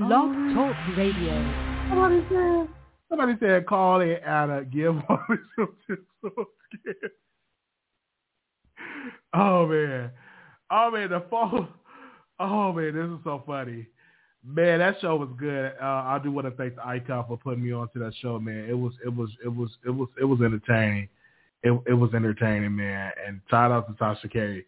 Blog 0.00 0.32
Talk 0.54 0.74
Radio. 0.96 1.86
Somebody 1.90 2.24
said, 2.30 2.68
somebody 3.10 3.34
said, 3.38 3.66
call 3.66 4.00
in 4.00 4.16
Anna, 4.26 4.64
give 4.64 4.94
some 5.06 5.38
so 6.22 6.30
scared. 6.32 7.12
Oh 9.34 9.66
man. 9.66 10.10
Oh 10.70 10.90
man, 10.90 11.10
the 11.10 11.22
phone. 11.28 11.68
Oh 12.38 12.72
man, 12.72 12.94
this 12.94 13.18
is 13.18 13.22
so 13.24 13.42
funny. 13.46 13.86
Man, 14.42 14.78
that 14.78 14.96
show 15.02 15.16
was 15.16 15.28
good. 15.38 15.74
Uh, 15.78 15.84
I 15.84 16.18
do 16.24 16.32
want 16.32 16.46
to 16.46 16.52
thank 16.52 16.76
the 16.76 16.86
icon 16.86 17.26
for 17.28 17.36
putting 17.36 17.62
me 17.62 17.72
onto 17.72 17.98
that 17.98 18.14
show, 18.22 18.38
man. 18.38 18.64
It 18.70 18.78
was, 18.78 18.94
it 19.04 19.14
was, 19.14 19.28
it 19.44 19.54
was, 19.54 19.68
it 19.84 19.90
was, 19.90 20.08
it 20.18 20.24
was 20.24 20.40
entertaining. 20.40 21.10
It, 21.62 21.78
it 21.86 21.92
was 21.92 22.14
entertaining, 22.14 22.74
man. 22.74 23.12
And 23.26 23.42
shout 23.50 23.70
out 23.70 23.86
to 23.88 24.02
Tasha 24.02 24.32
K, 24.32 24.64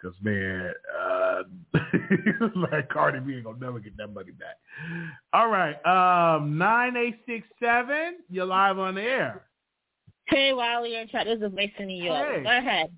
because 0.00 0.16
man, 0.22 0.72
uh, 1.02 1.07
like 2.72 2.88
Cardi 2.88 3.20
B 3.20 3.34
ain't 3.34 3.44
gonna 3.44 3.58
never 3.60 3.78
get 3.78 3.96
that 3.96 4.08
money 4.08 4.32
back. 4.32 4.56
All 5.32 5.48
right, 5.48 5.76
um, 5.84 6.58
nine 6.58 6.96
eight 6.96 7.16
six 7.26 7.46
seven. 7.60 8.18
You're 8.30 8.46
live 8.46 8.78
on 8.78 8.94
the 8.94 9.02
air. 9.02 9.46
Hey, 10.26 10.52
Wally 10.52 10.96
and 10.96 11.08
chat. 11.10 11.26
This 11.26 11.40
is 11.40 11.52
Mason 11.54 11.86
New 11.86 12.04
York. 12.04 12.26
Hey. 12.34 12.42
Go 12.42 12.50
ahead. 12.50 12.92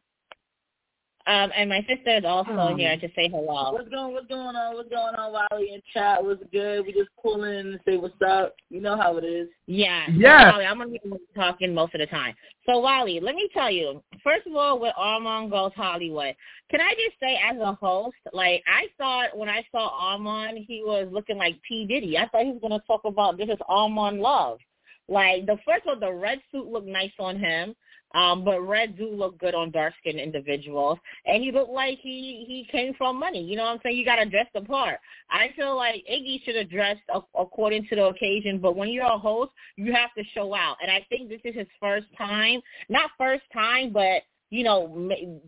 Um, 1.26 1.52
and 1.54 1.68
my 1.68 1.80
sister 1.82 2.16
is 2.16 2.24
also 2.24 2.50
Hmm. 2.50 2.78
here 2.78 2.96
to 2.96 3.08
say 3.14 3.28
hello. 3.28 3.72
What's 3.72 3.88
going 3.88 4.14
What's 4.14 4.26
going 4.26 4.56
on? 4.56 4.74
What's 4.74 4.88
going 4.88 5.14
on, 5.14 5.32
Wally 5.32 5.74
and 5.74 5.82
chat? 5.92 6.24
What's 6.24 6.42
good? 6.50 6.86
We 6.86 6.92
just 6.92 7.10
calling 7.16 7.52
in 7.52 7.66
and 7.72 7.80
say 7.84 7.98
what's 7.98 8.20
up. 8.22 8.54
You 8.70 8.80
know 8.80 8.96
how 8.96 9.18
it 9.18 9.24
is. 9.24 9.48
Yeah. 9.66 10.06
so 10.06 10.52
Wally, 10.52 10.64
I'm 10.64 10.78
gonna 10.78 10.90
be 10.90 11.00
talking 11.34 11.74
most 11.74 11.94
of 11.94 12.00
the 12.00 12.06
time. 12.06 12.34
So 12.64 12.80
Wally, 12.80 13.20
let 13.20 13.34
me 13.34 13.48
tell 13.52 13.70
you. 13.70 14.02
First 14.24 14.46
of 14.46 14.54
all, 14.54 14.78
with 14.78 14.94
Armand 14.96 15.50
Goes 15.50 15.72
Hollywood, 15.74 16.34
can 16.70 16.80
I 16.80 16.94
just 16.94 17.20
say, 17.20 17.36
as 17.36 17.58
a 17.58 17.74
host, 17.74 18.16
like 18.32 18.62
I 18.66 18.86
thought 18.96 19.36
when 19.36 19.48
I 19.48 19.64
saw 19.70 19.88
Armand, 19.88 20.58
he 20.66 20.82
was 20.82 21.06
looking 21.12 21.36
like 21.36 21.60
P 21.68 21.86
Diddy. 21.86 22.16
I 22.16 22.28
thought 22.28 22.44
he 22.44 22.52
was 22.52 22.60
gonna 22.62 22.82
talk 22.86 23.02
about 23.04 23.36
this 23.36 23.50
is 23.50 23.58
Armand 23.68 24.20
love. 24.20 24.58
Like 25.06 25.44
the 25.46 25.58
first 25.66 25.84
one, 25.84 26.00
the 26.00 26.12
red 26.12 26.40
suit 26.50 26.66
looked 26.66 26.86
nice 26.86 27.12
on 27.18 27.38
him. 27.38 27.74
Um, 28.14 28.44
but 28.44 28.60
red 28.62 28.96
do 28.96 29.08
look 29.08 29.38
good 29.38 29.54
on 29.54 29.70
dark 29.70 29.94
skinned 30.00 30.18
individuals. 30.18 30.98
And 31.26 31.42
he 31.42 31.52
looked 31.52 31.70
like 31.70 31.98
he 32.00 32.44
he 32.46 32.66
came 32.70 32.94
from 32.94 33.18
money. 33.18 33.42
You 33.42 33.56
know 33.56 33.64
what 33.64 33.72
I'm 33.72 33.80
saying? 33.82 33.96
You 33.96 34.04
gotta 34.04 34.26
dress 34.26 34.46
the 34.54 34.62
part. 34.62 34.98
I 35.30 35.50
feel 35.56 35.76
like 35.76 36.04
Iggy 36.10 36.44
should 36.44 36.56
have 36.56 36.70
dressed 36.70 37.02
a- 37.12 37.20
according 37.38 37.86
to 37.88 37.96
the 37.96 38.04
occasion, 38.06 38.58
but 38.58 38.76
when 38.76 38.88
you're 38.88 39.04
a 39.04 39.18
host, 39.18 39.52
you 39.76 39.92
have 39.92 40.12
to 40.18 40.24
show 40.34 40.54
out. 40.54 40.76
And 40.82 40.90
I 40.90 41.06
think 41.08 41.28
this 41.28 41.40
is 41.44 41.54
his 41.54 41.68
first 41.78 42.06
time, 42.18 42.60
not 42.88 43.10
first 43.16 43.44
time, 43.52 43.92
but 43.92 44.22
you 44.50 44.64
know, 44.64 44.88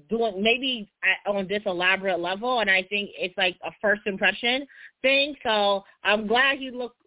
doing 0.08 0.42
maybe 0.42 0.88
on 1.26 1.48
this 1.48 1.62
elaborate 1.66 2.20
level. 2.20 2.60
And 2.60 2.70
I 2.70 2.82
think 2.84 3.10
it's 3.18 3.36
like 3.36 3.56
a 3.64 3.72
first 3.80 4.02
impression 4.06 4.64
thing. 5.02 5.34
So 5.42 5.84
I'm 6.04 6.28
glad 6.28 6.58
he 6.58 6.70
looked 6.70 7.01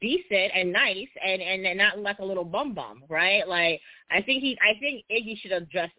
decent 0.00 0.52
and 0.54 0.72
nice 0.72 1.08
and 1.24 1.42
and 1.42 1.78
not 1.78 1.98
like 1.98 2.18
a 2.18 2.24
little 2.24 2.44
bum 2.44 2.74
bum, 2.74 3.02
right? 3.08 3.46
Like 3.46 3.80
I 4.10 4.22
think 4.22 4.42
he 4.42 4.58
I 4.62 4.78
think 4.78 5.04
Iggy 5.10 5.38
should 5.40 5.52
have 5.52 5.70
dressed 5.70 5.92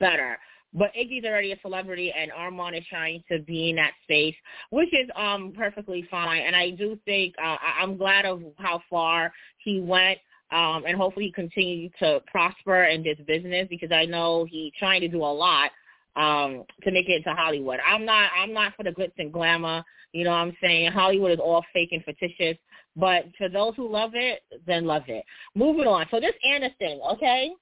better. 0.00 0.38
But 0.74 0.92
Iggy's 0.94 1.24
already 1.24 1.52
a 1.52 1.60
celebrity 1.62 2.12
and 2.12 2.30
Armand 2.30 2.76
is 2.76 2.84
trying 2.90 3.24
to 3.30 3.38
be 3.38 3.70
in 3.70 3.76
that 3.76 3.92
space, 4.04 4.34
which 4.70 4.92
is 4.92 5.08
um 5.16 5.52
perfectly 5.56 6.06
fine. 6.10 6.42
And 6.42 6.54
I 6.54 6.70
do 6.70 6.98
think 7.04 7.34
uh, 7.38 7.56
I- 7.60 7.82
I'm 7.82 7.96
glad 7.96 8.26
of 8.26 8.42
how 8.58 8.82
far 8.90 9.32
he 9.58 9.80
went. 9.80 10.18
Um, 10.50 10.84
and 10.86 10.96
hopefully 10.96 11.26
he 11.26 11.32
continues 11.32 11.92
to 11.98 12.22
prosper 12.26 12.84
in 12.84 13.02
this 13.02 13.18
business 13.26 13.66
because 13.68 13.92
I 13.92 14.06
know 14.06 14.46
he's 14.48 14.72
trying 14.78 15.02
to 15.02 15.08
do 15.08 15.22
a 15.22 15.32
lot 15.32 15.70
um 16.16 16.64
to 16.82 16.90
make 16.90 17.08
it 17.08 17.16
into 17.16 17.32
Hollywood. 17.32 17.78
I'm 17.86 18.04
not 18.04 18.30
I'm 18.36 18.52
not 18.52 18.74
for 18.76 18.82
the 18.82 18.90
glitz 18.90 19.12
and 19.18 19.32
glamour. 19.32 19.84
You 20.12 20.24
know 20.24 20.30
what 20.30 20.36
I'm 20.38 20.56
saying? 20.60 20.90
Hollywood 20.92 21.32
is 21.32 21.38
all 21.38 21.64
fake 21.72 21.90
and 21.92 22.02
fictitious. 22.04 22.56
But 22.98 23.26
for 23.38 23.48
those 23.48 23.74
who 23.76 23.88
love 23.88 24.10
it, 24.14 24.42
then 24.66 24.84
love 24.84 25.04
it. 25.06 25.24
Moving 25.54 25.86
on. 25.86 26.06
So 26.10 26.18
this 26.18 26.34
Anna 26.44 26.68
thing, 26.78 27.00
okay? 27.12 27.52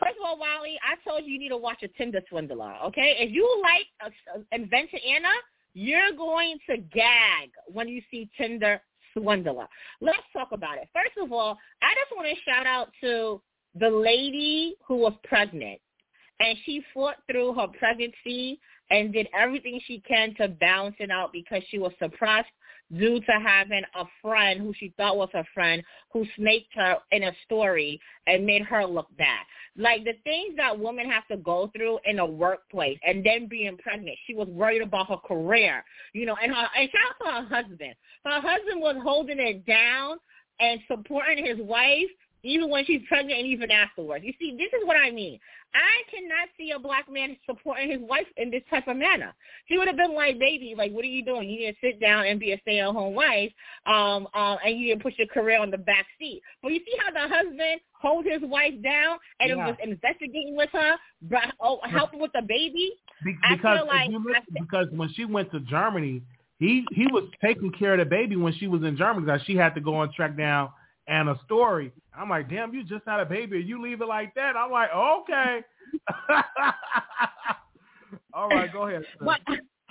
First 0.00 0.16
of 0.20 0.26
all, 0.26 0.38
Wally, 0.38 0.76
I 0.82 0.96
told 1.08 1.24
you 1.24 1.34
you 1.34 1.38
need 1.38 1.50
to 1.50 1.56
watch 1.56 1.82
a 1.84 1.88
Tinder 1.88 2.20
swindler, 2.28 2.74
okay? 2.86 3.16
If 3.20 3.32
you 3.32 3.62
like 3.62 3.86
uh, 4.34 4.40
Inventing 4.50 5.00
Anna, 5.08 5.32
you're 5.74 6.12
going 6.16 6.58
to 6.68 6.78
gag 6.78 7.50
when 7.72 7.86
you 7.86 8.02
see 8.10 8.28
Tinder 8.36 8.82
swindler. 9.12 9.68
Let's 10.00 10.18
talk 10.32 10.48
about 10.50 10.78
it. 10.78 10.88
First 10.92 11.22
of 11.22 11.32
all, 11.32 11.56
I 11.80 11.94
just 11.94 12.16
want 12.16 12.28
to 12.28 12.50
shout 12.50 12.66
out 12.66 12.88
to 13.02 13.40
the 13.78 13.88
lady 13.88 14.74
who 14.86 14.96
was 14.96 15.12
pregnant 15.22 15.80
and 16.40 16.58
she 16.64 16.82
fought 16.92 17.16
through 17.30 17.54
her 17.54 17.68
pregnancy 17.78 18.58
and 18.90 19.12
did 19.12 19.28
everything 19.38 19.80
she 19.86 20.00
can 20.00 20.34
to 20.34 20.48
balance 20.48 20.96
it 20.98 21.10
out 21.10 21.32
because 21.32 21.62
she 21.68 21.78
was 21.78 21.92
suppressed 22.00 22.50
due 22.98 23.20
to 23.20 23.32
having 23.32 23.82
a 23.94 24.04
friend 24.22 24.60
who 24.60 24.72
she 24.78 24.92
thought 24.96 25.16
was 25.16 25.28
her 25.32 25.46
friend 25.52 25.82
who 26.12 26.24
snaked 26.36 26.74
her 26.74 26.96
in 27.12 27.24
a 27.24 27.32
story 27.44 28.00
and 28.26 28.46
made 28.46 28.62
her 28.62 28.84
look 28.84 29.08
bad. 29.16 29.44
Like 29.76 30.04
the 30.04 30.14
things 30.24 30.56
that 30.56 30.78
women 30.78 31.10
have 31.10 31.26
to 31.28 31.36
go 31.38 31.70
through 31.76 31.98
in 32.04 32.18
a 32.18 32.26
workplace 32.26 32.98
and 33.06 33.24
then 33.24 33.48
being 33.48 33.76
pregnant. 33.78 34.16
She 34.26 34.34
was 34.34 34.48
worried 34.48 34.82
about 34.82 35.08
her 35.08 35.16
career, 35.16 35.84
you 36.12 36.26
know, 36.26 36.36
and 36.42 36.54
her 36.54 36.66
and 36.76 36.90
shout 36.90 37.10
out 37.10 37.24
to 37.24 37.32
her 37.32 37.62
husband. 37.62 37.94
Her 38.24 38.40
husband 38.40 38.80
was 38.80 38.96
holding 39.02 39.40
it 39.40 39.66
down 39.66 40.18
and 40.60 40.80
supporting 40.88 41.44
his 41.44 41.58
wife 41.58 42.10
even 42.44 42.70
when 42.70 42.84
she's 42.84 43.00
pregnant 43.08 43.38
and 43.38 43.48
even 43.48 43.70
afterwards. 43.70 44.24
You 44.24 44.32
see, 44.38 44.52
this 44.56 44.68
is 44.78 44.86
what 44.86 44.96
I 44.96 45.10
mean. 45.10 45.40
I 45.74 46.08
cannot 46.08 46.48
see 46.56 46.70
a 46.70 46.78
black 46.78 47.10
man 47.10 47.36
supporting 47.46 47.90
his 47.90 48.00
wife 48.02 48.26
in 48.36 48.50
this 48.50 48.62
type 48.70 48.86
of 48.86 48.96
manner. 48.96 49.34
She 49.66 49.76
would 49.76 49.88
have 49.88 49.96
been 49.96 50.14
like, 50.14 50.38
baby, 50.38 50.74
like, 50.76 50.92
what 50.92 51.04
are 51.04 51.08
you 51.08 51.24
doing? 51.24 51.48
You 51.48 51.58
need 51.60 51.72
to 51.72 51.78
sit 51.80 52.00
down 52.00 52.26
and 52.26 52.38
be 52.38 52.52
a 52.52 52.60
stay-at-home 52.60 53.14
wife, 53.14 53.50
um, 53.86 54.28
um, 54.34 54.58
and 54.64 54.78
you 54.78 54.88
need 54.88 54.98
to 54.98 55.02
push 55.02 55.14
your 55.18 55.26
career 55.28 55.60
on 55.60 55.70
the 55.72 55.78
back 55.78 56.06
seat. 56.18 56.42
But 56.62 56.72
you 56.72 56.78
see 56.80 56.96
how 57.04 57.12
the 57.12 57.34
husband 57.34 57.80
holds 57.92 58.28
his 58.28 58.42
wife 58.42 58.74
down 58.84 59.18
and 59.40 59.50
Yeah. 59.50 59.66
was 59.66 59.76
investigating 59.82 60.54
with 60.54 60.70
her, 60.70 60.96
brought, 61.22 61.54
oh, 61.60 61.80
helping 61.82 62.20
with 62.20 62.32
the 62.32 62.42
baby? 62.42 62.92
Be- 63.24 63.36
I 63.42 63.56
because 63.56 63.78
feel 63.78 63.86
like 63.86 64.06
if 64.06 64.12
you 64.12 64.24
listen, 64.24 64.44
because 64.60 64.86
when 64.90 65.08
she 65.14 65.24
went 65.24 65.50
to 65.52 65.60
Germany, 65.60 66.22
he 66.60 66.86
he 66.92 67.06
was 67.08 67.24
taking 67.42 67.72
care 67.72 67.94
of 67.94 67.98
the 67.98 68.04
baby 68.04 68.36
when 68.36 68.52
she 68.54 68.68
was 68.68 68.82
in 68.84 68.96
Germany 68.96 69.26
because 69.26 69.42
she 69.42 69.56
had 69.56 69.74
to 69.74 69.80
go 69.80 70.02
and 70.02 70.12
track 70.12 70.36
down 70.36 70.70
Anna's 71.06 71.38
story. 71.44 71.92
I'm 72.16 72.30
like, 72.30 72.48
damn, 72.48 72.72
you 72.72 72.82
just 72.84 73.04
had 73.06 73.20
a 73.20 73.26
baby 73.26 73.58
and 73.58 73.68
you 73.68 73.82
leave 73.82 74.00
it 74.00 74.08
like 74.08 74.34
that. 74.34 74.56
I'm 74.56 74.70
like, 74.70 74.90
okay. 74.94 75.62
All 78.32 78.48
right, 78.48 78.72
go 78.72 78.88
ahead. 78.88 79.04
But 79.20 79.40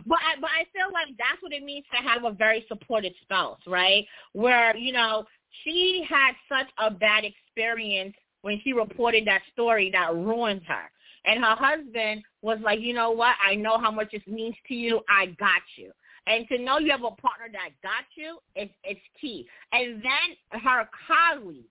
but 0.06 0.20
I, 0.20 0.40
but 0.42 0.50
I 0.50 0.66
feel 0.74 0.92
like 0.92 1.08
that's 1.18 1.42
what 1.42 1.54
it 1.54 1.64
means 1.64 1.86
to 1.96 2.02
have 2.02 2.26
a 2.26 2.32
very 2.32 2.66
supportive 2.68 3.14
spouse, 3.22 3.60
right? 3.68 4.06
Where 4.34 4.76
you 4.76 4.92
know 4.92 5.24
she 5.64 6.06
had 6.10 6.34
such 6.50 6.68
a 6.78 6.92
bad 6.92 7.24
experience 7.24 8.14
when 8.42 8.60
she 8.64 8.74
reported 8.74 9.26
that 9.28 9.42
story 9.54 9.90
that 9.92 10.14
ruined 10.14 10.64
her, 10.68 10.92
and 11.26 11.44
her 11.44 11.56
husband 11.56 12.24
was 12.42 12.60
like, 12.62 12.82
you 12.82 12.94
know 12.94 13.12
what? 13.12 13.36
I 13.46 13.56
know 13.56 13.78
how 13.78 13.92
much 13.92 14.12
this 14.12 14.22
means 14.28 14.56
to 14.68 14.74
you. 14.74 15.00
I 15.08 15.28
got 15.28 15.62
you. 15.78 15.92
And 16.28 16.48
to 16.48 16.58
know 16.58 16.78
you 16.78 16.92
have 16.92 17.04
a 17.04 17.12
partner 17.12 17.48
that 17.52 17.70
got 17.82 18.06
you 18.16 18.38
is 18.56 18.70
it's 18.84 19.02
key. 19.20 19.46
And 19.72 20.02
then 20.02 20.62
her 20.62 20.88
colleagues 21.08 21.68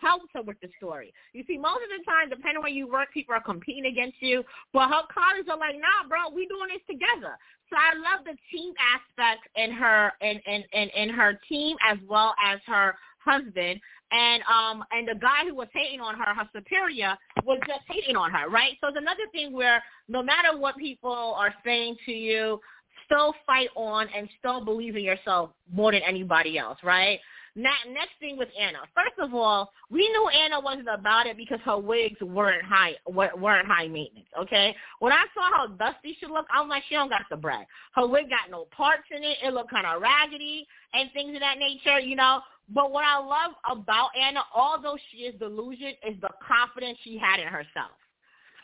helps 0.00 0.26
her 0.34 0.42
with 0.42 0.60
the 0.60 0.68
story. 0.76 1.12
You 1.32 1.44
see, 1.46 1.56
most 1.56 1.80
of 1.82 1.88
the 1.88 2.04
time, 2.04 2.28
depending 2.28 2.58
on 2.58 2.62
where 2.62 2.72
you 2.72 2.86
work, 2.86 3.12
people 3.12 3.34
are 3.34 3.42
competing 3.42 3.86
against 3.86 4.20
you. 4.20 4.44
But 4.72 4.88
her 4.88 5.02
colleagues 5.12 5.48
are 5.50 5.58
like, 5.58 5.76
nah, 5.76 6.08
bro, 6.08 6.34
we 6.34 6.46
doing 6.46 6.68
this 6.68 6.84
together. 6.86 7.38
So 7.70 7.76
I 7.76 7.94
love 7.96 8.24
the 8.24 8.36
team 8.52 8.74
aspect 8.76 9.48
in 9.56 9.72
her 9.72 10.12
in, 10.20 10.38
in, 10.46 10.64
in, 10.72 10.88
in 10.90 11.08
her 11.08 11.40
team 11.48 11.76
as 11.88 11.98
well 12.06 12.34
as 12.44 12.60
her 12.66 12.94
husband. 13.24 13.80
And 14.12 14.42
um 14.44 14.84
and 14.92 15.08
the 15.08 15.18
guy 15.18 15.48
who 15.48 15.54
was 15.54 15.68
hating 15.72 16.00
on 16.00 16.14
her, 16.16 16.34
her 16.34 16.48
superior, 16.54 17.16
was 17.44 17.58
just 17.66 17.80
hating 17.88 18.16
on 18.16 18.30
her, 18.30 18.48
right? 18.50 18.76
So 18.80 18.88
it's 18.88 18.98
another 18.98 19.26
thing 19.32 19.52
where 19.52 19.82
no 20.08 20.22
matter 20.22 20.56
what 20.56 20.76
people 20.76 21.34
are 21.36 21.54
saying 21.64 21.96
to 22.04 22.12
you, 22.12 22.60
still 23.04 23.34
fight 23.46 23.68
on 23.76 24.08
and 24.14 24.28
still 24.38 24.64
believe 24.64 24.96
in 24.96 25.02
yourself 25.02 25.50
more 25.72 25.92
than 25.92 26.02
anybody 26.02 26.58
else, 26.58 26.78
right? 26.82 27.20
Now, 27.56 27.74
next 27.88 28.18
thing 28.18 28.36
with 28.36 28.48
Anna. 28.58 28.78
First 28.94 29.14
of 29.20 29.32
all, 29.32 29.70
we 29.88 30.08
knew 30.08 30.28
Anna 30.28 30.58
wasn't 30.58 30.88
about 30.92 31.28
it 31.28 31.36
because 31.36 31.60
her 31.64 31.78
wigs 31.78 32.20
weren't 32.20 32.64
high 32.64 32.94
weren't 33.06 33.68
high 33.68 33.86
maintenance. 33.86 34.26
Okay, 34.40 34.74
when 34.98 35.12
I 35.12 35.24
saw 35.32 35.50
how 35.54 35.66
dusty 35.68 36.16
she 36.18 36.26
looked, 36.26 36.50
I'm 36.52 36.68
like, 36.68 36.82
she 36.88 36.96
don't 36.96 37.08
got 37.08 37.22
the 37.30 37.36
brag. 37.36 37.66
Her 37.94 38.08
wig 38.08 38.28
got 38.28 38.50
no 38.50 38.66
parts 38.76 39.04
in 39.12 39.22
it. 39.22 39.38
It 39.44 39.54
looked 39.54 39.70
kind 39.70 39.86
of 39.86 40.02
raggedy 40.02 40.66
and 40.94 41.12
things 41.12 41.36
of 41.36 41.40
that 41.40 41.58
nature, 41.58 42.00
you 42.00 42.16
know. 42.16 42.40
But 42.70 42.90
what 42.90 43.04
I 43.04 43.18
love 43.18 43.52
about 43.70 44.10
Anna, 44.20 44.40
although 44.52 44.98
she 45.12 45.18
is 45.18 45.38
delusion, 45.38 45.92
is 46.04 46.20
the 46.22 46.30
confidence 46.42 46.98
she 47.04 47.18
had 47.18 47.38
in 47.38 47.46
herself. 47.46 47.94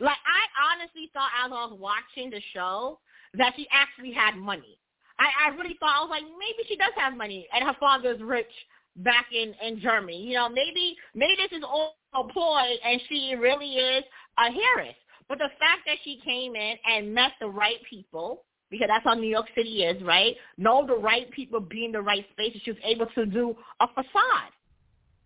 Like 0.01 0.17
I 0.25 0.73
honestly 0.73 1.09
thought 1.13 1.31
as 1.45 1.51
I 1.51 1.65
was 1.65 1.79
watching 1.79 2.29
the 2.29 2.41
show 2.53 2.99
that 3.35 3.53
she 3.55 3.67
actually 3.71 4.11
had 4.11 4.35
money. 4.35 4.77
I, 5.19 5.49
I 5.49 5.55
really 5.55 5.77
thought 5.79 5.95
I 5.97 6.01
was 6.01 6.09
like, 6.09 6.23
maybe 6.23 6.67
she 6.67 6.75
does 6.75 6.93
have 6.95 7.15
money 7.15 7.47
and 7.53 7.63
her 7.63 7.75
father's 7.79 8.21
rich 8.21 8.51
back 8.97 9.27
in, 9.31 9.53
in 9.65 9.79
Germany. 9.79 10.21
You 10.21 10.35
know, 10.35 10.49
maybe 10.49 10.95
maybe 11.13 11.35
this 11.37 11.57
is 11.57 11.63
all 11.63 11.95
a 12.13 12.23
ploy 12.23 12.75
and 12.83 12.99
she 13.07 13.35
really 13.39 13.73
is 13.75 14.03
a 14.37 14.51
Harris. 14.51 14.95
But 15.29 15.37
the 15.37 15.49
fact 15.59 15.83
that 15.85 15.97
she 16.03 16.19
came 16.25 16.55
in 16.55 16.75
and 16.85 17.13
met 17.13 17.31
the 17.39 17.47
right 17.47 17.77
people 17.89 18.43
because 18.69 18.87
that's 18.87 19.03
how 19.03 19.13
New 19.13 19.29
York 19.29 19.47
City 19.53 19.83
is, 19.83 20.01
right? 20.01 20.35
Know 20.57 20.87
the 20.87 20.95
right 20.95 21.29
people, 21.31 21.59
be 21.59 21.85
in 21.85 21.91
the 21.91 22.01
right 22.01 22.25
spaces. 22.31 22.61
She 22.63 22.71
was 22.71 22.79
able 22.83 23.05
to 23.15 23.25
do 23.25 23.53
a 23.81 23.87
facade. 23.87 24.51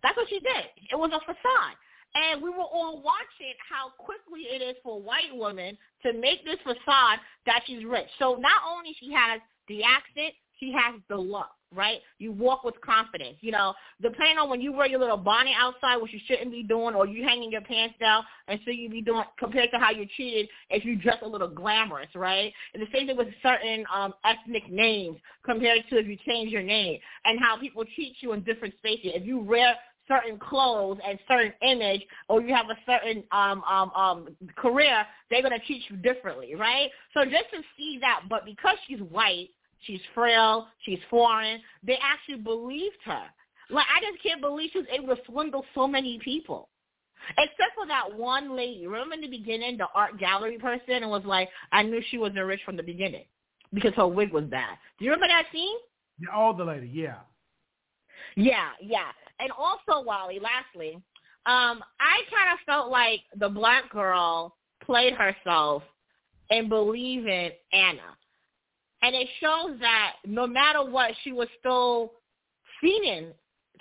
That's 0.02 0.16
what 0.16 0.28
she 0.28 0.40
did. 0.40 0.66
It 0.90 0.96
was 0.96 1.10
a 1.14 1.20
facade. 1.20 1.76
And 2.16 2.42
we 2.42 2.50
were 2.50 2.64
all 2.64 3.02
watching 3.02 3.54
how 3.68 3.90
quickly 3.98 4.48
it 4.48 4.62
is 4.62 4.76
for 4.82 4.96
a 4.96 4.98
white 4.98 5.34
woman 5.34 5.76
to 6.02 6.12
make 6.12 6.44
this 6.44 6.56
facade 6.64 7.20
that 7.44 7.60
she's 7.66 7.84
rich. 7.84 8.08
So 8.18 8.36
not 8.36 8.62
only 8.66 8.96
she 8.98 9.12
has 9.12 9.40
the 9.68 9.82
accent, 9.84 10.34
she 10.58 10.72
has 10.72 11.00
the 11.08 11.16
look 11.16 11.48
right? 11.74 11.98
You 12.18 12.32
walk 12.32 12.64
with 12.64 12.80
confidence. 12.80 13.36
You 13.40 13.52
know, 13.52 13.74
depending 14.00 14.38
on 14.38 14.48
when 14.48 14.60
you 14.60 14.72
wear 14.72 14.86
your 14.86 15.00
little 15.00 15.16
bonnet 15.16 15.54
outside, 15.58 15.96
which 15.96 16.12
you 16.12 16.20
shouldn't 16.26 16.50
be 16.50 16.62
doing, 16.62 16.94
or 16.94 17.06
you 17.06 17.24
hanging 17.24 17.50
your 17.50 17.60
pants 17.62 17.96
down, 18.00 18.24
and 18.48 18.60
so 18.64 18.70
you 18.70 18.88
be 18.88 19.02
doing 19.02 19.24
compared 19.38 19.70
to 19.72 19.78
how 19.78 19.90
you're 19.90 20.06
treated 20.14 20.48
if 20.70 20.84
you 20.84 20.96
dress 20.96 21.18
a 21.22 21.28
little 21.28 21.48
glamorous, 21.48 22.08
right? 22.14 22.52
And 22.74 22.82
the 22.82 22.86
same 22.92 23.06
thing 23.06 23.16
with 23.16 23.28
certain 23.42 23.84
um, 23.94 24.14
ethnic 24.24 24.70
names 24.70 25.18
compared 25.44 25.80
to 25.90 25.98
if 25.98 26.06
you 26.06 26.16
change 26.26 26.50
your 26.50 26.62
name, 26.62 26.98
and 27.24 27.38
how 27.40 27.58
people 27.58 27.84
treat 27.94 28.16
you 28.20 28.32
in 28.32 28.42
different 28.42 28.74
spaces. 28.78 29.12
If 29.14 29.26
you 29.26 29.38
wear 29.38 29.74
certain 30.08 30.38
clothes 30.38 30.98
and 31.06 31.18
certain 31.26 31.52
image 31.62 32.02
or 32.28 32.40
you 32.40 32.54
have 32.54 32.66
a 32.70 32.76
certain 32.86 33.24
um 33.32 33.62
um 33.64 33.90
um 33.90 34.28
career, 34.56 35.04
they're 35.30 35.42
gonna 35.42 35.58
treat 35.66 35.82
you 35.88 35.96
differently, 35.96 36.54
right? 36.54 36.90
So 37.14 37.24
just 37.24 37.50
to 37.52 37.60
see 37.76 37.98
that, 38.00 38.22
but 38.28 38.44
because 38.44 38.76
she's 38.86 39.00
white 39.00 39.50
She's 39.80 40.00
frail. 40.14 40.68
She's 40.84 40.98
foreign. 41.10 41.60
They 41.82 41.98
actually 42.02 42.42
believed 42.42 42.96
her. 43.04 43.22
Like 43.70 43.86
I 43.94 44.00
just 44.00 44.22
can't 44.22 44.40
believe 44.40 44.70
she 44.72 44.78
was 44.78 44.88
able 44.92 45.14
to 45.14 45.22
swindle 45.26 45.64
so 45.74 45.86
many 45.86 46.18
people. 46.22 46.68
Except 47.38 47.74
for 47.74 47.86
that 47.86 48.16
one 48.16 48.56
lady. 48.56 48.86
Remember 48.86 49.14
in 49.14 49.20
the 49.20 49.28
beginning, 49.28 49.76
the 49.76 49.86
art 49.94 50.18
gallery 50.18 50.58
person, 50.58 51.02
and 51.02 51.10
was 51.10 51.24
like, 51.24 51.48
I 51.72 51.82
knew 51.82 52.00
she 52.10 52.18
wasn't 52.18 52.44
rich 52.44 52.60
from 52.64 52.76
the 52.76 52.82
beginning 52.82 53.24
because 53.72 53.94
her 53.94 54.06
wig 54.06 54.32
was 54.32 54.44
bad. 54.44 54.76
Do 54.98 55.04
you 55.04 55.10
remember 55.10 55.28
that 55.28 55.46
scene? 55.52 55.76
The 56.20 56.64
lady, 56.64 56.90
yeah. 56.92 57.16
Yeah, 58.36 58.68
yeah. 58.80 59.10
And 59.40 59.50
also, 59.52 60.04
Wally, 60.04 60.40
lastly, 60.40 60.94
um, 61.46 61.82
I 62.00 62.22
kind 62.30 62.52
of 62.52 62.58
felt 62.66 62.90
like 62.90 63.20
the 63.38 63.48
black 63.48 63.90
girl 63.90 64.56
played 64.82 65.14
herself 65.14 65.82
in 66.50 66.68
believing 66.68 67.50
Anna 67.72 68.16
and 69.02 69.14
it 69.14 69.28
shows 69.40 69.78
that 69.80 70.14
no 70.26 70.46
matter 70.46 70.84
what, 70.84 71.12
she 71.22 71.32
was 71.32 71.48
still 71.58 72.12
feeding 72.80 73.32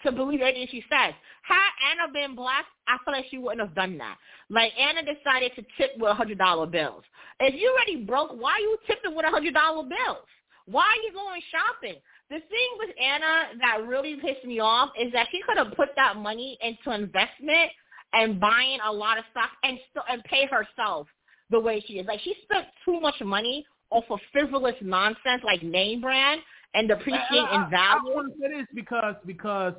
to 0.04 0.12
believe 0.12 0.42
everything 0.42 0.68
she 0.70 0.84
says. 0.90 1.14
Had 1.42 1.70
Anna 1.92 2.12
been 2.14 2.36
black, 2.36 2.66
I 2.88 2.98
feel 3.04 3.14
like 3.14 3.26
she 3.32 3.38
wouldn't 3.38 3.62
have 3.62 3.76
done 3.76 3.98
that. 3.98 4.18
Like 4.50 4.72
Anna 4.80 5.02
decided 5.02 5.54
to 5.56 5.64
tip 5.78 5.92
with 5.98 6.16
hundred 6.16 6.38
dollar 6.38 6.68
bills. 6.68 7.04
If 7.40 7.60
you 7.60 7.72
already 7.72 8.06
broke, 8.06 8.32
why 8.40 8.54
are 8.54 8.60
you 8.60 8.78
tipping 8.88 9.16
with 9.16 9.26
hundred 9.26 9.54
dollar 9.54 9.84
bills? 9.84 10.28
Why 10.66 10.84
are 10.84 11.04
you 11.04 11.14
going 11.14 11.42
shopping? 11.52 12.00
The 12.30 12.40
thing 12.40 12.70
with 12.80 12.90
Anna 13.00 13.60
that 13.62 13.88
really 13.88 14.16
pissed 14.16 14.46
me 14.46 14.60
off 14.60 14.90
is 15.00 15.12
that 15.14 15.28
she 15.32 15.42
could 15.48 15.58
have 15.58 15.74
put 15.76 15.90
that 15.96 16.16
money 16.18 16.58
into 16.62 16.92
investment 16.92 17.72
and 18.14 18.40
buying 18.40 18.80
a 18.86 18.92
lot 18.92 19.18
of 19.18 19.26
stuff 19.32 19.50
and 19.64 19.78
still 19.92 20.04
and 20.10 20.24
pay 20.24 20.48
herself 20.48 21.08
the 21.52 21.60
way 21.60 21.84
she 21.86 21.94
is. 21.94 22.08
Like 22.08 22.22
she 22.22 22.36
spent 22.44 22.66
too 22.84 23.00
much 23.00 23.16
money 23.24 23.66
off 23.92 24.06
of 24.10 24.20
frivolous 24.32 24.76
nonsense 24.82 25.44
like 25.44 25.62
name 25.62 26.02
brand 26.02 26.42
and 26.74 26.88
depreciating 26.88 27.48
in 27.54 27.70
value. 27.70 27.74
I, 27.74 28.12
I 28.12 28.16
want 28.16 28.34
to 28.34 28.40
say 28.42 28.58
this 28.58 28.68
because 28.74 29.16
because 29.26 29.74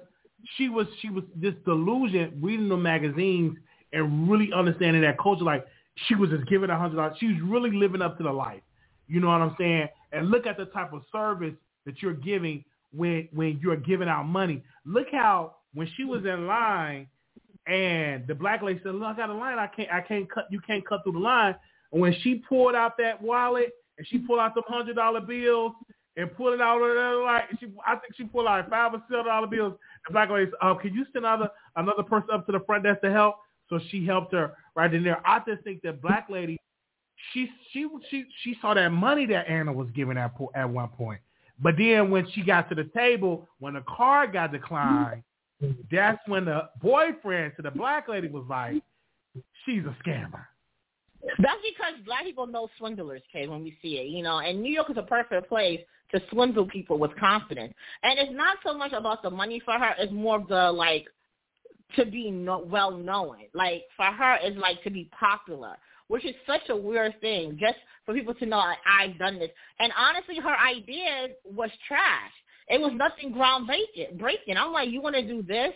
she 0.56 0.68
was 0.68 0.86
she 1.00 1.10
was 1.10 1.24
this 1.34 1.54
delusion 1.64 2.38
reading 2.40 2.68
the 2.68 2.76
magazines 2.76 3.56
and 3.92 4.30
really 4.30 4.52
understanding 4.54 5.02
that 5.02 5.18
culture. 5.18 5.44
Like 5.44 5.66
she 6.06 6.14
was 6.14 6.30
just 6.30 6.46
giving 6.46 6.70
a 6.70 6.78
hundred 6.78 6.96
dollars. 6.96 7.16
She 7.18 7.26
was 7.26 7.36
really 7.42 7.70
living 7.70 8.02
up 8.02 8.16
to 8.18 8.22
the 8.22 8.32
life. 8.32 8.62
You 9.08 9.20
know 9.20 9.28
what 9.28 9.40
I'm 9.40 9.56
saying? 9.58 9.88
And 10.12 10.30
look 10.30 10.46
at 10.46 10.56
the 10.56 10.66
type 10.66 10.92
of 10.92 11.02
service 11.10 11.54
that 11.86 12.02
you're 12.02 12.12
giving 12.12 12.64
when 12.92 13.28
when 13.32 13.58
you're 13.62 13.76
giving 13.76 14.08
out 14.08 14.24
money. 14.24 14.62
Look 14.84 15.06
how 15.10 15.56
when 15.74 15.88
she 15.96 16.04
was 16.04 16.24
in 16.24 16.46
line 16.46 17.06
and 17.66 18.26
the 18.26 18.34
black 18.34 18.62
lady 18.62 18.80
said, 18.82 18.94
"Look, 18.94 19.08
I 19.08 19.16
got 19.16 19.30
a 19.30 19.34
line. 19.34 19.58
I 19.58 19.66
can't 19.66 19.90
I 19.92 20.00
can't 20.00 20.30
cut. 20.30 20.46
You 20.50 20.60
can't 20.60 20.86
cut 20.86 21.02
through 21.02 21.12
the 21.12 21.18
line." 21.18 21.56
And 21.92 22.00
when 22.00 22.14
she 22.22 22.36
pulled 22.48 22.74
out 22.74 22.96
that 22.98 23.20
wallet 23.20 23.72
and 23.98 24.06
she 24.06 24.18
pulled 24.18 24.40
out 24.40 24.52
some 24.54 24.64
hundred 24.68 24.96
dollar 24.96 25.20
bills 25.20 25.72
and 26.16 26.34
pulled 26.36 26.54
it 26.54 26.60
out 26.60 26.80
of 26.80 27.24
like 27.24 27.44
she 27.60 27.66
I 27.86 27.96
think 27.96 28.14
she 28.16 28.24
pulled 28.24 28.46
out 28.46 28.68
five 28.70 28.94
or 28.94 29.02
seven 29.10 29.26
dollar 29.26 29.46
bills. 29.46 29.74
The 30.06 30.12
black 30.12 30.30
lady 30.30 30.46
said, 30.46 30.58
"Oh, 30.62 30.74
can 30.76 30.94
you 30.94 31.04
send 31.12 31.24
another 31.24 31.50
another 31.76 32.02
person 32.02 32.28
up 32.32 32.46
to 32.46 32.52
the 32.52 32.60
front 32.60 32.84
desk 32.84 33.00
to 33.02 33.10
help?" 33.10 33.36
So 33.68 33.80
she 33.90 34.06
helped 34.06 34.32
her 34.32 34.54
right 34.74 34.92
in 34.92 35.02
there. 35.02 35.20
I 35.26 35.40
just 35.46 35.62
think 35.64 35.82
that 35.82 36.00
black 36.00 36.28
lady, 36.30 36.56
she 37.32 37.50
she 37.72 37.88
she 38.10 38.24
she 38.42 38.56
saw 38.60 38.74
that 38.74 38.90
money 38.90 39.26
that 39.26 39.48
Anna 39.48 39.72
was 39.72 39.88
giving 39.94 40.16
at 40.16 40.32
at 40.54 40.70
one 40.70 40.88
point, 40.88 41.20
but 41.60 41.76
then 41.78 42.10
when 42.10 42.30
she 42.32 42.42
got 42.42 42.68
to 42.68 42.74
the 42.74 42.90
table, 42.94 43.48
when 43.58 43.74
the 43.74 43.84
card 43.88 44.32
got 44.32 44.52
declined, 44.52 45.22
mm-hmm. 45.62 45.80
that's 45.90 46.20
when 46.26 46.44
the 46.44 46.68
boyfriend 46.82 47.52
to 47.56 47.62
the 47.62 47.70
black 47.70 48.08
lady 48.08 48.28
was 48.28 48.44
like, 48.48 48.82
"She's 49.64 49.82
a 49.84 49.96
scammer." 50.04 50.44
That's 51.38 51.60
because 51.62 52.04
black 52.04 52.24
people 52.24 52.46
know 52.46 52.68
swindlers, 52.78 53.22
Kay, 53.32 53.48
when 53.48 53.62
we 53.62 53.76
see 53.82 53.98
it, 53.98 54.08
you 54.08 54.22
know, 54.22 54.38
and 54.38 54.62
New 54.62 54.72
York 54.72 54.90
is 54.90 54.96
a 54.96 55.02
perfect 55.02 55.48
place 55.48 55.80
to 56.12 56.20
swindle 56.30 56.66
people 56.66 56.98
with 56.98 57.16
confidence. 57.16 57.74
And 58.02 58.18
it's 58.18 58.32
not 58.32 58.58
so 58.64 58.76
much 58.76 58.92
about 58.92 59.22
the 59.22 59.30
money 59.30 59.60
for 59.64 59.74
her, 59.74 59.94
it's 59.98 60.12
more 60.12 60.38
of 60.40 60.48
the, 60.48 60.70
like, 60.70 61.06
to 61.96 62.04
be 62.04 62.30
no, 62.30 62.64
well 62.64 62.92
known. 62.92 63.38
Like, 63.54 63.84
for 63.96 64.06
her, 64.06 64.38
it's 64.42 64.58
like 64.58 64.82
to 64.84 64.90
be 64.90 65.10
popular, 65.18 65.76
which 66.08 66.24
is 66.24 66.34
such 66.46 66.68
a 66.68 66.76
weird 66.76 67.20
thing, 67.20 67.56
just 67.60 67.76
for 68.04 68.14
people 68.14 68.34
to 68.34 68.46
know 68.46 68.58
I've 68.58 69.18
done 69.18 69.38
this. 69.38 69.50
And 69.78 69.92
honestly, 69.98 70.36
her 70.38 70.56
idea 70.56 71.28
was 71.44 71.70
trash. 71.86 72.32
It 72.68 72.80
was 72.80 72.92
nothing 72.94 73.32
groundbreaking. 73.32 74.18
Breaking. 74.18 74.56
I'm 74.56 74.72
like, 74.72 74.90
you 74.90 75.00
want 75.00 75.16
to 75.16 75.26
do 75.26 75.42
this 75.42 75.72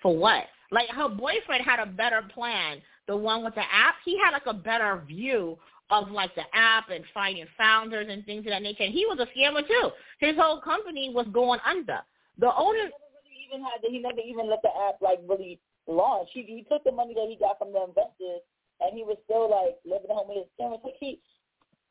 for 0.00 0.16
what? 0.16 0.44
Like 0.70 0.88
her 0.90 1.08
boyfriend 1.08 1.64
had 1.64 1.78
a 1.80 1.86
better 1.86 2.22
plan 2.34 2.80
the 3.08 3.16
one 3.16 3.44
with 3.44 3.54
the 3.54 3.62
app, 3.62 3.96
he 4.04 4.18
had 4.18 4.30
like 4.30 4.46
a 4.46 4.54
better 4.54 5.02
view 5.06 5.58
of 5.90 6.10
like 6.10 6.34
the 6.34 6.44
app 6.54 6.88
and 6.90 7.04
finding 7.12 7.46
founders 7.58 8.06
and 8.08 8.24
things 8.24 8.46
of 8.46 8.52
that 8.52 8.62
nature. 8.62 8.84
And 8.84 8.94
he 8.94 9.04
was 9.06 9.18
a 9.18 9.26
scammer 9.36 9.66
too. 9.66 9.90
His 10.20 10.36
whole 10.36 10.60
company 10.60 11.12
was 11.12 11.26
going 11.32 11.60
under. 11.66 11.98
The 12.38 12.54
owner 12.54 12.88
really 12.88 13.36
even 13.46 13.60
had 13.60 13.80
he 13.82 13.98
never 13.98 14.20
even 14.20 14.48
let 14.48 14.62
the 14.62 14.70
app 14.88 15.02
like 15.02 15.18
really 15.28 15.60
launch. 15.86 16.28
He 16.32 16.42
he 16.42 16.64
took 16.70 16.84
the 16.84 16.92
money 16.92 17.14
that 17.14 17.26
he 17.28 17.36
got 17.36 17.58
from 17.58 17.72
the 17.72 17.82
investors 17.82 18.40
and 18.82 18.96
he 18.96 19.04
was 19.04 19.16
still 19.24 19.50
like 19.50 19.78
living 19.86 20.10
at 20.10 20.16
home 20.16 20.28
with 20.28 20.44
his 20.44 20.52
parents. 20.58 20.84
Like 20.84 20.98
he 20.98 21.20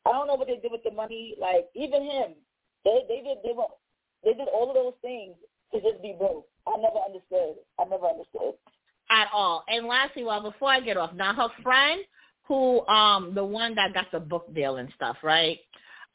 I 0.04 0.12
don't 0.12 0.26
know 0.26 0.36
what 0.36 0.48
they 0.48 0.60
did 0.60 0.72
with 0.72 0.84
the 0.84 0.92
money. 0.92 1.34
Like 1.40 1.68
even 1.74 2.02
him, 2.04 2.36
they 2.84 3.04
they 3.08 3.24
did 3.24 3.38
they 3.44 3.52
were 3.56 3.72
they 4.24 4.34
did 4.34 4.48
all 4.52 4.68
of 4.68 4.76
those 4.76 4.98
things 5.02 5.34
to 5.72 5.80
just 5.80 6.02
be 6.02 6.14
broke. 6.16 6.46
I 6.68 6.76
never 6.78 7.00
understood. 7.02 7.58
I 7.80 7.84
never 7.84 8.06
understood 8.06 8.54
at 9.12 9.28
all. 9.32 9.64
And 9.68 9.86
lastly, 9.86 10.24
well, 10.24 10.42
before 10.42 10.70
I 10.70 10.80
get 10.80 10.96
off, 10.96 11.12
now 11.14 11.34
her 11.34 11.48
friend 11.62 12.00
who, 12.44 12.84
um, 12.86 13.34
the 13.34 13.44
one 13.44 13.74
that 13.76 13.94
got 13.94 14.06
the 14.10 14.20
book 14.20 14.52
deal 14.54 14.76
and 14.76 14.88
stuff, 14.96 15.16
right? 15.22 15.58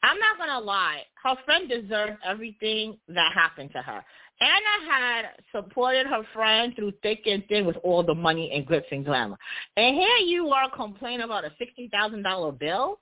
I'm 0.02 0.18
not 0.18 0.38
gonna 0.38 0.64
lie, 0.64 1.02
her 1.24 1.34
friend 1.44 1.68
deserves 1.68 2.18
everything 2.24 2.98
that 3.08 3.32
happened 3.34 3.70
to 3.72 3.82
her. 3.82 4.04
Anna 4.40 4.90
had 4.92 5.24
supported 5.52 6.06
her 6.06 6.22
friend 6.32 6.74
through 6.76 6.92
thick 7.02 7.22
and 7.26 7.44
thin 7.48 7.66
with 7.66 7.76
all 7.82 8.02
the 8.02 8.14
money 8.14 8.52
and 8.54 8.66
glitz 8.66 8.84
and 8.92 9.04
glamour. 9.04 9.36
And 9.76 9.96
here 9.96 10.16
you 10.18 10.48
are 10.50 10.70
complaining 10.70 11.22
about 11.22 11.44
a 11.44 11.50
sixty 11.58 11.88
thousand 11.88 12.22
dollar 12.22 12.52
bill 12.52 13.00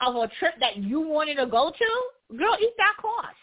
of 0.00 0.14
a 0.14 0.28
trip 0.38 0.54
that 0.60 0.76
you 0.76 1.00
wanted 1.00 1.36
to 1.36 1.46
go 1.46 1.72
to. 1.76 2.36
Girl, 2.36 2.56
eat 2.60 2.74
that 2.78 2.94
cost. 3.00 3.36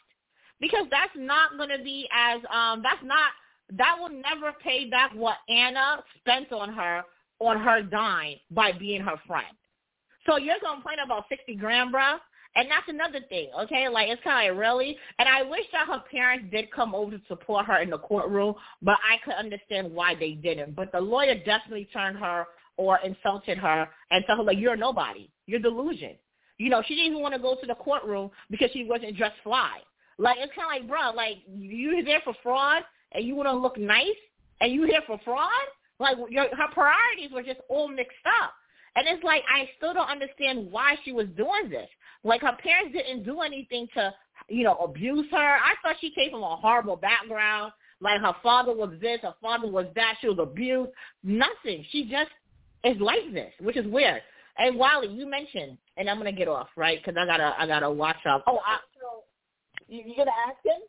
Because 0.60 0.86
that's 0.90 1.12
not 1.16 1.58
gonna 1.58 1.84
be 1.84 2.08
as 2.14 2.40
um 2.54 2.82
that's 2.82 3.04
not 3.04 3.32
that 3.74 3.98
will 4.00 4.10
never 4.10 4.54
pay 4.64 4.90
back 4.90 5.12
what 5.14 5.38
Anna 5.50 6.04
spent 6.20 6.52
on 6.54 6.74
her 6.74 7.04
on 7.40 7.60
her 7.60 7.82
dime 7.82 8.36
by 8.52 8.72
being 8.72 9.02
her 9.02 9.20
friend. 9.28 9.56
So 10.26 10.38
you're 10.38 10.60
complaining 10.60 11.06
about 11.06 11.26
sixty 11.30 11.56
grand, 11.56 11.94
bruh? 11.94 12.20
And 12.58 12.68
that's 12.72 12.90
another 12.90 13.20
thing, 13.30 13.50
okay? 13.58 13.88
Like 13.88 14.10
it's 14.10 14.22
kind 14.24 14.50
of 14.50 14.58
like 14.58 14.62
really. 14.62 14.98
And 15.20 15.30
I 15.30 15.44
wish 15.44 15.66
that 15.72 15.88
her 15.88 16.02
parents 16.12 16.48
did 16.52 16.72
come 16.72 16.96
over 16.96 17.12
to 17.12 17.22
support 17.28 17.68
her 17.68 17.82
in 17.82 17.92
the 17.92 18.00
courtroom, 18.00 18.56
but 18.82 18.98
I 19.08 19.24
could 19.24 19.36
understand 19.36 19.94
why 19.94 20.16
they 20.16 20.32
didn't. 20.32 20.76
But 20.76 20.92
the 20.92 21.00
lawyer 21.00 21.36
definitely 21.36 21.88
turned 21.94 22.18
her 22.18 22.46
or 22.78 22.98
insulted 23.04 23.60
her 23.60 23.88
and 24.10 24.24
told 24.26 24.40
her 24.40 24.44
like 24.44 24.58
you're 24.58 24.76
nobody, 24.76 25.30
you're 25.46 25.60
delusion. 25.60 26.16
You 26.58 26.72
know, 26.72 26.82
she 26.88 26.96
didn't 26.96 27.12
even 27.12 27.22
want 27.22 27.36
to 27.36 27.40
go 27.40 27.56
to 27.62 27.68
the 27.68 27.76
courtroom 27.76 28.32
because 28.50 28.72
she 28.74 28.86
wasn't 28.86 29.16
dressed 29.18 29.36
fly. 29.44 29.78
Like 30.18 30.38
it's 30.40 30.52
kind 30.56 30.66
of 30.66 30.82
like, 30.82 30.90
bro, 30.90 31.16
like 31.16 31.38
you're 31.48 32.04
there 32.04 32.22
for 32.24 32.34
fraud 32.42 32.82
and 33.12 33.24
you 33.24 33.36
want 33.36 33.50
to 33.50 33.54
look 33.54 33.78
nice 33.78 34.18
and 34.62 34.72
you 34.72 34.86
here 34.86 35.02
for 35.06 35.20
fraud? 35.24 35.52
Like 36.00 36.18
your, 36.30 36.46
her 36.46 36.74
priorities 36.74 37.32
were 37.32 37.44
just 37.44 37.60
all 37.70 37.88
mixed 37.88 38.18
up. 38.42 38.54
And 38.98 39.08
it's 39.08 39.24
like 39.24 39.44
I 39.48 39.70
still 39.78 39.94
don't 39.94 40.10
understand 40.10 40.72
why 40.72 40.96
she 41.06 41.12
was 41.12 41.28
doing 41.38 41.70
this. 41.70 41.88
Like 42.24 42.42
her 42.42 42.58
parents 42.58 42.94
didn't 42.94 43.24
do 43.26 43.42
anything 43.42 43.88
to, 43.94 44.12
you 44.50 44.64
know, 44.64 44.76
abuse 44.78 45.28
her. 45.30 45.38
I 45.38 45.76
thought 45.84 45.98
she 46.02 46.10
came 46.10 46.32
from 46.32 46.42
a 46.42 46.56
horrible 46.56 46.96
background. 46.96 47.74
Like 48.02 48.20
her 48.22 48.36
father 48.42 48.74
was 48.74 48.98
this, 49.00 49.20
her 49.22 49.36
father 49.40 49.68
was 49.68 49.86
that. 49.94 50.16
She 50.20 50.28
was 50.28 50.40
abused. 50.40 50.92
Nothing. 51.24 51.86
She 51.92 52.10
just 52.10 52.32
is 52.84 53.00
like 53.00 53.32
this, 53.34 53.54
which 53.60 53.78
is 53.78 53.86
weird. 53.86 54.22
And 54.58 54.76
Wally, 54.76 55.10
you 55.10 55.30
mentioned, 55.30 55.78
and 55.96 56.10
I'm 56.10 56.18
gonna 56.18 56.32
get 56.32 56.48
off 56.48 56.70
right 56.76 57.00
because 57.00 57.20
I 57.22 57.28
gotta 57.28 57.54
I 57.56 57.68
gotta 57.68 57.92
watch 57.92 58.26
up. 58.28 58.44
Oh, 58.48 58.58
I, 58.66 58.80
you, 59.88 60.02
you 60.08 60.16
gonna 60.16 60.32
ask 60.48 60.58
him? 60.66 60.82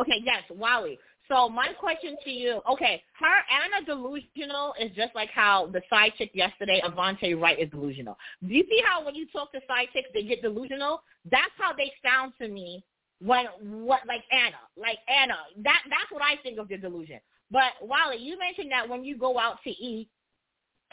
Okay, 0.00 0.22
yes, 0.24 0.42
Wally. 0.50 0.98
So 1.28 1.48
my 1.48 1.68
question 1.78 2.16
to 2.24 2.30
you, 2.30 2.60
okay, 2.70 3.02
her 3.18 3.36
Anna 3.64 3.86
delusional 3.86 4.74
is 4.80 4.90
just 4.96 5.14
like 5.14 5.30
how 5.30 5.68
the 5.72 5.80
side 5.88 6.12
chick 6.18 6.30
yesterday, 6.34 6.82
Avante 6.84 7.40
Wright, 7.40 7.58
is 7.58 7.70
delusional. 7.70 8.18
Do 8.46 8.52
you 8.52 8.64
see 8.68 8.82
how 8.84 9.04
when 9.04 9.14
you 9.14 9.26
talk 9.28 9.52
to 9.52 9.60
side 9.66 9.88
chicks, 9.92 10.08
they 10.12 10.24
get 10.24 10.42
delusional? 10.42 11.02
That's 11.30 11.52
how 11.58 11.72
they 11.72 11.92
sound 12.04 12.32
to 12.40 12.48
me 12.48 12.84
when 13.20 13.46
what 13.60 14.00
like 14.06 14.22
Anna, 14.32 14.58
like 14.76 14.98
Anna. 15.08 15.36
That 15.62 15.82
that's 15.88 16.10
what 16.10 16.22
I 16.22 16.42
think 16.42 16.58
of 16.58 16.68
the 16.68 16.76
delusion. 16.76 17.20
But 17.50 17.72
Wally, 17.80 18.18
you 18.18 18.38
mentioned 18.38 18.72
that 18.72 18.88
when 18.88 19.04
you 19.04 19.16
go 19.16 19.38
out 19.38 19.58
to 19.64 19.70
eat, 19.70 20.08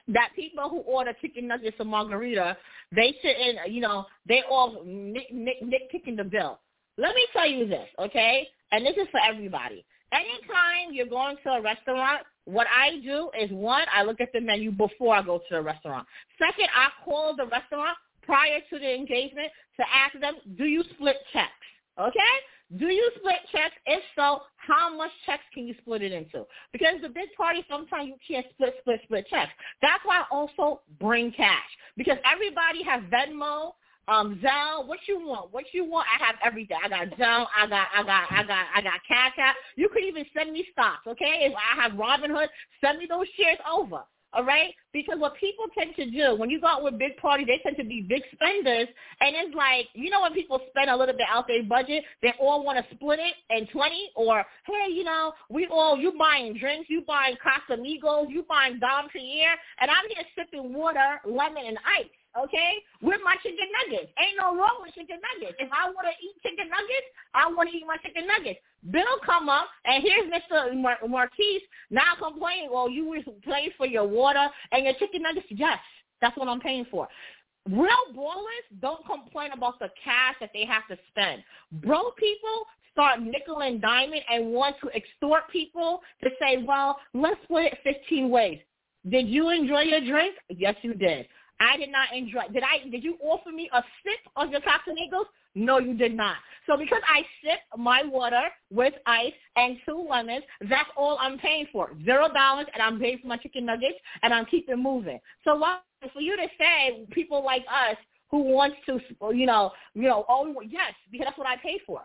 that 0.09 0.29
people 0.35 0.69
who 0.69 0.79
order 0.79 1.13
chicken 1.21 1.47
nuggets 1.47 1.77
or 1.79 1.85
margarita, 1.85 2.57
they 2.93 3.15
sit 3.21 3.37
in, 3.37 3.73
you 3.73 3.81
know, 3.81 4.05
they 4.27 4.43
all 4.49 4.83
nick, 4.85 5.31
nick, 5.31 5.61
nick 5.61 5.91
kicking 5.91 6.15
the 6.15 6.23
bill. 6.23 6.59
Let 6.97 7.15
me 7.15 7.25
tell 7.31 7.47
you 7.47 7.67
this, 7.67 7.87
okay? 7.97 8.47
And 8.71 8.85
this 8.85 8.97
is 8.97 9.07
for 9.11 9.19
everybody. 9.21 9.85
Anytime 10.11 10.91
you're 10.91 11.05
going 11.07 11.37
to 11.43 11.49
a 11.49 11.61
restaurant, 11.61 12.21
what 12.45 12.67
I 12.67 12.99
do 13.03 13.29
is 13.39 13.51
one, 13.51 13.85
I 13.93 14.03
look 14.03 14.19
at 14.21 14.33
the 14.33 14.41
menu 14.41 14.71
before 14.71 15.15
I 15.15 15.21
go 15.21 15.37
to 15.37 15.45
the 15.51 15.61
restaurant. 15.61 16.07
Second, 16.37 16.67
I 16.75 16.89
call 17.05 17.35
the 17.35 17.45
restaurant 17.45 17.97
prior 18.23 18.59
to 18.71 18.79
the 18.79 18.93
engagement 18.93 19.51
to 19.77 19.83
ask 19.93 20.19
them, 20.19 20.35
do 20.57 20.65
you 20.65 20.83
split 20.95 21.17
checks? 21.31 21.49
Okay? 21.99 22.19
Do 22.77 22.87
you 22.87 23.11
split 23.17 23.39
checks? 23.51 23.75
If 23.87 24.03
so, 24.15 24.41
how 24.57 24.95
much 24.95 25.11
checks 25.25 25.43
can 25.53 25.65
you 25.65 25.73
split 25.81 26.03
it 26.03 26.11
into? 26.11 26.45
Because 26.71 27.01
the 27.01 27.09
big 27.09 27.29
party, 27.35 27.65
sometimes 27.69 28.09
you 28.09 28.15
can't 28.27 28.45
split, 28.51 28.75
split, 28.81 29.01
split 29.03 29.27
checks. 29.27 29.51
That's 29.81 30.03
why 30.05 30.19
I 30.19 30.25
also 30.31 30.81
bring 30.99 31.31
cash. 31.31 31.69
Because 31.97 32.17
everybody 32.31 32.83
has 32.83 33.01
Venmo, 33.11 33.71
um, 34.09 34.39
Zelle, 34.43 34.87
what 34.87 34.99
you 35.07 35.19
want? 35.19 35.53
What 35.53 35.65
you 35.71 35.85
want? 35.85 36.07
I 36.13 36.25
have 36.25 36.35
everything. 36.43 36.77
I 36.83 36.89
got 36.89 37.07
Zelle, 37.17 37.45
I 37.55 37.67
got, 37.67 37.87
I 37.95 38.03
got, 38.03 38.31
I 38.31 38.43
got, 38.43 38.65
I 38.75 38.81
got 38.81 38.99
Cash 39.07 39.33
App. 39.37 39.55
You 39.75 39.89
could 39.89 40.03
even 40.03 40.25
send 40.35 40.51
me 40.51 40.65
stocks, 40.71 41.05
okay? 41.07 41.41
If 41.45 41.53
I 41.53 41.81
have 41.81 41.91
Robinhood, 41.93 42.47
send 42.81 42.97
me 42.99 43.07
those 43.07 43.27
shares 43.37 43.59
over. 43.71 44.01
All 44.31 44.43
right? 44.45 44.75
Because 44.93 45.17
what 45.17 45.35
people 45.37 45.65
tend 45.75 45.95
to 45.95 46.09
do, 46.09 46.35
when 46.35 46.51
you 46.51 46.61
go 46.61 46.67
out 46.67 46.83
with 46.83 46.99
big 46.99 47.17
parties, 47.17 47.47
they 47.47 47.59
tend 47.63 47.77
to 47.77 47.83
be 47.83 48.05
big 48.07 48.21
spenders. 48.33 48.87
And 49.21 49.35
it's 49.35 49.55
like, 49.55 49.87
you 49.95 50.11
know 50.11 50.21
when 50.21 50.33
people 50.33 50.59
spend 50.69 50.91
a 50.91 50.95
little 50.95 51.15
bit 51.15 51.25
out 51.27 51.47
their 51.47 51.63
budget, 51.63 52.03
they 52.21 52.33
all 52.39 52.63
want 52.63 52.77
to 52.77 52.95
split 52.95 53.17
it 53.17 53.33
in 53.49 53.65
20 53.67 54.11
or, 54.15 54.45
hey, 54.67 54.93
you 54.93 55.03
know, 55.03 55.33
we 55.49 55.67
all, 55.71 55.97
you 55.97 56.13
buying 56.17 56.55
drinks, 56.59 56.91
you 56.91 57.01
buying 57.07 57.37
Casamigos, 57.43 58.29
you 58.29 58.45
buying 58.47 58.77
Dom 58.77 59.07
Perignon, 59.09 59.55
and 59.81 59.89
I'm 59.89 60.05
here 60.07 60.23
sipping 60.37 60.73
water, 60.73 61.19
lemon, 61.25 61.65
and 61.65 61.79
ice 61.99 62.05
okay, 62.45 62.79
with 63.01 63.19
my 63.23 63.35
chicken 63.43 63.67
nuggets. 63.81 64.11
Ain't 64.19 64.37
no 64.37 64.55
wrong 64.55 64.79
with 64.81 64.93
chicken 64.93 65.19
nuggets. 65.19 65.57
If 65.59 65.69
I 65.71 65.89
want 65.91 66.07
to 66.07 66.15
eat 66.23 66.35
chicken 66.43 66.69
nuggets, 66.69 67.07
I 67.33 67.47
want 67.51 67.69
to 67.69 67.75
eat 67.75 67.85
my 67.87 67.97
chicken 67.97 68.27
nuggets. 68.27 68.59
Bill 68.91 69.19
come 69.25 69.49
up, 69.49 69.67
and 69.85 70.03
here's 70.03 70.31
Mr. 70.31 70.75
Mar- 70.79 70.99
Marquise 71.07 71.61
now 71.89 72.15
complaining, 72.21 72.69
well, 72.71 72.89
you 72.89 73.05
was 73.05 73.23
paying 73.43 73.71
for 73.77 73.85
your 73.85 74.07
water 74.07 74.47
and 74.71 74.85
your 74.85 74.93
chicken 74.95 75.23
nuggets. 75.23 75.47
Yes, 75.49 75.79
that's 76.21 76.37
what 76.37 76.47
I'm 76.47 76.59
paying 76.59 76.85
for. 76.89 77.07
Real 77.69 78.13
ballers 78.15 78.65
don't 78.81 79.05
complain 79.05 79.51
about 79.51 79.79
the 79.79 79.89
cash 80.03 80.35
that 80.39 80.51
they 80.53 80.65
have 80.65 80.87
to 80.89 80.97
spend. 81.09 81.43
Broke 81.83 82.17
people 82.17 82.65
start 82.91 83.21
nickel 83.21 83.61
and 83.61 83.81
diamond 83.81 84.21
and 84.29 84.51
want 84.51 84.75
to 84.81 84.89
extort 84.95 85.49
people 85.51 86.01
to 86.23 86.29
say, 86.39 86.63
well, 86.65 86.97
let's 87.13 87.41
split 87.43 87.73
it 87.73 87.79
15 87.83 88.29
ways. 88.29 88.59
Did 89.07 89.27
you 89.27 89.49
enjoy 89.49 89.81
your 89.81 90.01
drink? 90.01 90.35
Yes, 90.49 90.75
you 90.81 90.93
did. 90.93 91.27
I 91.59 91.77
did 91.77 91.91
not 91.91 92.07
enjoy. 92.15 92.41
Did 92.53 92.63
I? 92.63 92.87
Did 92.89 93.03
you 93.03 93.17
offer 93.21 93.51
me 93.51 93.69
a 93.73 93.83
sip 94.03 94.31
of 94.35 94.49
your 94.51 94.61
Casamigos? 94.61 95.25
No, 95.55 95.79
you 95.79 95.93
did 95.95 96.15
not. 96.15 96.37
So 96.67 96.77
because 96.77 97.01
I 97.07 97.21
sip 97.43 97.59
my 97.77 98.03
water 98.03 98.43
with 98.71 98.93
ice 99.05 99.33
and 99.55 99.77
two 99.85 100.07
lemons, 100.09 100.43
that's 100.69 100.89
all 100.95 101.17
I'm 101.19 101.37
paying 101.39 101.67
for. 101.71 101.91
Zero 102.05 102.31
dollars, 102.31 102.67
and 102.73 102.81
I'm 102.81 102.99
paying 102.99 103.19
for 103.19 103.27
my 103.27 103.37
chicken 103.37 103.65
nuggets, 103.65 103.97
and 104.23 104.33
I'm 104.33 104.45
keeping 104.45 104.81
moving. 104.81 105.19
So 105.43 105.61
for 106.13 106.21
you 106.21 106.37
to 106.37 106.47
say 106.57 107.05
people 107.11 107.43
like 107.43 107.63
us 107.63 107.97
who 108.31 108.43
wants 108.43 108.77
to, 108.85 108.99
you 109.33 109.45
know, 109.45 109.71
you 109.95 110.03
know, 110.03 110.25
oh 110.29 110.53
yes, 110.61 110.93
because 111.11 111.25
that's 111.25 111.37
what 111.37 111.47
I 111.47 111.57
pay 111.57 111.79
for. 111.85 112.01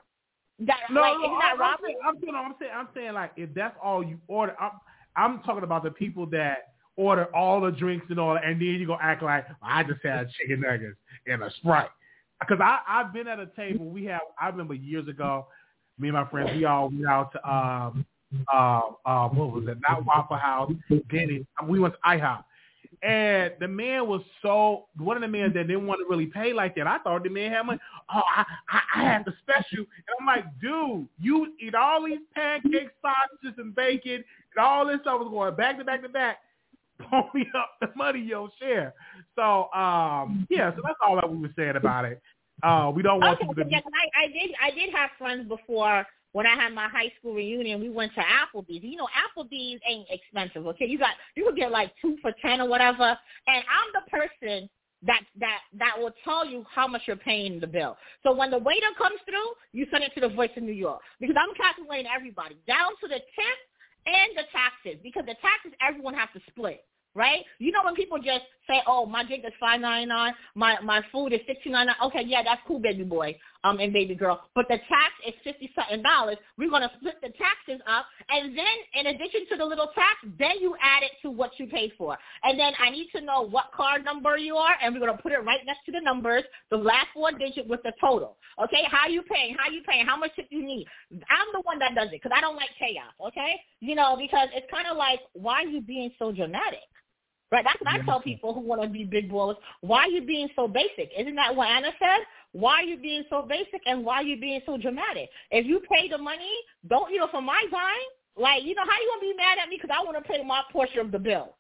That, 0.61 0.79
no, 0.91 1.01
like, 1.01 1.15
no, 1.15 1.39
that 1.41 1.57
I'm, 1.61 1.77
saying, 1.85 1.99
I'm, 2.07 2.15
saying, 2.21 2.35
I'm 2.35 2.55
saying, 2.61 2.71
I'm 2.75 2.89
saying, 2.95 3.13
like, 3.13 3.33
if 3.37 3.53
that's 3.55 3.77
all 3.83 4.05
you 4.05 4.21
order, 4.29 4.55
I'm, 4.61 4.71
I'm 5.17 5.43
talking 5.43 5.65
about 5.65 5.83
the 5.83 5.91
people 5.91 6.27
that 6.27 6.74
order 6.97 7.35
all 7.35 7.61
the 7.61 7.71
drinks 7.71 8.07
and 8.11 8.19
all, 8.19 8.37
and 8.37 8.61
then 8.61 8.69
you 8.69 8.87
gonna 8.87 9.03
act 9.03 9.23
like 9.23 9.49
well, 9.49 9.57
I 9.63 9.83
just 9.83 10.01
had 10.03 10.29
chicken 10.31 10.61
nuggets 10.61 10.97
and 11.27 11.43
a 11.43 11.51
sprite. 11.57 11.91
Because 12.41 12.59
I 12.61 12.79
I've 12.87 13.13
been 13.13 13.29
at 13.29 13.41
a 13.41 13.47
table. 13.57 13.87
We 13.87 14.05
have 14.07 14.21
I 14.41 14.49
remember 14.49 14.75
years 14.75 15.09
ago, 15.09 15.47
me 15.99 16.09
and 16.09 16.17
my 16.17 16.29
friends 16.29 16.51
we 16.55 16.65
all 16.65 16.89
went 16.89 17.07
out 17.07 17.33
to 17.33 17.51
um 17.51 18.07
uh 18.53 18.81
uh 19.07 19.29
what 19.29 19.53
was 19.53 19.65
it? 19.69 19.79
Not 19.89 20.05
Waffle 20.05 20.37
House, 20.37 20.73
Denny. 21.11 21.47
We 21.67 21.81
went 21.81 21.95
to 21.95 22.01
IHOP. 22.09 22.45
And 23.03 23.53
the 23.61 23.69
man 23.69 24.09
was 24.09 24.23
so 24.41 24.87
one 24.97 25.17
of 25.17 25.21
the 25.21 25.29
men 25.29 25.53
that 25.55 25.67
didn't 25.67 25.87
want 25.87 26.01
to 26.01 26.07
really 26.09 26.27
pay 26.27 26.53
like 26.55 26.75
that. 26.77 26.87
I 26.87 26.99
thought 26.99 27.23
the 27.23 27.29
man 27.29 27.53
had 27.53 27.67
money. 27.67 27.79
Oh, 28.15 28.23
I, 28.35 28.45
I, 28.71 28.81
I 28.97 29.03
had 29.03 29.25
the 29.27 29.35
special, 29.43 29.81
and 29.81 30.17
I'm 30.19 30.27
like, 30.27 30.45
dude, 30.61 31.07
you 31.21 31.53
eat 31.61 31.75
all 31.75 32.05
these 32.07 32.21
pancakes, 32.35 32.93
sausages, 33.03 33.59
and 33.59 33.75
bacon, 33.75 34.25
and 34.57 34.65
all 34.65 34.87
this 34.87 35.01
stuff 35.03 35.21
was 35.21 35.29
going 35.31 35.55
back 35.55 35.77
to 35.79 35.85
back 35.85 36.03
to 36.03 36.09
back 36.09 36.39
pony 37.11 37.45
up 37.57 37.71
the 37.81 37.89
money 37.97 38.21
your 38.21 38.51
share. 38.61 38.95
So 39.37 39.73
um 39.73 40.47
yeah, 40.51 40.71
so 40.75 40.83
that's 40.85 40.99
all 41.07 41.17
that 41.17 41.31
we 41.31 41.39
were 41.39 41.53
saying 41.57 41.77
about 41.77 42.05
it. 42.05 42.21
Uh 42.63 42.93
we 42.95 43.03
don't 43.03 43.21
want 43.21 43.39
okay, 43.39 43.49
people 43.49 43.55
to 43.65 43.71
yes, 43.71 43.83
I, 43.87 44.25
I 44.25 44.27
did 44.29 44.51
I 44.63 44.71
did 44.71 44.95
have 44.95 45.11
friends 45.19 45.49
before 45.49 46.07
when 46.35 46.47
I 46.47 46.57
had 46.57 46.75
my 46.75 46.89
high 46.89 47.13
school 47.17 47.35
reunion, 47.35 47.81
we 47.81 47.89
went 47.89 48.13
to 48.15 48.21
Applebee's. 48.21 48.83
You 48.83 48.97
know, 48.97 49.07
Applebee's 49.15 49.81
ain't 49.89 50.09
expensive, 50.11 50.67
okay? 50.67 50.85
You 50.85 50.99
got 50.99 51.15
you 51.37 51.45
would 51.45 51.55
get 51.55 51.71
like 51.71 51.93
two 52.03 52.17
for 52.21 52.33
ten 52.43 52.61
or 52.61 52.69
whatever. 52.69 53.17
And 53.47 53.65
I'm 53.71 53.93
the 53.95 54.11
person 54.11 54.69
that 55.07 55.21
that 55.39 55.61
that 55.79 55.95
will 55.97 56.13
tell 56.25 56.45
you 56.45 56.65
how 56.69 56.89
much 56.89 57.03
you're 57.07 57.17
paying 57.17 57.61
the 57.61 57.69
bill. 57.69 57.97
So 58.25 58.35
when 58.35 58.51
the 58.51 58.59
waiter 58.59 58.87
comes 58.99 59.21
through, 59.25 59.47
you 59.73 59.87
send 59.93 60.03
it 60.03 60.13
to 60.15 60.21
the 60.21 60.29
Voice 60.29 60.51
of 60.57 60.65
New 60.65 60.73
York 60.73 61.01
because 61.21 61.37
I'm 61.39 61.55
calculating 61.55 62.11
everybody 62.15 62.57
down 62.67 62.91
to 63.01 63.09
the 63.09 63.19
tip 63.19 63.59
and 64.07 64.37
the 64.37 64.45
taxes 64.53 65.01
because 65.03 65.25
the 65.27 65.37
taxes 65.41 65.73
everyone 65.81 66.15
has 66.15 66.29
to 66.35 66.41
split 66.51 66.85
right? 67.15 67.45
You 67.59 67.73
know 67.73 67.83
when 67.85 67.95
people 67.95 68.19
just 68.19 68.45
say, 68.67 68.81
"Oh, 68.87 69.07
my 69.07 69.25
drink 69.25 69.45
is 69.45 69.53
five 69.61 69.81
ninety 69.81 70.07
nine, 70.07 70.35
my 70.55 70.81
my 70.81 71.03
food 71.13 71.33
is 71.33 71.41
sixteen 71.47 71.73
ninety 71.73 71.93
nine. 71.93 72.09
Okay, 72.09 72.25
yeah, 72.27 72.43
that's 72.43 72.61
cool, 72.67 72.79
baby 72.79 73.05
boy, 73.05 73.37
um, 73.65 73.79
and 73.81 73.93
baby 73.93 74.15
girl. 74.15 74.43
But 74.55 74.67
the 74.69 74.79
tax 74.89 75.13
is 75.27 75.35
fifty 75.43 75.71
something 75.75 76.03
dollars. 76.03 76.37
We're 76.59 76.71
gonna 76.71 76.91
split 76.99 77.17
the 77.23 77.31
taxes 77.31 77.83
up, 77.87 78.07
and 78.29 78.57
then 78.57 78.77
in 78.95 79.07
addition 79.07 79.47
to 79.51 79.57
the 79.57 79.65
little 79.65 79.89
tax, 79.95 80.19
then 80.39 80.59
you 80.61 80.77
add 80.81 81.03
it 81.03 81.13
to 81.23 81.31
what 81.31 81.59
you 81.59 81.67
paid 81.67 81.93
for. 81.99 82.17
And 82.43 82.59
then 82.59 82.73
I 82.79 82.91
need 82.91 83.09
to 83.15 83.21
know 83.21 83.43
what 83.43 83.73
card 83.75 84.05
number 84.05 84.37
you 84.37 84.57
are, 84.57 84.75
and 84.83 84.95
we're 84.95 85.01
gonna 85.01 85.19
put 85.19 85.33
it 85.33 85.45
right 85.45 85.61
next 85.67 85.85
to 85.87 85.93
the 85.93 86.01
numbers, 86.01 86.45
the 86.71 86.77
last 86.77 87.09
four 87.15 87.33
digit 87.33 87.67
with 87.67 87.83
the 87.83 87.93
total. 88.01 88.37
Okay, 88.63 88.85
how 88.91 89.09
you 89.09 89.23
paying? 89.23 89.57
How 89.59 89.71
you 89.71 89.83
paying? 89.83 90.07
How 90.07 90.17
much 90.17 90.35
tip 90.37 90.47
you 90.51 90.65
need? 90.65 90.87
I'm 91.13 91.49
the 91.53 91.61
one 91.63 91.79
that 91.81 91.95
does 91.95 92.09
it 92.09 92.23
because 92.23 92.33
I 92.37 92.41
don't 92.41 92.57
like 92.57 92.71
chaos. 92.79 93.13
Okay, 93.29 93.61
you 93.81 93.95
know 93.95 94.17
because 94.19 94.49
it's 94.55 94.71
kind 94.71 94.87
of 94.87 94.97
like 94.97 95.21
why 95.33 95.63
are 95.63 95.67
you 95.67 95.81
being 95.81 96.11
so 96.19 96.33
dramatic? 96.33 96.81
Right? 97.55 97.65
That's 97.65 97.81
what 97.81 97.95
I 97.95 98.05
tell 98.05 98.21
people 98.21 98.53
who 98.53 98.61
want 98.61 98.83
to 98.83 98.89
be 98.89 99.05
big 99.05 99.31
ballers. 99.31 99.55
Why 99.81 100.01
are 100.01 100.09
you 100.09 100.23
being 100.23 100.49
so 100.57 100.67
basic? 100.67 101.13
Isn't 101.17 101.37
that 101.37 101.55
what 101.55 101.69
Anna 101.69 101.91
said? 102.01 102.27
Why 102.51 102.81
are 102.81 102.83
you 102.83 102.97
being 102.99 103.23
so 103.31 103.43
basic 103.43 103.81
and 103.87 104.05
why 104.05 104.17
are 104.17 104.23
you 104.25 104.41
being 104.41 104.61
so 104.67 104.77
dramatic? 104.77 105.31
If 105.53 105.65
you 105.65 105.81
pay 105.89 106.09
the 106.09 106.19
money, 106.19 106.51
don't, 106.91 107.13
you 107.13 107.19
know, 107.21 107.29
for 107.31 107.41
my 107.41 107.63
time, 107.71 108.09
like, 108.37 108.65
you 108.65 108.75
know, 108.75 108.83
how 108.83 109.01
you 109.01 109.07
going 109.07 109.21
to 109.21 109.35
be 109.35 109.37
mad 109.37 109.59
at 109.63 109.69
me 109.69 109.79
because 109.81 109.97
I 109.97 110.03
want 110.05 110.17
to 110.19 110.29
pay 110.29 110.43
my 110.43 110.63
portion 110.73 110.99
of 110.99 111.13
the 111.13 111.19
bill? 111.21 111.55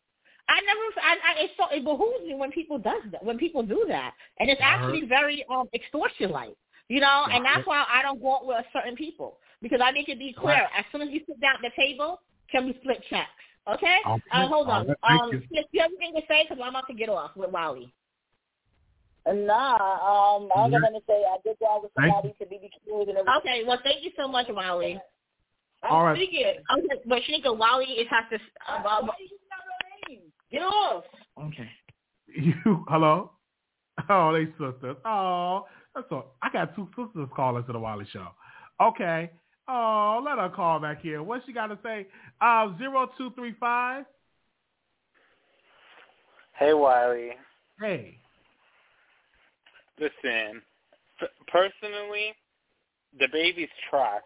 I 0.49 0.61
never, 0.67 0.81
I, 1.01 1.13
I, 1.15 1.45
it's 1.45 1.55
so, 1.57 1.67
it 1.71 1.85
behooves 1.85 2.27
me 2.27 2.35
when 2.35 2.51
people 2.51 2.79
does 2.79 3.03
that, 3.13 3.25
when 3.25 3.39
people 3.39 3.63
do 3.63 3.85
that. 3.87 4.15
And 4.41 4.51
it's 4.51 4.61
actually 4.61 5.07
very 5.07 5.47
um, 5.49 5.69
extortion-like, 5.73 6.57
you 6.89 6.99
know, 6.99 7.27
and 7.31 7.45
that's 7.45 7.65
why 7.69 7.85
I 7.89 8.03
don't 8.03 8.21
go 8.21 8.35
out 8.35 8.47
with 8.47 8.65
certain 8.73 8.97
people 8.97 9.39
because 9.63 9.81
I 9.81 9.93
make 9.93 10.09
it 10.09 10.19
be 10.19 10.35
clear. 10.37 10.67
As 10.77 10.85
soon 10.91 11.03
as 11.03 11.09
you 11.11 11.21
sit 11.25 11.41
down 11.41 11.55
at 11.55 11.63
the 11.63 11.71
table, 11.81 12.21
can 12.51 12.67
we 12.67 12.75
split 12.81 13.01
checks? 13.09 13.31
Okay? 13.67 13.97
okay. 14.07 14.23
Uh, 14.31 14.47
hold 14.47 14.69
on. 14.69 14.87
Right, 14.89 15.21
um, 15.21 15.31
you. 15.33 15.63
you 15.73 15.81
have 15.81 15.91
anything 16.01 16.21
to 16.21 16.27
say? 16.29 16.45
Because 16.45 16.63
I'm 16.63 16.71
about 16.71 16.87
to 16.89 16.95
get 16.95 17.09
off 17.09 17.31
with 17.37 17.51
Wally. 17.51 17.93
Nah, 19.27 19.73
um, 19.73 20.51
I 20.55 20.69
was 20.69 20.71
yeah. 20.71 20.81
going 20.81 20.93
to 20.93 21.01
say 21.09 21.25
I 21.25 21.39
did 21.43 21.57
go 21.59 21.81
with 21.83 21.93
somebody 21.99 22.35
to 22.39 22.45
BBQ 22.45 23.09
and 23.09 23.17
everything. 23.17 23.25
Okay, 23.39 23.65
well, 23.67 23.81
thank 23.83 24.05
you 24.05 24.11
so 24.19 24.29
much, 24.29 24.47
Wally. 24.51 25.01
All 25.89 26.05
right. 26.05 26.19
Okay, 26.19 26.59
but 27.07 27.23
Shanika, 27.23 27.57
Wally 27.57 27.87
is 27.87 28.07
has 28.11 28.25
to. 28.31 28.39
Uh, 28.71 29.07
get 30.51 30.63
off. 30.63 31.05
Okay. 31.41 31.69
You 32.37 32.85
hello? 32.89 33.31
Oh, 34.09 34.33
they 34.33 34.47
sisters. 34.47 34.97
Oh, 35.05 35.67
that's 35.95 36.07
all. 36.11 36.35
I 36.43 36.49
got 36.51 36.75
two 36.75 36.89
sisters 36.97 37.29
calling 37.37 37.65
to 37.65 37.73
the 37.73 37.79
Wally 37.79 38.07
show. 38.13 38.27
Okay. 38.83 39.31
Oh, 39.67 40.23
let 40.25 40.39
her 40.39 40.51
call 40.51 40.81
back 40.81 41.01
here. 41.01 41.23
What 41.23 41.43
she 41.47 41.53
got 41.53 41.69
to 41.69 41.79
say? 41.83 42.07
Uh, 42.41 42.77
zero 42.79 43.11
two 43.17 43.31
three 43.33 43.55
five. 43.59 44.05
Hey, 46.59 46.75
Wiley. 46.75 47.31
Hey. 47.81 48.19
Listen, 49.99 50.63
personally, 51.49 52.35
the 53.19 53.29
baby's 53.33 53.69
trash. 53.91 54.23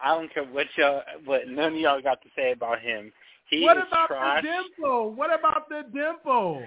I 0.00 0.14
don't 0.14 0.32
care 0.32 0.44
what 0.44 0.66
y'all, 0.76 1.02
what 1.24 1.48
none 1.48 1.74
of 1.74 1.80
y'all 1.80 2.02
got 2.02 2.22
to 2.22 2.28
say 2.36 2.52
about 2.52 2.80
him. 2.80 3.12
He 3.50 3.62
what 3.62 3.78
is 3.78 3.84
about 3.88 4.08
trash. 4.08 4.42
the 4.42 4.48
dimple? 4.48 5.14
What 5.14 5.36
about 5.36 5.68
the 5.68 5.84
dimple? 5.92 6.62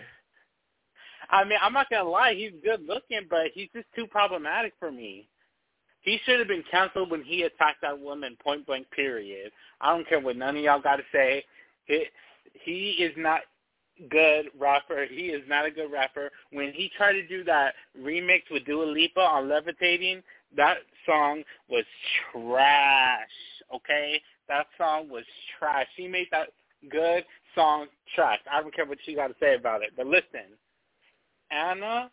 I 1.30 1.44
mean, 1.46 1.60
I'm 1.62 1.74
not 1.74 1.90
gonna 1.90 2.10
lie, 2.10 2.34
he's 2.34 2.52
good 2.64 2.86
looking, 2.86 3.22
but 3.30 3.48
he's 3.54 3.70
just 3.74 3.88
too 3.96 4.08
problematic 4.08 4.74
for 4.80 4.92
me. 4.92 5.30
He 6.02 6.20
should 6.26 6.40
have 6.40 6.48
been 6.48 6.64
canceled 6.70 7.12
when 7.12 7.24
he 7.24 7.44
attacked 7.44 7.82
that 7.82 8.00
woman 8.00 8.38
point 8.44 8.66
blank. 8.66 8.90
Period. 8.92 9.52
I 9.80 9.96
don't 9.96 10.08
care 10.08 10.20
what 10.20 10.36
none 10.36 10.58
of 10.58 10.64
y'all 10.64 10.82
got 10.82 10.98
to 10.98 11.04
say. 11.12 11.44
He, 11.86 12.06
he 12.64 12.90
is 13.04 13.14
not 13.18 13.42
good 14.10 14.48
rapper. 14.60 15.06
He 15.10 15.28
is 15.28 15.44
not 15.48 15.66
a 15.66 15.72
good 15.72 15.92
rapper. 15.92 16.32
When 16.52 16.72
he 16.74 16.92
tried 16.98 17.14
to 17.14 17.28
do 17.28 17.44
that 17.46 17.76
remix 18.00 18.42
with 18.50 18.66
Dua 18.66 18.86
Lipa 18.86 19.20
on 19.20 19.48
Levitating, 19.48 20.24
that 20.58 20.78
song 21.06 21.44
was 21.70 21.86
trash. 22.32 23.30
Okay, 23.74 24.22
that 24.50 24.68
song 24.78 25.10
was 25.10 25.24
trash. 25.58 25.88
He 25.96 26.08
made 26.08 26.28
that 26.32 26.50
good 26.90 27.24
song 27.56 27.88
trash. 28.16 28.40
I 28.52 28.62
don't 28.62 28.76
care 28.76 28.86
what 28.86 28.98
you 29.06 29.16
got 29.16 29.28
to 29.28 29.36
say 29.40 29.56
about 29.56 29.82
it. 29.82 29.92
But 29.96 30.08
listen, 30.08 30.58
Anna, 31.52 32.10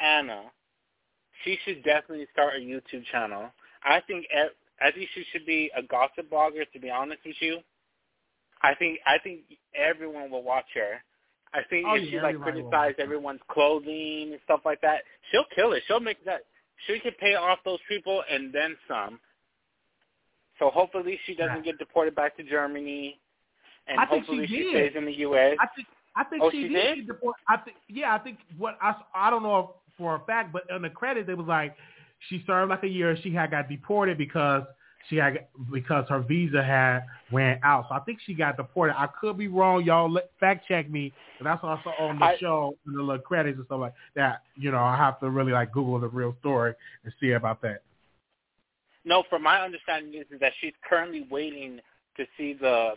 Anna, 0.00 0.44
she 1.44 1.58
should 1.64 1.82
definitely 1.84 2.26
start 2.32 2.54
a 2.56 2.60
YouTube 2.60 3.04
channel. 3.10 3.50
I 3.84 4.00
think 4.06 4.26
I 4.80 4.90
think 4.90 5.08
she 5.14 5.24
should 5.32 5.46
be 5.46 5.70
a 5.76 5.82
gossip 5.82 6.30
blogger. 6.30 6.70
To 6.72 6.80
be 6.80 6.90
honest 6.90 7.20
with 7.24 7.36
you, 7.40 7.58
I 8.62 8.74
think 8.74 8.98
I 9.06 9.18
think 9.18 9.40
everyone 9.74 10.30
will 10.30 10.42
watch 10.42 10.66
her. 10.74 11.02
I 11.52 11.60
think 11.68 11.86
oh, 11.88 11.94
if 11.94 12.04
yeah, 12.04 12.10
she 12.10 12.20
like 12.20 12.40
criticize 12.40 12.94
everyone's 12.98 13.40
clothing 13.48 14.30
and 14.32 14.40
stuff 14.44 14.60
like 14.64 14.80
that, 14.82 15.02
she'll 15.30 15.46
kill 15.54 15.72
it. 15.72 15.82
She'll 15.86 16.00
make 16.00 16.24
that. 16.24 16.42
She 16.86 16.98
can 17.00 17.12
pay 17.20 17.34
off 17.34 17.58
those 17.64 17.80
people 17.88 18.22
and 18.30 18.52
then 18.52 18.76
some. 18.88 19.18
So 20.58 20.70
hopefully 20.70 21.18
she 21.26 21.34
doesn't 21.34 21.64
get 21.64 21.78
deported 21.78 22.14
back 22.14 22.36
to 22.36 22.42
Germany, 22.42 23.18
and 23.88 23.98
I 23.98 24.04
hopefully 24.04 24.46
she, 24.46 24.56
she, 24.56 24.70
stays 24.70 24.92
in 24.94 25.06
the 25.06 25.18
U.S. 25.20 25.56
I 25.58 25.66
think 25.74 25.88
I 26.14 26.24
think 26.24 26.42
oh, 26.42 26.50
she, 26.50 26.62
she 26.62 26.68
did. 26.68 26.74
did. 26.74 26.96
get 26.96 27.06
deported. 27.06 27.40
I 27.48 27.56
think 27.56 27.76
yeah, 27.88 28.14
I 28.14 28.18
think 28.18 28.38
what 28.58 28.76
I 28.80 28.94
I 29.14 29.30
don't 29.30 29.42
know 29.42 29.74
for 30.00 30.16
a 30.16 30.20
fact, 30.20 30.52
but 30.52 30.64
in 30.74 30.82
the 30.82 30.90
credits 30.90 31.28
it 31.28 31.38
was 31.38 31.46
like 31.46 31.76
she 32.28 32.42
served 32.46 32.70
like 32.70 32.82
a 32.82 32.88
year. 32.88 33.16
She 33.22 33.32
had 33.32 33.50
got 33.52 33.68
deported 33.68 34.18
because 34.18 34.64
she 35.08 35.16
had 35.16 35.46
because 35.72 36.04
her 36.08 36.20
visa 36.20 36.62
had 36.62 37.00
ran 37.32 37.58
out. 37.62 37.86
So 37.88 37.94
I 37.94 38.00
think 38.00 38.18
she 38.26 38.34
got 38.34 38.56
deported. 38.56 38.94
I 38.98 39.06
could 39.20 39.38
be 39.38 39.48
wrong. 39.48 39.84
Y'all 39.84 40.10
let, 40.10 40.30
fact 40.38 40.66
check 40.68 40.90
me. 40.90 41.12
But 41.38 41.44
that's 41.44 41.60
also 41.62 41.90
on 41.98 42.18
the 42.18 42.24
I, 42.24 42.36
show 42.38 42.76
in 42.86 42.92
the 42.94 43.02
little 43.02 43.22
credits 43.22 43.56
and 43.56 43.66
stuff 43.66 43.80
like 43.80 43.94
that. 44.16 44.42
You 44.56 44.70
know, 44.70 44.78
I 44.78 44.96
have 44.96 45.20
to 45.20 45.30
really 45.30 45.52
like 45.52 45.72
Google 45.72 46.00
the 46.00 46.08
real 46.08 46.36
story 46.40 46.74
and 47.04 47.12
see 47.20 47.32
about 47.32 47.62
that. 47.62 47.82
No, 49.04 49.24
from 49.30 49.42
my 49.42 49.62
understanding 49.62 50.20
is, 50.20 50.26
is 50.30 50.40
that 50.40 50.52
she's 50.60 50.74
currently 50.88 51.26
waiting 51.30 51.80
to 52.16 52.26
see 52.36 52.52
the 52.52 52.94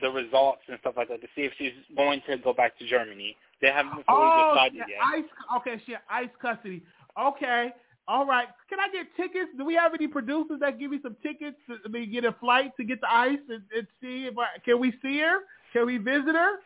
the 0.00 0.10
results 0.10 0.62
and 0.68 0.78
stuff 0.80 0.94
like 0.96 1.08
that 1.08 1.20
to 1.20 1.28
see 1.34 1.42
if 1.42 1.52
she's 1.56 1.72
going 1.96 2.20
to 2.28 2.36
go 2.38 2.52
back 2.52 2.78
to 2.78 2.86
Germany. 2.86 3.36
They 3.62 3.68
haven't 3.68 3.92
fully 3.92 4.04
oh, 4.08 4.52
decided 4.54 4.78
yeah, 4.78 4.84
yet. 4.88 4.98
Ice, 5.24 5.58
okay, 5.58 5.80
she 5.86 5.94
ice 6.10 6.28
custody. 6.40 6.82
Okay, 7.18 7.70
all 8.08 8.26
right. 8.26 8.48
Can 8.68 8.80
I 8.80 8.88
get 8.90 9.06
tickets? 9.16 9.50
Do 9.56 9.64
we 9.64 9.74
have 9.74 9.94
any 9.94 10.08
producers 10.08 10.58
that 10.60 10.78
give 10.80 10.90
me 10.90 10.98
some 11.02 11.16
tickets 11.22 11.56
to 11.68 11.76
I 11.84 11.88
mean, 11.88 12.10
get 12.12 12.24
a 12.24 12.32
flight 12.40 12.72
to 12.78 12.84
get 12.84 13.00
to 13.00 13.10
ICE 13.10 13.38
and, 13.48 13.62
and 13.74 13.86
see 14.00 14.26
if 14.26 14.36
I 14.36 14.58
can 14.64 14.80
we 14.80 14.92
see 15.00 15.20
her? 15.20 15.38
Can 15.72 15.86
we 15.86 15.98
visit 15.98 16.34
her? 16.34 16.56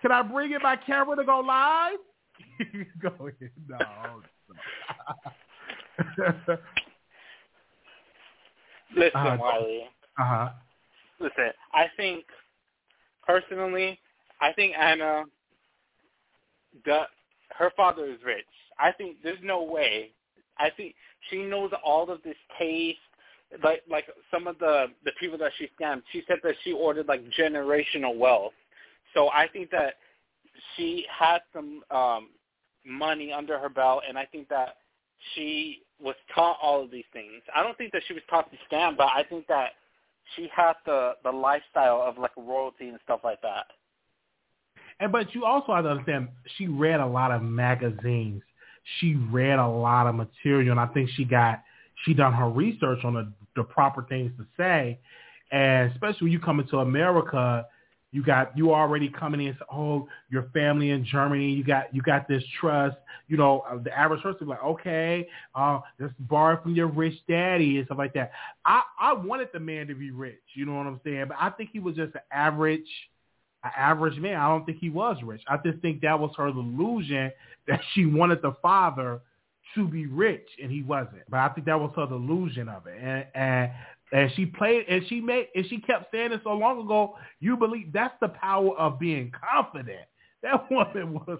Can 0.00 0.10
I 0.10 0.22
bring 0.22 0.52
in 0.52 0.62
my 0.62 0.76
camera 0.76 1.14
to 1.16 1.24
go 1.24 1.40
live? 1.40 1.98
go 3.02 3.08
ahead. 3.08 3.50
No. 3.68 4.22
Listen, 8.96 9.10
Uh, 9.14 9.36
Wiley. 9.40 9.82
uh 10.18 10.24
huh. 10.24 10.48
Listen, 11.20 11.50
I 11.72 11.86
think 11.96 12.24
personally, 13.26 13.98
I 14.40 14.52
think 14.52 14.74
Anna, 14.78 15.24
the 16.84 17.02
her 17.56 17.70
father 17.76 18.06
is 18.06 18.18
rich. 18.24 18.46
I 18.78 18.92
think 18.92 19.16
there's 19.22 19.38
no 19.42 19.62
way. 19.62 20.10
I 20.58 20.70
think 20.70 20.94
she 21.30 21.42
knows 21.44 21.70
all 21.84 22.10
of 22.10 22.22
this 22.22 22.36
taste. 22.58 22.98
Like 23.62 23.82
like 23.88 24.06
some 24.30 24.46
of 24.46 24.58
the 24.58 24.86
the 25.04 25.12
people 25.20 25.38
that 25.38 25.52
she 25.58 25.68
scammed, 25.78 26.02
she 26.12 26.22
said 26.26 26.38
that 26.42 26.54
she 26.64 26.72
ordered 26.72 27.06
like 27.06 27.22
generational 27.38 28.16
wealth. 28.16 28.54
So 29.14 29.28
I 29.28 29.46
think 29.48 29.70
that 29.70 29.94
she 30.76 31.04
has 31.10 31.40
some 31.52 31.82
um 31.90 32.28
money 32.84 33.32
under 33.32 33.58
her 33.58 33.68
belt, 33.68 34.02
and 34.08 34.18
I 34.18 34.24
think 34.24 34.48
that 34.48 34.76
she 35.34 35.82
was 36.02 36.14
taught 36.34 36.56
all 36.62 36.82
of 36.82 36.90
these 36.90 37.04
things. 37.12 37.42
I 37.54 37.62
don't 37.62 37.76
think 37.78 37.92
that 37.92 38.02
she 38.08 38.14
was 38.14 38.22
taught 38.28 38.50
to 38.50 38.56
scam, 38.74 38.96
but 38.96 39.08
I 39.14 39.22
think 39.28 39.46
that 39.48 39.72
she 40.34 40.48
has 40.54 40.76
the 40.86 41.12
the 41.22 41.30
lifestyle 41.30 42.02
of 42.02 42.18
like 42.18 42.32
royalty 42.36 42.88
and 42.88 42.98
stuff 43.04 43.20
like 43.22 43.42
that. 43.42 43.66
And 45.00 45.12
but 45.12 45.34
you 45.34 45.44
also 45.44 45.74
have 45.74 45.84
to 45.84 45.90
understand, 45.90 46.28
she 46.56 46.66
read 46.66 47.00
a 47.00 47.06
lot 47.06 47.30
of 47.30 47.42
magazines. 47.42 48.42
She 48.98 49.14
read 49.14 49.58
a 49.58 49.66
lot 49.66 50.06
of 50.06 50.14
material, 50.14 50.72
and 50.72 50.80
I 50.80 50.86
think 50.86 51.08
she 51.14 51.24
got 51.24 51.62
she 52.04 52.14
done 52.14 52.32
her 52.32 52.48
research 52.48 53.04
on 53.04 53.14
the, 53.14 53.32
the 53.54 53.62
proper 53.62 54.02
things 54.02 54.32
to 54.38 54.46
say. 54.56 54.98
And 55.52 55.92
especially 55.92 56.26
when 56.26 56.32
you 56.32 56.40
come 56.40 56.60
into 56.60 56.78
America, 56.78 57.66
you 58.12 58.22
got 58.22 58.56
you 58.56 58.74
already 58.74 59.08
coming 59.08 59.40
in. 59.46 59.56
Oh, 59.72 60.06
your 60.30 60.44
family 60.54 60.90
in 60.90 61.04
Germany. 61.04 61.50
You 61.50 61.64
got 61.64 61.94
you 61.94 62.02
got 62.02 62.28
this 62.28 62.42
trust. 62.60 62.96
You 63.28 63.38
know, 63.38 63.64
uh, 63.70 63.78
the 63.82 63.96
average 63.96 64.22
person 64.22 64.46
like, 64.46 64.62
okay, 64.62 65.26
uh, 65.54 65.80
just 65.98 66.14
borrow 66.28 66.62
from 66.62 66.74
your 66.74 66.88
rich 66.88 67.14
daddy 67.26 67.78
and 67.78 67.86
stuff 67.86 67.98
like 67.98 68.12
that. 68.14 68.32
I 68.66 68.82
I 69.00 69.14
wanted 69.14 69.48
the 69.54 69.60
man 69.60 69.86
to 69.86 69.94
be 69.94 70.10
rich. 70.10 70.42
You 70.54 70.66
know 70.66 70.74
what 70.74 70.86
I'm 70.86 71.00
saying? 71.04 71.26
But 71.28 71.38
I 71.40 71.50
think 71.50 71.70
he 71.72 71.80
was 71.80 71.96
just 71.96 72.14
an 72.14 72.20
average, 72.30 72.88
an 73.64 73.70
average 73.76 74.18
man. 74.18 74.36
I 74.36 74.48
don't 74.48 74.64
think 74.64 74.78
he 74.78 74.90
was 74.90 75.16
rich. 75.22 75.42
I 75.48 75.56
just 75.64 75.80
think 75.80 76.00
that 76.02 76.18
was 76.18 76.32
her 76.36 76.50
delusion 76.50 77.30
that 77.68 77.80
she 77.94 78.06
wanted 78.06 78.42
the 78.42 78.54
father 78.62 79.20
to 79.74 79.88
be 79.88 80.06
rich 80.06 80.46
and 80.62 80.70
he 80.70 80.82
wasn't. 80.82 81.22
But 81.28 81.38
I 81.38 81.48
think 81.50 81.66
that 81.66 81.80
was 81.80 81.92
her 81.96 82.06
delusion 82.06 82.68
of 82.68 82.86
it. 82.86 82.98
And 83.00 83.26
and 83.34 83.70
and 84.12 84.30
she 84.36 84.46
played 84.46 84.86
and 84.88 85.02
she 85.08 85.20
made 85.20 85.48
and 85.54 85.66
she 85.68 85.80
kept 85.80 86.10
saying 86.12 86.32
it 86.32 86.40
so 86.44 86.52
long 86.52 86.84
ago, 86.84 87.16
you 87.40 87.56
believe 87.56 87.92
that's 87.92 88.14
the 88.20 88.28
power 88.28 88.76
of 88.76 88.98
being 88.98 89.32
confident. 89.50 90.06
That 90.42 90.70
woman 90.70 91.14
was 91.14 91.38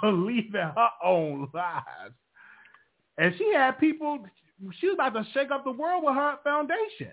believing 0.00 0.52
her 0.54 0.88
own 1.04 1.48
lies. 1.52 2.12
And 3.18 3.34
she 3.36 3.52
had 3.54 3.72
people 3.78 4.24
she 4.80 4.88
was 4.88 4.94
about 4.94 5.14
to 5.14 5.26
shake 5.32 5.50
up 5.50 5.64
the 5.64 5.70
world 5.70 6.02
with 6.04 6.14
her 6.14 6.36
foundation. 6.42 7.12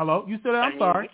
Hello, 0.00 0.24
you 0.26 0.38
still 0.38 0.52
there? 0.52 0.62
I'm 0.62 0.68
I 0.68 0.70
mean, 0.70 0.78
sorry. 0.78 1.10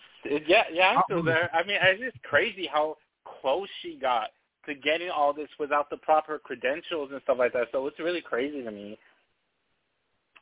Yeah, 0.46 0.62
yeah, 0.72 0.90
I'm 0.90 1.02
still 1.06 1.24
there. 1.24 1.50
I 1.52 1.66
mean, 1.66 1.76
it's 1.82 2.00
just 2.00 2.22
crazy 2.22 2.68
how 2.72 2.98
close 3.40 3.66
she 3.82 3.98
got 4.00 4.28
to 4.64 4.76
getting 4.76 5.10
all 5.10 5.32
this 5.32 5.48
without 5.58 5.90
the 5.90 5.96
proper 5.96 6.38
credentials 6.38 7.10
and 7.10 7.20
stuff 7.22 7.38
like 7.40 7.52
that. 7.54 7.66
So 7.72 7.84
it's 7.88 7.98
really 7.98 8.20
crazy 8.20 8.62
to 8.62 8.70
me. 8.70 8.96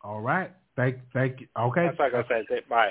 All 0.03 0.21
right. 0.21 0.53
Thank 0.77 0.99
thank 1.15 1.41
you. 1.41 1.47
Okay. 1.59 1.87
That's 1.87 1.99
like 1.99 2.13
I 2.13 2.29
said. 2.29 2.45
Bye. 2.69 2.91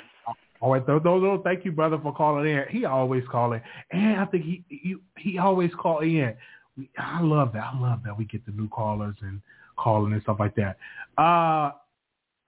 All 0.60 0.72
right, 0.72 0.88
those, 0.88 1.04
those, 1.04 1.22
those, 1.22 1.42
thank 1.44 1.66
you, 1.66 1.72
brother, 1.72 2.00
for 2.02 2.16
calling 2.16 2.50
in. 2.50 2.64
He 2.72 2.86
always 2.86 3.24
calling, 3.30 3.62
and 3.92 4.20
I 4.20 4.26
think 4.26 4.46
he 4.46 4.64
he, 4.70 4.96
he 5.20 5.38
always 5.38 5.70
call 5.80 6.00
in. 6.00 6.34
We, 6.76 6.90
I 6.98 7.22
love 7.22 7.54
that. 7.54 7.74
I 7.76 7.80
love 7.80 8.00
that 8.06 8.18
we 8.18 8.26
get 8.26 8.44
the 8.48 8.54
new 8.54 8.70
callers 8.70 9.18
and 9.22 9.40
calling 9.78 10.14
and 10.14 10.22
stuff 10.24 10.38
like 10.40 10.56
that. 10.56 10.78
Uh, 11.16 11.74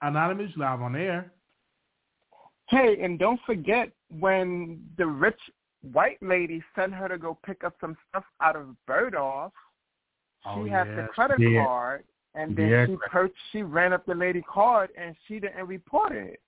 anonymous 0.02 0.52
live 0.58 0.82
on 0.82 0.96
air. 0.96 1.32
Hey, 2.68 2.98
and 3.02 3.20
don't 3.20 3.40
forget 3.46 3.92
when 4.20 4.82
the 4.98 5.06
rich 5.06 5.40
white 5.94 6.18
lady 6.22 6.64
sent 6.76 6.94
her 6.94 7.08
to 7.08 7.18
go 7.18 7.38
pick 7.46 7.64
up 7.64 7.76
some 7.80 7.96
stuff 8.10 8.24
out 8.42 8.56
of 8.56 8.76
Bergdorf, 8.90 9.52
she 10.44 10.50
Oh, 10.50 10.66
had 10.66 10.88
yeah, 10.88 10.96
the 10.96 11.08
credit 11.14 11.38
did. 11.40 11.64
card, 11.64 12.04
and 12.34 12.56
then 12.56 12.70
Yeah. 12.70 12.86
she 12.88 12.98
per- 13.10 13.30
she 13.52 13.62
ran 13.64 13.94
up 13.94 14.06
the 14.06 14.16
lady 14.16 14.42
card, 14.44 14.90
and 14.98 15.16
she 15.28 15.40
didn't 15.40 15.66
report 15.68 16.12
it. 16.12 16.42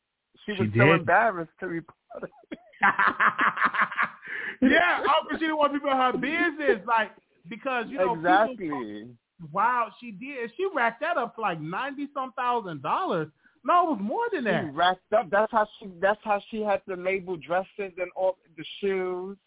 She 0.45 0.55
She 0.55 0.61
was 0.63 0.71
so 0.75 0.91
embarrassed 0.93 1.51
to 1.59 1.67
report 1.67 2.23
it. 2.23 2.31
yeah, 4.61 5.03
oh, 5.07 5.27
she 5.31 5.37
didn't 5.39 5.57
want 5.57 5.73
people 5.73 5.89
in 5.91 5.97
her 5.97 6.13
business, 6.13 6.85
like 6.87 7.11
because 7.47 7.85
you 7.89 7.97
know 7.97 8.15
people- 8.15 8.31
exactly. 8.31 9.07
wow, 9.51 9.91
she 9.99 10.11
did. 10.11 10.51
She 10.57 10.67
racked 10.73 11.01
that 11.01 11.17
up 11.17 11.35
to 11.35 11.41
like 11.41 11.59
ninety 11.61 12.07
some 12.13 12.31
thousand 12.33 12.81
dollars. 12.81 13.29
No, 13.67 13.83
it 13.83 13.89
was 13.89 13.99
more 14.01 14.23
than 14.31 14.43
She 14.43 14.49
that. 14.49 14.73
racked 14.73 15.13
up. 15.13 15.29
That's 15.29 15.51
how 15.51 15.67
she. 15.77 15.89
That's 16.01 16.19
how 16.23 16.41
she 16.49 16.61
had 16.61 16.81
the 16.87 16.95
label 16.95 17.35
dresses 17.35 17.67
and 17.77 18.09
all 18.15 18.37
the 18.55 18.63
shoes. 18.79 19.37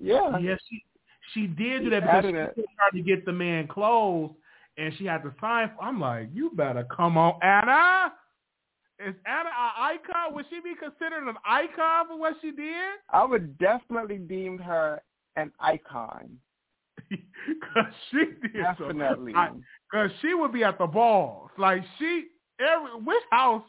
Yeah. 0.00 0.38
Yes, 0.38 0.58
she 0.70 0.82
she 1.34 1.46
did 1.46 1.80
do 1.80 1.84
She 1.84 1.90
that 1.90 2.00
because 2.04 2.24
she 2.24 2.60
was 2.62 2.68
trying 2.76 2.92
to 2.94 3.02
get 3.02 3.26
the 3.26 3.32
man 3.32 3.68
clothes, 3.68 4.30
and 4.78 4.94
she 4.96 5.04
had 5.04 5.22
to 5.24 5.34
sign. 5.42 5.70
I'm 5.80 6.00
like, 6.00 6.30
you 6.32 6.52
better 6.56 6.84
come 6.84 7.18
on, 7.18 7.38
Anna. 7.42 8.14
Is 8.98 9.14
Anna 9.26 9.50
an 9.50 9.72
icon? 9.76 10.34
Would 10.34 10.46
she 10.48 10.60
be 10.60 10.74
considered 10.74 11.28
an 11.28 11.36
icon 11.44 12.08
for 12.08 12.18
what 12.18 12.34
she 12.40 12.50
did? 12.50 12.94
I 13.10 13.26
would 13.26 13.58
definitely 13.58 14.16
deem 14.16 14.58
her 14.58 15.02
an 15.36 15.52
icon. 15.60 16.38
Cause 17.10 17.92
she 18.10 18.24
did 18.42 18.54
Definitely. 18.54 19.34
Cause 19.92 20.10
she 20.22 20.32
would 20.32 20.52
be 20.52 20.64
at 20.64 20.78
the 20.78 20.86
balls. 20.86 21.50
Like 21.58 21.82
she 21.98 22.24
every 22.60 23.02
which 23.04 23.22
house 23.30 23.62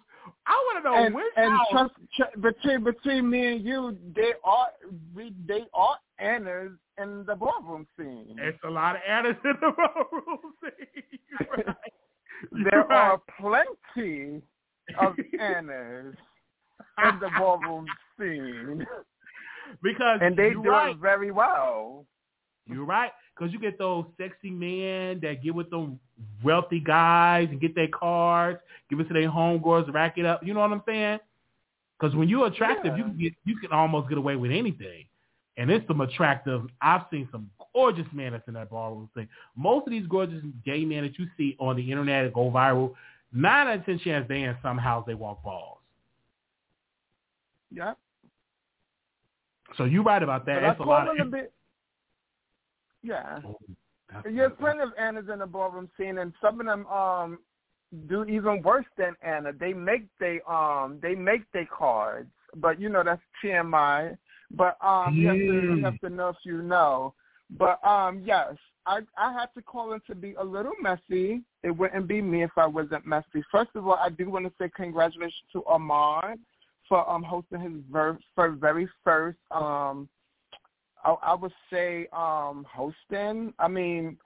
I 0.46 0.52
want 0.52 0.84
to 0.84 0.90
know 0.90 1.06
and, 1.06 1.16
which 1.16 1.26
and 1.36 1.52
house. 1.52 1.68
trust, 1.72 1.94
tr- 2.16 2.40
between 2.40 2.84
between 2.84 3.30
me 3.30 3.54
and 3.54 3.66
you, 3.66 3.98
they 4.16 4.34
are 4.44 4.68
we 5.14 5.34
they 5.48 5.66
are 5.74 5.96
Annas 6.20 6.72
in 7.02 7.26
the 7.26 7.36
ballroom 7.36 7.88
scene. 7.98 8.36
It's 8.40 8.58
a 8.64 8.70
lot 8.70 8.96
of 8.96 9.02
Annas 9.08 9.38
in 9.44 9.54
the 9.62 9.72
ballroom 9.78 10.54
scene. 10.62 11.20
Right. 11.66 11.76
there 12.64 12.86
right. 12.90 12.92
are 12.92 13.22
plenty 13.40 14.42
of 15.00 15.14
Annas 15.40 16.16
in 17.04 17.20
the 17.20 17.30
ballroom 17.38 17.86
scene, 18.20 18.86
because 19.82 20.20
and 20.22 20.38
they 20.38 20.52
do 20.52 20.70
right. 20.70 20.92
it 20.92 20.98
very 20.98 21.32
well. 21.32 22.06
You're 22.72 22.86
right. 22.86 23.12
Because 23.36 23.54
you 23.54 23.60
get 23.60 23.78
those 23.78 24.06
sexy 24.18 24.50
men 24.50 25.20
that 25.22 25.42
get 25.44 25.56
with 25.56 25.70
them 25.70 26.00
wealthy 26.44 26.80
guys 26.80 27.48
and 27.52 27.60
get 27.62 27.74
their 27.74 27.88
cars, 27.88 28.58
give 28.90 29.00
it 29.00 29.08
to 29.08 29.14
their 29.14 29.30
homegirls, 29.30 29.92
rack 29.94 30.18
it 30.18 30.26
up. 30.26 30.42
You 30.46 30.54
know 30.54 30.60
what 30.60 30.72
I'm 30.72 30.84
saying? 30.86 31.20
Because 32.00 32.16
when 32.16 32.30
you're 32.30 32.48
attractive, 32.48 32.98
you 32.98 33.04
can 33.04 33.18
get 33.18 33.34
you 33.46 33.58
can 33.58 33.72
almost 33.72 34.10
get 34.10 34.18
away 34.18 34.36
with 34.36 34.52
anything. 34.52 35.06
And 35.58 35.70
it's 35.70 35.86
some 35.88 36.00
attractive. 36.02 36.62
I've 36.82 37.02
seen 37.12 37.28
some 37.32 37.50
gorgeous 37.74 38.08
men 38.14 38.32
that's 38.32 38.48
in 38.48 38.54
that 38.54 38.70
ballroom 38.70 39.10
thing. 39.14 39.28
Most 39.58 39.88
of 39.88 39.92
these 39.92 40.08
gorgeous 40.08 40.42
gay 40.66 40.86
men 40.86 41.04
that 41.04 41.20
you 41.20 41.28
see 41.38 41.58
on 41.60 41.76
the 41.76 41.92
internet 41.92 42.26
that 42.26 42.34
go 42.34 42.50
viral, 42.50 42.94
nine 43.34 43.68
out 43.68 43.80
of 43.80 43.86
ten 43.86 44.00
chance 44.00 44.26
they 44.30 44.44
in 44.44 44.56
some 44.62 44.78
house 44.78 45.04
they 45.08 45.16
walk 45.16 45.44
balls. 45.44 45.78
Yeah, 47.72 47.94
So 49.78 49.84
you're 49.84 50.04
right 50.04 50.24
about 50.24 50.46
that. 50.48 50.56
but 50.56 50.62
That's 50.62 50.80
a 50.80 50.84
lot 50.84 51.08
of. 51.20 51.32
bit. 51.32 51.54
Yeah, 53.04 53.40
That's- 54.12 54.34
there's 54.36 54.52
plenty 54.60 54.82
of 54.82 54.94
Annas 54.98 55.30
in 55.32 55.40
the 55.40 55.48
ballroom 55.48 55.90
scene, 55.98 56.18
and 56.18 56.34
some 56.42 56.60
of 56.60 56.66
them 56.66 56.86
um 56.88 57.40
do 58.08 58.24
even 58.26 58.62
worse 58.62 58.86
than 58.98 59.16
Anna. 59.22 59.52
They 59.54 59.74
make 59.74 60.06
they 60.20 60.42
um 60.48 61.00
they 61.02 61.16
make 61.16 61.50
their 61.52 61.66
cards, 61.66 62.30
but 62.56 62.80
you 62.80 62.90
know 62.90 63.04
that's 63.04 63.22
TMI. 63.44 64.18
But 64.52 64.78
um 64.84 65.16
you 65.16 65.28
have 65.28 65.38
to 65.38 65.44
you 65.44 65.52
Mm. 65.78 65.84
have 65.84 66.00
to 66.02 66.10
know 66.10 66.30
if 66.30 66.38
you 66.44 66.62
know. 66.62 67.14
But 67.52 67.84
um 67.86 68.22
yes, 68.22 68.56
I 68.86 69.00
I 69.18 69.32
had 69.34 69.48
to 69.56 69.62
call 69.62 69.94
in 69.94 70.02
to 70.08 70.16
be 70.16 70.34
a 70.36 70.44
little 70.44 70.74
messy. 70.82 71.42
It 71.64 71.72
wouldn't 71.72 72.08
be 72.08 72.22
me 72.22 72.44
if 72.44 72.52
I 72.58 72.66
wasn't 72.68 73.06
messy. 73.06 73.44
First 73.52 73.72
of 73.76 73.88
all, 73.88 73.96
I 73.96 74.10
do 74.10 74.30
want 74.30 74.46
to 74.46 74.54
say 74.60 74.70
congratulations 74.76 75.44
to 75.54 75.64
Armand 75.66 76.40
for 76.88 77.08
um 77.10 77.24
hosting 77.24 77.62
his 77.62 77.82
ver- 77.92 78.20
for 78.36 78.50
very 78.52 78.88
first 79.04 79.38
um 79.52 80.10
I, 81.04 81.12
I 81.24 81.34
would 81.36 81.52
say 81.72 82.08
um 82.14 82.66
hosting. 82.72 83.54
I 83.60 83.68
mean 83.68 84.18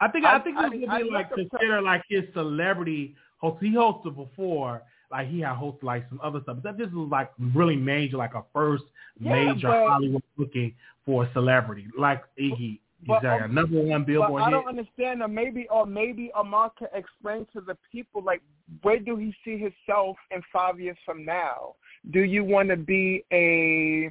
I 0.00 0.08
think 0.08 0.24
I, 0.26 0.36
I- 0.36 0.40
think 0.40 0.56
it 0.58 0.62
would 0.62 0.80
be 0.80 0.86
I 0.88 1.00
like 1.02 1.32
consider 1.32 1.80
like 1.82 2.02
his 2.08 2.24
celebrity 2.34 3.14
host. 3.38 3.62
He 3.62 3.70
hosted 3.74 4.14
before, 4.16 4.82
like 5.10 5.28
he 5.28 5.40
had 5.40 5.56
hosted 5.56 5.82
like 5.84 6.06
some 6.08 6.20
other 6.22 6.40
stuff. 6.42 6.58
But 6.62 6.76
this 6.78 6.88
was 6.92 7.08
like 7.10 7.30
really 7.54 7.76
major, 7.76 8.16
like 8.16 8.34
a 8.34 8.42
first 8.52 8.84
Yeah, 9.18 9.32
major 9.52 9.68
but- 9.68 9.88
Hollywood 9.88 10.22
looking 10.36 10.74
for 11.04 11.24
a 11.24 11.32
celebrity, 11.32 11.86
like 11.98 12.22
Iggy. 12.38 12.80
But, 13.06 13.18
Azalea, 13.18 13.44
um, 13.44 13.54
number 13.54 13.80
one 13.82 14.04
Billboard 14.04 14.42
I 14.42 14.46
hit. 14.46 14.50
don't 14.52 14.68
understand, 14.68 15.22
or 15.22 15.28
maybe, 15.28 15.68
or 15.70 15.84
maybe 15.86 16.30
Amar 16.34 16.72
can 16.78 16.88
explain 16.94 17.46
to 17.52 17.60
the 17.60 17.76
people, 17.92 18.22
like, 18.24 18.40
where 18.82 18.98
do 18.98 19.16
he 19.16 19.34
see 19.44 19.58
himself 19.58 20.16
in 20.30 20.40
five 20.50 20.80
years 20.80 20.96
from 21.04 21.24
now? 21.24 21.74
Do 22.10 22.20
you 22.20 22.42
want 22.42 22.70
to 22.70 22.76
be 22.76 23.22
a, 23.32 24.10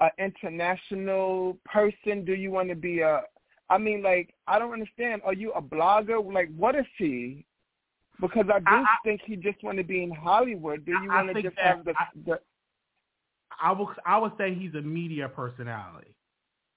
a 0.00 0.10
international 0.18 1.58
person? 1.64 2.24
Do 2.24 2.34
you 2.34 2.50
want 2.50 2.68
to 2.70 2.74
be 2.74 3.00
a? 3.00 3.22
I 3.68 3.78
mean, 3.78 4.02
like, 4.02 4.34
I 4.46 4.58
don't 4.58 4.72
understand. 4.72 5.22
Are 5.24 5.32
you 5.34 5.52
a 5.52 5.62
blogger? 5.62 6.18
Like, 6.32 6.50
what 6.56 6.74
is 6.74 6.86
he? 6.98 7.44
Because 8.20 8.46
I 8.52 8.58
do 8.58 8.64
I- 8.68 8.84
think 9.04 9.20
he 9.24 9.36
just 9.36 9.62
want 9.62 9.78
to 9.78 9.84
be 9.84 10.02
in 10.02 10.10
Hollywood. 10.10 10.84
Do 10.84 10.92
you 10.92 11.10
I- 11.10 11.22
want 11.22 11.34
to 11.36 11.42
just 11.42 11.56
that- 11.56 11.64
have 11.64 11.84
the, 11.84 11.94
I- 11.98 12.08
the 12.26 12.40
I 13.62 13.72
would 13.72 13.88
I 14.06 14.16
would 14.18 14.32
say 14.38 14.54
he's 14.54 14.74
a 14.74 14.80
media 14.80 15.28
personality. 15.28 16.14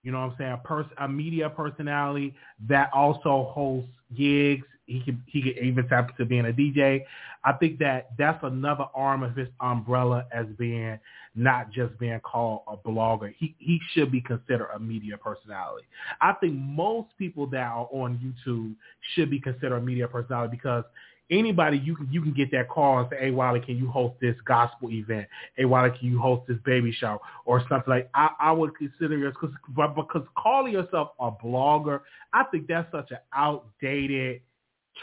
You 0.04 0.12
know 0.12 0.20
what 0.20 0.32
I'm 0.32 0.38
saying? 0.38 0.52
A, 0.52 0.58
pers- 0.58 0.94
a 0.98 1.08
media 1.08 1.50
personality 1.50 2.36
that 2.68 2.90
also 2.94 3.46
hosts 3.54 3.90
gigs. 4.16 4.68
He 4.86 5.02
could 5.04 5.22
he 5.28 5.42
could 5.42 5.58
even 5.64 5.88
tap 5.88 6.16
to 6.18 6.26
being 6.26 6.46
a 6.46 6.52
DJ. 6.52 7.04
I 7.44 7.54
think 7.54 7.80
that 7.80 8.10
that's 8.18 8.44
another 8.44 8.86
arm 8.94 9.24
of 9.24 9.36
his 9.36 9.48
umbrella 9.62 10.26
as 10.32 10.46
being 10.58 11.00
not 11.36 11.72
just 11.72 11.98
being 12.00 12.20
called 12.20 12.62
a 12.68 12.76
blogger. 12.78 13.34
He 13.38 13.56
he 13.60 13.80
should 13.94 14.12
be 14.12 14.22
considered 14.22 14.70
a 14.74 14.80
media 14.80 15.18
personality. 15.18 15.86
I 16.22 16.34
think 16.34 16.54
most 16.56 17.10
people 17.18 17.48
that 17.48 17.66
are 17.66 17.88
on 17.92 18.20
YouTube 18.20 18.76
should 19.14 19.30
be 19.30 19.40
considered 19.40 19.78
a 19.78 19.82
media 19.82 20.08
personality 20.08 20.56
because 20.58 20.84
anybody 21.32 21.78
you 21.78 21.96
can 21.96 22.08
you 22.12 22.22
can 22.22 22.34
get 22.34 22.52
that 22.52 22.70
call 22.70 23.00
and 23.00 23.08
say, 23.10 23.18
Hey 23.20 23.32
Wiley, 23.32 23.62
can 23.62 23.78
you 23.78 23.90
host 23.90 24.16
this 24.22 24.36
gospel 24.46 24.92
event? 24.92 25.28
Hey 25.56 25.66
Wiley, 25.66 25.98
can 25.98 26.10
you 26.10 26.20
host 26.20 26.44
this 26.48 26.58
baby 26.66 26.92
show 26.92 27.20
or 27.46 27.62
something 27.70 27.84
like 27.88 28.10
I, 28.14 28.30
I 28.40 28.52
would 28.52 28.76
consider 28.78 29.32
because 29.32 29.52
because 29.76 30.28
calling 30.38 30.74
yourself 30.74 31.10
a 31.20 31.32
blogger, 31.32 32.02
I 32.34 32.44
think 32.46 32.68
that's 32.68 32.92
such 32.92 33.12
an 33.12 33.20
outdated 33.34 34.42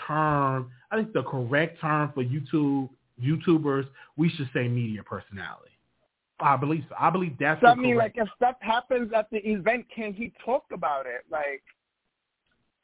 term. 0.07 0.71
I 0.91 0.97
think 0.97 1.13
the 1.13 1.23
correct 1.23 1.81
term 1.81 2.13
for 2.15 2.25
YouTube 2.25 2.89
YouTubers, 3.23 3.87
we 4.17 4.31
should 4.31 4.49
say 4.55 4.67
media 4.67 5.03
personality. 5.03 5.71
I 6.41 6.57
believe 6.57 6.85
so. 6.89 6.95
I 6.99 7.11
believe 7.11 7.37
that's 7.39 7.61
so 7.61 7.67
the 7.67 7.73
I 7.73 7.75
mean, 7.75 7.97
like, 7.97 8.15
if 8.15 8.29
stuff 8.35 8.57
happens 8.61 9.13
at 9.15 9.29
the 9.31 9.39
event, 9.39 9.85
can 9.95 10.15
he 10.15 10.33
talk 10.43 10.65
about 10.73 11.05
it? 11.05 11.25
Like, 11.31 11.63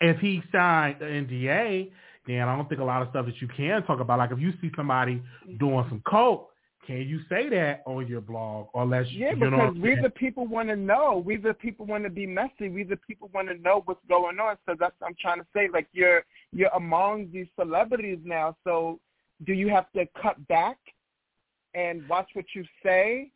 if 0.01 0.19
he 0.19 0.43
signed 0.53 1.01
an 1.01 1.27
NDA, 1.27 1.91
then 2.27 2.41
I 2.41 2.57
don't 2.57 2.69
think 2.69 2.81
a 2.81 2.85
lot 2.85 3.03
of 3.03 3.09
stuff 3.11 3.27
that 3.27 3.41
you 3.41 3.49
can 3.49 3.83
talk 3.85 4.01
about. 4.01 4.19
Like 4.19 4.33
if 4.33 4.39
you 4.39 4.53
see 4.61 4.71
somebody 4.77 5.23
doing 5.59 5.85
some 5.89 6.03
coke, 6.07 6.51
can 6.87 6.99
you 7.01 7.21
say 7.29 7.49
that 7.49 7.83
on 7.87 8.07
your 8.07 8.21
blog? 8.21 8.69
Or 8.73 8.85
unless 8.85 9.11
Yeah, 9.11 9.33
you 9.33 9.51
know 9.51 9.51
because 9.51 9.75
we 9.81 9.97
the 10.01 10.11
people 10.11 10.47
want 10.47 10.69
to 10.69 10.77
know. 10.77 11.23
We 11.25 11.37
the 11.37 11.55
people 11.55 11.85
want 11.87 12.05
to 12.05 12.11
be 12.11 12.27
messy. 12.27 12.69
We 12.69 12.85
the 12.85 12.97
people 12.97 13.31
want 13.35 13.49
to 13.49 13.57
know 13.59 13.83
what's 13.85 14.01
going 14.09 14.39
on. 14.39 14.57
So 14.67 14.77
that's 14.79 14.95
what 14.99 15.09
I'm 15.09 15.17
trying 15.21 15.41
to 15.41 15.47
say. 15.55 15.69
Like 15.73 15.89
you're 15.93 16.25
you're 16.53 16.71
among 16.75 17.31
these 17.33 17.47
celebrities 17.59 18.19
now. 18.25 18.57
So 18.65 19.01
do 19.45 19.53
you 19.53 19.69
have 19.69 19.91
to 19.93 20.07
cut 20.21 20.47
back 20.49 20.79
and 21.75 22.09
watch 22.09 22.29
what 22.35 22.47
you 22.55 22.65
say? 22.83 23.31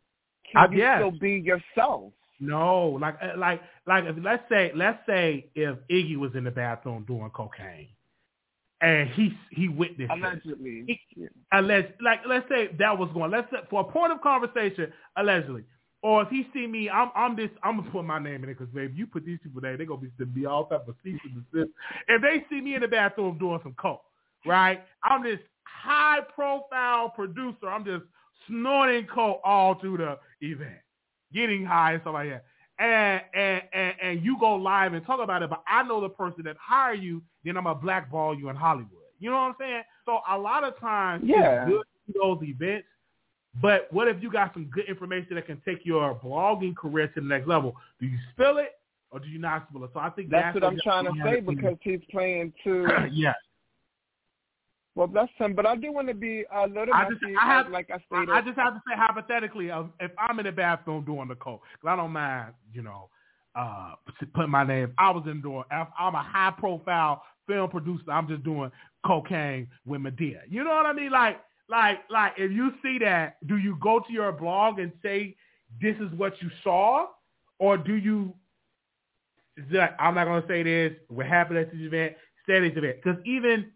Can 0.50 0.62
I 0.62 0.72
you 0.72 0.78
guess. 0.78 0.98
still 0.98 1.10
be 1.10 1.32
yourself? 1.32 2.12
No, 2.38 2.98
like 3.00 3.16
uh, 3.20 3.36
like 3.36 3.60
like 3.86 4.04
if 4.04 4.16
let's 4.22 4.44
say 4.48 4.72
let's 4.74 4.98
say 5.06 5.46
if 5.54 5.76
Iggy 5.90 6.16
was 6.16 6.34
in 6.34 6.44
the 6.44 6.50
bathroom 6.50 7.04
doing 7.06 7.30
cocaine, 7.30 7.88
and 8.80 9.08
he 9.10 9.36
he 9.50 9.68
witnessed 9.68 10.10
it. 10.12 10.18
Allegedly. 10.18 10.84
He- 10.86 11.00
Yeah. 11.16 11.28
Alleged, 11.52 11.94
like 12.00 12.20
let's 12.26 12.48
say 12.48 12.68
that 12.78 12.96
was 12.96 13.10
going. 13.12 13.30
Let's 13.30 13.50
say 13.50 13.58
for 13.68 13.80
a 13.80 13.84
point 13.84 14.12
of 14.12 14.20
conversation, 14.22 14.92
allegedly, 15.16 15.64
or 16.02 16.22
if 16.22 16.28
he 16.28 16.46
see 16.54 16.66
me, 16.66 16.88
I'm 16.88 17.10
I'm 17.14 17.36
this. 17.36 17.50
I'm 17.62 17.78
gonna 17.78 17.90
put 17.90 18.04
my 18.04 18.18
name 18.18 18.42
in 18.44 18.50
it 18.50 18.58
because 18.58 18.68
baby, 18.72 18.94
you 18.94 19.06
put 19.06 19.24
these 19.26 19.38
people 19.42 19.60
there, 19.60 19.76
they 19.76 19.84
gonna 19.84 20.00
be 20.00 20.24
be 20.24 20.46
all 20.46 20.66
type 20.66 20.88
of 20.88 20.94
cease 21.04 21.20
and 21.24 21.44
desist. 21.52 21.72
If 22.08 22.22
they 22.22 22.44
see 22.48 22.60
me 22.60 22.74
in 22.74 22.82
the 22.82 22.88
bathroom 22.88 23.38
doing 23.38 23.60
some 23.62 23.74
coke, 23.74 24.02
right? 24.46 24.82
I'm 25.02 25.22
this 25.22 25.40
high 25.64 26.20
profile 26.34 27.10
producer. 27.10 27.68
I'm 27.68 27.84
just 27.84 28.04
snorting 28.48 29.06
coke 29.06 29.40
all 29.44 29.74
through 29.74 29.98
the 29.98 30.18
event, 30.40 30.78
getting 31.34 31.64
high 31.64 31.92
and 31.94 32.02
stuff 32.02 32.14
like 32.14 32.30
that. 32.30 32.44
And, 32.80 33.20
and 33.34 33.62
and 33.74 33.94
and 34.02 34.24
you 34.24 34.38
go 34.40 34.56
live 34.56 34.94
and 34.94 35.04
talk 35.04 35.20
about 35.20 35.42
it, 35.42 35.50
but 35.50 35.62
I 35.68 35.82
know 35.82 36.00
the 36.00 36.08
person 36.08 36.44
that 36.44 36.56
hired 36.58 37.02
you, 37.02 37.20
then 37.44 37.58
I'm 37.58 37.66
a 37.66 37.74
blackball 37.74 38.34
you 38.34 38.48
in 38.48 38.56
Hollywood. 38.56 38.88
You 39.18 39.28
know 39.28 39.36
what 39.36 39.42
I'm 39.42 39.54
saying? 39.58 39.82
So 40.06 40.20
a 40.28 40.38
lot 40.38 40.64
of 40.64 40.78
times 40.80 41.24
Yeah. 41.26 41.66
it's 41.66 41.70
good 41.70 41.82
to 42.06 42.18
those 42.18 42.38
events, 42.42 42.88
but 43.60 43.92
what 43.92 44.08
if 44.08 44.22
you 44.22 44.30
got 44.30 44.54
some 44.54 44.64
good 44.64 44.86
information 44.88 45.34
that 45.34 45.46
can 45.46 45.60
take 45.64 45.84
your 45.84 46.14
blogging 46.14 46.74
career 46.74 47.08
to 47.08 47.20
the 47.20 47.26
next 47.26 47.46
level? 47.46 47.76
Do 48.00 48.06
you 48.06 48.16
spill 48.32 48.58
it 48.58 48.72
or 49.10 49.20
do 49.20 49.28
you 49.28 49.38
not 49.38 49.66
spill 49.68 49.84
it? 49.84 49.90
So 49.92 50.00
I 50.00 50.08
think 50.10 50.30
That's, 50.30 50.54
that's, 50.54 50.54
what 50.54 50.64
I'm 50.64 50.78
trying 50.82 51.04
to 51.04 51.12
say 51.22 51.40
because 51.40 51.76
he's 51.82 52.00
playing 52.10 52.52
to 52.64 52.86
yes, 53.12 53.34
well 55.00 55.08
bless 55.08 55.30
him. 55.38 55.54
But 55.54 55.64
I 55.64 55.76
do 55.76 55.90
want 55.90 56.08
to 56.08 56.14
be 56.14 56.44
a 56.54 56.66
little 56.66 56.92
I 56.92 57.08
just- 57.08 57.22
messy, 57.22 57.34
I 57.34 57.46
have- 57.46 57.70
like 57.70 57.90
I 57.90 57.98
stated. 58.00 58.28
I 58.28 58.42
just 58.42 58.58
have 58.58 58.74
to 58.74 58.82
say 58.86 58.94
hypothetically, 58.94 59.70
uh, 59.70 59.84
if 59.98 60.12
I'm 60.18 60.38
in 60.38 60.44
the 60.44 60.52
bathroom 60.52 61.06
doing 61.06 61.26
the 61.28 61.36
coke, 61.36 61.62
because 61.72 61.88
I 61.90 61.96
don't 61.96 62.12
mind, 62.12 62.52
you 62.74 62.82
know, 62.82 63.08
uh, 63.54 63.94
putting 64.34 64.50
my 64.50 64.62
name. 64.62 64.92
I 64.98 65.10
was 65.10 65.26
in 65.26 65.40
doing. 65.40 65.64
if 65.70 65.88
I'm 65.98 66.14
a 66.14 66.22
high 66.22 66.50
profile 66.50 67.24
film 67.46 67.70
producer. 67.70 68.12
I'm 68.12 68.28
just 68.28 68.44
doing 68.44 68.70
cocaine 69.04 69.68
with 69.86 70.02
Madea. 70.02 70.42
You 70.48 70.64
know 70.64 70.70
what 70.70 70.84
I 70.86 70.92
mean? 70.92 71.10
Like, 71.10 71.40
like, 71.68 72.08
like, 72.10 72.34
if 72.36 72.52
you 72.52 72.74
see 72.82 72.98
that, 72.98 73.38
do 73.46 73.56
you 73.56 73.76
go 73.80 74.00
to 74.00 74.12
your 74.12 74.30
blog 74.32 74.78
and 74.78 74.92
say 75.02 75.34
this 75.80 75.96
is 75.96 76.12
what 76.12 76.40
you 76.42 76.50
saw, 76.62 77.06
or 77.58 77.78
do 77.78 77.94
you? 77.94 78.34
is 79.56 79.68
that- 79.70 79.96
I'm 79.98 80.14
not 80.14 80.26
gonna 80.26 80.46
say 80.46 80.62
this. 80.62 80.96
What 81.08 81.26
happened 81.26 81.58
at 81.58 81.70
this 81.72 81.80
event? 81.80 82.16
Say 82.46 82.60
this 82.60 82.76
event 82.76 83.02
because 83.02 83.18
even 83.24 83.72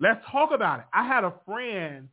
let's 0.00 0.24
talk 0.30 0.50
about 0.52 0.80
it. 0.80 0.86
I 0.92 1.06
had 1.06 1.24
a 1.24 1.32
friend 1.44 2.08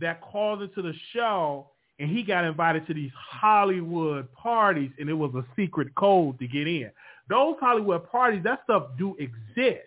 that 0.00 0.20
called 0.20 0.62
into 0.62 0.82
the 0.82 0.94
show 1.12 1.70
and 1.98 2.08
he 2.08 2.22
got 2.22 2.44
invited 2.44 2.86
to 2.86 2.94
these 2.94 3.10
Hollywood 3.16 4.32
parties 4.32 4.90
and 5.00 5.08
it 5.08 5.14
was 5.14 5.34
a 5.34 5.44
secret 5.56 5.94
code 5.96 6.38
to 6.38 6.46
get 6.46 6.66
in. 6.68 6.90
those 7.28 7.56
Hollywood 7.60 8.10
parties, 8.10 8.42
that 8.44 8.60
stuff 8.64 8.84
do 8.96 9.14
exist. 9.18 9.86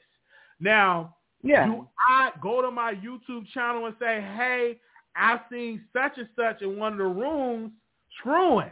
Now, 0.60 1.15
Yeah. 1.43 1.65
do 1.65 1.88
I 1.97 2.31
go 2.39 2.62
to 2.62 2.69
my 2.69 2.93
YouTube 2.93 3.47
channel 3.47 3.88
and 3.88 3.95
say, 3.97 4.21
hey, 4.21 4.79
I 5.15 5.39
seen 5.49 5.84
such 5.91 6.19
and 6.19 6.29
such 6.36 6.62
in 6.62 6.77
one 6.77 6.91
of 6.91 6.99
the 6.99 7.05
rooms 7.05 7.71
screwing? 8.19 8.69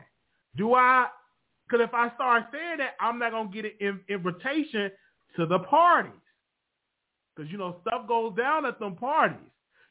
Do 0.55 0.75
I? 0.75 1.07
Because 1.65 1.83
if 1.83 1.93
I 1.95 2.09
start 2.15 2.45
saying 2.51 2.77
that, 2.77 2.95
I'm 2.99 3.17
not 3.17 3.31
gonna 3.31 3.49
get 3.49 3.65
an 3.81 4.01
invitation 4.07 4.91
to 5.35 5.45
the 5.47 5.59
parties. 5.59 6.18
Because 7.39 7.53
you 7.53 7.57
know 7.57 7.77
stuff 7.87 8.05
goes 8.05 8.35
down 8.35 8.65
at 8.65 8.79
them 8.79 8.95
parties. 8.95 9.37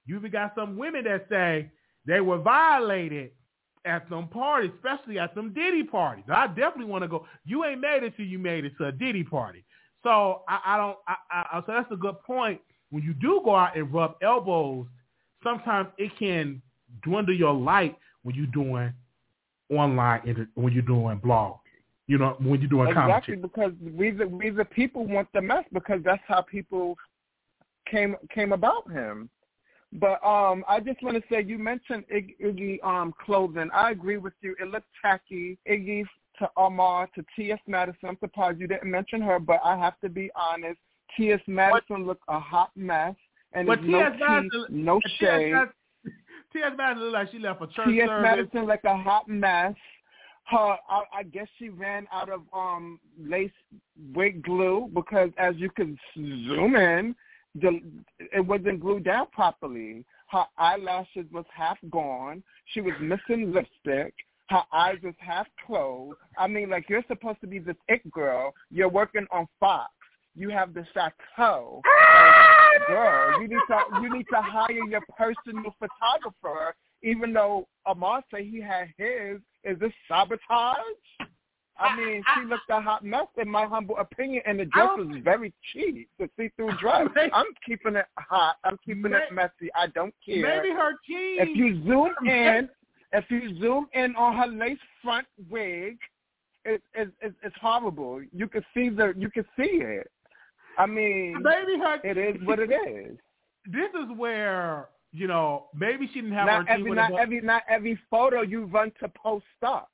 You 0.05 0.17
even 0.17 0.31
got 0.31 0.53
some 0.55 0.77
women 0.77 1.05
that 1.05 1.27
say 1.31 1.71
they 2.07 2.21
were 2.21 2.37
violated 2.37 3.31
at 3.87 4.09
them 4.11 4.29
parties, 4.29 4.71
especially 4.77 5.19
at 5.19 5.35
them 5.35 5.55
Diddy 5.55 5.83
parties. 5.83 6.25
I 6.31 6.49
definitely 6.49 6.87
want 6.87 7.05
to 7.05 7.09
go. 7.09 7.25
You 7.47 7.65
ain't 7.65 7.81
made 7.81 8.03
it 8.03 8.15
till 8.19 8.27
you 8.27 8.39
made 8.39 8.67
it 8.67 8.73
to 8.77 8.89
a 8.89 8.93
Diddy 8.93 9.25
party. 9.25 9.65
So 10.03 10.43
I, 10.47 10.61
I 10.67 10.77
don't. 10.77 10.99
I, 11.09 11.15
I, 11.31 11.61
so 11.65 11.73
that's 11.73 11.91
a 11.91 11.97
good 11.97 12.21
point. 12.23 12.61
When 12.91 13.03
you 13.03 13.15
do 13.15 13.41
go 13.43 13.55
out 13.57 13.79
and 13.79 13.91
rub 13.95 14.17
elbows, 14.23 14.87
sometimes 15.43 15.89
it 15.97 16.13
can 16.19 16.61
dwindle 17.03 17.35
your 17.35 17.55
light 17.55 17.97
when 18.25 18.35
you're 18.35 18.47
doing 18.47 18.93
online 19.71 20.51
when 20.55 20.75
you're 20.75 20.83
doing 20.83 21.19
blogging. 21.19 21.61
You 22.09 22.19
know, 22.19 22.37
when 22.41 22.61
you're 22.61 22.71
doing 22.71 22.89
Exactly, 22.89 23.37
commentary. 23.37 23.39
because 23.39 23.73
we 23.95 24.11
the 24.11 24.27
we 24.27 24.51
the 24.51 24.67
people 24.67 25.07
want 25.07 25.29
the 25.33 25.41
mess 25.41 25.65
because 25.73 26.01
that's 26.05 26.23
how 26.27 26.43
people 26.43 26.97
came 27.91 28.17
came 28.35 28.53
about 28.53 28.91
him. 28.91 29.29
But 29.93 30.23
um, 30.25 30.65
I 30.69 30.81
just 30.81 31.03
want 31.03 31.17
to 31.17 31.23
say 31.31 31.43
you 31.43 31.59
mentioned 31.59 32.05
Iggy, 32.13 32.35
Iggy 32.45 32.85
um 32.85 33.15
clothing. 33.25 33.71
I 33.73 33.91
agree 33.91 34.19
with 34.19 34.35
you. 34.43 34.55
It 34.61 34.69
looks 34.69 34.87
tacky. 35.01 35.59
Iggy 35.69 36.05
to 36.39 36.51
Omar 36.57 37.09
to 37.15 37.25
T.S. 37.35 37.59
Madison. 37.67 38.09
I'm 38.09 38.19
surprised 38.21 38.61
you 38.61 38.69
didn't 38.69 38.91
mention 38.91 39.21
her, 39.23 39.39
but 39.39 39.61
I 39.65 39.77
have 39.77 39.99
to 40.01 40.09
be 40.09 40.31
honest. 40.37 40.79
T.S. 41.17 41.41
Madison 41.47 42.07
looked 42.07 42.23
a 42.29 42.39
hot 42.39 42.71
mess, 42.77 43.15
and 43.53 43.67
But 43.67 43.83
no 43.83 43.99
T.S. 44.01 44.13
Madison- 44.21 44.67
no 44.69 45.01
shade. 45.19 45.55
T.S. 46.53 46.73
Madison 46.77 47.03
looked 47.05 47.15
like 47.15 47.31
she 47.31 47.39
left 47.39 47.63
a 47.63 47.67
church 47.67 47.89
T.S. 47.89 48.09
Madison 48.09 48.67
like 48.67 48.85
a 48.85 48.97
hot 48.97 49.29
mess. 49.29 49.75
Her, 50.45 50.77
I, 50.89 51.03
I 51.19 51.23
guess 51.25 51.47
she 51.59 51.69
ran 51.69 52.07
out 52.13 52.31
of 52.31 52.43
um 52.55 52.99
lace 53.19 53.51
wig 54.15 54.43
glue 54.43 54.91
because 54.95 55.31
as 55.39 55.57
you 55.57 55.71
can 55.71 55.99
zoom 56.15 56.75
in, 56.77 57.15
it 57.55 58.47
wasn't 58.47 58.81
glued 58.81 59.05
down 59.05 59.27
properly. 59.33 60.05
Her 60.31 60.45
eyelashes 60.59 61.27
was 61.33 61.45
half 61.55 61.79
gone. 61.91 62.43
She 62.73 62.81
was 62.81 62.95
missing 63.01 63.53
lipstick. 63.53 64.15
Her 64.51 64.63
eyes 64.73 64.97
was 65.03 65.15
half 65.19 65.47
closed. 65.67 66.17
I 66.39 66.47
mean, 66.47 66.71
like 66.71 66.89
you're 66.89 67.05
supposed 67.09 67.41
to 67.43 67.47
be 67.47 67.59
this 67.59 67.77
it 67.89 68.11
girl. 68.11 68.55
You're 68.71 68.89
working 68.89 69.27
on 69.31 69.47
Fox. 69.61 69.93
You 70.35 70.51
have 70.51 70.73
the 70.73 70.87
chateau. 70.95 71.83
Ah! 71.85 72.59
Girl, 72.87 73.43
you 73.43 73.49
need 73.49 73.61
to 73.69 74.01
you 74.01 74.13
need 74.13 74.27
to 74.33 74.41
hire 74.41 74.71
your 74.71 75.03
personal 75.17 75.75
photographer. 75.79 76.75
Even 77.03 77.33
though 77.33 77.67
Amar 77.87 78.23
say 78.33 78.45
he 78.45 78.61
had 78.61 78.89
his, 78.97 79.41
is 79.65 79.79
this 79.79 79.93
sabotage? 80.09 80.79
I 81.79 81.97
mean, 81.97 82.23
she 82.35 82.45
looked 82.49 82.69
a 82.71 82.81
hot 82.81 83.05
mess 83.05 83.27
in 83.41 83.49
my 83.49 83.65
humble 83.65 83.97
opinion, 83.99 84.43
and 84.47 84.59
the 84.59 84.65
dress 84.67 84.89
was 84.97 85.17
very 85.23 85.53
cheap, 85.73 86.09
the 86.19 86.29
see-through 86.37 86.77
dress. 86.81 87.09
I'm 87.33 87.47
keeping 87.65 87.97
it 87.97 88.07
hot. 88.19 88.57
I'm 88.65 88.79
keeping 88.85 89.13
it 89.13 89.33
messy. 89.33 89.71
I 89.77 89.87
don't 89.89 90.15
care. 90.25 90.43
Maybe 90.43 90.75
her 90.75 90.93
jeans. 91.07 91.41
If 91.41 91.57
you 91.57 91.85
zoom 91.85 92.11
in, 92.27 92.69
if 93.13 93.25
you 93.31 93.59
zoom 93.61 93.87
in 93.93 94.17
on 94.17 94.37
her 94.37 94.49
lace 94.49 94.79
front 95.03 95.27
wig, 95.51 95.99
it, 96.65 96.83
it, 96.95 97.11
it, 97.21 97.35
it's 97.43 97.57
horrible. 97.61 98.21
You 98.33 98.49
can 98.49 98.65
see 98.75 98.89
the, 98.89 99.15
you 99.17 99.31
can 99.31 99.45
see 99.57 99.81
it. 99.81 100.11
I 100.79 100.87
mean, 100.87 101.43
maybe 101.43 101.79
her. 101.79 102.01
it 102.05 102.17
is 102.19 102.37
what 102.47 102.59
it 102.59 102.71
is. 102.71 103.17
This 103.67 103.91
is 104.01 104.17
where 104.17 104.89
you 105.13 105.27
know 105.27 105.67
maybe 105.75 106.09
she 106.13 106.21
didn't 106.21 106.37
have 106.37 106.47
Not 106.47 106.69
her 106.69 106.75
every, 106.75 106.93
not 106.93 107.19
every, 107.19 107.41
not 107.41 107.63
every 107.69 107.99
photo 108.11 108.43
you 108.43 108.65
run 108.67 108.93
to 109.01 109.09
post 109.09 109.45
up. 109.67 109.91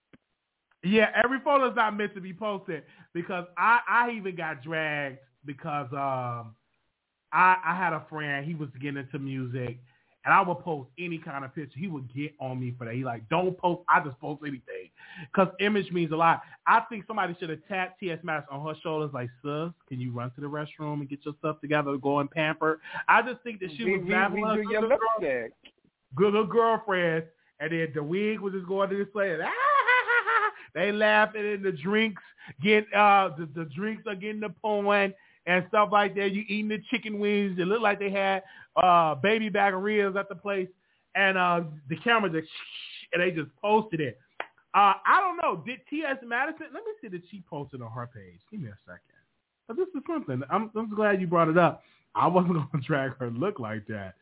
Yeah, 0.84 1.10
every 1.22 1.40
photo 1.40 1.70
is 1.70 1.76
not 1.76 1.96
meant 1.96 2.14
to 2.14 2.20
be 2.20 2.34
posted 2.34 2.82
because 3.14 3.46
I 3.56 3.80
I 3.88 4.10
even 4.10 4.36
got 4.36 4.62
dragged 4.62 5.18
because 5.46 5.90
um 5.92 6.54
I 7.32 7.56
I 7.64 7.76
had 7.76 7.92
a 7.92 8.04
friend 8.10 8.46
he 8.46 8.54
was 8.54 8.68
getting 8.80 8.98
into 8.98 9.18
music 9.18 9.78
and 10.24 10.32
I 10.32 10.40
would 10.40 10.60
post 10.60 10.88
any 10.98 11.18
kind 11.18 11.44
of 11.44 11.54
picture. 11.54 11.78
He 11.78 11.86
would 11.86 12.12
get 12.14 12.34
on 12.38 12.60
me 12.60 12.74
for 12.78 12.84
that. 12.84 12.94
He 12.94 13.04
like 13.04 13.28
don't 13.30 13.56
post 13.56 13.82
I 13.88 14.00
just 14.00 14.18
post 14.20 14.42
anything. 14.42 14.90
Because 15.32 15.48
image 15.60 15.90
means 15.90 16.12
a 16.12 16.16
lot. 16.16 16.42
I 16.66 16.80
think 16.88 17.04
somebody 17.06 17.34
should 17.38 17.50
have 17.50 17.66
tapped 17.66 18.00
T.S. 18.00 18.18
Madison 18.22 18.54
on 18.54 18.66
her 18.66 18.78
shoulders 18.82 19.10
like 19.14 19.30
sis 19.42 19.72
can 19.88 20.00
you 20.00 20.12
run 20.12 20.30
to 20.32 20.40
the 20.40 20.46
restroom 20.46 21.00
and 21.00 21.08
get 21.08 21.24
your 21.24 21.34
stuff 21.38 21.60
together 21.62 21.92
to 21.92 21.98
go 21.98 22.20
and 22.20 22.30
pamper? 22.30 22.80
I 23.08 23.22
just 23.22 23.42
think 23.42 23.60
that 23.60 23.70
she 23.76 23.84
we, 23.84 23.98
was 23.98 24.06
we, 24.06 24.14
laughing 24.14 24.42
we 24.42 24.62
do 24.66 24.80
little 24.80 24.88
girl- 24.88 25.48
good 26.14 26.32
little 26.32 26.46
girlfriend, 26.46 27.24
and 27.60 27.72
then 27.72 27.88
the 27.94 28.02
wig 28.02 28.40
was 28.40 28.52
just 28.52 28.66
going 28.66 28.90
to 28.90 28.96
this 28.96 29.08
place. 29.12 29.38
Ah, 29.42 29.73
they 30.74 30.92
laughing 30.92 31.44
in 31.44 31.62
the 31.62 31.72
drinks 31.72 32.22
get 32.62 32.84
uh 32.94 33.30
the, 33.38 33.48
the 33.54 33.64
drinks 33.74 34.04
are 34.06 34.14
getting 34.14 34.40
the 34.40 35.14
and 35.46 35.64
stuff 35.68 35.90
like 35.92 36.14
that. 36.14 36.32
You 36.32 36.44
eating 36.48 36.68
the 36.68 36.82
chicken 36.90 37.18
wings. 37.18 37.58
It 37.58 37.66
looked 37.66 37.82
like 37.82 37.98
they 37.98 38.10
had 38.10 38.42
uh 38.76 39.14
baby 39.16 39.50
of 39.74 39.82
ribs 39.82 40.16
at 40.16 40.28
the 40.28 40.34
place, 40.34 40.68
and 41.14 41.38
uh 41.38 41.62
the 41.88 41.96
camera 41.98 42.30
just 42.30 42.50
and 43.12 43.22
they 43.22 43.30
just 43.30 43.54
posted 43.60 44.00
it. 44.00 44.18
Uh, 44.74 44.94
I 45.06 45.20
don't 45.20 45.36
know. 45.36 45.62
Did 45.64 45.78
T.S. 45.88 46.16
Madison? 46.26 46.66
Let 46.74 46.82
me 46.82 46.92
see 47.00 47.06
that 47.08 47.22
she 47.30 47.44
posted 47.48 47.80
on 47.80 47.92
her 47.92 48.10
page. 48.12 48.40
Give 48.50 48.60
me 48.60 48.68
a 48.68 48.78
second. 48.84 49.00
But 49.68 49.76
this 49.76 49.86
is 49.94 50.02
something. 50.04 50.42
I'm, 50.50 50.68
I'm 50.74 50.92
glad 50.92 51.20
you 51.20 51.28
brought 51.28 51.48
it 51.48 51.56
up. 51.56 51.82
I 52.16 52.26
wasn't 52.26 52.54
going 52.54 52.68
to 52.72 52.80
drag 52.80 53.16
her 53.18 53.30
look 53.30 53.60
like 53.60 53.86
that, 53.86 54.14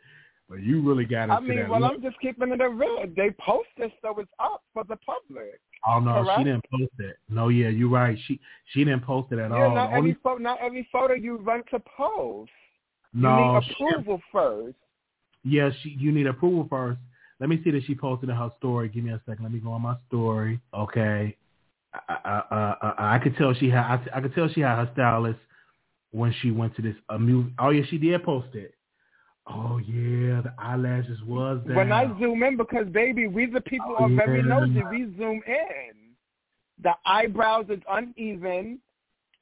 but 0.50 0.62
you 0.62 0.82
really 0.82 1.06
got 1.06 1.24
into 1.24 1.36
I 1.36 1.40
mean, 1.40 1.68
well, 1.70 1.80
look. 1.80 1.92
I'm 1.92 2.02
just 2.02 2.20
keeping 2.20 2.52
it 2.52 2.60
a 2.60 2.68
real. 2.68 3.04
They 3.16 3.30
post 3.40 3.70
it 3.78 3.92
so 4.02 4.14
it's 4.18 4.30
up 4.38 4.62
for 4.74 4.84
the 4.84 4.96
public. 4.96 5.58
Oh 5.86 5.98
no, 5.98 6.22
Correct? 6.22 6.38
she 6.38 6.44
didn't 6.44 6.64
post 6.70 6.92
it. 7.00 7.16
No, 7.28 7.48
yeah, 7.48 7.68
you're 7.68 7.88
right. 7.90 8.16
She 8.26 8.38
she 8.72 8.84
didn't 8.84 9.04
post 9.04 9.32
it 9.32 9.38
at 9.38 9.50
yeah, 9.50 9.64
all. 9.64 9.74
not 9.74 9.90
The 9.90 9.96
only- 9.96 10.10
every 10.10 10.20
photo, 10.22 10.38
not 10.42 10.58
every 10.60 10.88
photo 10.92 11.14
you 11.14 11.36
run 11.38 11.62
to 11.72 11.80
post. 11.80 12.50
no, 13.12 13.36
you 13.38 13.60
need 13.60 13.72
approval 13.96 14.22
first. 14.30 14.76
yeah, 15.44 15.70
she 15.82 15.90
you 15.90 16.12
need 16.12 16.26
approval 16.26 16.66
first. 16.70 17.00
Let 17.40 17.48
me 17.48 17.60
see 17.64 17.70
that 17.72 17.82
she 17.86 17.94
posted 17.96 18.28
in 18.28 18.36
her 18.36 18.50
story. 18.58 18.88
Give 18.88 19.02
me 19.02 19.10
a 19.10 19.20
second. 19.26 19.42
Let 19.42 19.52
me 19.52 19.58
go 19.58 19.72
on 19.72 19.82
my 19.82 19.96
story. 20.08 20.60
Okay, 20.72 21.36
I 21.92 21.98
I, 22.08 22.42
I, 22.50 22.76
I, 22.98 23.16
I 23.16 23.18
could 23.18 23.36
tell 23.36 23.52
she 23.54 23.68
had 23.68 23.82
I, 23.84 24.18
I 24.18 24.20
could 24.20 24.34
tell 24.34 24.48
she 24.48 24.60
had 24.60 24.76
her 24.76 24.90
stylist 24.92 25.40
when 26.12 26.32
she 26.40 26.50
went 26.52 26.76
to 26.76 26.82
this 26.82 26.94
a 27.08 27.18
movie. 27.18 27.52
Oh 27.58 27.70
yeah, 27.70 27.82
she 27.90 27.98
did 27.98 28.22
post 28.22 28.54
it. 28.54 28.74
Oh 29.48 29.78
yeah, 29.78 30.40
the 30.40 30.52
eyelashes 30.58 31.18
was 31.26 31.60
down. 31.66 31.76
When 31.76 31.92
I 31.92 32.06
zoom 32.20 32.42
in, 32.44 32.56
because 32.56 32.86
baby, 32.88 33.26
we 33.26 33.46
the 33.46 33.60
people 33.60 33.96
Oh, 33.98 34.04
are 34.04 34.14
very 34.14 34.42
nosy. 34.42 34.82
We 34.90 35.12
zoom 35.16 35.42
in. 35.46 35.92
The 36.82 36.92
eyebrows 37.06 37.66
is 37.68 37.80
uneven. 37.90 38.80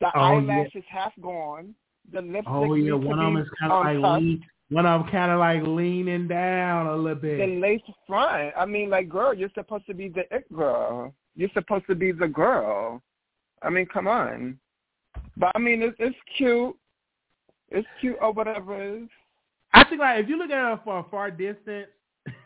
The 0.01 0.07
Oh, 0.15 0.39
yeah. 0.41 0.53
eyelashes 0.55 0.85
half 0.89 1.13
gone. 1.21 1.75
The 2.13 2.23
lipstick 2.23 2.45
oh 2.49 2.75
yeah, 2.75 2.95
one 2.95 3.19
of 3.19 3.33
them 3.33 3.37
is 3.37 3.49
kind 3.61 3.73
of 3.73 3.85
like 3.85 4.01
top. 4.01 4.21
lean, 4.21 4.45
one 4.71 4.87
of 4.87 5.03
them 5.03 5.11
kind 5.11 5.31
of 5.31 5.39
like 5.39 5.63
leaning 5.65 6.27
down 6.27 6.87
a 6.87 6.97
little 6.97 7.21
bit. 7.21 7.39
the 7.39 7.61
lace 7.61 7.83
front. 8.07 8.55
I 8.57 8.65
mean, 8.65 8.89
like, 8.91 9.09
girl, 9.09 9.35
you're 9.35 9.51
supposed 9.55 9.87
to 9.87 9.95
be 9.95 10.09
the 10.09 10.25
it 10.35 10.51
girl. 10.53 11.15
You're 11.37 11.51
supposed 11.55 11.87
to 11.89 11.95
be 11.95 12.11
the 12.11 12.27
girl. 12.27 13.03
I 13.63 13.69
mean, 13.71 13.87
come 13.87 14.09
on. 14.09 14.59
But 15.37 15.53
I 15.55 15.59
mean, 15.59 15.83
it's, 15.83 15.97
it's 15.99 16.17
cute. 16.37 16.75
It's 17.69 17.87
cute 18.01 18.17
or 18.21 18.33
whatever 18.33 18.81
it 18.83 19.03
is. 19.03 19.09
I 19.73 19.85
think 19.85 20.01
like 20.01 20.23
if 20.23 20.29
you 20.29 20.39
look 20.39 20.51
at 20.51 20.73
it 20.73 20.81
from 20.85 21.05
a 21.05 21.09
far 21.11 21.31
distance, 21.31 21.89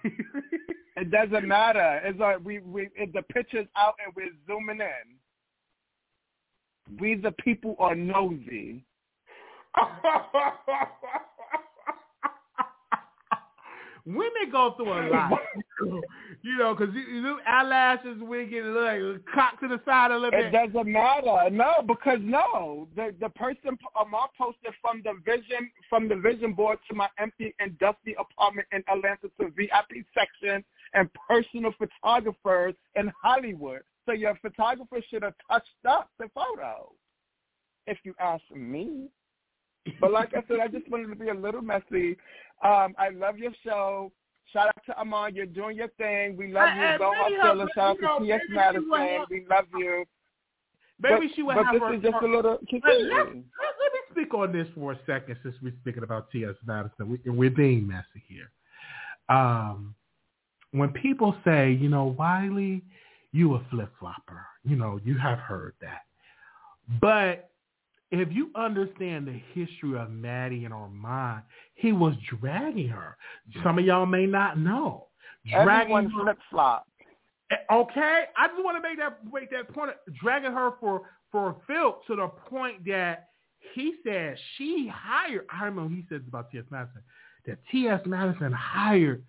It 0.96 1.10
doesn't 1.10 1.46
matter. 1.46 2.00
It's 2.04 2.18
like 2.20 2.38
we 2.44 2.60
we 2.60 2.88
it, 2.94 3.12
the 3.12 3.22
picture's 3.22 3.66
out 3.76 3.94
and 4.04 4.14
we're 4.14 4.30
zooming 4.46 4.80
in. 4.80 5.16
We 7.00 7.16
the 7.16 7.32
people 7.32 7.74
are 7.78 7.96
nosy. 7.96 8.84
women 14.06 14.50
go 14.50 14.74
through 14.76 14.92
a 14.92 15.08
lot, 15.10 15.32
you 16.42 16.58
know, 16.58 16.74
because 16.74 16.94
you, 16.94 17.00
you 17.00 17.38
eyelashes 17.46 18.18
wigging, 18.20 18.74
like 18.74 19.00
cocked 19.34 19.62
to 19.62 19.68
the 19.68 19.80
side 19.84 20.10
a 20.10 20.14
little 20.14 20.30
bit. 20.30 20.46
It 20.46 20.50
doesn't 20.52 20.90
matter. 20.90 21.50
No, 21.50 21.82
because 21.86 22.18
no, 22.20 22.88
the 22.96 23.14
the 23.20 23.30
person 23.30 23.70
um, 23.70 24.06
Amar 24.06 24.28
posted 24.36 24.72
from 24.80 25.02
the 25.04 25.14
vision 25.24 25.70
from 25.88 26.08
the 26.08 26.16
vision 26.16 26.52
board 26.52 26.78
to 26.88 26.94
my 26.94 27.08
empty 27.18 27.54
and 27.60 27.78
dusty 27.78 28.14
apartment 28.18 28.68
in 28.72 28.82
Atlanta 28.88 29.28
to 29.40 29.50
VIP 29.56 30.04
section 30.14 30.64
and 30.94 31.08
personal 31.28 31.72
photographers 31.78 32.74
in 32.94 33.10
Hollywood. 33.22 33.82
So 34.06 34.12
your 34.12 34.36
photographer 34.42 34.98
should 35.10 35.22
have 35.22 35.34
touched 35.50 35.68
up 35.88 36.10
the 36.18 36.28
photo, 36.34 36.92
if 37.86 37.98
you 38.04 38.14
ask 38.20 38.42
me. 38.54 39.08
But 40.00 40.12
like 40.12 40.32
I 40.34 40.42
said, 40.48 40.60
I 40.62 40.68
just 40.68 40.88
wanted 40.90 41.08
to 41.08 41.16
be 41.16 41.28
a 41.28 41.34
little 41.34 41.62
messy. 41.62 42.16
Um, 42.64 42.94
I 42.98 43.10
love 43.12 43.38
your 43.38 43.52
show. 43.64 44.10
Shout 44.52 44.68
out 44.68 44.82
to 44.86 45.00
Amar. 45.00 45.30
You're 45.30 45.46
doing 45.46 45.76
your 45.76 45.88
thing. 45.98 46.36
We 46.36 46.52
love 46.52 46.68
Hey, 46.70 46.92
you. 46.92 46.98
Go 46.98 47.12
Hot 47.14 47.30
Shout 47.74 47.98
out 48.04 48.18
to 48.18 48.24
T.S. 48.24 48.40
maybe 48.48 48.48
she 48.48 48.52
will 48.78 48.98
Madison. 48.98 49.18
have- 49.18 49.28
We 49.30 49.46
love 49.50 49.64
you. 49.76 50.04
Maybe 51.00 51.26
but, 51.26 51.34
she 51.34 51.42
would 51.42 51.56
but 51.56 51.64
have 51.66 51.74
this 51.74 51.82
her. 51.82 51.94
is 51.94 52.02
just 52.02 52.14
her, 52.14 52.26
a 52.26 52.36
little. 52.36 52.58
let, 52.72 52.82
let, 52.84 53.26
let, 53.26 53.32
me 53.32 54.00
speak 54.12 54.32
on 54.32 54.52
this 54.52 54.68
for 54.76 54.92
a 54.92 54.98
second, 55.06 55.36
since 55.42 55.54
we're 55.62 55.72
speaking 55.80 56.04
about 56.04 56.30
T.S. 56.30 56.54
Madison. 56.64 57.18
We, 57.24 57.30
we're 57.30 57.50
being 57.50 57.86
messy 57.86 58.22
here. 58.28 58.50
Um, 59.28 59.94
when 60.70 60.90
people 60.90 61.34
say, 61.44 61.72
you 61.72 61.88
know, 61.88 62.14
Wiley, 62.18 62.82
you 63.32 63.54
a 63.56 63.62
flip 63.70 63.90
flopper, 63.98 64.46
you 64.64 64.76
know, 64.76 65.00
you 65.04 65.18
have 65.18 65.38
heard 65.38 65.74
that. 65.80 66.02
But 67.00 67.50
if 68.20 68.28
you 68.32 68.50
understand 68.54 69.26
the 69.26 69.40
history 69.54 69.98
of 69.98 70.10
Maddie 70.10 70.64
and 70.64 70.74
Armand, 70.74 71.42
he 71.74 71.92
was 71.92 72.14
dragging 72.38 72.88
her. 72.88 73.16
Some 73.62 73.78
of 73.78 73.84
y'all 73.84 74.06
may 74.06 74.26
not 74.26 74.58
know. 74.58 75.06
Dragging 75.50 76.10
flip 76.10 76.38
flop. 76.50 76.86
Eh, 77.50 77.56
okay, 77.72 78.24
I 78.36 78.48
just 78.48 78.64
want 78.64 78.82
to 78.82 78.88
make 78.88 78.98
that 78.98 79.18
make 79.32 79.50
that 79.50 79.72
point. 79.74 79.92
Dragging 80.20 80.52
her 80.52 80.72
for 80.80 81.02
for 81.30 81.56
Phil 81.66 81.98
to 82.06 82.16
the 82.16 82.28
point 82.48 82.84
that 82.86 83.28
he 83.74 83.94
said 84.04 84.36
she 84.56 84.90
hired. 84.92 85.46
I 85.52 85.64
remember 85.64 85.94
he 85.94 86.04
said 86.08 86.24
about 86.26 86.50
T.S. 86.50 86.64
Madison 86.70 87.02
that 87.46 87.58
T.S. 87.70 88.00
Madison 88.06 88.52
hired 88.52 89.24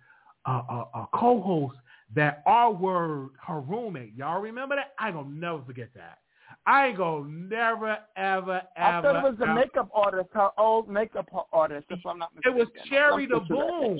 a, 0.46 0.50
a, 0.50 0.88
a 0.94 1.08
co-host 1.12 1.76
that 2.14 2.42
our 2.46 2.72
word 2.72 3.30
her 3.46 3.60
roommate. 3.60 4.14
Y'all 4.14 4.40
remember 4.40 4.76
that? 4.76 4.92
I 4.98 5.10
gonna 5.10 5.28
never 5.28 5.62
forget 5.64 5.90
that. 5.94 6.18
I 6.66 6.88
ain't 6.88 6.96
gonna 6.96 7.28
never 7.28 7.98
ever 8.16 8.16
ever. 8.16 8.62
I 8.76 9.02
thought 9.02 9.16
it 9.16 9.22
was 9.22 9.36
the 9.38 9.46
makeup 9.46 9.88
artist, 9.94 10.28
her 10.32 10.50
old 10.58 10.88
makeup 10.88 11.28
artist. 11.52 11.86
If 11.90 12.04
I'm 12.04 12.18
not 12.18 12.34
mistaken. 12.34 12.58
It 12.58 12.60
was 12.60 12.68
Cherry 12.88 13.26
the 13.26 13.40
pretty 13.40 13.54
Boom. 13.54 13.98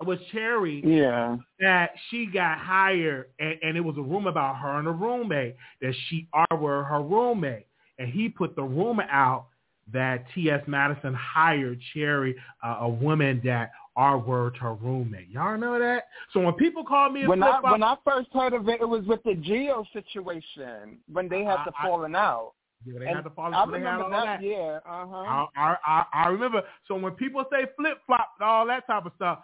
It 0.00 0.06
was 0.06 0.18
Cherry 0.32 0.82
Yeah. 0.82 1.36
that 1.58 1.90
she 2.08 2.24
got 2.24 2.56
hired, 2.56 3.26
and, 3.38 3.58
and 3.62 3.76
it 3.76 3.82
was 3.82 3.98
a 3.98 4.02
rumor 4.02 4.30
about 4.30 4.56
her 4.56 4.78
and 4.78 4.88
a 4.88 4.92
roommate 4.92 5.56
that 5.82 5.94
she 6.08 6.26
are 6.32 6.56
were 6.56 6.82
her 6.84 7.02
roommate, 7.02 7.66
and 7.98 8.08
he 8.08 8.30
put 8.30 8.56
the 8.56 8.62
rumor 8.62 9.06
out 9.10 9.48
that 9.92 10.24
T.S. 10.34 10.62
Madison 10.66 11.12
hired 11.12 11.78
Cherry, 11.92 12.34
uh, 12.64 12.78
a 12.80 12.88
woman 12.88 13.42
that 13.44 13.72
are 13.96 14.18
were 14.18 14.52
her 14.60 14.74
roommate. 14.74 15.28
Y'all 15.28 15.58
know 15.58 15.78
that? 15.78 16.04
So 16.32 16.40
when 16.40 16.54
people 16.54 16.84
call 16.84 17.10
me 17.10 17.26
When 17.26 17.42
I 17.42 17.60
when 17.60 17.82
I 17.82 17.96
first 18.04 18.28
heard 18.32 18.52
of 18.52 18.68
it, 18.68 18.80
it 18.80 18.88
was 18.88 19.04
with 19.06 19.22
the 19.24 19.34
Geo 19.34 19.84
situation 19.92 20.98
when 21.12 21.28
they 21.28 21.42
had 21.44 21.64
to 21.64 21.72
I- 21.76 21.82
I- 21.82 21.86
falling 21.86 22.14
out. 22.14 22.52
yeah, 22.84 22.98
they 22.98 23.06
and 23.06 23.16
had 23.16 23.24
to 23.24 23.30
follow. 23.30 23.52
I 23.56 23.64
remember 23.64 24.08
that. 24.10 24.40
that. 24.40 24.42
Yeah. 24.42 24.78
Uh 24.86 25.06
huh. 25.06 25.16
I, 25.16 25.46
I, 25.56 25.76
I, 25.86 26.04
I 26.12 26.28
remember. 26.28 26.62
So 26.86 26.96
when 26.96 27.12
people 27.12 27.44
say 27.50 27.66
flip 27.76 27.98
flop 28.06 28.30
and 28.38 28.48
all 28.48 28.66
that 28.68 28.86
type 28.86 29.06
of 29.06 29.12
stuff, 29.16 29.40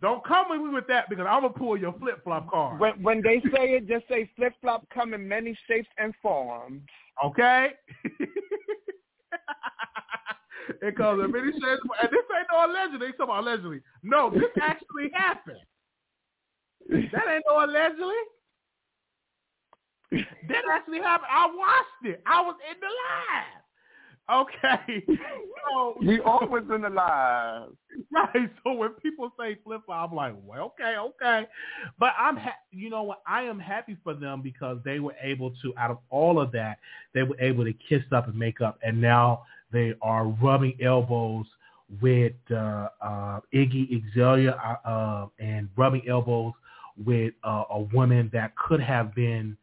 don't 0.00 0.24
come 0.24 0.46
with 0.48 0.60
me 0.62 0.70
with 0.74 0.86
that 0.88 1.08
because 1.10 1.26
I'm 1.28 1.42
gonna 1.42 1.52
pull 1.52 1.76
your 1.76 1.92
flip 1.98 2.24
flop 2.24 2.50
card. 2.50 2.80
When 2.80 3.02
when 3.02 3.22
they 3.22 3.40
say 3.54 3.74
it, 3.74 3.86
just 3.86 4.08
say 4.08 4.30
flip 4.34 4.54
flop 4.62 4.86
come 4.92 5.12
in 5.14 5.28
many 5.28 5.56
shapes 5.68 5.88
and 5.98 6.14
forms. 6.22 6.82
Okay? 7.22 7.68
it 10.82 10.96
comes 10.96 11.24
in 11.24 11.30
many 11.32 11.52
shades. 11.52 11.80
And 12.02 12.10
this 12.10 12.24
ain't 12.36 12.46
no 12.50 12.66
allegedly. 12.66 13.06
They 13.08 13.12
talking 13.12 13.24
about 13.24 13.44
allegedly. 13.44 13.80
No, 14.02 14.30
this 14.30 14.50
actually 14.60 15.10
happened. 15.14 15.58
That 16.88 17.24
ain't 17.32 17.44
no 17.48 17.64
allegedly. 17.64 18.14
That 20.12 20.64
actually 20.72 20.98
happened. 20.98 21.28
I 21.30 21.46
watched 21.46 22.04
it. 22.04 22.22
I 22.26 22.40
was 22.42 22.56
in 22.70 22.76
the 22.80 22.86
live. 22.86 23.60
Okay. 24.30 25.04
So 25.72 25.96
We 26.02 26.20
always 26.20 26.64
in 26.74 26.82
the 26.82 26.90
live. 26.90 27.70
right. 28.12 28.50
So 28.64 28.72
when 28.72 28.90
people 28.94 29.32
say 29.38 29.56
flip 29.64 29.82
flop, 29.86 30.10
I'm 30.10 30.16
like, 30.16 30.34
well, 30.44 30.72
okay, 30.80 30.96
okay. 30.98 31.46
But 31.98 32.12
I'm, 32.18 32.36
ha- 32.36 32.54
you 32.70 32.90
know 32.90 33.02
what? 33.02 33.22
I 33.26 33.42
am 33.42 33.58
happy 33.58 33.96
for 34.02 34.14
them 34.14 34.40
because 34.42 34.78
they 34.84 35.00
were 35.00 35.14
able 35.22 35.50
to, 35.62 35.74
out 35.76 35.90
of 35.90 35.98
all 36.10 36.40
of 36.40 36.52
that, 36.52 36.78
they 37.12 37.22
were 37.24 37.38
able 37.40 37.64
to 37.64 37.72
kiss 37.72 38.02
up 38.12 38.28
and 38.28 38.38
make 38.38 38.60
up, 38.60 38.78
and 38.82 39.00
now 39.00 39.42
they 39.72 39.94
are 40.02 40.26
rubbing 40.26 40.76
elbows 40.82 41.46
with 42.00 42.32
uh, 42.50 42.88
uh, 43.02 43.40
Iggy 43.52 44.02
Azalea 44.12 44.52
uh, 44.52 44.88
uh, 44.88 45.26
and 45.38 45.68
rubbing 45.76 46.02
elbows 46.08 46.52
with 47.04 47.34
uh, 47.44 47.64
a 47.70 47.80
woman 47.80 48.30
that 48.32 48.54
could 48.56 48.80
have 48.80 49.14
been 49.14 49.56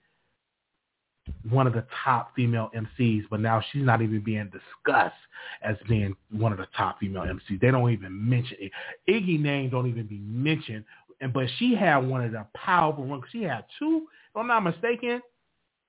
one 1.50 1.68
of 1.68 1.74
the 1.74 1.86
top 2.04 2.34
female 2.36 2.70
MCs, 2.76 3.24
but 3.30 3.40
now 3.40 3.62
she's 3.72 3.84
not 3.84 4.02
even 4.02 4.22
being 4.22 4.50
discussed 4.50 5.16
as 5.62 5.76
being 5.88 6.16
one 6.32 6.52
of 6.52 6.58
the 6.58 6.68
top 6.76 7.00
female 7.00 7.24
MCs. 7.24 7.60
They 7.60 7.72
don't 7.72 7.92
even 7.92 8.30
mention 8.30 8.58
it. 8.60 8.72
Iggy 9.10 9.40
name 9.40 9.70
don't 9.70 9.88
even 9.88 10.08
be 10.08 10.20
mentioned, 10.20 10.86
and 11.22 11.34
but 11.34 11.48
she 11.58 11.76
had 11.76 11.98
one 11.98 12.24
of 12.24 12.32
the 12.32 12.46
powerful 12.56 13.06
ones. 13.06 13.24
She 13.32 13.44
had 13.44 13.66
two, 13.78 14.08
if 14.30 14.38
I'm 14.38 14.48
not 14.48 14.62
mistaken, 14.62 15.22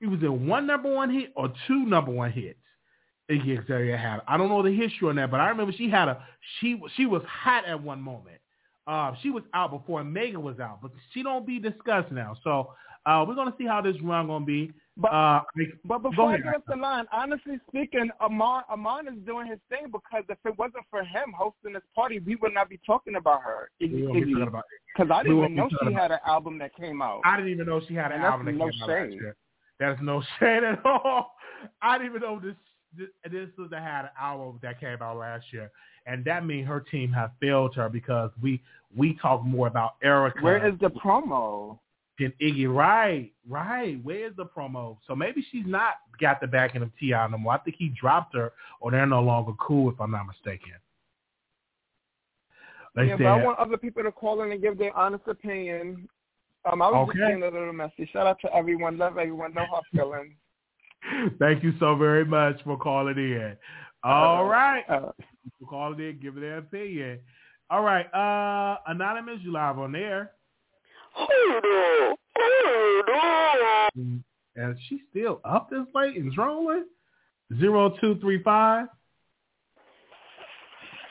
it 0.00 0.06
was 0.06 0.20
in 0.22 0.46
one 0.46 0.66
number 0.66 0.92
one 0.92 1.10
hit 1.10 1.32
or 1.36 1.52
two 1.66 1.84
number 1.86 2.10
one 2.10 2.32
hits. 2.32 2.58
Iggy 3.30 3.62
Azalea 3.62 3.96
had. 3.96 4.20
I 4.26 4.36
don't 4.36 4.48
know 4.48 4.62
the 4.62 4.74
history 4.74 5.08
on 5.08 5.16
that, 5.16 5.30
but 5.30 5.40
I 5.40 5.48
remember 5.48 5.72
she 5.72 5.90
had 5.90 6.08
a 6.08 6.24
she 6.60 6.80
she 6.96 7.06
was 7.06 7.22
hot 7.26 7.64
at 7.66 7.82
one 7.82 8.00
moment. 8.00 8.38
Uh, 8.86 9.14
she 9.22 9.30
was 9.30 9.42
out 9.52 9.70
before 9.70 10.02
Megan 10.02 10.42
was 10.42 10.58
out, 10.60 10.80
but 10.80 10.90
she 11.12 11.22
don't 11.22 11.46
be 11.46 11.58
discussed 11.58 12.10
now. 12.10 12.36
So 12.42 12.72
uh, 13.04 13.24
we're 13.28 13.34
gonna 13.34 13.54
see 13.58 13.66
how 13.66 13.82
this 13.82 13.96
run 14.02 14.28
gonna 14.28 14.44
be. 14.46 14.72
But 14.96 15.12
Uh, 15.12 15.42
but 15.84 16.02
before 16.02 16.32
I 16.32 16.38
get 16.38 16.56
off 16.56 16.62
the 16.66 16.74
line, 16.74 17.04
honestly 17.12 17.60
speaking, 17.68 18.10
Armand 18.18 18.64
Armand 18.68 19.08
is 19.08 19.24
doing 19.26 19.46
his 19.46 19.58
thing 19.68 19.92
because 19.92 20.24
if 20.28 20.38
it 20.44 20.58
wasn't 20.58 20.84
for 20.90 21.04
him 21.04 21.32
hosting 21.36 21.74
this 21.74 21.82
party, 21.94 22.18
we 22.18 22.34
would 22.36 22.52
not 22.54 22.68
be 22.68 22.80
talking 22.84 23.14
about 23.16 23.42
her. 23.42 23.70
we 23.80 24.02
won't 24.02 24.14
be 24.14 24.32
talking 24.32 24.48
about 24.48 24.64
Because 24.96 25.10
I 25.12 25.22
didn't 25.22 25.38
even 25.38 25.54
know 25.54 25.68
she 25.84 25.92
had 25.92 26.10
an 26.10 26.18
album 26.26 26.58
that 26.58 26.74
came 26.74 27.00
out. 27.00 27.20
I 27.24 27.36
didn't 27.36 27.52
even 27.52 27.66
know 27.66 27.80
she 27.86 27.94
had 27.94 28.06
an 28.06 28.18
And 28.18 28.24
album 28.24 28.46
that 28.46 28.52
no 28.52 28.70
came 28.70 28.82
out 28.82 28.88
shade. 28.88 29.12
year. 29.12 29.36
That's 29.78 30.00
no 30.02 30.22
shade 30.40 30.64
at 30.64 30.84
all. 30.84 31.34
I 31.82 31.98
didn't 31.98 32.16
even 32.16 32.22
know 32.22 32.40
this 32.40 32.56
this, 32.98 33.08
this 33.30 33.48
was 33.56 33.70
that 33.70 33.82
had 33.82 34.04
an 34.06 34.10
album 34.20 34.58
that 34.62 34.80
came 34.80 35.00
out 35.00 35.16
last 35.16 35.46
year, 35.52 35.70
and 36.06 36.24
that 36.24 36.44
means 36.44 36.66
her 36.66 36.80
team 36.80 37.12
has 37.12 37.30
failed 37.40 37.74
her 37.76 37.88
because 37.88 38.30
we 38.42 38.60
we 38.96 39.14
talk 39.20 39.44
more 39.44 39.66
about 39.66 39.94
Erica 40.02 40.40
Where 40.40 40.66
is 40.66 40.74
the 40.80 40.90
promo? 40.90 41.78
than 42.18 42.32
Iggy. 42.40 42.72
Right, 42.72 43.32
right. 43.48 44.02
Where 44.02 44.26
is 44.26 44.36
the 44.36 44.44
promo? 44.44 44.98
So 45.06 45.14
maybe 45.14 45.44
she's 45.50 45.66
not 45.66 45.94
got 46.20 46.40
the 46.40 46.46
backing 46.46 46.82
of 46.82 46.90
T.I. 46.98 47.28
no 47.28 47.38
more. 47.38 47.52
I 47.52 47.58
think 47.58 47.76
he 47.78 47.88
dropped 47.88 48.34
her, 48.34 48.52
or 48.80 48.90
they're 48.90 49.06
no 49.06 49.22
longer 49.22 49.52
cool, 49.60 49.90
if 49.90 50.00
I'm 50.00 50.10
not 50.10 50.26
mistaken. 50.26 50.72
They 52.96 53.06
yeah, 53.06 53.12
said, 53.12 53.18
but 53.18 53.26
I 53.28 53.36
want 53.36 53.58
other 53.58 53.76
people 53.76 54.02
to 54.02 54.10
call 54.10 54.42
in 54.42 54.50
and 54.50 54.60
give 54.60 54.78
their 54.78 54.96
honest 54.96 55.22
opinion. 55.28 56.08
Um, 56.70 56.82
I 56.82 56.90
was 56.90 57.08
Okay. 57.08 57.18
just 57.18 57.28
being 57.28 57.42
a 57.42 57.46
little 57.46 57.72
messy. 57.72 58.08
Shout 58.12 58.26
out 58.26 58.40
to 58.40 58.52
everyone. 58.54 58.98
Love 58.98 59.16
everyone. 59.18 59.54
No 59.54 59.66
hard 59.66 59.84
feelings. 59.94 60.34
Thank 61.38 61.62
you 61.62 61.72
so 61.78 61.96
very 61.96 62.24
much 62.24 62.62
for 62.64 62.76
calling 62.76 63.16
in. 63.16 63.56
All 64.04 64.46
right. 64.46 64.84
Uh, 64.88 65.12
People 65.44 65.66
calling 65.68 65.98
in, 66.00 66.18
giving 66.20 66.42
their 66.42 66.58
opinion. 66.58 67.20
All 67.70 67.82
right. 67.82 68.06
Uh, 68.14 68.78
Anonymous, 68.86 69.38
you 69.42 69.52
live 69.52 69.78
on 69.78 69.92
there. 69.92 70.32
And 74.56 74.76
she's 74.88 75.00
still 75.10 75.40
up 75.44 75.70
this 75.70 75.86
late 75.94 76.16
and 76.16 76.32
trolling? 76.32 76.84
Zero 77.58 77.94
two 78.00 78.18
three 78.20 78.42
five. 78.42 78.88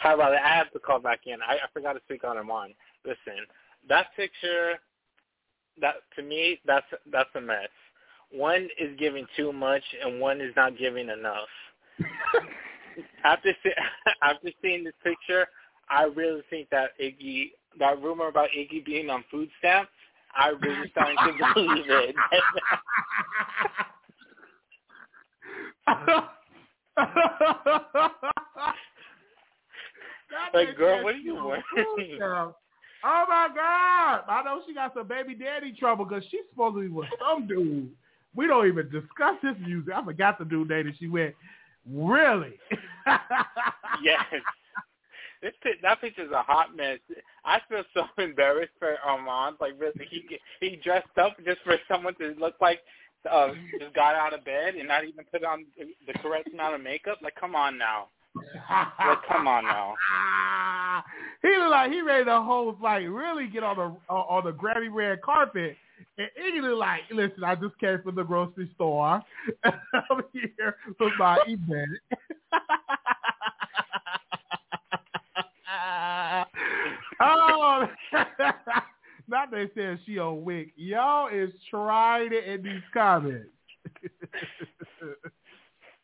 Hi, 0.02 0.14
Riley. 0.14 0.38
I 0.38 0.56
have 0.56 0.72
to 0.72 0.80
call 0.80 1.00
back 1.00 1.22
in. 1.26 1.42
I, 1.42 1.54
I 1.56 1.68
forgot 1.74 1.94
to 1.94 2.00
speak 2.06 2.24
on 2.24 2.38
him 2.38 2.52
on. 2.52 2.74
Listen, 3.04 3.46
that 3.90 4.08
picture, 4.16 4.76
that 5.82 5.96
to 6.16 6.22
me, 6.22 6.60
that's 6.66 6.86
that's 7.12 7.30
a 7.36 7.42
mess. 7.42 7.70
One 8.32 8.68
is 8.80 8.98
giving 8.98 9.26
too 9.36 9.54
much, 9.54 9.84
and 10.04 10.20
one 10.20 10.42
is 10.42 10.54
not 10.56 10.78
giving 10.78 11.10
enough. 11.10 11.48
after 13.24 13.54
see, 13.64 13.72
after 14.22 14.50
seeing 14.62 14.84
this 14.84 14.94
picture, 15.04 15.48
I 15.90 16.04
really 16.04 16.42
think 16.50 16.70
that 16.72 16.92
Iggy, 17.02 17.52
that 17.80 18.02
rumor 18.02 18.28
about 18.28 18.50
Iggy 18.58 18.86
being 18.86 19.10
on 19.10 19.24
food 19.32 19.50
stamps, 19.60 19.92
I 20.36 20.50
really 20.50 20.90
starting 20.92 21.18
to 21.18 21.54
believe 21.54 21.86
it. 21.88 22.16
Like, 30.54 30.76
girl, 30.78 31.04
what 31.04 31.16
are 31.16 31.18
you 31.18 31.36
wearing? 31.36 31.64
Oh 33.04 33.26
my 33.30 33.48
God! 33.56 34.24
I 34.28 34.42
know 34.44 34.62
she 34.68 34.74
got 34.74 34.94
some 34.94 35.08
baby 35.08 35.36
daddy 35.36 35.72
trouble 35.72 36.06
because 36.06 36.24
she's 36.30 36.42
supposed 36.50 36.76
to 36.76 36.82
be 36.82 36.88
with 36.88 37.08
some 37.20 37.48
dude. 37.48 37.92
We 38.36 38.48
don't 38.48 38.68
even 38.68 38.90
discuss 38.90 39.36
his 39.42 39.56
music. 39.66 39.94
I 39.94 40.04
forgot 40.04 40.38
the 40.40 40.46
dude 40.46 40.70
name 40.70 40.88
and 40.88 40.96
she 40.98 41.08
went. 41.08 41.34
Really? 41.90 42.60
yes. 44.04 44.24
This 45.42 45.54
that 45.84 46.02
picture's 46.02 46.32
a 46.32 46.42
hot 46.42 46.76
mess. 46.76 47.00
I 47.46 47.60
feel 47.70 47.84
so 47.94 48.04
embarrassed 48.22 48.74
for 48.80 48.96
Armand. 49.06 49.58
Like 49.62 49.74
really, 49.80 50.08
he 50.10 50.26
he 50.60 50.78
dressed 50.78 51.18
up 51.22 51.38
just 51.46 51.60
for 51.64 51.78
someone 51.88 52.16
to 52.16 52.36
look 52.40 52.56
like 52.60 52.80
uh, 53.30 53.50
just 53.80 53.94
got 53.94 54.16
out 54.16 54.34
of 54.34 54.44
bed 54.46 54.76
and 54.76 54.88
not 54.88 55.04
even 55.04 55.26
put 55.32 55.44
on 55.44 55.66
the, 55.78 56.14
correct 56.20 56.50
amount 56.54 56.76
of 56.76 56.82
makeup. 56.82 57.20
Like, 57.22 57.36
come 57.40 57.56
on 57.56 57.78
now. 57.78 58.08
like, 58.36 59.18
come 59.28 59.48
on 59.48 59.64
now. 59.64 59.96
he 61.42 61.50
look 61.58 61.72
like 61.72 61.92
he 61.92 62.02
ready 62.02 62.26
to 62.26 62.42
host, 62.42 62.80
like 62.82 63.04
really 63.08 63.48
get 63.48 63.64
on 63.64 63.78
the 63.78 64.14
on 64.14 64.46
the 64.46 64.52
Grammy 64.52 64.90
red 64.92 65.22
carpet. 65.22 65.76
And 66.18 66.30
Iggy 66.40 66.78
like, 66.78 67.02
listen, 67.12 67.44
I 67.44 67.56
just 67.56 67.78
came 67.80 68.02
from 68.04 68.16
the 68.16 68.24
grocery 68.24 68.70
store. 68.76 69.22
I'm 69.64 70.24
here 70.34 70.76
with 71.00 71.14
my 71.20 71.38
event. 71.48 72.00
oh, 77.22 77.88
not 79.28 79.52
they 79.52 79.70
said 79.76 80.00
she 80.06 80.18
on 80.20 80.44
WIC. 80.44 80.70
Y'all 80.76 81.28
is 81.28 81.52
trying 81.70 82.32
it 82.34 82.46
in 82.46 82.64
these 82.64 82.82
comments. 82.94 83.50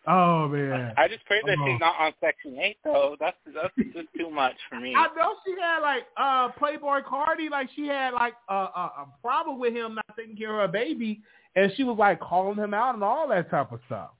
oh 0.07 0.47
man! 0.47 0.93
I 0.97 1.07
just 1.07 1.25
pray 1.25 1.39
that 1.45 1.57
oh. 1.59 1.65
she's 1.65 1.79
not 1.79 1.95
on 1.99 2.13
Section 2.19 2.57
Eight 2.59 2.77
though. 2.83 3.15
That's 3.19 3.37
that's 3.53 3.73
just 3.93 4.07
too 4.17 4.29
much 4.29 4.55
for 4.69 4.79
me. 4.79 4.93
I 4.95 5.07
know 5.15 5.35
she 5.45 5.55
had 5.59 5.79
like 5.79 6.03
uh 6.17 6.49
Playboi 6.59 7.03
Carti, 7.03 7.49
like 7.49 7.69
she 7.75 7.87
had 7.87 8.13
like 8.13 8.33
a, 8.49 8.53
a, 8.53 8.91
a 8.99 9.07
problem 9.21 9.59
with 9.59 9.73
him 9.73 9.95
not 9.95 10.05
taking 10.17 10.35
care 10.35 10.61
of 10.61 10.69
her 10.69 10.71
baby, 10.71 11.21
and 11.55 11.71
she 11.75 11.83
was 11.83 11.97
like 11.97 12.19
calling 12.19 12.57
him 12.57 12.73
out 12.73 12.95
and 12.95 13.03
all 13.03 13.27
that 13.27 13.49
type 13.49 13.71
of 13.71 13.79
stuff. 13.85 14.11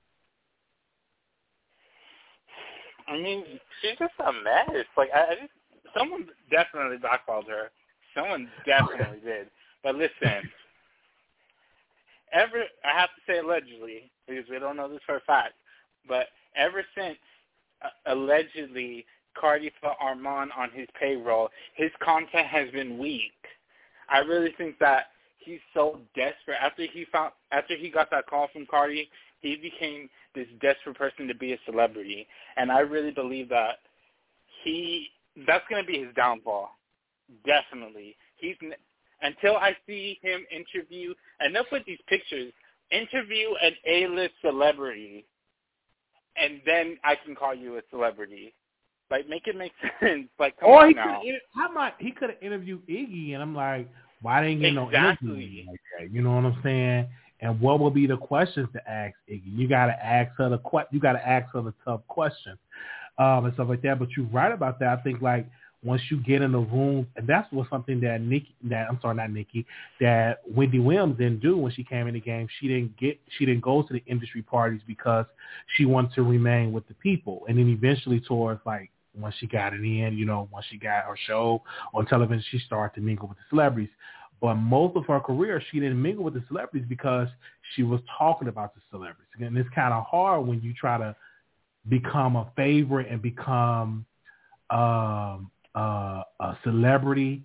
I 3.08 3.18
mean, 3.18 3.44
she's 3.82 3.98
just 4.00 4.14
a 4.20 4.32
mess. 4.32 4.86
Like 4.98 5.10
I, 5.14 5.22
I 5.22 5.36
just 5.36 5.54
someone 5.98 6.28
definitely 6.52 6.98
blackballed 6.98 7.46
her. 7.48 7.72
Someone 8.16 8.50
definitely 8.66 9.20
did. 9.26 9.48
But 9.84 9.96
listen, 9.96 10.50
ever 12.32 12.64
I 12.84 13.00
have 13.00 13.10
to 13.10 13.22
say 13.28 13.40
allegedly 13.40 14.12
because 14.28 14.50
we 14.50 14.60
don't 14.60 14.78
know 14.78 14.90
this 14.90 15.02
for 15.06 15.18
a 15.18 15.22
fact, 15.22 15.54
but 16.08 16.28
ever 16.56 16.84
since 16.96 17.18
uh, 17.84 17.90
allegedly 18.12 19.06
Cardi 19.40 19.72
put 19.82 19.94
Armand 20.00 20.52
on 20.58 20.70
his 20.72 20.88
payroll, 21.00 21.50
his 21.76 21.92
content 22.02 22.48
has 22.48 22.70
been 22.72 22.98
weak. 22.98 23.32
I 24.10 24.20
really 24.20 24.54
think 24.58 24.78
that 24.80 25.08
he's 25.40 25.60
so 25.74 26.00
desperate 26.16 26.58
after 26.62 26.84
he 26.84 27.06
found 27.12 27.32
after 27.52 27.76
he 27.76 27.90
got 27.90 28.10
that 28.12 28.28
call 28.28 28.48
from 28.54 28.66
Cardi, 28.66 29.10
he 29.42 29.56
became 29.56 30.10
this 30.36 30.48
desperate 30.62 30.98
person 30.98 31.28
to 31.28 31.36
be 31.36 31.54
a 31.54 31.58
celebrity, 31.66 32.28
and 32.58 32.72
I 32.72 32.80
really 32.80 33.12
believe 33.12 33.50
that 33.50 33.80
he 34.64 35.08
that's 35.48 35.66
going 35.70 35.84
to 35.84 35.88
be 35.92 36.00
his 36.00 36.14
downfall. 36.16 36.70
Definitely. 37.46 38.16
He's 38.38 38.56
until 39.22 39.56
I 39.56 39.76
see 39.88 40.20
him 40.22 40.46
interview 40.52 41.14
enough 41.46 41.68
with 41.72 41.86
these 41.86 42.00
pictures, 42.08 42.52
interview 42.92 43.50
an 43.62 43.72
A-list 43.88 44.34
celebrity, 44.42 45.26
and 46.36 46.62
then 46.66 46.98
I 47.04 47.16
can 47.16 47.36
call 47.36 47.54
you 47.54 47.78
a 47.78 47.82
celebrity. 47.90 48.54
Like, 49.12 49.28
make 49.28 49.48
it 49.48 49.56
make 49.56 49.74
sense. 50.00 50.28
Like, 50.40 50.60
come 50.60 50.70
or 50.70 50.84
on 50.84 50.90
he 50.90 50.94
now. 50.96 51.22
could 51.22 51.34
how 51.56 51.72
about 51.72 51.94
he 52.00 52.12
could 52.12 52.30
have 52.30 52.42
interviewed 52.42 52.88
Iggy, 52.88 53.34
and 53.34 53.42
I'm 53.42 53.56
like, 53.56 53.90
why 54.22 54.42
didn't 54.42 54.62
get 54.62 54.74
no 54.74 54.90
interview 54.92 55.64
like 55.68 55.80
that? 56.00 56.12
You 56.12 56.22
know 56.22 56.36
what 56.36 56.46
I'm 56.46 56.60
saying? 56.64 57.08
And 57.42 57.60
what 57.60 57.80
will 57.80 57.92
be 57.92 58.08
the 58.08 58.18
questions 58.18 58.70
to 58.74 58.90
ask 58.90 59.14
Iggy? 59.30 59.42
You 59.46 59.68
got 59.68 59.88
to 59.88 60.06
ask 60.06 60.32
her 60.38 60.50
the 60.50 60.60
que- 60.60 60.88
you 60.92 61.00
got 61.00 61.14
to 61.14 61.28
ask 61.28 61.54
her 61.54 61.62
the 61.62 61.74
tough 61.84 62.02
questions 62.08 62.58
um, 63.18 63.46
and 63.46 63.54
stuff 63.54 63.68
like 63.70 63.82
that. 63.82 64.00
But 64.00 64.10
you're 64.16 64.26
right 64.28 64.52
about 64.52 64.80
that. 64.80 64.98
I 64.98 65.02
think 65.02 65.22
like 65.22 65.48
once 65.84 66.02
you 66.10 66.18
get 66.18 66.42
in 66.42 66.52
the 66.52 66.60
room, 66.60 67.08
and 67.16 67.28
that's 67.28 67.52
what 67.52 67.70
something 67.70 68.00
that 68.02 68.22
Nikki, 68.22 68.56
that 68.64 68.88
I'm 68.90 69.00
sorry, 69.02 69.16
not 69.16 69.32
Nikki, 69.32 69.66
that 70.00 70.42
Wendy 70.48 70.80
Williams 70.80 71.18
didn't 71.18 71.42
do 71.42 71.58
when 71.58 71.72
she 71.74 71.84
came 71.84 72.08
in 72.08 72.14
the 72.14 72.22
game. 72.22 72.48
She 72.60 72.68
didn't 72.68 72.98
get, 72.98 73.20
she 73.38 73.46
didn't 73.46 73.62
go 73.62 73.82
to 73.84 73.94
the 73.94 74.04
industry 74.06 74.42
parties 74.42 74.82
because 74.88 75.26
she 75.76 75.86
wanted 75.86 76.14
to 76.16 76.24
remain 76.24 76.72
with 76.72 76.88
the 76.88 76.94
people. 76.96 77.44
And 77.48 77.58
then 77.58 77.68
eventually, 77.68 78.22
towards 78.22 78.62
like 78.66 78.92
once 79.16 79.36
she 79.40 79.48
got 79.48 79.74
it 79.74 79.82
in, 79.82 80.18
you 80.18 80.26
know, 80.26 80.48
once 80.52 80.66
she 80.70 80.78
got 80.78 81.04
her 81.04 81.18
show 81.28 81.62
on 81.94 82.06
television, 82.06 82.44
she 82.50 82.60
started 82.60 82.96
to 82.96 83.02
mingle 83.02 83.28
with 83.28 83.38
the 83.38 83.44
celebrities. 83.50 83.90
But 84.42 84.56
most 84.56 84.98
of 84.98 85.06
her 85.06 85.20
career, 85.20 85.62
she 85.72 85.80
didn't 85.80 86.02
mingle 86.02 86.24
with 86.24 86.34
the 86.34 86.44
celebrities 86.48 86.86
because 86.88 87.28
she 87.76 87.84
was 87.84 88.02
talking 88.18 88.48
about 88.48 88.74
the 88.76 88.82
celebrities. 88.92 89.28
And 89.40 89.58
it's 89.58 89.70
kind 89.70 89.94
of 89.94 90.06
hard 90.06 90.46
when 90.46 90.62
you 90.62 90.74
try 90.74 90.98
to 90.98 91.16
become 91.88 92.36
a 92.36 92.52
favorite 92.56 93.08
and 93.10 93.22
become 93.22 94.06
um, 94.70 95.52
uh, 95.76 96.24
a 96.40 96.58
celebrity, 96.64 97.44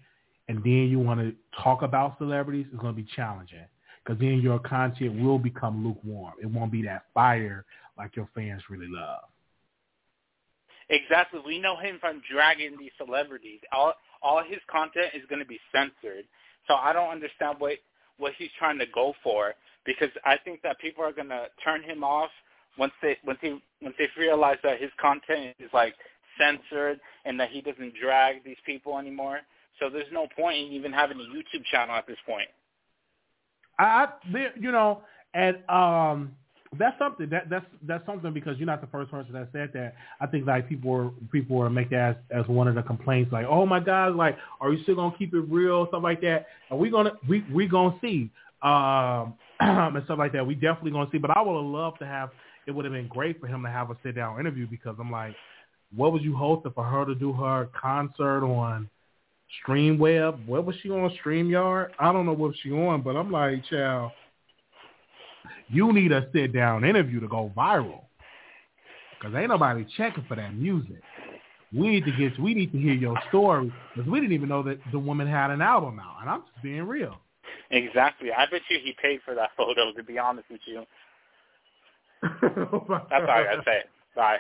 and 0.49 0.59
then 0.65 0.89
you 0.89 0.99
want 0.99 1.21
to 1.21 1.35
talk 1.63 1.83
about 1.83 2.19
celebrities. 2.19 2.67
It's 2.71 2.81
going 2.81 2.95
to 2.95 3.03
be 3.03 3.09
challenging 3.17 3.67
because 4.05 4.21
then 4.21 4.41
your 4.41 4.59
content 4.59 5.21
will 5.21 5.39
become 5.39 5.85
lukewarm. 5.85 6.35
It 6.43 6.47
won't 6.47 6.73
be 6.73 6.83
that 6.83 7.05
fire 7.15 7.65
like 7.97 8.17
your 8.17 8.29
fans 8.35 8.63
really 8.71 8.87
love. 8.89 9.23
Exactly. 10.91 11.41
We 11.45 11.59
know 11.59 11.77
him 11.77 11.99
from 12.01 12.23
dragging 12.31 12.77
these 12.79 12.93
celebrities. 12.97 13.61
All 13.73 13.93
all 14.23 14.43
his 14.43 14.59
content 14.71 15.09
is 15.15 15.23
going 15.29 15.41
to 15.41 15.47
be 15.47 15.61
censored. 15.73 16.25
So 16.67 16.75
I 16.75 16.93
don't 16.93 17.11
understand 17.11 17.57
what 17.59 17.75
what 18.17 18.33
he's 18.39 18.51
trying 18.59 18.79
to 18.79 18.87
go 18.95 19.15
for 19.23 19.55
because 19.85 20.11
I 20.25 20.37
think 20.45 20.63
that 20.63 20.79
people 20.81 21.05
are 21.05 21.13
going 21.13 21.29
to 21.29 21.47
turn 21.63 21.83
him 21.83 22.03
off 22.03 22.31
once 22.79 22.93
they 23.03 23.17
once 23.27 23.39
he 23.43 23.61
once 23.83 23.95
they 23.99 24.09
realize 24.19 24.59
that 24.63 24.81
his 24.81 24.91
content 25.01 25.55
is 25.59 25.71
like 25.73 25.95
censored 26.39 27.01
and 27.25 27.39
that 27.41 27.51
he 27.51 27.61
doesn't 27.61 27.95
drag 28.01 28.45
these 28.45 28.57
people 28.65 28.99
anymore. 28.99 29.41
So 29.79 29.89
there's 29.91 30.11
no 30.13 30.27
point 30.37 30.59
in 30.59 30.73
even 30.73 30.93
having 30.93 31.19
a 31.19 31.23
YouTube 31.23 31.65
channel 31.71 31.95
at 31.95 32.07
this 32.07 32.17
point. 32.27 32.49
I, 33.79 34.09
you 34.59 34.73
know, 34.73 35.03
and 35.35 35.59
um, 35.69 36.33
that's 36.77 36.99
something 36.99 37.29
that 37.31 37.49
that's 37.49 37.65
that's 37.87 38.05
something 38.07 38.33
because 38.33 38.59
you're 38.59 38.67
not 38.67 38.81
the 38.81 38.87
first 38.89 39.11
person 39.11 39.33
that 39.33 39.49
said 39.53 39.71
that. 39.75 39.95
I 40.21 40.27
think 40.27 40.47
like 40.47 40.69
people 40.69 40.91
were 40.91 41.11
people 41.33 41.57
were 41.57 41.71
make 41.71 41.91
that 41.91 42.23
as, 42.31 42.43
as 42.43 42.49
one 42.49 42.69
of 42.69 42.75
the 42.75 42.83
complaints, 42.83 43.33
like, 43.33 43.47
oh 43.49 43.65
my 43.65 43.81
God, 43.81 44.17
like, 44.17 44.37
are 44.61 44.73
you 44.73 44.83
still 44.83 44.97
gonna 44.97 45.17
keep 45.17 45.33
it 45.33 45.41
real, 45.41 45.87
stuff 45.89 46.03
like 46.03 46.21
that? 46.23 46.47
And 46.71 46.79
we 46.79 46.91
gonna 46.91 47.13
we 47.29 47.45
we 47.53 47.67
gonna 47.69 47.97
see 48.01 48.31
um 48.63 49.35
and 49.61 50.05
stuff 50.05 50.19
like 50.19 50.33
that. 50.33 50.47
We 50.47 50.55
definitely 50.55 50.91
gonna 50.91 51.11
see. 51.11 51.19
But 51.19 51.37
I 51.37 51.41
would 51.41 51.55
have 51.55 51.65
loved 51.65 52.01
to 52.01 52.07
have. 52.07 52.31
It 52.67 52.73
would 52.73 52.85
have 52.85 52.93
been 52.93 53.09
great 53.09 53.41
for 53.41 53.47
him 53.47 53.63
to 53.63 53.71
have 53.71 53.91
a 53.91 53.97
sit 54.03 54.15
down 54.15 54.39
interview 54.39 54.67
because 54.67 54.95
I'm 55.01 55.11
like, 55.11 55.35
what 55.95 56.13
was 56.13 56.23
you 56.23 56.37
hosting 56.37 56.73
for 56.73 56.85
her 56.85 57.05
to 57.07 57.15
do 57.15 57.33
her 57.33 57.69
concert 57.79 58.45
on 58.45 58.89
Streamweb? 59.67 60.47
What 60.47 60.67
was 60.67 60.77
she 60.83 60.91
on 60.91 61.11
Streamyard? 61.25 61.91
I 61.99 62.13
don't 62.13 62.27
know 62.27 62.33
what 62.33 62.55
she 62.63 62.71
on, 62.71 63.03
but 63.03 63.17
I'm 63.17 63.31
like, 63.31 63.65
child, 63.67 64.13
you 65.69 65.93
need 65.93 66.13
a 66.13 66.29
sit 66.33 66.53
down 66.53 66.85
interview 66.85 67.21
to 67.21 67.29
go 67.29 67.53
viral. 67.57 68.03
Cause 69.21 69.33
ain't 69.37 69.49
nobody 69.49 69.85
checking 69.97 70.25
for 70.29 70.37
that 70.37 70.55
music. 70.55 71.03
We 71.73 71.89
need 71.89 72.05
to 72.05 72.13
get, 72.13 72.39
we 72.39 72.55
need 72.55 72.71
to 72.73 72.79
hear 72.79 72.95
your 72.95 73.19
story 73.29 73.73
because 73.95 74.09
we 74.09 74.21
didn't 74.21 74.33
even 74.33 74.49
know 74.49 74.63
that 74.63 74.79
the 74.93 74.99
woman 74.99 75.27
had 75.27 75.51
an 75.51 75.61
album 75.61 75.99
out, 75.99 76.19
and 76.21 76.31
I'm 76.31 76.43
just 76.43 76.63
being 76.63 76.85
real. 76.85 77.19
Exactly. 77.71 78.33
I 78.33 78.47
bet 78.47 78.63
you 78.71 78.79
he 78.83 78.95
paid 79.03 79.21
for 79.25 79.35
that 79.35 79.51
photo. 79.57 79.93
To 79.93 80.03
be 80.03 80.19
honest 80.19 80.49
with 80.51 80.61
you, 80.67 80.85
oh 82.25 82.87
that's 83.11 83.23
all 83.23 83.31
I 83.31 83.45
gotta 83.45 83.63
say. 83.65 83.83
Bye. 84.15 84.39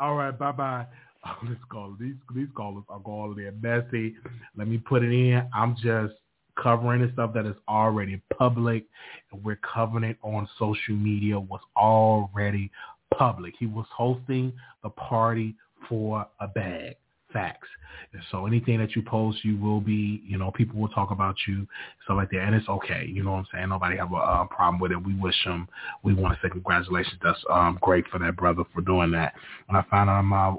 All 0.00 0.14
right, 0.14 0.36
bye 0.36 0.52
bye. 0.52 0.86
Oh, 1.26 1.34
let's 1.48 1.60
call 1.68 1.96
these 1.98 2.14
these 2.32 2.46
callers 2.54 2.84
are 2.88 3.00
going 3.00 3.34
there 3.34 3.50
messy. 3.60 4.14
Let 4.56 4.68
me 4.68 4.78
put 4.78 5.02
it 5.02 5.10
in. 5.10 5.42
I'm 5.52 5.74
just 5.74 6.14
covering 6.62 7.02
the 7.02 7.12
stuff 7.12 7.34
that 7.34 7.44
is 7.44 7.56
already 7.68 8.22
public, 8.38 8.84
and 9.32 9.42
we're 9.44 9.56
covering 9.56 10.04
it 10.04 10.16
on 10.22 10.48
social 10.60 10.94
media. 10.94 11.38
Was 11.38 11.60
already 11.76 12.70
public. 13.12 13.54
He 13.58 13.66
was 13.66 13.86
hosting 13.94 14.52
the 14.84 14.90
party 14.90 15.56
for 15.88 16.24
a 16.40 16.46
bag. 16.46 16.94
Facts. 17.32 17.68
And 18.12 18.22
so 18.30 18.46
anything 18.46 18.78
that 18.78 18.96
you 18.96 19.02
post, 19.02 19.44
you 19.44 19.58
will 19.58 19.80
be, 19.80 20.22
you 20.26 20.38
know, 20.38 20.50
people 20.50 20.80
will 20.80 20.88
talk 20.88 21.10
about 21.10 21.36
you, 21.46 21.66
stuff 22.04 22.16
like 22.16 22.30
that, 22.30 22.40
and 22.40 22.54
it's 22.54 22.68
okay. 22.68 23.06
You 23.06 23.22
know 23.22 23.32
what 23.32 23.38
I'm 23.38 23.46
saying? 23.52 23.68
Nobody 23.68 23.98
have 23.98 24.12
a 24.12 24.16
uh, 24.16 24.44
problem 24.46 24.80
with 24.80 24.92
it. 24.92 25.04
We 25.04 25.14
wish 25.14 25.36
him. 25.44 25.68
We 26.02 26.14
want 26.14 26.34
to 26.34 26.40
say 26.42 26.50
congratulations. 26.50 27.18
That's 27.22 27.42
um, 27.50 27.78
great 27.82 28.06
for 28.08 28.18
that 28.20 28.36
brother 28.36 28.62
for 28.74 28.80
doing 28.80 29.10
that. 29.12 29.34
When 29.66 29.76
I 29.76 29.84
found 29.90 30.08
out 30.08 30.22
my, 30.22 30.56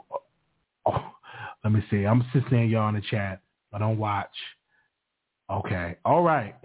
oh, 0.85 1.11
let 1.63 1.73
me 1.73 1.83
see. 1.89 2.05
I'm 2.05 2.23
just 2.33 2.49
saying 2.49 2.69
y'all 2.69 2.89
in 2.89 2.95
the 2.95 3.01
chat. 3.01 3.41
I 3.73 3.79
don't 3.79 3.97
watch. 3.97 4.29
Okay. 5.49 5.95
All 6.05 6.21
right. 6.21 6.55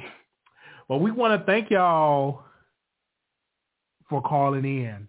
Well, 0.89 1.01
we 1.01 1.11
want 1.11 1.41
to 1.41 1.47
thank 1.47 1.71
y'all 1.71 2.43
for 4.11 4.21
calling 4.21 4.65
in. 4.65 5.09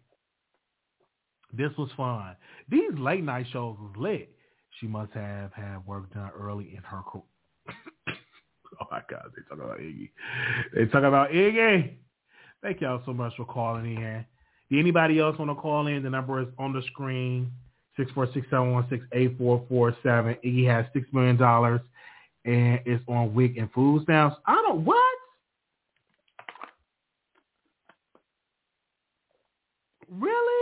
This 1.53 1.71
was 1.77 1.89
fun. 1.95 2.35
These 2.69 2.97
late 2.97 3.23
night 3.23 3.47
shows 3.51 3.77
was 3.79 3.93
lit. 3.97 4.34
She 4.79 4.87
must 4.87 5.11
have 5.13 5.53
had 5.53 5.85
work 5.85 6.13
done 6.13 6.31
early 6.37 6.73
in 6.75 6.83
her 6.83 7.01
career. 7.01 7.23
oh 8.81 8.87
my 8.91 9.01
God, 9.09 9.31
they 9.35 9.41
talk 9.49 9.63
about 9.63 9.79
Iggy. 9.79 10.09
They 10.73 10.85
talk 10.85 11.03
about 11.03 11.31
Iggy. 11.31 11.93
Thank 12.61 12.81
y'all 12.81 13.01
so 13.05 13.13
much 13.13 13.33
for 13.37 13.45
calling 13.45 13.95
in. 13.95 14.25
Did 14.69 14.79
anybody 14.79 15.19
else 15.19 15.37
want 15.37 15.51
to 15.51 15.55
call 15.55 15.87
in? 15.87 16.03
The 16.03 16.09
number 16.09 16.41
is 16.41 16.47
on 16.57 16.73
the 16.73 16.81
screen, 16.87 17.51
646-716-8447. 17.99 19.63
Iggy 20.43 20.67
has 20.67 20.85
$6 20.95 21.13
million 21.13 21.41
and 22.45 22.79
it's 22.85 23.03
on 23.07 23.33
WIC 23.33 23.57
and 23.57 23.71
Food 23.71 24.03
Stamps. 24.03 24.35
I 24.45 24.55
don't, 24.67 24.83
what? 24.83 25.01
Really? 30.09 30.54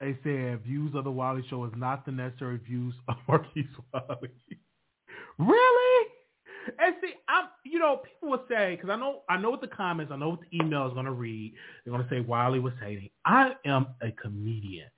They 0.00 0.16
said 0.24 0.62
views 0.64 0.94
of 0.94 1.04
the 1.04 1.10
Wiley 1.10 1.44
Show 1.48 1.64
is 1.64 1.72
not 1.76 2.06
the 2.06 2.12
necessary 2.12 2.58
views 2.58 2.94
of 3.08 3.16
Marquise 3.28 3.66
Wiley. 3.92 4.30
really? 5.38 6.06
And 6.78 6.94
see, 7.02 7.12
I'm, 7.28 7.46
you 7.64 7.78
know, 7.78 8.02
people 8.04 8.30
will 8.30 8.44
say 8.48 8.76
because 8.76 8.90
I 8.90 8.96
know, 8.96 9.22
I 9.28 9.36
know 9.36 9.50
what 9.50 9.60
the 9.60 9.66
comments, 9.66 10.12
I 10.12 10.16
know 10.16 10.30
what 10.30 10.40
the 10.40 10.58
email 10.58 10.86
is 10.86 10.92
going 10.92 11.06
to 11.06 11.12
read. 11.12 11.54
They're 11.84 11.92
going 11.92 12.06
to 12.06 12.10
say 12.10 12.20
Wiley 12.20 12.60
was 12.60 12.74
hating. 12.82 13.10
I 13.24 13.52
am 13.64 13.88
a 14.02 14.10
comedian. 14.12 14.88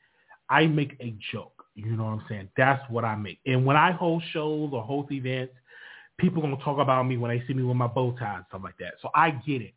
I 0.48 0.66
make 0.66 0.96
a 1.00 1.14
joke. 1.32 1.64
You 1.74 1.96
know 1.96 2.04
what 2.04 2.10
I'm 2.10 2.24
saying? 2.28 2.48
That's 2.56 2.82
what 2.90 3.04
I 3.04 3.16
make. 3.16 3.38
And 3.46 3.64
when 3.64 3.76
I 3.76 3.92
host 3.92 4.26
shows 4.32 4.70
or 4.72 4.82
host 4.82 5.10
events, 5.10 5.54
people 6.18 6.42
gonna 6.42 6.56
talk 6.62 6.78
about 6.78 7.04
me 7.04 7.16
when 7.16 7.30
they 7.30 7.44
see 7.46 7.54
me 7.54 7.62
with 7.62 7.76
my 7.76 7.86
bow 7.86 8.12
tie 8.18 8.36
and 8.36 8.44
stuff 8.48 8.60
like 8.62 8.76
that. 8.78 8.94
So 9.00 9.10
I 9.14 9.30
get 9.30 9.62
it. 9.62 9.74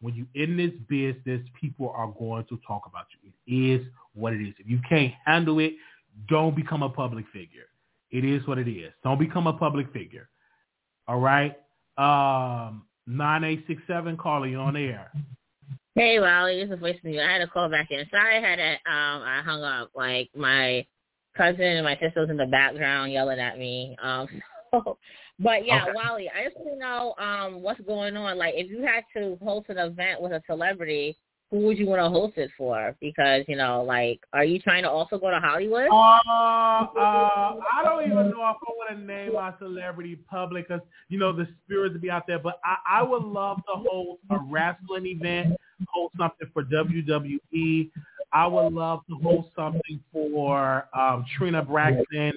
When 0.00 0.14
you 0.14 0.26
in 0.34 0.56
this 0.56 0.70
business, 0.88 1.46
people 1.60 1.92
are 1.94 2.12
going 2.18 2.44
to 2.44 2.58
talk 2.66 2.82
about 2.86 3.06
you. 3.22 3.30
It 3.46 3.80
is 3.80 3.86
what 4.14 4.32
it 4.32 4.40
is. 4.40 4.54
If 4.58 4.68
you 4.68 4.80
can't 4.88 5.12
handle 5.24 5.58
it, 5.58 5.72
don't 6.28 6.54
become 6.54 6.82
a 6.82 6.88
public 6.88 7.24
figure. 7.32 7.66
It 8.10 8.24
is 8.24 8.46
what 8.46 8.58
it 8.58 8.68
is. 8.68 8.92
Don't 9.02 9.18
become 9.18 9.46
a 9.46 9.52
public 9.52 9.92
figure. 9.92 10.28
All 11.06 11.20
right. 11.20 11.56
Um, 11.96 12.84
nine 13.06 13.44
eight 13.44 13.64
six 13.66 13.82
seven. 13.86 14.16
Caller, 14.16 14.46
you 14.46 14.58
on 14.58 14.76
air? 14.76 15.10
Hey, 15.94 16.20
Wally, 16.20 16.60
it's 16.60 16.72
a 16.72 16.76
voice 16.76 16.96
me. 17.02 17.20
I 17.20 17.32
had 17.32 17.40
a 17.40 17.48
call 17.48 17.68
back 17.68 17.90
in. 17.90 18.06
Sorry, 18.10 18.36
I 18.36 18.40
had 18.40 18.60
a, 18.60 18.70
um, 18.72 19.22
I 19.22 19.42
hung 19.44 19.62
up. 19.64 19.90
Like 19.96 20.30
my 20.36 20.86
cousin 21.36 21.60
and 21.60 21.84
my 21.84 21.98
sister 21.98 22.20
was 22.20 22.30
in 22.30 22.36
the 22.36 22.46
background 22.46 23.12
yelling 23.12 23.40
at 23.40 23.58
me. 23.58 23.96
Um, 24.02 24.28
so, 24.70 24.96
but 25.38 25.64
yeah, 25.64 25.84
okay. 25.84 25.92
Wally, 25.94 26.28
I 26.28 26.44
just 26.44 26.56
want 26.56 26.72
to 26.72 26.78
know 26.78 27.14
um, 27.24 27.62
what's 27.62 27.80
going 27.82 28.16
on. 28.16 28.38
Like, 28.38 28.54
if 28.56 28.70
you 28.70 28.82
had 28.82 29.04
to 29.16 29.38
host 29.42 29.66
an 29.68 29.78
event 29.78 30.20
with 30.20 30.32
a 30.32 30.42
celebrity, 30.46 31.16
who 31.50 31.60
would 31.60 31.78
you 31.78 31.86
want 31.86 32.00
to 32.00 32.08
host 32.08 32.36
it 32.36 32.50
for? 32.58 32.94
Because 33.00 33.44
you 33.48 33.56
know, 33.56 33.82
like, 33.82 34.20
are 34.32 34.44
you 34.44 34.58
trying 34.58 34.82
to 34.82 34.90
also 34.90 35.16
go 35.18 35.30
to 35.30 35.38
Hollywood? 35.38 35.88
Uh, 35.90 36.18
uh 36.28 37.54
I 37.72 37.82
don't 37.84 38.04
even 38.04 38.30
know 38.30 38.50
if 38.50 38.56
I 38.56 38.70
want 38.70 38.90
to 38.90 39.04
name 39.04 39.34
my 39.34 39.54
celebrity 39.58 40.16
public 40.30 40.68
because 40.68 40.82
you 41.08 41.18
know 41.18 41.32
the 41.32 41.46
spirits 41.64 41.94
to 41.94 41.98
be 41.98 42.10
out 42.10 42.24
there. 42.26 42.38
But 42.38 42.60
I, 42.64 43.00
I 43.00 43.02
would 43.02 43.22
love 43.22 43.58
to 43.58 43.82
host 43.88 44.20
a 44.30 44.38
wrestling 44.50 45.06
event, 45.06 45.56
host 45.88 46.14
something 46.18 46.48
for 46.52 46.64
WWE. 46.64 47.90
I 48.32 48.46
would 48.46 48.72
love 48.72 49.00
to 49.08 49.16
host 49.16 49.48
something 49.56 50.00
for 50.12 50.86
um, 50.98 51.24
Trina 51.36 51.62
Braxton, 51.64 52.32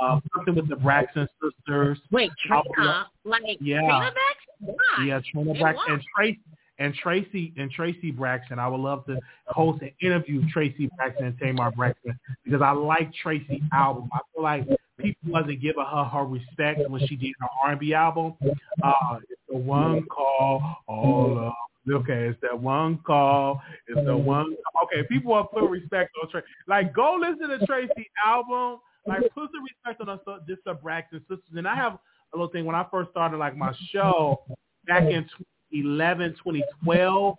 uh, 0.00 0.20
something 0.34 0.54
with 0.54 0.68
the 0.68 0.76
Braxton 0.76 1.26
sisters. 1.42 1.98
Wait, 2.10 2.30
Trina, 2.46 3.06
like 3.24 3.42
yeah. 3.60 3.78
Trina 3.80 4.12
Braxton? 4.12 4.60
Why? 4.60 5.04
Yeah, 5.06 5.20
Trina 5.32 5.54
Braxton 5.58 5.92
and 5.94 6.02
Traci 6.16 6.38
and 6.78 6.94
Traci 7.02 7.52
and 7.56 7.72
Traci 7.74 8.14
Braxton. 8.14 8.58
I 8.58 8.68
would 8.68 8.80
love 8.80 9.06
to 9.06 9.18
host 9.46 9.82
and 9.82 9.92
interview 10.00 10.42
Traci 10.54 10.88
Braxton 10.96 11.26
and 11.26 11.38
Tamar 11.38 11.70
Braxton 11.70 12.18
because 12.44 12.60
I 12.62 12.72
like 12.72 13.10
Traci 13.24 13.62
album. 13.72 14.10
I 14.12 14.18
feel 14.34 14.42
like 14.42 14.66
people 14.98 15.32
wasn't 15.32 15.60
giving 15.60 15.84
her 15.84 16.04
her 16.04 16.24
respect 16.24 16.88
when 16.88 17.06
she 17.06 17.16
did 17.16 17.32
her 17.40 17.48
R&B 17.64 17.94
album. 17.94 18.34
Uh, 18.82 19.18
it's 19.28 19.40
the 19.48 19.56
one 19.56 20.04
called 20.06 20.62
all 20.86 21.38
of 21.38 21.52
Okay, 21.90 22.28
it's 22.28 22.40
that 22.42 22.58
one 22.58 22.98
call. 22.98 23.60
It's 23.88 24.06
the 24.06 24.16
one. 24.16 24.56
Okay, 24.84 25.06
people 25.08 25.32
are 25.34 25.46
putting 25.48 25.68
respect 25.68 26.12
on 26.22 26.28
Traci. 26.30 26.42
Like, 26.68 26.94
go 26.94 27.18
listen 27.20 27.48
to 27.48 27.66
Traci 27.66 28.06
album. 28.24 28.80
Like, 29.06 29.22
put 29.34 29.50
some 29.52 29.64
respect 29.64 30.00
on 30.00 30.08
us, 30.08 30.20
just 30.48 30.62
the 30.64 30.74
Braxton 30.74 31.20
sisters. 31.22 31.40
And 31.56 31.66
I 31.66 31.74
have 31.74 31.94
a 32.32 32.36
little 32.36 32.48
thing 32.52 32.64
when 32.64 32.76
I 32.76 32.86
first 32.90 33.10
started 33.10 33.38
like 33.38 33.56
my 33.56 33.72
show 33.90 34.42
back 34.86 35.02
in 35.02 35.24
2011, 35.72 36.36
2012. 36.44 37.36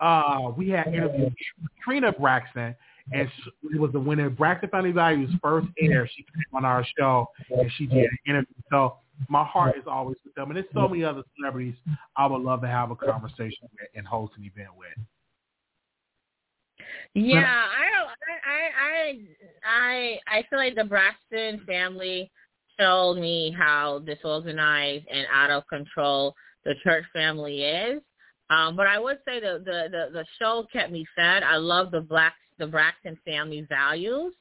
Uh, 0.00 0.52
we 0.56 0.70
had 0.70 0.86
interviewed 0.86 1.34
Trina 1.82 2.12
Braxton, 2.12 2.74
and 3.12 3.28
it 3.72 3.80
was 3.80 3.92
the 3.92 4.00
winner. 4.00 4.30
Braxton 4.30 4.70
Family 4.70 4.92
Values 4.92 5.30
first 5.42 5.66
air. 5.78 6.08
She 6.14 6.22
came 6.22 6.44
on 6.54 6.64
our 6.64 6.86
show 6.96 7.28
and 7.50 7.70
she 7.76 7.86
did 7.86 8.04
an 8.04 8.18
interview. 8.26 8.54
So 8.70 8.96
my 9.28 9.44
heart 9.44 9.76
is 9.76 9.84
always 9.86 10.16
with 10.24 10.34
them. 10.34 10.50
And 10.50 10.56
there's 10.56 10.66
so 10.74 10.88
many 10.88 11.04
other 11.04 11.22
celebrities 11.36 11.74
I 12.16 12.26
would 12.26 12.42
love 12.42 12.60
to 12.62 12.68
have 12.68 12.90
a 12.90 12.96
conversation 12.96 13.68
with 13.72 13.88
and 13.94 14.06
host 14.06 14.32
an 14.36 14.44
event 14.44 14.70
with. 14.76 14.88
Yeah, 17.14 17.40
I 17.44 18.04
I 18.44 18.70
I 18.82 19.18
I 19.64 20.18
I 20.38 20.44
feel 20.50 20.58
like 20.58 20.74
the 20.74 20.84
Braxton 20.84 21.60
family 21.66 22.30
showed 22.78 23.14
me 23.14 23.54
how 23.56 24.00
disorganized 24.00 25.06
and 25.10 25.26
out 25.32 25.50
of 25.50 25.66
control 25.68 26.34
the 26.64 26.74
church 26.82 27.04
family 27.12 27.62
is. 27.62 28.02
Um, 28.50 28.76
but 28.76 28.86
I 28.86 28.98
would 28.98 29.18
say 29.26 29.40
the, 29.40 29.62
the 29.64 29.88
the 29.90 30.08
the 30.12 30.24
show 30.38 30.66
kept 30.72 30.92
me 30.92 31.06
fed. 31.14 31.42
I 31.42 31.56
love 31.56 31.90
the 31.90 32.00
black 32.00 32.34
the 32.58 32.66
Braxton 32.66 33.18
family 33.24 33.66
values. 33.68 34.34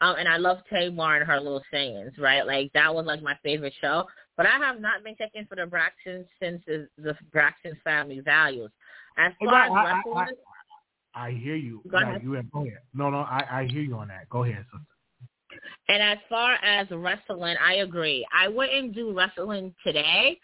Um, 0.00 0.16
and 0.18 0.28
I 0.28 0.36
love 0.36 0.58
Tamar 0.70 1.16
and 1.16 1.26
her 1.26 1.40
little 1.40 1.62
sayings, 1.72 2.12
right? 2.18 2.46
Like 2.46 2.70
that 2.74 2.94
was 2.94 3.06
like 3.06 3.22
my 3.22 3.36
favorite 3.42 3.72
show. 3.80 4.04
But 4.36 4.46
I 4.46 4.58
have 4.58 4.80
not 4.80 5.02
been 5.02 5.16
checking 5.16 5.46
for 5.46 5.56
the 5.56 5.66
Braxton 5.66 6.26
since 6.40 6.62
the, 6.66 6.88
the 6.98 7.16
Braxton 7.32 7.78
family 7.82 8.20
values. 8.20 8.70
As 9.16 9.32
far 9.42 9.68
no, 9.68 9.76
as 9.76 9.86
I, 9.86 10.02
I, 10.14 10.26
I, 11.14 11.28
I, 11.28 11.30
hear 11.30 11.56
you. 11.56 11.80
Go 11.90 11.96
ahead. 11.96 12.22
You 12.22 12.42
go 12.52 12.60
ahead. 12.60 12.78
No, 12.92 13.08
no, 13.08 13.18
I, 13.18 13.44
I 13.50 13.64
hear 13.64 13.80
you 13.80 13.94
on 13.94 14.08
that. 14.08 14.28
Go 14.28 14.44
ahead, 14.44 14.64
sister. 14.70 15.60
And 15.88 16.02
as 16.02 16.18
far 16.28 16.54
as 16.62 16.86
wrestling, 16.90 17.56
I 17.64 17.76
agree. 17.76 18.26
I 18.34 18.48
wouldn't 18.48 18.94
do 18.94 19.16
wrestling 19.16 19.74
today, 19.84 20.38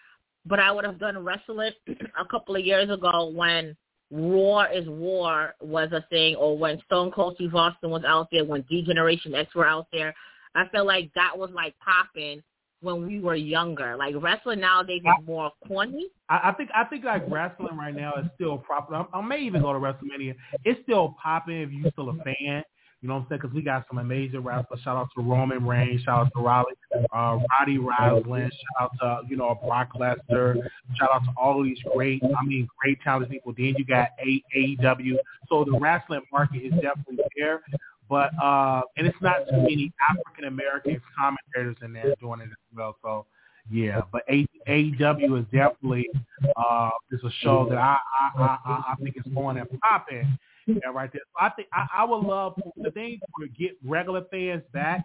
but 0.47 0.59
I 0.59 0.73
would 0.73 0.85
have 0.85 0.99
done 0.99 1.23
wrestling 1.23 1.73
a 2.19 2.25
couple 2.31 2.57
of 2.57 2.65
years 2.65 2.89
ago 2.89 3.31
when 3.35 3.77
War 4.13 4.69
is 4.69 4.87
War 4.89 5.55
was 5.63 5.91
a 5.93 6.05
thing, 6.11 6.37
or 6.37 6.59
when 6.59 6.79
Stone 6.85 7.13
Cold 7.13 7.37
Steve 7.37 7.55
Austin 7.55 7.89
was 7.89 8.05
out 8.07 8.29
there, 8.31 8.45
when 8.45 8.61
D 8.69 8.83
Generation 8.85 9.35
X 9.35 9.55
were 9.55 9.67
out 9.67 9.87
there. 9.91 10.15
I 10.55 10.69
feel 10.69 10.87
like 10.87 11.11
that 11.15 11.37
was 11.37 11.49
like 11.55 11.75
popping 11.79 12.43
when 12.83 13.07
we 13.07 13.21
were 13.21 13.35
younger. 13.35 13.97
Like 13.97 14.15
wrestling 14.21 14.61
nowadays 14.61 15.01
is 15.03 15.27
more 15.27 15.51
corny. 15.67 16.09
I, 16.29 16.51
I 16.51 16.53
think 16.53 16.69
I 16.75 16.85
think 16.85 17.05
like 17.05 17.23
wrestling 17.31 17.75
right 17.79 17.95
now 17.95 18.13
is 18.17 18.27
still 18.35 18.59
popular. 18.59 19.07
I, 19.15 19.19
I 19.19 19.23
may 19.23 19.39
even 19.39 19.63
go 19.63 19.73
to 19.73 19.79
WrestleMania. 19.79 20.35
It's 20.65 20.81
still 20.83 21.17
popping 21.23 21.63
if 21.63 21.71
you're 21.71 21.91
still 21.93 22.11
a 22.11 22.17
fan. 22.23 22.65
You 23.03 23.09
know 23.09 23.15
what 23.15 23.21
I'm 23.23 23.27
saying? 23.31 23.41
Because 23.43 23.55
we 23.55 23.63
got 23.63 23.85
some 23.89 23.99
amazing 23.99 24.41
wrestlers. 24.45 24.81
Shout 24.85 24.97
out 24.97 25.09
to 25.17 25.23
Roman 25.23 25.67
Reigns. 25.67 26.03
Shout 26.03 26.27
out 26.27 26.33
to 26.37 26.41
Raleigh, 26.41 26.75
uh, 27.13 27.39
Roddy 27.51 27.79
Roslin. 27.79 28.49
Shout 28.79 28.93
out 29.01 29.23
to 29.25 29.29
you 29.29 29.37
know 29.37 29.59
Brock 29.67 29.91
Lesnar. 29.97 30.55
Shout 30.95 31.09
out 31.13 31.25
to 31.25 31.33
all 31.37 31.65
these 31.65 31.79
great, 31.93 32.23
I 32.23 32.45
mean, 32.45 32.69
great 32.81 33.01
talented 33.03 33.31
people. 33.33 33.55
Then 33.57 33.75
you 33.77 33.85
got 33.85 34.11
AEW. 34.25 35.17
So 35.49 35.65
the 35.65 35.77
wrestling 35.81 36.23
market 36.33 36.59
is 36.59 36.73
definitely 36.75 37.25
there. 37.37 37.63
But 38.09 38.31
uh, 38.41 38.83
and 38.97 39.07
it's 39.07 39.21
not 39.21 39.49
too 39.51 39.57
many 39.57 39.93
African 40.09 40.45
American 40.45 41.01
commentators 41.19 41.77
in 41.83 41.93
there 41.93 42.15
doing 42.21 42.41
it 42.41 42.45
as 42.45 42.77
well. 42.77 42.97
So 43.03 43.27
yeah, 43.69 44.03
but 44.13 44.23
AEW 44.29 45.41
is 45.41 45.47
definitely 45.53 46.09
uh, 46.57 46.91
is 47.11 47.21
a 47.25 47.31
show 47.41 47.67
that 47.69 47.79
I 47.79 47.97
I, 48.21 48.59
I 48.65 48.83
I 48.93 48.95
think 49.03 49.17
is 49.17 49.33
going 49.33 49.57
and 49.59 49.69
popping 49.81 50.39
yeah, 50.67 50.89
right 50.93 51.11
there. 51.13 51.23
So 51.33 51.45
I 51.45 51.51
think 51.51 51.69
I, 51.73 51.87
I 51.99 52.05
would 52.05 52.25
love 52.25 52.55
the 52.77 52.91
thing 52.91 53.21
to 53.41 53.49
get 53.49 53.73
regular 53.85 54.23
fans 54.31 54.63
back. 54.73 55.05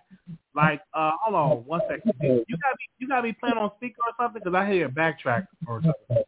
Like, 0.55 0.81
uh, 0.93 1.11
hold 1.21 1.35
on 1.35 1.57
one 1.65 1.81
second. 1.89 2.13
You 2.21 2.57
got 2.57 2.73
me, 2.77 2.87
you 2.99 3.07
got 3.07 3.23
me 3.23 3.33
playing 3.39 3.57
on 3.57 3.71
speaker 3.77 4.01
or 4.07 4.13
something? 4.23 4.41
Because 4.43 4.55
I 4.55 4.71
hear 4.71 4.87
a 4.87 4.89
backtrack 4.89 5.47
or 5.67 5.81
something. 5.81 6.23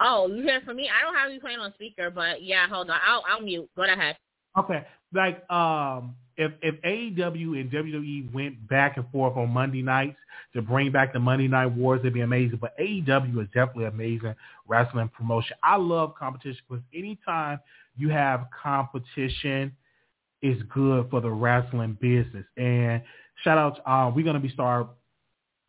Oh, 0.00 0.26
you 0.28 0.42
hear 0.42 0.60
from 0.62 0.76
me? 0.76 0.90
I 0.90 1.02
don't 1.02 1.14
have 1.14 1.30
you 1.30 1.40
playing 1.40 1.60
on 1.60 1.72
speaker, 1.74 2.10
but 2.10 2.42
yeah, 2.42 2.68
hold 2.68 2.90
on. 2.90 2.98
I'll 3.06 3.22
I'll 3.28 3.40
mute. 3.40 3.68
Go 3.76 3.84
ahead. 3.84 4.16
Okay, 4.58 4.84
like 5.12 5.48
um, 5.50 6.14
if 6.36 6.52
if 6.62 6.74
AEW 6.82 7.60
and 7.60 7.70
WWE 7.70 8.32
went 8.32 8.68
back 8.68 8.96
and 8.96 9.08
forth 9.10 9.36
on 9.36 9.50
Monday 9.50 9.82
nights 9.82 10.16
to 10.52 10.62
bring 10.62 10.90
back 10.90 11.12
the 11.12 11.18
Monday 11.18 11.48
Night 11.48 11.66
Wars, 11.66 12.00
it'd 12.00 12.14
be 12.14 12.20
amazing. 12.20 12.58
But 12.60 12.76
AEW 12.78 13.40
is 13.42 13.48
definitely 13.54 13.86
amazing 13.86 14.34
wrestling 14.66 15.08
promotion. 15.08 15.56
I 15.62 15.76
love 15.76 16.14
competition 16.16 16.60
because 16.68 16.84
anytime 16.94 17.60
you 17.96 18.08
have 18.10 18.46
competition 18.62 19.72
is 20.42 20.62
good 20.72 21.08
for 21.10 21.20
the 21.20 21.30
wrestling 21.30 21.96
business. 22.00 22.44
And 22.56 23.02
shout 23.42 23.58
out, 23.58 23.80
uh, 23.86 24.10
we're 24.14 24.24
going 24.24 24.34
to 24.34 24.40
be 24.40 24.50
start 24.50 24.88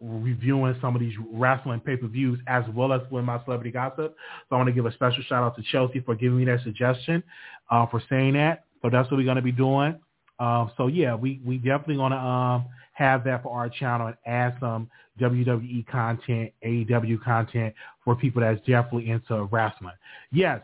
reviewing 0.02 0.76
some 0.82 0.96
of 0.96 1.02
these 1.02 1.16
wrestling 1.32 1.80
pay-per-views 1.80 2.40
as 2.48 2.64
well 2.76 2.92
as 2.92 3.02
with 3.10 3.24
my 3.24 3.42
celebrity 3.46 3.72
gossip. 3.72 4.16
So 4.50 4.56
I 4.56 4.58
want 4.58 4.68
to 4.68 4.74
give 4.74 4.86
a 4.86 4.92
special 4.94 5.24
shout 5.24 5.44
out 5.44 5.56
to 5.56 5.64
Chelsea 5.72 6.02
for 6.02 6.16
giving 6.16 6.38
me 6.38 6.46
that 6.46 6.62
suggestion, 6.64 7.24
uh, 7.72 7.86
for 7.88 8.02
saying 8.10 8.34
that. 8.34 8.66
So 8.82 8.90
that's 8.90 9.10
what 9.10 9.18
we're 9.18 9.24
going 9.24 9.38
to 9.38 9.42
be 9.42 9.54
doing. 9.54 9.98
Um, 10.40 10.72
so 10.76 10.88
yeah, 10.88 11.16
we, 11.16 11.40
we 11.46 11.58
definitely 11.58 11.96
going 11.96 12.12
to 12.12 12.18
um, 12.18 12.66
have 12.94 13.24
that 13.24 13.44
for 13.44 13.58
our 13.58 13.70
channel 13.70 14.08
and 14.08 14.18
add 14.26 14.58
some 14.60 14.90
WWE 15.20 15.88
content, 15.88 16.52
AEW 16.66 17.24
content 17.24 17.74
for 18.04 18.16
people 18.16 18.42
that's 18.42 18.60
definitely 18.60 19.10
into 19.10 19.46
wrestling. 19.46 19.94
Yes, 20.32 20.60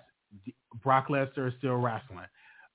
Brock 0.84 1.08
Lesnar 1.10 1.48
is 1.48 1.54
still 1.58 1.76
wrestling. 1.76 2.26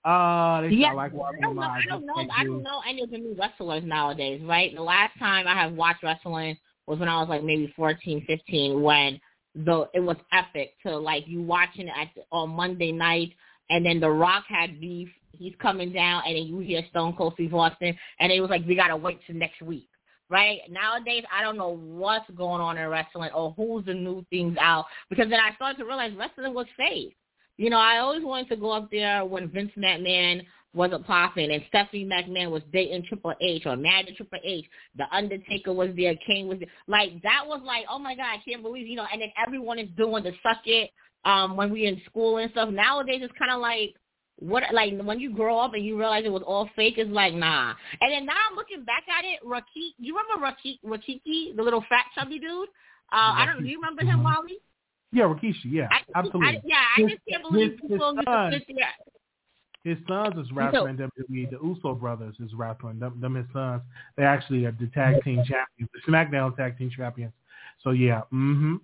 Uh, 0.04 0.60
they 0.60 0.68
yeah, 0.68 0.92
like 0.92 1.12
I 1.12 1.40
don't 1.40 1.56
know. 1.56 1.62
I 1.62 1.80
don't 1.88 2.06
know. 2.06 2.14
I 2.14 2.44
don't 2.44 2.62
know 2.62 2.80
any 2.88 3.02
of 3.02 3.10
the 3.10 3.18
new 3.18 3.36
wrestlers 3.38 3.82
nowadays. 3.84 4.40
Right. 4.44 4.74
The 4.74 4.82
last 4.82 5.18
time 5.18 5.48
I 5.48 5.54
have 5.54 5.72
watched 5.72 6.04
wrestling 6.04 6.56
was 6.86 7.00
when 7.00 7.08
I 7.08 7.18
was 7.18 7.28
like 7.28 7.42
maybe 7.42 7.72
fourteen, 7.74 8.24
fifteen, 8.24 8.82
when 8.82 9.20
the 9.56 9.88
it 9.94 10.00
was 10.00 10.16
epic 10.32 10.74
to 10.84 10.96
like 10.96 11.24
you 11.26 11.42
watching 11.42 11.88
it 11.88 11.94
at 12.00 12.24
on 12.30 12.50
Monday 12.50 12.92
night, 12.92 13.32
and 13.68 13.84
then 13.84 13.98
The 13.98 14.08
Rock 14.08 14.44
had 14.48 14.80
beef 14.80 15.08
he's 15.32 15.54
coming 15.60 15.92
down, 15.92 16.22
and 16.26 16.36
then 16.36 16.44
you 16.44 16.60
hear 16.60 16.82
Stone 16.90 17.14
Cold 17.16 17.34
Steve 17.34 17.54
Austin, 17.54 17.96
and 18.20 18.32
it 18.32 18.40
was 18.40 18.50
like 18.50 18.64
we 18.66 18.76
gotta 18.76 18.96
wait 18.96 19.18
till 19.26 19.36
next 19.36 19.60
week. 19.62 19.88
Right 20.28 20.60
nowadays, 20.70 21.24
I 21.36 21.42
don't 21.42 21.56
know 21.56 21.76
what's 21.76 22.28
going 22.30 22.60
on 22.60 22.78
in 22.78 22.88
wrestling 22.88 23.30
or 23.34 23.54
who's 23.56 23.84
the 23.86 23.94
new 23.94 24.24
things 24.30 24.56
out 24.60 24.86
because 25.08 25.28
then 25.30 25.40
I 25.40 25.54
started 25.54 25.78
to 25.78 25.84
realize 25.84 26.12
wrestling 26.16 26.54
was 26.54 26.66
fake. 26.76 27.16
You 27.56 27.70
know, 27.70 27.78
I 27.78 27.98
always 27.98 28.22
wanted 28.22 28.48
to 28.50 28.56
go 28.56 28.70
up 28.70 28.90
there 28.90 29.24
when 29.24 29.48
Vince 29.48 29.72
McMahon 29.78 30.44
wasn't 30.74 31.06
popping 31.06 31.50
and 31.50 31.62
Stephanie 31.68 32.04
McMahon 32.04 32.50
was 32.50 32.62
dating 32.72 33.04
Triple 33.08 33.32
H 33.40 33.62
or 33.64 33.76
married 33.76 34.08
to 34.08 34.14
Triple 34.14 34.38
H. 34.44 34.66
The 34.96 35.04
Undertaker 35.10 35.72
was 35.72 35.88
there, 35.96 36.14
Kane 36.26 36.48
was 36.48 36.58
there. 36.58 36.68
Like 36.86 37.22
that 37.22 37.42
was 37.46 37.62
like, 37.64 37.86
oh 37.90 37.98
my 37.98 38.14
God, 38.14 38.26
I 38.26 38.42
can't 38.46 38.62
believe 38.62 38.86
you 38.86 38.96
know. 38.96 39.06
And 39.10 39.22
then 39.22 39.30
everyone 39.42 39.78
is 39.78 39.88
doing 39.96 40.22
the 40.22 40.32
suck 40.42 40.60
it 40.66 40.90
um 41.24 41.56
when 41.56 41.72
we 41.72 41.86
in 41.86 42.00
school 42.04 42.36
and 42.36 42.50
stuff. 42.50 42.68
Nowadays 42.68 43.20
it's 43.22 43.32
kind 43.38 43.50
of 43.50 43.60
like 43.60 43.94
what 44.38 44.64
like 44.74 44.92
when 45.00 45.18
you 45.18 45.32
grow 45.32 45.58
up 45.58 45.72
and 45.72 45.84
you 45.84 45.98
realize 45.98 46.24
it 46.26 46.32
was 46.32 46.42
all 46.46 46.68
fake. 46.76 46.94
It's 46.98 47.10
like 47.10 47.32
nah. 47.32 47.72
And 48.02 48.12
then 48.12 48.26
now 48.26 48.34
I'm 48.50 48.56
looking 48.56 48.84
back 48.84 49.04
at 49.08 49.24
it. 49.24 49.40
Rakiki, 49.46 49.94
you 49.98 50.14
remember 50.14 50.46
Rakiki, 50.46 50.78
Rakiki, 50.84 51.56
the 51.56 51.62
little 51.62 51.84
fat 51.88 52.04
chubby 52.14 52.38
dude? 52.38 52.68
Uh, 53.12 53.32
I 53.32 53.46
don't. 53.46 53.62
Do 53.62 53.68
you 53.68 53.80
remember 53.80 54.02
him, 54.02 54.22
Wally? 54.22 54.58
Yeah, 55.12 55.24
Rikishi. 55.24 55.66
Yeah, 55.66 55.88
I, 55.90 56.00
absolutely. 56.14 56.48
I, 56.48 56.62
yeah, 56.64 56.84
I 56.96 57.02
just 57.02 57.22
can't 57.28 57.42
believe 57.50 57.72
his, 57.72 57.80
people 57.80 58.16
his 58.16 58.24
son. 58.24 58.52
His 59.84 59.98
sons 60.08 60.34
is 60.36 60.50
wrestling 60.52 60.98
so, 60.98 61.08
WWE. 61.30 61.48
The 61.48 61.58
Uso 61.64 61.94
brothers 61.94 62.34
is 62.40 62.52
wrestling. 62.54 62.98
Them, 62.98 63.20
them 63.20 63.36
his 63.36 63.46
sons. 63.52 63.82
They 64.16 64.24
actually 64.24 64.64
are 64.64 64.72
the 64.72 64.88
tag 64.88 65.22
team 65.22 65.36
champions, 65.46 65.90
the 65.94 66.10
SmackDown 66.10 66.56
tag 66.56 66.76
team 66.76 66.90
champions. 66.94 67.32
So 67.84 67.90
yeah. 67.90 68.22
Mm-hmm. 68.32 68.76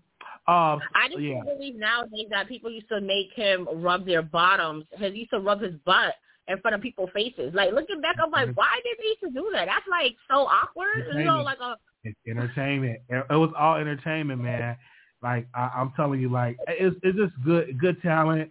Uh, 0.46 0.78
I 0.94 1.08
just 1.08 1.20
yeah. 1.20 1.34
can't 1.34 1.58
believe 1.58 1.74
nowadays 1.74 2.26
that 2.30 2.48
people 2.48 2.70
used 2.70 2.88
to 2.88 3.00
make 3.00 3.32
him 3.34 3.66
rub 3.74 4.06
their 4.06 4.22
bottoms. 4.22 4.84
He 4.96 5.06
used 5.08 5.30
to 5.30 5.40
rub 5.40 5.60
his 5.60 5.74
butt 5.84 6.14
in 6.48 6.60
front 6.60 6.76
of 6.76 6.80
people's 6.80 7.10
faces. 7.12 7.52
Like 7.52 7.72
looking 7.72 8.00
back, 8.00 8.16
I'm 8.22 8.30
like, 8.30 8.56
why 8.56 8.76
did 8.84 8.96
they 8.98 9.08
used 9.08 9.20
to 9.22 9.30
do 9.30 9.50
that? 9.52 9.66
That's 9.66 9.86
like 9.90 10.14
so 10.30 10.46
awkward. 10.46 11.06
You 11.16 11.24
know, 11.24 11.42
like 11.42 11.58
a 11.60 11.76
it's 12.04 12.18
entertainment. 12.28 13.00
It 13.08 13.24
was 13.30 13.50
all 13.58 13.76
entertainment, 13.76 14.40
man. 14.40 14.76
Like 15.22 15.46
I, 15.54 15.70
I'm 15.76 15.92
telling 15.96 16.20
you, 16.20 16.30
like 16.30 16.56
it's 16.68 16.96
it's 17.02 17.16
just 17.16 17.32
good 17.44 17.78
good 17.78 18.00
talent. 18.02 18.50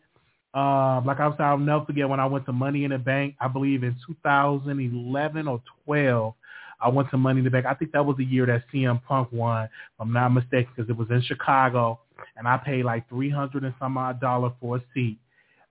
Uh, 0.54 1.02
like 1.06 1.20
I 1.20 1.28
was, 1.28 1.38
I'll 1.40 1.58
never 1.58 1.86
forget 1.86 2.10
when 2.10 2.20
I 2.20 2.26
went 2.26 2.46
to 2.46 2.54
Money 2.54 2.84
in 2.84 2.92
the 2.92 2.98
Bank. 2.98 3.36
I 3.40 3.48
believe 3.48 3.84
in 3.84 3.96
2011 4.06 5.48
or 5.48 5.62
12. 5.86 6.34
I 6.82 6.90
went 6.90 7.10
to 7.12 7.18
Money 7.18 7.40
in 7.40 7.46
the 7.46 7.52
Bank. 7.52 7.66
I 7.66 7.74
think 7.74 7.92
that 7.94 8.06
was 8.06 8.18
the 8.18 8.26
year 8.26 8.46
that 8.48 8.64
CM 8.74 9.02
Punk 9.04 9.32
won, 9.32 9.66
if 9.66 9.70
I'm 10.00 10.12
not 10.12 10.30
mistaken, 10.30 10.74
because 10.76 10.90
it 10.90 10.98
was 10.98 11.10
in 11.10 11.22
Chicago, 11.22 12.00
and 12.36 12.48
I 12.48 12.58
paid 12.58 12.84
like 12.84 13.08
300 13.08 13.64
and 13.64 13.74
some 13.80 13.98
odd 13.98 14.20
dollar 14.20 14.52
for 14.60 14.78
a 14.78 14.84
seat. 14.94 15.20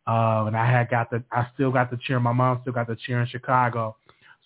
Uh, 0.07 0.45
and 0.47 0.57
I 0.57 0.71
had 0.71 0.89
got 0.89 1.11
the, 1.11 1.23
I 1.31 1.47
still 1.55 1.71
got 1.71 1.91
the 1.91 1.99
chair. 1.99 2.19
My 2.19 2.33
mom 2.33 2.59
still 2.63 2.73
got 2.73 2.87
the 2.87 2.97
chair 2.97 3.21
in 3.21 3.29
Chicago. 3.29 3.97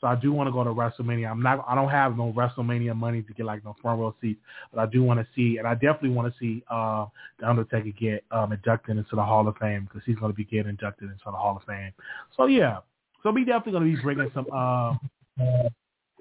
So 0.04 0.08
I 0.08 0.16
do 0.16 0.32
want 0.32 0.48
to 0.48 0.52
go 0.52 0.62
to 0.62 0.68
WrestleMania. 0.68 1.30
I'm 1.30 1.40
not. 1.40 1.64
I 1.66 1.74
don't 1.74 1.88
have 1.88 2.14
no 2.14 2.30
WrestleMania 2.36 2.94
money 2.94 3.22
to 3.22 3.32
get 3.32 3.46
like 3.46 3.64
no 3.64 3.74
front 3.80 3.98
row 3.98 4.14
seats, 4.20 4.38
but 4.70 4.78
I 4.78 4.84
do 4.84 5.02
want 5.02 5.18
to 5.18 5.26
see, 5.34 5.56
and 5.56 5.66
I 5.66 5.72
definitely 5.72 6.10
want 6.10 6.30
to 6.30 6.38
see 6.38 6.62
uh, 6.70 7.06
the 7.40 7.48
Undertaker 7.48 7.88
get 7.98 8.22
um, 8.30 8.52
inducted 8.52 8.98
into 8.98 9.16
the 9.16 9.22
Hall 9.22 9.48
of 9.48 9.56
Fame 9.56 9.84
because 9.84 10.02
he's 10.04 10.16
going 10.16 10.30
to 10.30 10.36
be 10.36 10.44
getting 10.44 10.68
inducted 10.68 11.08
into 11.08 11.22
the 11.24 11.30
Hall 11.32 11.56
of 11.56 11.62
Fame. 11.66 11.90
So 12.36 12.44
yeah, 12.44 12.80
so 13.22 13.30
we 13.30 13.46
definitely 13.46 13.72
going 13.72 13.90
to 13.92 13.96
be 13.96 14.02
bringing 14.02 14.30
some 14.34 14.46
uh, 14.52 14.94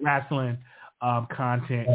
wrestling 0.00 0.56
um, 1.02 1.28
content. 1.30 1.86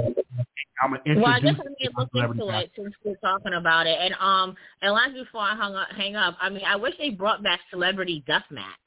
I'm 0.84 0.92
gonna 0.92 1.02
introduce 1.08 1.24
well, 1.24 1.34
I 1.34 1.40
definitely 1.40 1.90
look 1.98 2.10
into 2.14 2.50
it 2.56 2.72
since 2.76 2.94
we're 3.04 3.16
talking 3.16 3.56
about 3.56 3.88
it. 3.88 3.98
And 4.00 4.14
um, 4.20 4.56
and 4.84 4.94
last 4.94 5.16
before 5.16 5.42
I 5.42 5.56
hung 5.56 5.74
up, 5.74 5.88
hang 5.98 6.16
up, 6.16 6.38
I 6.40 6.52
mean, 6.52 6.66
I 6.68 6.76
wish 6.76 6.94
they 7.00 7.10
brought 7.10 7.42
back 7.42 7.62
Celebrity 7.72 8.24
Deathmatch 8.30 8.78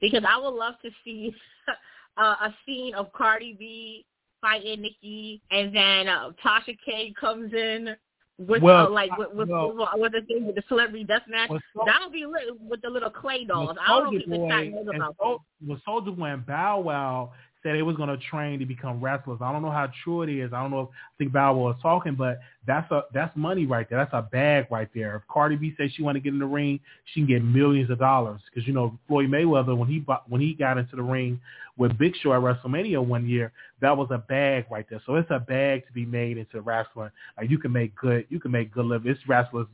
because 0.00 0.24
I 0.28 0.38
would 0.38 0.54
love 0.54 0.74
to 0.82 0.90
see 1.04 1.32
uh, 2.16 2.36
a 2.42 2.54
scene 2.66 2.94
of 2.94 3.12
Cardi 3.12 3.56
B 3.58 4.06
fighting 4.40 4.82
Nikki, 4.82 5.40
and 5.50 5.74
then 5.74 6.08
uh, 6.08 6.30
Tasha 6.44 6.76
K 6.84 7.14
comes 7.18 7.52
in 7.52 7.96
with 8.38 8.62
well, 8.62 8.86
uh, 8.86 8.90
like 8.90 9.16
with 9.16 9.32
with, 9.32 9.48
well, 9.48 9.74
with, 9.74 9.88
with 9.96 10.12
the 10.12 10.20
thing 10.22 10.46
with 10.46 10.56
the 10.56 10.62
celebrity 10.68 11.04
death 11.04 11.22
match. 11.28 11.50
Well, 11.50 11.60
so, 11.74 11.82
That'll 11.86 12.10
be 12.10 12.26
lit 12.26 12.60
with 12.60 12.82
the 12.82 12.90
little 12.90 13.10
clay 13.10 13.44
dolls. 13.44 13.76
I 13.80 14.00
don't 14.00 14.14
know 14.14 14.20
if 14.20 14.50
chat 14.50 14.72
knows 14.72 14.86
about 14.94 15.16
so, 15.20 15.42
Well, 15.66 15.80
Soulja 15.86 16.16
Boy 16.16 16.26
and 16.26 16.46
Bow 16.46 16.80
Wow 16.80 17.32
said 17.62 17.74
they 17.74 17.82
was 17.82 17.96
going 17.96 18.08
to 18.08 18.16
train 18.16 18.58
to 18.58 18.66
become 18.66 19.00
wrestlers. 19.00 19.38
I 19.42 19.52
don't 19.52 19.62
know 19.62 19.70
how 19.70 19.88
true 20.02 20.22
it 20.22 20.30
is. 20.30 20.52
I 20.52 20.60
don't 20.62 20.70
know 20.70 20.82
if 20.82 20.88
I 20.88 21.14
think 21.18 21.34
Wow 21.34 21.54
was 21.54 21.76
talking, 21.82 22.14
but 22.14 22.40
that's 22.66 22.90
a 22.90 23.02
that's 23.12 23.34
money 23.36 23.66
right 23.66 23.88
there. 23.88 23.98
That's 23.98 24.12
a 24.12 24.22
bag 24.22 24.66
right 24.70 24.88
there. 24.94 25.16
If 25.16 25.22
Cardi 25.28 25.56
B 25.56 25.74
says 25.76 25.90
she 25.94 26.02
want 26.02 26.16
to 26.16 26.20
get 26.20 26.32
in 26.32 26.38
the 26.38 26.46
ring, 26.46 26.80
she 27.06 27.20
can 27.20 27.26
get 27.26 27.44
millions 27.44 27.90
of 27.90 27.98
dollars 27.98 28.40
because 28.46 28.66
you 28.66 28.72
know 28.72 28.98
Floyd 29.08 29.30
Mayweather 29.30 29.76
when 29.76 29.88
he 29.88 30.04
when 30.28 30.40
he 30.40 30.54
got 30.54 30.78
into 30.78 30.96
the 30.96 31.02
ring 31.02 31.40
with 31.76 31.96
Big 31.98 32.14
Show 32.16 32.32
at 32.34 32.40
WrestleMania 32.40 33.04
one 33.04 33.26
year, 33.26 33.50
that 33.80 33.96
was 33.96 34.08
a 34.10 34.18
bag 34.18 34.66
right 34.70 34.86
there. 34.90 35.00
So 35.06 35.16
it's 35.16 35.30
a 35.30 35.40
bag 35.40 35.86
to 35.86 35.92
be 35.92 36.04
made 36.04 36.36
into 36.38 36.60
wrestling. 36.60 37.10
Like 37.36 37.50
you 37.50 37.58
can 37.58 37.72
make 37.72 37.94
good 37.96 38.26
you 38.28 38.40
can 38.40 38.50
make 38.50 38.72
good 38.72 38.86
living. 38.86 39.10
It's 39.10 39.20
wrestlers 39.28 39.66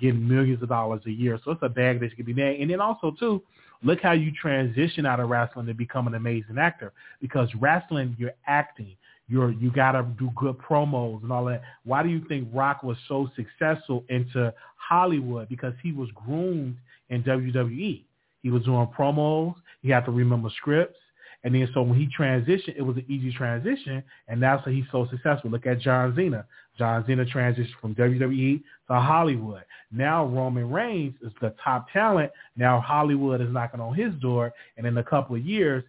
getting 0.00 0.26
millions 0.28 0.62
of 0.62 0.68
dollars 0.68 1.02
a 1.06 1.10
year. 1.10 1.40
So 1.44 1.52
it's 1.52 1.62
a 1.62 1.68
bag 1.68 2.00
that 2.00 2.14
can 2.14 2.24
be 2.24 2.34
made. 2.34 2.60
And 2.60 2.70
then 2.70 2.80
also 2.80 3.14
too, 3.18 3.42
look 3.82 4.00
how 4.00 4.12
you 4.12 4.32
transition 4.32 5.06
out 5.06 5.20
of 5.20 5.28
wrestling 5.28 5.66
to 5.66 5.74
become 5.74 6.06
an 6.06 6.14
amazing 6.14 6.58
actor. 6.58 6.92
Because 7.20 7.48
wrestling, 7.54 8.16
you're 8.18 8.34
acting. 8.46 8.96
You're 9.28 9.50
you 9.52 9.70
gotta 9.70 10.06
do 10.18 10.30
good 10.36 10.56
promos 10.58 11.22
and 11.22 11.30
all 11.30 11.44
that. 11.46 11.62
Why 11.84 12.02
do 12.02 12.08
you 12.08 12.22
think 12.28 12.48
Rock 12.52 12.82
was 12.82 12.96
so 13.08 13.30
successful 13.36 14.04
into 14.08 14.54
Hollywood? 14.76 15.48
Because 15.48 15.74
he 15.82 15.92
was 15.92 16.08
groomed 16.14 16.76
in 17.10 17.22
WWE. 17.22 18.04
He 18.42 18.50
was 18.50 18.62
doing 18.64 18.86
promos. 18.96 19.54
He 19.82 19.90
had 19.90 20.06
to 20.06 20.10
remember 20.10 20.48
scripts. 20.56 20.98
And 21.44 21.54
then 21.54 21.68
so 21.72 21.82
when 21.82 21.98
he 21.98 22.08
transitioned, 22.08 22.76
it 22.76 22.82
was 22.82 22.96
an 22.96 23.04
easy 23.08 23.32
transition, 23.32 24.02
and 24.26 24.42
that's 24.42 24.64
why 24.66 24.72
he's 24.72 24.84
so 24.90 25.06
successful. 25.08 25.50
Look 25.50 25.66
at 25.66 25.80
John 25.80 26.12
Cena. 26.16 26.44
John 26.78 27.04
Cena 27.06 27.24
transitioned 27.24 27.68
from 27.80 27.94
WWE 27.94 28.62
to 28.88 28.94
Hollywood. 28.94 29.64
Now 29.90 30.26
Roman 30.26 30.70
Reigns 30.70 31.14
is 31.22 31.32
the 31.40 31.54
top 31.62 31.90
talent. 31.92 32.30
Now 32.56 32.80
Hollywood 32.80 33.40
is 33.40 33.48
knocking 33.50 33.80
on 33.80 33.94
his 33.94 34.14
door, 34.20 34.52
and 34.76 34.86
in 34.86 34.96
a 34.98 35.04
couple 35.04 35.36
of 35.36 35.44
years, 35.44 35.84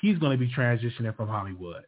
he's 0.00 0.18
going 0.18 0.38
to 0.38 0.38
be 0.38 0.52
transitioning 0.52 1.14
from 1.16 1.28
Hollywood. 1.28 1.84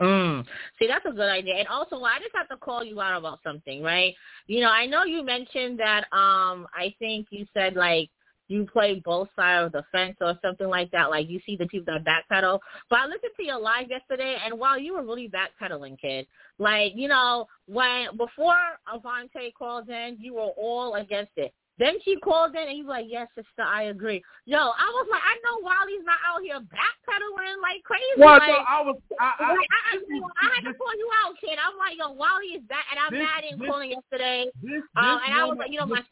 Mm. 0.00 0.44
See, 0.78 0.88
that's 0.88 1.06
a 1.06 1.12
good 1.12 1.30
idea. 1.30 1.56
And 1.56 1.68
also, 1.68 2.02
I 2.02 2.18
just 2.18 2.34
have 2.34 2.48
to 2.48 2.56
call 2.56 2.82
you 2.82 3.00
out 3.00 3.18
about 3.18 3.38
something, 3.44 3.82
right? 3.82 4.14
You 4.48 4.60
know, 4.60 4.70
I 4.70 4.86
know 4.86 5.04
you 5.04 5.24
mentioned 5.24 5.78
that. 5.78 6.04
Um, 6.12 6.66
I 6.74 6.92
think 6.98 7.28
you 7.30 7.46
said 7.54 7.76
like 7.76 8.10
you 8.48 8.66
play 8.66 9.00
both 9.04 9.28
sides 9.34 9.66
of 9.66 9.72
the 9.72 9.84
fence 9.92 10.16
or 10.20 10.38
something 10.42 10.68
like 10.68 10.90
that. 10.90 11.10
Like 11.10 11.28
you 11.28 11.40
see 11.46 11.56
the 11.56 11.66
people 11.66 11.94
that 11.94 12.04
backpedal. 12.04 12.58
But 12.90 12.98
I 13.00 13.06
listened 13.06 13.32
to 13.36 13.44
your 13.44 13.60
live 13.60 13.88
yesterday, 13.88 14.36
and 14.44 14.58
while 14.58 14.78
you 14.78 14.94
were 14.94 15.02
really 15.02 15.30
backpedaling, 15.30 15.98
kid, 16.00 16.26
like 16.58 16.92
you 16.94 17.08
know 17.08 17.46
when 17.66 18.16
before 18.16 18.54
Avante 18.92 19.52
called 19.58 19.88
in, 19.88 20.16
you 20.20 20.34
were 20.34 20.52
all 20.56 20.94
against 20.96 21.32
it. 21.36 21.52
Then 21.78 21.96
she 22.04 22.16
called 22.20 22.54
in 22.54 22.68
and 22.68 22.76
you 22.76 22.86
like, 22.86 23.06
yes, 23.08 23.28
sister, 23.34 23.64
I 23.64 23.84
agree. 23.84 24.22
Yo, 24.44 24.58
I 24.58 24.88
was 24.92 25.08
like, 25.10 25.24
I 25.24 25.34
know 25.40 25.64
Wally's 25.64 26.04
not 26.04 26.20
out 26.28 26.38
here 26.44 26.60
backpedaling 26.60 27.58
like 27.64 27.82
crazy. 27.82 28.20
Well, 28.20 28.38
like, 28.38 28.46
no, 28.46 28.60
I 28.68 28.80
was, 28.84 29.00
I, 29.18 29.32
I, 29.40 29.56
like, 29.56 29.72
I, 29.72 29.96
I, 29.96 30.46
I 30.46 30.46
had 30.54 30.62
to 30.68 30.74
call 30.76 30.94
you 30.94 31.08
out, 31.24 31.34
kid. 31.40 31.56
I'm 31.56 31.74
like, 31.80 31.96
yo, 31.96 32.12
Wally 32.12 32.60
is 32.60 32.62
back, 32.68 32.84
and 32.92 33.00
I'm 33.00 33.10
this, 33.10 33.24
mad 33.24 33.42
in 33.48 33.56
calling 33.66 33.90
yesterday. 33.96 34.52
This, 34.60 34.84
um, 34.94 35.16
this 35.16 35.20
and 35.26 35.32
I 35.32 35.44
was 35.48 35.56
like, 35.58 35.72
you 35.72 35.80
know, 35.80 35.86
my 35.86 36.04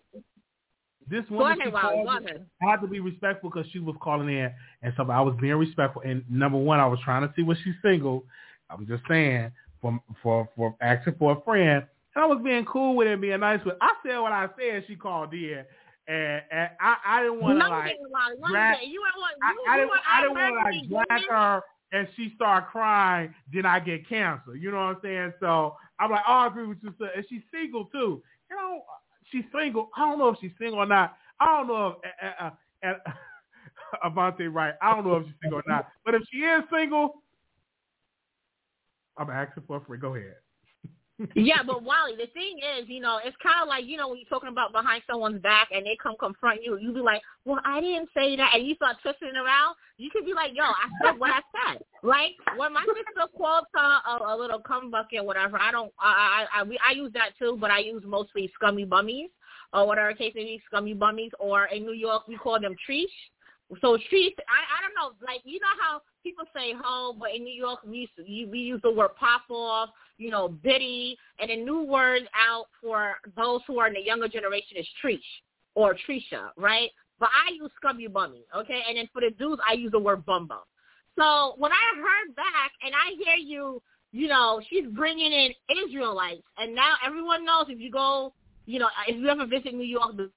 this 1.10 1.28
woman, 1.28 1.60
ahead, 1.60 1.72
she 1.74 1.80
called. 1.80 2.08
I 2.62 2.70
had 2.70 2.80
to 2.80 2.86
be 2.86 3.00
respectful 3.00 3.50
because 3.50 3.70
she 3.72 3.80
was 3.80 3.96
calling 4.00 4.28
in, 4.28 4.52
and 4.82 4.92
so 4.96 5.10
I 5.10 5.20
was 5.20 5.34
being 5.40 5.54
respectful. 5.56 6.02
And 6.02 6.24
number 6.30 6.58
one, 6.58 6.80
I 6.80 6.86
was 6.86 7.00
trying 7.04 7.22
to 7.22 7.34
see 7.34 7.42
was 7.42 7.58
she's 7.64 7.74
single. 7.82 8.24
I'm 8.70 8.86
just 8.86 9.02
saying 9.08 9.50
for 9.82 10.00
for 10.22 10.48
for 10.56 10.76
asking 10.80 11.16
for 11.18 11.32
a 11.32 11.40
friend, 11.42 11.84
and 12.14 12.24
I 12.24 12.26
was 12.26 12.40
being 12.44 12.64
cool 12.64 12.96
with 12.96 13.08
it, 13.08 13.12
and 13.12 13.20
being 13.20 13.40
nice 13.40 13.64
with. 13.64 13.74
I 13.80 13.92
said 14.06 14.18
what 14.18 14.32
I 14.32 14.48
said. 14.58 14.84
She 14.86 14.96
called 14.96 15.34
in, 15.34 15.64
and, 16.06 16.42
and 16.50 16.70
I 16.80 16.96
I 17.04 17.22
didn't 17.22 17.40
want 17.40 17.60
to 17.60 17.68
like 17.68 17.96
drag. 18.48 18.78
You 18.86 19.00
want, 19.00 19.36
I, 19.42 19.52
you, 19.52 19.64
I 19.68 19.76
didn't 19.76 19.88
want, 19.88 20.00
I 20.08 20.20
didn't 20.22 20.34
want 20.34 20.74
to 20.88 20.94
like 20.94 21.08
drag 21.08 21.28
her. 21.28 21.62
And 21.92 22.06
she 22.14 22.32
started 22.36 22.68
crying, 22.68 23.34
then 23.52 23.66
I 23.66 23.80
get 23.80 24.08
cancer. 24.08 24.54
You 24.54 24.70
know 24.70 24.76
what 24.76 24.96
I'm 24.96 24.96
saying? 25.02 25.32
So 25.40 25.74
I'm 25.98 26.12
like, 26.12 26.22
oh, 26.28 26.32
I 26.32 26.46
agree 26.46 26.68
with 26.68 26.78
you. 26.84 26.94
Sir. 27.00 27.10
And 27.16 27.26
she's 27.28 27.42
single 27.52 27.86
too. 27.86 28.22
You 28.48 28.56
know, 28.56 28.82
she's 29.30 29.44
single. 29.56 29.90
I 29.96 30.00
don't 30.00 30.18
know 30.18 30.28
if 30.28 30.38
she's 30.40 30.52
single 30.58 30.80
or 30.80 30.86
not. 30.86 31.16
I 31.38 31.46
don't 31.58 31.68
know 31.68 31.96
if 32.02 32.32
uh, 32.40 32.44
uh, 32.86 32.92
uh, 32.92 34.08
Avante 34.10 34.52
right. 34.52 34.74
I 34.82 34.94
don't 34.94 35.06
know 35.06 35.16
if 35.16 35.26
she's 35.26 35.34
single 35.42 35.60
or 35.60 35.64
not. 35.66 35.88
But 36.04 36.14
if 36.14 36.22
she 36.30 36.38
is 36.38 36.62
single, 36.72 37.22
I'm 39.16 39.30
asking 39.30 39.64
for 39.66 39.78
a 39.78 39.80
friend. 39.84 40.00
Go 40.00 40.14
ahead. 40.14 40.34
Yeah, 41.34 41.62
but 41.66 41.82
Wally, 41.82 42.12
the 42.16 42.26
thing 42.32 42.58
is, 42.58 42.88
you 42.88 43.00
know, 43.00 43.18
it's 43.24 43.36
kind 43.42 43.62
of 43.62 43.68
like 43.68 43.84
you 43.84 43.96
know 43.96 44.08
when 44.08 44.18
you're 44.18 44.28
talking 44.28 44.48
about 44.48 44.72
behind 44.72 45.02
someone's 45.08 45.42
back 45.42 45.68
and 45.72 45.84
they 45.84 45.96
come 46.02 46.14
confront 46.18 46.62
you, 46.62 46.78
you 46.78 46.92
be 46.92 47.00
like, 47.00 47.22
"Well, 47.44 47.60
I 47.64 47.80
didn't 47.80 48.08
say 48.14 48.36
that," 48.36 48.52
and 48.54 48.66
you 48.66 48.74
start 48.74 48.96
twisting 49.02 49.36
around. 49.36 49.76
You 49.98 50.10
could 50.10 50.24
be 50.24 50.34
like, 50.34 50.52
"Yo, 50.54 50.64
I 50.64 50.88
said 51.02 51.18
what 51.18 51.30
I 51.30 51.40
said." 51.52 51.82
Like 52.02 52.32
when 52.56 52.72
my 52.72 52.84
sister 52.86 53.28
called 53.36 53.64
her 53.74 54.00
a, 54.06 54.34
a 54.34 54.36
little 54.36 54.60
cum 54.60 54.90
bucket, 54.90 55.20
or 55.20 55.26
whatever. 55.26 55.60
I 55.60 55.70
don't, 55.70 55.92
I, 55.98 56.46
I, 56.54 56.60
I, 56.60 56.62
we, 56.64 56.78
I 56.86 56.92
use 56.92 57.12
that 57.14 57.30
too, 57.38 57.58
but 57.60 57.70
I 57.70 57.78
use 57.80 58.02
mostly 58.06 58.50
scummy 58.54 58.84
bummies 58.84 59.30
or 59.72 59.86
whatever 59.86 60.12
case 60.14 60.32
may 60.34 60.44
be, 60.44 60.62
scummy 60.66 60.94
bummies. 60.94 61.32
Or 61.38 61.66
in 61.66 61.84
New 61.84 61.92
York, 61.92 62.28
we 62.28 62.36
call 62.36 62.60
them 62.60 62.74
treesh. 62.88 63.06
So 63.80 63.96
she, 64.10 64.34
I, 64.48 64.78
I 64.78 64.82
don't 64.82 64.94
know, 64.94 65.16
like 65.24 65.42
you 65.44 65.60
know 65.60 65.66
how 65.80 66.02
people 66.24 66.44
say 66.54 66.74
"ho," 66.76 67.14
but 67.18 67.34
in 67.34 67.44
New 67.44 67.54
York 67.54 67.80
we 67.86 68.10
use, 68.16 68.48
we 68.50 68.58
use 68.58 68.80
the 68.82 68.90
word 68.90 69.10
"pop 69.18 69.42
off," 69.48 69.90
you 70.18 70.30
know, 70.30 70.48
"biddy," 70.48 71.16
and 71.38 71.50
a 71.50 71.56
new 71.56 71.82
word 71.82 72.22
out 72.34 72.66
for 72.82 73.14
those 73.36 73.60
who 73.66 73.78
are 73.78 73.86
in 73.86 73.94
the 73.94 74.02
younger 74.02 74.26
generation 74.28 74.76
is 74.76 74.86
"treesh" 75.02 75.20
or 75.74 75.94
"trisha," 75.94 76.50
right? 76.56 76.90
But 77.20 77.28
I 77.28 77.52
use 77.52 77.70
"scummy 77.76 78.08
bummy," 78.08 78.44
okay, 78.56 78.82
and 78.88 78.98
then 78.98 79.08
for 79.12 79.20
the 79.20 79.30
dudes 79.30 79.62
I 79.68 79.74
use 79.74 79.92
the 79.92 80.00
word 80.00 80.26
"bum 80.26 80.48
bum." 80.48 80.62
So 81.16 81.54
when 81.58 81.70
I 81.70 81.96
heard 81.96 82.34
back 82.34 82.72
and 82.84 82.92
I 82.94 83.14
hear 83.22 83.36
you, 83.36 83.80
you 84.10 84.26
know, 84.26 84.60
she's 84.68 84.86
bringing 84.86 85.32
in 85.32 85.52
Israelites, 85.86 86.42
and 86.58 86.74
now 86.74 86.94
everyone 87.06 87.44
knows 87.44 87.66
if 87.68 87.78
you 87.78 87.90
go, 87.90 88.32
you 88.66 88.80
know, 88.80 88.88
if 89.06 89.16
you 89.16 89.28
ever 89.28 89.46
visit 89.46 89.74
New 89.74 89.84
York, 89.84 90.16
the 90.16 90.30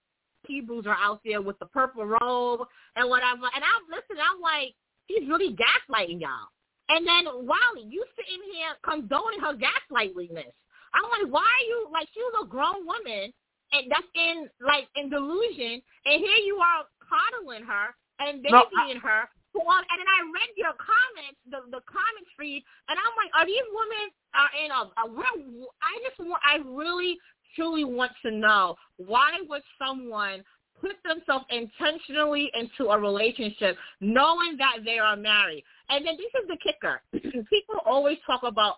Hebrews 0.47 0.85
are 0.87 0.97
out 0.99 1.21
there 1.25 1.41
with 1.41 1.57
the 1.59 1.65
purple 1.67 2.05
robe 2.05 2.67
and 2.95 3.09
whatever. 3.09 3.47
And 3.53 3.63
I'm 3.63 3.85
listening, 3.89 4.23
I'm 4.23 4.41
like, 4.41 4.75
he's 5.07 5.27
really 5.27 5.55
gaslighting 5.55 6.21
y'all. 6.21 6.51
And 6.89 7.07
then 7.07 7.25
Wally, 7.47 7.87
you 7.87 8.03
sitting 8.15 8.43
here 8.51 8.75
condoning 8.83 9.39
her 9.39 9.55
gaslightiness. 9.55 10.51
I'm 10.93 11.09
like, 11.09 11.31
why 11.31 11.41
are 11.41 11.67
you 11.67 11.87
like 11.91 12.07
she 12.13 12.21
was 12.21 12.45
a 12.45 12.47
grown 12.47 12.85
woman 12.85 13.33
and 13.71 13.89
that's 13.89 14.05
in 14.13 14.47
like 14.61 14.85
in 14.95 15.09
delusion 15.09 15.81
and 16.05 16.21
here 16.21 16.39
you 16.45 16.61
are 16.61 16.85
coddling 17.01 17.65
her 17.65 17.95
and 18.19 18.43
babying 18.43 19.01
no, 19.01 19.01
I- 19.01 19.01
her. 19.01 19.29
On, 19.53 19.85
and 19.85 20.01
then 20.01 20.09
I 20.09 20.25
read 20.33 20.49
your 20.57 20.73
comments, 20.81 21.37
the 21.45 21.61
the 21.69 21.77
comments 21.85 22.33
feed, 22.41 22.65
and 22.89 22.97
I'm 22.97 23.13
like, 23.13 23.29
are 23.37 23.45
these 23.45 23.61
women 23.69 24.09
are 24.33 24.49
in 24.57 24.73
a, 24.73 24.81
a 24.97 25.05
real? 25.13 25.69
I 25.77 25.93
just 26.01 26.17
want, 26.17 26.41
I 26.41 26.57
really 26.65 27.21
truly 27.55 27.83
want 27.83 28.11
to 28.23 28.31
know 28.31 28.75
why 28.97 29.31
would 29.47 29.63
someone 29.79 30.43
put 30.83 30.95
themselves 31.07 31.45
intentionally 31.49 32.51
into 32.53 32.91
a 32.91 32.99
relationship 32.99 33.77
knowing 34.01 34.57
that 34.57 34.79
they 34.83 34.99
are 34.99 35.15
married. 35.15 35.63
And 35.89 36.05
then 36.05 36.17
this 36.17 36.41
is 36.41 36.47
the 36.47 36.57
kicker. 36.63 37.01
People 37.49 37.75
always 37.85 38.17
talk 38.27 38.41
about, 38.43 38.75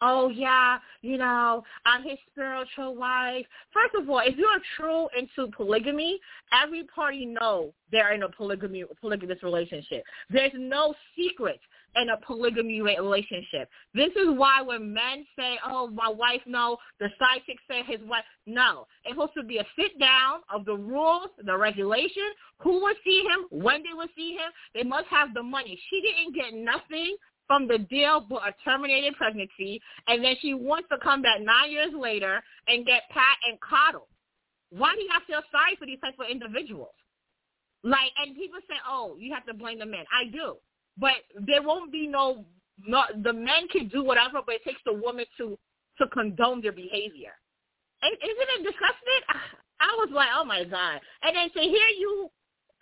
oh 0.00 0.28
yeah, 0.28 0.78
you 1.02 1.16
know, 1.16 1.62
I'm 1.86 2.02
his 2.02 2.18
spiritual 2.30 2.96
wife. 2.96 3.46
First 3.72 3.94
of 4.00 4.10
all, 4.10 4.20
if 4.20 4.36
you're 4.36 4.48
true 4.76 5.06
into 5.16 5.50
polygamy, 5.52 6.18
every 6.52 6.84
party 6.84 7.26
knows 7.26 7.70
they're 7.92 8.12
in 8.14 8.24
a 8.24 8.28
polygamy 8.28 8.84
polygamous 9.00 9.42
relationship. 9.42 10.02
There's 10.30 10.52
no 10.56 10.94
secret 11.16 11.60
in 11.96 12.10
a 12.10 12.16
polygamy 12.18 12.80
relationship. 12.82 13.68
This 13.94 14.10
is 14.10 14.28
why 14.28 14.62
when 14.62 14.92
men 14.92 15.26
say, 15.38 15.58
oh, 15.66 15.88
my 15.88 16.08
wife, 16.08 16.40
no, 16.46 16.76
the 17.00 17.08
chick 17.46 17.58
say 17.68 17.82
his 17.86 18.00
wife, 18.08 18.24
no. 18.46 18.86
It's 19.04 19.14
supposed 19.14 19.34
to 19.36 19.42
be 19.42 19.58
a 19.58 19.66
sit 19.78 19.98
down 19.98 20.40
of 20.52 20.64
the 20.64 20.74
rules, 20.74 21.28
the 21.44 21.56
regulations, 21.56 22.34
who 22.58 22.80
will 22.80 22.94
see 23.04 23.22
him, 23.22 23.46
when 23.50 23.82
they 23.82 23.94
will 23.94 24.08
see 24.16 24.32
him. 24.32 24.50
They 24.74 24.82
must 24.82 25.06
have 25.08 25.34
the 25.34 25.42
money. 25.42 25.78
She 25.90 26.00
didn't 26.00 26.34
get 26.34 26.54
nothing 26.54 27.16
from 27.46 27.68
the 27.68 27.78
deal 27.78 28.24
but 28.28 28.42
a 28.48 28.54
terminated 28.64 29.14
pregnancy, 29.16 29.80
and 30.08 30.24
then 30.24 30.34
she 30.40 30.54
wants 30.54 30.88
to 30.90 30.98
come 31.02 31.22
back 31.22 31.40
nine 31.40 31.70
years 31.70 31.92
later 31.98 32.42
and 32.68 32.86
get 32.86 33.02
pat 33.10 33.36
and 33.48 33.58
coddled. 33.60 34.08
Why 34.70 34.94
do 34.94 35.02
y'all 35.02 35.22
feel 35.26 35.42
sorry 35.52 35.76
for 35.78 35.86
these 35.86 36.00
type 36.00 36.14
of 36.18 36.26
individuals? 36.30 36.94
Like, 37.82 38.10
and 38.18 38.34
people 38.34 38.60
say, 38.68 38.76
oh, 38.88 39.16
you 39.18 39.32
have 39.34 39.44
to 39.44 39.54
blame 39.54 39.78
the 39.78 39.86
men. 39.86 40.04
I 40.10 40.30
do. 40.30 40.56
But 40.96 41.14
there 41.40 41.62
won't 41.62 41.92
be 41.92 42.06
no, 42.06 42.44
no 42.86 43.02
the 43.22 43.32
men 43.32 43.68
can 43.70 43.88
do 43.88 44.04
whatever, 44.04 44.40
but 44.44 44.56
it 44.56 44.64
takes 44.64 44.80
the 44.86 44.92
woman 44.92 45.24
to 45.38 45.58
to 45.98 46.06
condone 46.08 46.60
their 46.60 46.72
behavior. 46.72 47.32
Isn't 48.02 48.20
it 48.22 48.62
disgusting? 48.62 49.22
I 49.80 49.88
was 49.98 50.10
like, 50.12 50.28
oh 50.36 50.44
my 50.44 50.64
god! 50.64 51.00
And 51.22 51.36
then 51.36 51.50
to 51.50 51.60
hear 51.60 51.88
you, 51.98 52.30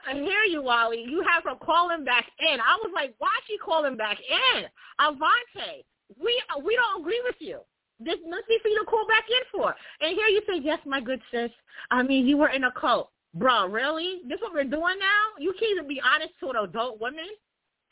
I 0.06 0.14
hear 0.14 0.44
you, 0.44 0.62
Wally. 0.62 1.04
You 1.06 1.24
have 1.28 1.44
her 1.44 1.56
calling 1.64 2.04
back 2.04 2.26
in. 2.40 2.60
I 2.60 2.76
was 2.82 2.90
like, 2.94 3.14
why 3.18 3.30
she 3.46 3.56
calling 3.58 3.96
back 3.96 4.18
in? 4.18 4.64
Avante, 5.00 5.84
we 6.20 6.42
uh, 6.54 6.60
we 6.64 6.76
don't 6.76 7.00
agree 7.00 7.22
with 7.24 7.36
you. 7.38 7.60
There's 8.00 8.18
nothing 8.26 8.58
for 8.60 8.68
you 8.68 8.80
to 8.80 8.90
call 8.90 9.06
back 9.06 9.24
in 9.28 9.44
for. 9.52 9.74
And 10.00 10.16
here 10.16 10.26
you 10.26 10.42
say, 10.48 10.58
yes, 10.60 10.80
my 10.84 11.00
good 11.00 11.20
sis. 11.30 11.50
I 11.90 12.02
mean, 12.02 12.26
you 12.26 12.36
were 12.36 12.48
in 12.48 12.64
a 12.64 12.72
cult. 12.72 13.10
Bro, 13.34 13.68
really? 13.68 14.22
This 14.28 14.40
what 14.40 14.52
we're 14.52 14.64
doing 14.64 14.98
now? 14.98 15.38
You 15.38 15.54
can't 15.58 15.72
even 15.72 15.88
be 15.88 16.00
honest 16.04 16.32
to 16.40 16.50
an 16.50 16.56
adult 16.56 17.00
woman? 17.00 17.24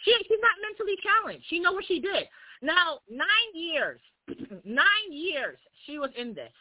She 0.04 0.12
she's 0.26 0.40
not 0.40 0.56
mentally 0.62 0.96
challenged. 1.02 1.44
She 1.48 1.58
know 1.58 1.72
what 1.72 1.84
she 1.86 2.00
did. 2.00 2.28
Now 2.62 3.00
nine 3.10 3.50
years, 3.54 4.00
nine 4.64 5.08
years 5.10 5.58
she 5.86 5.98
was 5.98 6.10
in 6.16 6.34
this. 6.34 6.52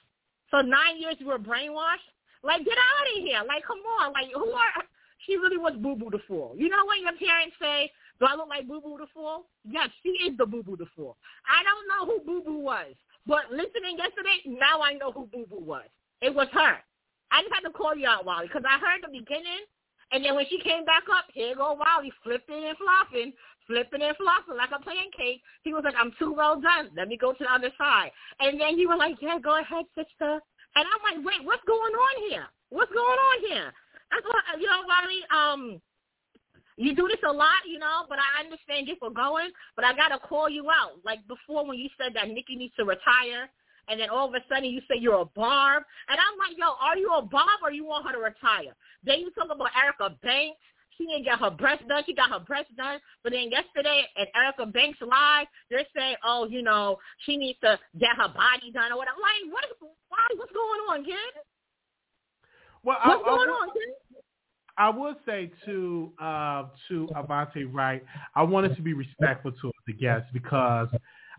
So 0.52 0.62
nine 0.62 1.00
years 1.00 1.16
you 1.20 1.28
were 1.28 1.40
brainwashed. 1.40 2.10
Like 2.44 2.66
get 2.66 2.78
out 2.78 3.08
of 3.18 3.24
here. 3.24 3.42
Like 3.48 3.64
come 3.66 3.80
on. 4.00 4.14
Like 4.14 4.32
who 4.34 4.52
are? 4.52 4.84
She 5.26 5.36
really 5.36 5.58
was 5.58 5.74
Boo 5.78 5.96
Boo 5.96 6.10
the 6.10 6.20
Fool. 6.28 6.56
You 6.58 6.70
know 6.70 6.86
when 6.88 7.02
your 7.02 7.18
parents 7.20 7.56
say, 7.62 7.92
"Do 8.20 8.26
I 8.26 8.36
look 8.36 8.48
like 8.48 8.68
Boo 8.68 8.82
Boo 8.82 8.98
the 8.98 9.08
Fool?" 9.14 9.46
Yes, 9.68 9.90
she 10.02 10.10
is 10.24 10.38
the 10.38 10.46
Boo 10.46 10.64
Boo 10.64 10.78
the 10.78 10.88
Fool. 10.96 11.18
I 11.48 11.64
don't 11.64 11.88
know 11.88 12.02
who 12.08 12.24
Boo 12.24 12.42
Boo 12.42 12.60
was, 12.60 12.96
but 13.28 13.52
listening 13.52 13.98
yesterday, 13.98 14.40
now 14.48 14.82
I 14.82 14.94
know 14.94 15.12
who 15.12 15.28
Boo 15.28 15.46
Boo 15.46 15.60
was. 15.60 15.88
It 16.22 16.34
was 16.34 16.48
her. 16.54 16.78
I 17.32 17.42
just 17.42 17.54
had 17.54 17.68
to 17.68 17.70
call 17.70 17.96
you 17.96 18.08
out, 18.08 18.26
Wally, 18.26 18.48
because 18.48 18.64
I 18.68 18.80
heard 18.80 19.04
the 19.04 19.12
beginning 19.12 19.68
and 20.12 20.26
then 20.26 20.36
when 20.36 20.46
she 20.50 20.60
came 20.60 20.86
back 20.86 21.04
up, 21.12 21.26
here 21.34 21.56
go 21.56 21.78
Wally 21.78 22.12
flipping 22.24 22.66
and 22.66 22.78
flopping, 22.78 23.34
flipping 23.68 24.02
and 24.02 24.18
flopping 24.18 24.58
like 24.58 24.74
a 24.74 24.82
pancake. 24.82 25.42
He 25.64 25.74
was 25.74 25.84
like, 25.86 25.94
I'm 25.98 26.14
too 26.18 26.34
well 26.34 26.60
done. 26.60 26.90
Let 26.98 27.08
me 27.08 27.18
go 27.18 27.34
to 27.34 27.44
the 27.44 27.52
other 27.52 27.70
side. 27.78 28.12
And 28.40 28.60
then 28.60 28.78
you 28.78 28.90
were 28.90 28.98
like, 28.98 29.22
yeah, 29.22 29.38
go 29.38 29.60
ahead, 29.60 29.86
sister. 29.94 30.42
And 30.76 30.86
I'm 30.86 31.02
like, 31.06 31.22
wait, 31.26 31.46
what's 31.46 31.64
going 31.66 31.94
on 31.94 32.30
here? 32.30 32.46
What's 32.70 32.92
going 32.92 33.20
on 33.20 33.38
here? 33.48 33.70
I 34.12 34.22
thought, 34.22 34.60
you 34.60 34.66
know, 34.66 34.82
Wally, 34.90 35.22
um, 35.30 35.82
you 36.78 36.96
do 36.96 37.08
this 37.08 37.22
a 37.28 37.32
lot, 37.32 37.68
you 37.68 37.78
know, 37.78 38.06
but 38.08 38.18
I 38.18 38.44
understand 38.44 38.88
you 38.88 38.96
for 39.00 39.12
going, 39.12 39.52
but 39.76 39.86
I 39.86 39.94
got 39.94 40.10
to 40.10 40.20
call 40.20 40.50
you 40.50 40.66
out. 40.72 40.98
Like 41.06 41.20
before 41.28 41.68
when 41.68 41.78
you 41.78 41.90
said 42.00 42.16
that 42.16 42.30
Nikki 42.30 42.56
needs 42.56 42.74
to 42.78 42.86
retire, 42.86 43.50
and 43.90 44.00
then 44.00 44.10
all 44.10 44.28
of 44.28 44.34
a 44.34 44.40
sudden 44.48 44.70
you 44.70 44.82
say 44.88 44.98
you're 44.98 45.22
a 45.22 45.26
Barb. 45.26 45.84
And 46.08 46.18
I'm 46.20 46.38
like, 46.38 46.58
yo, 46.58 46.76
are 46.80 46.98
you 46.98 47.12
a 47.14 47.22
Barb 47.22 47.60
or 47.64 47.72
you 47.72 47.86
want 47.86 48.06
her 48.06 48.14
to 48.14 48.20
retire? 48.20 48.76
Then 49.04 49.20
you 49.20 49.32
talk 49.32 49.48
about 49.52 49.70
Erica 49.76 50.16
Banks. 50.22 50.58
She 50.98 51.06
didn't 51.06 51.24
get 51.24 51.40
her 51.40 51.50
breast 51.50 51.88
done. 51.88 52.04
She 52.06 52.14
got 52.14 52.30
her 52.30 52.40
breast 52.40 52.76
done. 52.76 53.00
But 53.24 53.32
then 53.32 53.50
yesterday 53.50 54.04
at 54.20 54.28
Erica 54.36 54.66
Banks 54.66 55.00
Live, 55.02 55.48
they're 55.70 55.88
saying, 55.96 56.18
oh, 56.26 56.46
you 56.50 56.62
know, 56.62 56.98
she 57.26 57.38
needs 57.38 57.58
to 57.62 57.80
get 57.98 58.18
her 58.18 58.28
body 58.28 58.72
done 58.74 58.92
or 58.92 58.98
whatever. 58.98 59.18
Like, 59.22 59.54
what 59.54 59.64
is, 59.64 59.72
why, 60.10 60.20
what's 60.36 60.52
going 60.52 60.82
on, 60.92 61.06
kid? 61.06 61.16
Well, 62.84 62.98
what's 63.06 63.24
I, 63.26 63.30
going 63.30 63.50
I, 63.50 63.52
on, 63.52 63.68
kid? 63.70 63.94
I 64.78 64.90
would 64.90 65.16
say 65.26 65.52
to 65.66 66.12
uh, 66.22 66.64
to 66.88 67.10
Avante 67.14 67.68
Wright, 67.72 68.04
I 68.34 68.44
wanted 68.44 68.78
to 68.78 68.82
be 68.82 68.94
respectful 68.94 69.52
to 69.52 69.72
the 69.86 69.94
guests 69.94 70.30
because 70.34 70.88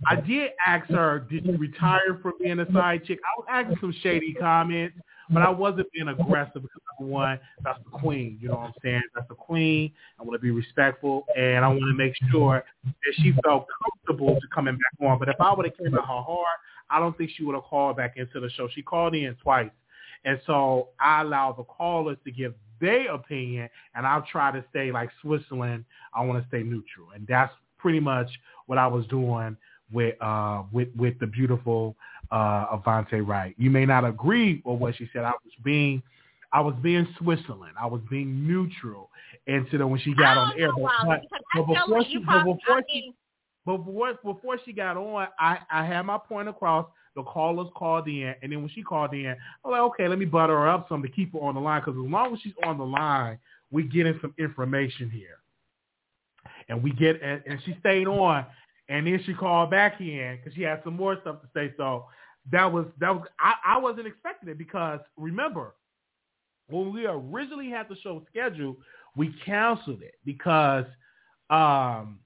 I 0.07 0.17
did 0.17 0.53
ask 0.67 0.89
her, 0.91 1.27
did 1.31 1.45
you 1.45 1.57
retire 1.57 2.19
from 2.23 2.33
being 2.41 2.59
a 2.59 2.73
side 2.73 3.05
chick? 3.05 3.19
I 3.25 3.39
was 3.39 3.47
asking 3.51 3.77
some 3.81 3.95
shady 4.03 4.33
comments, 4.33 4.97
but 5.29 5.43
I 5.43 5.51
wasn't 5.51 5.93
being 5.93 6.09
aggressive 6.09 6.63
because 6.63 6.81
number 6.99 7.13
one, 7.13 7.41
that's 7.63 7.79
the 7.85 7.99
queen. 7.99 8.39
You 8.41 8.49
know 8.49 8.55
what 8.57 8.67
I'm 8.69 8.73
saying? 8.83 9.03
That's 9.15 9.29
the 9.29 9.35
queen. 9.35 9.93
I 10.19 10.23
want 10.23 10.35
to 10.35 10.43
be 10.43 10.51
respectful, 10.51 11.27
and 11.37 11.65
I 11.65 11.69
want 11.69 11.83
to 11.83 11.95
make 11.95 12.15
sure 12.31 12.65
that 12.85 13.15
she 13.17 13.33
felt 13.45 13.67
comfortable 13.83 14.35
to 14.41 14.47
coming 14.55 14.75
back 14.77 15.07
on. 15.07 15.19
But 15.19 15.29
if 15.29 15.37
I 15.39 15.53
would 15.55 15.67
have 15.67 15.77
came 15.77 15.95
at 15.95 16.01
her 16.01 16.01
hard, 16.01 16.47
I 16.89 16.99
don't 16.99 17.17
think 17.17 17.31
she 17.37 17.45
would 17.45 17.55
have 17.55 17.65
called 17.65 17.99
back 17.99 18.17
into 18.17 18.41
the 18.41 18.51
show. 18.51 18.69
She 18.75 18.83
called 18.83 19.15
in 19.15 19.37
twice. 19.43 19.71
And 20.25 20.41
so 20.47 20.89
I 20.99 21.23
allow 21.23 21.53
the 21.53 21.65
callers 21.65 22.19
to 22.25 22.31
give 22.31 22.55
their 22.81 23.13
opinion, 23.13 23.69
and 23.95 24.07
I'll 24.07 24.27
try 24.33 24.51
to 24.51 24.65
stay 24.71 24.91
like 24.91 25.11
Switzerland. 25.21 25.85
I 26.15 26.25
want 26.25 26.43
to 26.43 26.49
stay 26.49 26.63
neutral, 26.63 27.11
and 27.15 27.27
that's 27.27 27.53
pretty 27.79 28.01
much 28.01 28.29
what 28.67 28.79
I 28.79 28.87
was 28.87 29.07
doing 29.07 29.57
with 29.93 30.15
uh 30.21 30.63
with 30.73 30.89
with 30.97 31.19
the 31.19 31.27
beautiful 31.27 31.97
uh 32.31 32.77
Avante 32.77 33.27
Wright. 33.27 33.55
You 33.59 33.71
may 33.71 33.87
not 33.87 34.05
agree 34.05 34.63
with 34.65 34.79
what 34.79 34.97
she 34.97 35.09
said. 35.13 35.25
I 35.25 35.31
was 35.31 35.53
being 35.65 36.03
I 36.53 36.61
was 36.61 36.75
being 36.83 37.07
Switzerland. 37.19 37.75
I 37.81 37.87
was 37.87 38.01
being 38.11 38.47
neutral 38.47 39.11
until 39.47 39.87
when 39.89 40.01
she 40.01 40.15
got 40.15 40.37
on 40.37 40.59
air. 40.59 40.71
But, 40.73 41.23
but, 41.55 41.67
before 41.67 42.05
she, 42.05 42.19
but 42.19 42.45
before 42.45 42.83
she, 42.89 43.15
but 43.65 43.79
before, 43.79 44.15
before 44.25 44.59
she 44.65 44.73
got 44.73 44.97
on, 44.97 45.29
I, 45.39 45.59
I 45.71 45.85
had 45.85 46.03
my 46.03 46.19
point 46.19 46.49
across. 46.49 46.87
The 47.17 47.25
callers 47.25 47.67
called 47.75 48.07
in, 48.07 48.37
and 48.41 48.53
then 48.53 48.61
when 48.61 48.71
she 48.71 48.85
called 48.85 49.13
in, 49.15 49.35
I'm 49.65 49.71
like, 49.73 49.81
okay, 49.81 50.07
let 50.07 50.17
me 50.17 50.27
butter 50.27 50.53
her 50.53 50.69
up 50.69 50.89
some 50.89 51.03
to 51.03 51.09
keep 51.09 51.33
her 51.33 51.41
on 51.41 51.57
the 51.57 51.61
line 51.61 51.83
because 51.85 51.99
as 51.99 52.09
long 52.09 52.33
as 52.33 52.41
she's 52.41 52.53
on 52.65 52.79
the 52.79 52.87
line, 52.87 53.37
we're 53.73 53.87
getting 53.89 54.17
some 54.21 54.33
information 54.39 55.11
here, 55.11 55.39
and 56.69 56.81
we 56.81 56.93
get 56.93 57.21
and, 57.21 57.43
and 57.47 57.59
she 57.65 57.77
stayed 57.81 58.07
on, 58.07 58.47
and 58.91 59.07
then 59.07 59.23
she 59.25 59.33
called 59.33 59.71
back 59.71 60.01
in 60.01 60.37
because 60.37 60.55
she 60.55 60.63
had 60.63 60.83
some 60.85 60.97
more 60.97 61.17
stuff 61.23 61.41
to 61.41 61.49
say. 61.55 61.73
So 61.77 62.07
that 62.51 62.71
was 62.71 62.87
that 62.99 63.15
was 63.15 63.27
I, 63.39 63.55
I 63.65 63.79
wasn't 63.79 64.09
expecting 64.09 64.49
it 64.51 64.59
because 64.59 64.99
remember 65.17 65.75
when 66.69 66.93
we 66.93 67.07
originally 67.07 67.71
had 67.71 67.89
the 67.89 67.97
show 68.03 68.23
scheduled, 68.31 68.77
we 69.17 69.35
canceled 69.45 70.03
it 70.03 70.15
because 70.25 70.85
um, 71.51 72.19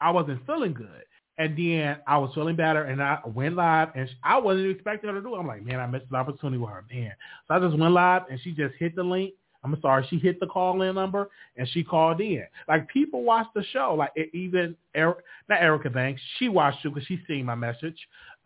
I 0.00 0.10
wasn't 0.10 0.44
feeling 0.46 0.72
good. 0.72 1.04
And 1.38 1.56
then 1.56 1.98
I 2.06 2.16
was 2.16 2.30
feeling 2.34 2.56
better, 2.56 2.84
and 2.84 3.02
I 3.02 3.18
went 3.26 3.56
live, 3.56 3.88
and 3.94 4.08
I 4.24 4.38
wasn't 4.38 4.70
expecting 4.70 5.10
her 5.10 5.16
to 5.16 5.20
do 5.20 5.34
it. 5.34 5.38
I'm 5.38 5.46
like, 5.46 5.62
man, 5.62 5.80
I 5.80 5.86
missed 5.86 6.06
the 6.10 6.16
opportunity 6.16 6.56
with 6.56 6.70
her, 6.70 6.82
man. 6.90 7.12
So 7.46 7.54
I 7.54 7.58
just 7.58 7.78
went 7.78 7.92
live, 7.92 8.22
and 8.30 8.40
she 8.40 8.52
just 8.52 8.74
hit 8.78 8.96
the 8.96 9.02
link. 9.02 9.34
I'm 9.74 9.80
sorry, 9.80 10.06
she 10.08 10.18
hit 10.18 10.40
the 10.40 10.46
call 10.46 10.80
in 10.82 10.94
number 10.94 11.30
and 11.56 11.68
she 11.68 11.82
called 11.82 12.20
in. 12.20 12.44
Like 12.68 12.88
people 12.88 13.22
watch 13.22 13.46
the 13.54 13.64
show. 13.72 13.94
Like 13.98 14.12
even 14.32 14.76
Eric, 14.94 15.18
not 15.48 15.60
Erica 15.60 15.90
Banks, 15.90 16.20
she 16.38 16.48
watched 16.48 16.84
it 16.84 16.94
because 16.94 17.06
she 17.06 17.20
seen 17.26 17.44
my 17.44 17.54
message. 17.54 17.96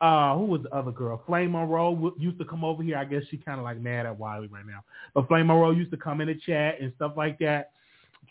Uh, 0.01 0.35
who 0.37 0.47
was 0.47 0.63
the 0.63 0.75
other 0.75 0.93
girl? 0.93 1.23
Flame 1.27 1.53
Monroe 1.53 2.15
used 2.19 2.39
to 2.39 2.45
come 2.45 2.65
over 2.65 2.83
here. 2.83 2.97
I 2.97 3.05
guess 3.05 3.23
she 3.31 3.37
kind 3.37 3.59
of 3.59 3.65
like 3.65 3.79
mad 3.79 4.07
at 4.07 4.19
Wiley 4.19 4.49
right 4.49 4.67
now. 4.67 4.83
But 5.15 5.29
Flame 5.29 5.49
Monroe 5.49 5.73
used 5.73 5.91
to 5.91 5.99
come 5.99 6.23
in 6.23 6.29
the 6.29 6.35
chat 6.35 6.81
and 6.81 6.93
stuff 6.97 7.13
like 7.17 7.39
that. 7.41 7.73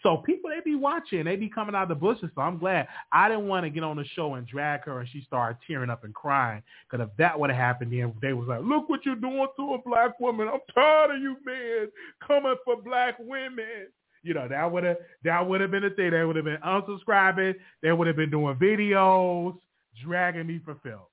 So 0.01 0.17
people 0.17 0.49
they 0.49 0.61
be 0.63 0.75
watching, 0.75 1.25
they 1.25 1.35
be 1.35 1.49
coming 1.49 1.75
out 1.75 1.83
of 1.83 1.89
the 1.89 1.95
bushes. 1.95 2.29
So 2.35 2.41
I'm 2.41 2.57
glad 2.57 2.87
I 3.11 3.27
didn't 3.27 3.47
want 3.47 3.65
to 3.65 3.69
get 3.69 3.83
on 3.83 3.97
the 3.97 4.05
show 4.15 4.35
and 4.35 4.47
drag 4.47 4.85
her 4.85 4.99
and 4.99 5.09
she 5.09 5.21
started 5.21 5.57
tearing 5.67 5.89
up 5.89 6.03
and 6.03 6.13
crying. 6.13 6.63
Because 6.89 7.07
if 7.07 7.17
that 7.17 7.39
would 7.39 7.49
have 7.49 7.59
happened, 7.59 7.91
then 7.91 8.13
they 8.21 8.33
was 8.33 8.47
like, 8.47 8.61
"Look 8.61 8.89
what 8.89 9.05
you're 9.05 9.15
doing 9.15 9.47
to 9.57 9.73
a 9.73 9.77
black 9.81 10.19
woman. 10.19 10.47
I'm 10.47 10.59
tired 10.73 11.11
of 11.15 11.21
you 11.21 11.37
men 11.45 11.89
coming 12.25 12.55
for 12.63 12.81
black 12.81 13.15
women." 13.19 13.87
You 14.23 14.33
know 14.33 14.47
that 14.47 14.71
would 14.71 14.83
have 14.83 14.97
that 15.23 15.47
would 15.47 15.61
have 15.61 15.71
been 15.71 15.83
the 15.83 15.91
thing. 15.91 16.11
They 16.11 16.23
would 16.23 16.35
have 16.35 16.45
been 16.45 16.57
unsubscribing. 16.57 17.55
They 17.81 17.91
would 17.91 18.07
have 18.07 18.17
been 18.17 18.31
doing 18.31 18.55
videos, 18.55 19.57
dragging 20.03 20.47
me 20.47 20.59
for 20.63 20.75
Phil. 20.83 21.09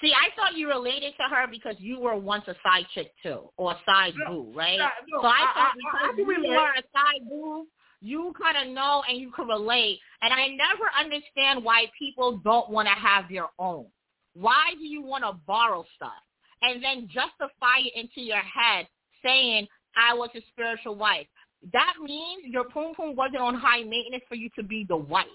See, 0.00 0.12
I 0.12 0.34
thought 0.36 0.56
you 0.56 0.68
related 0.68 1.14
to 1.18 1.34
her 1.34 1.46
because 1.50 1.76
you 1.78 2.00
were 2.00 2.16
once 2.16 2.44
a 2.48 2.54
side 2.62 2.86
chick 2.94 3.12
too, 3.22 3.50
or 3.56 3.72
a 3.72 3.78
side 3.86 4.14
no, 4.16 4.44
boo, 4.44 4.52
right? 4.54 4.78
No, 4.78 4.88
so 5.22 5.26
I, 5.26 5.52
thought 5.54 5.72
because 5.76 6.00
I, 6.02 6.12
I, 6.12 6.14
you 6.16 6.50
were 6.50 6.70
a 6.70 6.82
side 6.92 7.28
boo, 7.28 7.66
you 8.00 8.32
kind 8.40 8.68
of 8.68 8.74
know 8.74 9.02
and 9.08 9.18
you 9.18 9.30
can 9.30 9.46
relate. 9.48 9.98
And 10.22 10.32
I 10.32 10.48
never 10.48 10.90
understand 10.98 11.64
why 11.64 11.86
people 11.98 12.38
don't 12.38 12.70
want 12.70 12.88
to 12.88 12.94
have 12.94 13.24
their 13.30 13.46
own. 13.58 13.86
Why 14.34 14.74
do 14.78 14.84
you 14.84 15.02
want 15.02 15.24
to 15.24 15.32
borrow 15.46 15.84
stuff 15.96 16.12
and 16.62 16.82
then 16.82 17.08
justify 17.08 17.78
it 17.78 17.92
into 17.94 18.20
your 18.20 18.42
head 18.42 18.86
saying, 19.24 19.66
I 19.96 20.14
was 20.14 20.30
a 20.34 20.40
spiritual 20.52 20.96
wife? 20.96 21.26
That 21.72 21.94
means 22.02 22.44
your 22.44 22.64
poom 22.64 22.94
poom 22.94 23.16
wasn't 23.16 23.40
on 23.40 23.54
high 23.54 23.82
maintenance 23.82 24.24
for 24.28 24.34
you 24.34 24.50
to 24.56 24.62
be 24.62 24.84
the 24.88 24.96
wife. 24.96 25.26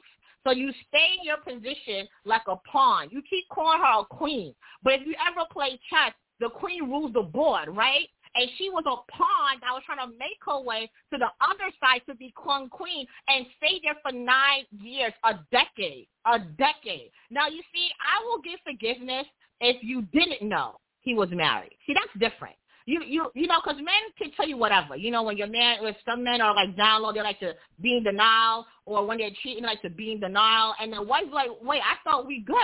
So 0.44 0.52
you 0.52 0.72
stay 0.88 1.18
in 1.20 1.24
your 1.24 1.38
position 1.38 2.08
like 2.26 2.42
a 2.48 2.56
pawn. 2.70 3.10
You 3.12 3.22
keep 3.30 3.46
calling 3.50 3.80
her 3.80 4.02
a 4.02 4.06
queen. 4.06 4.54
But 4.84 4.94
if 4.94 5.02
you 5.06 5.16
ever 5.30 5.46
play 5.52 5.80
chess, 5.90 6.14
the 6.40 6.50
queen 6.50 6.90
rules 6.90 7.14
the 7.14 7.22
board, 7.22 7.70
right? 7.70 8.08
And 8.34 8.50
she 8.58 8.70
was 8.70 8.84
a 8.86 9.12
pawn 9.12 9.60
that 9.62 9.72
was 9.74 9.84
trying 9.86 10.00
to 10.08 10.18
make 10.18 10.40
her 10.48 10.62
way 10.62 10.90
to 11.12 11.20
the 11.20 11.28
other 11.42 11.70
side 11.80 12.02
to 12.08 12.16
become 12.16 12.70
queen 12.70 13.06
and 13.28 13.46
stay 13.58 13.80
there 13.84 13.96
for 14.02 14.12
nine 14.12 14.66
years, 14.72 15.14
a 15.26 15.36
decade, 15.52 16.08
a 16.26 16.40
decade. 16.40 17.12
Now, 17.30 17.48
you 17.48 17.62
see, 17.74 17.90
I 18.00 18.24
will 18.26 18.42
give 18.42 18.60
forgiveness 18.66 19.28
if 19.60 19.84
you 19.84 20.04
didn't 20.14 20.48
know 20.48 20.80
he 21.02 21.14
was 21.14 21.30
married. 21.32 21.76
See, 21.86 21.94
that's 21.94 22.32
different 22.32 22.56
you 22.86 23.02
you 23.04 23.32
you 23.34 23.48
know, 23.48 23.60
because 23.64 23.78
men 23.78 24.04
can 24.18 24.32
tell 24.32 24.48
you 24.48 24.58
whatever. 24.58 24.96
You 24.96 25.12
know, 25.12 25.24
when 25.24 25.38
your 25.38 25.48
man, 25.48 25.78
if 25.82 25.96
some 26.06 26.24
men 26.24 26.42
are 26.42 26.56
like 26.56 26.76
down 26.76 27.04
low, 27.04 27.14
they 27.14 27.22
like 27.22 27.40
to 27.40 27.54
be 27.82 27.98
in 27.98 28.04
denial, 28.04 28.66
or 28.86 29.06
when 29.06 29.18
they're 29.18 29.32
cheating, 29.44 29.64
like 29.64 29.82
to 29.82 29.90
be 29.90 30.12
in 30.12 30.20
denial, 30.20 30.74
and 30.80 30.94
the 30.94 31.02
wife's 31.02 31.34
like, 31.34 31.50
wait, 31.62 31.82
I 31.82 31.96
thought 32.04 32.28
we 32.28 32.42
good. 32.42 32.58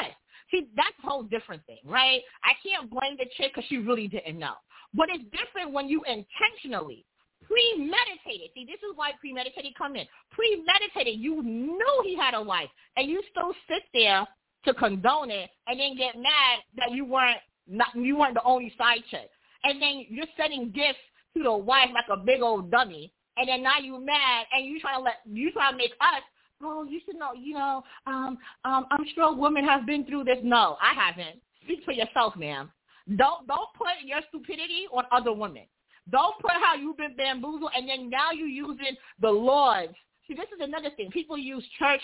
See, 0.52 0.70
that's 0.76 0.96
a 1.04 1.08
whole 1.08 1.24
different 1.24 1.66
thing, 1.66 1.80
right? 1.84 2.22
I 2.44 2.54
can't 2.64 2.90
blame 2.90 3.18
the 3.18 3.26
chick 3.38 3.52
because 3.54 3.68
she 3.68 3.78
really 3.78 4.08
didn't 4.08 4.40
know. 4.40 4.54
But 4.94 5.10
it's 5.10 5.24
different 5.26 5.74
when 5.74 5.90
you 5.90 6.02
intentionally 6.08 7.06
premeditated. 7.44 8.52
See, 8.54 8.66
this 8.66 8.80
is 8.80 8.96
why 8.96 9.12
premeditated 9.20 9.74
come 9.78 9.96
in. 9.96 10.06
Premeditated. 10.32 11.20
You 11.20 11.44
knew 11.44 12.02
he 12.04 12.16
had 12.16 12.34
a 12.34 12.42
wife, 12.42 12.70
and 12.96 13.10
you 13.10 13.22
still 13.32 13.54
sit 13.68 13.84
there 13.94 14.26
to 14.66 14.74
condone 14.74 15.32
it, 15.32 15.50
and 15.68 15.80
then 15.80 15.96
get 15.98 16.16
mad 16.16 16.60
that 16.78 16.92
you 16.92 17.06
weren't 17.06 17.40
not 17.68 17.90
you 17.96 18.18
weren't 18.18 18.34
the 18.34 18.44
only 18.44 18.74
side 18.78 19.04
chick 19.12 19.30
and 19.64 19.82
then 19.82 20.06
you're 20.10 20.26
sending 20.38 20.72
gifts 20.72 21.00
to 21.36 21.44
the 21.44 21.54
wife 21.56 21.90
like 21.94 22.06
a 22.12 22.18
big 22.18 22.42
old 22.42 22.72
dummy, 22.72 23.12
and 23.38 23.48
then 23.48 23.64
now 23.64 23.80
you 23.82 24.00
mad 24.04 24.46
and 24.54 24.66
you 24.66 24.80
trying 24.80 25.00
to 25.00 25.04
let 25.04 25.16
you 25.26 25.52
trying 25.52 25.74
to 25.74 25.78
make 25.78 25.94
us. 26.02 26.24
Oh, 26.62 26.86
you 26.86 27.00
should 27.06 27.18
know. 27.18 27.34
You 27.34 27.54
know, 27.54 27.84
um, 28.08 28.38
um, 28.66 28.86
I'm 28.90 29.06
sure 29.14 29.36
women 29.36 29.64
have 29.64 29.86
been 29.86 30.06
through 30.06 30.24
this. 30.24 30.40
No, 30.44 30.78
I 30.82 30.94
haven't. 30.94 31.40
Speak 31.64 31.82
for 31.86 31.92
yourself, 31.92 32.36
ma'am. 32.36 32.72
Don't 33.16 33.48
don't 33.48 33.70
put 33.78 33.88
your 34.04 34.22
stupidity 34.30 34.88
on 34.92 35.04
other 35.12 35.34
women. 35.34 35.64
Don't 36.10 36.40
put 36.40 36.52
how 36.52 36.76
you've 36.76 36.98
been 36.98 37.16
bamboozled, 37.16 37.72
and 37.76 37.88
then 37.88 38.10
now 38.10 38.32
you're 38.32 38.48
using 38.48 38.96
the 39.22 39.30
Lord's. 39.30 39.94
See, 40.28 40.34
this 40.34 40.48
is 40.56 40.60
another 40.62 40.90
thing. 40.96 41.12
People 41.12 41.38
use 41.38 41.64
church 41.78 42.02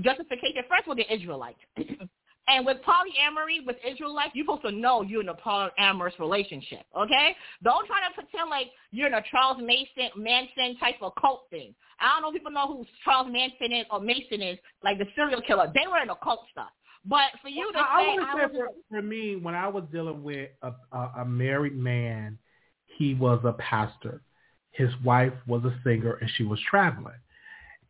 justification. 0.00 0.62
First 0.68 0.84
of 0.84 0.88
all, 0.88 0.96
they're 0.96 1.10
Israelites. 1.10 1.58
And 2.48 2.64
with 2.64 2.78
polyamory, 2.78 3.66
with 3.66 3.76
Israelites, 3.86 4.30
you're 4.34 4.44
supposed 4.46 4.62
to 4.62 4.72
know 4.72 5.02
you're 5.02 5.20
in 5.20 5.28
a 5.28 5.34
polyamorous 5.34 6.18
relationship, 6.18 6.80
okay? 6.96 7.36
Don't 7.62 7.86
try 7.86 7.98
to 8.08 8.14
pretend 8.14 8.48
like 8.48 8.68
you're 8.90 9.06
in 9.06 9.14
a 9.14 9.22
Charles 9.30 9.58
Mason, 9.62 10.10
Manson 10.16 10.76
type 10.80 10.96
of 11.02 11.12
cult 11.20 11.42
thing. 11.50 11.74
I 12.00 12.14
don't 12.14 12.22
know 12.22 12.28
if 12.28 12.34
people 12.34 12.52
know 12.52 12.66
who 12.66 12.86
Charles 13.04 13.28
Manson 13.30 13.72
is 13.72 13.84
or 13.90 14.00
Mason 14.00 14.40
is, 14.40 14.58
like 14.82 14.98
the 14.98 15.06
serial 15.14 15.42
killer. 15.42 15.70
They 15.74 15.86
were 15.86 15.98
in 15.98 16.08
occult 16.08 16.40
stuff. 16.50 16.70
But 17.04 17.30
for 17.42 17.48
you 17.48 17.70
to 17.72 17.78
I, 17.78 17.82
say, 17.82 18.22
I, 18.22 18.32
I 18.32 18.46
was, 18.46 18.50
for, 18.54 18.68
for 18.90 19.02
me, 19.02 19.36
when 19.36 19.54
I 19.54 19.68
was 19.68 19.84
dealing 19.92 20.22
with 20.22 20.48
a, 20.62 20.72
a, 20.92 21.12
a 21.18 21.24
married 21.26 21.76
man, 21.76 22.38
he 22.86 23.14
was 23.14 23.40
a 23.44 23.52
pastor. 23.52 24.22
His 24.70 24.90
wife 25.04 25.32
was 25.46 25.64
a 25.64 25.74
singer, 25.84 26.14
and 26.14 26.30
she 26.36 26.44
was 26.44 26.58
traveling. 26.68 27.14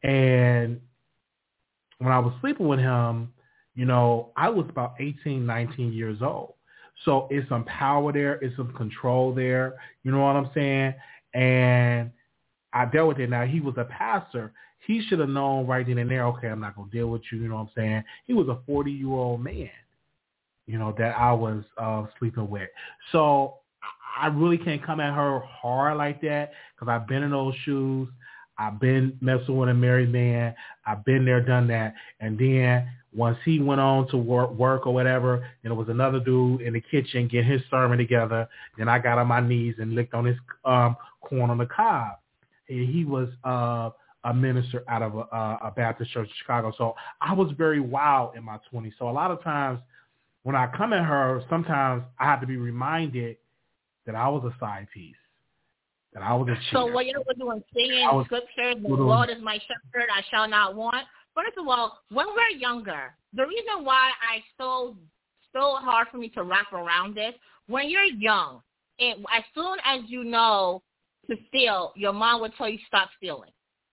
And 0.02 0.80
when 1.98 2.12
I 2.12 2.18
was 2.18 2.32
sleeping 2.40 2.66
with 2.66 2.80
him, 2.80 3.32
you 3.78 3.84
know, 3.84 4.32
I 4.36 4.48
was 4.48 4.66
about 4.68 4.94
18, 4.98 5.46
19 5.46 5.92
years 5.92 6.18
old. 6.20 6.54
So 7.04 7.28
it's 7.30 7.48
some 7.48 7.64
power 7.66 8.12
there. 8.12 8.34
It's 8.42 8.56
some 8.56 8.72
control 8.72 9.32
there. 9.32 9.76
You 10.02 10.10
know 10.10 10.18
what 10.18 10.34
I'm 10.34 10.50
saying? 10.52 10.94
And 11.32 12.10
I 12.72 12.86
dealt 12.86 13.06
with 13.06 13.20
it. 13.20 13.30
Now, 13.30 13.46
he 13.46 13.60
was 13.60 13.74
a 13.78 13.84
pastor. 13.84 14.52
He 14.84 15.00
should 15.02 15.20
have 15.20 15.28
known 15.28 15.68
right 15.68 15.86
then 15.86 15.98
and 15.98 16.10
there, 16.10 16.26
okay, 16.26 16.48
I'm 16.48 16.58
not 16.58 16.74
going 16.74 16.90
to 16.90 16.96
deal 16.96 17.06
with 17.06 17.22
you. 17.30 17.38
You 17.38 17.46
know 17.46 17.54
what 17.54 17.60
I'm 17.60 17.70
saying? 17.76 18.04
He 18.26 18.32
was 18.32 18.48
a 18.48 18.58
40-year-old 18.68 19.44
man, 19.44 19.70
you 20.66 20.76
know, 20.76 20.92
that 20.98 21.16
I 21.16 21.32
was 21.32 21.62
uh, 21.80 22.06
sleeping 22.18 22.50
with. 22.50 22.68
So 23.12 23.58
I 24.20 24.26
really 24.26 24.58
can't 24.58 24.84
come 24.84 24.98
at 24.98 25.14
her 25.14 25.38
hard 25.38 25.98
like 25.98 26.20
that 26.22 26.50
because 26.74 26.90
I've 26.90 27.06
been 27.06 27.22
in 27.22 27.30
those 27.30 27.54
shoes. 27.64 28.08
I've 28.58 28.80
been 28.80 29.16
messing 29.20 29.56
with 29.56 29.68
a 29.68 29.74
married 29.74 30.10
man. 30.10 30.52
I've 30.84 31.04
been 31.04 31.24
there, 31.24 31.40
done 31.40 31.68
that. 31.68 31.94
And 32.18 32.36
then 32.36 32.88
once 33.14 33.38
he 33.44 33.58
went 33.58 33.80
on 33.80 34.08
to 34.08 34.16
work, 34.16 34.50
work 34.52 34.86
or 34.86 34.92
whatever, 34.92 35.36
and 35.64 35.72
it 35.72 35.74
was 35.74 35.88
another 35.88 36.20
dude 36.20 36.60
in 36.60 36.74
the 36.74 36.80
kitchen 36.80 37.26
getting 37.26 37.50
his 37.50 37.62
sermon 37.70 37.98
together. 37.98 38.48
Then 38.76 38.88
I 38.88 38.98
got 38.98 39.18
on 39.18 39.26
my 39.26 39.40
knees 39.40 39.76
and 39.78 39.94
licked 39.94 40.14
on 40.14 40.26
his 40.26 40.36
um, 40.64 40.96
corn 41.22 41.50
on 41.50 41.58
the 41.58 41.66
cob. 41.66 42.18
And 42.68 42.88
he 42.88 43.04
was 43.04 43.28
uh, 43.44 43.90
a 44.24 44.34
minister 44.34 44.84
out 44.88 45.02
of 45.02 45.16
a, 45.16 45.68
a 45.68 45.72
Baptist 45.74 46.10
church 46.12 46.28
in 46.28 46.34
Chicago. 46.38 46.72
So 46.76 46.94
I 47.20 47.32
was 47.32 47.50
very 47.56 47.80
wild 47.80 48.36
in 48.36 48.44
my 48.44 48.58
20s. 48.72 48.92
So 48.98 49.08
a 49.08 49.10
lot 49.10 49.30
of 49.30 49.42
times 49.42 49.80
when 50.42 50.54
I 50.54 50.66
come 50.76 50.92
at 50.92 51.04
her, 51.04 51.42
sometimes 51.48 52.04
I 52.18 52.24
have 52.24 52.40
to 52.40 52.46
be 52.46 52.56
reminded 52.56 53.36
that 54.06 54.14
I 54.14 54.28
was 54.28 54.44
a 54.44 54.58
side 54.60 54.86
piece. 54.92 55.14
That 56.12 56.22
I 56.22 56.34
was 56.34 56.48
a 56.48 56.54
cheater. 56.54 56.72
So 56.72 56.86
what 56.86 57.06
you 57.06 57.22
were 57.26 57.34
doing, 57.34 57.62
singing 57.74 58.08
scripture, 58.24 58.74
the 58.80 58.88
Lord 58.88 59.30
is 59.30 59.42
my 59.42 59.58
shepherd, 59.58 60.08
I 60.14 60.22
shall 60.30 60.48
not 60.48 60.74
want. 60.74 61.06
First 61.38 61.56
of 61.56 61.68
all, 61.68 62.00
when 62.10 62.26
we're 62.34 62.58
younger, 62.58 63.14
the 63.32 63.46
reason 63.46 63.84
why 63.84 64.10
I 64.28 64.42
so 64.58 64.96
so 65.52 65.76
hard 65.76 66.08
for 66.10 66.18
me 66.18 66.28
to 66.30 66.42
wrap 66.42 66.72
around 66.72 67.14
this, 67.14 67.32
when 67.68 67.88
you're 67.88 68.02
young, 68.02 68.60
it, 68.98 69.18
as 69.34 69.44
soon 69.54 69.78
as 69.84 70.00
you 70.08 70.24
know 70.24 70.82
to 71.30 71.36
steal, 71.46 71.92
your 71.94 72.12
mom 72.12 72.40
will 72.40 72.50
tell 72.50 72.68
you 72.68 72.78
stop 72.88 73.10
stealing. 73.16 73.50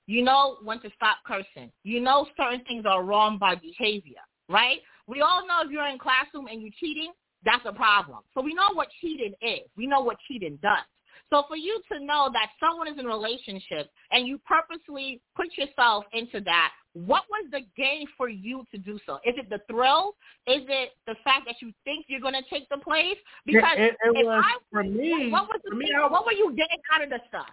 You 0.07 0.23
know 0.23 0.57
when 0.63 0.81
to 0.81 0.89
stop 0.95 1.17
cursing. 1.25 1.71
You 1.83 2.01
know 2.01 2.27
certain 2.35 2.63
things 2.65 2.85
are 2.87 3.03
wrong 3.03 3.37
by 3.37 3.53
behavior, 3.53 4.21
right? 4.49 4.79
We 5.05 5.21
all 5.21 5.45
know 5.47 5.61
if 5.63 5.71
you're 5.71 5.87
in 5.87 5.99
classroom 5.99 6.47
and 6.47 6.63
you're 6.63 6.71
cheating, 6.79 7.11
that's 7.43 7.65
a 7.65 7.73
problem. 7.73 8.19
So 8.33 8.41
we 8.41 8.55
know 8.55 8.73
what 8.73 8.87
cheating 9.01 9.33
is. 9.41 9.69
We 9.77 9.85
know 9.85 10.01
what 10.01 10.17
cheating 10.27 10.57
does. 10.63 10.83
So 11.31 11.43
for 11.47 11.57
you 11.57 11.81
to 11.91 11.99
know 12.03 12.29
that 12.33 12.49
someone 12.59 12.87
is 12.87 12.99
in 12.99 13.05
a 13.05 13.09
relationship 13.09 13.89
and 14.11 14.27
you 14.27 14.39
purposely 14.45 15.21
put 15.35 15.47
yourself 15.57 16.05
into 16.13 16.39
that, 16.41 16.71
what 16.93 17.23
was 17.29 17.49
the 17.51 17.61
gain 17.75 18.07
for 18.15 18.29
you 18.29 18.63
to 18.71 18.77
do 18.77 18.99
so? 19.05 19.15
Is 19.25 19.35
it 19.37 19.49
the 19.49 19.59
thrill? 19.69 20.15
Is 20.47 20.61
it 20.69 20.91
the 21.07 21.15
fact 21.23 21.45
that 21.47 21.55
you 21.61 21.73
think 21.83 22.05
you're 22.07 22.21
going 22.21 22.35
to 22.35 22.49
take 22.49 22.69
the 22.69 22.77
place? 22.77 23.17
Because 23.45 23.63
it, 23.75 23.95
it, 24.03 24.19
it 24.19 24.25
was 24.25 24.43
I, 24.45 24.57
for 24.71 24.83
me. 24.83 25.29
What 25.31 25.47
was 25.47 25.59
the 25.63 25.71
for 25.71 25.75
me, 25.75 25.87
thing, 25.87 25.97
what 26.09 26.25
were 26.25 26.31
you 26.31 26.51
getting 26.55 26.79
out 26.93 27.03
of 27.03 27.09
the 27.09 27.19
stuff? 27.27 27.49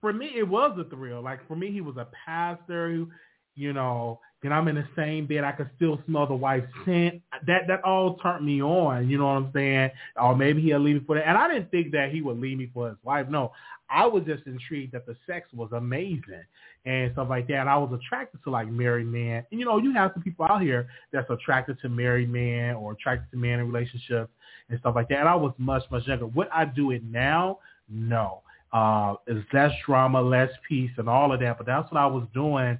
For 0.00 0.12
me, 0.12 0.32
it 0.36 0.48
was 0.48 0.76
a 0.80 0.88
thrill. 0.88 1.22
Like 1.22 1.46
for 1.46 1.54
me, 1.54 1.70
he 1.70 1.80
was 1.80 1.96
a 1.96 2.08
pastor. 2.26 3.06
You 3.54 3.72
know, 3.72 4.18
then 4.42 4.52
I'm 4.52 4.66
in 4.68 4.74
the 4.74 4.86
same 4.96 5.26
bed. 5.26 5.44
I 5.44 5.52
could 5.52 5.70
still 5.76 6.00
smell 6.06 6.26
the 6.26 6.34
wife's 6.34 6.66
scent. 6.84 7.22
That 7.46 7.68
that 7.68 7.84
all 7.84 8.16
turned 8.16 8.44
me 8.44 8.60
on. 8.60 9.08
You 9.08 9.18
know 9.18 9.26
what 9.26 9.36
I'm 9.36 9.50
saying? 9.54 9.90
Or 10.20 10.34
maybe 10.34 10.60
he'll 10.60 10.80
leave 10.80 10.96
me 10.96 11.02
for 11.06 11.16
that. 11.16 11.28
And 11.28 11.38
I 11.38 11.48
didn't 11.48 11.70
think 11.70 11.92
that 11.92 12.10
he 12.10 12.22
would 12.22 12.38
leave 12.38 12.58
me 12.58 12.68
for 12.74 12.88
his 12.88 12.98
wife. 13.04 13.28
No, 13.28 13.52
I 13.88 14.06
was 14.06 14.24
just 14.24 14.46
intrigued 14.46 14.92
that 14.92 15.06
the 15.06 15.16
sex 15.26 15.48
was 15.54 15.70
amazing 15.72 16.42
and 16.84 17.12
stuff 17.12 17.28
like 17.30 17.46
that. 17.48 17.58
And 17.58 17.68
I 17.68 17.76
was 17.76 17.92
attracted 17.92 18.42
to 18.42 18.50
like 18.50 18.66
married 18.68 19.06
men. 19.06 19.44
And 19.50 19.60
you 19.60 19.64
know, 19.64 19.78
you 19.78 19.92
have 19.94 20.10
some 20.14 20.24
people 20.24 20.44
out 20.46 20.60
here 20.60 20.88
that's 21.12 21.30
attracted 21.30 21.78
to 21.80 21.88
married 21.88 22.30
men 22.30 22.74
or 22.74 22.92
attracted 22.92 23.30
to 23.30 23.36
men 23.36 23.60
in 23.60 23.70
relationships 23.70 24.32
and 24.70 24.80
stuff 24.80 24.96
like 24.96 25.08
that. 25.10 25.20
And 25.20 25.28
I 25.28 25.36
was 25.36 25.52
much 25.58 25.84
much 25.90 26.06
younger. 26.08 26.26
Would 26.26 26.48
I 26.52 26.64
do 26.64 26.90
it 26.90 27.04
now? 27.04 27.58
No. 27.88 28.42
Uh, 28.72 29.16
it's 29.26 29.46
less 29.52 29.70
drama, 29.84 30.20
less 30.20 30.50
peace, 30.66 30.90
and 30.96 31.08
all 31.08 31.30
of 31.32 31.40
that. 31.40 31.58
But 31.58 31.66
that's 31.66 31.92
what 31.92 32.00
I 32.00 32.06
was 32.06 32.26
doing 32.34 32.78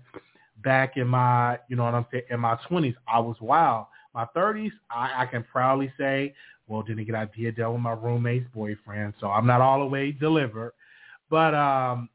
back 0.63 0.97
in 0.97 1.09
my, 1.09 1.59
you 1.69 1.77
know 1.77 1.85
what 1.85 1.95
I'm 1.95 2.07
saying, 2.11 2.25
in 2.31 2.41
my 2.41 2.57
20s. 2.71 2.95
I 3.07 3.19
was 3.19 3.37
wild. 3.41 3.87
My 4.15 4.27
30s, 4.37 4.71
I, 4.91 5.23
I 5.23 5.27
can 5.27 5.43
proudly 5.45 5.93
say, 5.99 6.35
well, 6.67 6.83
didn't 6.83 7.05
get 7.05 7.15
idea 7.15 7.53
dealt 7.53 7.75
with 7.75 7.83
my 7.83 7.93
roommate's 7.93 8.47
boyfriend, 8.55 9.15
so 9.21 9.29
I'm 9.29 9.47
not 9.47 9.61
all 9.61 9.81
the 9.81 9.87
way 9.87 10.13
delivered. 10.13 10.73
But 11.31 11.55
um, 11.55 12.09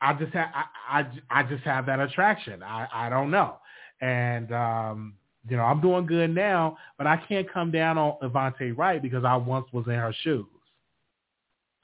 I 0.00 0.14
just 0.14 0.32
have, 0.34 0.48
I, 0.54 1.00
I, 1.00 1.40
I 1.40 1.42
just 1.42 1.64
have 1.64 1.86
that 1.86 2.00
attraction. 2.00 2.62
I, 2.62 2.86
I 2.92 3.08
don't 3.08 3.30
know, 3.30 3.56
and 4.00 4.52
um, 4.52 5.14
you 5.48 5.56
know, 5.56 5.64
I'm 5.64 5.80
doing 5.80 6.06
good 6.06 6.34
now, 6.34 6.76
but 6.98 7.06
I 7.06 7.16
can't 7.16 7.50
come 7.52 7.70
down 7.70 7.98
on 7.98 8.16
Avante 8.22 8.76
Wright 8.76 9.00
because 9.00 9.24
I 9.24 9.36
once 9.36 9.66
was 9.72 9.86
in 9.86 9.94
her 9.94 10.14
shoes. 10.22 10.46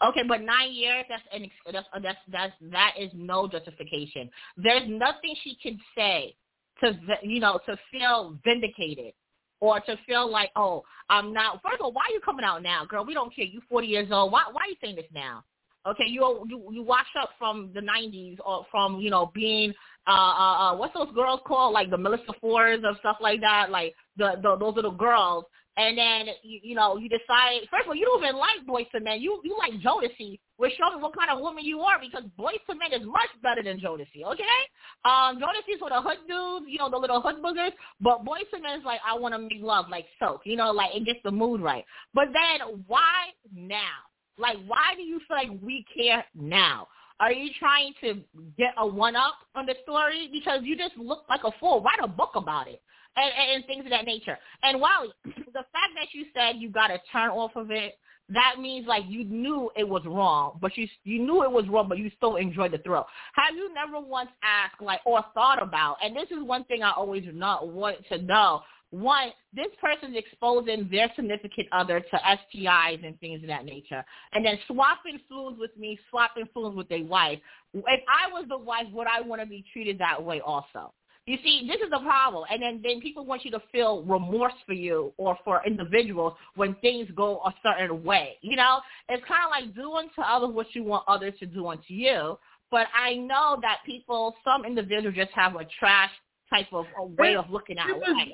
Okay, 0.05 0.23
but 0.27 0.43
nine 0.43 0.73
years, 0.73 1.05
that's 1.09 1.23
an, 1.33 1.49
that's, 1.73 1.87
that's, 2.03 2.19
that's, 2.31 2.53
that 2.73 2.95
is 2.99 3.11
no 3.15 3.47
justification. 3.47 4.29
There's 4.57 4.89
nothing 4.89 5.35
she 5.45 5.57
can 5.63 5.79
say 5.97 6.35
to, 6.81 6.99
you 7.23 7.39
know, 7.39 7.61
to 7.67 7.77
feel 7.93 8.37
vindicated 8.45 9.13
or 9.61 9.79
to 9.81 9.97
feel 10.07 10.31
like, 10.31 10.51
oh, 10.57 10.83
I'm 11.09 11.33
not. 11.33 11.63
First 11.63 11.77
of 11.77 11.83
all, 11.83 11.93
why 11.93 12.03
are 12.11 12.15
you 12.15 12.21
coming 12.21 12.45
out 12.45 12.63
now, 12.63 12.85
girl? 12.85 13.05
We 13.05 13.15
don't 13.15 13.35
care. 13.35 13.45
You 13.45 13.61
40 13.71 13.87
years 13.87 14.09
old. 14.11 14.33
Why, 14.33 14.45
why 14.51 14.63
are 14.63 14.69
you 14.69 14.77
saying 14.83 14.97
this 14.97 15.05
now? 15.15 15.45
Okay, 15.85 16.05
you 16.07 16.47
you 16.49 16.63
you 16.71 16.83
washed 16.85 17.17
up 17.21 17.31
from 17.37 17.71
the 17.75 17.81
'90s 17.81 18.37
or 18.47 18.65
from 18.71 19.01
you 19.01 19.11
know 19.11 19.33
being 19.35 19.73
uh 20.07 20.11
uh, 20.13 20.15
uh 20.15 20.77
what's 20.77 20.95
those 20.95 21.13
girls 21.13 21.41
called 21.45 21.75
like 21.75 21.91
the 21.91 21.99
Melissa 21.99 22.33
Fords 22.41 22.85
or 22.85 22.97
stuff 23.01 23.17
like 23.21 23.41
that, 23.41 23.69
like 23.69 23.93
the, 24.17 24.35
the 24.43 24.57
those 24.61 24.77
little 24.77 24.93
girls 24.93 25.45
and 25.77 25.97
then 25.97 26.27
you, 26.43 26.61
you 26.63 26.75
know 26.75 26.97
you 26.97 27.09
decide 27.09 27.61
first 27.71 27.85
of 27.85 27.89
all 27.89 27.95
you 27.95 28.05
don't 28.05 28.23
even 28.23 28.37
like 28.37 28.61
Boyz 28.69 28.87
II 28.95 29.01
Men. 29.01 29.21
You 29.21 29.41
you 29.45 29.57
like 29.59 29.73
Jodeci, 29.81 30.39
which 30.57 30.73
shows 30.73 31.01
what 31.01 31.17
kind 31.17 31.31
of 31.31 31.41
woman 31.41 31.65
you 31.65 31.81
are 31.81 31.99
because 31.99 32.25
Boyz 32.39 32.61
II 32.69 32.77
Men 32.77 33.01
is 33.01 33.07
much 33.07 33.31
better 33.43 33.63
than 33.63 33.81
Jodeci. 33.81 34.25
Okay, 34.25 34.59
um, 35.05 35.41
Jodeci's 35.41 35.79
for 35.79 35.89
the 35.89 36.01
hood 36.01 36.19
dudes, 36.29 36.67
you 36.69 36.79
know 36.79 36.91
the 36.91 36.99
little 36.99 37.21
hood 37.21 37.37
boogers, 37.43 37.73
but 38.01 38.25
Boyz 38.25 38.53
II 38.55 38.61
Men 38.61 38.81
is 38.81 38.85
like 38.85 39.01
I 39.07 39.19
want 39.19 39.35
to 39.35 39.39
make 39.39 39.63
love 39.63 39.87
like 39.91 40.07
soap, 40.19 40.43
you 40.45 40.57
know, 40.57 40.71
like 40.71 40.95
it 40.95 41.07
gets 41.07 41.21
the 41.25 41.33
mood 41.33 41.61
right. 41.61 41.85
But 42.13 42.29
then 42.33 42.85
why 42.87 43.33
now? 43.55 44.05
Like 44.39 44.59
why 44.67 44.95
do 44.97 45.03
you 45.03 45.21
feel 45.27 45.37
like 45.37 45.51
we 45.63 45.87
care 45.97 46.25
now? 46.35 46.89
Are 47.21 47.33
you 47.33 47.51
trying 47.59 47.93
to 48.03 48.15
get 48.59 48.75
a 48.77 48.87
one 48.87 49.15
up 49.15 49.35
on 49.55 49.65
the 49.65 49.75
story 49.85 50.29
because 50.33 50.61
you 50.65 50.77
just 50.77 50.97
look 50.97 51.25
like 51.31 51.45
a 51.45 51.53
fool? 51.61 51.81
Write 51.81 52.03
a 52.03 52.09
book 52.09 52.33
about 52.35 52.69
it 52.69 52.83
and, 53.17 53.55
and 53.55 53.67
things 53.67 53.85
of 53.85 53.91
that 53.91 54.05
nature. 54.05 54.39
And 54.63 54.81
Wally, 54.81 55.11
the 55.25 55.33
fact 55.53 55.93
that 55.95 56.13
you 56.13 56.27
said 56.35 56.57
you 56.57 56.71
got 56.71 56.89
to 56.89 56.99
turn 57.13 57.31
off 57.31 57.53
of 57.57 57.71
it, 57.71 57.95
that 58.29 58.57
means 58.59 58.87
like 58.87 59.05
you 59.09 59.25
knew 59.25 59.71
it 59.77 59.87
was 59.87 60.03
wrong, 60.07 60.59
but 60.61 60.77
you 60.77 60.87
you 61.05 61.19
knew 61.23 61.43
it 61.43 61.51
was 61.51 61.67
wrong, 61.69 61.89
but 61.89 61.99
you 61.99 62.11
still 62.17 62.37
enjoyed 62.37 62.73
the 62.73 62.79
thrill. 62.79 63.07
Have 63.35 63.55
you 63.55 63.73
never 63.75 64.01
once 64.01 64.31
asked 64.43 64.81
like 64.81 65.01
or 65.05 65.25
thought 65.35 65.63
about? 65.63 65.97
And 66.03 66.17
this 66.17 66.31
is 66.31 66.43
one 66.43 66.65
thing 66.65 66.83
I 66.83 66.93
always 66.93 67.25
not 67.33 67.69
want 67.69 67.97
to 68.09 68.19
know. 68.19 68.63
One, 68.91 69.31
this 69.55 69.69
person's 69.81 70.17
exposing 70.17 70.89
their 70.91 71.11
significant 71.17 71.67
other 71.73 72.01
to 72.01 72.17
STIs 72.17 73.05
and 73.07 73.19
things 73.21 73.43
of 73.43 73.49
that 73.49 73.65
nature, 73.65 74.05
and 74.33 74.45
then 74.45 74.59
swapping 74.67 75.19
foods 75.29 75.59
with 75.59 75.75
me, 75.79 75.99
swapping 76.11 76.47
foods 76.53 76.77
with 76.77 76.89
their 76.89 77.05
wife. 77.05 77.39
If 77.73 78.01
I 78.07 78.31
was 78.31 78.45
the 78.49 78.59
wife, 78.59 78.87
would 78.93 79.07
I 79.07 79.23
want 79.23 79.41
to 79.41 79.47
be 79.47 79.65
treated 79.73 79.99
that 79.99 80.23
way 80.23 80.41
also? 80.41 80.93
You 81.27 81.39
see, 81.45 81.69
this 81.69 81.81
is 81.81 81.91
the 81.91 82.01
problem. 82.01 82.45
And 82.51 82.61
then, 82.61 82.81
then 82.83 83.01
people 83.01 83.25
want 83.25 83.45
you 83.45 83.51
to 83.53 83.63
feel 83.71 84.03
remorse 84.03 84.55
for 84.67 84.73
you 84.73 85.13
or 85.19 85.39
for 85.45 85.63
individuals 85.65 86.35
when 86.57 86.75
things 86.77 87.09
go 87.15 87.41
a 87.47 87.55
certain 87.63 88.03
way. 88.03 88.39
You 88.41 88.57
know, 88.57 88.81
it's 89.09 89.25
kind 89.27 89.45
of 89.45 89.51
like 89.51 89.75
doing 89.75 90.09
to 90.17 90.23
others 90.23 90.51
what 90.53 90.67
you 90.75 90.83
want 90.83 91.05
others 91.07 91.35
to 91.39 91.47
do 91.47 91.69
unto 91.69 91.95
you. 91.95 92.39
But 92.73 92.89
I 92.99 93.15
know 93.15 93.59
that 93.63 93.79
people, 93.87 94.35
some 94.43 94.65
individuals 94.65 95.15
just 95.15 95.31
have 95.33 95.55
a 95.55 95.67
trash 95.79 96.11
type 96.51 96.67
of 96.73 96.87
a 96.99 97.05
way 97.05 97.37
of 97.37 97.49
looking 97.51 97.79
at 97.79 97.87
life. 97.87 98.29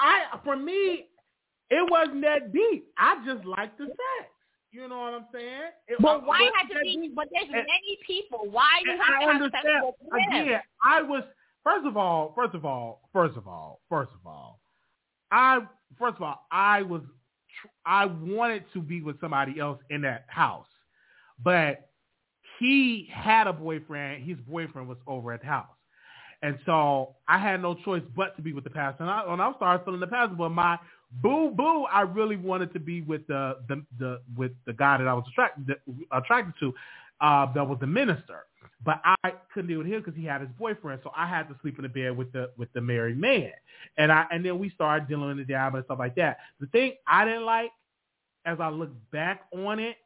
I, 0.00 0.36
I, 0.36 0.44
for 0.44 0.56
me, 0.56 1.06
it 1.70 1.90
wasn't 1.90 2.22
that 2.22 2.52
deep. 2.52 2.86
I 2.96 3.16
just 3.26 3.44
like 3.46 3.76
the 3.78 3.86
sex. 3.86 4.30
You 4.70 4.86
know 4.86 4.98
what 4.98 5.14
I'm 5.14 5.26
saying? 5.32 5.72
It, 5.88 5.98
but 6.00 6.26
why 6.26 6.48
have 6.58 6.68
to 6.68 6.80
be? 6.82 7.10
But 7.16 7.28
there's 7.32 7.46
and, 7.46 7.52
many 7.54 7.98
people. 8.06 8.46
Why 8.50 8.80
do 8.84 8.90
you 8.90 8.98
have 8.98 9.14
I 9.16 9.24
to 9.24 9.30
understand. 9.30 9.64
have 9.66 9.84
sex 9.84 9.96
with? 10.02 10.22
Again, 10.28 10.60
I 10.84 11.02
was 11.02 11.24
First 11.64 11.86
of 11.86 11.96
all, 11.96 12.32
first 12.34 12.54
of 12.54 12.64
all, 12.64 13.08
first 13.12 13.36
of 13.36 13.46
all, 13.46 13.80
first 13.88 14.10
of 14.18 14.26
all, 14.26 14.60
I 15.30 15.60
first 15.98 16.16
of 16.16 16.22
all, 16.22 16.46
I 16.50 16.82
was 16.82 17.02
I 17.84 18.06
wanted 18.06 18.64
to 18.72 18.80
be 18.80 19.02
with 19.02 19.20
somebody 19.20 19.58
else 19.60 19.78
in 19.90 20.02
that 20.02 20.24
house, 20.28 20.66
but 21.42 21.90
he 22.58 23.08
had 23.12 23.46
a 23.46 23.52
boyfriend. 23.52 24.24
His 24.24 24.38
boyfriend 24.48 24.88
was 24.88 24.98
over 25.06 25.32
at 25.32 25.40
the 25.40 25.46
house. 25.46 25.66
And 26.42 26.58
so 26.66 27.16
I 27.26 27.38
had 27.38 27.60
no 27.60 27.74
choice 27.74 28.02
but 28.16 28.36
to 28.36 28.42
be 28.42 28.52
with 28.52 28.64
the 28.64 28.70
pastor. 28.70 29.02
And 29.02 29.10
I, 29.10 29.26
when 29.26 29.40
I 29.40 29.52
started 29.56 29.84
feeling 29.84 30.00
the 30.00 30.06
pastor, 30.06 30.36
but 30.36 30.50
my 30.50 30.78
boo 31.22 31.50
boo, 31.50 31.84
I 31.84 32.02
really 32.02 32.36
wanted 32.36 32.72
to 32.74 32.80
be 32.80 33.02
with 33.02 33.26
the 33.26 33.56
the, 33.68 33.84
the 33.98 34.20
with 34.36 34.52
the 34.66 34.72
guy 34.72 34.98
that 34.98 35.08
I 35.08 35.14
was 35.14 35.24
attracted 35.30 35.76
attracted 36.12 36.54
to, 36.60 36.72
uh, 37.20 37.52
that 37.52 37.66
was 37.66 37.78
the 37.80 37.86
minister. 37.86 38.44
But 38.84 39.00
I 39.04 39.32
couldn't 39.52 39.68
deal 39.68 39.78
with 39.78 39.88
him 39.88 40.00
because 40.00 40.14
he 40.14 40.24
had 40.24 40.40
his 40.40 40.50
boyfriend, 40.56 41.00
so 41.02 41.10
I 41.16 41.26
had 41.26 41.48
to 41.48 41.56
sleep 41.62 41.78
in 41.78 41.82
the 41.82 41.88
bed 41.88 42.16
with 42.16 42.30
the 42.32 42.50
with 42.56 42.72
the 42.74 42.80
married 42.80 43.18
man. 43.18 43.50
And 43.96 44.12
I 44.12 44.26
and 44.30 44.44
then 44.44 44.58
we 44.58 44.70
started 44.70 45.08
dealing 45.08 45.28
with 45.28 45.38
the 45.38 45.52
job 45.52 45.74
and 45.74 45.84
stuff 45.84 45.98
like 45.98 46.14
that. 46.14 46.38
The 46.60 46.66
thing 46.68 46.92
I 47.06 47.24
didn't 47.24 47.44
like, 47.44 47.70
as 48.44 48.58
I 48.60 48.68
look 48.68 48.90
back 49.10 49.42
on 49.52 49.80
it, 49.80 49.96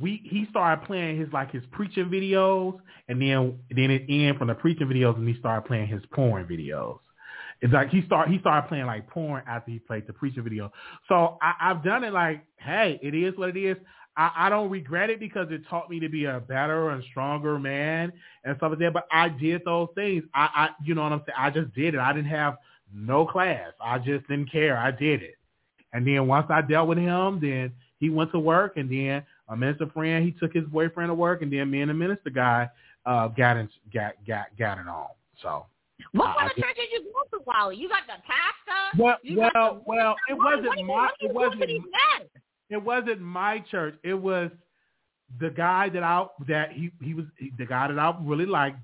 we 0.00 0.22
he 0.24 0.46
started 0.50 0.86
playing 0.86 1.18
his 1.18 1.28
like 1.32 1.52
his 1.52 1.62
preaching 1.72 2.06
videos, 2.06 2.78
and 3.08 3.20
then 3.20 3.58
then 3.70 3.90
it 3.90 4.04
ended 4.08 4.38
from 4.38 4.48
the 4.48 4.54
preaching 4.54 4.86
videos, 4.86 5.16
and 5.16 5.28
he 5.28 5.38
started 5.38 5.66
playing 5.66 5.88
his 5.88 6.02
porn 6.12 6.46
videos. 6.46 6.98
It's 7.60 7.72
like 7.72 7.90
he 7.90 8.02
start 8.06 8.28
he 8.28 8.38
started 8.38 8.68
playing 8.68 8.86
like 8.86 9.08
porn 9.08 9.42
after 9.46 9.70
he 9.70 9.78
played 9.78 10.06
the 10.06 10.12
preaching 10.12 10.42
video. 10.42 10.72
So 11.08 11.38
I, 11.40 11.54
I've 11.60 11.84
done 11.84 12.04
it 12.04 12.12
like, 12.12 12.44
hey, 12.56 12.98
it 13.02 13.14
is 13.14 13.36
what 13.36 13.50
it 13.50 13.58
is. 13.58 13.76
I, 14.16 14.32
I 14.36 14.48
don't 14.48 14.70
regret 14.70 15.10
it 15.10 15.20
because 15.20 15.48
it 15.50 15.62
taught 15.68 15.90
me 15.90 16.00
to 16.00 16.08
be 16.08 16.24
a 16.24 16.40
better 16.40 16.90
and 16.90 17.04
stronger 17.10 17.58
man 17.58 18.12
and 18.44 18.56
stuff 18.56 18.70
like 18.70 18.78
that. 18.78 18.92
But 18.92 19.06
I 19.12 19.28
did 19.28 19.62
those 19.64 19.88
things. 19.94 20.24
I, 20.34 20.48
I 20.54 20.68
you 20.84 20.94
know 20.94 21.02
what 21.02 21.12
I'm 21.12 21.22
saying? 21.26 21.36
I 21.38 21.50
just 21.50 21.74
did 21.74 21.94
it. 21.94 22.00
I 22.00 22.12
didn't 22.12 22.30
have 22.30 22.56
no 22.94 23.26
class. 23.26 23.72
I 23.80 23.98
just 23.98 24.26
didn't 24.28 24.50
care. 24.50 24.76
I 24.78 24.90
did 24.90 25.22
it. 25.22 25.36
And 25.92 26.06
then 26.06 26.26
once 26.26 26.46
I 26.50 26.62
dealt 26.62 26.88
with 26.88 26.98
him, 26.98 27.40
then 27.40 27.72
he 27.98 28.10
went 28.10 28.32
to 28.32 28.38
work 28.38 28.76
and 28.76 28.90
then 28.90 29.24
a 29.48 29.56
minister 29.56 29.86
friend, 29.86 30.24
he 30.24 30.32
took 30.32 30.52
his 30.52 30.64
boyfriend 30.64 31.10
to 31.10 31.14
work 31.14 31.42
and 31.42 31.52
then 31.52 31.70
me 31.70 31.80
and 31.80 31.90
the 31.90 31.94
minister 31.94 32.30
guy 32.30 32.68
uh 33.04 33.28
got 33.28 33.56
in, 33.56 33.68
got 33.92 34.14
got 34.26 34.46
got 34.58 34.78
it 34.78 34.88
on. 34.88 35.08
So 35.42 35.66
what 36.12 36.36
kind 36.36 36.50
of 36.50 36.56
church 36.56 36.76
did 36.76 36.90
you 36.92 37.12
go 37.12 37.38
to, 37.38 37.44
Wally? 37.46 37.76
You 37.76 37.88
got 37.88 38.02
the 38.06 38.14
pastor? 38.22 38.98
Well, 38.98 39.16
well, 39.36 39.82
well, 39.86 40.16
it 40.28 40.34
wasn't 40.34 40.86
my, 40.86 41.10
it 41.20 41.32
wasn't, 41.32 41.60
it 42.70 42.82
wasn't 42.82 43.20
my 43.20 43.60
church. 43.70 43.96
It 44.02 44.14
was 44.14 44.50
the 45.40 45.50
guy 45.50 45.88
that 45.90 46.02
I 46.02 46.26
that 46.48 46.72
he 46.72 46.90
he 47.02 47.14
was 47.14 47.26
he, 47.38 47.52
the 47.58 47.66
guy 47.66 47.88
that 47.88 47.98
I 47.98 48.14
really 48.22 48.46
liked. 48.46 48.78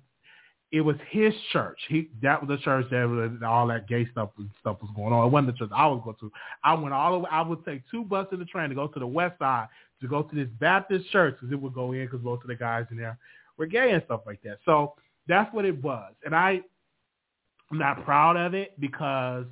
It 0.71 0.81
was 0.81 0.97
his 1.11 1.35
church. 1.53 1.79
He 1.89 2.09
that 2.23 2.41
was 2.41 2.49
the 2.49 2.63
church 2.63 2.87
that 2.91 3.07
was, 3.07 3.31
all 3.47 3.67
that 3.67 3.89
gay 3.89 4.09
stuff 4.11 4.31
and 4.39 4.49
stuff 4.61 4.79
was 4.81 4.91
going 4.97 5.13
on. 5.13 5.27
It 5.27 5.31
wasn't 5.31 5.53
the 5.53 5.59
church 5.59 5.71
I 5.75 5.87
was 5.87 6.01
going 6.03 6.17
to. 6.21 6.33
I 6.65 6.75
went 6.75 6.95
all 6.95 7.13
the 7.13 7.19
way. 7.19 7.29
I 7.31 7.43
would 7.43 7.65
take 7.65 7.83
two 7.91 8.05
buses 8.05 8.33
and 8.33 8.43
a 8.43 8.47
train 8.47 8.71
to 8.71 8.75
go 8.75 8.87
to 8.87 8.99
the 8.99 9.07
west 9.07 9.39
side 9.39 9.69
to 10.01 10.09
go 10.09 10.23
to 10.23 10.35
this 10.35 10.49
Baptist 10.61 11.11
church 11.11 11.37
because 11.39 11.53
it 11.53 11.61
would 11.61 11.75
go 11.75 11.93
in 11.93 12.05
because 12.07 12.23
most 12.23 12.43
of 12.43 12.49
the 12.49 12.57
guys 12.57 12.87
in 12.91 12.97
there 12.97 13.19
were 13.57 13.67
gay 13.67 13.93
and 13.93 14.03
stuff 14.07 14.23
like 14.27 14.43
that. 14.43 14.59
So 14.65 14.95
that's 15.29 15.53
what 15.55 15.65
it 15.65 15.83
was, 15.83 16.13
and 16.25 16.35
I 16.35 16.61
I'm 17.71 17.79
not 17.79 18.05
proud 18.05 18.37
of 18.37 18.55
it 18.55 18.79
because 18.81 19.47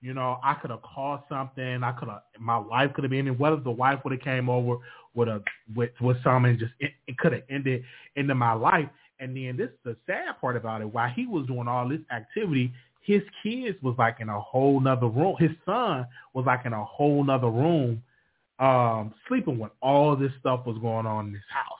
you 0.00 0.14
know, 0.14 0.38
I 0.42 0.54
could 0.54 0.70
have 0.70 0.82
caused 0.82 1.24
something. 1.28 1.82
I 1.82 1.92
could 1.92 2.08
have, 2.08 2.22
my 2.38 2.58
wife 2.58 2.92
could 2.94 3.04
have 3.04 3.10
been 3.10 3.26
in. 3.26 3.38
What 3.38 3.52
if 3.54 3.64
the 3.64 3.70
wife 3.70 4.00
would 4.04 4.12
have 4.12 4.22
came 4.22 4.48
over 4.48 4.76
with 5.14 5.28
a 5.28 5.42
with 5.74 5.90
with 6.00 6.22
something? 6.22 6.58
Just 6.58 6.72
it, 6.80 6.92
it 7.06 7.18
could 7.18 7.32
have 7.32 7.42
ended 7.48 7.82
into 8.14 8.34
my 8.34 8.52
life. 8.52 8.88
And 9.18 9.34
then 9.36 9.56
this 9.56 9.70
is 9.70 9.78
the 9.84 9.96
sad 10.06 10.38
part 10.40 10.56
about 10.56 10.82
it. 10.82 10.92
While 10.92 11.08
he 11.08 11.26
was 11.26 11.46
doing 11.46 11.66
all 11.68 11.88
this 11.88 12.00
activity, 12.10 12.72
his 13.00 13.22
kids 13.42 13.78
was 13.82 13.94
like 13.98 14.16
in 14.20 14.28
a 14.28 14.40
whole 14.40 14.78
nother 14.80 15.08
room. 15.08 15.36
His 15.38 15.52
son 15.64 16.06
was 16.34 16.44
like 16.44 16.66
in 16.66 16.72
a 16.72 16.84
whole 16.84 17.24
nother 17.24 17.48
room, 17.48 18.02
um, 18.58 19.14
sleeping 19.28 19.58
when 19.58 19.70
all 19.80 20.16
this 20.16 20.32
stuff 20.40 20.66
was 20.66 20.76
going 20.78 21.06
on 21.06 21.28
in 21.28 21.32
this 21.32 21.42
house. 21.48 21.78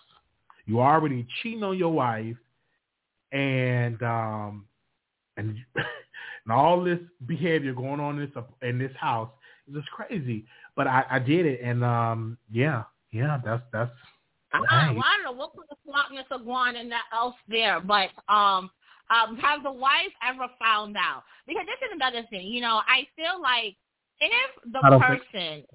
You 0.66 0.80
already 0.80 1.26
cheating 1.42 1.62
on 1.62 1.76
your 1.76 1.92
wife, 1.92 2.36
and 3.32 4.02
um, 4.02 4.64
and 5.36 5.56
and 6.46 6.52
all 6.52 6.82
this 6.82 7.00
behavior 7.26 7.74
going 7.74 8.00
on 8.00 8.18
in 8.20 8.30
this 8.30 8.44
in 8.62 8.78
this 8.78 8.92
house 8.98 9.30
is 9.68 9.74
just 9.74 9.90
crazy. 9.90 10.46
But 10.76 10.86
I, 10.86 11.04
I 11.10 11.18
did 11.18 11.44
it, 11.46 11.60
and 11.62 11.84
um, 11.84 12.38
yeah, 12.50 12.84
yeah, 13.12 13.40
that's 13.44 13.62
that's. 13.72 13.90
I, 14.52 14.58
I 14.58 14.86
don't 14.86 15.24
know 15.24 15.32
what 15.32 15.52
kind 15.54 15.66
the 15.68 15.76
smartness 15.84 16.26
of 16.30 16.44
going 16.44 16.76
and 16.76 16.90
that 16.92 17.04
else 17.12 17.34
there, 17.48 17.80
but 17.80 18.10
um, 18.28 18.70
um, 19.10 19.36
has 19.36 19.62
the 19.62 19.72
wife 19.72 20.12
ever 20.26 20.46
found 20.58 20.96
out? 20.96 21.22
Because 21.46 21.64
this 21.66 21.88
is 21.88 21.92
another 21.94 22.26
thing, 22.30 22.46
you 22.46 22.60
know. 22.60 22.80
I 22.88 23.06
feel 23.16 23.40
like 23.40 23.76
if 24.20 24.72
the 24.72 24.98
person, 24.98 25.20
think... 25.32 25.66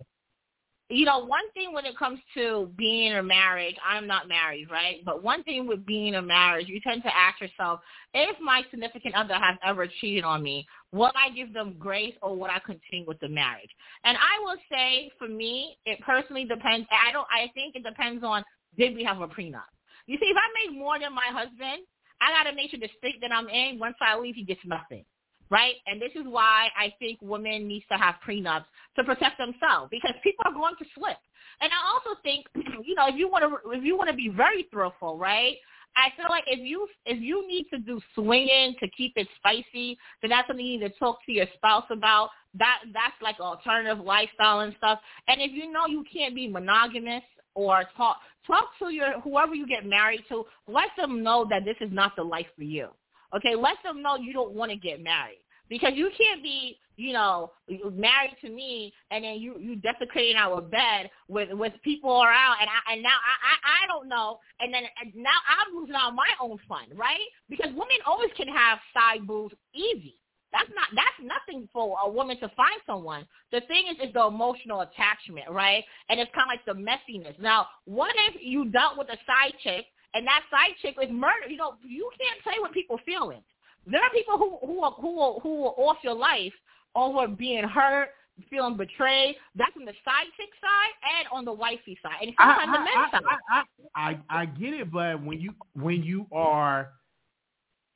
you 0.92 1.06
know, 1.06 1.20
one 1.20 1.50
thing 1.54 1.74
when 1.74 1.86
it 1.86 1.98
comes 1.98 2.20
to 2.34 2.70
being 2.78 3.12
in 3.12 3.18
a 3.18 3.24
marriage, 3.24 3.76
I'm 3.88 4.06
not 4.06 4.28
married, 4.28 4.68
right? 4.70 4.98
But 5.06 5.24
one 5.24 5.44
thing 5.44 5.66
with 5.66 5.86
being 5.86 6.08
in 6.08 6.16
a 6.16 6.22
marriage, 6.22 6.68
you 6.68 6.82
tend 6.82 7.04
to 7.04 7.16
ask 7.16 7.39
yourself, 7.39 7.80
if 8.14 8.38
my 8.42 8.64
significant 8.70 9.16
other 9.16 9.36
has 9.36 9.58
ever 9.64 9.88
cheated 10.00 10.24
on 10.24 10.44
me, 10.44 10.68
will 10.92 11.12
I 11.16 11.34
give 11.34 11.54
them 11.54 11.76
grace 11.80 12.14
or 12.22 12.36
would 12.36 12.50
I 12.50 12.60
continue 12.60 13.08
with 13.08 13.20
the 13.20 13.30
marriage? 13.30 13.70
And 14.04 14.18
I 14.18 14.44
will 14.44 14.58
say, 14.70 15.12
for 15.18 15.28
me, 15.28 15.78
it 15.86 16.00
personally 16.02 16.46
depends. 16.46 16.88
I 16.92 17.12
don't. 17.12 17.28
I 17.32 17.50
think 17.54 17.76
it 17.76 17.84
depends 17.84 18.24
on 18.24 18.44
did 18.78 18.96
we 18.96 19.04
have 19.04 19.22
a 19.22 19.28
prenup. 19.28 19.72
You 20.08 20.18
see, 20.18 20.26
if 20.26 20.38
I 20.38 20.68
make 20.68 20.78
more 20.78 21.00
than 21.00 21.14
my 21.14 21.28
husband, 21.32 21.84
I 22.22 22.32
got 22.32 22.50
to 22.50 22.56
make 22.56 22.72
sure 22.72 22.80
the 22.80 22.89
state 22.98 23.22
that 23.22 23.32
I'm 23.32 23.48
in, 23.50 23.80
once 23.80 23.96
I 24.02 24.18
leave, 24.18 24.36
he 24.36 24.44
gets 24.44 24.62
nothing 24.66 25.06
right? 25.52 25.76
And 25.86 26.02
this 26.02 26.12
is 26.16 26.24
why 26.26 26.70
I 26.80 26.93
think 26.97 27.20
women 27.22 27.68
need 27.68 27.84
to 27.91 27.97
have 27.97 28.16
prenups 28.28 28.66
to 28.95 29.04
protect 29.04 29.38
themselves 29.38 29.89
because 29.91 30.14
people 30.24 30.45
are 30.47 30.54
going 30.54 30.76
to 30.80 30.86
slip. 30.95 31.18
And 31.60 31.70
I 31.72 31.93
also 31.93 32.20
think, 32.24 32.45
you 32.56 32.95
know, 32.95 33.08
if 33.08 33.16
you 33.16 33.30
want 33.30 33.43
to 33.43 33.72
if 33.72 33.84
you 33.84 33.97
want 33.97 34.10
to 34.10 34.16
be 34.16 34.30
very 34.30 34.68
thrillful, 34.72 35.18
right? 35.18 35.58
I 35.97 36.08
feel 36.16 36.28
like 36.30 36.45
if 36.47 36.60
you 36.60 36.88
if 37.06 37.22
you 37.22 37.45
need 37.47 37.66
to 37.72 37.78
do 37.78 37.99
swinging 38.16 38.76
to 38.80 38.88
keep 38.89 39.14
it 39.18 39.28
spicy, 39.38 39.97
then 40.22 40.30
that's 40.30 40.47
something 40.47 40.66
you 40.66 40.80
need 40.80 40.88
to 40.88 40.97
talk 40.97 41.18
to 41.26 41.32
your 41.34 41.47
spouse 41.56 41.86
about. 41.91 42.30
That 42.58 42.80
that's 42.93 43.22
like 43.22 43.39
alternative 43.39 44.04
lifestyle 44.04 44.62
and 44.62 44.74
stuff. 44.78 44.99
And 45.28 45.41
if 45.41 45.52
you 45.52 45.72
know 45.72 45.86
you 45.88 46.06
can't 46.12 46.34
be 46.34 46.47
monogamous 46.47 47.24
or 47.56 47.84
talk 47.97 48.18
talk 48.47 48.70
to 48.80 48.89
your 48.89 49.20
whoever 49.20 49.54
you 49.54 49.68
get 49.68 49.86
married 49.86 50.22
to, 50.30 50.45
let 50.68 50.89
them 50.97 51.22
know 51.22 51.45
that 51.49 51.66
this 51.66 51.76
is 51.82 51.91
not 51.91 52.16
the 52.16 52.24
life 52.24 52.47
for 52.56 52.64
you. 52.64 52.88
Okay, 53.36 53.56
let 53.56 53.78
them 53.84 54.02
know 54.02 54.16
you 54.16 54.34
don't 54.34 54.54
want 54.54 54.72
to 54.72 54.78
get 54.78 55.02
married 55.02 55.40
because 55.70 55.94
you 55.96 56.10
can't 56.18 56.44
be, 56.44 56.78
you 56.98 57.14
know, 57.14 57.52
married 57.94 58.36
to 58.42 58.50
me 58.50 58.94
and 59.10 59.24
then 59.24 59.36
you 59.36 59.58
you 59.58 59.78
desecrating 59.78 60.36
our 60.36 60.62
bed 60.62 61.10
with 61.30 61.50
with 61.54 61.74
people 61.82 62.24
around 62.24 62.58
and 62.60 62.70
I 62.70 62.94
and 62.94 63.02
now 63.02 63.10
I 63.10 63.34
I, 63.48 63.84
I 63.84 63.88
don't 63.88 64.10
know 64.10 64.38
and 64.60 64.74
then 64.74 64.84
and 65.02 65.16
now 65.16 65.40
I'm 65.48 65.76
losing 65.80 65.96
out 65.96 66.14
my 66.14 66.28
own 66.42 66.60
fun, 66.68 66.86
right? 66.94 67.24
Because 67.50 67.70
women 67.70 68.04
always 68.06 68.32
can 68.36 68.50
have 68.50 68.80
side 68.94 69.26
boobs 69.26 69.56
easy. 69.74 70.16
That's 70.52 70.70
not 70.76 70.90
that's 70.94 71.24
nothing 71.24 71.70
for 71.72 71.96
a 72.04 72.10
woman 72.10 72.38
to 72.42 72.50
find 72.50 72.82
someone. 72.86 73.26
The 73.54 73.62
thing 73.62 73.86
is 73.90 74.10
is 74.10 74.14
the 74.14 74.26
emotional 74.26 74.82
attachment, 74.82 75.50
right? 75.50 75.86
And 76.10 76.20
it's 76.20 76.32
kind 76.36 76.52
of 76.52 76.52
like 76.52 76.66
the 76.68 76.76
messiness. 76.76 77.40
Now, 77.40 77.68
what 77.86 78.14
if 78.28 78.42
you 78.42 78.66
dealt 78.66 78.98
with 78.98 79.08
a 79.08 79.18
side 79.26 79.54
chick 79.64 79.86
and 80.14 80.26
that 80.28 80.43
side 80.51 80.76
chick 80.82 80.95
is 81.01 81.09
murder. 81.12 81.49
You 81.49 81.57
know, 81.57 81.76
you 81.84 82.09
can't 82.20 82.41
play 82.43 82.55
with 82.62 82.72
people's 82.72 83.01
feelings. 83.05 83.43
There 83.88 84.01
are 84.01 84.09
people 84.12 84.38
who 84.38 84.57
who 84.66 84.82
are 84.82 84.91
who 84.91 85.20
are, 85.20 85.39
who 85.39 85.66
are 85.66 85.74
off 85.78 85.97
your 86.03 86.14
life 86.14 86.53
over 86.95 87.28
being 87.28 87.64
hurt, 87.64 88.09
feeling 88.49 88.78
betrayed. 88.78 89.36
That's 89.55 89.72
on 89.78 89.86
the 89.86 89.93
side 90.05 90.28
chick 90.38 90.49
side 90.62 90.93
and 91.20 91.28
on 91.34 91.45
the 91.45 91.53
wifey 91.53 91.97
side, 92.03 92.28
and 92.28 92.34
sometimes 92.39 92.70
I, 92.70 92.78
the 92.78 92.84
men's 92.84 93.12
side. 93.12 93.66
I, 93.95 94.20
I, 94.30 94.41
I 94.41 94.45
get 94.45 94.74
it, 94.74 94.91
but 94.91 95.24
when 95.24 95.39
you 95.39 95.53
when 95.74 96.03
you 96.03 96.28
are 96.32 96.89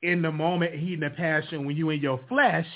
in 0.02 0.22
the 0.22 0.32
moment, 0.32 0.74
heat 0.74 1.00
the 1.00 1.10
passion, 1.10 1.64
when 1.64 1.76
you 1.76 1.90
in 1.90 2.00
your 2.00 2.20
flesh, 2.28 2.66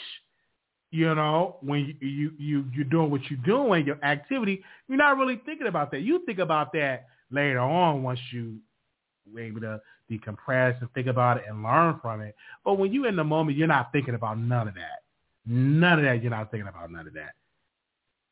you 0.90 1.14
know, 1.14 1.56
when 1.62 1.96
you 2.00 2.08
you 2.08 2.32
you 2.38 2.64
you're 2.74 2.84
doing 2.84 3.10
what 3.10 3.22
you're 3.30 3.40
doing, 3.44 3.86
your 3.86 4.02
activity, 4.04 4.62
you're 4.88 4.98
not 4.98 5.16
really 5.16 5.40
thinking 5.44 5.66
about 5.66 5.90
that. 5.92 6.00
You 6.00 6.22
think 6.26 6.38
about 6.38 6.72
that 6.74 7.06
later 7.30 7.60
on 7.60 8.02
once 8.02 8.20
you 8.32 8.58
able 9.38 9.60
to 9.60 9.80
decompress 10.10 10.80
and 10.80 10.90
think 10.92 11.06
about 11.06 11.38
it 11.38 11.44
and 11.48 11.62
learn 11.62 11.98
from 12.02 12.20
it. 12.20 12.34
But 12.64 12.74
when 12.74 12.92
you're 12.92 13.08
in 13.08 13.16
the 13.16 13.24
moment, 13.24 13.56
you're 13.56 13.68
not 13.68 13.92
thinking 13.92 14.14
about 14.14 14.38
none 14.38 14.68
of 14.68 14.74
that. 14.74 15.02
None 15.46 15.98
of 15.98 16.04
that. 16.04 16.22
You're 16.22 16.30
not 16.30 16.50
thinking 16.50 16.68
about 16.68 16.90
none 16.90 17.06
of 17.06 17.14
that. 17.14 17.34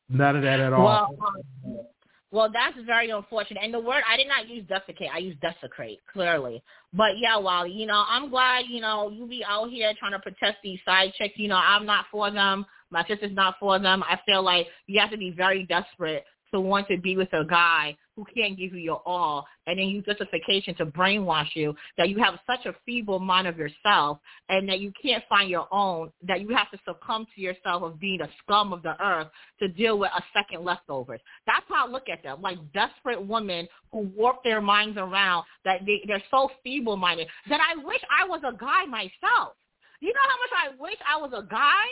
None 0.09 0.35
of 0.35 0.41
that 0.43 0.59
at 0.59 0.73
all. 0.73 1.15
Well, 1.19 1.85
well, 2.31 2.49
that's 2.51 2.77
very 2.85 3.09
unfortunate. 3.09 3.63
And 3.63 3.73
the 3.73 3.79
word 3.79 4.03
I 4.07 4.15
did 4.15 4.27
not 4.27 4.47
use 4.47 4.63
desiccate. 4.67 5.09
I 5.13 5.17
used 5.17 5.39
desecrate 5.41 5.99
clearly. 6.11 6.61
But 6.93 7.17
yeah, 7.17 7.37
Wally, 7.37 7.71
you 7.71 7.87
know, 7.87 8.03
I'm 8.07 8.29
glad 8.29 8.65
you 8.69 8.81
know 8.81 9.09
you 9.09 9.25
be 9.25 9.43
out 9.47 9.69
here 9.69 9.91
trying 9.97 10.11
to 10.11 10.19
protest 10.19 10.57
these 10.63 10.79
side 10.85 11.13
chicks. 11.17 11.35
You 11.37 11.47
know, 11.47 11.55
I'm 11.61 11.85
not 11.85 12.05
for 12.11 12.29
them. 12.29 12.65
My 12.91 13.05
sister's 13.07 13.33
not 13.33 13.55
for 13.59 13.79
them. 13.79 14.03
I 14.03 14.19
feel 14.25 14.43
like 14.43 14.67
you 14.85 14.99
have 14.99 15.11
to 15.11 15.17
be 15.17 15.31
very 15.31 15.65
desperate 15.65 16.23
to 16.53 16.59
want 16.59 16.87
to 16.87 16.97
be 16.97 17.17
with 17.17 17.31
a 17.33 17.45
guy 17.45 17.95
who 18.15 18.25
can't 18.35 18.57
give 18.57 18.73
you 18.73 18.79
your 18.79 19.01
all 19.05 19.45
and 19.65 19.79
then 19.79 19.87
use 19.87 20.03
justification 20.05 20.75
to 20.75 20.85
brainwash 20.85 21.49
you 21.53 21.73
that 21.97 22.09
you 22.09 22.17
have 22.17 22.37
such 22.45 22.65
a 22.65 22.75
feeble 22.85 23.19
mind 23.19 23.47
of 23.47 23.57
yourself 23.57 24.19
and 24.49 24.67
that 24.67 24.79
you 24.79 24.91
can't 25.01 25.23
find 25.29 25.49
your 25.49 25.67
own, 25.71 26.11
that 26.27 26.41
you 26.41 26.49
have 26.49 26.69
to 26.71 26.77
succumb 26.85 27.25
to 27.33 27.41
yourself 27.41 27.83
of 27.83 27.99
being 27.99 28.21
a 28.21 28.29
scum 28.43 28.73
of 28.73 28.83
the 28.83 29.01
earth 29.03 29.27
to 29.59 29.67
deal 29.67 29.97
with 29.97 30.11
a 30.17 30.23
second 30.33 30.65
leftovers. 30.65 31.21
That's 31.45 31.65
how 31.69 31.87
I 31.87 31.89
look 31.89 32.09
at 32.09 32.23
them, 32.23 32.41
like 32.41 32.57
desperate 32.73 33.25
women 33.25 33.67
who 33.91 34.11
warp 34.15 34.43
their 34.43 34.61
minds 34.61 34.97
around 34.97 35.45
that 35.65 35.85
they, 35.85 36.01
they're 36.07 36.23
so 36.29 36.49
feeble-minded 36.63 37.27
that 37.49 37.61
I 37.61 37.83
wish 37.83 38.01
I 38.09 38.27
was 38.27 38.41
a 38.45 38.57
guy 38.57 38.85
myself. 38.85 39.55
You 40.01 40.13
know 40.13 40.19
how 40.21 40.37
much 40.39 40.75
I 40.77 40.81
wish 40.81 40.97
I 41.07 41.17
was 41.17 41.31
a 41.35 41.47
guy 41.49 41.85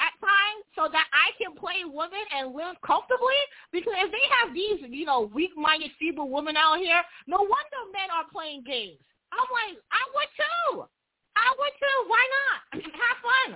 at 0.00 0.14
times 0.18 0.62
so 0.74 0.90
that 0.90 1.06
I 1.14 1.34
can 1.38 1.54
play 1.54 1.86
women 1.86 2.24
and 2.34 2.54
live 2.54 2.76
comfortably? 2.82 3.38
Because 3.70 3.94
if 3.98 4.10
they 4.10 4.26
have 4.40 4.54
these, 4.54 4.82
you 4.90 5.06
know, 5.06 5.30
weak-minded, 5.32 5.90
feeble 5.98 6.30
women 6.30 6.56
out 6.56 6.78
here, 6.78 7.02
no 7.26 7.38
wonder 7.38 7.80
men 7.92 8.10
are 8.10 8.26
playing 8.30 8.64
games. 8.66 9.00
I'm 9.34 9.50
like, 9.50 9.78
I 9.90 10.02
would 10.14 10.30
too. 10.38 10.86
I 11.34 11.48
would 11.50 11.74
too. 11.78 11.98
Why 12.06 12.22
not? 12.22 12.58
have 13.04 13.18
fun. 13.22 13.50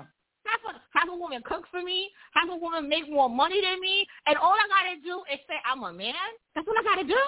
Have 0.47 0.61
fun. 0.65 0.77
Have 0.95 1.09
a 1.09 1.17
woman 1.17 1.43
cook 1.47 1.67
for 1.71 1.83
me. 1.83 2.11
Have 2.35 2.51
a 2.51 2.57
woman 2.57 2.89
make 2.89 3.11
more 3.11 3.31
money 3.31 3.63
than 3.63 3.81
me. 3.81 4.07
And 4.27 4.37
all 4.39 4.55
I 4.55 4.67
got 4.67 4.95
to 4.95 4.99
do 5.03 5.23
is 5.33 5.39
say, 5.47 5.59
I'm 5.63 5.83
a 5.83 5.93
man. 5.93 6.31
That's 6.55 6.67
what 6.67 6.79
I 6.79 6.83
got 6.83 7.03
to 7.03 7.07
do. 7.07 7.23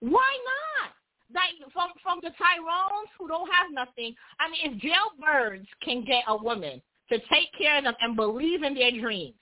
Why 0.00 0.28
not? 0.44 0.92
Like 1.34 1.58
from 1.72 1.90
from 2.02 2.20
the 2.22 2.30
Tyrones 2.38 3.10
who 3.18 3.26
don't 3.26 3.50
have 3.50 3.72
nothing. 3.72 4.14
I 4.38 4.46
mean, 4.46 4.60
if 4.62 4.72
jailbirds 4.78 5.66
can 5.82 6.04
get 6.04 6.22
a 6.28 6.36
woman, 6.36 6.80
to 7.10 7.18
take 7.18 7.52
care 7.56 7.78
of 7.78 7.84
them 7.84 7.94
and 8.00 8.16
believe 8.16 8.62
in 8.62 8.74
their 8.74 8.90
dreams. 8.90 9.36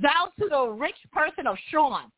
Down 0.00 0.32
to 0.38 0.48
the 0.48 0.68
rich 0.70 0.96
person 1.12 1.46
of 1.46 1.56
Sean 1.70 2.10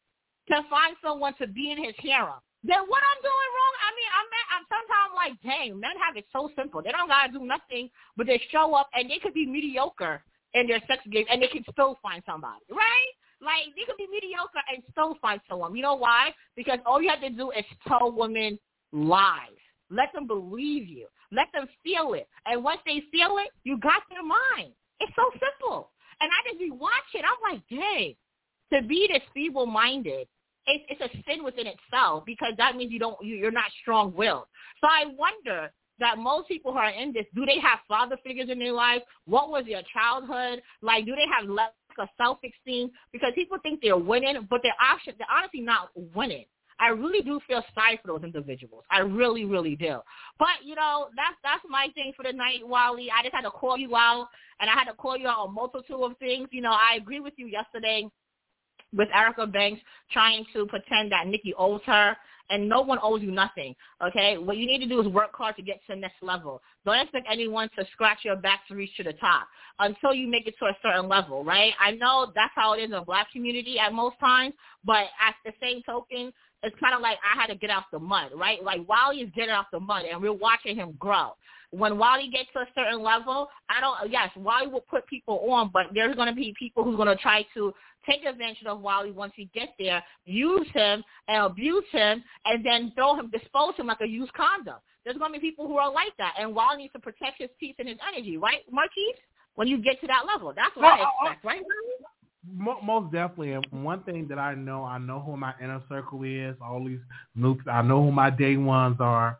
to 0.48 0.54
find 0.70 0.96
someone 1.02 1.34
to 1.40 1.46
be 1.46 1.70
in 1.70 1.82
his 1.82 1.94
harem. 1.98 2.40
Then 2.64 2.78
what 2.86 3.02
I'm 3.02 3.22
doing 3.22 3.50
wrong? 3.58 3.74
I 3.82 3.90
mean, 3.98 4.10
I'm, 4.14 4.28
I'm 4.54 4.66
sometimes 4.70 5.12
like, 5.18 5.34
dang, 5.42 5.80
men 5.80 5.98
have 5.98 6.16
it 6.16 6.26
so 6.32 6.50
simple. 6.56 6.80
They 6.82 6.92
don't 6.92 7.08
gotta 7.08 7.32
do 7.32 7.44
nothing, 7.44 7.90
but 8.16 8.26
they 8.26 8.40
show 8.50 8.74
up 8.74 8.88
and 8.94 9.10
they 9.10 9.18
could 9.18 9.34
be 9.34 9.46
mediocre 9.46 10.22
in 10.54 10.68
their 10.68 10.80
sex 10.86 11.02
game 11.10 11.26
and 11.30 11.42
they 11.42 11.48
can 11.48 11.64
still 11.72 11.98
find 12.02 12.22
somebody, 12.24 12.62
right? 12.70 13.10
Like 13.42 13.74
they 13.74 13.82
could 13.84 13.98
be 13.98 14.06
mediocre 14.06 14.62
and 14.72 14.82
still 14.92 15.16
find 15.20 15.40
someone. 15.48 15.74
You 15.74 15.82
know 15.82 15.94
why? 15.94 16.30
Because 16.54 16.78
all 16.86 17.02
you 17.02 17.10
have 17.10 17.20
to 17.20 17.30
do 17.30 17.50
is 17.50 17.64
tell 17.88 18.12
women 18.12 18.58
lies. 18.92 19.58
Let 19.90 20.12
them 20.14 20.28
believe 20.28 20.86
you. 20.86 21.06
Let 21.32 21.48
them 21.52 21.66
feel 21.82 22.14
it. 22.14 22.28
And 22.46 22.62
once 22.62 22.80
they 22.86 23.02
feel 23.10 23.38
it, 23.38 23.50
you 23.64 23.78
got 23.78 24.02
their 24.08 24.22
mind. 24.22 24.72
It's 25.02 25.12
so 25.16 25.30
simple. 25.32 25.90
And 26.20 26.30
I 26.30 26.48
just 26.48 26.60
be 26.60 26.70
watching. 26.70 27.22
I'm 27.26 27.42
like, 27.42 27.62
dang, 27.68 28.14
to 28.72 28.86
be 28.86 29.08
this 29.12 29.22
feeble-minded, 29.34 30.28
it's, 30.66 30.84
it's 30.88 31.00
a 31.00 31.10
sin 31.26 31.42
within 31.44 31.66
itself 31.66 32.24
because 32.24 32.52
that 32.56 32.76
means 32.76 32.92
you 32.92 33.00
don't, 33.00 33.18
you, 33.22 33.34
you're 33.34 33.50
not 33.50 33.70
strong-willed. 33.82 34.44
So 34.80 34.86
I 34.86 35.06
wonder 35.18 35.72
that 35.98 36.18
most 36.18 36.48
people 36.48 36.72
who 36.72 36.78
are 36.78 36.90
in 36.90 37.12
this, 37.12 37.26
do 37.34 37.44
they 37.44 37.58
have 37.58 37.80
father 37.88 38.16
figures 38.24 38.48
in 38.48 38.58
their 38.58 38.72
life? 38.72 39.02
What 39.26 39.50
was 39.50 39.64
their 39.66 39.82
childhood? 39.92 40.62
Like, 40.80 41.04
do 41.04 41.14
they 41.16 41.26
have 41.36 41.48
lack 41.48 41.72
of 41.98 42.08
self-esteem? 42.16 42.90
Because 43.12 43.32
people 43.34 43.58
think 43.62 43.80
they're 43.82 43.96
winning, 43.96 44.46
but 44.48 44.60
they're 44.62 44.72
actually, 44.80 45.14
they're 45.18 45.26
honestly 45.36 45.60
not 45.60 45.90
winning. 46.14 46.46
I 46.82 46.88
really 46.88 47.22
do 47.22 47.38
feel 47.46 47.62
sorry 47.74 48.00
for 48.02 48.08
those 48.08 48.24
individuals. 48.24 48.82
I 48.90 49.00
really, 49.00 49.44
really 49.44 49.76
do. 49.76 49.98
But 50.38 50.64
you 50.64 50.74
know, 50.74 51.06
that's 51.14 51.36
that's 51.44 51.62
my 51.68 51.86
thing 51.94 52.12
for 52.16 52.24
the 52.24 52.32
night, 52.32 52.66
Wally. 52.66 53.08
I 53.08 53.22
just 53.22 53.34
had 53.34 53.42
to 53.42 53.50
call 53.50 53.78
you 53.78 53.94
out, 53.94 54.26
and 54.58 54.68
I 54.68 54.74
had 54.74 54.90
to 54.90 54.94
call 54.94 55.16
you 55.16 55.28
out 55.28 55.46
on 55.46 55.54
multitude 55.54 55.96
of 55.96 56.18
things. 56.18 56.48
You 56.50 56.60
know, 56.60 56.72
I 56.72 56.96
agree 56.96 57.20
with 57.20 57.34
you 57.36 57.46
yesterday 57.46 58.08
with 58.92 59.08
Erica 59.14 59.46
Banks 59.46 59.80
trying 60.10 60.44
to 60.52 60.66
pretend 60.66 61.12
that 61.12 61.28
Nikki 61.28 61.54
owes 61.56 61.80
her, 61.86 62.16
and 62.50 62.68
no 62.68 62.80
one 62.80 62.98
owes 63.00 63.22
you 63.22 63.30
nothing. 63.30 63.74
Okay, 64.04 64.36
what 64.36 64.56
you 64.56 64.66
need 64.66 64.80
to 64.80 64.88
do 64.88 65.00
is 65.00 65.06
work 65.06 65.30
hard 65.34 65.54
to 65.56 65.62
get 65.62 65.76
to 65.86 65.94
the 65.94 66.00
next 66.00 66.20
level. 66.20 66.60
Don't 66.84 66.98
expect 66.98 67.26
anyone 67.30 67.68
to 67.78 67.84
scratch 67.92 68.18
your 68.24 68.36
back 68.36 68.66
to 68.68 68.74
reach 68.74 68.94
to 68.96 69.04
the 69.04 69.12
top 69.14 69.46
until 69.78 70.12
you 70.12 70.28
make 70.28 70.48
it 70.48 70.54
to 70.58 70.66
a 70.66 70.76
certain 70.82 71.08
level, 71.08 71.44
right? 71.44 71.72
I 71.80 71.92
know 71.92 72.32
that's 72.34 72.52
how 72.54 72.74
it 72.74 72.80
is 72.80 72.84
in 72.86 72.90
the 72.90 73.00
black 73.02 73.30
community 73.32 73.78
at 73.78 73.92
most 73.92 74.18
times, 74.18 74.54
but 74.84 75.06
at 75.20 75.36
the 75.44 75.52
same 75.60 75.82
token, 75.84 76.32
it's 76.62 76.76
kind 76.78 76.94
of 76.94 77.00
like 77.00 77.18
I 77.22 77.40
had 77.40 77.48
to 77.48 77.54
get 77.54 77.70
off 77.70 77.84
the 77.92 77.98
mud, 77.98 78.32
right? 78.36 78.62
Like 78.62 78.86
Wally 78.88 79.18
is 79.18 79.30
getting 79.34 79.54
off 79.54 79.66
the 79.72 79.80
mud, 79.80 80.04
and 80.10 80.20
we're 80.20 80.32
watching 80.32 80.76
him 80.76 80.94
grow. 80.98 81.32
When 81.70 81.96
Wally 81.96 82.28
gets 82.28 82.50
to 82.52 82.60
a 82.60 82.66
certain 82.74 83.02
level, 83.02 83.48
I 83.68 83.80
don't. 83.80 84.10
Yes, 84.10 84.30
Wally 84.36 84.66
will 84.66 84.82
put 84.82 85.06
people 85.06 85.40
on, 85.50 85.70
but 85.72 85.86
there's 85.94 86.14
going 86.14 86.28
to 86.28 86.34
be 86.34 86.54
people 86.58 86.84
who's 86.84 86.96
going 86.96 87.08
to 87.08 87.16
try 87.16 87.46
to 87.54 87.72
take 88.08 88.24
advantage 88.24 88.66
of 88.66 88.80
Wally 88.80 89.10
once 89.10 89.32
he 89.36 89.48
gets 89.54 89.72
there, 89.78 90.02
use 90.24 90.66
him 90.74 91.02
and 91.28 91.44
abuse 91.44 91.84
him, 91.90 92.22
and 92.44 92.64
then 92.64 92.92
throw 92.94 93.18
him, 93.18 93.30
dispose 93.30 93.74
him 93.76 93.86
like 93.86 94.00
a 94.00 94.08
used 94.08 94.32
condom. 94.34 94.76
There's 95.04 95.16
going 95.16 95.32
to 95.32 95.40
be 95.40 95.50
people 95.50 95.66
who 95.66 95.78
are 95.78 95.92
like 95.92 96.12
that, 96.18 96.34
and 96.38 96.54
Wally 96.54 96.78
needs 96.78 96.92
to 96.92 96.98
protect 96.98 97.38
his 97.38 97.50
peace 97.58 97.74
and 97.78 97.88
his 97.88 97.98
energy, 98.12 98.36
right, 98.36 98.60
Marquise? 98.70 99.16
When 99.54 99.68
you 99.68 99.78
get 99.78 100.00
to 100.00 100.06
that 100.06 100.24
level, 100.26 100.52
that's 100.56 100.74
what 100.76 100.82
well, 100.82 100.92
I 100.92 101.26
expect, 101.26 101.44
right? 101.44 101.62
Most 102.44 103.12
definitely. 103.12 103.52
And 103.52 103.66
one 103.70 104.02
thing 104.02 104.26
that 104.28 104.38
I 104.38 104.54
know, 104.54 104.84
I 104.84 104.98
know 104.98 105.20
who 105.20 105.36
my 105.36 105.54
inner 105.62 105.82
circle 105.88 106.22
is. 106.24 106.56
All 106.60 106.84
these 106.84 107.00
nukes, 107.38 107.66
I 107.68 107.82
know 107.82 108.02
who 108.02 108.12
my 108.12 108.30
day 108.30 108.56
ones 108.56 108.96
are. 109.00 109.38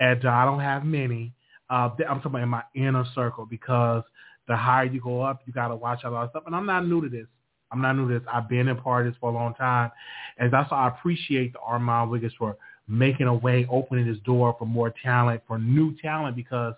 And 0.00 0.24
uh, 0.24 0.30
I 0.30 0.44
don't 0.44 0.60
have 0.60 0.84
many. 0.84 1.32
Uh, 1.68 1.90
I'm 2.08 2.16
talking 2.20 2.26
about 2.26 2.42
in 2.42 2.48
my 2.48 2.62
inner 2.74 3.04
circle 3.14 3.46
because 3.46 4.02
the 4.48 4.56
higher 4.56 4.84
you 4.84 5.00
go 5.00 5.22
up, 5.22 5.40
you 5.46 5.52
got 5.52 5.68
to 5.68 5.76
watch 5.76 6.00
a 6.04 6.10
lot 6.10 6.24
of 6.24 6.30
stuff. 6.30 6.42
And 6.46 6.56
I'm 6.56 6.66
not 6.66 6.86
new 6.86 7.00
to 7.02 7.08
this. 7.08 7.26
I'm 7.70 7.80
not 7.80 7.92
new 7.92 8.08
to 8.08 8.18
this. 8.18 8.28
I've 8.32 8.48
been 8.48 8.66
in 8.66 8.76
parties 8.76 9.14
for 9.20 9.30
a 9.30 9.32
long 9.32 9.54
time. 9.54 9.92
And 10.38 10.52
that's 10.52 10.70
why 10.70 10.86
I 10.86 10.88
appreciate 10.88 11.52
the 11.52 11.60
Armand 11.60 12.10
Wiggins 12.10 12.32
for 12.36 12.56
making 12.88 13.28
a 13.28 13.34
way, 13.34 13.68
opening 13.70 14.06
this 14.06 14.18
door 14.24 14.56
for 14.58 14.64
more 14.64 14.92
talent, 15.02 15.42
for 15.46 15.58
new 15.58 15.94
talent, 16.02 16.34
because 16.34 16.74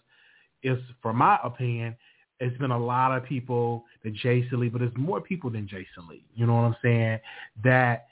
it's, 0.63 0.83
for 1.01 1.15
my 1.15 1.39
opinion, 1.43 1.97
it's 2.43 2.59
been 2.59 2.73
a 2.73 2.79
lot 2.79 3.17
of 3.17 3.25
people 3.25 3.85
that 4.03 4.15
Jason 4.15 4.61
Lee, 4.61 4.69
but 4.69 4.81
there's 4.81 4.97
more 4.97 5.21
people 5.21 5.49
than 5.49 5.69
Jason 5.69 6.09
Lee. 6.09 6.25
You 6.35 6.47
know 6.47 6.55
what 6.55 6.63
I'm 6.63 6.77
saying? 6.83 7.21
That 7.63 8.07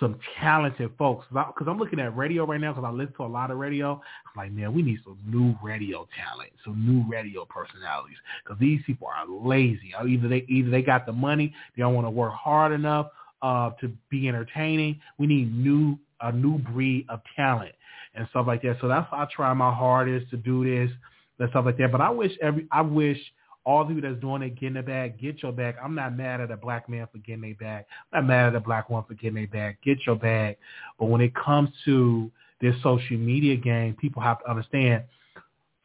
some 0.00 0.18
talented 0.40 0.90
folks. 0.98 1.26
Because 1.30 1.66
I'm 1.68 1.78
looking 1.78 2.00
at 2.00 2.16
radio 2.16 2.46
right 2.46 2.60
now 2.60 2.72
because 2.72 2.86
I 2.86 2.90
listen 2.90 3.14
to 3.16 3.24
a 3.24 3.26
lot 3.26 3.50
of 3.50 3.58
radio. 3.58 3.92
I'm 3.92 4.44
like, 4.44 4.52
man, 4.52 4.72
we 4.72 4.82
need 4.82 5.00
some 5.04 5.18
new 5.26 5.54
radio 5.62 6.08
talent, 6.16 6.50
some 6.64 6.86
new 6.86 7.10
radio 7.10 7.44
personalities. 7.44 8.16
Because 8.42 8.58
these 8.60 8.80
people 8.86 9.08
are 9.08 9.26
lazy. 9.28 9.92
Either 9.94 10.28
they 10.28 10.44
either 10.48 10.70
they 10.70 10.82
got 10.82 11.06
the 11.06 11.12
money, 11.12 11.54
they 11.76 11.82
don't 11.82 11.94
want 11.94 12.06
to 12.06 12.10
work 12.10 12.32
hard 12.32 12.72
enough 12.72 13.08
uh, 13.42 13.70
to 13.80 13.92
be 14.08 14.28
entertaining. 14.28 15.00
We 15.18 15.26
need 15.26 15.54
new 15.54 15.98
a 16.20 16.32
new 16.32 16.58
breed 16.58 17.06
of 17.08 17.20
talent 17.36 17.74
and 18.14 18.26
stuff 18.30 18.46
like 18.46 18.62
that. 18.62 18.78
So 18.80 18.88
that's 18.88 19.10
why 19.10 19.22
I 19.22 19.26
try 19.34 19.52
my 19.52 19.74
hardest 19.74 20.30
to 20.30 20.36
do 20.36 20.64
this 20.64 20.94
and 21.38 21.50
stuff 21.50 21.64
like 21.64 21.76
that. 21.78 21.92
But 21.92 22.00
I 22.00 22.10
wish 22.10 22.32
every 22.40 22.66
I 22.70 22.80
wish 22.80 23.18
all 23.64 23.82
of 23.82 23.90
you 23.90 24.00
that's 24.00 24.20
doing 24.20 24.42
it, 24.42 24.58
getting 24.60 24.76
it 24.76 24.86
back, 24.86 25.18
get 25.18 25.42
your 25.42 25.52
bag. 25.52 25.76
I'm 25.82 25.94
not 25.94 26.16
mad 26.16 26.40
at 26.40 26.50
a 26.50 26.56
black 26.56 26.88
man 26.88 27.08
for 27.10 27.18
getting 27.18 27.42
their 27.42 27.54
bag. 27.54 27.84
I'm 28.12 28.26
not 28.26 28.28
mad 28.28 28.46
at 28.48 28.54
a 28.54 28.60
black 28.60 28.90
woman 28.90 29.04
for 29.08 29.14
getting 29.14 29.34
their 29.34 29.46
bag. 29.46 29.78
Get 29.82 30.06
your 30.06 30.16
bag. 30.16 30.56
But 30.98 31.06
when 31.06 31.20
it 31.20 31.34
comes 31.34 31.70
to 31.84 32.30
this 32.60 32.74
social 32.82 33.16
media 33.16 33.56
game, 33.56 33.94
people 33.94 34.22
have 34.22 34.40
to 34.40 34.50
understand 34.50 35.04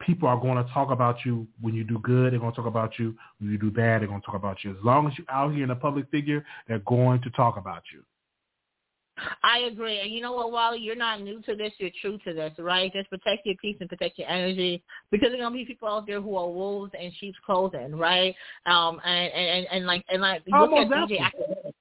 people 0.00 0.28
are 0.28 0.40
going 0.40 0.56
to 0.56 0.72
talk 0.72 0.90
about 0.90 1.24
you 1.24 1.46
when 1.60 1.74
you 1.74 1.84
do 1.84 1.98
good. 1.98 2.32
They're 2.32 2.40
going 2.40 2.52
to 2.52 2.56
talk 2.56 2.66
about 2.66 2.98
you 2.98 3.14
when 3.38 3.50
you 3.50 3.58
do 3.58 3.70
bad. 3.70 4.00
They're 4.00 4.08
going 4.08 4.20
to 4.20 4.26
talk 4.26 4.34
about 4.34 4.64
you. 4.64 4.70
As 4.70 4.82
long 4.82 5.06
as 5.06 5.12
you're 5.16 5.30
out 5.30 5.54
here 5.54 5.64
in 5.64 5.70
a 5.70 5.76
public 5.76 6.10
figure, 6.10 6.44
they're 6.66 6.78
going 6.80 7.20
to 7.22 7.30
talk 7.30 7.56
about 7.56 7.82
you. 7.92 8.02
I 9.42 9.60
agree. 9.60 10.00
And 10.00 10.10
you 10.10 10.20
know 10.20 10.32
what, 10.32 10.52
Wally? 10.52 10.78
You're 10.78 10.96
not 10.96 11.20
new 11.22 11.40
to 11.42 11.54
this. 11.54 11.72
You're 11.78 11.90
true 12.00 12.18
to 12.24 12.32
this, 12.34 12.52
right? 12.58 12.92
Just 12.92 13.10
protect 13.10 13.46
your 13.46 13.56
peace 13.60 13.76
and 13.80 13.88
protect 13.88 14.18
your 14.18 14.28
energy 14.28 14.82
because 15.10 15.28
there's 15.28 15.40
going 15.40 15.52
to 15.52 15.58
be 15.58 15.64
people 15.64 15.88
out 15.88 16.06
there 16.06 16.20
who 16.20 16.36
are 16.36 16.48
wolves 16.48 16.92
in 17.00 17.12
sheep's 17.18 17.38
clothing, 17.44 17.96
right? 17.96 18.34
Um, 18.66 19.00
and, 19.04 19.32
and, 19.32 19.66
and 19.72 19.86
like, 19.86 20.04
and 20.08 20.22
like, 20.22 20.42
look 20.46 20.72
at 20.72 20.88
DJ 20.88 21.20
Akademiks. 21.20 21.72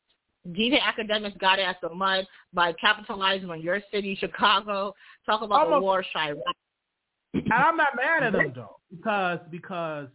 DJ 0.47 0.79
Akademiks 0.79 1.37
got 1.39 1.59
it 1.59 1.63
at 1.63 1.77
the 1.81 1.89
mud 1.89 2.25
by 2.53 2.73
capitalizing 2.73 3.49
on 3.49 3.61
your 3.61 3.81
city, 3.91 4.17
Chicago. 4.19 4.95
Talk 5.25 5.41
about 5.41 5.65
Almost. 5.65 5.79
the 5.79 5.81
war 5.81 6.05
shy. 6.13 6.33
And 7.33 7.53
I'm 7.53 7.77
not 7.77 7.95
mad 7.95 8.23
at 8.23 8.33
them 8.33 8.53
though, 8.55 8.77
because 8.89 9.39
because 9.51 10.07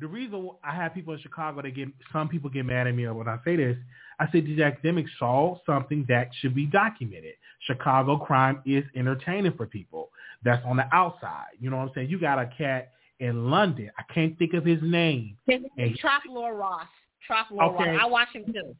the 0.00 0.06
reason 0.06 0.50
I 0.62 0.74
have 0.74 0.94
people 0.94 1.14
in 1.14 1.20
Chicago 1.20 1.62
that 1.62 1.74
get 1.74 1.88
some 2.12 2.28
people 2.28 2.50
get 2.50 2.66
mad 2.66 2.86
at 2.86 2.94
me 2.94 3.06
when 3.08 3.28
I 3.28 3.38
say 3.44 3.56
this 3.56 3.76
I 4.18 4.26
said 4.32 4.46
these 4.46 4.60
academics 4.60 5.10
saw 5.18 5.58
something 5.66 6.06
that 6.08 6.30
should 6.40 6.54
be 6.54 6.66
documented. 6.66 7.34
Chicago 7.60 8.16
crime 8.16 8.62
is 8.64 8.84
entertaining 8.94 9.52
for 9.56 9.66
people. 9.66 10.10
That's 10.42 10.64
on 10.64 10.76
the 10.76 10.86
outside. 10.92 11.48
You 11.58 11.70
know 11.70 11.76
what 11.76 11.88
I'm 11.88 11.90
saying? 11.94 12.10
You 12.10 12.18
got 12.18 12.38
a 12.38 12.50
cat 12.56 12.92
in 13.20 13.50
London. 13.50 13.90
I 13.98 14.12
can't 14.12 14.38
think 14.38 14.54
of 14.54 14.64
his 14.64 14.80
name. 14.82 15.36
TrapLore 15.48 16.58
Ross. 16.58 16.86
TrapLore 17.28 17.74
okay. 17.74 17.90
Ross. 17.90 18.00
I 18.02 18.06
watch 18.06 18.28
him 18.32 18.44
too. 18.46 18.74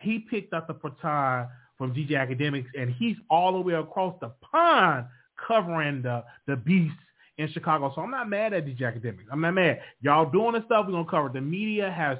He 0.00 0.18
picked 0.18 0.54
up 0.54 0.66
the 0.66 0.74
baton 0.74 1.46
from 1.76 1.94
DJ 1.94 2.12
Akademiks, 2.12 2.68
and 2.78 2.90
he's 2.90 3.16
all 3.28 3.52
the 3.52 3.60
way 3.60 3.74
across 3.74 4.16
the 4.20 4.32
pond 4.40 5.06
covering 5.46 6.02
the 6.02 6.24
the 6.46 6.56
beast 6.56 6.94
in 7.40 7.50
Chicago. 7.52 7.92
So 7.94 8.02
I'm 8.02 8.10
not 8.10 8.28
mad 8.28 8.52
at 8.52 8.66
DJ 8.66 8.82
Akademiks. 8.82 9.26
I'm 9.32 9.40
not 9.40 9.52
mad. 9.52 9.80
Y'all 10.02 10.30
doing 10.30 10.52
the 10.52 10.64
stuff 10.66 10.86
we're 10.86 10.92
gonna 10.92 11.10
cover. 11.10 11.28
The 11.28 11.40
media 11.40 11.90
has 11.90 12.18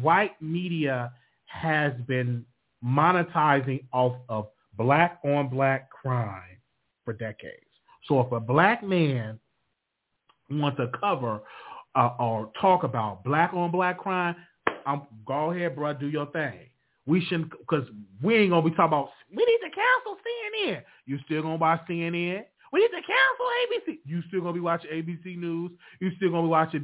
white 0.00 0.40
media 0.42 1.12
has 1.46 1.92
been 2.06 2.44
monetizing 2.84 3.84
off 3.92 4.16
of 4.28 4.48
black 4.76 5.18
on 5.24 5.48
black 5.48 5.90
crime 5.90 6.58
for 7.04 7.14
decades. 7.14 7.64
So 8.06 8.20
if 8.20 8.32
a 8.32 8.40
black 8.40 8.82
man 8.82 9.38
wants 10.50 10.78
to 10.78 10.90
cover 11.00 11.40
uh, 11.94 12.10
or 12.18 12.50
talk 12.60 12.84
about 12.84 13.24
black 13.24 13.54
on 13.54 13.70
black 13.70 13.98
crime, 13.98 14.36
I'm, 14.86 15.02
go 15.26 15.52
ahead, 15.52 15.74
bro, 15.74 15.94
do 15.94 16.08
your 16.08 16.26
thing. 16.26 16.60
We 17.06 17.24
shouldn't, 17.24 17.50
because 17.50 17.86
we 18.22 18.36
ain't 18.36 18.50
gonna 18.50 18.62
be 18.62 18.70
talking 18.70 18.86
about. 18.86 19.10
We 19.30 19.44
need 19.44 19.68
to 19.68 19.74
cancel 19.74 20.16
CNN. 20.24 20.82
You 21.06 21.18
still 21.24 21.42
gonna 21.42 21.58
buy 21.58 21.80
CNN? 21.88 22.44
We 22.74 22.80
need 22.80 22.88
to 22.88 23.02
cancel 23.06 23.94
ABC. 23.94 23.98
You 24.04 24.20
still 24.26 24.40
gonna 24.40 24.52
be 24.52 24.58
watching 24.58 24.90
ABC 24.90 25.38
News. 25.38 25.70
You 26.00 26.10
still 26.16 26.30
gonna 26.30 26.42
be 26.42 26.48
watching 26.48 26.80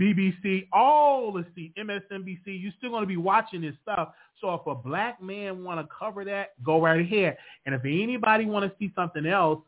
BBC, 0.00 0.66
all 0.72 1.30
the 1.30 1.46
C, 1.54 1.72
MSNBC. 1.78 2.46
You 2.46 2.72
still 2.76 2.90
gonna 2.90 3.06
be 3.06 3.16
watching 3.16 3.60
this 3.60 3.76
stuff. 3.82 4.08
So 4.40 4.52
if 4.52 4.66
a 4.66 4.74
black 4.74 5.22
man 5.22 5.62
want 5.62 5.78
to 5.78 5.86
cover 5.96 6.24
that, 6.24 6.60
go 6.64 6.82
right 6.82 7.00
ahead. 7.00 7.36
And 7.66 7.74
if 7.76 7.82
anybody 7.84 8.46
want 8.46 8.68
to 8.68 8.76
see 8.80 8.92
something 8.96 9.26
else, 9.26 9.60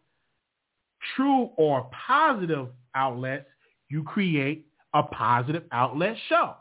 true 1.14 1.50
or 1.56 1.88
positive 2.04 2.70
outlets, 2.96 3.46
you 3.90 4.02
create 4.02 4.66
a 4.92 5.04
positive 5.04 5.62
outlet 5.70 6.16
show. 6.28 6.56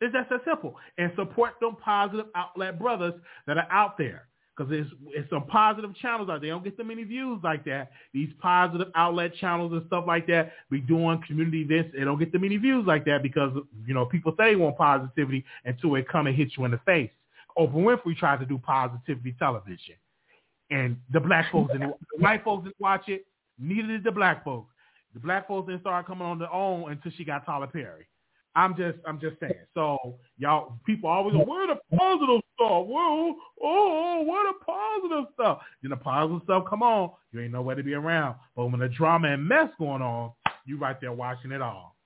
It's 0.00 0.14
just 0.14 0.30
that 0.30 0.40
simple. 0.46 0.76
And 0.96 1.12
support 1.14 1.60
them 1.60 1.76
positive 1.84 2.28
outlet 2.34 2.78
brothers 2.78 3.20
that 3.46 3.58
are 3.58 3.68
out 3.70 3.98
there 3.98 4.28
because 4.58 4.72
it's, 4.72 4.90
it's 5.08 5.30
some 5.30 5.46
positive 5.46 5.94
channels 5.96 6.28
out 6.28 6.40
there. 6.40 6.40
They 6.40 6.48
don't 6.48 6.64
get 6.64 6.76
so 6.76 6.82
many 6.82 7.04
views 7.04 7.40
like 7.44 7.64
that. 7.66 7.92
These 8.12 8.30
positive 8.40 8.88
outlet 8.94 9.32
channels 9.36 9.72
and 9.72 9.84
stuff 9.86 10.04
like 10.06 10.26
that, 10.26 10.52
be 10.70 10.80
doing 10.80 11.22
community 11.26 11.62
events. 11.62 11.94
They 11.96 12.04
don't 12.04 12.18
get 12.18 12.32
the 12.32 12.38
many 12.38 12.56
views 12.56 12.84
like 12.86 13.04
that 13.04 13.22
because, 13.22 13.52
you 13.86 13.94
know, 13.94 14.06
people 14.06 14.34
say 14.36 14.50
they 14.50 14.56
want 14.56 14.76
positivity 14.76 15.44
until 15.64 15.94
it 15.94 16.08
come 16.08 16.26
and 16.26 16.34
hit 16.34 16.52
you 16.56 16.64
in 16.64 16.72
the 16.72 16.80
face. 16.84 17.10
Oprah 17.56 17.72
Winfrey 17.72 18.16
tried 18.16 18.40
to 18.40 18.46
do 18.46 18.58
positivity 18.58 19.34
television. 19.38 19.94
And 20.70 20.96
the 21.12 21.20
black 21.20 21.50
folks 21.52 21.72
and 21.72 21.82
the 21.82 21.94
white 22.18 22.44
folks 22.44 22.64
didn't 22.64 22.80
watch 22.80 23.08
it. 23.08 23.26
Neither 23.58 23.88
did 23.88 24.04
the 24.04 24.12
black 24.12 24.44
folks. 24.44 24.72
The 25.14 25.20
black 25.20 25.48
folks 25.48 25.68
didn't 25.68 25.82
start 25.82 26.06
coming 26.06 26.26
on 26.26 26.38
their 26.38 26.52
own 26.52 26.90
until 26.90 27.12
she 27.16 27.24
got 27.24 27.46
Tyler 27.46 27.66
Perry. 27.66 28.06
I'm 28.54 28.76
just 28.76 28.98
I'm 29.06 29.20
just 29.20 29.38
saying. 29.40 29.52
So 29.74 30.16
y'all 30.38 30.78
people 30.84 31.08
always 31.08 31.34
go, 31.34 31.44
where 31.44 31.66
the 31.66 31.76
positive 31.96 32.40
stuff? 32.54 32.86
Whoa, 32.86 33.34
oh, 33.62 34.24
where 34.26 34.52
the 34.52 34.64
positive 34.64 35.32
stuff? 35.34 35.58
Then 35.82 35.90
the 35.90 35.96
positive 35.96 36.42
stuff 36.44 36.64
come 36.68 36.82
on, 36.82 37.10
you 37.32 37.40
ain't 37.40 37.52
nowhere 37.52 37.76
to 37.76 37.82
be 37.82 37.94
around. 37.94 38.36
But 38.56 38.66
when 38.66 38.80
the 38.80 38.88
drama 38.88 39.28
and 39.28 39.46
mess 39.46 39.68
going 39.78 40.02
on, 40.02 40.32
you 40.64 40.78
right 40.78 41.00
there 41.00 41.12
watching 41.12 41.52
it 41.52 41.62
all. 41.62 41.96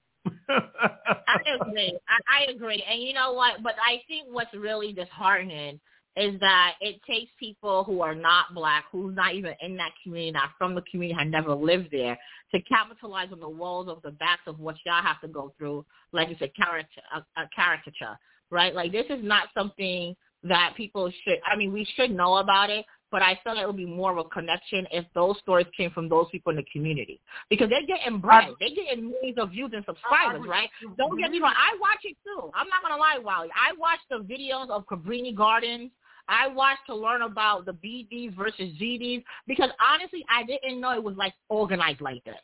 I 0.48 1.40
agree. 1.60 1.98
I, 2.08 2.46
I 2.46 2.50
agree. 2.50 2.84
And 2.88 3.02
you 3.02 3.12
know 3.12 3.32
what? 3.32 3.62
But 3.62 3.74
I 3.84 4.02
think 4.08 4.28
what's 4.30 4.54
really 4.54 4.92
disheartening 4.92 5.80
is 6.16 6.38
that 6.40 6.74
it 6.80 7.00
takes 7.08 7.30
people 7.38 7.84
who 7.84 8.02
are 8.02 8.14
not 8.14 8.54
black, 8.54 8.84
who's 8.92 9.14
not 9.16 9.34
even 9.34 9.54
in 9.62 9.76
that 9.76 9.92
community, 10.02 10.30
not 10.32 10.50
from 10.58 10.74
the 10.74 10.82
community, 10.90 11.18
have 11.18 11.28
never 11.28 11.54
lived 11.54 11.88
there, 11.90 12.18
to 12.54 12.60
capitalize 12.62 13.28
on 13.32 13.40
the 13.40 13.48
walls 13.48 13.88
of 13.88 14.02
the 14.02 14.10
backs 14.10 14.42
of 14.46 14.60
what 14.60 14.76
y'all 14.84 15.02
have 15.02 15.20
to 15.22 15.28
go 15.28 15.52
through, 15.56 15.84
like 16.12 16.28
it's 16.28 16.42
a 16.42 16.48
caricature, 16.48 17.00
a, 17.14 17.40
a 17.40 17.48
caricature, 17.54 18.18
right? 18.50 18.74
Like 18.74 18.92
this 18.92 19.06
is 19.08 19.24
not 19.24 19.48
something 19.56 20.14
that 20.44 20.74
people 20.76 21.10
should. 21.24 21.38
I 21.50 21.56
mean, 21.56 21.72
we 21.72 21.86
should 21.96 22.10
know 22.10 22.36
about 22.38 22.68
it, 22.68 22.84
but 23.10 23.22
I 23.22 23.38
feel 23.44 23.54
like 23.54 23.62
it 23.62 23.66
would 23.66 23.76
be 23.76 23.86
more 23.86 24.10
of 24.10 24.18
a 24.18 24.24
connection 24.24 24.86
if 24.90 25.04
those 25.14 25.38
stories 25.38 25.66
came 25.76 25.90
from 25.92 26.08
those 26.08 26.26
people 26.32 26.50
in 26.50 26.56
the 26.56 26.64
community 26.72 27.20
because 27.48 27.68
they're 27.68 27.86
getting 27.86 28.18
bread, 28.18 28.48
they're 28.58 28.70
getting 28.74 29.10
millions 29.10 29.38
of 29.38 29.50
views 29.50 29.70
and 29.74 29.84
subscribers, 29.84 30.42
right? 30.48 30.68
Don't 30.98 31.18
get 31.18 31.30
me 31.30 31.38
wrong, 31.38 31.54
I 31.56 31.76
watch 31.80 32.00
it 32.04 32.16
too. 32.24 32.50
I'm 32.54 32.68
not 32.68 32.82
gonna 32.82 33.00
lie, 33.00 33.18
Wally. 33.22 33.48
I 33.54 33.72
watch 33.78 34.00
the 34.10 34.16
videos 34.16 34.70
of 34.70 34.86
Cabrini 34.86 35.34
Gardens 35.34 35.90
I 36.28 36.48
watched 36.48 36.86
to 36.86 36.94
learn 36.94 37.22
about 37.22 37.66
the 37.66 37.72
BDs 37.72 38.36
versus 38.36 38.70
GDs 38.80 39.22
because 39.46 39.70
honestly, 39.80 40.24
I 40.30 40.44
didn't 40.44 40.80
know 40.80 40.92
it 40.92 41.02
was 41.02 41.16
like 41.16 41.34
organized 41.48 42.00
like 42.00 42.24
this. 42.24 42.36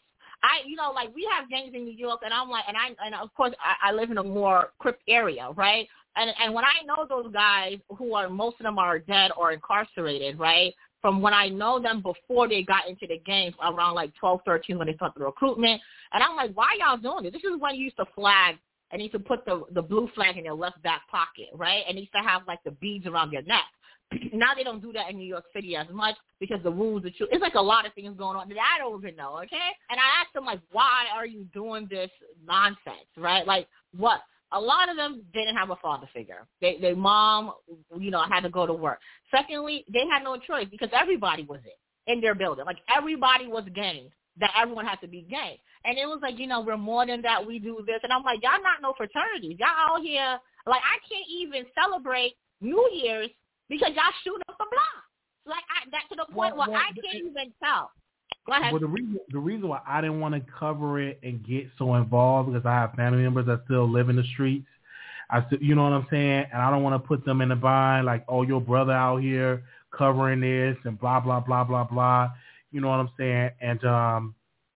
I, 0.42 0.66
you 0.66 0.76
know, 0.76 0.92
like 0.92 1.14
we 1.14 1.28
have 1.36 1.50
gangs 1.50 1.74
in 1.74 1.84
New 1.84 1.92
York, 1.92 2.20
and 2.24 2.32
I'm 2.32 2.48
like, 2.48 2.64
and 2.68 2.76
I, 2.76 2.94
and 3.05 3.14
of 3.14 3.34
course, 3.34 3.55
I, 3.60 3.88
I 3.88 3.92
live 3.92 4.10
in 4.10 4.18
a 4.18 4.22
more 4.22 4.72
Crip 4.78 5.00
area, 5.09 5.50
right? 5.56 5.88
And 6.16 6.30
and 6.42 6.55
when 6.55 6.64
I 6.64 6.84
know 6.84 7.06
those 7.09 7.32
guys, 7.32 7.78
who 7.96 8.14
are 8.14 8.28
most 8.28 8.56
of 8.60 8.64
them 8.64 8.78
are 8.78 8.98
dead 8.98 9.30
or 9.36 9.52
incarcerated, 9.52 10.38
right? 10.38 10.74
From 11.00 11.22
when 11.22 11.34
I 11.34 11.48
know 11.48 11.80
them 11.80 12.02
before 12.02 12.48
they 12.48 12.62
got 12.62 12.88
into 12.88 13.06
the 13.06 13.18
game, 13.18 13.55
around 13.62 13.94
like 13.94 14.12
12, 14.16 14.40
13, 14.44 14.78
when 14.78 14.88
they 14.88 14.94
started 14.94 15.20
the 15.20 15.24
recruitment, 15.24 15.80
and 16.12 16.22
I'm 16.22 16.34
like, 16.34 16.52
why 16.55 16.76
y'all 16.78 16.96
doing 16.96 17.22
this? 17.22 17.32
This 17.32 17.50
is 17.50 17.60
when 17.60 17.76
you 17.76 17.84
used 17.84 17.96
to 17.98 18.06
flag 18.16 18.56
and 18.90 19.02
you 19.02 19.09
to 19.10 19.19
put 19.19 19.44
the 19.44 19.65
the 19.73 19.82
blue 19.82 20.09
flag 20.15 20.36
in 20.36 20.44
your 20.44 20.55
left 20.55 20.82
back 20.82 21.02
pocket, 21.10 21.48
right? 21.55 21.82
And 21.89 21.98
used 21.98 22.12
to 22.12 22.23
have 22.27 22.43
like 22.47 22.62
the 22.65 22.73
beads 22.73 23.06
around 23.06 23.32
your 23.32 23.43
neck. 23.43 23.65
now 24.32 24.55
they 24.56 24.65
don't 24.65 24.81
do 24.81 24.93
that 24.93 25.10
in 25.10 25.19
New 25.19 25.27
York 25.27 25.44
City 25.55 25.77
as 25.77 25.86
much 25.93 26.16
because 26.40 26.62
the 26.62 26.70
rules 26.70 27.05
are 27.05 27.10
true. 27.10 27.28
It's 27.31 27.43
like 27.43 27.55
a 27.55 27.60
lot 27.60 27.86
of 27.86 27.93
things 27.94 28.16
going 28.16 28.36
on 28.36 28.48
that 28.48 28.56
I 28.59 28.78
don't 28.78 28.98
even 29.02 29.16
know, 29.16 29.36
okay? 29.39 29.69
And 29.90 30.01
I 30.01 30.23
asked 30.23 30.32
them 30.35 30.47
like, 30.47 30.60
why 30.73 31.05
are 31.15 31.27
you 31.27 31.44
doing 31.52 31.86
this 31.90 32.10
nonsense, 32.47 33.09
right? 33.16 33.47
Like 33.47 33.69
what? 33.97 34.20
a 34.52 34.60
lot 34.60 34.89
of 34.89 34.97
them 34.97 35.23
didn't 35.35 35.56
have 35.56 35.70
a 35.70 35.77
father 35.77 36.09
figure. 36.15 36.47
They, 36.60 36.78
their 36.81 36.97
mom, 36.97 37.52
you 37.98 38.10
know, 38.10 38.23
had 38.23 38.40
to 38.40 38.48
go 38.48 38.66
to 38.66 38.73
work. 38.73 38.98
Secondly, 39.31 39.85
they 39.93 40.05
had 40.10 40.24
no 40.24 40.39
choice 40.39 40.66
because 40.70 40.89
everybody 40.93 41.43
was 41.43 41.60
in 41.65 42.12
in 42.15 42.20
their 42.23 42.35
building. 42.35 42.65
Like 42.65 42.78
everybody 42.94 43.47
was 43.47 43.65
gang. 43.74 44.10
That 44.40 44.51
everyone 44.60 44.86
had 44.86 45.01
to 45.01 45.09
be 45.09 45.23
gang. 45.23 45.56
And 45.84 45.96
it 45.98 46.06
was 46.06 46.18
like, 46.22 46.38
you 46.38 46.46
know, 46.46 46.60
we're 46.60 46.76
more 46.76 47.06
than 47.06 47.22
that. 47.22 47.44
We 47.44 47.59
do 47.59 47.82
this, 47.86 48.00
and 48.02 48.12
I'm 48.12 48.24
like, 48.24 48.42
y'all 48.42 48.62
not 48.62 48.82
no 48.82 48.94
fraternities. 48.96 49.59
Y'all 49.59 49.68
out 49.68 50.02
here 50.02 50.38
like 50.66 50.82
I 50.84 50.98
can't 51.09 51.26
even 51.30 51.64
celebrate 51.74 52.34
New 52.60 52.88
Year's 52.92 53.30
because 53.68 53.90
y'all 53.94 54.12
shoot 54.24 54.40
up 54.48 54.56
the 54.59 54.66
block. 54.70 55.05
Like 55.46 55.64
I, 55.70 55.88
that 55.90 56.02
to 56.10 56.16
the 56.16 56.32
point 56.32 56.56
well, 56.56 56.68
where 56.68 56.76
well, 56.76 56.80
I 56.80 56.92
can't 56.92 57.24
even 57.24 57.52
tell. 57.62 57.90
Go 58.46 58.52
ahead. 58.52 58.72
Well, 58.72 58.80
the 58.80 58.86
reason 58.86 59.18
the 59.30 59.38
reason 59.38 59.68
why 59.68 59.80
I 59.86 60.00
didn't 60.00 60.20
want 60.20 60.34
to 60.34 60.42
cover 60.59 61.00
it 61.00 61.18
and 61.22 61.44
get 61.46 61.68
so 61.78 61.94
involved 61.94 62.52
because 62.52 62.66
I 62.66 62.72
have 62.72 62.92
family 62.92 63.22
members 63.22 63.46
that 63.46 63.62
still 63.64 63.90
live 63.90 64.09
in 64.09 64.16
the 64.16 64.24
streets. 64.34 64.66
I 65.30 65.44
still, 65.46 65.59
you 65.60 65.74
know 65.74 65.84
what 65.84 65.92
I'm 65.92 66.06
saying, 66.10 66.46
and 66.52 66.62
I 66.62 66.70
don't 66.70 66.82
want 66.82 67.02
to 67.02 67.06
put 67.06 67.24
them 67.24 67.40
in 67.40 67.50
the 67.50 67.56
bind 67.56 68.06
like, 68.06 68.24
oh, 68.28 68.42
your 68.42 68.60
brother 68.60 68.92
out 68.92 69.18
here 69.18 69.62
covering 69.96 70.40
this 70.40 70.76
and 70.84 70.98
blah 70.98 71.20
blah 71.20 71.40
blah 71.40 71.64
blah 71.64 71.84
blah. 71.84 72.30
You 72.70 72.80
know 72.80 72.88
what 72.88 73.00
I'm 73.00 73.10
saying? 73.18 73.50
And 73.60 73.84
um, 73.84 74.34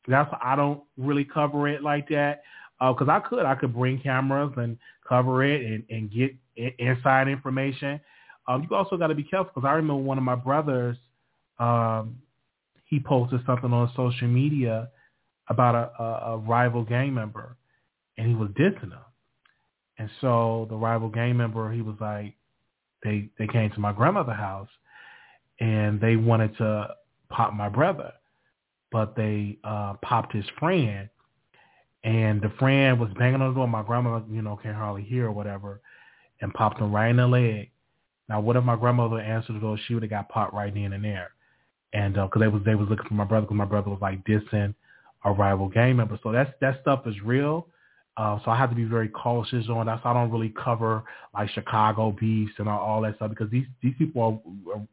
that's 0.08 0.30
why 0.32 0.38
I 0.42 0.56
don't 0.56 0.82
really 0.96 1.24
cover 1.24 1.68
it 1.68 1.82
like 1.82 2.08
that 2.08 2.42
because 2.80 3.08
uh, 3.08 3.12
I 3.12 3.20
could 3.20 3.44
I 3.44 3.54
could 3.54 3.74
bring 3.74 4.00
cameras 4.00 4.52
and 4.56 4.76
cover 5.08 5.44
it 5.44 5.62
and, 5.64 5.84
and 5.90 6.10
get 6.12 6.34
inside 6.78 7.28
information. 7.28 8.00
Um, 8.48 8.66
you 8.68 8.76
also 8.76 8.96
got 8.96 9.08
to 9.08 9.14
be 9.14 9.22
careful 9.22 9.52
because 9.54 9.66
I 9.68 9.72
remember 9.72 10.02
one 10.02 10.18
of 10.18 10.24
my 10.24 10.34
brothers, 10.34 10.96
um, 11.58 12.18
he 12.86 12.98
posted 12.98 13.40
something 13.46 13.72
on 13.72 13.90
social 13.94 14.26
media 14.26 14.90
about 15.48 15.74
a, 15.74 16.02
a, 16.02 16.32
a 16.32 16.38
rival 16.38 16.82
gang 16.82 17.14
member, 17.14 17.56
and 18.18 18.26
he 18.26 18.34
was 18.34 18.48
dissing 18.50 18.90
him. 18.90 18.98
And 19.98 20.10
so 20.20 20.66
the 20.68 20.76
rival 20.76 21.08
gang 21.08 21.36
member, 21.36 21.70
he 21.72 21.82
was 21.82 21.96
like, 22.00 22.34
they 23.04 23.28
they 23.38 23.46
came 23.46 23.70
to 23.70 23.80
my 23.80 23.92
grandmother's 23.92 24.36
house, 24.36 24.68
and 25.60 26.00
they 26.00 26.16
wanted 26.16 26.56
to 26.58 26.88
pop 27.30 27.54
my 27.54 27.68
brother, 27.68 28.12
but 28.92 29.16
they 29.16 29.58
uh, 29.64 29.94
popped 30.02 30.34
his 30.34 30.44
friend, 30.58 31.08
and 32.04 32.40
the 32.42 32.52
friend 32.58 33.00
was 33.00 33.10
banging 33.18 33.40
on 33.40 33.48
the 33.48 33.54
door. 33.54 33.66
My 33.66 33.82
grandmother, 33.82 34.24
you 34.30 34.42
know, 34.42 34.58
can't 34.62 34.76
hardly 34.76 35.02
hear 35.02 35.26
or 35.26 35.32
whatever, 35.32 35.80
and 36.40 36.52
popped 36.54 36.80
him 36.80 36.94
right 36.94 37.10
in 37.10 37.16
the 37.16 37.26
leg. 37.26 37.70
Now, 38.28 38.40
what 38.40 38.56
if 38.56 38.64
my 38.64 38.76
grandmother 38.76 39.18
answered 39.18 39.56
the 39.56 39.60
door? 39.60 39.78
She 39.86 39.94
would 39.94 40.02
have 40.02 40.10
got 40.10 40.28
popped 40.28 40.54
right 40.54 40.74
in 40.74 40.92
and 40.92 41.04
there, 41.04 41.32
and 41.92 42.14
because 42.14 42.30
uh, 42.36 42.38
they 42.40 42.48
was 42.48 42.62
they 42.64 42.74
was 42.74 42.88
looking 42.88 43.06
for 43.06 43.14
my 43.14 43.24
brother 43.24 43.46
because 43.46 43.56
my 43.56 43.64
brother 43.64 43.90
was 43.90 44.00
like 44.00 44.24
dissing 44.24 44.74
a 45.24 45.32
rival 45.32 45.68
gang 45.68 45.96
member. 45.96 46.18
So 46.22 46.32
that's 46.32 46.50
that 46.60 46.80
stuff 46.82 47.06
is 47.06 47.14
real. 47.24 47.68
Uh, 48.16 48.38
so 48.44 48.50
I 48.50 48.58
have 48.58 48.68
to 48.68 48.76
be 48.76 48.84
very 48.84 49.08
cautious 49.08 49.66
on 49.70 49.86
that. 49.86 50.00
So 50.02 50.10
I 50.10 50.12
don't 50.12 50.30
really 50.30 50.52
cover 50.62 51.02
like 51.32 51.48
Chicago 51.50 52.12
beefs 52.12 52.52
and 52.58 52.68
all, 52.68 52.78
all 52.78 53.00
that 53.02 53.16
stuff 53.16 53.30
because 53.30 53.50
these 53.50 53.66
these 53.82 53.94
people 53.98 54.42
are, 54.66 54.74
are 54.74 54.86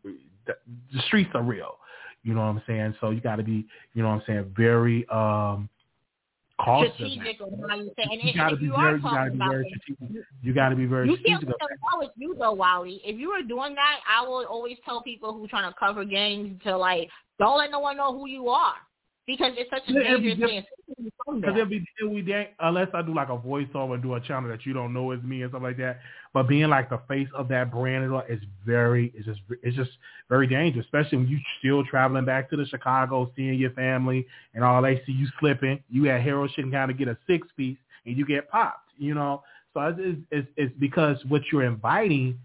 the 0.48 1.02
streets 1.08 1.30
are 1.34 1.44
real. 1.44 1.78
You 2.24 2.34
know 2.34 2.42
what 2.42 2.48
I'm 2.48 2.62
saying? 2.68 2.96
So 3.00 3.12
you 3.12 3.22
got 3.22 3.38
to 3.38 3.44
be, 3.44 3.66
you 3.94 4.04
know 4.04 4.10
what 4.10 4.16
I'm 4.16 4.24
saying, 4.28 4.54
very 4.56 5.08
um 5.10 5.70
cautious. 6.60 6.94
Strategic 6.96 7.42
on 7.42 7.70
how 7.70 7.76
you 7.78 7.92
say, 7.98 8.04
and, 8.12 8.22
you 8.22 8.34
got 8.34 8.50
to 8.50 8.58
be 8.58 8.68
very, 8.68 8.98
you 8.98 9.02
got 9.02 9.26
to 9.26 9.32
be 9.32 9.38
very 9.38 9.80
strategic. 9.88 10.26
You 10.42 10.54
got 10.54 10.70
to 10.70 10.76
be 10.76 10.86
very 10.86 11.08
you 11.08 11.16
strategic. 11.18 11.48
You 11.48 11.56
can't 11.60 12.00
with 12.00 12.12
you 12.18 12.36
though, 12.38 12.54
Wally. 12.54 13.02
If 13.04 13.18
you 13.18 13.30
were 13.30 13.42
doing 13.42 13.76
that, 13.76 14.00
I 14.10 14.28
would 14.28 14.46
always 14.46 14.78
tell 14.86 15.02
people 15.02 15.34
who 15.34 15.48
trying 15.48 15.72
to 15.72 15.78
cover 15.80 16.04
gangs 16.04 16.62
to 16.64 16.78
like, 16.78 17.10
don't 17.40 17.58
let 17.58 17.72
no 17.72 17.80
one 17.80 17.98
know 17.98 18.18
who 18.18 18.28
you 18.28 18.50
are 18.50 18.76
because 19.30 19.54
it's 19.58 19.70
such 19.70 19.84
a 19.88 19.94
dangerous 19.94 20.40
thing. 20.40 20.66
Because 20.98 21.54
it'll 21.54 21.66
be, 21.68 21.86
it'll 22.02 22.16
be 22.16 22.24
dang, 22.24 22.48
unless 22.60 22.88
I 22.96 23.04
do 23.04 23.14
like 23.14 23.30
a 23.30 23.38
voiceover 23.38 23.94
and 23.94 24.02
do 24.02 24.16
a 24.16 24.20
channel 24.20 24.50
that 24.50 24.66
you 24.66 24.74
don't 24.74 24.92
know 24.92 25.12
is 25.12 25.22
me 25.22 25.44
and 25.44 25.52
stuff 25.52 25.62
like 25.62 25.78
that. 25.78 26.00
But 26.34 26.48
being 26.48 26.68
like 26.68 26.90
the 26.90 27.00
face 27.08 27.28
of 27.36 27.48
that 27.50 27.72
brand 27.72 28.12
is 28.28 28.40
very, 28.66 29.14
it's 29.16 29.28
just, 29.28 29.40
it's 29.62 29.78
just 29.78 29.92
very 30.30 30.48
dangerous, 30.48 30.86
especially 30.86 31.20
when 31.20 31.28
you 31.28 31.38
still 31.60 31.86
traveling 31.86 32.26
back 32.26 32.50
to 32.50 32.58
the 32.58 32.66
Chicago, 32.66 33.32
seeing 33.36 33.60
your 33.60 33.70
family, 33.72 34.26
and 34.56 34.64
all 34.64 34.82
they 34.82 35.04
see 35.06 35.12
you 35.12 35.28
slipping. 35.40 35.80
You 35.92 36.10
at 36.10 36.24
Hero 36.24 36.48
shit 36.48 36.66
and 36.66 36.74
kind 36.74 36.90
of 36.90 36.98
get 36.98 37.08
a 37.08 37.18
six 37.28 37.48
piece, 37.56 37.78
and 38.08 38.18
you 38.18 38.26
get 38.26 38.50
popped. 38.50 38.90
You 38.98 39.14
know, 39.14 39.44
so 39.76 39.96
it's, 39.96 40.20
it's, 40.32 40.48
it's 40.58 40.74
because 40.80 41.18
what 41.28 41.44
you're 41.52 41.66
inviting 41.66 42.40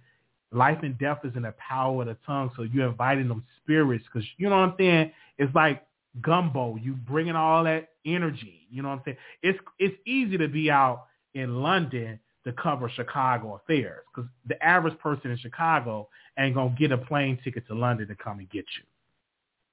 life 0.52 0.78
and 0.82 0.98
death 0.98 1.20
is 1.24 1.32
in 1.34 1.42
the 1.42 1.54
power 1.58 2.02
of 2.02 2.08
the 2.08 2.16
tongue. 2.26 2.50
So 2.56 2.62
you're 2.62 2.88
inviting 2.88 3.28
them 3.28 3.42
spirits 3.62 4.04
because 4.12 4.28
you 4.36 4.50
know 4.50 4.56
what 4.56 4.68
I'm 4.68 4.74
saying. 4.78 5.12
It's 5.38 5.54
like 5.54 5.82
gumbo. 6.20 6.76
You 6.76 6.94
bringing 6.94 7.36
all 7.36 7.64
that 7.64 7.88
energy. 8.06 8.66
You 8.70 8.82
know 8.82 8.88
what 8.88 8.96
I'm 8.96 9.02
saying? 9.04 9.16
It's 9.42 9.58
it's 9.78 9.96
easy 10.06 10.38
to 10.38 10.48
be 10.48 10.70
out 10.70 11.06
in 11.34 11.62
London 11.62 12.18
to 12.44 12.52
cover 12.52 12.90
Chicago 12.94 13.54
affairs 13.56 14.04
because 14.14 14.30
the 14.46 14.62
average 14.62 14.98
person 14.98 15.30
in 15.30 15.38
Chicago 15.38 16.08
ain't 16.38 16.54
gonna 16.54 16.74
get 16.78 16.92
a 16.92 16.98
plane 16.98 17.38
ticket 17.42 17.66
to 17.68 17.74
London 17.74 18.06
to 18.08 18.14
come 18.14 18.38
and 18.38 18.50
get 18.50 18.64
you. 18.76 18.84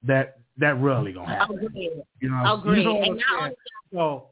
That 0.04 0.38
that 0.58 0.80
really 0.80 1.12
gonna 1.12 1.28
happen. 1.28 1.58
Agree. 1.58 1.90
You 2.20 2.30
know, 2.30 2.54
Agree. 2.58 2.78
You 2.78 2.84
know 2.84 3.00
now, 3.00 3.50
so 3.92 4.26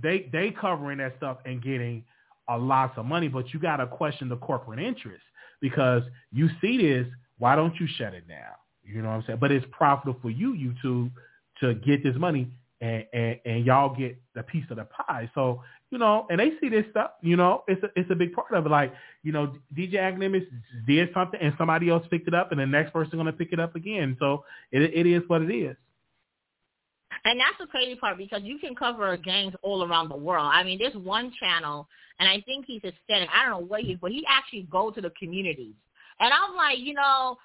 they 0.00 0.28
they 0.32 0.50
covering 0.50 0.98
that 0.98 1.14
stuff 1.18 1.38
and 1.44 1.62
getting 1.62 2.04
a 2.48 2.56
lots 2.58 2.96
of 2.98 3.04
money, 3.04 3.28
but 3.28 3.52
you 3.52 3.60
gotta 3.60 3.86
question 3.86 4.28
the 4.28 4.36
corporate 4.36 4.80
interest 4.80 5.22
because 5.60 6.02
you 6.32 6.48
see 6.60 6.78
this. 6.78 7.06
Why 7.38 7.56
don't 7.56 7.74
you 7.80 7.86
shut 7.96 8.14
it 8.14 8.28
down? 8.28 8.54
You 8.84 9.02
know 9.02 9.08
what 9.08 9.14
I'm 9.14 9.24
saying? 9.26 9.38
But 9.40 9.52
it's 9.52 9.66
profitable 9.70 10.18
for 10.20 10.30
you, 10.30 10.54
YouTube, 10.54 11.10
to 11.62 11.74
get 11.74 12.04
this 12.04 12.16
money 12.16 12.50
and, 12.82 13.06
and, 13.12 13.40
and 13.44 13.64
y'all 13.64 13.94
get 13.94 14.20
the 14.34 14.42
piece 14.42 14.64
of 14.70 14.76
the 14.76 14.84
pie. 14.84 15.30
So, 15.34 15.62
you 15.90 15.98
know, 15.98 16.26
and 16.28 16.40
they 16.40 16.50
see 16.60 16.68
this 16.68 16.84
stuff, 16.90 17.12
you 17.22 17.36
know, 17.36 17.62
it's 17.68 17.82
a, 17.82 17.88
it's 17.96 18.10
a 18.10 18.14
big 18.14 18.32
part 18.32 18.52
of 18.52 18.66
it. 18.66 18.68
Like, 18.68 18.92
you 19.22 19.32
know, 19.32 19.54
DJ 19.74 19.94
Akademiks 19.94 20.46
did 20.86 21.08
something 21.14 21.40
and 21.40 21.54
somebody 21.56 21.88
else 21.88 22.04
picked 22.10 22.28
it 22.28 22.34
up 22.34 22.50
and 22.50 22.60
the 22.60 22.66
next 22.66 22.92
person 22.92 23.12
going 23.12 23.26
to 23.26 23.32
pick 23.32 23.52
it 23.52 23.60
up 23.60 23.76
again. 23.76 24.16
So 24.18 24.44
it, 24.72 24.82
it 24.82 25.06
is 25.06 25.22
what 25.28 25.42
it 25.42 25.54
is. 25.54 25.76
And 27.24 27.38
that's 27.38 27.58
the 27.60 27.66
crazy 27.66 27.94
part 27.94 28.18
because 28.18 28.40
you 28.42 28.58
can 28.58 28.74
cover 28.74 29.16
gangs 29.16 29.54
all 29.62 29.84
around 29.84 30.08
the 30.08 30.16
world. 30.16 30.50
I 30.52 30.64
mean, 30.64 30.78
there's 30.78 30.94
one 30.94 31.32
channel, 31.38 31.86
and 32.18 32.28
I 32.28 32.40
think 32.40 32.64
he's 32.66 32.82
a 32.82 32.90
Hispanic. 32.90 33.28
I 33.32 33.48
don't 33.48 33.60
know 33.60 33.66
what 33.66 33.82
he 33.82 33.94
but 33.94 34.10
he 34.10 34.24
actually 34.28 34.66
go 34.70 34.90
to 34.90 35.00
the 35.00 35.10
communities. 35.10 35.74
And 36.18 36.32
I'm 36.32 36.56
like, 36.56 36.78
you 36.78 36.94
know, 36.94 37.36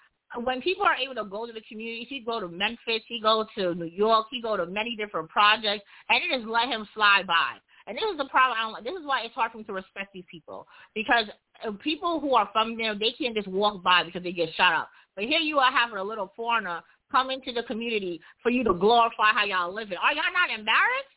when 0.44 0.62
people 0.62 0.86
are 0.86 0.96
able 0.96 1.16
to 1.16 1.24
go 1.24 1.46
to 1.46 1.54
the 1.54 1.62
community, 1.62 2.06
he 2.10 2.20
go 2.20 2.40
to 2.40 2.48
Memphis, 2.48 3.02
he 3.08 3.22
go 3.22 3.46
to 3.56 3.76
New 3.76 3.86
York, 3.86 4.28
he 4.30 4.42
go 4.42 4.58
to 4.58 4.66
many 4.66 4.96
different 4.96 5.30
projects, 5.30 5.84
and 6.10 6.20
it 6.20 6.36
just 6.36 6.48
let 6.48 6.68
him 6.68 6.88
slide 6.94 7.26
by. 7.26 7.56
And 7.88 7.96
this 7.96 8.04
is 8.12 8.18
the 8.18 8.28
problem. 8.28 8.60
I 8.60 8.64
don't, 8.64 8.84
this 8.84 9.00
is 9.00 9.08
why 9.08 9.22
it's 9.22 9.34
hard 9.34 9.54
for 9.54 9.60
me 9.60 9.64
to 9.64 9.74
respect 9.74 10.12
these 10.14 10.28
people 10.30 10.68
because 10.94 11.26
uh, 11.66 11.72
people 11.82 12.20
who 12.20 12.36
are 12.36 12.50
from 12.52 12.78
there, 12.78 12.94
they 12.94 13.16
can't 13.16 13.36
just 13.36 13.48
walk 13.48 13.82
by 13.82 14.04
because 14.04 14.24
they 14.24 14.34
get 14.34 14.54
shot 14.56 14.74
up. 14.74 14.90
But 15.16 15.26
here 15.26 15.40
you 15.40 15.60
are 15.60 15.72
having 15.72 15.98
a 15.98 16.04
little 16.04 16.34
foreigner 16.36 16.82
come 17.10 17.32
into 17.32 17.54
the 17.54 17.64
community 17.64 18.20
for 18.44 18.52
you 18.52 18.66
to 18.66 18.74
glorify 18.74 19.32
how 19.32 19.46
y'all 19.46 19.74
living. 19.74 19.98
Are 19.98 20.12
y'all 20.12 20.36
not 20.36 20.52
embarrassed? 20.52 21.16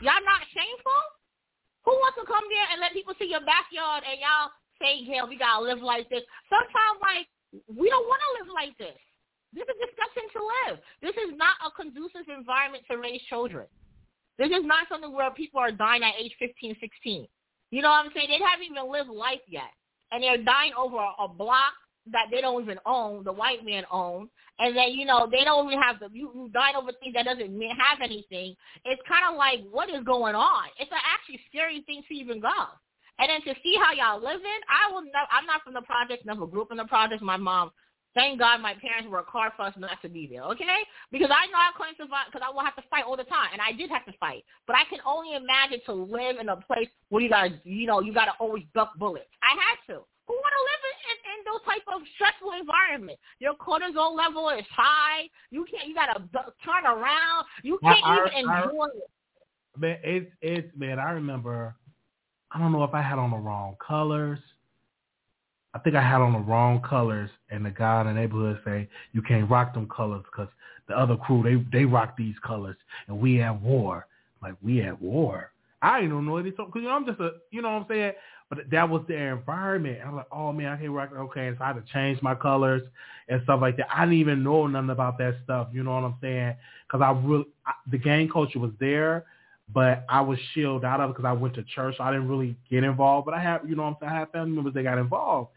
Y'all 0.00 0.24
not 0.24 0.40
shameful? 0.56 1.02
Who 1.84 1.92
wants 1.92 2.16
to 2.16 2.24
come 2.24 2.44
there 2.48 2.66
and 2.72 2.80
let 2.80 2.96
people 2.96 3.12
see 3.20 3.28
your 3.28 3.44
backyard 3.44 4.04
and 4.08 4.16
y'all 4.16 4.48
say, 4.80 5.04
yeah, 5.04 5.28
we 5.28 5.36
gotta 5.36 5.60
live 5.60 5.84
like 5.84 6.08
this? 6.08 6.24
Sometimes, 6.48 6.96
like 7.04 7.28
we 7.52 7.88
don't 7.90 8.06
want 8.06 8.20
to 8.22 8.30
live 8.40 8.50
like 8.54 8.76
this. 8.78 8.98
This 9.52 9.66
is 9.66 9.78
disgusting 9.82 10.28
to 10.30 10.40
live. 10.40 10.76
This 11.02 11.16
is 11.18 11.34
not 11.34 11.58
a 11.66 11.70
conducive 11.74 12.30
environment 12.30 12.84
to 12.90 12.98
raise 12.98 13.20
children. 13.28 13.66
This 14.38 14.50
is 14.50 14.64
not 14.64 14.86
something 14.88 15.12
where 15.12 15.30
people 15.32 15.60
are 15.60 15.72
dying 15.72 16.02
at 16.02 16.14
age 16.18 16.32
15, 16.38 16.76
16. 16.80 17.26
You 17.70 17.82
know 17.82 17.90
what 17.90 18.06
I'm 18.06 18.12
saying? 18.14 18.28
They 18.30 18.38
haven't 18.38 18.66
even 18.70 18.90
lived 18.90 19.10
life 19.10 19.42
yet. 19.48 19.70
And 20.12 20.22
they're 20.22 20.42
dying 20.42 20.72
over 20.78 20.98
a 20.98 21.28
block 21.28 21.74
that 22.10 22.26
they 22.30 22.40
don't 22.40 22.62
even 22.62 22.78
own, 22.86 23.22
the 23.24 23.32
white 23.32 23.64
man 23.64 23.84
owns. 23.90 24.30
And 24.58 24.76
then, 24.76 24.90
you 24.92 25.04
know, 25.04 25.28
they 25.30 25.44
don't 25.44 25.66
even 25.66 25.80
have 25.80 26.00
the, 26.00 26.08
you, 26.12 26.30
you 26.34 26.50
dying 26.52 26.74
over 26.76 26.90
things 26.92 27.14
that 27.14 27.24
doesn't 27.24 27.60
have 27.60 27.98
anything. 28.02 28.54
It's 28.84 29.02
kind 29.06 29.24
of 29.30 29.36
like, 29.36 29.60
what 29.70 29.88
is 29.90 30.02
going 30.04 30.34
on? 30.34 30.64
It's 30.78 30.90
an 30.90 30.98
actually 31.04 31.40
scary 31.48 31.82
thing 31.86 32.02
to 32.08 32.14
even 32.14 32.40
go. 32.40 32.48
And 33.20 33.28
then 33.28 33.44
to 33.44 33.60
see 33.60 33.76
how 33.76 33.92
y'all 33.92 34.18
living, 34.18 34.60
I 34.64 34.90
will 34.90 35.04
never, 35.04 35.28
I'm 35.28 35.44
not 35.44 35.60
from 35.62 35.74
the 35.74 35.84
project, 35.84 36.24
never 36.24 36.46
grew 36.46 36.62
up 36.62 36.72
in 36.72 36.78
the 36.80 36.88
project. 36.88 37.20
My 37.20 37.36
mom, 37.36 37.70
thank 38.14 38.40
God 38.40 38.64
my 38.64 38.72
parents 38.80 39.12
worked 39.12 39.28
hard 39.28 39.52
for 39.56 39.68
us 39.68 39.74
not 39.76 40.00
to 40.00 40.08
be 40.08 40.26
there, 40.26 40.42
okay? 40.56 40.80
Because 41.12 41.28
I 41.28 41.44
know 41.52 41.60
I 41.60 41.76
couldn't 41.76 42.00
survive 42.00 42.32
because 42.32 42.40
I 42.40 42.48
will 42.48 42.64
have 42.64 42.76
to 42.76 42.84
fight 42.88 43.04
all 43.04 43.20
the 43.20 43.28
time. 43.28 43.52
And 43.52 43.60
I 43.60 43.76
did 43.76 43.90
have 43.90 44.08
to 44.08 44.16
fight. 44.16 44.44
But 44.66 44.76
I 44.76 44.88
can 44.88 45.04
only 45.04 45.36
imagine 45.36 45.84
to 45.84 45.92
live 45.92 46.40
in 46.40 46.48
a 46.48 46.56
place 46.56 46.88
where 47.12 47.20
you 47.20 47.28
got 47.28 47.52
to, 47.52 47.52
you 47.68 47.86
know, 47.86 48.00
you 48.00 48.16
got 48.16 48.24
to 48.24 48.34
always 48.40 48.64
duck 48.74 48.96
bullets. 48.98 49.28
I 49.44 49.52
had 49.52 49.76
to. 49.92 50.00
Who 50.00 50.34
want 50.38 50.54
to 50.56 50.64
live 50.64 50.82
in, 50.88 50.96
in, 51.10 51.16
in 51.28 51.38
those 51.44 51.62
type 51.66 51.84
of 51.92 52.00
stressful 52.14 52.56
environment? 52.56 53.18
Your 53.36 53.52
cortisol 53.58 54.16
level 54.16 54.48
is 54.50 54.64
high. 54.70 55.28
You 55.50 55.66
can't. 55.68 55.88
You 55.88 55.94
got 55.94 56.14
to 56.14 56.22
turn 56.64 56.86
around. 56.86 57.44
You 57.64 57.78
can't 57.82 57.98
I, 58.00 58.16
even 58.16 58.48
enjoy 58.48 58.80
I, 58.80 58.96
it. 58.96 59.10
Man, 59.76 59.98
it's 60.02 60.30
it's 60.40 60.76
man. 60.76 60.98
I 60.98 61.10
remember 61.10 61.76
I 62.52 62.58
don't 62.58 62.72
know 62.72 62.84
if 62.84 62.94
I 62.94 63.02
had 63.02 63.18
on 63.18 63.30
the 63.30 63.36
wrong 63.36 63.76
colors. 63.86 64.38
I 65.72 65.78
think 65.78 65.94
I 65.94 66.02
had 66.02 66.20
on 66.20 66.32
the 66.32 66.40
wrong 66.40 66.82
colors, 66.82 67.30
and 67.50 67.64
the 67.64 67.70
guy 67.70 68.00
in 68.00 68.08
the 68.08 68.12
neighborhood 68.12 68.60
say 68.64 68.88
you 69.12 69.22
can't 69.22 69.48
rock 69.48 69.72
them 69.72 69.88
colors 69.88 70.24
because 70.24 70.48
the 70.88 70.98
other 70.98 71.16
crew 71.16 71.42
they 71.42 71.78
they 71.78 71.84
rock 71.84 72.16
these 72.16 72.34
colors, 72.44 72.76
and 73.06 73.20
we 73.20 73.40
at 73.40 73.60
war. 73.60 74.06
Like 74.42 74.54
we 74.62 74.82
at 74.82 75.00
war. 75.00 75.52
I 75.82 76.00
don't 76.00 76.26
know 76.26 76.36
anything 76.36 76.66
because 76.66 76.88
I'm 76.88 77.06
just 77.06 77.20
a 77.20 77.34
you 77.50 77.62
know 77.62 77.70
what 77.70 77.82
I'm 77.82 77.86
saying. 77.88 78.12
But 78.48 78.68
that 78.72 78.90
was 78.90 79.02
their 79.06 79.36
environment. 79.36 80.00
I'm 80.04 80.16
like, 80.16 80.26
oh 80.32 80.52
man, 80.52 80.72
I 80.72 80.76
can't 80.76 80.90
rock. 80.90 81.10
Okay, 81.16 81.46
and 81.46 81.56
so 81.56 81.62
I 81.62 81.68
had 81.68 81.86
to 81.86 81.92
change 81.92 82.20
my 82.20 82.34
colors 82.34 82.82
and 83.28 83.40
stuff 83.44 83.60
like 83.60 83.76
that. 83.76 83.86
I 83.94 84.04
didn't 84.04 84.18
even 84.18 84.42
know 84.42 84.66
nothing 84.66 84.90
about 84.90 85.18
that 85.18 85.36
stuff. 85.44 85.68
You 85.72 85.84
know 85.84 85.92
what 85.92 86.02
I'm 86.02 86.16
saying? 86.20 86.56
Because 86.86 87.00
I 87.00 87.12
really 87.12 87.46
I, 87.64 87.74
the 87.88 87.98
gang 87.98 88.28
culture 88.28 88.58
was 88.58 88.72
there, 88.80 89.24
but 89.72 90.04
I 90.08 90.20
was 90.20 90.38
shielded 90.54 90.84
out 90.84 91.00
of 91.00 91.10
it 91.10 91.16
because 91.16 91.28
I 91.28 91.32
went 91.32 91.54
to 91.54 91.62
church. 91.62 91.96
So 91.98 92.04
I 92.04 92.12
didn't 92.12 92.28
really 92.28 92.56
get 92.70 92.84
involved. 92.84 93.26
But 93.26 93.34
I 93.34 93.42
have, 93.42 93.68
you 93.68 93.76
know 93.76 93.84
I'm 93.84 93.96
saying? 94.00 94.12
I 94.12 94.18
have 94.18 94.30
family 94.30 94.50
members 94.52 94.74
that 94.74 94.82
got 94.82 94.98
involved 94.98 95.50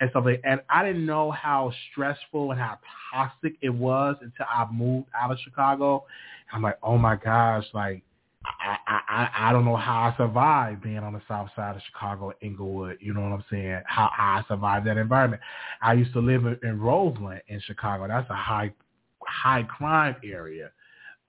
and 0.00 0.10
stuff 0.10 0.24
like 0.24 0.40
And 0.44 0.60
I 0.68 0.84
didn't 0.84 1.06
know 1.06 1.30
how 1.30 1.72
stressful 1.90 2.50
and 2.50 2.60
how 2.60 2.78
toxic 3.12 3.54
it 3.60 3.70
was 3.70 4.16
until 4.22 4.46
I 4.48 4.66
moved 4.72 5.08
out 5.20 5.30
of 5.30 5.38
Chicago. 5.44 6.04
I'm 6.52 6.62
like, 6.62 6.78
oh 6.82 6.98
my 6.98 7.16
gosh, 7.16 7.64
like 7.74 8.02
I, 8.44 8.76
I 8.88 9.28
I 9.48 9.52
don't 9.52 9.66
know 9.66 9.76
how 9.76 10.00
I 10.00 10.14
survived 10.16 10.82
being 10.82 10.98
on 10.98 11.12
the 11.12 11.20
south 11.28 11.50
side 11.54 11.76
of 11.76 11.82
Chicago, 11.92 12.32
Englewood. 12.42 12.96
You 13.00 13.12
know 13.12 13.20
what 13.20 13.32
I'm 13.32 13.44
saying? 13.50 13.82
How 13.84 14.10
I 14.16 14.42
survived 14.48 14.86
that 14.86 14.96
environment. 14.96 15.42
I 15.82 15.92
used 15.92 16.12
to 16.14 16.20
live 16.20 16.46
in, 16.46 16.58
in 16.62 16.80
Roseland 16.80 17.42
in 17.48 17.60
Chicago. 17.60 18.08
That's 18.08 18.28
a 18.30 18.34
high 18.34 18.72
high 19.20 19.62
crime 19.64 20.16
area. 20.24 20.70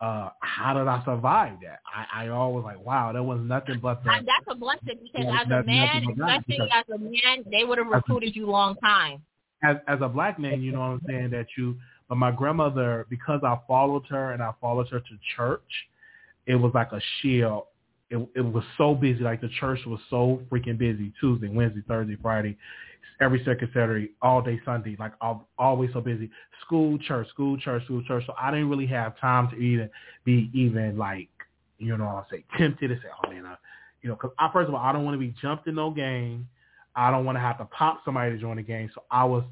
Uh, 0.02 0.32
how 0.40 0.74
did 0.74 0.88
I 0.88 1.00
survive 1.06 1.58
that? 1.62 1.80
I, 1.86 2.26
I 2.26 2.28
always 2.30 2.64
like, 2.66 2.84
wow, 2.84 3.12
that 3.14 3.22
was 3.22 3.40
nothing 3.40 3.80
but 3.80 4.04
the, 4.04 4.10
That's 4.10 4.46
a 4.48 4.56
blessing 4.56 4.98
because 5.04 5.28
as 5.40 5.48
a 5.48 5.64
man, 5.64 6.04
especially 6.10 6.70
as 6.74 6.86
a 6.92 6.98
man, 6.98 7.46
they 7.52 7.64
would 7.64 7.78
have 7.78 7.86
recruited 7.86 8.36
you 8.36 8.48
long 8.48 8.76
time. 8.78 9.22
As 9.64 9.78
as 9.88 10.00
a 10.02 10.10
black 10.10 10.40
man, 10.40 10.64
you 10.64 10.72
know 10.72 10.80
what 10.80 10.86
I'm 10.86 11.02
saying 11.08 11.30
that 11.32 11.46
you. 11.56 11.78
But 12.10 12.16
my 12.16 12.32
grandmother, 12.32 13.06
because 13.12 13.42
I 13.44 13.60
followed 13.68 14.06
her 14.10 14.32
and 14.32 14.42
I 14.42 14.54
followed 14.60 14.90
her 14.90 15.00
to 15.00 15.20
church, 15.38 15.62
it 16.48 16.56
was 16.56 16.72
like 16.74 16.92
a 16.94 17.02
shield. 17.22 17.66
It, 18.10 18.28
it 18.36 18.42
was 18.42 18.64
so 18.80 18.96
busy. 18.96 19.20
Like 19.20 19.40
the 19.40 19.52
church 19.60 19.80
was 19.86 20.00
so 20.10 20.42
freaking 20.52 20.80
busy. 20.80 21.14
Tuesday, 21.22 21.48
Wednesday, 21.48 21.84
Thursday, 21.88 22.18
Friday, 22.20 22.58
every 23.22 23.44
second 23.46 23.70
Saturday, 23.74 24.12
all 24.22 24.42
day 24.42 24.60
Sunday. 24.66 24.98
Like 25.00 25.14
all, 25.22 25.48
always 25.58 25.92
so 25.94 26.02
busy. 26.02 26.30
School, 26.66 26.98
church, 26.98 27.30
school, 27.30 27.58
church, 27.58 27.86
school, 27.86 28.04
church. 28.04 28.24
So 28.26 28.34
I 28.40 28.52
didn't 28.52 28.70
really 28.70 28.88
have 28.88 29.18
time 29.20 29.50
to 29.52 29.56
even 29.56 29.90
be 30.26 30.50
even 30.54 30.98
like, 30.98 31.30
you 31.78 31.96
know, 31.96 32.06
I'll 32.06 32.28
say 32.30 32.44
tempted 32.58 32.90
to 32.90 32.96
say, 32.96 33.08
oh 33.24 33.30
man, 33.30 33.46
I, 33.46 33.56
you 34.02 34.10
know, 34.10 34.16
because 34.16 34.32
I 34.40 34.50
first 34.52 34.68
of 34.68 34.74
all, 34.74 34.82
I 34.82 34.92
don't 34.92 35.06
want 35.06 35.16
to 35.16 35.20
be 35.20 35.34
jumped 35.42 35.68
in 35.68 35.76
no 35.76 35.92
game. 35.92 36.48
I 36.96 37.12
don't 37.12 37.24
want 37.24 37.38
to 37.38 37.40
have 37.40 37.58
to 37.60 37.66
pop 37.66 38.02
somebody 38.04 38.32
to 38.32 38.38
join 38.38 38.58
the 38.58 38.64
game. 38.64 38.90
So 38.94 39.04
I 39.12 39.24
was 39.24 39.44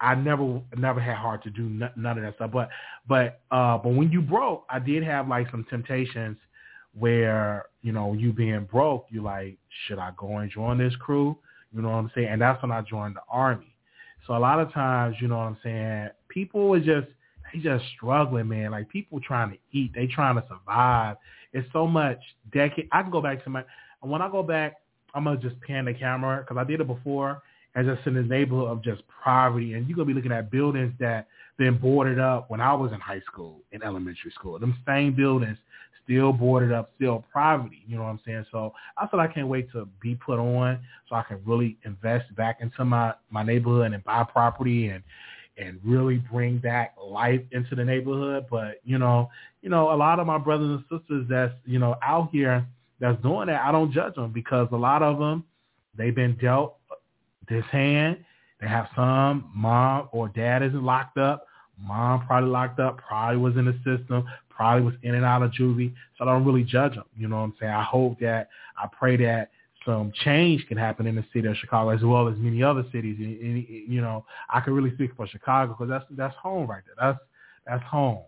I 0.00 0.14
never 0.14 0.60
never 0.76 1.00
had 1.00 1.16
hard 1.16 1.42
to 1.44 1.50
do 1.50 1.68
none 1.68 2.18
of 2.18 2.22
that 2.24 2.34
stuff. 2.36 2.50
But 2.52 2.70
but 3.06 3.40
uh 3.50 3.78
but 3.78 3.90
when 3.90 4.10
you 4.10 4.22
broke, 4.22 4.64
I 4.70 4.78
did 4.78 5.02
have 5.04 5.28
like 5.28 5.50
some 5.50 5.64
temptations 5.68 6.38
where 6.98 7.66
you 7.82 7.92
know 7.92 8.14
you 8.14 8.32
being 8.32 8.64
broke, 8.64 9.06
you 9.10 9.22
like 9.22 9.58
should 9.86 9.98
I 9.98 10.10
go 10.16 10.38
and 10.38 10.50
join 10.50 10.78
this 10.78 10.94
crew? 10.96 11.36
You 11.76 11.82
know 11.82 11.90
what 11.90 11.96
I'm 11.96 12.10
saying? 12.14 12.28
And 12.28 12.40
that's 12.40 12.60
when 12.62 12.72
I 12.72 12.80
joined 12.80 13.16
the 13.16 13.20
army. 13.28 13.74
So 14.26 14.34
a 14.36 14.38
lot 14.38 14.58
of 14.58 14.72
times, 14.72 15.16
you 15.20 15.28
know 15.28 15.36
what 15.36 15.44
I'm 15.44 15.58
saying, 15.62 16.08
people 16.28 16.74
are 16.74 16.80
just 16.80 17.08
they 17.52 17.60
just 17.60 17.84
struggling, 17.94 18.48
man. 18.48 18.72
Like 18.72 18.88
people 18.88 19.20
trying 19.20 19.50
to 19.50 19.58
eat, 19.72 19.92
they 19.94 20.06
trying 20.06 20.36
to 20.36 20.44
survive. 20.48 21.16
It's 21.52 21.68
so 21.72 21.86
much 21.86 22.18
decade. 22.52 22.88
I 22.90 23.02
can 23.02 23.10
go 23.10 23.20
back 23.20 23.44
to 23.44 23.50
my 23.50 23.62
when 24.00 24.22
I 24.22 24.30
go 24.30 24.42
back, 24.42 24.76
I'm 25.14 25.24
gonna 25.24 25.38
just 25.38 25.60
pan 25.60 25.84
the 25.84 25.94
camera 25.94 26.40
because 26.40 26.56
I 26.56 26.64
did 26.64 26.80
it 26.80 26.86
before 26.86 27.42
and 27.76 27.86
just 27.86 28.06
in 28.06 28.14
the 28.14 28.22
neighborhood 28.22 28.68
of 28.68 28.82
just 28.82 29.02
poverty. 29.22 29.74
And 29.74 29.86
you're 29.86 29.96
going 29.96 30.08
to 30.08 30.14
be 30.14 30.16
looking 30.16 30.32
at 30.32 30.50
buildings 30.50 30.94
that 30.98 31.28
been 31.58 31.76
boarded 31.76 32.18
up 32.18 32.50
when 32.50 32.60
I 32.60 32.72
was 32.72 32.90
in 32.92 33.00
high 33.00 33.20
school, 33.20 33.60
in 33.70 33.82
elementary 33.82 34.30
school. 34.32 34.58
Them 34.58 34.76
same 34.86 35.14
buildings 35.14 35.58
still 36.06 36.32
boarded 36.32 36.72
up, 36.72 36.92
still 36.96 37.24
poverty. 37.32 37.82
You 37.86 37.96
know 37.96 38.04
what 38.04 38.10
I'm 38.10 38.20
saying? 38.24 38.46
So 38.50 38.72
I 38.96 39.06
said 39.10 39.20
I 39.20 39.26
can't 39.26 39.48
wait 39.48 39.70
to 39.72 39.86
be 40.00 40.14
put 40.14 40.38
on 40.38 40.78
so 41.08 41.16
I 41.16 41.22
can 41.22 41.40
really 41.44 41.76
invest 41.84 42.34
back 42.36 42.58
into 42.60 42.84
my, 42.84 43.12
my 43.30 43.42
neighborhood 43.42 43.92
and 43.92 44.02
buy 44.04 44.24
property 44.24 44.88
and 44.88 45.02
and 45.58 45.80
really 45.84 46.16
bring 46.18 46.58
back 46.58 46.94
life 47.02 47.40
into 47.52 47.74
the 47.74 47.84
neighborhood. 47.84 48.46
But, 48.50 48.80
you 48.84 48.98
know, 48.98 49.30
you 49.62 49.70
know, 49.70 49.90
a 49.92 49.96
lot 49.96 50.20
of 50.20 50.26
my 50.26 50.38
brothers 50.38 50.80
and 50.90 51.00
sisters 51.00 51.26
that's, 51.30 51.54
you 51.64 51.78
know, 51.78 51.96
out 52.02 52.28
here 52.30 52.66
that's 53.00 53.20
doing 53.22 53.46
that, 53.46 53.62
I 53.62 53.72
don't 53.72 53.92
judge 53.92 54.14
them 54.16 54.32
because 54.32 54.68
a 54.72 54.76
lot 54.76 55.02
of 55.02 55.18
them, 55.18 55.44
they've 55.96 56.14
been 56.14 56.36
dealt 56.36 56.76
this 57.48 57.64
hand. 57.72 58.18
They 58.60 58.68
have 58.68 58.88
some 58.94 59.50
mom 59.54 60.08
or 60.12 60.28
dad 60.28 60.62
isn't 60.62 60.84
locked 60.84 61.18
up. 61.18 61.46
Mom 61.78 62.26
probably 62.26 62.50
locked 62.50 62.80
up, 62.80 62.98
probably 62.98 63.38
was 63.38 63.56
in 63.56 63.66
the 63.66 63.76
system, 63.84 64.24
probably 64.56 64.84
was 64.84 64.94
in 65.02 65.14
and 65.14 65.24
out 65.24 65.42
of 65.42 65.52
juvie. 65.52 65.92
So 66.16 66.24
I 66.24 66.32
don't 66.32 66.44
really 66.44 66.64
judge 66.64 66.94
them. 66.94 67.04
You 67.16 67.28
know 67.28 67.36
what 67.36 67.42
I'm 67.42 67.54
saying? 67.60 67.72
I 67.72 67.82
hope 67.82 68.18
that, 68.20 68.48
I 68.78 68.88
pray 68.98 69.16
that 69.18 69.50
some 69.84 70.12
change 70.24 70.66
can 70.66 70.76
happen 70.76 71.06
in 71.06 71.14
the 71.14 71.24
city 71.32 71.46
of 71.46 71.56
Chicago 71.56 71.90
as 71.90 72.02
well 72.02 72.28
as 72.28 72.36
many 72.38 72.62
other 72.62 72.84
cities. 72.92 73.16
And, 73.18 73.40
and, 73.40 73.66
you 73.68 74.00
know, 74.00 74.24
I 74.50 74.60
can 74.60 74.72
really 74.72 74.92
speak 74.94 75.12
for 75.16 75.26
Chicago 75.26 75.74
because 75.74 75.88
that's 75.88 76.04
that's 76.16 76.34
home 76.36 76.68
right 76.68 76.82
there. 76.84 76.96
That's 77.00 77.18
that's 77.66 77.84
home. 77.84 78.22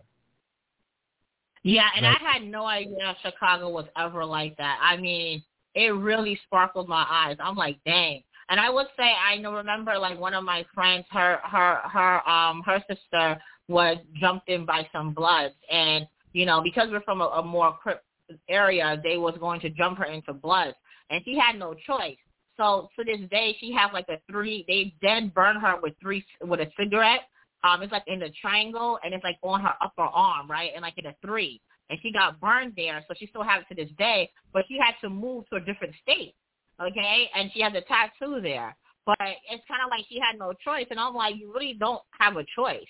Yeah, 1.63 1.89
and 1.97 2.07
I 2.07 2.15
had 2.19 2.43
no 2.43 2.65
idea 2.65 3.17
Chicago 3.21 3.69
was 3.69 3.85
ever 3.97 4.23
like 4.23 4.55
that. 4.57 4.79
I 4.81 4.95
mean, 4.95 5.43
it 5.75 5.93
really 5.93 6.39
sparkled 6.45 6.87
my 6.87 7.05
eyes. 7.09 7.35
I'm 7.41 7.55
like, 7.55 7.77
dang, 7.85 8.23
and 8.49 8.59
I 8.59 8.69
would 8.69 8.87
say 8.97 9.11
I 9.11 9.37
know 9.37 9.53
remember 9.53 9.97
like 9.99 10.17
one 10.17 10.33
of 10.33 10.45
my 10.45 10.65
friends, 10.73 11.05
her 11.11 11.39
her 11.43 11.81
her 11.91 12.29
um 12.29 12.63
her 12.65 12.81
sister 12.89 13.39
was 13.67 13.97
jumped 14.19 14.49
in 14.49 14.65
by 14.65 14.87
some 14.93 15.13
bloods, 15.13 15.55
and 15.69 16.07
you 16.33 16.45
know 16.45 16.61
because 16.61 16.89
we're 16.91 17.01
from 17.01 17.21
a, 17.21 17.25
a 17.25 17.43
more 17.43 17.77
Crip 17.81 18.03
area, 18.47 18.99
they 19.03 19.17
was 19.17 19.35
going 19.39 19.59
to 19.61 19.69
jump 19.69 19.97
her 19.97 20.05
into 20.05 20.33
blood, 20.33 20.73
and 21.09 21.21
she 21.25 21.37
had 21.37 21.57
no 21.57 21.73
choice. 21.73 22.17
So 22.57 22.89
to 22.97 23.05
this 23.05 23.27
day, 23.29 23.55
she 23.59 23.73
has 23.73 23.91
like 23.93 24.07
a 24.09 24.19
three. 24.29 24.65
They 24.67 24.93
then 25.01 25.31
burn 25.33 25.59
her 25.59 25.75
with 25.81 25.93
three 26.01 26.25
with 26.41 26.59
a 26.59 26.67
cigarette. 26.77 27.21
Um, 27.63 27.81
it's 27.81 27.91
like 27.91 28.03
in 28.07 28.19
the 28.19 28.31
triangle, 28.41 28.99
and 29.03 29.13
it's 29.13 29.23
like 29.23 29.37
on 29.43 29.61
her 29.61 29.73
upper 29.81 30.03
arm, 30.03 30.49
right, 30.49 30.71
and 30.73 30.81
like 30.81 30.97
in 30.97 31.05
a 31.05 31.15
three. 31.25 31.61
And 31.89 31.97
she 32.03 32.11
got 32.11 32.39
burned 32.39 32.73
there, 32.77 33.03
so 33.07 33.15
she 33.17 33.25
still 33.27 33.43
has 33.43 33.63
it 33.63 33.73
to 33.73 33.81
this 33.83 33.91
day. 33.97 34.29
But 34.53 34.65
she 34.67 34.77
had 34.77 34.93
to 35.01 35.09
move 35.09 35.45
to 35.49 35.55
a 35.55 35.59
different 35.59 35.95
state 36.01 36.35
okay, 36.81 37.29
and 37.35 37.51
she 37.53 37.61
has 37.61 37.73
a 37.73 37.81
tattoo 37.81 38.41
there. 38.41 38.75
But 39.05 39.17
it's 39.19 39.63
kind 39.67 39.81
of 39.83 39.89
like 39.89 40.05
she 40.07 40.19
had 40.19 40.37
no 40.37 40.53
choice, 40.53 40.85
and 40.89 40.99
I'm 40.99 41.15
like, 41.15 41.35
you 41.37 41.51
really 41.53 41.75
don't 41.79 42.01
have 42.19 42.35
a 42.37 42.45
choice 42.55 42.89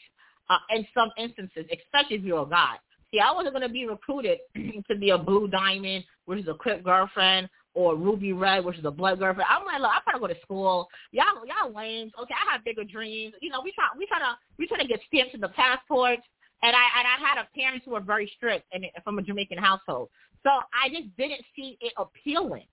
uh, 0.49 0.57
in 0.76 0.86
some 0.94 1.10
instances, 1.18 1.66
especially 1.72 2.18
if 2.18 2.24
you're 2.24 2.44
a 2.44 2.49
guy. 2.49 2.76
See, 3.11 3.19
I 3.19 3.31
wasn't 3.31 3.53
going 3.53 3.68
to 3.68 3.73
be 3.73 3.88
recruited 3.88 4.40
to 4.90 4.95
be 4.95 5.10
a 5.10 5.18
blue 5.18 5.48
diamond, 5.48 6.03
which 6.26 6.40
is 6.40 6.48
a 6.48 6.53
quick 6.53 6.84
girlfriend, 6.84 7.49
or 7.73 7.95
ruby 7.95 8.34
red, 8.34 8.65
which 8.65 8.77
is 8.77 8.86
a 8.86 8.91
blood 8.91 9.19
girlfriend. 9.19 9.49
I'm 9.49 9.65
like, 9.65 9.81
look, 9.81 9.91
trying 10.03 10.15
to 10.15 10.19
go 10.19 10.27
to 10.27 10.41
school. 10.41 10.88
Y'all, 11.11 11.45
y'all 11.45 11.73
lame. 11.73 12.11
Okay, 12.22 12.34
I 12.34 12.53
have 12.53 12.65
bigger 12.65 12.84
dreams. 12.84 13.34
You 13.41 13.49
know, 13.49 13.61
we 13.64 13.72
try, 13.72 13.86
we 13.98 14.06
try 14.06 14.19
to, 14.19 14.38
we 14.57 14.68
try 14.68 14.77
to 14.80 14.88
get 14.88 14.99
stamps 15.07 15.34
in 15.34 15.41
the 15.41 15.49
passports. 15.49 16.23
And 16.61 16.76
I, 16.76 16.86
and 16.99 17.07
I 17.07 17.26
had 17.26 17.41
a 17.41 17.48
parents 17.57 17.86
who 17.86 17.91
were 17.91 18.02
very 18.02 18.31
strict 18.36 18.65
and 18.73 18.86
from 19.03 19.18
a 19.18 19.22
Jamaican 19.22 19.57
household. 19.57 20.10
So 20.44 20.49
I 20.49 20.90
just 20.90 21.15
didn't 21.18 21.41
see 21.56 21.77
it 21.80 21.94
appealing. 21.98 22.68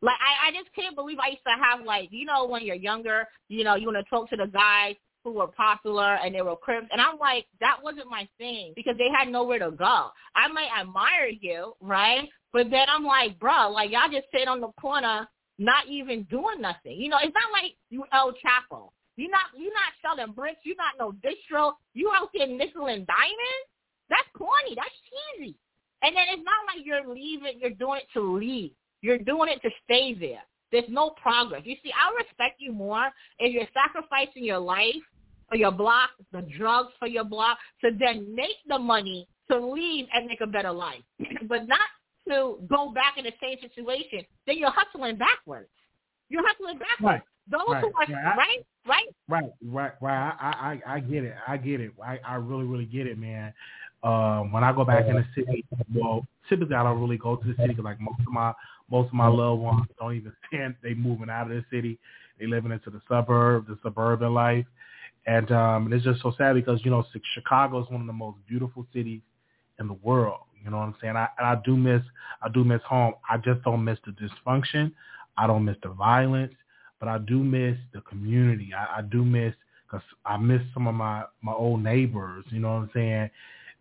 Like 0.00 0.16
I, 0.20 0.48
I 0.48 0.52
just 0.52 0.74
can't 0.74 0.94
believe 0.94 1.18
I 1.18 1.30
used 1.30 1.42
to 1.46 1.62
have 1.62 1.84
like 1.84 2.08
you 2.12 2.24
know 2.24 2.46
when 2.46 2.64
you're 2.64 2.76
younger, 2.76 3.26
you 3.48 3.64
know 3.64 3.74
you 3.74 3.86
want 3.86 3.98
to 3.98 4.08
talk 4.08 4.30
to 4.30 4.36
the 4.36 4.46
guys 4.46 4.94
who 5.24 5.32
were 5.32 5.48
popular 5.48 6.14
and 6.16 6.34
they 6.34 6.42
were 6.42 6.56
crips, 6.56 6.88
and 6.90 7.00
I'm 7.00 7.18
like 7.18 7.46
that 7.60 7.78
wasn't 7.82 8.10
my 8.10 8.28
thing 8.38 8.72
because 8.76 8.96
they 8.98 9.08
had 9.16 9.28
nowhere 9.28 9.58
to 9.58 9.70
go. 9.70 10.08
I 10.34 10.48
might 10.48 10.70
admire 10.78 11.28
you, 11.40 11.74
right? 11.80 12.28
But 12.52 12.70
then 12.70 12.86
I'm 12.88 13.04
like, 13.04 13.38
bro, 13.38 13.70
like 13.70 13.90
y'all 13.90 14.10
just 14.10 14.26
sit 14.32 14.48
on 14.48 14.60
the 14.60 14.68
corner, 14.80 15.28
not 15.58 15.86
even 15.88 16.24
doing 16.24 16.60
nothing. 16.60 16.96
You 16.96 17.08
know, 17.08 17.18
it's 17.22 17.34
not 17.34 17.52
like 17.52 17.74
you 17.90 18.04
El 18.12 18.32
Chapo. 18.32 18.90
You're 19.16 19.30
not 19.30 19.50
you're 19.56 19.72
not 19.72 19.92
selling 20.00 20.32
bricks. 20.32 20.60
You're 20.64 20.76
not 20.76 20.94
no 20.98 21.12
distro. 21.12 21.72
You 21.94 22.10
out 22.14 22.30
there 22.32 22.46
nickel 22.46 22.86
and 22.86 23.06
diamond. 23.06 23.62
That's 24.08 24.28
corny. 24.36 24.74
That's 24.76 24.94
cheesy. 25.36 25.56
And 26.02 26.16
then 26.16 26.24
it's 26.30 26.44
not 26.44 26.64
like 26.72 26.86
you're 26.86 27.12
leaving. 27.12 27.58
You're 27.60 27.70
doing 27.70 28.00
it 28.00 28.08
to 28.14 28.20
leave. 28.20 28.70
You're 29.02 29.18
doing 29.18 29.50
it 29.50 29.60
to 29.62 29.70
stay 29.84 30.14
there. 30.14 30.42
There's 30.72 30.88
no 30.88 31.10
progress. 31.10 31.62
You 31.64 31.76
see, 31.82 31.92
I 31.92 32.14
respect 32.16 32.56
you 32.58 32.72
more 32.72 33.08
if 33.38 33.52
you're 33.52 33.68
sacrificing 33.72 34.44
your 34.44 34.58
life 34.58 34.94
for 35.48 35.56
your 35.56 35.72
block, 35.72 36.10
the 36.32 36.42
drugs 36.56 36.90
for 36.98 37.08
your 37.08 37.24
block, 37.24 37.58
to 37.82 37.90
then 37.98 38.34
make 38.34 38.56
the 38.68 38.78
money 38.78 39.26
to 39.50 39.58
leave 39.58 40.06
and 40.12 40.26
make 40.26 40.40
a 40.40 40.46
better 40.46 40.72
life, 40.72 41.02
but 41.48 41.66
not 41.66 41.80
to 42.28 42.58
go 42.68 42.92
back 42.92 43.14
in 43.16 43.24
the 43.24 43.32
same 43.40 43.56
situation. 43.60 44.24
Then 44.46 44.58
you're 44.58 44.70
hustling 44.70 45.16
backwards. 45.16 45.70
You're 46.28 46.46
hustling 46.46 46.78
backwards. 46.78 47.02
Right. 47.02 47.22
Those 47.50 47.60
right. 47.66 47.80
who 47.80 47.92
are 47.94 48.04
yeah, 48.08 48.34
right, 48.34 48.66
right, 48.86 49.06
right, 49.26 49.52
right, 49.64 49.92
right. 50.02 50.32
I, 50.38 50.80
I, 50.86 50.96
I 50.96 51.00
get 51.00 51.24
it. 51.24 51.34
I 51.46 51.56
get 51.56 51.80
it. 51.80 51.92
I, 52.04 52.18
I 52.26 52.34
really, 52.34 52.64
really 52.64 52.84
get 52.84 53.06
it, 53.06 53.18
man. 53.18 53.54
Um, 54.02 54.52
when 54.52 54.62
I 54.62 54.72
go 54.72 54.84
back 54.84 55.06
in 55.06 55.14
the 55.14 55.24
city, 55.34 55.64
well, 55.94 56.26
typically 56.48 56.76
I 56.76 56.82
don't 56.82 57.00
really 57.00 57.16
go 57.16 57.36
to 57.36 57.46
the 57.46 57.54
city 57.54 57.68
because 57.68 57.84
like 57.84 58.00
most 58.00 58.20
of 58.20 58.32
my 58.32 58.52
most 58.90 59.08
of 59.08 59.14
my 59.14 59.26
loved 59.26 59.62
ones 59.62 59.86
don't 59.98 60.14
even 60.14 60.32
stand. 60.48 60.76
They 60.82 60.94
moving 60.94 61.30
out 61.30 61.50
of 61.50 61.56
the 61.56 61.64
city. 61.70 61.98
They 62.38 62.46
living 62.46 62.72
into 62.72 62.90
the 62.90 63.00
suburb, 63.08 63.66
the 63.66 63.78
suburban 63.82 64.32
life, 64.32 64.66
and 65.26 65.50
um, 65.50 65.86
and 65.86 65.94
it's 65.94 66.04
just 66.04 66.22
so 66.22 66.32
sad 66.38 66.54
because 66.54 66.80
you 66.84 66.90
know 66.90 67.04
Chicago 67.34 67.82
is 67.82 67.90
one 67.90 68.00
of 68.00 68.06
the 68.06 68.12
most 68.12 68.38
beautiful 68.48 68.86
cities 68.92 69.20
in 69.78 69.88
the 69.88 69.94
world. 69.94 70.40
You 70.64 70.70
know 70.70 70.78
what 70.78 70.84
I'm 70.84 70.94
saying? 71.00 71.16
I 71.16 71.28
and 71.38 71.46
I 71.46 71.56
do 71.64 71.76
miss 71.76 72.02
I 72.42 72.48
do 72.48 72.64
miss 72.64 72.82
home. 72.82 73.14
I 73.28 73.36
just 73.38 73.62
don't 73.62 73.84
miss 73.84 73.98
the 74.06 74.12
dysfunction. 74.12 74.92
I 75.36 75.46
don't 75.46 75.64
miss 75.64 75.76
the 75.82 75.90
violence, 75.90 76.54
but 76.98 77.08
I 77.08 77.18
do 77.18 77.38
miss 77.42 77.76
the 77.92 78.00
community. 78.02 78.70
I, 78.76 78.98
I 78.98 79.02
do 79.02 79.24
miss 79.24 79.54
because 79.86 80.04
I 80.24 80.36
miss 80.36 80.62
some 80.74 80.86
of 80.86 80.94
my 80.94 81.24
my 81.42 81.52
old 81.52 81.82
neighbors. 81.82 82.44
You 82.50 82.60
know 82.60 82.68
what 82.68 82.82
I'm 82.82 82.90
saying? 82.94 83.30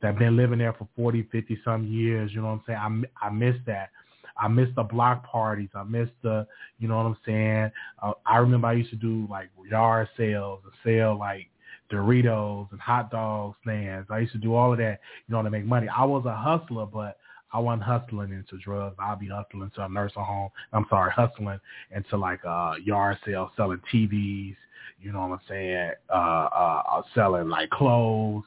That 0.01 0.19
been 0.19 0.37
living 0.37 0.59
there 0.59 0.73
for 0.73 0.87
40, 0.95 1.23
50 1.31 1.59
some 1.65 1.87
years. 1.87 2.31
You 2.33 2.41
know 2.41 2.47
what 2.47 2.53
I'm 2.53 2.63
saying? 2.67 3.07
I 3.21 3.27
I 3.27 3.29
miss 3.29 3.55
that. 3.65 3.89
I 4.39 4.47
miss 4.47 4.69
the 4.75 4.83
block 4.83 5.25
parties. 5.25 5.69
I 5.75 5.83
miss 5.83 6.09
the, 6.21 6.47
you 6.79 6.87
know 6.87 6.97
what 6.97 7.05
I'm 7.05 7.17
saying? 7.25 7.71
Uh, 8.01 8.13
I 8.25 8.37
remember 8.37 8.67
I 8.67 8.73
used 8.73 8.89
to 8.91 8.95
do 8.95 9.27
like 9.29 9.49
yard 9.69 10.09
sales 10.17 10.61
and 10.63 10.73
sell 10.83 11.17
like 11.17 11.49
Doritos 11.91 12.71
and 12.71 12.79
hot 12.79 13.11
dog 13.11 13.55
stands. 13.63 14.07
I 14.09 14.19
used 14.19 14.33
to 14.33 14.39
do 14.39 14.55
all 14.55 14.73
of 14.73 14.79
that, 14.79 14.99
you 15.27 15.35
know, 15.35 15.41
to 15.41 15.49
make 15.49 15.65
money. 15.65 15.87
I 15.87 16.03
was 16.03 16.25
a 16.25 16.35
hustler, 16.35 16.85
but 16.85 17.17
I 17.53 17.59
wasn't 17.59 17.83
hustling 17.83 18.31
into 18.33 18.61
drugs. 18.63 18.97
I'll 18.99 19.15
be 19.15 19.29
hustling 19.29 19.71
to 19.75 19.85
a 19.85 19.89
nursing 19.89 20.23
home. 20.23 20.49
I'm 20.73 20.85
sorry, 20.89 21.11
hustling 21.15 21.59
into 21.95 22.17
like 22.17 22.43
uh 22.45 22.73
yard 22.83 23.17
sales, 23.25 23.51
selling 23.55 23.81
TVs, 23.91 24.55
you 25.01 25.11
know 25.11 25.21
what 25.21 25.31
I'm 25.31 25.39
saying? 25.47 25.91
Uh 26.09 26.13
uh, 26.51 26.83
uh 26.91 27.01
selling 27.15 27.49
like 27.49 27.69
clothes, 27.69 28.43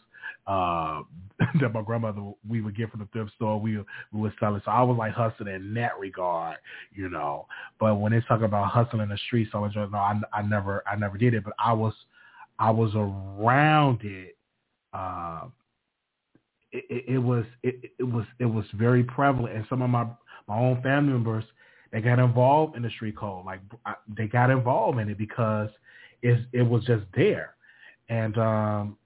uh 0.47 1.03
that 1.61 1.73
my 1.73 1.83
grandmother 1.83 2.33
we 2.49 2.61
would 2.61 2.77
get 2.77 2.91
from 2.91 3.01
the 3.01 3.09
thrift 3.13 3.33
store 3.37 3.59
we 3.59 3.79
we 3.79 4.21
would 4.21 4.33
sell 4.39 4.57
it. 4.57 4.63
So 4.65 4.71
I 4.71 4.83
was 4.83 4.97
like 4.99 5.13
hustling 5.13 5.55
in 5.55 5.75
that 5.75 5.99
regard, 5.99 6.57
you 6.93 7.09
know. 7.09 7.47
But 7.79 7.97
when 7.97 8.13
they 8.13 8.21
talk 8.29 8.43
about 8.43 8.71
hustling 8.71 9.03
in 9.03 9.09
the 9.09 9.19
streets, 9.27 9.51
I 9.55 9.59
was 9.59 9.73
just 9.73 9.91
no, 9.93 9.99
I 9.99 10.21
I 10.33 10.43
never 10.43 10.83
I 10.87 10.97
never 10.97 11.17
did 11.17 11.35
it. 11.35 11.45
But 11.45 11.55
I 11.59 11.73
was 11.73 11.95
I 12.59 12.71
was 12.71 12.93
around 12.95 14.01
it. 14.03 14.37
Uh, 14.93 15.47
it, 16.73 16.85
it, 16.91 17.05
it 17.15 17.19
was 17.19 17.45
it, 17.63 17.93
it 17.99 18.05
was 18.05 18.27
it 18.39 18.47
was 18.47 18.65
very 18.75 19.03
prevalent, 19.03 19.57
and 19.57 19.67
some 19.69 19.83
of 19.83 19.91
my 19.91 20.07
my 20.47 20.59
own 20.59 20.83
family 20.83 21.13
members 21.13 21.45
they 21.93 22.01
got 22.01 22.19
involved 22.19 22.77
in 22.77 22.83
the 22.83 22.91
street 22.91 23.17
code. 23.17 23.45
Like 23.45 23.61
they 24.17 24.27
got 24.27 24.51
involved 24.51 24.99
in 24.99 25.09
it 25.09 25.19
because 25.19 25.71
it 26.23 26.39
it 26.53 26.63
was 26.63 26.85
just 26.85 27.05
there, 27.15 27.55
and 28.09 28.37
um, 28.39 28.97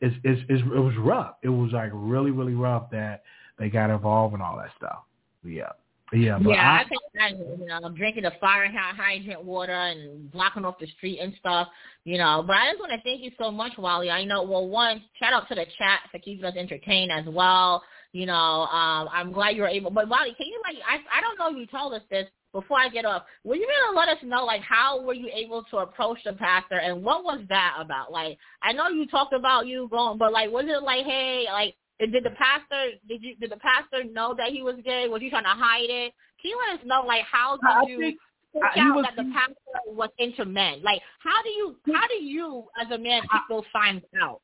it's, 0.00 0.16
it's, 0.24 0.42
it's 0.48 0.62
it 0.62 0.80
was 0.80 0.96
rough. 0.96 1.36
It 1.42 1.48
was 1.48 1.72
like 1.72 1.90
really 1.92 2.30
really 2.30 2.54
rough 2.54 2.90
that 2.90 3.22
they 3.58 3.68
got 3.68 3.90
involved 3.90 4.34
in 4.34 4.40
all 4.40 4.56
that 4.56 4.70
stuff. 4.76 5.00
Yeah. 5.44 5.70
Yeah, 6.12 6.40
but 6.42 6.50
yeah, 6.50 6.56
I, 6.56 6.80
I 6.80 6.88
think 6.88 7.02
that 7.14 7.58
you 7.60 7.66
know, 7.66 7.88
drinking 7.90 8.24
the 8.24 8.32
fire 8.40 8.66
hydrant 8.68 9.44
water 9.44 9.72
and 9.72 10.30
blocking 10.32 10.64
off 10.64 10.76
the 10.80 10.88
street 10.96 11.20
and 11.20 11.32
stuff, 11.38 11.68
you 12.04 12.18
know. 12.18 12.42
But 12.44 12.56
I 12.56 12.70
just 12.70 12.80
want 12.80 12.90
to 12.90 13.00
thank 13.02 13.22
you 13.22 13.30
so 13.38 13.52
much, 13.52 13.78
Wally. 13.78 14.10
I 14.10 14.24
know. 14.24 14.42
Well, 14.42 14.66
one, 14.66 15.04
shout 15.20 15.32
out 15.32 15.46
to 15.48 15.54
the 15.54 15.66
chat 15.78 16.00
for 16.10 16.18
keeping 16.18 16.44
us 16.44 16.56
entertained 16.56 17.12
as 17.12 17.26
well. 17.32 17.84
You 18.10 18.26
know, 18.26 18.34
um, 18.34 19.08
I'm 19.12 19.30
glad 19.30 19.54
you 19.54 19.62
were 19.62 19.68
able. 19.68 19.92
But 19.92 20.08
Wally, 20.08 20.34
can 20.36 20.48
you 20.48 20.60
like? 20.64 20.82
I 20.84 20.96
I 21.16 21.20
don't 21.20 21.38
know 21.38 21.50
if 21.50 21.56
you 21.56 21.66
told 21.66 21.94
us 21.94 22.02
this 22.10 22.26
before 22.52 22.78
I 22.78 22.88
get 22.88 23.04
off. 23.04 23.22
Will 23.44 23.56
you 23.56 23.68
gonna 23.86 23.98
let 23.98 24.08
us 24.08 24.22
know 24.24 24.44
like 24.44 24.62
how 24.62 25.02
were 25.02 25.14
you 25.14 25.30
able 25.32 25.62
to 25.70 25.78
approach 25.78 26.18
the 26.24 26.32
pastor 26.32 26.78
and 26.78 27.02
what 27.02 27.24
was 27.24 27.40
that 27.48 27.76
about? 27.78 28.10
Like, 28.12 28.38
I 28.62 28.72
know 28.72 28.88
you 28.88 29.06
talked 29.06 29.32
about 29.32 29.66
you 29.66 29.88
going, 29.90 30.18
but 30.18 30.32
like, 30.32 30.50
was 30.50 30.64
it 30.66 30.82
like, 30.82 31.04
hey, 31.04 31.46
like 31.52 31.74
did 32.00 32.24
the 32.24 32.30
pastor 32.30 32.96
did 33.08 33.22
you 33.22 33.36
did 33.36 33.50
the 33.50 33.58
pastor 33.58 34.04
know 34.04 34.34
that 34.36 34.48
he 34.50 34.62
was 34.62 34.76
gay? 34.84 35.06
Was 35.08 35.20
he 35.20 35.30
trying 35.30 35.44
to 35.44 35.50
hide 35.50 35.90
it? 35.90 36.12
Can 36.40 36.50
you 36.50 36.58
let 36.68 36.80
us 36.80 36.86
know 36.86 37.02
like 37.06 37.24
how 37.30 37.58
did 37.58 37.90
you 37.90 37.98
think, 37.98 38.18
uh, 38.56 38.80
out 38.80 38.96
was, 38.96 39.04
that 39.04 39.16
the 39.16 39.30
pastor 39.32 39.54
was 39.86 40.10
into 40.18 40.44
men? 40.44 40.82
Like 40.82 41.00
how 41.20 41.42
do 41.42 41.50
you 41.50 41.76
how 41.94 42.08
do 42.08 42.14
you 42.14 42.64
as 42.80 42.90
a 42.90 42.98
man 42.98 43.22
keep 43.22 43.42
those 43.48 43.64
signs 43.72 44.02
out? 44.20 44.40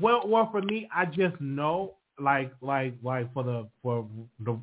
Well, 0.00 0.26
well, 0.26 0.48
for 0.50 0.60
me, 0.60 0.88
I 0.92 1.04
just 1.04 1.40
know 1.40 1.94
like 2.18 2.52
like 2.60 2.94
like 3.02 3.32
for 3.32 3.42
the 3.42 3.68
for 3.82 4.06
the 4.44 4.58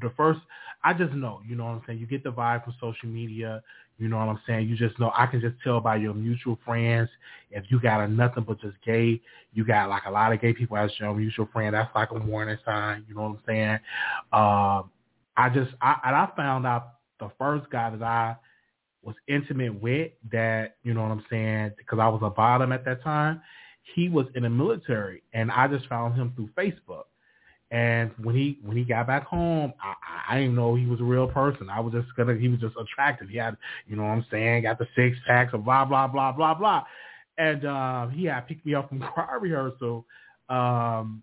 the 0.00 0.10
first 0.16 0.40
I 0.84 0.94
just 0.94 1.12
know, 1.12 1.40
you 1.46 1.56
know 1.56 1.64
what 1.64 1.72
I'm 1.72 1.82
saying? 1.86 1.98
You 1.98 2.06
get 2.06 2.24
the 2.24 2.32
vibe 2.32 2.64
from 2.64 2.74
social 2.80 3.08
media, 3.08 3.62
you 3.98 4.08
know 4.08 4.16
what 4.18 4.28
I'm 4.28 4.40
saying? 4.46 4.68
You 4.68 4.76
just 4.76 4.98
know 4.98 5.12
I 5.16 5.26
can 5.26 5.40
just 5.40 5.56
tell 5.62 5.80
by 5.80 5.96
your 5.96 6.14
mutual 6.14 6.58
friends 6.64 7.08
if 7.50 7.64
you 7.68 7.80
got 7.80 8.00
a 8.02 8.08
nothing 8.08 8.44
but 8.44 8.60
just 8.60 8.76
gay, 8.84 9.20
you 9.52 9.64
got 9.64 9.88
like 9.88 10.04
a 10.06 10.10
lot 10.10 10.32
of 10.32 10.40
gay 10.40 10.52
people 10.52 10.76
as 10.76 10.90
your 10.98 11.14
mutual 11.14 11.48
friend, 11.52 11.74
that's 11.74 11.94
like 11.94 12.10
a 12.12 12.18
warning 12.18 12.58
sign, 12.64 13.04
you 13.08 13.14
know 13.14 13.22
what 13.22 13.28
I'm 13.28 13.38
saying? 13.46 13.78
Uh, 14.32 14.82
I 15.36 15.50
just 15.52 15.72
I 15.82 15.96
and 16.04 16.16
I 16.16 16.28
found 16.36 16.66
out 16.66 16.94
the 17.20 17.30
first 17.38 17.70
guy 17.70 17.90
that 17.90 18.02
I 18.02 18.36
was 19.02 19.16
intimate 19.28 19.80
with 19.80 20.12
that, 20.32 20.76
you 20.82 20.94
know 20.94 21.02
what 21.02 21.10
I'm 21.12 21.24
saying, 21.28 21.72
because 21.76 21.98
I 21.98 22.08
was 22.08 22.20
a 22.24 22.30
bottom 22.30 22.72
at 22.72 22.84
that 22.86 23.02
time 23.02 23.40
he 23.94 24.08
was 24.08 24.26
in 24.34 24.42
the 24.42 24.50
military, 24.50 25.22
and 25.32 25.50
I 25.50 25.68
just 25.68 25.86
found 25.86 26.14
him 26.14 26.32
through 26.34 26.50
Facebook. 26.56 27.04
And 27.70 28.12
when 28.22 28.36
he 28.36 28.58
when 28.62 28.76
he 28.76 28.84
got 28.84 29.06
back 29.06 29.24
home, 29.24 29.72
I, 29.82 29.94
I 30.34 30.38
didn't 30.38 30.54
know 30.54 30.76
he 30.76 30.86
was 30.86 31.00
a 31.00 31.04
real 31.04 31.26
person. 31.26 31.68
I 31.68 31.80
was 31.80 31.92
just 31.92 32.08
gonna 32.16 32.34
he 32.34 32.48
was 32.48 32.60
just 32.60 32.76
attractive. 32.80 33.28
He 33.28 33.38
had 33.38 33.56
you 33.88 33.96
know 33.96 34.02
what 34.02 34.10
I'm 34.10 34.26
saying, 34.30 34.62
got 34.62 34.78
the 34.78 34.86
six 34.94 35.16
packs 35.26 35.52
of 35.52 35.64
blah 35.64 35.84
blah 35.84 36.06
blah 36.06 36.32
blah 36.32 36.54
blah. 36.54 36.84
And 37.38 37.64
uh, 37.64 38.06
he 38.08 38.24
had 38.24 38.46
picked 38.46 38.64
me 38.64 38.74
up 38.74 38.88
from 38.88 39.00
choir 39.14 39.38
rehearsal. 39.40 40.06
Um, 40.48 41.22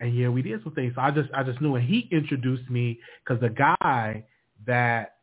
and 0.00 0.16
yeah, 0.16 0.28
we 0.28 0.42
did 0.42 0.62
some 0.62 0.72
things. 0.72 0.92
So 0.94 1.00
I 1.00 1.10
just 1.10 1.30
I 1.34 1.42
just 1.42 1.60
knew, 1.60 1.74
and 1.74 1.84
he 1.84 2.08
introduced 2.12 2.70
me 2.70 3.00
because 3.24 3.40
the 3.40 3.50
guy 3.50 4.24
that 4.66 5.16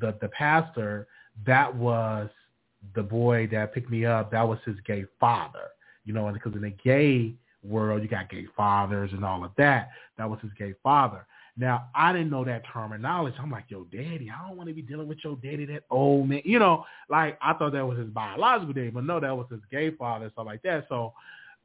the 0.00 0.16
the 0.22 0.28
pastor 0.28 1.06
that 1.46 1.74
was 1.74 2.30
the 2.94 3.02
boy 3.02 3.48
that 3.52 3.72
picked 3.72 3.90
me 3.90 4.04
up, 4.04 4.30
that 4.32 4.46
was 4.46 4.58
his 4.64 4.76
gay 4.86 5.04
father. 5.20 5.70
You 6.04 6.12
know, 6.12 6.30
because 6.32 6.54
in 6.54 6.62
the 6.62 6.74
gay 6.84 7.34
world, 7.62 8.02
you 8.02 8.08
got 8.08 8.30
gay 8.30 8.46
fathers 8.56 9.10
and 9.12 9.24
all 9.24 9.44
of 9.44 9.52
that. 9.56 9.90
That 10.18 10.28
was 10.28 10.38
his 10.42 10.52
gay 10.58 10.74
father. 10.82 11.26
Now, 11.56 11.88
I 11.94 12.12
didn't 12.12 12.30
know 12.30 12.44
that 12.44 12.64
terminology. 12.72 13.36
I'm 13.40 13.50
like, 13.50 13.66
yo, 13.68 13.84
daddy, 13.84 14.30
I 14.30 14.46
don't 14.46 14.56
want 14.56 14.68
to 14.68 14.74
be 14.74 14.82
dealing 14.82 15.06
with 15.06 15.18
your 15.22 15.36
daddy, 15.36 15.64
that 15.66 15.84
old 15.88 16.28
man. 16.28 16.42
You 16.44 16.58
know, 16.58 16.84
like 17.08 17.38
I 17.40 17.54
thought 17.54 17.72
that 17.72 17.86
was 17.86 17.98
his 17.98 18.08
biological 18.08 18.74
daddy, 18.74 18.90
but 18.90 19.04
no, 19.04 19.20
that 19.20 19.36
was 19.36 19.46
his 19.50 19.60
gay 19.70 19.90
father 19.92 20.30
stuff 20.32 20.46
like 20.46 20.62
that. 20.62 20.86
So 20.88 21.12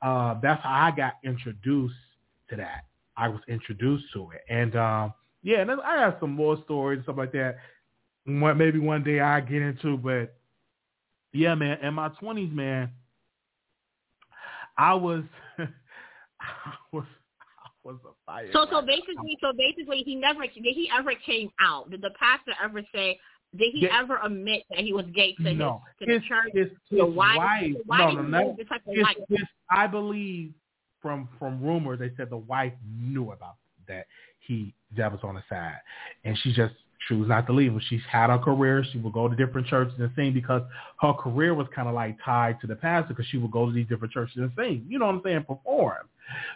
uh, 0.01 0.39
that's 0.41 0.61
how 0.61 0.85
I 0.85 0.91
got 0.91 1.13
introduced 1.23 1.95
to 2.49 2.55
that. 2.57 2.85
I 3.17 3.27
was 3.27 3.41
introduced 3.47 4.05
to 4.13 4.29
it. 4.31 4.41
And 4.47 4.75
um, 4.75 5.13
yeah, 5.41 5.61
and 5.61 5.71
I 5.71 5.99
have 6.01 6.17
some 6.19 6.31
more 6.31 6.57
stories 6.63 6.97
and 6.97 7.05
stuff 7.05 7.17
like 7.17 7.31
that. 7.33 7.57
Maybe 8.25 8.77
one 8.77 9.03
day 9.03 9.21
I 9.21 9.39
get 9.39 9.61
into, 9.61 9.97
but 9.97 10.35
yeah, 11.33 11.55
man. 11.55 11.77
In 11.81 11.93
my 11.93 12.09
twenties, 12.19 12.53
man, 12.53 12.91
I 14.77 14.93
was, 14.93 15.23
I 15.59 16.73
was, 16.91 17.05
I 17.05 17.69
was 17.83 17.97
a 18.05 18.13
fire. 18.25 18.49
So, 18.53 18.65
so 18.71 18.81
basically, 18.81 19.37
so 19.41 19.51
basically, 19.55 20.03
he 20.05 20.15
never 20.15 20.43
did 20.43 20.63
he 20.63 20.89
ever 20.97 21.11
came 21.25 21.49
out? 21.59 21.89
Did 21.91 22.01
the 22.01 22.11
pastor 22.19 22.53
ever 22.63 22.81
say? 22.93 23.19
Did 23.57 23.73
he 23.73 23.89
ever 23.89 24.19
admit 24.23 24.63
that 24.69 24.79
he 24.79 24.93
was 24.93 25.05
gay 25.15 25.33
to 25.33 25.53
no. 25.53 25.81
his 25.99 26.07
to 26.07 26.13
his, 26.13 26.21
the 26.21 26.27
church? 26.27 26.51
His, 26.53 26.67
his 26.89 27.15
wife? 27.15 27.37
Why 27.85 27.97
no, 27.97 28.11
no, 28.11 28.21
no. 28.21 28.55
This 28.57 28.67
type 28.67 28.81
of 28.87 28.93
His, 28.93 29.05
his, 29.27 29.47
I 29.69 29.87
believe 29.87 30.53
from 31.01 31.27
from 31.39 31.61
rumors 31.63 31.99
they 31.99 32.11
said 32.15 32.29
the 32.29 32.37
wife 32.37 32.73
knew 32.87 33.31
about 33.31 33.55
that 33.87 34.05
he 34.39 34.73
that 34.97 35.11
was 35.11 35.21
on 35.23 35.35
the 35.35 35.43
side, 35.49 35.79
and 36.23 36.37
she 36.43 36.53
just 36.53 36.75
choose 37.09 37.27
not 37.27 37.45
to 37.47 37.53
leave. 37.53 37.73
When 37.73 37.81
she's 37.89 38.01
had 38.09 38.29
her 38.29 38.37
career, 38.37 38.85
she 38.89 38.99
would 38.99 39.11
go 39.11 39.27
to 39.27 39.35
different 39.35 39.67
churches 39.67 39.95
and 39.99 40.09
sing 40.15 40.33
because 40.33 40.61
her 41.01 41.13
career 41.13 41.53
was 41.53 41.67
kind 41.75 41.89
of 41.89 41.95
like 41.95 42.17
tied 42.23 42.61
to 42.61 42.67
the 42.67 42.75
pastor 42.75 43.09
because 43.09 43.25
she 43.25 43.37
would 43.37 43.51
go 43.51 43.65
to 43.65 43.71
these 43.73 43.87
different 43.87 44.13
churches 44.13 44.37
and 44.37 44.51
sing. 44.55 44.85
You 44.87 44.99
know 44.99 45.07
what 45.07 45.15
I'm 45.15 45.21
saying? 45.25 45.43
Perform. 45.43 46.07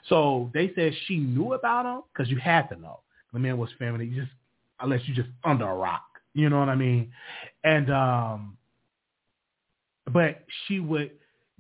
So 0.08 0.50
they 0.54 0.72
said 0.76 0.94
she 1.08 1.18
knew 1.18 1.54
about 1.54 1.86
him 1.86 2.04
because 2.14 2.30
you 2.32 2.38
had 2.38 2.70
to 2.70 2.76
know. 2.80 3.00
The 3.34 3.40
man 3.40 3.58
was 3.58 3.70
family. 3.78 4.06
You 4.06 4.22
just 4.22 4.34
unless 4.80 5.02
you 5.06 5.14
just 5.14 5.30
under 5.44 5.68
a 5.68 5.76
rock. 5.76 6.04
You 6.34 6.50
know 6.50 6.60
what 6.60 6.70
I 6.70 6.76
mean? 6.76 7.12
And 7.64 7.92
um, 7.92 8.58
but 10.12 10.44
she 10.68 10.80
would 10.80 11.12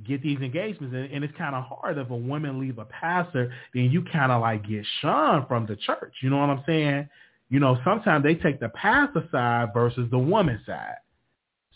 get 0.05 0.21
these 0.21 0.39
engagements 0.39 0.93
and, 0.93 1.11
and 1.11 1.23
it's 1.23 1.35
kind 1.37 1.55
of 1.55 1.63
hard 1.63 1.97
if 1.97 2.09
a 2.09 2.15
woman 2.15 2.59
leave 2.59 2.77
a 2.77 2.85
pastor 2.85 3.53
then 3.73 3.85
you 3.85 4.03
kind 4.11 4.31
of 4.31 4.41
like 4.41 4.67
get 4.67 4.83
shunned 4.99 5.47
from 5.47 5.65
the 5.65 5.75
church 5.77 6.13
you 6.21 6.29
know 6.29 6.37
what 6.37 6.49
i'm 6.49 6.63
saying 6.65 7.07
you 7.53 7.59
know, 7.59 7.77
sometimes 7.83 8.23
they 8.23 8.33
take 8.33 8.59
the 8.59 8.69
pastor 8.69 9.23
side 9.31 9.75
versus 9.75 10.09
the 10.09 10.17
woman 10.17 10.59
side. 10.65 10.95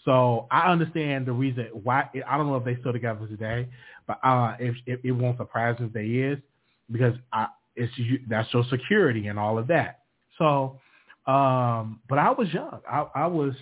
So 0.06 0.48
I 0.50 0.72
understand 0.72 1.28
the 1.28 1.34
reason 1.34 1.68
why. 1.72 2.10
I 2.28 2.36
don't 2.36 2.48
know 2.48 2.56
if 2.56 2.66
they 2.66 2.78
still 2.80 2.94
together 2.94 3.28
today, 3.28 3.68
but 4.08 4.18
uh, 4.24 4.56
if, 4.60 4.76
if 4.88 5.06
it 5.06 5.12
won't 5.12 5.38
surprise 5.38 5.80
me 5.80 5.86
if 5.86 5.94
they 5.94 6.06
is 6.06 6.40
because 6.92 7.14
I, 7.32 7.50
it's 7.76 7.94
that's 8.28 8.52
your 8.56 8.64
security 8.72 9.28
and 9.28 9.38
all 9.38 9.60
of 9.60 9.68
that. 9.68 10.00
So, 10.40 10.80
um, 11.28 12.00
but 12.10 12.18
I 12.18 12.32
was 12.32 12.52
young. 12.52 12.80
I, 12.90 13.06
I 13.14 13.28
was, 13.28 13.54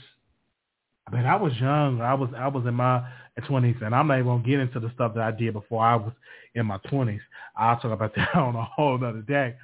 I 1.12 1.18
mean, 1.18 1.26
I 1.26 1.36
was 1.36 1.52
young. 1.60 2.00
I 2.00 2.14
was 2.14 2.30
I 2.38 2.48
was 2.48 2.66
in 2.66 2.76
my 2.76 3.06
twenties, 3.46 3.76
and 3.82 3.94
I'm 3.94 4.08
not 4.08 4.20
even 4.20 4.28
gonna 4.28 4.44
get 4.44 4.62
into 4.62 4.80
the 4.80 4.90
stuff 4.96 5.16
that 5.16 5.24
I 5.24 5.32
did 5.32 5.52
before 5.52 5.86
I 5.86 5.98
was 5.98 6.14
in 6.54 6.66
my 6.66 6.78
twenties. 6.90 7.20
I'll 7.58 7.76
talk 7.76 7.92
about 7.92 8.16
that 8.16 8.34
on 8.36 8.56
a 8.56 8.64
whole 8.64 9.04
other 9.04 9.22
day. 9.22 9.56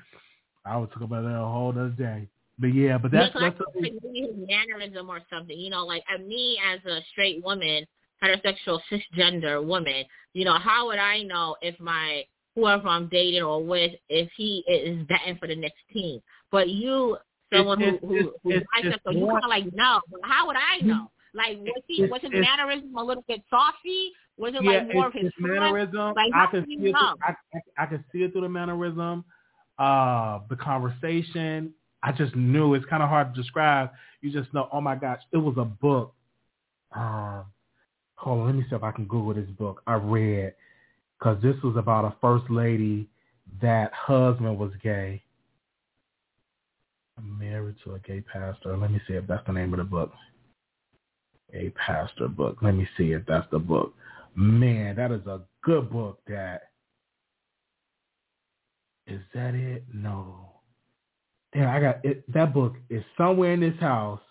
I 0.66 0.76
will 0.76 0.88
talk 0.88 1.04
about 1.04 1.24
that 1.24 1.30
a 1.30 1.46
whole 1.46 1.70
other 1.70 1.88
day. 1.98 2.28
But 2.62 2.76
yeah, 2.76 2.98
but 3.00 3.12
that's 3.12 3.34
that's 3.34 3.60
like 3.82 3.94
his 4.14 4.30
mannerism 4.48 5.10
or 5.10 5.20
something. 5.30 5.58
You 5.58 5.72
know, 5.72 5.84
like 5.84 6.04
me 6.26 6.60
as 6.72 6.80
a 6.86 7.02
straight 7.12 7.44
woman, 7.44 7.86
heterosexual 8.24 8.80
cisgender 8.92 9.64
woman. 9.66 10.06
You 10.34 10.46
know, 10.46 10.58
how 10.60 10.88
would 10.88 11.00
I 11.00 11.24
know 11.24 11.56
if 11.62 11.78
my 11.80 12.24
whoever 12.56 12.88
I'm 12.88 13.08
dating 13.08 13.42
or 13.44 13.64
with 13.64 13.94
if 14.10 14.30
he 14.36 14.64
is 14.68 15.06
betting 15.08 15.38
for 15.38 15.48
the 15.48 15.56
next 15.56 15.80
team. 15.92 16.22
But 16.52 16.70
you, 16.70 17.18
someone 17.54 17.80
who 17.80 17.98
who, 18.06 18.34
who 18.44 18.52
likes 18.52 18.66
it, 18.84 19.02
so 19.04 19.12
you 19.12 19.26
kind 19.26 19.44
of 19.44 19.50
like 19.50 19.66
no. 19.74 20.00
But 20.12 20.22
how 20.24 20.48
would 20.48 20.56
I 20.56 20.86
know? 20.86 21.12
Like 21.34 21.58
was 21.60 21.82
he 21.88 22.04
was 22.04 22.22
his 22.22 22.32
mannerism 22.32 22.96
a 22.96 23.04
little 23.04 23.24
bit 23.28 23.42
saucy? 23.50 24.12
Was 24.38 24.54
it 24.56 24.64
yeah, 24.64 24.72
like 24.72 24.94
more 24.94 25.08
of 25.08 25.14
his 25.14 25.32
mannerism. 25.40 26.14
Like, 26.16 26.32
I 26.34 26.48
can 26.48 26.66
see 26.66 26.74
it. 26.74 26.92
Through, 26.92 26.96
I, 26.98 27.36
I, 27.54 27.84
I 27.84 27.86
can 27.86 28.04
see 28.12 28.20
it 28.24 28.32
through 28.32 28.42
the 28.42 28.50
mannerism, 28.50 29.24
uh, 29.78 30.40
the 30.50 30.56
conversation. 30.56 31.74
I 32.04 32.12
just 32.12 32.36
knew 32.36 32.74
it's 32.74 32.86
kind 32.86 33.04
of 33.04 33.10
hard 33.10 33.34
to 33.34 33.42
describe. 33.42 33.92
You 34.22 34.32
just 34.32 34.54
know. 34.54 34.68
Oh 34.72 34.82
my 34.82 34.96
gosh, 34.96 35.22
it 35.32 35.38
was 35.38 35.56
a 35.58 35.66
book. 35.66 36.14
Um, 36.96 37.46
hold 38.16 38.42
on, 38.42 38.46
let 38.48 38.56
me 38.56 38.66
see 38.70 38.76
if 38.76 38.84
I 38.84 38.92
can 38.92 39.06
Google 39.06 39.34
this 39.34 39.50
book 39.52 39.82
I 39.88 39.94
read 39.94 40.54
because 41.18 41.42
this 41.42 41.56
was 41.64 41.76
about 41.78 42.06
a 42.06 42.16
first 42.20 42.50
lady 42.50 43.08
that 43.62 43.94
husband 43.94 44.58
was 44.58 44.72
gay. 44.84 45.24
Married 47.22 47.76
to 47.84 47.94
a 47.94 48.00
gay 48.00 48.22
pastor. 48.22 48.76
Let 48.76 48.92
me 48.92 49.00
see 49.08 49.14
if 49.14 49.28
that's 49.28 49.46
the 49.46 49.54
name 49.54 49.74
of 49.74 49.78
the 49.78 49.84
book. 49.84 50.12
A 51.54 51.70
pastor 51.72 52.28
book. 52.28 52.58
Let 52.64 52.74
me 52.74 52.88
see 52.98 53.12
if 53.12 53.24
that's 53.28 53.46
the 53.52 53.60
book. 53.60 53.94
Man, 54.36 54.96
that 54.96 55.12
is 55.12 55.26
a 55.28 55.42
good 55.64 55.92
book. 55.92 56.20
That 56.28 56.72
is 59.06 59.20
that 59.36 59.54
it? 59.54 59.84
No. 59.94 60.51
Damn, 61.54 61.70
I 61.70 61.80
got 61.80 62.06
it. 62.06 62.24
That 62.34 62.54
book 62.54 62.76
is 62.90 63.04
somewhere 63.18 63.54
in 63.54 63.60
this 63.60 63.80
house. 63.80 64.22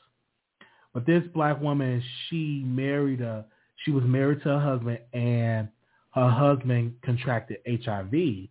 But 0.94 1.06
this 1.06 1.22
black 1.34 1.60
woman, 1.60 2.02
she 2.28 2.62
married 2.64 3.20
a. 3.20 3.44
She 3.84 3.90
was 3.90 4.04
married 4.04 4.42
to 4.42 4.50
a 4.50 4.58
husband, 4.58 4.98
and 5.12 5.68
her 6.14 6.28
husband 6.28 6.94
contracted 7.02 7.58
HIV, 7.66 8.48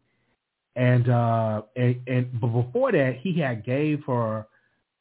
and 0.75 1.09
uh, 1.09 1.61
and, 1.75 2.01
and 2.07 2.39
but 2.39 2.47
before 2.47 2.91
that, 2.91 3.17
he 3.21 3.39
had 3.39 3.65
gave 3.65 4.03
her 4.05 4.47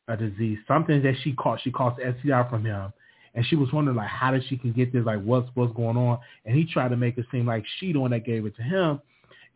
a 0.08 0.16
disease, 0.16 0.58
something 0.66 1.02
that 1.02 1.14
she 1.22 1.32
caught. 1.32 1.60
She 1.62 1.70
caught 1.70 1.98
STI 1.98 2.48
from 2.50 2.64
him, 2.64 2.92
and 3.34 3.46
she 3.46 3.56
was 3.56 3.72
wondering 3.72 3.96
like 3.96 4.08
how 4.08 4.32
did 4.32 4.44
she 4.48 4.56
can 4.56 4.72
get 4.72 4.92
this, 4.92 5.04
like 5.04 5.22
what's 5.22 5.48
what's 5.54 5.74
going 5.74 5.96
on, 5.96 6.18
and 6.44 6.56
he 6.56 6.64
tried 6.64 6.88
to 6.88 6.96
make 6.96 7.16
it 7.16 7.26
seem 7.30 7.46
like 7.46 7.64
she 7.78 7.92
the 7.92 8.00
one 8.00 8.10
that 8.10 8.24
gave 8.24 8.44
it 8.44 8.56
to 8.56 8.62
him, 8.62 9.00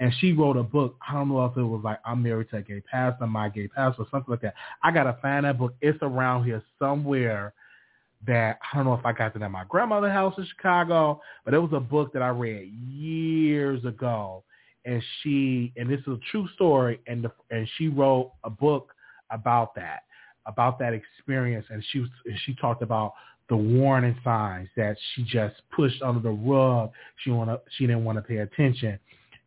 and 0.03 0.13
she 0.19 0.33
wrote 0.33 0.57
a 0.57 0.65
book. 0.65 0.97
I 1.09 1.13
don't 1.13 1.29
know 1.29 1.45
if 1.45 1.57
it 1.57 1.63
was 1.63 1.81
like 1.85 2.01
I'm 2.05 2.25
married 2.25 2.51
to 2.51 2.57
a 2.57 2.63
gay 2.63 2.81
pastor, 2.81 3.25
my 3.25 3.49
gay 3.49 3.69
pastor, 3.69 4.03
or 4.03 4.07
something 4.11 4.33
like 4.33 4.41
that. 4.41 4.55
I 4.83 4.91
gotta 4.91 5.17
find 5.23 5.45
that 5.45 5.59
book. 5.59 5.75
It's 5.81 5.99
around 6.03 6.45
here 6.45 6.61
somewhere. 6.81 7.55
That 8.27 8.59
I 8.73 8.77
don't 8.77 8.87
know 8.87 8.95
if 8.95 9.07
I 9.07 9.13
got 9.13 9.37
it 9.37 9.43
at 9.43 9.51
my 9.51 9.65
grandmother's 9.69 10.11
house 10.11 10.35
in 10.39 10.47
Chicago, 10.57 11.21
but 11.45 11.55
it 11.55 11.59
was 11.59 11.73
a 11.73 11.81
book 11.81 12.13
that 12.15 12.23
I 12.23 12.31
read 12.31 12.73
years 12.89 13.85
ago, 13.85 14.43
and 14.85 15.01
she 15.23 15.73
and 15.77 15.89
this 15.89 16.01
is 16.01 16.09
a 16.09 16.21
true 16.33 16.49
story, 16.55 17.01
and 17.07 17.25
the, 17.25 17.33
and 17.53 17.69
she 17.79 17.87
wrote 17.87 18.33
a 18.43 18.51
book 18.51 18.93
about 19.31 19.73
that, 19.77 20.03
about 20.47 20.81
that 20.81 20.95
experience, 20.95 21.67
and 21.71 21.83
she 21.93 22.05
she 22.45 22.55
talked 22.57 22.83
about 22.83 23.15
the 23.49 23.57
warning 23.57 24.17
signs 24.25 24.69
that 24.77 24.97
she 25.15 25.23
just 25.23 25.55
pushed 25.75 26.03
under 26.03 26.21
the 26.21 26.31
rug. 26.31 26.91
She 27.19 27.31
wanna 27.31 27.61
she 27.77 27.87
didn't 27.87 28.05
want 28.05 28.19
to 28.19 28.23
pay 28.23 28.39
attention, 28.39 28.99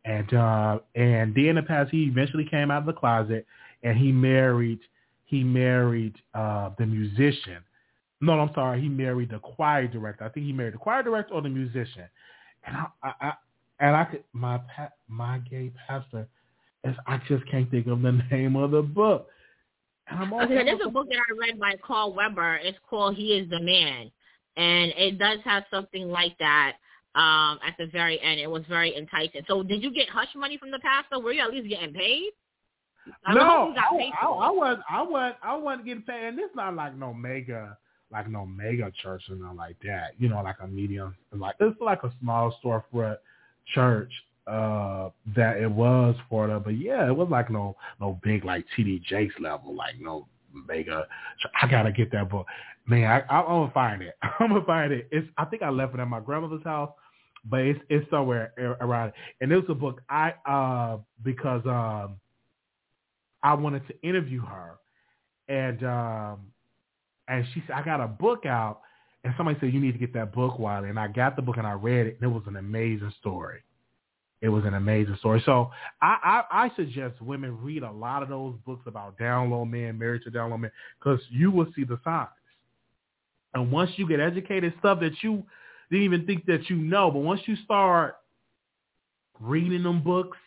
and 0.05 0.33
uh, 0.33 0.79
and 0.93 1.33
then 1.35 1.45
in 1.45 1.55
the 1.55 1.63
past 1.63 1.91
he 1.91 2.03
eventually 2.03 2.45
came 2.45 2.71
out 2.71 2.79
of 2.79 2.85
the 2.85 2.93
closet 2.93 3.45
and 3.83 3.97
he 3.97 4.11
married 4.11 4.79
he 5.25 5.43
married 5.43 6.15
uh, 6.33 6.69
the 6.77 6.85
musician. 6.85 7.57
No, 8.21 8.39
I'm 8.39 8.51
sorry, 8.53 8.81
he 8.81 8.87
married 8.87 9.31
the 9.31 9.39
choir 9.39 9.87
director. 9.87 10.23
I 10.23 10.29
think 10.29 10.45
he 10.45 10.53
married 10.53 10.75
the 10.75 10.77
choir 10.77 11.03
director 11.03 11.33
or 11.33 11.41
the 11.41 11.49
musician. 11.49 12.05
And 12.65 12.77
I, 12.77 12.85
I, 13.03 13.13
I 13.21 13.33
and 13.79 13.95
I 13.95 14.05
could 14.05 14.23
my 14.31 14.59
pa- 14.73 14.93
my 15.07 15.39
gay 15.39 15.71
pastor 15.87 16.27
is 16.83 16.95
I 17.07 17.19
just 17.27 17.45
can't 17.49 17.69
think 17.69 17.87
of 17.87 18.01
the 18.01 18.11
name 18.31 18.55
of 18.55 18.71
the 18.71 18.83
book. 18.83 19.27
And 20.07 20.19
I'm 20.19 20.33
Okay, 20.33 20.63
there's 20.63 20.79
a 20.85 20.89
book 20.89 21.07
that 21.09 21.17
I 21.17 21.47
read 21.47 21.59
by 21.59 21.75
Carl 21.83 22.13
Weber. 22.13 22.59
It's 22.63 22.77
called 22.87 23.15
He 23.15 23.35
Is 23.35 23.49
the 23.49 23.59
Man, 23.59 24.11
and 24.55 24.93
it 24.95 25.17
does 25.17 25.39
have 25.43 25.63
something 25.71 26.09
like 26.09 26.37
that 26.37 26.77
um, 27.15 27.59
at 27.65 27.75
the 27.77 27.87
very 27.87 28.21
end. 28.21 28.39
It 28.39 28.49
was 28.49 28.63
very 28.67 28.95
enticing. 28.95 29.41
So, 29.47 29.63
did 29.63 29.81
you 29.81 29.91
get 29.93 30.09
hush 30.09 30.27
money 30.35 30.57
from 30.57 30.71
the 30.71 30.79
pastor? 30.79 31.19
Were 31.19 31.33
you 31.33 31.41
at 31.41 31.51
least 31.51 31.69
getting 31.69 31.93
paid? 31.93 32.31
I 33.25 33.33
no, 33.33 33.73
I, 33.77 34.11
I, 34.21 34.25
I 34.25 34.49
was 34.49 34.77
I 34.89 35.01
was 35.01 35.33
I 35.43 35.55
wasn't 35.55 35.85
getting 35.85 36.03
paid, 36.03 36.25
and 36.25 36.39
it's 36.39 36.55
not 36.55 36.75
like 36.75 36.95
no 36.97 37.13
mega 37.13 37.77
like 38.11 38.29
no 38.29 38.45
mega 38.45 38.91
church 39.01 39.23
or 39.29 39.35
nothing 39.35 39.57
like 39.57 39.77
that. 39.83 40.11
You 40.17 40.29
know, 40.29 40.41
like 40.41 40.57
a 40.61 40.67
medium, 40.67 41.15
like 41.31 41.55
it's 41.59 41.79
like 41.81 42.03
a 42.03 42.11
small 42.19 42.55
storefront 42.63 43.17
church 43.73 44.11
uh 44.47 45.09
that 45.35 45.57
it 45.57 45.69
was 45.69 46.15
for 46.29 46.47
the 46.47 46.59
but 46.59 46.77
yeah 46.77 47.07
it 47.07 47.15
was 47.15 47.27
like 47.31 47.49
no 47.49 47.75
no 47.99 48.19
big 48.21 48.45
like 48.45 48.63
TD 48.77 49.01
Jakes 49.01 49.33
level 49.39 49.73
like 49.73 49.99
no 49.99 50.27
mega 50.67 51.07
I 51.59 51.67
gotta 51.67 51.91
get 51.91 52.11
that 52.11 52.29
book 52.29 52.45
man 52.85 53.23
I, 53.27 53.33
I'm 53.33 53.45
gonna 53.45 53.71
find 53.71 54.03
it 54.03 54.15
I'm 54.39 54.49
gonna 54.49 54.63
find 54.63 54.91
it 54.91 55.07
it's 55.11 55.27
I 55.39 55.45
think 55.45 55.63
I 55.63 55.69
left 55.69 55.95
it 55.95 55.99
at 55.99 56.07
my 56.07 56.19
grandmother's 56.19 56.63
house 56.63 56.91
but 57.49 57.61
it's 57.61 57.79
it's 57.89 58.09
somewhere 58.09 58.53
around 58.81 59.09
it. 59.09 59.13
And 59.41 59.51
it 59.51 59.55
was 59.55 59.65
a 59.69 59.75
book 59.75 60.01
I 60.09 60.33
uh 60.45 60.97
because 61.23 61.61
um 61.65 62.17
I 63.43 63.53
wanted 63.53 63.87
to 63.87 64.07
interview 64.07 64.41
her. 64.41 64.75
And 65.47 65.83
um 65.85 66.39
and 67.27 67.45
she 67.53 67.63
said 67.67 67.75
I 67.75 67.83
got 67.83 68.01
a 68.01 68.07
book 68.07 68.45
out. 68.45 68.81
And 69.23 69.33
somebody 69.37 69.57
said 69.59 69.73
you 69.73 69.79
need 69.79 69.93
to 69.93 69.97
get 69.97 70.13
that 70.13 70.33
book 70.33 70.59
Wiley 70.59 70.89
and 70.89 70.99
I 70.99 71.07
got 71.07 71.35
the 71.35 71.41
book 71.41 71.57
and 71.57 71.65
I 71.65 71.73
read 71.73 72.07
it 72.07 72.17
and 72.21 72.31
it 72.31 72.33
was 72.33 72.43
an 72.47 72.57
amazing 72.57 73.13
story. 73.19 73.61
It 74.41 74.49
was 74.49 74.65
an 74.65 74.75
amazing 74.75 75.15
story. 75.17 75.41
So 75.45 75.71
I, 76.03 76.43
I, 76.51 76.65
I 76.65 76.75
suggest 76.75 77.19
women 77.21 77.57
read 77.63 77.81
a 77.81 77.91
lot 77.91 78.21
of 78.21 78.29
those 78.29 78.53
books 78.63 78.83
about 78.85 79.17
down 79.17 79.49
low 79.49 79.65
men, 79.65 79.97
married 79.97 80.21
to 80.25 80.29
down 80.29 80.51
low 80.51 80.57
men, 80.57 80.69
because 80.99 81.19
you 81.31 81.49
will 81.49 81.65
see 81.75 81.83
the 81.83 81.99
signs. 82.03 82.27
And 83.55 83.71
once 83.71 83.89
you 83.95 84.07
get 84.07 84.19
educated, 84.19 84.73
stuff 84.77 84.99
that 84.99 85.13
you 85.23 85.43
didn't 85.91 86.05
even 86.05 86.25
think 86.25 86.45
that 86.45 86.69
you 86.69 86.75
know, 86.75 87.11
but 87.11 87.19
once 87.19 87.41
you 87.45 87.55
start 87.63 88.15
reading 89.39 89.83
them 89.83 90.03
books 90.03 90.37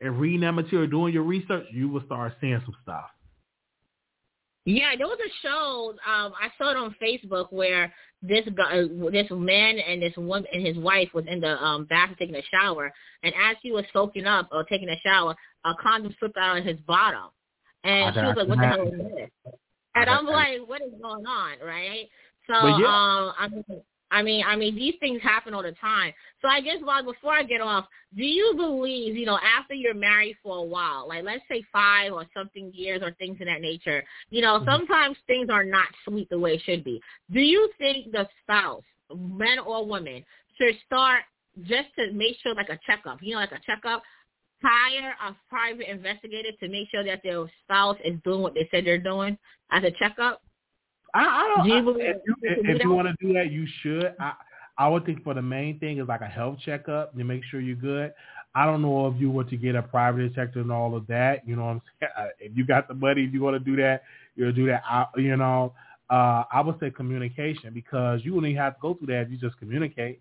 and 0.00 0.18
reading 0.18 0.40
that 0.40 0.52
material, 0.52 0.88
doing 0.88 1.12
your 1.12 1.24
research, 1.24 1.66
you 1.72 1.88
will 1.88 2.04
start 2.04 2.34
seeing 2.40 2.60
some 2.64 2.76
stuff. 2.82 3.06
Yeah, 4.64 4.94
there 4.98 5.06
was 5.06 5.18
a 5.18 5.46
show. 5.46 5.94
Um, 6.06 6.34
I 6.38 6.50
saw 6.58 6.70
it 6.72 6.76
on 6.76 6.94
Facebook 7.02 7.50
where 7.52 7.92
this 8.20 8.44
guy, 8.54 8.82
this 9.10 9.26
man 9.30 9.78
and 9.78 10.02
this 10.02 10.12
woman 10.16 10.44
and 10.52 10.66
his 10.66 10.76
wife 10.76 11.08
was 11.14 11.24
in 11.26 11.40
the 11.40 11.56
um 11.62 11.86
bathroom 11.86 12.16
taking 12.18 12.34
a 12.34 12.42
shower, 12.50 12.92
and 13.22 13.32
as 13.34 13.56
he 13.62 13.72
was 13.72 13.84
soaking 13.94 14.26
up 14.26 14.48
or 14.52 14.64
taking 14.64 14.90
a 14.90 15.00
shower, 15.00 15.34
a 15.64 15.72
condom 15.82 16.14
slipped 16.18 16.36
out 16.36 16.58
of 16.58 16.64
his 16.66 16.78
bottom, 16.86 17.30
and 17.82 18.14
she 18.14 18.20
was 18.20 18.34
like, 18.36 18.48
"What 18.48 18.58
the 18.58 18.66
hell 18.66 18.88
is 18.88 18.98
this?" 19.16 19.30
And 19.94 20.10
I'm 20.10 20.26
like, 20.26 20.58
"What 20.66 20.82
is 20.82 20.92
going 21.00 21.24
on?" 21.24 21.56
Right? 21.64 22.08
So, 22.46 22.66
yeah. 22.66 22.86
um, 22.86 23.32
I 23.38 23.48
mean, 23.50 23.64
I 24.10 24.22
mean, 24.22 24.44
I 24.46 24.56
mean, 24.56 24.74
these 24.74 24.94
things 25.00 25.20
happen 25.22 25.54
all 25.54 25.62
the 25.62 25.74
time. 25.80 26.12
So 26.40 26.48
I 26.48 26.60
guess, 26.60 26.78
Bob, 26.84 27.04
before 27.04 27.32
I 27.32 27.42
get 27.42 27.60
off, 27.60 27.86
do 28.16 28.24
you 28.24 28.54
believe, 28.56 29.16
you 29.16 29.26
know, 29.26 29.38
after 29.38 29.74
you're 29.74 29.94
married 29.94 30.36
for 30.42 30.58
a 30.58 30.62
while, 30.62 31.06
like 31.08 31.24
let's 31.24 31.42
say 31.50 31.62
five 31.72 32.12
or 32.12 32.24
something 32.36 32.72
years 32.74 33.02
or 33.02 33.12
things 33.12 33.40
of 33.40 33.46
that 33.46 33.60
nature, 33.60 34.04
you 34.30 34.42
know, 34.42 34.58
Mm-hmm. 34.58 34.70
sometimes 34.70 35.16
things 35.26 35.48
are 35.50 35.64
not 35.64 35.88
sweet 36.04 36.28
the 36.30 36.38
way 36.38 36.54
it 36.54 36.62
should 36.64 36.84
be. 36.84 37.00
Do 37.30 37.40
you 37.40 37.70
think 37.78 38.12
the 38.12 38.26
spouse, 38.42 38.82
men 39.14 39.58
or 39.58 39.86
women, 39.86 40.24
should 40.56 40.74
start 40.86 41.22
just 41.62 41.88
to 41.98 42.12
make 42.12 42.36
sure, 42.42 42.54
like 42.54 42.70
a 42.70 42.78
checkup, 42.86 43.18
you 43.20 43.34
know, 43.34 43.40
like 43.40 43.52
a 43.52 43.60
checkup, 43.66 44.02
hire 44.62 45.14
a 45.26 45.36
private 45.48 45.90
investigator 45.90 46.50
to 46.60 46.68
make 46.68 46.88
sure 46.90 47.04
that 47.04 47.20
their 47.22 47.44
spouse 47.64 47.96
is 48.04 48.18
doing 48.24 48.42
what 48.42 48.54
they 48.54 48.68
said 48.70 48.84
they're 48.84 48.98
doing 48.98 49.36
as 49.70 49.84
a 49.84 49.90
checkup? 49.92 50.42
I, 51.14 51.20
I 51.20 51.54
don't. 51.56 51.66
Do 51.68 51.74
you 51.74 51.82
believe 51.82 52.00
if 52.06 52.16
you, 52.26 52.34
you 52.42 52.54
can 52.56 52.64
do 52.64 52.70
if 52.72 52.82
you 52.84 52.90
want 52.90 53.08
to 53.08 53.26
do 53.26 53.32
that, 53.34 53.50
you 53.50 53.66
should. 53.82 54.14
I 54.20 54.32
I 54.76 54.86
would 54.88 55.04
think 55.04 55.24
for 55.24 55.34
the 55.34 55.42
main 55.42 55.78
thing 55.80 55.98
is 55.98 56.06
like 56.06 56.20
a 56.20 56.26
health 56.26 56.58
checkup 56.64 57.16
to 57.16 57.24
make 57.24 57.42
sure 57.50 57.60
you're 57.60 57.74
good. 57.74 58.12
I 58.54 58.64
don't 58.64 58.80
know 58.82 59.08
if 59.08 59.20
you 59.20 59.30
were 59.30 59.44
to 59.44 59.56
get 59.56 59.74
a 59.74 59.82
private 59.82 60.28
detective 60.28 60.62
and 60.62 60.72
all 60.72 60.96
of 60.96 61.06
that. 61.08 61.46
You 61.46 61.56
know 61.56 61.64
what 61.64 61.70
I'm 61.70 61.82
saying? 62.00 62.12
Uh, 62.16 62.26
If 62.38 62.56
you 62.56 62.64
got 62.64 62.86
the 62.88 62.94
money, 62.94 63.24
if 63.24 63.32
you 63.32 63.42
want 63.42 63.54
to 63.54 63.60
do 63.70 63.76
that, 63.82 64.02
you'll 64.36 64.52
do 64.52 64.66
that. 64.68 64.82
I, 64.88 65.06
you 65.16 65.36
know, 65.36 65.72
uh, 66.10 66.44
I 66.52 66.60
would 66.60 66.78
say 66.80 66.90
communication 66.90 67.74
because 67.74 68.20
you 68.24 68.34
wouldn't 68.34 68.56
have 68.56 68.74
to 68.76 68.80
go 68.80 68.94
through 68.94 69.08
that 69.08 69.22
if 69.22 69.30
you 69.30 69.36
just 69.36 69.58
communicate. 69.58 70.20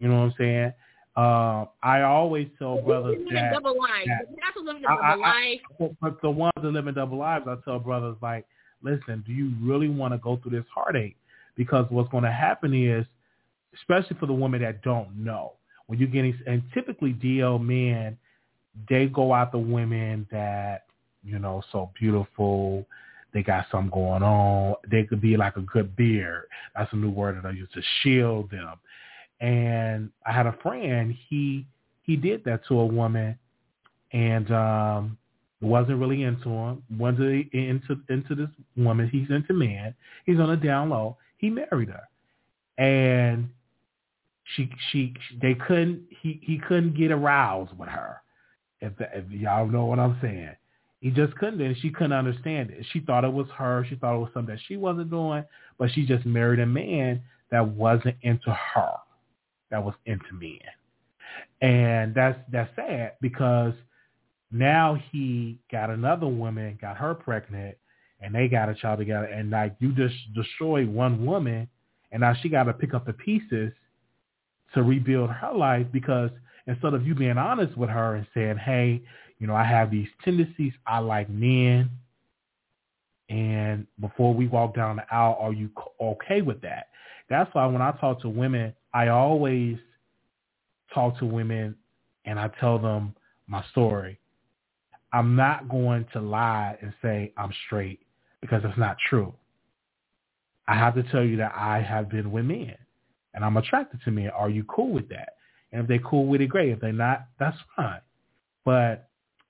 You 0.00 0.08
know 0.08 0.16
what 0.20 0.22
I'm 0.24 0.34
saying? 0.38 0.72
Uh, 1.16 1.66
I 1.82 2.00
always 2.02 2.48
tell 2.58 2.80
brothers 2.80 3.18
You 3.20 3.34
that 3.34 3.52
double 3.52 3.78
life. 3.78 4.06
that- 4.06 4.30
You 4.30 4.36
have 4.42 4.54
to 4.54 4.60
live 4.60 4.76
a 4.82 4.88
I- 4.90 5.10
double 5.10 5.24
I- 5.24 5.28
life. 5.28 5.60
but, 5.78 5.90
but 6.00 6.22
the 6.22 6.30
ones 6.30 6.52
that 6.56 6.62
live 6.70 6.86
in 6.86 6.94
double 6.94 7.18
lives, 7.18 7.46
I 7.46 7.56
tell 7.64 7.78
brothers 7.78 8.16
like, 8.22 8.46
listen, 8.82 9.22
do 9.26 9.32
you 9.32 9.52
really 9.60 9.88
want 9.88 10.14
to 10.14 10.18
go 10.18 10.36
through 10.36 10.52
this 10.52 10.68
heartache? 10.72 11.16
Because 11.56 11.86
what's 11.90 12.10
going 12.10 12.24
to 12.24 12.32
happen 12.32 12.74
is, 12.74 13.06
especially 13.74 14.16
for 14.18 14.26
the 14.26 14.32
women 14.32 14.62
that 14.62 14.82
don't 14.82 15.14
know, 15.16 15.52
when 15.86 15.98
you're 15.98 16.08
getting, 16.08 16.38
and 16.46 16.62
typically 16.72 17.12
DL 17.14 17.62
men, 17.62 18.16
they 18.88 19.06
go 19.06 19.34
out 19.34 19.52
the 19.52 19.58
women 19.58 20.26
that, 20.30 20.84
you 21.22 21.38
know, 21.38 21.62
so 21.72 21.90
beautiful, 21.98 22.86
they 23.32 23.42
got 23.42 23.66
something 23.70 23.90
going 23.90 24.22
on. 24.22 24.76
They 24.90 25.04
could 25.04 25.20
be 25.20 25.36
like 25.36 25.56
a 25.56 25.60
good 25.62 25.94
beard. 25.96 26.44
That's 26.74 26.92
a 26.92 26.96
new 26.96 27.10
word 27.10 27.36
that 27.36 27.46
I 27.46 27.52
use 27.52 27.68
to 27.74 27.82
shield 28.02 28.50
them. 28.50 28.74
And 29.40 30.10
I 30.26 30.32
had 30.32 30.46
a 30.46 30.56
friend, 30.62 31.14
he 31.28 31.66
he 32.02 32.16
did 32.16 32.44
that 32.44 32.66
to 32.66 32.80
a 32.80 32.86
woman 32.86 33.38
and 34.12 34.50
um, 34.52 35.18
wasn't 35.62 35.98
really 35.98 36.24
into 36.24 36.48
him. 36.48 36.82
wasn't 36.98 37.52
into 37.52 37.96
into 38.08 38.34
this 38.34 38.48
woman. 38.76 39.08
He's 39.08 39.30
into 39.30 39.54
man. 39.54 39.94
He's 40.26 40.40
on 40.40 40.50
a 40.50 40.56
down 40.56 40.90
low. 40.90 41.16
He 41.38 41.50
married 41.50 41.88
her, 41.88 42.08
and 42.84 43.48
she 44.56 44.68
she 44.90 45.14
they 45.40 45.54
couldn't 45.54 46.02
he 46.20 46.40
he 46.42 46.58
couldn't 46.58 46.96
get 46.96 47.12
aroused 47.12 47.76
with 47.78 47.88
her. 47.88 48.22
If, 48.80 48.92
if 48.98 49.30
y'all 49.30 49.68
know 49.68 49.84
what 49.84 50.00
I'm 50.00 50.18
saying, 50.20 50.56
he 51.00 51.10
just 51.10 51.34
couldn't. 51.36 51.60
And 51.60 51.76
she 51.78 51.90
couldn't 51.90 52.12
understand 52.12 52.70
it. 52.70 52.84
She 52.92 52.98
thought 53.00 53.24
it 53.24 53.32
was 53.32 53.46
her. 53.56 53.86
She 53.88 53.94
thought 53.94 54.16
it 54.16 54.18
was 54.18 54.30
something 54.34 54.54
that 54.54 54.62
she 54.66 54.76
wasn't 54.76 55.10
doing, 55.10 55.44
but 55.78 55.90
she 55.92 56.04
just 56.04 56.26
married 56.26 56.58
a 56.58 56.66
man 56.66 57.22
that 57.52 57.66
wasn't 57.66 58.16
into 58.22 58.50
her, 58.50 58.94
that 59.70 59.84
was 59.84 59.94
into 60.06 60.32
men, 60.32 60.58
and 61.60 62.14
that's 62.14 62.38
that's 62.50 62.74
sad 62.74 63.12
because 63.20 63.74
now 64.52 64.98
he 65.10 65.58
got 65.70 65.90
another 65.90 66.26
woman, 66.28 66.78
got 66.80 66.96
her 66.98 67.14
pregnant, 67.14 67.76
and 68.20 68.34
they 68.34 68.48
got 68.48 68.68
a 68.68 68.74
child 68.74 68.98
together. 68.98 69.26
And 69.26 69.50
like 69.50 69.74
you 69.80 69.92
just 69.92 70.14
destroyed 70.34 70.88
one 70.88 71.24
woman, 71.24 71.68
and 72.12 72.20
now 72.20 72.34
she 72.40 72.48
got 72.48 72.64
to 72.64 72.72
pick 72.72 72.94
up 72.94 73.06
the 73.06 73.14
pieces 73.14 73.72
to 74.74 74.82
rebuild 74.82 75.30
her 75.30 75.52
life 75.52 75.86
because 75.92 76.30
instead 76.66 76.94
of 76.94 77.06
you 77.06 77.14
being 77.14 77.38
honest 77.38 77.76
with 77.76 77.90
her 77.90 78.14
and 78.14 78.26
saying, 78.34 78.58
hey, 78.58 79.02
you 79.38 79.46
know, 79.46 79.54
I 79.54 79.64
have 79.64 79.90
these 79.90 80.08
tendencies. 80.24 80.72
I 80.86 80.98
like 80.98 81.28
men. 81.28 81.90
And 83.28 83.86
before 84.00 84.34
we 84.34 84.46
walk 84.46 84.74
down 84.74 84.96
the 84.96 85.14
aisle, 85.14 85.36
are 85.40 85.52
you 85.52 85.70
okay 86.00 86.42
with 86.42 86.60
that? 86.62 86.88
That's 87.28 87.52
why 87.54 87.66
when 87.66 87.80
I 87.80 87.92
talk 87.92 88.20
to 88.22 88.28
women, 88.28 88.74
I 88.92 89.08
always 89.08 89.78
talk 90.92 91.18
to 91.18 91.26
women 91.26 91.74
and 92.24 92.38
I 92.38 92.48
tell 92.60 92.78
them 92.78 93.14
my 93.46 93.64
story. 93.70 94.18
I'm 95.12 95.36
not 95.36 95.68
going 95.68 96.06
to 96.12 96.20
lie 96.20 96.76
and 96.80 96.92
say 97.02 97.32
I'm 97.36 97.52
straight 97.66 98.00
because 98.40 98.62
it's 98.64 98.78
not 98.78 98.96
true. 99.08 99.34
I 100.66 100.74
have 100.76 100.94
to 100.94 101.02
tell 101.04 101.24
you 101.24 101.36
that 101.38 101.52
I 101.54 101.80
have 101.80 102.08
been 102.08 102.30
with 102.30 102.44
men 102.44 102.74
and 103.34 103.44
I'm 103.44 103.56
attracted 103.56 104.00
to 104.04 104.10
men. 104.10 104.30
Are 104.30 104.50
you 104.50 104.64
cool 104.64 104.92
with 104.92 105.08
that? 105.10 105.34
And 105.72 105.82
if 105.82 105.88
they're 105.88 105.98
cool 105.98 106.26
with 106.26 106.40
it, 106.40 106.48
great. 106.48 106.70
If 106.70 106.80
they're 106.80 106.92
not, 106.92 107.26
that's 107.38 107.56
fine. 107.76 108.00
But 108.64 109.08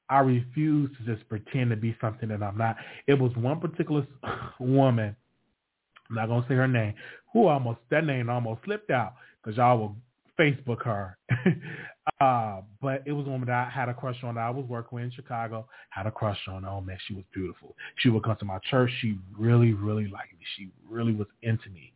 I 0.08 0.20
refuse 0.20 0.90
to 0.98 1.14
just 1.14 1.28
pretend 1.28 1.70
to 1.70 1.76
be 1.76 1.96
something 2.00 2.28
that 2.28 2.42
I'm 2.42 2.56
not. 2.56 2.76
It 3.06 3.18
was 3.18 3.32
one 3.36 3.60
particular 3.60 4.06
woman, 4.60 5.16
I'm 6.08 6.16
not 6.16 6.28
going 6.28 6.42
to 6.42 6.48
say 6.48 6.54
her 6.54 6.68
name, 6.68 6.94
who 7.32 7.46
almost, 7.46 7.80
that 7.90 8.04
name 8.04 8.28
almost 8.28 8.62
slipped 8.64 8.90
out 8.90 9.14
because 9.42 9.56
y'all 9.56 9.78
will 9.78 9.96
Facebook 10.38 10.82
her. 10.84 11.18
uh, 12.20 12.60
but 12.80 13.02
it 13.06 13.12
was 13.12 13.26
a 13.26 13.30
woman 13.30 13.46
that 13.46 13.68
I 13.68 13.70
had 13.70 13.88
a 13.88 13.94
crush 13.94 14.16
on 14.24 14.34
that 14.34 14.40
I 14.40 14.50
was 14.50 14.66
working 14.68 14.96
with 14.96 15.04
in 15.04 15.10
Chicago. 15.12 15.66
Had 15.90 16.06
a 16.06 16.10
crush 16.10 16.38
on. 16.48 16.64
Oh 16.64 16.80
man, 16.80 16.98
she 17.06 17.14
was 17.14 17.24
beautiful. 17.32 17.76
She 17.96 18.08
would 18.08 18.24
come 18.24 18.36
to 18.36 18.44
my 18.44 18.58
church. 18.70 18.90
She 19.00 19.18
really, 19.38 19.72
really 19.72 20.08
liked 20.08 20.32
me. 20.32 20.44
She 20.56 20.70
really 20.88 21.12
was 21.12 21.28
into 21.42 21.68
me. 21.70 21.92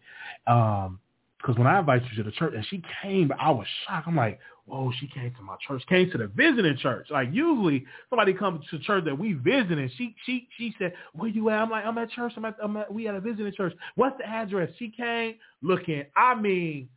Um, 0.47 1.01
because 1.39 1.59
when 1.59 1.67
I 1.67 1.79
invited 1.79 2.09
you 2.11 2.23
to 2.23 2.31
the 2.31 2.35
church 2.35 2.55
and 2.57 2.67
she 2.67 2.83
came, 3.03 3.31
I 3.39 3.51
was 3.51 3.67
shocked. 3.87 4.09
I'm 4.09 4.17
like, 4.17 4.41
whoa, 4.65 4.91
she 4.99 5.07
came 5.07 5.33
to 5.35 5.43
my 5.43 5.55
church, 5.67 5.83
came 5.89 6.11
to 6.11 6.19
the 6.19 6.27
visiting 6.29 6.77
church. 6.79 7.09
Like 7.11 7.29
usually 7.31 7.85
somebody 8.11 8.33
comes 8.33 8.65
to 8.71 8.79
church 8.81 9.05
that 9.05 9.17
we 9.17 9.35
visit 9.35 9.79
and 9.79 9.91
she 9.97 10.17
she 10.25 10.49
she 10.57 10.75
said, 10.79 10.93
where 11.15 11.29
you 11.29 11.51
at? 11.51 11.61
I'm 11.61 11.71
like, 11.71 11.85
I'm 11.85 11.99
at 11.99 12.11
church. 12.11 12.33
I'm 12.37 12.45
at, 12.47 12.57
I'm 12.63 12.77
at 12.77 12.93
we 12.93 13.07
at 13.07 13.15
a 13.15 13.21
visiting 13.21 13.53
church. 13.53 13.75
What's 13.97 14.17
the 14.19 14.27
address? 14.27 14.71
She 14.79 14.89
came 14.89 15.37
looking, 15.63 16.05
I 16.17 16.35
mean, 16.35 16.89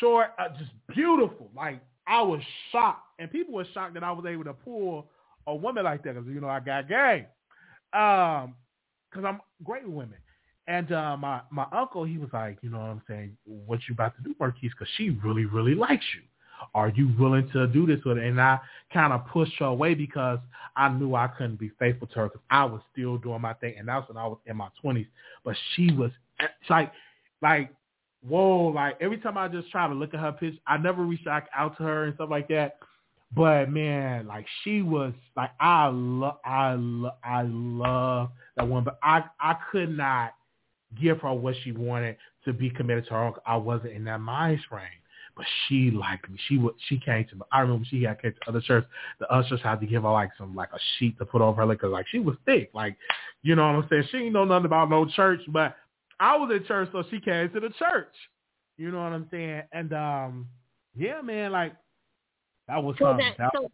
short, 0.00 0.32
uh, 0.38 0.48
just 0.58 0.70
beautiful. 0.94 1.50
Like 1.56 1.80
I 2.08 2.22
was 2.22 2.40
shocked, 2.72 3.06
and 3.18 3.30
people 3.30 3.54
were 3.54 3.66
shocked 3.74 3.94
that 3.94 4.02
I 4.02 4.12
was 4.12 4.24
able 4.26 4.44
to 4.44 4.54
pull 4.54 5.08
a 5.46 5.54
woman 5.54 5.84
like 5.84 6.02
that 6.04 6.14
because 6.14 6.28
you 6.28 6.40
know 6.40 6.48
I 6.48 6.60
got 6.60 6.88
game. 6.88 7.26
Um, 7.92 8.54
because 9.10 9.24
I'm 9.24 9.40
great 9.64 9.84
with 9.84 9.94
women. 9.94 10.18
And 10.66 10.92
uh, 10.92 11.16
my 11.16 11.40
my 11.50 11.66
uncle, 11.72 12.04
he 12.04 12.18
was 12.18 12.28
like, 12.32 12.58
you 12.60 12.70
know 12.70 12.78
what 12.78 12.90
I'm 12.90 13.02
saying? 13.08 13.36
What 13.44 13.80
you 13.88 13.94
about 13.94 14.16
to 14.16 14.22
do, 14.22 14.34
Marquise? 14.38 14.72
Because 14.72 14.92
she 14.96 15.10
really, 15.24 15.46
really 15.46 15.74
likes 15.74 16.04
you. 16.14 16.22
Are 16.74 16.90
you 16.90 17.10
willing 17.18 17.48
to 17.52 17.66
do 17.68 17.86
this 17.86 18.00
with 18.04 18.16
her? 18.18 18.22
And 18.22 18.40
I 18.40 18.58
kind 18.92 19.12
of 19.12 19.26
pushed 19.28 19.54
her 19.60 19.66
away 19.66 19.94
because 19.94 20.40
I 20.76 20.88
knew 20.88 21.14
I 21.14 21.28
couldn't 21.28 21.58
be 21.58 21.70
faithful 21.78 22.08
to 22.08 22.14
her 22.14 22.24
because 22.26 22.42
I 22.50 22.64
was 22.64 22.82
still 22.92 23.16
doing 23.16 23.40
my 23.40 23.54
thing, 23.54 23.76
and 23.78 23.88
that's 23.88 24.08
when 24.08 24.18
I 24.18 24.26
was 24.26 24.38
in 24.46 24.56
my 24.56 24.68
20s. 24.84 25.06
But 25.44 25.56
she 25.74 25.92
was 25.92 26.10
like, 26.68 26.92
like, 27.40 27.72
whoa! 28.26 28.68
Like 28.68 28.96
every 29.00 29.18
time 29.18 29.38
I 29.38 29.48
just 29.48 29.70
try 29.70 29.86
to 29.88 29.94
look 29.94 30.14
at 30.14 30.20
her 30.20 30.32
pitch, 30.32 30.54
I 30.66 30.76
never 30.78 31.04
reached 31.04 31.26
out 31.26 31.76
to 31.76 31.82
her 31.82 32.04
and 32.04 32.14
stuff 32.14 32.30
like 32.30 32.48
that. 32.48 32.78
But 33.34 33.70
man, 33.70 34.26
like 34.26 34.46
she 34.62 34.82
was 34.82 35.12
like 35.36 35.50
I 35.60 35.88
love, 35.88 36.38
I 36.44 36.74
love, 36.74 37.14
I 37.22 37.42
love 37.42 38.30
that 38.56 38.66
one, 38.66 38.84
but 38.84 38.98
I 39.02 39.24
I 39.40 39.56
could 39.70 39.96
not 39.96 40.34
give 41.00 41.20
her 41.20 41.32
what 41.32 41.54
she 41.62 41.72
wanted 41.72 42.16
to 42.44 42.52
be 42.52 42.70
committed 42.70 43.06
to 43.06 43.10
her. 43.14 43.32
I 43.46 43.56
wasn't 43.56 43.92
in 43.92 44.04
that 44.04 44.20
mind 44.20 44.60
frame. 44.68 44.86
But 45.36 45.46
she 45.68 45.92
liked 45.92 46.28
me. 46.28 46.36
She 46.48 46.58
would. 46.58 46.74
She 46.88 46.98
came 46.98 47.24
to 47.28 47.36
me. 47.36 47.42
I 47.52 47.60
remember 47.60 47.86
she 47.88 48.02
had 48.02 48.20
came 48.20 48.32
to 48.32 48.48
other 48.48 48.60
church. 48.60 48.84
The 49.20 49.32
ushers 49.32 49.60
had 49.62 49.78
to 49.80 49.86
give 49.86 50.02
her 50.02 50.10
like 50.10 50.30
some 50.36 50.56
like 50.56 50.70
a 50.72 50.78
sheet 50.98 51.16
to 51.18 51.24
put 51.24 51.40
over 51.40 51.60
her 51.60 51.66
like, 51.66 51.80
cause 51.80 51.92
like 51.92 52.06
she 52.10 52.18
was 52.18 52.34
thick. 52.44 52.70
Like, 52.74 52.96
you 53.42 53.54
know 53.54 53.64
what 53.72 53.84
I'm 53.84 53.86
saying? 53.88 54.08
She 54.10 54.16
ain't 54.16 54.32
know 54.32 54.44
nothing 54.44 54.64
about 54.64 54.90
no 54.90 55.06
church, 55.06 55.40
but 55.48 55.76
I 56.20 56.36
was 56.36 56.50
in 56.54 56.66
church, 56.66 56.88
so 56.92 57.02
she 57.10 57.20
came 57.20 57.50
to 57.50 57.60
the 57.60 57.70
church. 57.78 58.14
You 58.76 58.90
know 58.90 58.98
what 58.98 59.12
I'm 59.12 59.28
saying? 59.30 59.62
And 59.72 59.92
um, 59.92 60.48
yeah, 60.96 61.20
man, 61.20 61.52
like 61.52 61.74
that 62.68 62.82
was 62.82 62.96
so 62.98 63.06
something. 63.06 63.34
That, 63.38 63.50
so, 63.54 63.70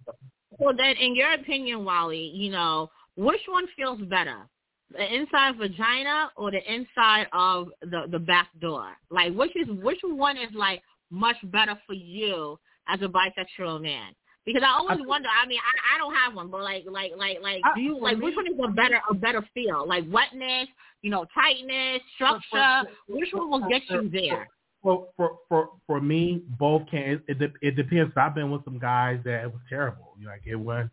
so 0.61 0.73
then, 0.77 0.97
in 0.97 1.15
your 1.15 1.33
opinion, 1.33 1.85
Wally, 1.85 2.31
you 2.35 2.51
know, 2.51 2.91
which 3.17 3.41
one 3.49 3.67
feels 3.77 4.01
better? 4.03 4.49
the 4.91 5.15
inside 5.15 5.57
vagina 5.57 6.31
or 6.37 6.51
the 6.51 6.61
inside 6.73 7.27
of 7.33 7.69
the 7.83 8.07
the 8.11 8.19
back 8.19 8.49
door? 8.61 8.93
Like 9.11 9.35
which 9.35 9.55
is 9.57 9.69
which 9.83 10.01
one 10.03 10.37
is 10.37 10.51
like 10.55 10.83
much 11.11 11.37
better 11.45 11.79
for 11.87 11.95
you 11.95 12.59
as 12.89 13.01
a 13.03 13.09
bisexual 13.09 13.83
man? 13.83 14.15
Because 14.47 14.63
I 14.63 14.77
always 14.79 14.99
I, 15.03 15.07
wonder. 15.07 15.29
I 15.29 15.47
mean, 15.47 15.59
I, 15.59 15.95
I 15.95 15.99
don't 15.99 16.15
have 16.15 16.35
one, 16.35 16.51
but 16.51 16.63
like, 16.63 16.85
like, 16.87 17.13
like, 17.17 17.39
like, 17.41 17.63
do 17.75 17.81
you 17.81 17.99
like 17.99 18.19
which 18.21 18.37
one 18.37 18.47
is 18.47 18.59
a 18.63 18.69
better 18.69 19.01
a 19.09 19.15
better 19.15 19.47
feel? 19.55 19.87
Like 19.87 20.05
wetness, 20.11 20.69
you 21.03 21.11
know, 21.11 21.27
tightness, 21.35 22.03
structure. 22.15 22.91
which 23.09 23.31
one 23.33 23.51
will 23.51 23.69
get 23.69 23.83
you 23.89 24.11
there? 24.11 24.49
Well, 24.83 25.09
for 25.17 25.39
for 25.49 25.71
for 25.87 26.01
me, 26.01 26.43
both 26.59 26.83
can. 26.91 27.23
It 27.27 27.41
it, 27.41 27.53
it 27.63 27.77
depends. 27.77 28.13
I've 28.17 28.35
been 28.35 28.51
with 28.51 28.65
some 28.65 28.79
guys 28.79 29.21
that 29.25 29.45
it 29.45 29.53
was 29.53 29.63
terrible. 29.69 30.13
You 30.19 30.27
know, 30.27 30.33
like 30.33 30.43
it 30.45 30.57
was 30.57 30.89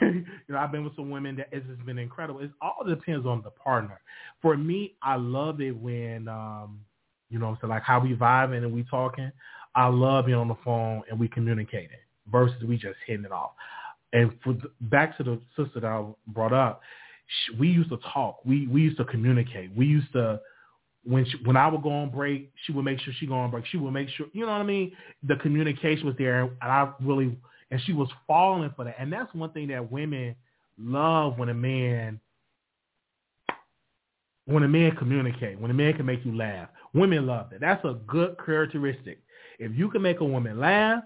you 0.00 0.24
know, 0.48 0.58
I've 0.58 0.72
been 0.72 0.84
with 0.84 0.96
some 0.96 1.10
women 1.10 1.36
that 1.36 1.48
it's 1.52 1.66
just 1.66 1.84
been 1.84 1.98
incredible. 1.98 2.40
It 2.40 2.50
all 2.60 2.84
depends 2.86 3.26
on 3.26 3.42
the 3.42 3.50
partner. 3.50 4.00
For 4.42 4.56
me, 4.56 4.96
I 5.02 5.16
love 5.16 5.60
it 5.60 5.72
when, 5.72 6.28
um, 6.28 6.80
you 7.30 7.38
know, 7.38 7.56
so 7.60 7.66
like 7.66 7.82
how 7.82 8.00
we 8.00 8.14
vibing 8.14 8.58
and 8.58 8.72
we 8.72 8.84
talking. 8.84 9.30
I 9.74 9.88
love 9.88 10.26
being 10.26 10.38
on 10.38 10.48
the 10.48 10.56
phone 10.64 11.02
and 11.10 11.18
we 11.20 11.28
communicating 11.28 11.98
versus 12.30 12.62
we 12.64 12.76
just 12.76 12.96
hitting 13.06 13.24
it 13.24 13.32
off. 13.32 13.52
And 14.12 14.32
for 14.42 14.54
the, 14.54 14.70
back 14.82 15.16
to 15.18 15.24
the 15.24 15.40
sister 15.56 15.80
that 15.80 15.86
I 15.86 16.04
brought 16.28 16.52
up, 16.52 16.80
she, 17.26 17.56
we 17.56 17.68
used 17.68 17.90
to 17.90 17.98
talk. 18.12 18.44
We 18.44 18.66
we 18.66 18.82
used 18.82 18.98
to 18.98 19.04
communicate. 19.04 19.76
We 19.76 19.86
used 19.86 20.12
to 20.12 20.40
when 21.04 21.24
she, 21.24 21.38
when 21.44 21.56
I 21.56 21.68
would 21.68 21.82
go 21.82 21.90
on 21.90 22.10
break, 22.10 22.52
she 22.64 22.72
would 22.72 22.84
make 22.84 23.00
sure 23.00 23.12
she 23.18 23.26
go 23.26 23.34
on 23.34 23.50
break. 23.50 23.64
She 23.66 23.76
would 23.76 23.92
make 23.92 24.08
sure, 24.10 24.26
you 24.32 24.42
know 24.44 24.52
what 24.52 24.60
I 24.60 24.64
mean. 24.64 24.92
The 25.22 25.36
communication 25.36 26.06
was 26.06 26.16
there, 26.18 26.42
and 26.42 26.52
I 26.62 26.92
really 27.00 27.36
and 27.70 27.80
she 27.84 27.92
was 27.92 28.08
falling 28.26 28.72
for 28.76 28.84
that. 28.84 28.96
And 28.98 29.12
that's 29.12 29.32
one 29.34 29.50
thing 29.50 29.68
that 29.68 29.90
women 29.90 30.34
love 30.78 31.38
when 31.38 31.48
a 31.48 31.54
man 31.54 32.20
when 34.46 34.62
a 34.62 34.68
man 34.68 34.94
communicate, 34.94 35.60
when 35.60 35.72
a 35.72 35.74
man 35.74 35.94
can 35.94 36.06
make 36.06 36.24
you 36.24 36.36
laugh. 36.36 36.68
Women 36.94 37.26
love 37.26 37.50
that. 37.50 37.60
That's 37.60 37.84
a 37.84 37.94
good 38.06 38.36
characteristic. 38.44 39.20
If 39.58 39.76
you 39.76 39.90
can 39.90 40.02
make 40.02 40.20
a 40.20 40.24
woman 40.24 40.60
laugh, 40.60 41.02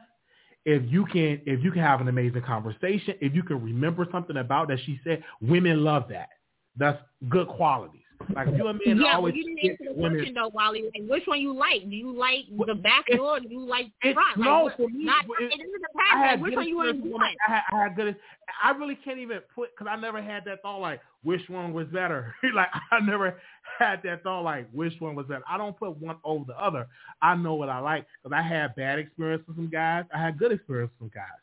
if 0.64 0.82
you 0.86 1.06
can 1.06 1.40
if 1.46 1.62
you 1.64 1.70
can 1.70 1.82
have 1.82 2.00
an 2.00 2.08
amazing 2.08 2.42
conversation, 2.42 3.14
if 3.20 3.34
you 3.34 3.42
can 3.42 3.62
remember 3.62 4.06
something 4.12 4.36
about 4.36 4.68
that 4.68 4.78
she 4.84 5.00
said, 5.04 5.22
women 5.40 5.82
love 5.82 6.04
that. 6.10 6.28
That's 6.76 6.98
good 7.28 7.48
qualities. 7.48 8.02
Like 8.34 8.48
you 8.56 8.66
and 8.66 8.78
me, 8.78 9.04
yeah, 9.04 9.16
always 9.16 9.34
you 9.34 9.44
didn't 9.44 9.70
answer 9.70 9.94
the 9.94 10.08
question 10.08 10.34
though, 10.34 10.50
Wally. 10.52 10.82
Like, 10.94 11.08
which 11.08 11.26
one 11.26 11.40
you 11.40 11.54
like? 11.54 11.88
Do 11.88 11.96
you 11.96 12.12
like 12.16 12.46
the 12.66 12.74
back 12.74 13.06
door? 13.14 13.36
Or 13.36 13.40
do 13.40 13.48
you 13.48 13.60
like 13.60 13.86
the 14.02 14.12
front? 14.12 14.38
Like, 14.38 14.46
no, 14.46 14.70
for 14.76 14.88
me, 14.88 15.04
not, 15.04 15.24
it, 15.40 15.52
it 15.52 15.62
is 15.62 15.80
the 15.80 15.88
past. 15.98 16.32
Like, 16.32 16.42
which 16.42 16.56
one 16.56 16.68
you 16.68 16.76
want 16.76 17.02
to 17.02 17.16
I 17.48 17.50
had, 17.50 17.62
I 17.72 17.82
had 17.82 17.96
good. 17.96 18.16
I 18.62 18.70
really 18.72 18.98
can't 19.04 19.18
even 19.18 19.40
put 19.54 19.70
because 19.76 19.90
I 19.90 19.96
never 19.96 20.22
had 20.22 20.44
that 20.44 20.62
thought 20.62 20.80
like 20.80 21.00
which 21.22 21.42
one 21.48 21.72
was 21.72 21.86
better. 21.88 22.34
like 22.54 22.68
I 22.90 23.00
never 23.00 23.40
had 23.78 24.00
that 24.04 24.22
thought 24.22 24.42
like 24.42 24.68
which 24.72 24.94
one 25.00 25.14
was 25.14 25.26
better. 25.26 25.44
I 25.48 25.58
don't 25.58 25.78
put 25.78 25.96
one 25.98 26.16
over 26.24 26.44
the 26.46 26.58
other. 26.58 26.86
I 27.22 27.34
know 27.34 27.54
what 27.54 27.68
I 27.68 27.78
like 27.78 28.06
because 28.22 28.36
I 28.36 28.46
had 28.46 28.74
bad 28.74 28.98
experience 28.98 29.42
with 29.46 29.56
some 29.56 29.70
guys. 29.70 30.04
I 30.14 30.22
had 30.22 30.38
good 30.38 30.52
experience 30.52 30.92
with 31.00 31.10
some 31.12 31.20
guys. 31.20 31.38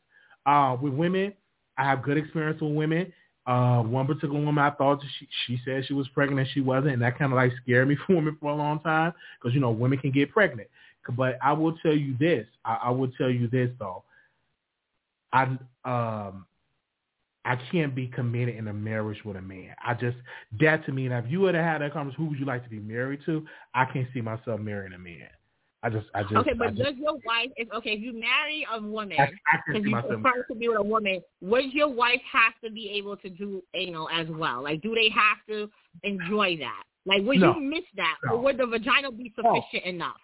Uh, 0.45 0.77
with 0.81 0.93
women, 0.93 1.33
I 1.77 1.83
have 1.83 2.03
good 2.03 2.17
experience 2.17 2.61
with 2.61 2.73
women. 2.73 3.11
Uh, 3.47 3.81
one 3.81 4.05
particular 4.05 4.37
woman, 4.37 4.61
I 4.61 4.71
thought 4.71 5.01
she 5.17 5.27
she 5.45 5.61
said 5.63 5.85
she 5.85 5.93
was 5.93 6.09
pregnant 6.09 6.41
and 6.41 6.49
she 6.53 6.59
wasn't, 6.59 6.93
and 6.93 7.01
that 7.01 7.17
kind 7.17 7.31
of 7.31 7.37
like 7.37 7.53
scared 7.63 7.87
me 7.87 7.95
for 8.07 8.15
women 8.15 8.37
for 8.41 8.51
a 8.51 8.55
long 8.55 8.81
time 8.81 9.13
because 9.39 9.55
you 9.55 9.61
know 9.61 9.71
women 9.71 9.97
can 9.97 10.11
get 10.11 10.31
pregnant. 10.31 10.67
But 11.15 11.37
I 11.41 11.53
will 11.53 11.77
tell 11.77 11.95
you 11.95 12.17
this, 12.19 12.45
I, 12.65 12.77
I 12.83 12.89
will 12.89 13.09
tell 13.11 13.29
you 13.29 13.47
this 13.47 13.69
though, 13.79 14.03
I 15.31 15.43
um 15.85 16.45
I 17.45 17.55
can't 17.71 17.95
be 17.95 18.07
committed 18.07 18.55
in 18.57 18.67
a 18.67 18.73
marriage 18.73 19.23
with 19.23 19.37
a 19.37 19.41
man. 19.41 19.73
I 19.85 19.93
just 19.93 20.17
that 20.59 20.85
to 20.85 20.91
me. 20.91 21.05
And 21.05 21.25
if 21.25 21.31
you 21.31 21.39
would 21.41 21.55
have 21.55 21.63
had 21.63 21.81
that 21.81 21.93
conversation, 21.93 22.25
who 22.25 22.29
would 22.29 22.39
you 22.39 22.45
like 22.45 22.65
to 22.65 22.69
be 22.69 22.79
married 22.79 23.21
to? 23.25 23.45
I 23.73 23.85
can't 23.85 24.07
see 24.13 24.19
myself 24.19 24.59
marrying 24.59 24.91
a 24.91 24.99
man. 24.99 25.29
I 25.83 25.89
just, 25.89 26.07
I 26.15 26.23
just. 26.23 26.35
Okay, 26.35 26.53
but 26.53 26.75
does 26.75 26.95
your 26.97 27.13
wife? 27.25 27.51
If 27.55 27.71
okay, 27.71 27.91
if 27.91 28.01
you 28.01 28.19
marry 28.19 28.65
a 28.73 28.81
woman, 28.81 29.17
because 29.67 29.85
you 29.85 29.95
prefer 29.95 30.43
to 30.49 30.55
be 30.55 30.67
with 30.67 30.79
a 30.79 30.83
woman, 30.83 31.21
would 31.41 31.71
your 31.71 31.89
wife 31.89 32.21
have 32.31 32.53
to 32.63 32.71
be 32.71 32.89
able 32.97 33.15
to 33.17 33.29
do 33.29 33.61
anal 33.75 34.09
as 34.09 34.27
well? 34.27 34.63
Like, 34.63 34.81
do 34.81 34.95
they 34.95 35.09
have 35.09 35.37
to 35.49 35.69
enjoy 36.03 36.57
that? 36.57 36.83
Like, 37.05 37.23
would 37.23 37.39
no. 37.39 37.55
you 37.55 37.61
miss 37.61 37.85
that, 37.95 38.15
no. 38.25 38.33
or 38.33 38.41
would 38.41 38.57
the 38.57 38.65
vagina 38.65 39.11
be 39.11 39.31
sufficient 39.35 39.85
no. 39.85 39.89
enough? 39.89 40.15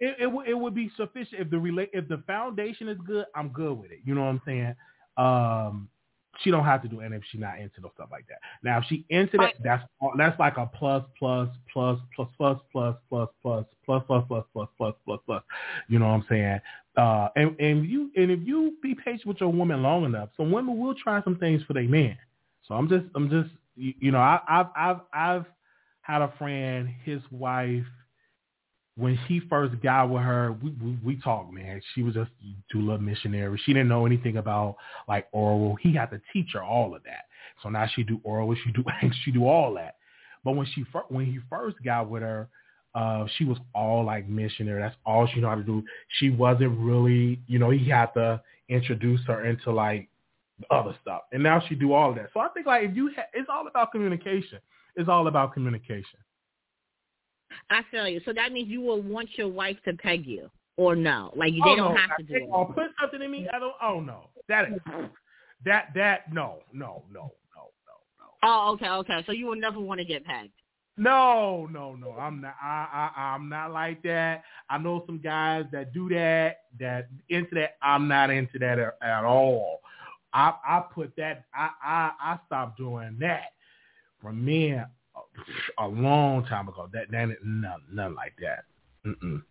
It, 0.00 0.16
it, 0.18 0.48
it 0.48 0.54
would 0.54 0.74
be 0.74 0.90
sufficient 0.96 1.40
if 1.40 1.50
the 1.50 1.56
rela- 1.56 1.90
if 1.92 2.08
the 2.08 2.22
foundation 2.26 2.88
is 2.88 2.98
good. 3.06 3.26
I'm 3.36 3.50
good 3.50 3.74
with 3.74 3.92
it. 3.92 4.00
You 4.04 4.14
know 4.14 4.22
what 4.22 4.28
I'm 4.28 4.42
saying? 4.46 4.74
Um, 5.18 5.88
she 6.40 6.50
don't 6.50 6.64
have 6.64 6.82
to 6.82 6.88
do 6.88 7.00
anything 7.00 7.18
if 7.18 7.24
she's 7.30 7.40
not 7.40 7.58
into 7.58 7.80
the 7.80 7.88
stuff 7.94 8.08
like 8.10 8.26
that. 8.28 8.38
Now, 8.62 8.78
if 8.78 8.84
she 8.88 9.04
into 9.10 9.36
that, 9.38 9.54
that's 9.62 9.84
that's 10.16 10.38
like 10.38 10.56
a 10.56 10.66
plus, 10.66 11.04
plus, 11.18 11.48
plus, 11.72 11.98
plus, 12.14 12.28
plus, 12.36 12.58
plus, 12.72 12.96
plus, 13.10 13.28
plus, 13.42 13.66
plus, 13.84 14.04
plus, 14.06 14.24
plus, 14.28 14.44
plus, 14.52 14.68
plus, 14.78 14.94
plus, 15.04 15.20
plus. 15.26 15.42
You 15.88 15.98
know 15.98 16.06
what 16.06 16.14
I'm 16.14 16.26
saying? 16.28 16.60
Uh, 16.96 17.28
and 17.36 17.58
and 17.60 17.86
you 17.86 18.10
and 18.16 18.30
if 18.30 18.40
you 18.44 18.74
be 18.82 18.94
patient 18.94 19.26
with 19.26 19.40
your 19.40 19.52
woman 19.52 19.82
long 19.82 20.04
enough, 20.04 20.30
some 20.36 20.50
women 20.50 20.78
will 20.78 20.94
try 20.94 21.22
some 21.22 21.36
things 21.36 21.62
for 21.64 21.74
their 21.74 21.84
man. 21.84 22.16
So 22.66 22.74
I'm 22.74 22.88
just 22.88 23.06
I'm 23.14 23.30
just 23.30 23.50
you, 23.76 23.94
you 23.98 24.10
know 24.10 24.18
I, 24.18 24.40
I've 24.48 24.66
I've 24.76 25.00
I've 25.12 25.44
had 26.02 26.22
a 26.22 26.32
friend, 26.38 26.88
his 27.04 27.20
wife 27.30 27.86
when 28.96 29.16
he 29.26 29.40
first 29.48 29.80
got 29.82 30.10
with 30.10 30.22
her, 30.22 30.54
we, 30.62 30.70
we, 30.82 30.98
we 31.04 31.16
talked, 31.16 31.52
man. 31.52 31.80
She 31.94 32.02
was 32.02 32.14
just 32.14 32.30
doula 32.74 33.00
missionary. 33.00 33.60
She 33.64 33.72
didn't 33.72 33.88
know 33.88 34.04
anything 34.04 34.36
about 34.36 34.76
like 35.08 35.28
oral. 35.32 35.76
He 35.80 35.94
had 35.94 36.10
to 36.10 36.20
teach 36.32 36.50
her 36.52 36.62
all 36.62 36.94
of 36.94 37.02
that. 37.04 37.24
So 37.62 37.68
now 37.68 37.86
she 37.94 38.02
do 38.02 38.20
oral, 38.22 38.54
she 38.54 38.72
do 38.72 38.84
she 39.24 39.30
do 39.30 39.46
all 39.46 39.74
that. 39.74 39.96
But 40.44 40.52
when 40.52 40.66
she 40.74 40.84
when 41.08 41.26
he 41.26 41.38
first 41.48 41.76
got 41.84 42.10
with 42.10 42.22
her, 42.22 42.48
uh, 42.94 43.24
she 43.38 43.44
was 43.44 43.58
all 43.74 44.04
like 44.04 44.28
missionary. 44.28 44.82
That's 44.82 44.96
all 45.06 45.26
she 45.26 45.40
knew 45.40 45.46
how 45.46 45.54
to 45.54 45.62
do. 45.62 45.82
She 46.18 46.30
wasn't 46.30 46.78
really, 46.78 47.40
you 47.46 47.58
know, 47.58 47.70
he 47.70 47.88
had 47.88 48.06
to 48.14 48.42
introduce 48.68 49.20
her 49.26 49.46
into 49.46 49.72
like 49.72 50.08
other 50.70 50.94
stuff, 51.00 51.22
and 51.32 51.42
now 51.42 51.62
she 51.68 51.74
do 51.74 51.92
all 51.92 52.10
of 52.10 52.16
that. 52.16 52.30
So 52.34 52.40
I 52.40 52.48
think 52.48 52.66
like 52.66 52.90
if 52.90 52.96
you, 52.96 53.10
ha- 53.16 53.28
it's 53.32 53.48
all 53.50 53.66
about 53.66 53.92
communication. 53.92 54.58
It's 54.94 55.08
all 55.08 55.26
about 55.26 55.54
communication. 55.54 56.18
I 57.70 57.82
feel 57.90 58.08
you. 58.08 58.20
So 58.24 58.32
that 58.32 58.52
means 58.52 58.68
you 58.68 58.80
will 58.80 59.02
want 59.02 59.28
your 59.36 59.48
wife 59.48 59.76
to 59.84 59.94
peg 59.94 60.26
you, 60.26 60.50
or 60.76 60.96
no? 60.96 61.32
Like 61.36 61.52
they 61.52 61.70
oh, 61.70 61.76
don't 61.76 61.94
no. 61.94 62.00
have 62.00 62.16
to 62.18 62.22
do 62.24 62.34
it. 62.34 62.48
Or 62.50 62.66
put 62.66 62.84
something 63.00 63.22
in 63.22 63.30
me. 63.30 63.48
I 63.52 63.58
don't. 63.58 63.74
Oh 63.82 64.00
no, 64.00 64.28
that 64.48 64.68
is 64.68 64.80
that 65.64 65.88
that 65.94 66.32
no 66.32 66.58
no 66.72 67.02
no 67.12 67.32
no 67.54 67.70
no 67.86 67.94
no. 68.18 68.26
Oh 68.42 68.72
okay 68.74 68.88
okay. 68.88 69.24
So 69.26 69.32
you 69.32 69.46
will 69.46 69.56
never 69.56 69.80
want 69.80 70.00
to 70.00 70.04
get 70.04 70.24
pegged. 70.24 70.52
No 70.96 71.66
no 71.70 71.94
no. 71.94 72.12
I'm 72.12 72.40
not. 72.40 72.54
I 72.62 73.10
I 73.16 73.20
I'm 73.34 73.48
not 73.48 73.72
like 73.72 74.02
that. 74.02 74.42
I 74.68 74.78
know 74.78 75.02
some 75.06 75.20
guys 75.22 75.64
that 75.72 75.92
do 75.92 76.08
that. 76.10 76.64
That 76.78 77.08
into 77.28 77.54
that. 77.54 77.76
I'm 77.82 78.08
not 78.08 78.30
into 78.30 78.58
that 78.58 78.78
at, 78.78 78.96
at 79.02 79.24
all. 79.24 79.80
I 80.32 80.54
I 80.66 80.82
put 80.92 81.14
that. 81.16 81.44
I 81.54 81.70
I 81.82 82.10
I 82.20 82.38
stopped 82.46 82.78
doing 82.78 83.16
that. 83.20 83.52
For 84.20 84.32
men, 84.32 84.86
a 85.78 85.86
long 85.86 86.44
time 86.46 86.68
ago. 86.68 86.88
That 86.92 87.10
that 87.10 87.28
none 87.44 88.14
like 88.14 88.34
that. 88.40 88.64
Mm-mm. 89.06 89.42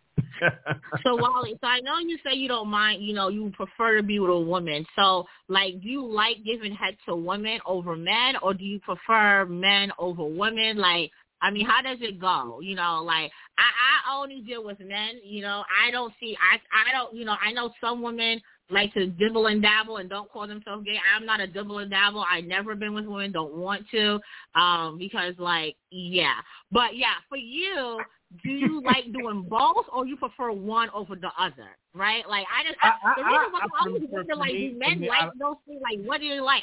so 1.04 1.16
Wally, 1.16 1.58
so 1.60 1.66
I 1.66 1.80
know 1.80 1.98
you 1.98 2.18
say 2.24 2.34
you 2.34 2.48
don't 2.48 2.68
mind, 2.68 3.02
you 3.02 3.14
know, 3.14 3.28
you 3.28 3.50
prefer 3.54 3.96
to 3.96 4.02
be 4.02 4.18
with 4.18 4.30
a 4.30 4.38
woman. 4.38 4.84
So 4.96 5.24
like 5.48 5.80
do 5.82 5.88
you 5.88 6.04
like 6.04 6.44
giving 6.44 6.74
head 6.74 6.96
to 7.08 7.16
women 7.16 7.60
over 7.66 7.96
men 7.96 8.34
or 8.42 8.54
do 8.54 8.64
you 8.64 8.80
prefer 8.80 9.46
men 9.46 9.92
over 9.98 10.24
women? 10.24 10.78
Like 10.78 11.10
I 11.40 11.50
mean, 11.50 11.66
how 11.66 11.82
does 11.82 11.98
it 12.00 12.20
go? 12.20 12.60
You 12.60 12.76
know, 12.76 13.02
like 13.04 13.30
I, 13.58 14.10
I 14.10 14.16
only 14.16 14.40
deal 14.40 14.64
with 14.64 14.80
men, 14.80 15.20
you 15.24 15.42
know, 15.42 15.64
I 15.84 15.90
don't 15.90 16.12
see 16.20 16.36
I 16.40 16.56
I 16.56 16.92
don't 16.92 17.14
you 17.14 17.24
know, 17.24 17.36
I 17.42 17.52
know 17.52 17.70
some 17.80 18.02
women 18.02 18.40
like 18.72 18.92
to 18.94 19.06
dibble 19.06 19.46
and 19.46 19.62
dabble 19.62 19.98
and 19.98 20.08
don't 20.08 20.30
call 20.30 20.46
themselves 20.46 20.84
gay. 20.84 20.98
I'm 21.14 21.26
not 21.26 21.40
a 21.40 21.46
dibble 21.46 21.78
and 21.78 21.90
dabble. 21.90 22.24
I 22.28 22.40
never 22.40 22.74
been 22.74 22.94
with 22.94 23.06
women, 23.06 23.32
don't 23.32 23.54
want 23.54 23.84
to, 23.90 24.20
um, 24.54 24.98
because 24.98 25.34
like 25.38 25.76
yeah. 25.90 26.34
But 26.70 26.96
yeah, 26.96 27.14
for 27.28 27.36
you, 27.36 28.00
do 28.42 28.50
you 28.50 28.82
like 28.84 29.12
doing 29.12 29.46
both 29.48 29.86
or 29.92 30.06
you 30.06 30.16
prefer 30.16 30.52
one 30.52 30.88
over 30.94 31.14
the 31.14 31.30
other? 31.38 31.76
Right? 31.94 32.26
Like 32.28 32.46
I 32.52 32.66
just 32.66 32.78
I, 32.82 32.88
I, 32.88 33.14
the 33.16 33.24
reason 33.24 33.52
why 33.52 33.60
I, 33.60 33.62
I, 33.62 33.84
I 33.84 33.88
was 33.88 34.02
wondering 34.10 34.38
like 34.38 34.52
do 34.52 34.78
men 34.78 35.00
me, 35.00 35.08
like 35.08 35.30
those 35.38 35.56
things 35.66 35.82
like 35.82 36.04
what 36.06 36.20
do 36.20 36.26
you 36.26 36.42
like? 36.42 36.62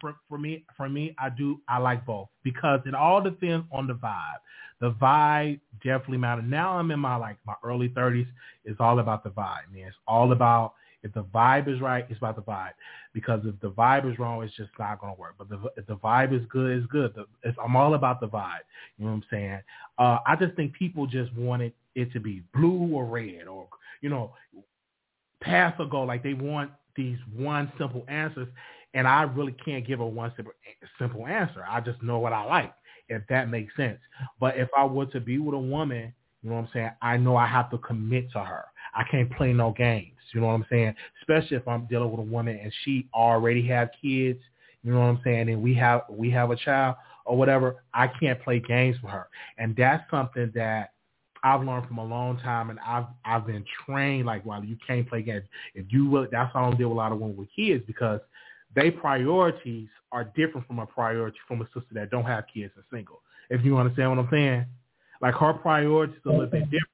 For, 0.00 0.14
for 0.28 0.38
me, 0.38 0.64
for 0.76 0.88
me, 0.88 1.14
I 1.18 1.28
do. 1.28 1.60
I 1.68 1.78
like 1.78 2.06
both 2.06 2.28
because 2.44 2.80
it 2.86 2.94
all 2.94 3.20
depends 3.20 3.66
on 3.72 3.88
the 3.88 3.94
vibe. 3.94 4.38
The 4.80 4.92
vibe 4.92 5.60
definitely 5.82 6.18
matters. 6.18 6.44
Now 6.46 6.76
I'm 6.76 6.90
in 6.90 7.00
my 7.00 7.16
like 7.16 7.36
my 7.46 7.54
early 7.64 7.88
30s. 7.88 8.26
It's 8.64 8.78
all 8.80 9.00
about 9.00 9.24
the 9.24 9.30
vibe, 9.30 9.72
man. 9.72 9.88
It's 9.88 9.96
all 10.06 10.30
about 10.30 10.74
if 11.02 11.12
the 11.14 11.24
vibe 11.24 11.68
is 11.72 11.80
right, 11.80 12.06
it's 12.08 12.18
about 12.18 12.36
the 12.36 12.42
vibe. 12.42 12.72
Because 13.12 13.40
if 13.44 13.58
the 13.60 13.70
vibe 13.70 14.10
is 14.10 14.18
wrong, 14.18 14.42
it's 14.42 14.56
just 14.56 14.70
not 14.78 15.00
going 15.00 15.14
to 15.14 15.20
work. 15.20 15.34
But 15.36 15.48
the, 15.48 15.60
if 15.76 15.86
the 15.86 15.96
vibe 15.96 16.32
is 16.32 16.46
good, 16.48 16.78
it's 16.78 16.86
good. 16.86 17.14
The, 17.14 17.26
it's, 17.42 17.58
I'm 17.62 17.76
all 17.76 17.94
about 17.94 18.20
the 18.20 18.28
vibe. 18.28 18.60
You 18.98 19.04
know 19.04 19.10
what 19.12 19.16
I'm 19.16 19.24
saying? 19.30 19.60
Uh, 19.98 20.18
I 20.26 20.36
just 20.36 20.54
think 20.54 20.72
people 20.74 21.06
just 21.06 21.34
wanted 21.34 21.72
it 21.94 22.12
to 22.12 22.20
be 22.20 22.42
blue 22.54 22.90
or 22.94 23.04
red 23.04 23.46
or, 23.48 23.68
you 24.00 24.10
know, 24.10 24.32
pass 25.40 25.74
or 25.78 25.86
go. 25.86 26.02
Like 26.02 26.22
they 26.22 26.34
want 26.34 26.70
these 26.96 27.18
one 27.36 27.72
simple 27.78 28.04
answers. 28.08 28.48
And 28.94 29.08
I 29.08 29.22
really 29.22 29.52
can't 29.64 29.86
give 29.86 30.00
a 30.00 30.06
one 30.06 30.32
simple, 30.36 30.52
simple 30.98 31.26
answer. 31.26 31.64
I 31.68 31.80
just 31.80 32.02
know 32.02 32.18
what 32.18 32.32
I 32.32 32.44
like, 32.44 32.74
if 33.08 33.22
that 33.28 33.48
makes 33.48 33.74
sense. 33.76 33.98
But 34.38 34.56
if 34.56 34.68
I 34.76 34.84
were 34.84 35.06
to 35.06 35.20
be 35.20 35.38
with 35.38 35.54
a 35.54 35.58
woman, 35.58 36.12
you 36.42 36.50
know 36.50 36.56
what 36.56 36.62
I'm 36.62 36.68
saying, 36.72 36.90
I 37.00 37.16
know 37.16 37.36
I 37.36 37.46
have 37.46 37.70
to 37.70 37.78
commit 37.78 38.30
to 38.32 38.40
her. 38.40 38.64
I 38.94 39.04
can't 39.10 39.30
play 39.32 39.52
no 39.52 39.72
games. 39.72 40.12
You 40.32 40.40
know 40.40 40.48
what 40.48 40.54
I'm 40.54 40.66
saying? 40.70 40.94
Especially 41.20 41.56
if 41.56 41.66
I'm 41.68 41.86
dealing 41.86 42.10
with 42.10 42.20
a 42.20 42.30
woman 42.30 42.58
and 42.62 42.72
she 42.84 43.08
already 43.14 43.66
have 43.68 43.90
kids. 44.00 44.40
You 44.82 44.92
know 44.92 45.00
what 45.00 45.06
I'm 45.06 45.20
saying? 45.24 45.48
And 45.48 45.62
we 45.62 45.74
have 45.74 46.02
we 46.08 46.30
have 46.30 46.50
a 46.50 46.56
child 46.56 46.96
or 47.24 47.36
whatever. 47.36 47.82
I 47.94 48.08
can't 48.08 48.40
play 48.42 48.58
games 48.58 48.96
with 49.02 49.12
her, 49.12 49.28
and 49.58 49.76
that's 49.76 50.02
something 50.10 50.50
that 50.54 50.92
I've 51.44 51.62
learned 51.62 51.86
from 51.86 51.98
a 51.98 52.04
long 52.04 52.38
time, 52.38 52.70
and 52.70 52.78
I've 52.80 53.06
I've 53.24 53.46
been 53.46 53.64
trained 53.86 54.26
like, 54.26 54.44
well, 54.44 54.64
you 54.64 54.76
can't 54.86 55.08
play 55.08 55.22
games. 55.22 55.44
If 55.74 55.86
you 55.90 56.08
will, 56.08 56.26
that's 56.30 56.54
why 56.54 56.62
I 56.62 56.64
don't 56.68 56.78
deal 56.78 56.88
with 56.88 56.96
a 56.96 56.98
lot 56.98 57.12
of 57.12 57.18
women 57.20 57.36
with 57.36 57.48
kids 57.54 57.84
because 57.86 58.20
they 58.74 58.90
priorities 58.90 59.88
are 60.12 60.24
different 60.24 60.66
from 60.66 60.78
a 60.78 60.86
priority 60.86 61.36
from 61.48 61.60
a 61.62 61.64
sister 61.66 61.94
that 61.94 62.10
don't 62.10 62.24
have 62.24 62.44
kids 62.52 62.72
and 62.76 62.84
single. 62.92 63.20
If 63.50 63.64
you 63.64 63.76
understand 63.76 64.10
what 64.10 64.18
I'm 64.20 64.28
saying, 64.30 64.66
like 65.20 65.34
her 65.34 65.52
priorities 65.52 66.16
are 66.26 66.30
a 66.30 66.32
little 66.32 66.46
bit 66.46 66.64
different. 66.64 66.88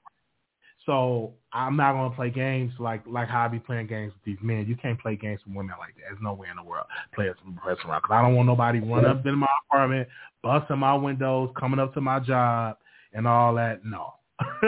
So 0.88 1.34
I'm 1.52 1.76
not 1.76 1.92
gonna 1.92 2.14
play 2.14 2.30
games 2.30 2.72
like 2.78 3.02
like 3.06 3.28
how 3.28 3.44
I 3.44 3.48
be 3.48 3.58
playing 3.58 3.88
games 3.88 4.14
with 4.14 4.24
these 4.24 4.42
men. 4.42 4.64
You 4.66 4.74
can't 4.74 4.98
play 4.98 5.16
games 5.16 5.38
with 5.46 5.54
women 5.54 5.74
like 5.78 5.94
that. 5.96 6.04
There's 6.08 6.22
no 6.22 6.32
way 6.32 6.48
in 6.50 6.56
the 6.56 6.62
world 6.62 6.86
playing 7.14 7.34
some 7.44 7.60
restaurant 7.64 8.02
because 8.02 8.14
I 8.14 8.22
don't 8.22 8.34
want 8.34 8.46
nobody 8.46 8.80
running 8.80 9.04
up 9.04 9.26
in 9.26 9.34
my 9.34 9.46
apartment, 9.66 10.08
busting 10.42 10.78
my 10.78 10.94
windows, 10.94 11.50
coming 11.60 11.78
up 11.78 11.92
to 11.92 12.00
my 12.00 12.20
job, 12.20 12.78
and 13.12 13.28
all 13.28 13.54
that. 13.56 13.84
No. 13.84 14.14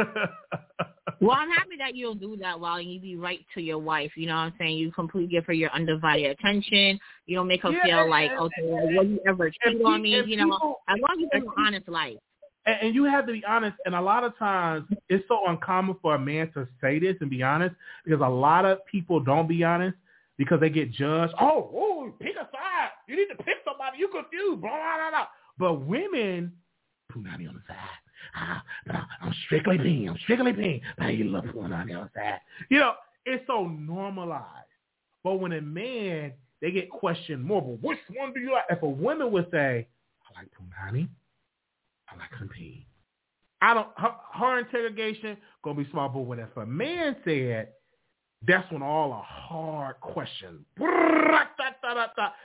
well, 1.23 1.39
I'm 1.39 1.49
happy 1.49 1.79
that 1.79 1.95
you'll 1.95 2.15
do 2.15 2.37
that 2.43 2.61
while 2.61 2.83
you 2.83 3.01
be 3.01 3.17
right 3.17 3.41
to 3.55 3.63
your 3.63 3.79
wife. 3.79 4.13
You 4.15 4.27
know 4.27 4.35
what 4.35 4.41
I'm 4.41 4.55
saying? 4.59 4.77
You 4.77 4.93
completely 4.93 5.31
give 5.31 5.47
her 5.47 5.55
your 5.55 5.71
undivided 5.71 6.33
attention. 6.33 7.01
You 7.25 7.37
don't 7.37 7.49
make 7.49 7.63
her 7.63 7.71
yeah, 7.71 7.83
feel 7.83 8.11
like, 8.11 8.33
okay, 8.33 8.63
well, 8.65 8.87
will 8.89 9.07
you 9.07 9.21
ever 9.27 9.51
cheat 9.51 9.83
on 9.83 10.03
me? 10.03 10.23
You 10.27 10.37
know, 10.37 10.51
people, 10.51 10.81
as 10.87 10.99
long 11.01 11.17
as 11.17 11.21
you 11.21 11.29
live 11.33 11.45
an 11.45 11.65
honest 11.67 11.89
life 11.89 12.19
and, 12.67 12.77
and 12.83 12.95
you 12.95 13.05
have 13.05 13.27
to 13.27 13.33
be 13.33 13.45
honest. 13.45 13.77
And 13.85 13.95
a 13.95 14.01
lot 14.01 14.25
of 14.25 14.37
times, 14.39 14.87
it's 15.09 15.27
so 15.29 15.41
uncommon 15.47 15.97
for 16.03 16.15
a 16.15 16.19
man 16.19 16.51
to 16.53 16.69
say 16.81 16.99
this 16.99 17.17
and 17.21 17.31
be 17.31 17.43
honest 17.43 17.75
because 18.05 18.21
a 18.21 18.29
lot 18.29 18.65
of 18.65 18.85
people 18.87 19.21
don't 19.21 19.49
be 19.49 19.65
honest 19.65 19.97
because 20.39 20.61
they 20.61 20.71
get 20.71 20.91
judged. 20.93 21.35
Oh, 21.41 21.71
oh, 21.75 22.13
pick 22.19 22.35
a 22.37 22.49
side. 22.53 22.91
You 23.09 23.17
need 23.17 23.29
to 23.29 23.43
pick 23.43 23.57
somebody. 23.65 23.99
You 23.99 24.09
confused. 24.09 24.61
Blah 24.61 24.71
blah 24.71 25.11
blah. 25.11 25.27
But 25.59 25.87
women, 25.87 26.53
punani 27.13 27.49
on 27.49 27.55
the 27.55 27.63
side. 27.67 27.77
Ah, 28.35 28.63
but 28.87 28.97
I'm 29.23 29.35
strictly 29.47 29.79
being. 29.79 30.09
I'm 30.09 30.19
strictly 30.23 30.53
being. 30.53 30.81
But 30.99 31.15
you 31.15 31.25
love 31.25 31.45
punani 31.45 31.97
on 31.97 32.11
the 32.15 32.21
side. 32.21 32.41
You 32.69 32.81
know, 32.81 32.93
it's 33.25 33.47
so 33.47 33.67
normalized. 33.67 34.45
But 35.23 35.41
when 35.41 35.53
a 35.53 35.61
man, 35.61 36.33
they 36.63 36.71
get 36.71 36.91
questioned 36.91 37.45
more. 37.45 37.63
But 37.63 37.83
which 37.83 37.99
one 38.15 38.33
do 38.33 38.41
you 38.41 38.53
like? 38.53 38.65
If 38.71 38.83
a 38.83 38.89
woman 38.89 39.31
would 39.33 39.51
say, 39.51 39.87
I 40.27 40.41
like 40.41 40.49
punani. 40.51 41.09
I 42.11 42.17
like 42.17 42.51
pee. 42.53 42.87
I 43.63 43.75
don't. 43.75 43.89
Her, 43.97 44.15
her 44.35 44.59
interrogation 44.59 45.37
gonna 45.63 45.83
be 45.83 45.91
small, 45.91 46.09
but 46.09 46.21
when 46.21 46.39
if 46.39 46.57
a 46.57 46.67
man 46.67 47.17
said, 47.25 47.69
that's 48.47 48.71
when 48.73 48.83
all 48.83 49.13
a 49.13 49.23
hard 49.23 50.01
questions, 50.01 50.65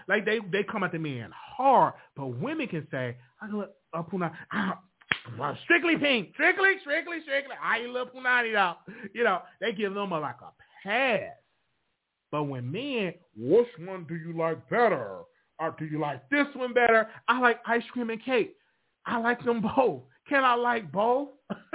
like 0.08 0.26
they 0.26 0.40
they 0.52 0.64
come 0.64 0.84
at 0.84 0.92
the 0.92 1.00
man 1.00 1.32
hard. 1.34 1.94
But 2.16 2.28
women 2.28 2.68
can 2.68 2.86
say, 2.92 3.16
I 3.42 3.50
go 3.50 3.68
up 3.94 4.12
uh, 4.52 5.54
strictly 5.64 5.96
pink, 5.98 6.32
strictly, 6.34 6.74
strictly, 6.82 7.22
strictly. 7.24 7.56
I 7.64 7.86
love 7.88 8.10
punani 8.14 8.56
out. 8.56 8.80
You 9.14 9.24
know, 9.24 9.42
they 9.62 9.72
give 9.72 9.94
them 9.94 10.12
a, 10.12 10.20
like 10.20 10.36
a 10.42 10.52
pass. 10.84 11.32
But 12.32 12.44
when 12.44 12.70
men, 12.70 13.14
which 13.38 13.68
one 13.80 14.06
do 14.06 14.16
you 14.16 14.38
like 14.38 14.70
better? 14.70 15.22
or 15.60 15.76
do 15.78 15.86
you 15.86 16.00
like 16.00 16.28
this 16.30 16.48
one 16.54 16.74
better? 16.74 17.10
I 17.28 17.40
like 17.40 17.60
ice 17.66 17.84
cream 17.92 18.10
and 18.10 18.24
cake. 18.24 18.56
I 19.06 19.18
like 19.20 19.44
them 19.44 19.62
both. 19.62 20.04
Can 20.28 20.44
I 20.44 20.56
like 20.56 20.92
both? 20.92 21.30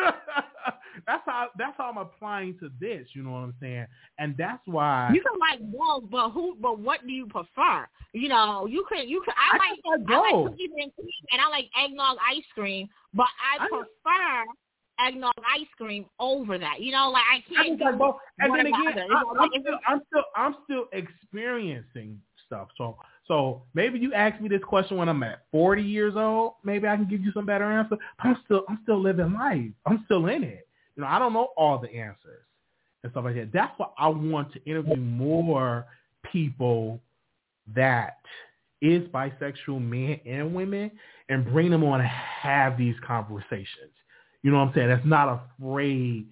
that's 1.07 1.23
how 1.25 1.49
that's 1.57 1.77
how 1.77 1.91
I'm 1.91 1.99
applying 1.99 2.59
to 2.59 2.71
this. 2.81 3.09
You 3.15 3.23
know 3.23 3.31
what 3.31 3.39
I'm 3.39 3.55
saying? 3.61 3.87
And 4.19 4.35
that's 4.37 4.63
why 4.67 5.11
you 5.15 5.23
can 5.23 5.39
like 5.39 5.61
both, 5.73 6.11
but 6.11 6.31
who? 6.31 6.57
But 6.61 6.81
what 6.81 7.07
do 7.07 7.13
you 7.13 7.27
prefer? 7.27 7.87
You 8.13 8.29
know, 8.29 8.67
you 8.67 8.85
can 8.89 9.09
you 9.09 9.23
can. 9.25 9.35
I, 9.37 9.57
I 9.57 9.97
like 9.97 10.09
I 10.09 10.19
like 10.19 10.51
cookies 10.51 10.71
and 10.77 10.93
cream, 10.95 11.25
and 11.33 11.41
I 11.41 11.49
like 11.49 11.67
eggnog 11.81 12.17
ice 12.29 12.45
cream, 12.55 12.89
but 13.15 13.29
I, 13.41 13.65
I 13.65 13.69
prefer 13.69 14.45
eggnog 15.07 15.35
ice 15.39 15.69
cream 15.77 16.07
over 16.19 16.59
that. 16.59 16.81
You 16.81 16.93
know, 16.93 17.11
like 17.11 17.25
I 17.31 17.55
can't. 17.55 17.83
I 17.83 17.93
both. 17.93 18.17
And 18.39 18.53
then 18.53 18.67
again, 18.67 19.09
I, 19.11 19.45
am 19.45 19.61
still, 19.63 19.79
I'm 19.87 20.01
still 20.09 20.25
I'm 20.37 20.55
still 20.65 20.85
experiencing 20.93 22.21
stuff. 22.47 22.69
So 22.77 22.97
so 23.31 23.63
maybe 23.75 24.01
you 24.01 24.13
ask 24.13 24.41
me 24.41 24.49
this 24.49 24.61
question 24.67 24.97
when 24.97 25.09
I'm 25.09 25.23
at 25.23 25.45
40 25.53 25.83
years 25.83 26.15
old. 26.17 26.55
Maybe 26.65 26.89
I 26.89 26.97
can 26.97 27.09
give 27.09 27.21
you 27.21 27.31
some 27.31 27.47
better 27.47 27.65
answer. 27.65 27.91
But 27.91 28.01
I'm 28.19 28.37
still 28.45 28.65
I'm 28.69 28.81
still 28.83 29.01
living 29.01 29.35
life. 29.35 29.71
I'm 29.87 30.03
still 30.07 30.27
in 30.27 30.43
it. 30.43 30.67
You 30.97 31.03
know, 31.05 31.09
I 31.09 31.21
don't 31.21 31.33
know 31.33 31.51
all 31.57 31.79
the 31.79 31.95
answers 31.95 32.43
and 33.05 33.13
stuff 33.13 33.23
like 33.25 33.37
that. 33.37 33.53
That's 33.53 33.73
why 33.77 33.87
I 33.97 34.09
want 34.09 34.53
to 34.55 34.65
interview 34.65 34.97
more 34.97 35.87
people 36.33 36.99
that 37.77 38.19
is 38.83 39.07
bisexual 39.11 39.81
men 39.81 40.19
and 40.27 40.53
women 40.53 40.91
and 41.29 41.45
bring 41.53 41.71
them 41.71 41.85
on 41.85 42.01
to 42.01 42.07
have 42.07 42.77
these 42.77 42.97
conversations. 43.07 43.93
You 44.43 44.51
know 44.51 44.59
what 44.59 44.71
I'm 44.71 44.75
saying? 44.75 44.89
That's 44.89 45.07
not 45.07 45.41
afraid, 45.61 46.27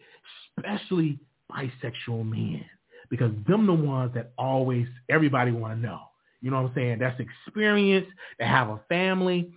especially 0.57 1.20
bisexual 1.49 2.29
men, 2.29 2.65
because 3.09 3.31
them 3.47 3.69
the 3.69 3.73
ones 3.73 4.12
that 4.15 4.33
always 4.37 4.89
everybody 5.09 5.53
want 5.53 5.75
to 5.75 5.81
know. 5.81 6.07
You 6.40 6.51
know 6.51 6.62
what 6.62 6.70
I'm 6.70 6.74
saying? 6.74 6.98
That's 7.01 7.20
experience. 7.20 8.06
They 8.39 8.47
have 8.47 8.69
a 8.69 8.81
family. 8.89 9.52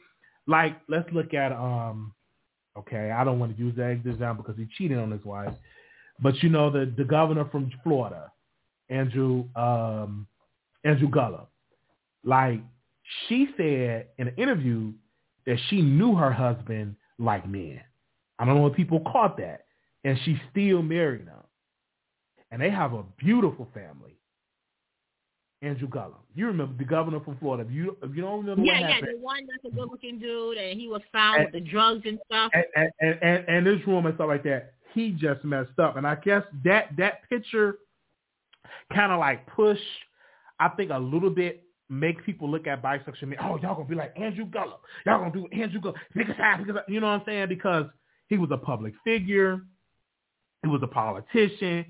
Like, 0.47 0.77
let's 0.87 1.11
look 1.13 1.33
at 1.33 1.51
um. 1.51 2.13
Okay, 2.77 3.11
I 3.11 3.25
don't 3.25 3.37
want 3.37 3.55
to 3.55 3.61
use 3.61 3.75
that 3.75 3.89
example 3.89 4.45
because 4.45 4.57
he 4.57 4.65
cheated 4.77 4.97
on 4.97 5.11
his 5.11 5.25
wife, 5.25 5.53
but 6.21 6.41
you 6.41 6.49
know 6.49 6.69
the 6.69 6.91
the 6.97 7.03
governor 7.03 7.45
from 7.51 7.69
Florida, 7.83 8.31
Andrew 8.89 9.43
um, 9.57 10.25
Andrew 10.85 11.09
Gillum, 11.09 11.47
like 12.23 12.61
she 13.27 13.49
said 13.57 14.07
in 14.17 14.29
an 14.29 14.35
interview 14.37 14.93
that 15.45 15.57
she 15.69 15.81
knew 15.81 16.15
her 16.15 16.31
husband 16.31 16.95
like 17.19 17.47
men. 17.47 17.81
I 18.39 18.45
don't 18.45 18.55
know 18.55 18.67
if 18.67 18.75
people 18.75 19.01
caught 19.01 19.37
that. 19.37 19.65
And 20.03 20.17
she 20.25 20.39
still 20.49 20.81
married 20.81 21.21
him. 21.27 21.43
And 22.49 22.61
they 22.61 22.69
have 22.69 22.93
a 22.93 23.03
beautiful 23.17 23.67
family. 23.73 24.17
Andrew 25.61 25.87
Gillum. 25.87 26.15
You 26.33 26.47
remember 26.47 26.73
the 26.77 26.85
governor 26.85 27.19
from 27.19 27.37
Florida. 27.37 27.63
If 27.67 27.73
you 27.73 27.97
if 28.01 28.15
you 28.15 28.21
don't 28.21 28.39
remember 28.39 28.63
yeah, 28.63 28.81
what 28.81 28.89
yeah, 28.89 29.01
the 29.01 29.19
one 29.19 29.47
that's 29.47 29.71
a 29.71 29.75
good 29.75 29.89
looking 29.89 30.17
dude 30.17 30.57
and 30.57 30.79
he 30.79 30.87
was 30.87 31.01
found 31.11 31.41
and, 31.41 31.45
with 31.45 31.63
the 31.63 31.69
drugs 31.69 32.01
and 32.05 32.19
stuff. 32.25 32.51
And, 32.53 32.89
and, 32.99 33.17
and, 33.21 33.45
and 33.47 33.67
this 33.67 33.85
room 33.85 34.05
and 34.05 34.15
stuff 34.15 34.27
like 34.27 34.43
that, 34.43 34.73
he 34.93 35.11
just 35.11 35.43
messed 35.43 35.77
up. 35.77 35.97
And 35.97 36.07
I 36.07 36.15
guess 36.15 36.43
that 36.63 36.89
that 36.97 37.29
picture 37.29 37.77
kind 38.93 39.11
of 39.11 39.19
like 39.19 39.45
push, 39.47 39.79
I 40.59 40.69
think 40.69 40.91
a 40.91 40.97
little 40.97 41.29
bit 41.29 41.63
make 41.89 42.25
people 42.25 42.49
look 42.49 42.65
at 42.65 42.81
bisexual 42.81 43.27
men. 43.27 43.37
Oh, 43.41 43.59
y'all 43.61 43.75
gonna 43.75 43.85
be 43.85 43.95
like 43.95 44.13
Andrew 44.19 44.45
Gillum. 44.45 44.79
Y'all 45.05 45.19
gonna 45.19 45.31
do 45.31 45.47
Andrew 45.51 45.79
Gillum. 45.79 45.95
Because 46.15 46.35
you 46.87 46.99
know 46.99 47.07
what 47.07 47.13
I'm 47.19 47.23
saying? 47.25 47.49
Because 47.49 47.85
he 48.27 48.37
was 48.37 48.49
a 48.51 48.57
public 48.57 48.93
figure. 49.03 49.61
He 50.63 50.69
was 50.69 50.81
a 50.81 50.87
politician. 50.87 51.85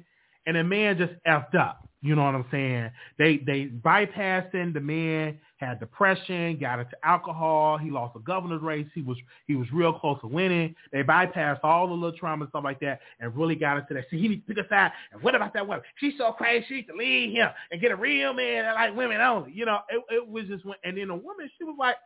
And 0.46 0.56
the 0.58 0.64
man 0.64 0.98
just 0.98 1.14
effed 1.26 1.56
up. 1.56 1.81
You 2.04 2.16
know 2.16 2.24
what 2.24 2.34
I'm 2.34 2.46
saying? 2.50 2.90
They 3.20 3.38
they 3.46 3.66
bypassed 3.68 4.52
him. 4.54 4.74
The 4.74 4.80
man 4.80 5.40
had 5.58 5.80
depression, 5.80 6.58
got 6.60 6.80
into 6.80 6.96
alcohol. 7.04 7.78
He 7.78 7.92
lost 7.92 8.16
a 8.16 8.20
governor's 8.20 8.64
race. 8.64 8.88
He 8.96 9.04
was 9.04 9.18
he 9.46 9.56
was 9.56 9.68
real 9.72 9.94
close 9.94 10.20
to 10.22 10.28
winning. 10.28 10.76
They 10.92 11.04
bypassed 11.04 11.60
all 11.64 11.88
the 11.88 11.94
little 11.94 12.18
trauma 12.18 12.46
and 12.46 12.50
stuff 12.50 12.64
like 12.64 12.80
that, 12.80 13.02
and 13.20 13.36
really 13.36 13.54
got 13.54 13.78
into 13.78 13.94
that. 13.94 14.06
See, 14.10 14.20
he 14.20 14.30
needs 14.30 14.42
to 14.48 14.56
pick 14.56 14.66
a 14.66 14.68
side. 14.68 14.92
And 15.14 15.22
what 15.22 15.36
about 15.36 15.54
that 15.54 15.68
woman? 15.68 15.84
She's 15.98 16.14
so 16.18 16.32
crazy. 16.32 16.66
She 16.68 16.74
needs 16.76 16.88
to 16.88 16.96
leave 16.96 17.34
him 17.34 17.50
and 17.72 17.80
get 17.80 17.92
a 17.92 17.96
real 17.96 18.34
man 18.34 18.64
that 18.64 18.74
like 18.74 18.96
women 18.96 19.22
only. 19.22 19.52
You 19.52 19.68
know, 19.68 19.80
it, 19.90 20.04
it 20.10 20.28
was 20.28 20.46
just. 20.46 20.64
And 20.84 20.98
then 20.98 21.12
a 21.12 21.16
woman, 21.16 21.52
she 21.58 21.66
was 21.66 21.76
like, 21.78 21.98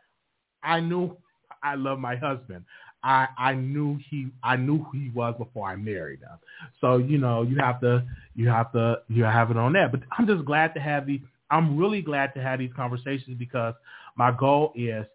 I 0.62 0.80
knew 0.80 1.16
I 1.62 1.74
love 1.74 1.98
my 1.98 2.16
husband. 2.16 2.64
I 3.02 3.28
I 3.38 3.54
knew 3.54 3.98
he 4.10 4.28
I 4.42 4.56
knew 4.56 4.82
who 4.84 4.98
he 4.98 5.10
was 5.10 5.34
before 5.38 5.68
I 5.68 5.76
married 5.76 6.20
him. 6.20 6.38
So 6.80 6.98
you 6.98 7.18
know 7.18 7.42
you 7.42 7.56
have 7.56 7.80
to 7.80 8.04
you 8.36 8.48
have 8.48 8.70
to 8.72 9.00
you 9.08 9.24
have 9.24 9.50
it 9.50 9.56
on 9.56 9.72
that. 9.72 9.90
But 9.90 10.02
I'm 10.16 10.26
just 10.26 10.44
glad 10.44 10.74
to 10.74 10.80
have 10.80 11.06
these. 11.06 11.20
I'm 11.50 11.76
really 11.76 12.02
glad 12.02 12.34
to 12.34 12.42
have 12.42 12.58
these 12.58 12.72
conversations 12.76 13.36
because 13.38 13.74
my 14.16 14.30
goal 14.30 14.72
is 14.76 15.06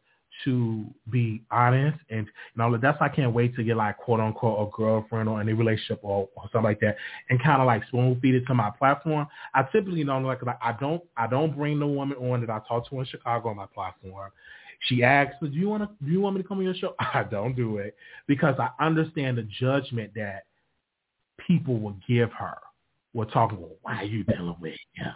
to 0.46 0.86
be 1.12 1.44
honest 1.52 1.98
and 2.10 2.26
you 2.26 2.32
know 2.56 2.78
that's 2.78 3.00
why 3.02 3.08
I 3.08 3.10
can't 3.10 3.34
wait 3.34 3.54
to 3.58 3.64
get 3.64 3.76
like 3.76 3.98
quote 3.98 4.22
unquote 4.22 4.66
a 4.66 4.76
girlfriend 4.76 5.28
or 5.28 5.42
any 5.42 5.52
relationship 5.52 6.00
or, 6.02 6.30
or 6.36 6.44
something 6.44 6.64
like 6.64 6.80
that 6.80 6.96
and 7.30 7.44
kind 7.44 7.62
of 7.62 7.68
like 7.68 7.86
spoon 7.88 8.18
feed 8.22 8.36
it 8.36 8.46
to 8.48 8.54
my 8.54 8.72
platform. 8.72 9.28
I 9.54 9.64
typically 9.64 10.04
don't 10.04 10.24
like 10.24 10.40
I 10.62 10.76
don't 10.80 11.04
I 11.18 11.28
don't 11.28 11.56
bring 11.56 11.80
the 11.80 11.88
woman 11.88 12.18
on 12.18 12.42
that 12.42 12.50
I 12.50 12.60
talk 12.68 12.90
to 12.90 13.00
in 13.00 13.06
Chicago 13.06 13.50
on 13.50 13.58
my 13.58 13.66
platform. 13.68 14.32
She 14.88 15.04
asks, 15.04 15.36
"Do 15.42 15.48
you 15.48 15.70
want 15.70 15.84
to? 15.84 16.06
Do 16.06 16.12
you 16.12 16.22
want 16.22 16.38
me 16.38 16.42
to 16.42 16.48
come 16.48 16.58
on 16.58 16.64
your 16.64 16.74
show?" 16.74 16.96
I 17.00 17.24
don't 17.30 17.56
do 17.56 17.78
it 17.78 17.96
because 18.26 18.56
I 18.58 18.70
understand 18.84 19.38
the 19.38 19.44
judgment 19.44 20.12
that 20.16 20.46
people 21.46 21.80
will 21.80 21.98
give 22.08 22.32
her. 22.32 22.58
We're 23.14 23.26
talking 23.26 23.58
about 23.58 23.72
why 23.82 23.98
are 23.98 24.06
you 24.06 24.24
dealing 24.24 24.56
with 24.62 24.76
him? 24.94 25.14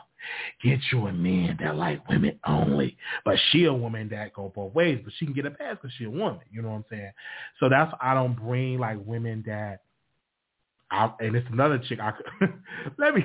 Get 0.63 0.79
you 0.91 1.07
a 1.07 1.13
man 1.13 1.57
that 1.61 1.75
like 1.75 2.07
women 2.09 2.39
only, 2.45 2.97
but 3.23 3.35
she 3.51 3.65
a 3.65 3.73
woman 3.73 4.09
that 4.09 4.33
go 4.33 4.51
both 4.53 4.73
ways, 4.73 4.99
but 5.03 5.13
she 5.17 5.25
can 5.25 5.33
get 5.33 5.45
a 5.45 5.51
pass 5.51 5.77
because 5.81 5.95
she 5.97 6.05
a 6.05 6.09
woman. 6.09 6.41
You 6.51 6.61
know 6.61 6.69
what 6.69 6.77
I'm 6.77 6.85
saying? 6.89 7.11
So 7.59 7.69
that's 7.69 7.93
I 8.01 8.13
don't 8.13 8.33
bring 8.33 8.79
like 8.79 8.97
women 9.05 9.43
that. 9.47 9.81
I, 10.91 11.11
and 11.19 11.35
it's 11.35 11.47
another 11.51 11.79
chick. 11.79 11.99
I 11.99 12.11
could, 12.11 12.53
let 12.97 13.15
me. 13.15 13.23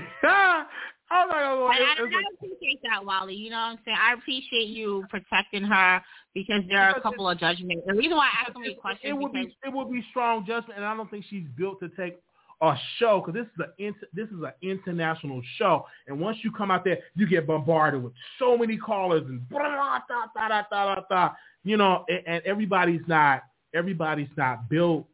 I'm 1.11 1.29
not 1.29 1.35
gonna 1.35 1.65
I, 1.65 1.77
I, 1.77 2.03
I 2.03 2.23
appreciate 2.35 2.81
that, 2.85 3.05
Wally. 3.05 3.35
You 3.35 3.51
know 3.51 3.57
what 3.57 3.63
I'm 3.63 3.79
saying? 3.85 3.97
I 4.01 4.13
appreciate 4.15 4.69
you 4.69 5.05
protecting 5.11 5.65
her 5.65 6.01
because 6.35 6.63
there 6.69 6.79
are 6.79 6.97
a 6.97 7.01
couple 7.01 7.29
of 7.29 7.39
judgments. 7.39 7.83
The 7.87 7.95
reason 7.95 8.17
why 8.17 8.27
I 8.27 8.43
ask 8.45 8.53
so 8.53 8.61
many 8.61 8.75
questions 8.75 9.11
it 9.11 9.17
would 9.17 9.33
be 9.33 9.57
it 9.65 9.73
would 9.73 9.91
be 9.91 10.05
strong 10.11 10.47
judgment, 10.47 10.79
and 10.79 10.87
I 10.87 10.97
don't 10.97 11.11
think 11.11 11.25
she's 11.29 11.47
built 11.57 11.81
to 11.81 11.89
take 11.91 12.21
a 12.63 12.77
show 12.99 13.23
because 13.25 13.35
this 13.35 13.47
is 13.47 13.61
a 13.61 13.93
this 14.13 14.29
is 14.29 14.43
an 14.43 14.53
international 14.63 15.41
show, 15.57 15.87
and 16.07 16.21
once 16.21 16.39
you 16.43 16.53
come 16.53 16.71
out 16.71 16.85
there, 16.85 16.99
you 17.17 17.27
get 17.27 17.47
bombarded 17.47 18.03
with 18.03 18.13
so 18.39 18.57
many 18.57 18.77
callers 18.77 19.23
and 19.27 19.49
blah, 19.49 19.61
da, 19.61 19.99
da, 20.09 20.49
da, 20.49 20.63
da, 20.71 20.95
da, 20.95 21.03
da, 21.09 21.31
you 21.65 21.77
know, 21.77 22.05
and, 22.09 22.21
and 22.27 22.43
everybody's 22.45 23.01
not 23.07 23.43
everybody's 23.75 24.29
not 24.37 24.69
built 24.69 25.07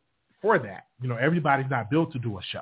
for 0.42 0.58
that. 0.58 0.86
You 1.00 1.08
know, 1.08 1.16
everybody's 1.16 1.70
not 1.70 1.90
built 1.90 2.12
to 2.12 2.18
do 2.18 2.38
a 2.38 2.42
show. 2.50 2.60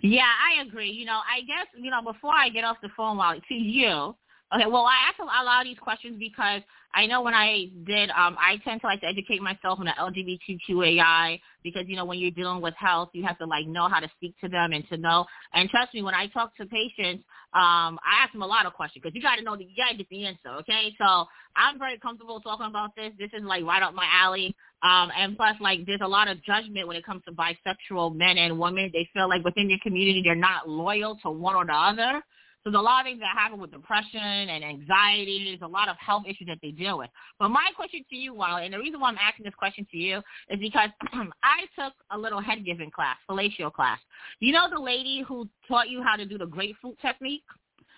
Yeah, 0.00 0.22
I 0.22 0.62
agree. 0.62 0.90
You 0.90 1.06
know, 1.06 1.20
I 1.28 1.40
guess, 1.40 1.66
you 1.76 1.90
know, 1.90 2.02
before 2.02 2.32
I 2.32 2.48
get 2.50 2.64
off 2.64 2.76
the 2.82 2.88
phone, 2.96 3.16
Wally, 3.16 3.42
to 3.48 3.54
you, 3.54 4.14
okay, 4.54 4.66
well, 4.66 4.84
I 4.84 4.96
ask 5.08 5.18
a 5.18 5.44
lot 5.44 5.60
of 5.60 5.66
these 5.66 5.78
questions 5.78 6.16
because 6.18 6.62
I 6.94 7.06
know 7.06 7.20
when 7.22 7.34
I 7.34 7.66
did, 7.86 8.08
um, 8.10 8.36
I 8.40 8.56
tend 8.64 8.80
to 8.80 8.86
like 8.86 9.00
to 9.02 9.06
educate 9.06 9.42
myself 9.42 9.78
on 9.78 9.84
the 9.84 9.92
LGBTQAI 9.98 11.38
because, 11.62 11.84
you 11.86 11.96
know, 11.96 12.06
when 12.06 12.18
you're 12.18 12.30
dealing 12.30 12.62
with 12.62 12.74
health, 12.74 13.10
you 13.12 13.24
have 13.24 13.38
to 13.38 13.46
like 13.46 13.66
know 13.66 13.88
how 13.88 14.00
to 14.00 14.08
speak 14.16 14.34
to 14.40 14.48
them 14.48 14.72
and 14.72 14.88
to 14.88 14.96
know. 14.96 15.26
And 15.52 15.68
trust 15.68 15.92
me, 15.92 16.02
when 16.02 16.14
I 16.14 16.28
talk 16.28 16.56
to 16.56 16.66
patients, 16.66 17.24
um, 17.52 17.98
I 18.04 18.22
ask 18.22 18.32
them 18.32 18.42
a 18.42 18.46
lot 18.46 18.64
of 18.64 18.72
questions 18.72 19.02
because 19.02 19.14
you 19.14 19.22
got 19.22 19.36
to 19.36 19.42
know, 19.42 19.56
the, 19.56 19.64
you 19.64 19.76
got 19.76 19.90
to 19.90 19.96
get 19.96 20.08
the 20.08 20.24
answer, 20.26 20.48
okay? 20.60 20.94
So 20.98 21.26
I'm 21.54 21.78
very 21.78 21.98
comfortable 21.98 22.40
talking 22.40 22.66
about 22.66 22.96
this. 22.96 23.12
This 23.18 23.30
is 23.34 23.44
like 23.44 23.64
right 23.64 23.82
up 23.82 23.94
my 23.94 24.06
alley. 24.10 24.56
Um, 24.82 25.10
and 25.16 25.36
plus, 25.36 25.56
like, 25.60 25.84
there's 25.86 26.00
a 26.02 26.08
lot 26.08 26.28
of 26.28 26.42
judgment 26.44 26.86
when 26.86 26.96
it 26.96 27.04
comes 27.04 27.22
to 27.24 27.32
bisexual 27.32 28.14
men 28.14 28.38
and 28.38 28.58
women. 28.58 28.90
They 28.92 29.08
feel 29.12 29.28
like 29.28 29.44
within 29.44 29.68
your 29.68 29.78
community, 29.82 30.22
they're 30.24 30.34
not 30.34 30.68
loyal 30.68 31.18
to 31.22 31.30
one 31.30 31.56
or 31.56 31.66
the 31.66 31.72
other. 31.72 32.22
There's 32.68 32.78
a 32.78 32.82
lot 32.82 33.00
of 33.00 33.06
things 33.06 33.20
that 33.20 33.34
happen 33.34 33.58
with 33.58 33.72
depression 33.72 34.20
and 34.20 34.62
anxiety. 34.62 35.44
There's 35.48 35.66
a 35.66 35.72
lot 35.72 35.88
of 35.88 35.96
health 35.96 36.24
issues 36.28 36.48
that 36.48 36.58
they 36.60 36.70
deal 36.70 36.98
with. 36.98 37.08
But 37.38 37.48
my 37.48 37.70
question 37.74 38.04
to 38.10 38.14
you, 38.14 38.34
Wally, 38.34 38.66
and 38.66 38.74
the 38.74 38.78
reason 38.78 39.00
why 39.00 39.08
I'm 39.08 39.16
asking 39.16 39.46
this 39.46 39.54
question 39.54 39.86
to 39.90 39.96
you 39.96 40.18
is 40.50 40.58
because 40.60 40.90
I 41.42 41.64
took 41.74 41.94
a 42.10 42.18
little 42.18 42.42
head 42.42 42.66
giving 42.66 42.90
class, 42.90 43.16
fellatio 43.28 43.72
class. 43.72 43.98
You 44.40 44.52
know 44.52 44.68
the 44.70 44.78
lady 44.78 45.24
who 45.26 45.48
taught 45.66 45.88
you 45.88 46.02
how 46.02 46.16
to 46.16 46.26
do 46.26 46.36
the 46.36 46.44
grapefruit 46.44 46.98
technique? 47.00 47.44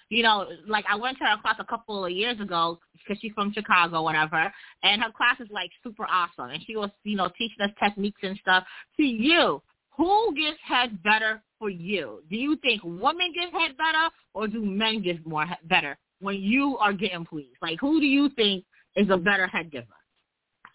you 0.08 0.24
know, 0.24 0.46
like 0.66 0.84
I 0.88 0.96
went 0.96 1.18
to 1.18 1.24
her 1.24 1.36
class 1.40 1.54
a 1.60 1.64
couple 1.64 2.04
of 2.04 2.10
years 2.10 2.40
ago 2.40 2.80
because 2.92 3.20
she's 3.20 3.32
from 3.32 3.52
Chicago, 3.52 4.02
whatever, 4.02 4.52
and 4.82 5.00
her 5.00 5.10
class 5.16 5.38
is 5.38 5.46
like 5.52 5.70
super 5.84 6.04
awesome, 6.10 6.50
and 6.50 6.60
she 6.66 6.76
was, 6.76 6.90
you 7.04 7.16
know, 7.16 7.28
teaching 7.38 7.60
us 7.62 7.70
techniques 7.82 8.20
and 8.24 8.36
stuff. 8.42 8.64
To 8.96 9.04
you, 9.04 9.62
who 9.96 10.34
gives 10.34 10.58
head 10.64 11.00
better 11.02 11.40
for 11.60 11.70
you? 11.70 12.24
Do 12.28 12.36
you 12.36 12.56
think 12.56 12.82
women 12.82 13.32
give 13.32 13.52
head 13.52 13.76
better, 13.76 14.08
or 14.34 14.48
do 14.48 14.64
men 14.64 15.02
give 15.02 15.24
more 15.24 15.46
better 15.64 15.96
when 16.20 16.36
you 16.36 16.76
are 16.78 16.92
getting 16.92 17.24
pleased? 17.24 17.58
Like, 17.62 17.78
who 17.78 18.00
do 18.00 18.06
you 18.06 18.30
think 18.30 18.64
is 18.96 19.08
a 19.10 19.16
better 19.16 19.46
head 19.46 19.70
giver? 19.70 19.86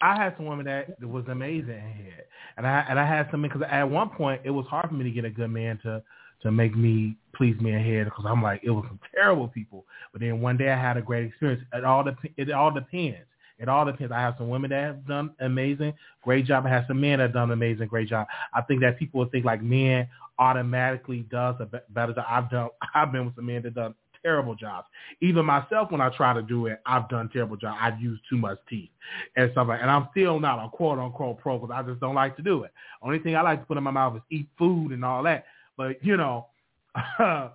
I 0.02 0.16
had 0.16 0.36
some 0.38 0.46
women 0.46 0.66
that 0.66 1.02
was 1.02 1.26
amazing 1.28 1.70
in 1.70 1.80
head, 1.80 2.26
and 2.58 2.68
I 2.68 2.86
and 2.88 3.00
I 3.00 3.06
had 3.06 3.28
some 3.32 3.42
because 3.42 3.64
at 3.70 3.84
one 3.84 4.10
point 4.10 4.42
it 4.46 4.52
was 4.52 4.66
hard 4.68 4.88
for 4.88 4.96
me 4.96 5.04
to 5.04 5.12
get 5.12 5.26
a 5.26 5.30
good 5.30 5.50
man 5.50 5.80
to 5.84 6.04
to 6.44 6.52
make 6.52 6.76
me 6.76 7.16
please 7.36 7.60
me 7.60 7.74
ahead 7.74 8.06
because 8.06 8.26
I'm 8.28 8.44
like 8.44 8.62
it 8.64 8.72
was 8.72 8.86
some 8.88 9.00
terrible 9.14 9.48
people. 9.48 9.86
But 10.12 10.22
then 10.22 10.42
one 10.42 10.58
day 10.58 10.70
I 10.70 10.80
had 10.80 10.98
a 10.98 11.02
great 11.02 11.28
experience. 11.28 11.64
It 11.74 11.84
all 11.84 12.04
dep- 12.04 12.34
it 12.38 12.52
all 12.52 12.72
depends. 12.72 13.26
It 13.58 13.70
all 13.70 13.86
depends. 13.86 14.12
I 14.12 14.20
have 14.20 14.36
some 14.38 14.50
women 14.50 14.72
that 14.72 14.84
have 14.84 15.08
done 15.08 15.32
amazing, 15.40 15.94
great 16.24 16.46
job. 16.46 16.66
I 16.66 16.70
have 16.70 16.86
some 16.88 17.00
men 17.00 17.20
that 17.20 17.26
have 17.26 17.34
done 17.34 17.52
amazing, 17.52 17.88
great 17.88 18.10
job. 18.10 18.28
I 18.54 18.62
think 18.62 18.82
that 18.82 19.00
people 19.00 19.20
would 19.20 19.32
think 19.32 19.46
like 19.46 19.62
men 19.62 20.08
automatically 20.38 21.26
does 21.32 21.56
a 21.60 21.66
better 21.90 22.14
job. 22.14 22.26
I've 22.28 22.50
done. 22.50 22.70
I've 22.96 23.12
been 23.12 23.26
with 23.26 23.36
some 23.36 23.46
men 23.46 23.62
that 23.64 23.76
done 23.76 23.96
terrible 24.22 24.56
jobs. 24.56 24.88
Even 25.22 25.46
myself, 25.46 25.92
when 25.92 26.02
I 26.02 26.10
try 26.10 26.34
to 26.34 26.42
do 26.42 26.66
it, 26.66 26.82
I've 26.86 27.08
done 27.10 27.30
terrible 27.32 27.56
jobs. 27.56 27.78
I've 27.80 28.00
used 28.02 28.24
too 28.30 28.38
much 28.38 28.58
teeth 28.70 28.90
and 29.36 29.52
stuff 29.52 29.68
like. 29.70 29.82
And 29.82 29.90
I'm 29.90 30.08
still 30.12 30.40
not 30.40 30.66
a 30.66 30.70
quote 30.70 31.00
unquote 31.00 31.40
pro 31.40 31.58
because 31.58 31.74
I 31.74 31.88
just 31.88 32.02
don't 32.02 32.16
like 32.16 32.36
to 32.38 32.44
do 32.44 32.64
it. 32.64 32.72
Only 33.02 33.20
thing 33.20 33.36
I 33.36 33.42
like 33.42 33.62
to 33.62 33.66
put 33.66 33.78
in 33.78 33.84
my 33.84 33.92
mouth 33.92 34.18
is 34.18 34.22
eat 34.32 34.48
food 34.58 34.92
and 34.92 35.06
all 35.06 35.24
that. 35.24 35.46
But 35.78 36.04
you 36.04 36.18
know. 36.18 36.48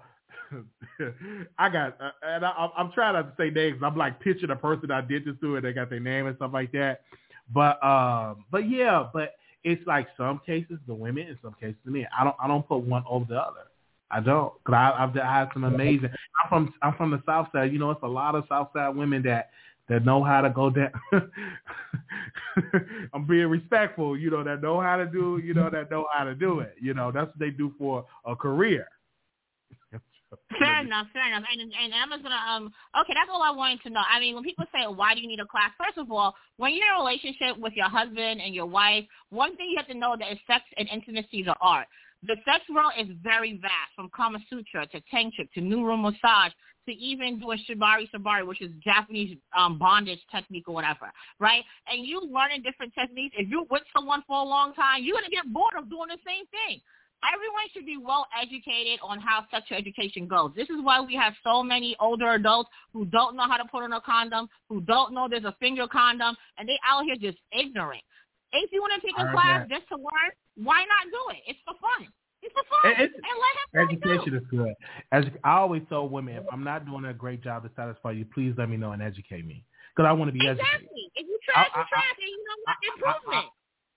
I 1.59 1.68
got, 1.68 2.01
uh, 2.01 2.10
and 2.22 2.44
I, 2.44 2.68
I'm 2.77 2.93
trying 2.93 3.14
not 3.14 3.36
to 3.36 3.43
say 3.43 3.51
names. 3.51 3.81
I'm 3.82 3.97
like 3.97 4.20
picturing 4.20 4.48
the 4.51 4.56
person 4.56 4.90
I 4.90 5.01
did 5.01 5.24
this 5.24 5.35
to, 5.40 5.56
and 5.56 5.64
they 5.64 5.72
got 5.72 5.90
their 5.90 6.01
name 6.01 6.27
and 6.27 6.36
stuff 6.36 6.51
like 6.52 6.72
that. 6.72 7.02
But, 7.52 7.82
um, 7.85 8.44
but 8.51 8.68
yeah, 8.68 9.09
but 9.12 9.35
it's 9.64 9.85
like 9.86 10.09
some 10.16 10.40
cases 10.44 10.78
the 10.86 10.94
women, 10.94 11.28
in 11.28 11.39
some 11.43 11.55
cases 11.60 11.77
the 11.85 11.90
men. 11.90 12.06
I 12.18 12.24
don't, 12.24 12.36
I 12.43 12.48
don't 12.48 12.66
put 12.66 12.78
one 12.78 13.05
over 13.09 13.27
the 13.28 13.36
other. 13.36 13.66
I 14.10 14.20
don't, 14.20 14.52
cause 14.64 14.74
I, 14.74 14.93
I've 14.98 15.14
had 15.14 15.51
some 15.52 15.64
amazing. 15.64 16.10
I'm 16.43 16.48
from, 16.48 16.74
I'm 16.82 16.94
from 16.94 17.10
the 17.12 17.22
South 17.27 17.48
Side. 17.52 17.72
You 17.72 17.78
know, 17.78 17.90
it's 17.93 18.02
a 18.02 18.09
lot 18.09 18.35
of 18.35 18.44
South 18.48 18.70
Side 18.74 18.94
women 18.97 19.22
that 19.22 19.51
that 19.90 20.05
know 20.05 20.22
how 20.22 20.40
to 20.40 20.51
go 20.51 20.70
down. 20.70 20.93
I'm 23.12 23.27
being 23.27 23.48
respectful, 23.48 24.16
you 24.16 24.31
know, 24.31 24.44
that 24.44 24.62
know 24.62 24.81
how 24.81 24.97
to 24.97 25.05
do, 25.05 25.40
you 25.43 25.52
know, 25.52 25.68
that 25.68 25.90
know 25.90 26.06
how 26.14 26.22
to 26.24 26.35
do 26.35 26.60
it. 26.60 26.77
You 26.81 26.94
know, 26.94 27.10
that's 27.10 27.27
what 27.27 27.39
they 27.40 27.51
do 27.51 27.74
for 27.77 28.06
a 28.24 28.36
career. 28.36 28.86
Fair 30.59 30.81
enough, 30.81 31.07
fair 31.12 31.27
enough. 31.27 31.44
And 31.51 31.73
and 31.73 32.23
gonna 32.23 32.35
um 32.35 32.73
okay, 33.01 33.15
that's 33.15 33.31
all 33.32 33.43
I 33.43 33.51
wanted 33.51 33.82
to 33.82 33.90
know. 33.90 34.02
I 34.09 34.20
mean, 34.20 34.35
when 34.35 34.44
people 34.44 34.65
say 34.73 34.86
why 34.86 35.15
do 35.15 35.20
you 35.20 35.28
need 35.28 35.40
a 35.40 35.47
class, 35.47 35.70
first 35.78 35.98
of 35.98 36.11
all, 36.11 36.35
when 36.57 36.74
you're 36.74 36.86
in 36.86 36.94
a 36.94 36.98
relationship 36.98 37.59
with 37.59 37.73
your 37.74 37.89
husband 37.89 38.40
and 38.40 38.55
your 38.55 38.66
wife, 38.66 39.05
one 39.31 39.57
thing 39.57 39.70
you 39.70 39.77
have 39.77 39.89
to 39.89 39.94
know 39.94 40.16
that 40.19 40.31
is 40.32 40.39
sex 40.47 40.62
and 40.77 40.89
intimacy 40.89 41.43
is 41.43 41.47
an 41.47 41.55
art. 41.61 41.86
The 42.23 42.36
sex 42.44 42.65
world 42.69 42.93
is 42.98 43.09
very 43.23 43.59
vast, 43.62 43.97
from 43.97 44.11
Kama 44.15 44.39
Sutra 44.51 44.86
to 44.89 45.01
Tantric 45.12 45.51
to 45.55 45.61
Nuru 45.61 45.97
massage 46.01 46.52
to 46.86 46.93
even 46.93 47.40
doing 47.40 47.59
Shibari 47.69 48.09
Shibari, 48.12 48.47
which 48.47 48.61
is 48.61 48.70
Japanese 48.85 49.36
um, 49.57 49.78
bondage 49.78 50.20
technique 50.31 50.69
or 50.69 50.74
whatever, 50.74 51.11
right? 51.39 51.65
And 51.89 52.07
you 52.07 52.20
learning 52.20 52.62
different 52.62 52.93
techniques. 52.94 53.36
If 53.39 53.48
you're 53.48 53.65
with 53.70 53.82
someone 53.97 54.23
for 54.27 54.36
a 54.39 54.44
long 54.44 54.74
time, 54.74 55.02
you're 55.02 55.16
gonna 55.16 55.31
get 55.31 55.51
bored 55.52 55.74
of 55.78 55.89
doing 55.89 56.09
the 56.09 56.19
same 56.27 56.44
thing 56.47 56.81
everyone 57.24 57.66
should 57.72 57.86
be 57.86 57.97
well 57.97 58.26
educated 58.40 58.98
on 59.02 59.20
how 59.20 59.44
sexual 59.51 59.76
education 59.76 60.26
goes. 60.26 60.52
This 60.56 60.70
is 60.70 60.76
why 60.82 61.01
we 61.01 61.14
have 61.16 61.34
so 61.44 61.62
many 61.62 61.97
older 62.01 62.32
adults 62.32 62.70
who 62.92 63.05
don't 63.06 63.36
know 63.36 63.48
how 63.48 63.56
to 63.56 63.64
put 63.64 63.82
on 63.82 63.92
a 63.92 64.01
condom, 64.01 64.48
who 64.68 64.80
don't 64.82 65.12
know 65.12 65.28
there's 65.28 65.44
a 65.44 65.55
finger 65.60 65.86
condom, 65.86 66.36
and 66.59 66.68
they 66.68 66.78
out 66.88 67.05
here 67.05 67.16
just 67.16 67.38
ignorant. 67.52 68.02
If 68.52 68.72
you 68.72 68.80
want 68.80 69.01
to 69.01 69.06
take 69.06 69.14
a 69.16 69.30
class 69.30 69.68
that. 69.68 69.70
just 69.70 69.88
to 69.88 69.97
learn, 69.97 70.30
why 70.56 70.84
not 70.84 71.06
do 71.12 71.22
it? 71.36 71.42
It's 71.47 71.60
for 71.64 71.74
fun. 71.78 72.09
It's 72.42 72.52
for 72.52 72.64
fun. 72.66 72.98
It's, 72.98 73.14
and 73.14 73.36
let 73.38 73.90
education 73.90 74.34
is 74.34 74.42
good. 74.51 74.74
As 75.12 75.24
I 75.44 75.59
always 75.59 75.82
tell 75.88 76.09
women, 76.09 76.36
if 76.36 76.44
I'm 76.51 76.64
not 76.64 76.86
doing 76.86 77.05
a 77.05 77.14
great 77.14 77.42
job 77.44 77.62
to 77.62 77.70
satisfy 77.76 78.12
you, 78.12 78.24
please 78.24 78.55
let 78.59 78.68
me 78.68 78.76
know 78.76 78.92
and 78.92 79.02
educate 79.02 79.47
me 79.47 79.64
because 79.94 80.09
I 80.09 80.12
want 80.12 80.30
to 80.30 80.32
be 80.32 80.40
exactly. 80.40 80.66
educated. 80.66 80.90
Exactly. 80.90 81.05
If 81.14 81.26
you 81.28 81.38
trash, 81.47 81.68
you 81.76 81.84
trash, 81.86 82.16
and 82.18 82.30
you 82.30 82.42
know 82.42 82.59
what? 82.64 82.76
Improvement 82.90 83.48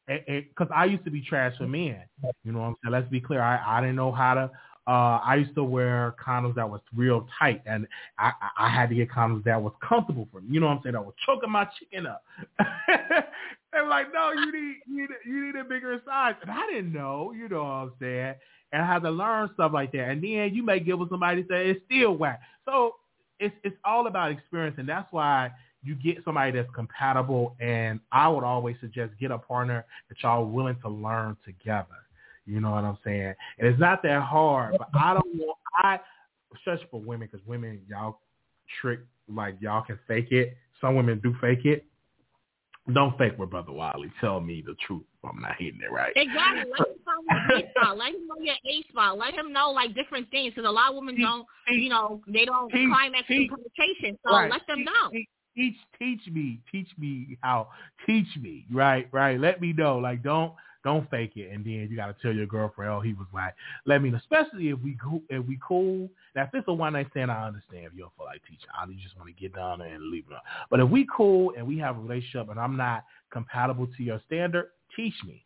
because 0.07 0.67
I 0.73 0.85
used 0.85 1.05
to 1.05 1.11
be 1.11 1.21
trash 1.21 1.57
for 1.57 1.67
men. 1.67 2.01
You 2.43 2.51
know 2.51 2.59
what 2.59 2.65
I'm 2.65 2.75
saying? 2.83 2.91
Let's 2.93 3.09
be 3.09 3.21
clear. 3.21 3.41
I, 3.41 3.77
I 3.77 3.81
didn't 3.81 3.95
know 3.95 4.11
how 4.11 4.33
to. 4.33 4.51
Uh, 4.85 5.21
I 5.23 5.35
used 5.35 5.55
to 5.55 5.63
wear 5.63 6.13
condoms 6.23 6.55
that 6.55 6.69
was 6.69 6.81
real 6.93 7.25
tight, 7.39 7.61
and 7.65 7.87
I, 8.19 8.31
I 8.57 8.67
had 8.69 8.89
to 8.89 8.95
get 8.95 9.09
condoms 9.09 9.45
that 9.45 9.61
was 9.61 9.71
comfortable 9.87 10.27
for 10.29 10.41
me. 10.41 10.47
You 10.51 10.59
know 10.59 10.67
what 10.67 10.77
I'm 10.77 10.83
saying? 10.83 10.93
That 10.93 11.05
was 11.05 11.13
choking 11.25 11.49
my 11.49 11.65
chicken 11.79 12.05
up. 12.05 12.21
were 13.81 13.89
like, 13.89 14.13
"No, 14.13 14.31
you 14.31 14.51
need 14.51 14.75
you 14.87 14.95
need 14.95 15.09
you 15.25 15.45
need 15.45 15.55
a 15.55 15.63
bigger 15.63 16.01
size," 16.05 16.35
and 16.41 16.51
I 16.51 16.65
didn't 16.67 16.93
know. 16.93 17.33
You 17.35 17.49
know 17.49 17.63
what 17.63 17.69
I'm 17.69 17.91
saying? 17.99 18.35
And 18.71 18.81
I 18.81 18.85
had 18.85 19.03
to 19.03 19.11
learn 19.11 19.49
stuff 19.53 19.71
like 19.73 19.91
that. 19.91 20.09
And 20.09 20.23
then 20.23 20.53
you 20.53 20.63
may 20.63 20.79
give 20.79 20.99
with 20.99 21.09
somebody 21.09 21.45
say 21.49 21.69
it's 21.69 21.81
still 21.85 22.15
whack. 22.15 22.41
So 22.65 22.95
it's 23.39 23.55
it's 23.63 23.75
all 23.85 24.07
about 24.07 24.31
experience, 24.31 24.75
and 24.77 24.87
that's 24.87 25.11
why 25.11 25.51
you 25.83 25.95
get 25.95 26.23
somebody 26.23 26.51
that's 26.51 26.69
compatible, 26.73 27.55
and 27.59 27.99
I 28.11 28.27
would 28.27 28.43
always 28.43 28.75
suggest 28.79 29.13
get 29.19 29.31
a 29.31 29.37
partner 29.37 29.85
that 30.09 30.17
y'all 30.21 30.45
willing 30.45 30.77
to 30.81 30.89
learn 30.89 31.37
together. 31.45 31.87
You 32.45 32.59
know 32.59 32.71
what 32.71 32.83
I'm 32.83 32.97
saying? 33.03 33.33
And 33.59 33.67
it's 33.67 33.79
not 33.79 34.03
that 34.03 34.21
hard, 34.21 34.75
but 34.77 34.89
I 34.93 35.13
don't 35.13 35.35
want 35.35 35.57
I 35.77 35.99
especially 36.55 36.87
for 36.91 37.01
women 37.01 37.27
because 37.31 37.45
women 37.47 37.81
y'all 37.89 38.19
trick 38.81 38.99
like 39.27 39.55
y'all 39.59 39.83
can 39.83 39.99
fake 40.07 40.31
it. 40.31 40.55
Some 40.81 40.95
women 40.95 41.19
do 41.23 41.33
fake 41.39 41.65
it. 41.65 41.85
Don't 42.93 43.17
fake 43.17 43.37
with 43.37 43.49
Brother 43.49 43.71
Wiley. 43.71 44.11
Tell 44.19 44.41
me 44.41 44.61
the 44.65 44.75
truth. 44.85 45.03
I'm 45.23 45.39
not 45.39 45.55
hitting 45.57 45.79
it 45.81 45.89
right. 45.89 46.11
Exactly. 46.17 46.69
Let 46.77 46.89
him 46.89 46.97
know 47.07 47.15
your 47.23 47.55
A 47.55 47.69
spot. 47.69 47.97
Let 47.97 48.13
him 48.13 48.27
know 48.27 48.35
your 48.41 48.55
A 48.65 48.83
spot. 48.89 49.17
Let 49.17 49.33
him 49.33 49.53
know 49.53 49.71
like 49.71 49.95
different 49.95 50.29
things 50.31 50.53
because 50.53 50.67
a 50.67 50.71
lot 50.71 50.89
of 50.89 50.95
women 50.95 51.19
don't, 51.19 51.47
you 51.69 51.87
know, 51.87 52.21
they 52.27 52.43
don't 52.43 52.69
climax 52.69 53.23
in 53.29 53.47
penetration. 53.47 54.19
So 54.25 54.33
right. 54.33 54.51
let 54.51 54.67
them 54.67 54.83
know 54.83 55.11
teach 55.55 55.75
teach 55.99 56.21
me 56.31 56.59
teach 56.71 56.89
me 56.97 57.37
how. 57.41 57.69
Teach 58.05 58.27
me 58.41 58.65
right 58.71 59.07
right. 59.11 59.39
Let 59.39 59.61
me 59.61 59.73
know. 59.73 59.97
Like 59.97 60.23
don't 60.23 60.53
don't 60.83 61.09
fake 61.09 61.33
it. 61.37 61.51
And 61.51 61.63
then 61.63 61.87
you 61.89 61.95
got 61.95 62.07
to 62.07 62.15
tell 62.21 62.33
your 62.33 62.45
girlfriend 62.45 62.91
oh 62.91 62.99
he 62.99 63.13
was 63.13 63.27
like 63.33 63.55
let 63.85 64.01
me 64.01 64.09
know. 64.09 64.17
Especially 64.17 64.69
if 64.69 64.79
we 64.79 64.97
go 65.03 65.21
if 65.29 65.45
we 65.45 65.59
cool. 65.65 66.09
Now 66.35 66.43
if 66.43 66.49
it's 66.53 66.67
a 66.67 66.73
one 66.73 66.93
night 66.93 67.07
stand 67.11 67.31
i 67.31 67.47
understand 67.47 67.85
if 67.85 67.93
you 67.93 68.01
don't 68.01 68.15
feel 68.17 68.25
like 68.25 68.41
teaching. 68.43 68.69
I 68.77 68.85
just 69.01 69.17
want 69.17 69.29
to 69.29 69.41
get 69.41 69.55
down 69.55 69.79
there 69.79 69.93
and 69.93 70.11
leave 70.11 70.25
it 70.29 70.37
but 70.69 70.79
if 70.79 70.89
we 70.89 71.07
cool 71.15 71.53
and 71.57 71.67
we 71.67 71.77
have 71.79 71.97
a 71.97 72.01
relationship 72.01 72.49
and 72.49 72.59
i'm 72.59 72.77
not 72.77 73.03
compatible 73.31 73.87
to 73.97 74.03
your 74.03 74.21
standard 74.25 74.67
teach 74.95 75.13
me 75.25 75.45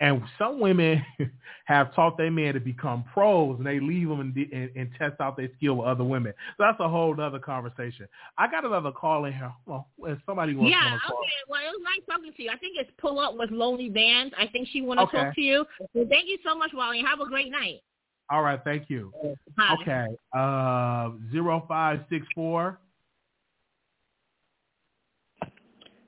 and 0.00 0.22
some 0.38 0.60
women 0.60 1.04
have 1.64 1.94
taught 1.94 2.16
their 2.16 2.30
men 2.30 2.54
to 2.54 2.60
become 2.60 3.04
pros, 3.12 3.56
and 3.58 3.66
they 3.66 3.80
leave 3.80 4.08
them 4.08 4.20
and, 4.20 4.36
and, 4.36 4.70
and 4.76 4.90
test 4.98 5.20
out 5.20 5.36
their 5.36 5.50
skill 5.56 5.74
with 5.74 5.86
other 5.86 6.04
women. 6.04 6.32
So 6.56 6.64
that's 6.64 6.78
a 6.80 6.88
whole 6.88 7.20
other 7.20 7.38
conversation. 7.38 8.06
I 8.36 8.48
got 8.48 8.64
another 8.64 8.92
call 8.92 9.24
in 9.24 9.32
here. 9.32 9.52
Well, 9.66 9.88
somebody 10.24 10.54
wants 10.54 10.70
yeah, 10.70 10.94
to 10.94 11.00
call. 11.00 11.16
Yeah, 11.16 11.18
okay. 11.18 11.40
Well, 11.48 11.60
it 11.62 11.78
was 11.78 11.80
nice 11.82 12.06
talking 12.08 12.32
to 12.32 12.42
you. 12.42 12.50
I 12.50 12.56
think 12.56 12.76
it's 12.78 12.90
pull 12.98 13.18
up 13.18 13.36
with 13.36 13.50
Lonely 13.50 13.88
Bands. 13.88 14.34
I 14.38 14.46
think 14.46 14.68
she 14.70 14.82
want 14.82 14.98
to 14.98 15.04
okay. 15.04 15.18
talk 15.18 15.34
to 15.34 15.40
you. 15.40 15.64
Well, 15.94 16.06
thank 16.08 16.28
you 16.28 16.38
so 16.44 16.56
much, 16.56 16.70
Wally. 16.72 17.02
Have 17.02 17.20
a 17.20 17.26
great 17.26 17.50
night. 17.50 17.82
All 18.30 18.42
right, 18.42 18.60
thank 18.62 18.90
you. 18.90 19.10
Hi. 19.58 19.74
Okay, 19.80 20.06
uh, 20.36 21.10
zero 21.32 21.64
five 21.66 22.00
six 22.10 22.26
four. 22.34 22.78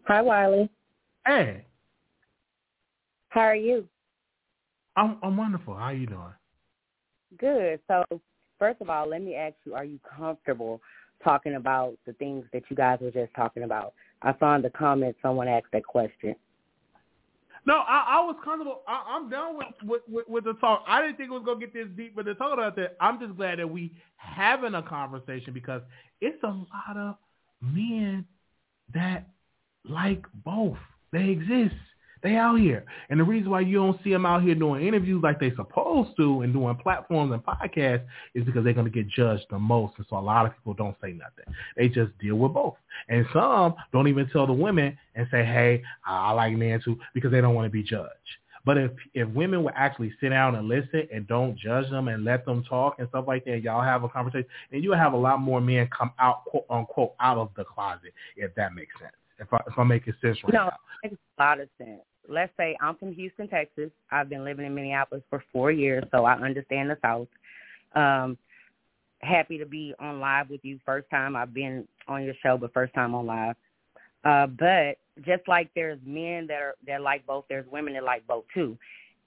Hi, 0.06 0.20
Wiley. 0.20 0.68
Hey. 1.26 1.64
How 3.30 3.42
are 3.42 3.56
you? 3.56 3.86
I'm 4.96 5.18
I'm 5.22 5.36
wonderful. 5.36 5.74
How 5.74 5.84
are 5.84 5.94
you 5.94 6.06
doing? 6.06 6.34
Good. 7.38 7.80
So 7.88 8.04
first 8.58 8.80
of 8.80 8.90
all, 8.90 9.08
let 9.08 9.22
me 9.22 9.34
ask 9.34 9.54
you, 9.64 9.74
are 9.74 9.84
you 9.84 9.98
comfortable 10.16 10.80
talking 11.22 11.54
about 11.54 11.96
the 12.06 12.12
things 12.14 12.44
that 12.52 12.62
you 12.68 12.76
guys 12.76 12.98
were 13.00 13.10
just 13.10 13.32
talking 13.34 13.62
about? 13.62 13.94
I 14.22 14.34
saw 14.38 14.54
in 14.56 14.62
the 14.62 14.70
comments 14.70 15.18
someone 15.22 15.48
asked 15.48 15.72
that 15.72 15.84
question. 15.84 16.34
No, 17.66 17.74
I, 17.74 18.16
I 18.18 18.24
was 18.24 18.36
comfortable. 18.42 18.80
I, 18.88 19.04
I'm 19.06 19.30
done 19.30 19.56
with, 19.56 19.66
with, 19.84 20.02
with, 20.08 20.28
with 20.28 20.44
the 20.44 20.54
talk. 20.54 20.82
I 20.88 21.00
didn't 21.02 21.18
think 21.18 21.30
it 21.30 21.32
was 21.32 21.42
gonna 21.44 21.60
get 21.60 21.72
this 21.72 21.86
deep, 21.96 22.16
but 22.16 22.24
the 22.24 22.34
talk 22.34 22.52
about 22.52 22.74
that, 22.76 22.96
I'm 23.00 23.20
just 23.20 23.36
glad 23.36 23.58
that 23.58 23.70
we 23.70 23.92
having 24.16 24.74
a 24.74 24.82
conversation 24.82 25.52
because 25.52 25.82
it's 26.20 26.42
a 26.42 26.48
lot 26.48 26.96
of 26.96 27.14
men 27.60 28.24
that 28.92 29.28
like 29.88 30.24
both. 30.44 30.78
They 31.12 31.28
exist. 31.28 31.74
They 32.22 32.36
out 32.36 32.56
here. 32.56 32.84
And 33.08 33.18
the 33.18 33.24
reason 33.24 33.50
why 33.50 33.60
you 33.60 33.78
don't 33.78 34.02
see 34.04 34.10
them 34.10 34.26
out 34.26 34.42
here 34.42 34.54
doing 34.54 34.86
interviews 34.86 35.22
like 35.22 35.40
they 35.40 35.50
supposed 35.56 36.16
to 36.18 36.42
and 36.42 36.52
doing 36.52 36.76
platforms 36.76 37.32
and 37.32 37.42
podcasts 37.42 38.04
is 38.34 38.44
because 38.44 38.62
they're 38.62 38.74
going 38.74 38.90
to 38.90 38.90
get 38.90 39.08
judged 39.08 39.46
the 39.50 39.58
most. 39.58 39.94
And 39.96 40.06
so 40.10 40.18
a 40.18 40.20
lot 40.20 40.44
of 40.44 40.52
people 40.52 40.74
don't 40.74 40.96
say 41.02 41.12
nothing. 41.12 41.54
They 41.76 41.88
just 41.88 42.16
deal 42.18 42.36
with 42.36 42.52
both. 42.52 42.74
And 43.08 43.24
some 43.32 43.74
don't 43.92 44.08
even 44.08 44.28
tell 44.28 44.46
the 44.46 44.52
women 44.52 44.98
and 45.14 45.26
say, 45.30 45.44
hey, 45.44 45.82
I 46.04 46.32
like 46.32 46.52
men 46.54 46.80
too, 46.84 46.98
because 47.14 47.30
they 47.30 47.40
don't 47.40 47.54
want 47.54 47.66
to 47.66 47.70
be 47.70 47.82
judged. 47.82 48.10
But 48.66 48.76
if 48.76 48.90
if 49.14 49.26
women 49.28 49.64
would 49.64 49.72
actually 49.74 50.12
sit 50.20 50.28
down 50.28 50.54
and 50.54 50.68
listen 50.68 51.08
and 51.12 51.26
don't 51.26 51.56
judge 51.58 51.88
them 51.88 52.08
and 52.08 52.24
let 52.24 52.44
them 52.44 52.62
talk 52.64 52.96
and 52.98 53.08
stuff 53.08 53.24
like 53.26 53.46
that, 53.46 53.62
y'all 53.62 53.82
have 53.82 54.04
a 54.04 54.08
conversation, 54.08 54.46
and 54.70 54.84
you 54.84 54.92
have 54.92 55.14
a 55.14 55.16
lot 55.16 55.40
more 55.40 55.62
men 55.62 55.88
come 55.96 56.12
out 56.18 56.44
quote 56.44 56.66
unquote 56.68 57.14
out 57.20 57.38
of 57.38 57.48
the 57.56 57.64
closet, 57.64 58.12
if 58.36 58.54
that 58.56 58.74
makes 58.74 58.92
sense. 59.00 59.14
If 59.38 59.50
I 59.52 59.60
if 59.66 59.78
I'm 59.78 59.88
making 59.88 60.12
sense 60.20 60.36
right 60.44 60.52
no, 60.52 60.64
now. 60.64 60.72
it 61.02 61.12
makes 61.12 61.16
a 61.38 61.42
lot 61.42 61.60
of 61.60 61.68
sense 61.78 62.02
let's 62.28 62.52
say 62.56 62.76
I'm 62.80 62.96
from 62.96 63.12
Houston, 63.14 63.48
Texas. 63.48 63.90
I've 64.10 64.28
been 64.28 64.44
living 64.44 64.66
in 64.66 64.74
Minneapolis 64.74 65.22
for 65.30 65.42
four 65.52 65.70
years, 65.70 66.04
so 66.10 66.24
I 66.24 66.34
understand 66.34 66.90
the 66.90 66.98
South. 67.02 67.28
Um, 67.94 68.38
happy 69.20 69.58
to 69.58 69.66
be 69.66 69.94
on 69.98 70.20
live 70.20 70.50
with 70.50 70.60
you. 70.64 70.78
First 70.84 71.08
time 71.10 71.36
I've 71.36 71.54
been 71.54 71.86
on 72.08 72.24
your 72.24 72.34
show, 72.42 72.56
but 72.56 72.72
first 72.72 72.94
time 72.94 73.14
on 73.14 73.26
live. 73.26 73.56
Uh, 74.24 74.46
but 74.46 74.98
just 75.24 75.46
like 75.48 75.70
there's 75.74 75.98
men 76.04 76.46
that 76.46 76.60
are 76.60 76.74
that 76.86 77.00
like 77.00 77.26
both, 77.26 77.44
there's 77.48 77.66
women 77.70 77.94
that 77.94 78.04
like 78.04 78.26
both 78.26 78.44
too. 78.52 78.76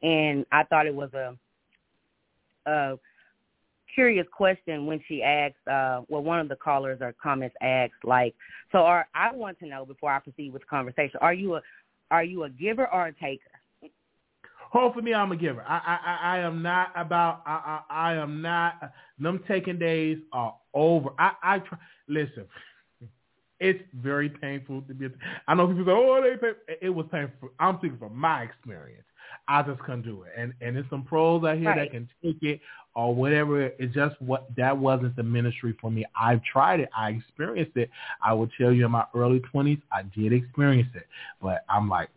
And 0.01 0.45
I 0.51 0.63
thought 0.63 0.87
it 0.87 0.95
was 0.95 1.13
a 1.13 1.35
a 2.65 2.97
curious 3.93 4.25
question 4.31 4.85
when 4.85 4.99
she 5.07 5.21
asked, 5.21 5.67
uh, 5.67 6.01
well, 6.07 6.23
one 6.23 6.39
of 6.39 6.49
the 6.49 6.55
callers 6.55 6.99
or 7.01 7.13
comments 7.21 7.55
asked, 7.61 7.93
like, 8.03 8.33
so 8.71 8.79
are 8.79 9.07
I 9.13 9.31
want 9.31 9.59
to 9.59 9.67
know 9.67 9.85
before 9.85 10.11
I 10.11 10.19
proceed 10.19 10.53
with 10.53 10.63
the 10.63 10.67
conversation, 10.67 11.19
are 11.21 11.33
you 11.33 11.55
a 11.55 11.61
are 12.13 12.23
you 12.23 12.43
a 12.43 12.49
giver 12.49 12.87
or 12.93 13.07
a 13.07 13.13
taker? 13.13 13.49
Oh, 14.75 14.91
for 14.93 15.01
me, 15.01 15.13
I'm 15.13 15.31
a 15.31 15.35
giver. 15.35 15.63
I 15.67 15.77
I 15.77 16.35
I, 16.35 16.39
am 16.39 16.61
not 16.61 16.91
about. 16.95 17.41
I, 17.45 17.81
I 17.89 18.11
I 18.11 18.13
am 18.15 18.41
not. 18.41 18.91
Them 19.19 19.43
taking 19.47 19.79
days 19.79 20.17
are 20.31 20.55
over. 20.73 21.09
I 21.19 21.31
I 21.43 21.59
try. 21.59 21.77
Listen, 22.07 22.45
it's 23.59 23.83
very 23.95 24.29
painful 24.29 24.81
to 24.83 24.93
be. 24.93 25.07
I 25.47 25.55
know 25.55 25.67
people 25.67 25.85
say, 25.85 25.91
oh, 25.91 26.21
they 26.23 26.37
pay. 26.37 26.77
It 26.81 26.89
was 26.89 27.05
painful. 27.11 27.49
I'm 27.59 27.77
speaking 27.79 27.97
from 27.97 28.15
my 28.15 28.43
experience. 28.43 29.05
I 29.47 29.61
just 29.63 29.79
couldn't 29.81 30.03
do 30.03 30.23
it. 30.23 30.31
And 30.37 30.53
and 30.61 30.75
there's 30.75 30.89
some 30.89 31.03
pros 31.03 31.43
out 31.43 31.57
here 31.57 31.69
Right. 31.69 31.79
that 31.79 31.91
can 31.91 32.09
take 32.23 32.41
it 32.43 32.59
or 32.95 33.13
whatever. 33.13 33.63
It's 33.63 33.93
just 33.93 34.21
what 34.21 34.47
that 34.55 34.77
wasn't 34.77 35.15
the 35.15 35.23
ministry 35.23 35.75
for 35.81 35.89
me. 35.89 36.05
I've 36.19 36.43
tried 36.43 36.79
it. 36.79 36.89
I 36.95 37.09
experienced 37.11 37.75
it. 37.75 37.89
I 38.23 38.33
will 38.33 38.49
tell 38.57 38.71
you 38.71 38.85
in 38.85 38.91
my 38.91 39.05
early 39.15 39.41
20s, 39.53 39.81
I 39.91 40.03
did 40.03 40.31
experience 40.33 40.89
it. 40.95 41.07
But 41.41 41.65
I'm 41.69 41.89
like, 41.89 42.09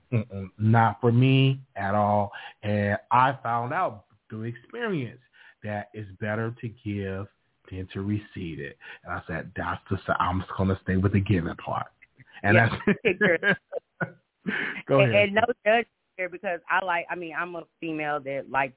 not 0.58 1.00
for 1.00 1.12
me 1.12 1.60
at 1.76 1.94
all. 1.94 2.30
And 2.62 2.98
I 3.10 3.38
found 3.42 3.72
out 3.72 4.04
through 4.28 4.44
experience 4.44 5.20
that 5.64 5.88
it's 5.94 6.10
better 6.20 6.54
to 6.60 6.68
give 6.84 7.26
than 7.70 7.88
to 7.92 8.02
receive 8.02 8.60
it. 8.60 8.76
And 9.04 9.12
I 9.12 9.22
said, 9.26 9.50
that's 9.56 9.80
the, 9.90 9.98
I'm 10.22 10.40
just 10.40 10.52
going 10.56 10.68
to 10.68 10.78
stay 10.82 10.96
with 10.96 11.12
the 11.14 11.20
giving 11.20 11.54
part. 11.56 11.86
And 12.42 12.54
Yeah, 12.56 12.68
that's, 12.68 13.58
go 14.86 15.00
ahead. 15.00 15.14
and 15.14 15.34
no 15.34 15.42
judge 15.64 15.86
here 16.16 16.28
because 16.28 16.60
I 16.70 16.84
like. 16.84 17.06
I 17.10 17.14
mean, 17.14 17.34
I'm 17.38 17.54
a 17.54 17.62
female 17.80 18.20
that 18.20 18.50
likes 18.50 18.74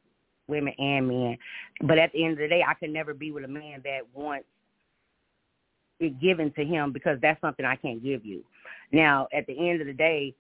women 0.48 0.74
and 0.78 1.08
men, 1.08 1.38
but 1.82 1.98
at 1.98 2.12
the 2.12 2.24
end 2.24 2.34
of 2.34 2.40
the 2.40 2.48
day, 2.48 2.64
I 2.68 2.74
could 2.74 2.90
never 2.90 3.14
be 3.14 3.32
with 3.32 3.44
a 3.44 3.48
man 3.48 3.82
that 3.84 4.02
wants 4.14 4.46
it 6.00 6.20
given 6.20 6.52
to 6.54 6.66
him 6.66 6.92
because 6.92 7.20
that's 7.22 7.40
something 7.42 7.66
I 7.66 7.76
can't 7.76 8.04
give 8.04 8.26
you. 8.26 8.44
Now, 8.92 9.28
at 9.34 9.46
the 9.48 9.70
end 9.70 9.82
of 9.82 9.88
the 9.88 9.94
day, 9.94 10.34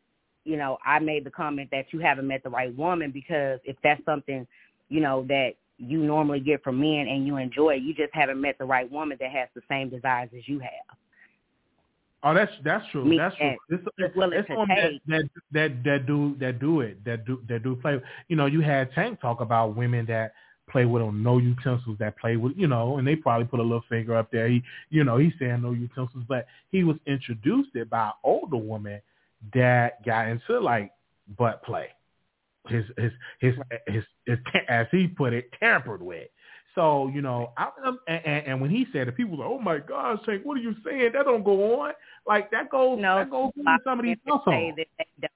you 0.45 0.57
know, 0.57 0.77
I 0.85 0.99
made 0.99 1.25
the 1.25 1.31
comment 1.31 1.69
that 1.71 1.85
you 1.91 1.99
haven't 1.99 2.27
met 2.27 2.43
the 2.43 2.49
right 2.49 2.75
woman 2.75 3.11
because 3.11 3.59
if 3.65 3.75
that's 3.83 4.03
something, 4.05 4.47
you 4.87 5.01
know, 5.01 5.25
that 5.27 5.51
you 5.77 5.99
normally 5.99 6.39
get 6.39 6.63
from 6.63 6.79
men 6.79 7.07
and 7.07 7.27
you 7.27 7.37
enjoy, 7.37 7.73
you 7.73 7.93
just 7.93 8.13
haven't 8.13 8.41
met 8.41 8.57
the 8.57 8.65
right 8.65 8.89
woman 8.91 9.17
that 9.19 9.31
has 9.31 9.49
the 9.53 9.61
same 9.69 9.89
desires 9.89 10.29
as 10.35 10.47
you 10.47 10.59
have. 10.59 10.97
Oh, 12.23 12.33
that's 12.33 12.51
that's 12.65 12.85
true. 12.91 13.05
Me 13.05 13.17
that's 13.17 13.35
true. 13.37 13.55
It's, 13.69 14.15
well 14.15 14.31
it's 14.33 14.49
women 14.49 14.99
that, 15.07 15.23
that 15.23 15.29
that 15.53 15.83
that 15.85 16.05
do 16.05 16.35
that 16.39 16.59
do 16.59 16.81
it 16.81 17.03
that 17.05 17.25
do 17.25 17.41
that 17.47 17.63
do 17.63 17.75
play. 17.77 18.01
You 18.27 18.35
know, 18.35 18.45
you 18.45 18.61
had 18.61 18.91
Tank 18.93 19.21
talk 19.21 19.39
about 19.39 19.75
women 19.75 20.05
that 20.07 20.33
play 20.69 20.85
with 20.85 21.01
them, 21.01 21.23
no 21.23 21.37
utensils 21.37 21.97
that 21.99 22.17
play 22.17 22.35
with 22.35 22.53
you 22.57 22.67
know, 22.67 22.97
and 22.97 23.07
they 23.07 23.15
probably 23.15 23.47
put 23.47 23.59
a 23.59 23.63
little 23.63 23.83
finger 23.87 24.15
up 24.15 24.31
there. 24.31 24.49
He 24.49 24.61
you 24.89 25.03
know 25.05 25.17
he's 25.17 25.33
saying 25.39 25.61
no 25.61 25.71
utensils, 25.71 26.25
but 26.27 26.45
he 26.71 26.83
was 26.83 26.97
introduced 27.07 27.75
it 27.75 27.89
by 27.89 28.07
an 28.07 28.13
older 28.23 28.57
woman 28.57 29.01
that 29.53 30.03
got 30.05 30.27
into 30.27 30.59
like 30.59 30.91
butt 31.37 31.63
play. 31.63 31.87
His 32.67 32.83
His 32.97 33.11
his 33.39 33.53
his 33.55 33.55
his, 33.87 34.03
his, 34.25 34.37
as 34.67 34.87
he 34.91 35.07
put 35.07 35.33
it, 35.33 35.49
tampered 35.57 36.01
with. 36.01 36.27
So 36.79 37.11
you 37.13 37.21
know, 37.21 37.51
I, 37.57 37.69
I'm- 37.83 37.99
and, 38.07 38.21
and, 38.25 38.47
and 38.47 38.61
when 38.61 38.69
he 38.69 38.85
said 38.93 39.07
it, 39.09 39.17
people 39.17 39.37
were 39.37 39.43
like, 39.43 39.53
"Oh 39.53 39.59
my 39.59 39.79
gosh, 39.79 40.19
Tank, 40.25 40.43
what 40.45 40.57
are 40.57 40.61
you 40.61 40.73
saying? 40.85 41.11
That 41.13 41.25
don't 41.25 41.43
go 41.43 41.81
on." 41.81 41.91
Like 42.25 42.49
that 42.51 42.69
goes 42.69 42.99
No, 43.01 43.17
that 43.19 43.29
goes 43.29 43.51
through 43.53 43.65
some 43.83 43.99
of 43.99 44.05
these 44.05 44.17
households. 44.25 44.77
that 44.77 44.87
they 44.97 45.05
don't. 45.21 45.31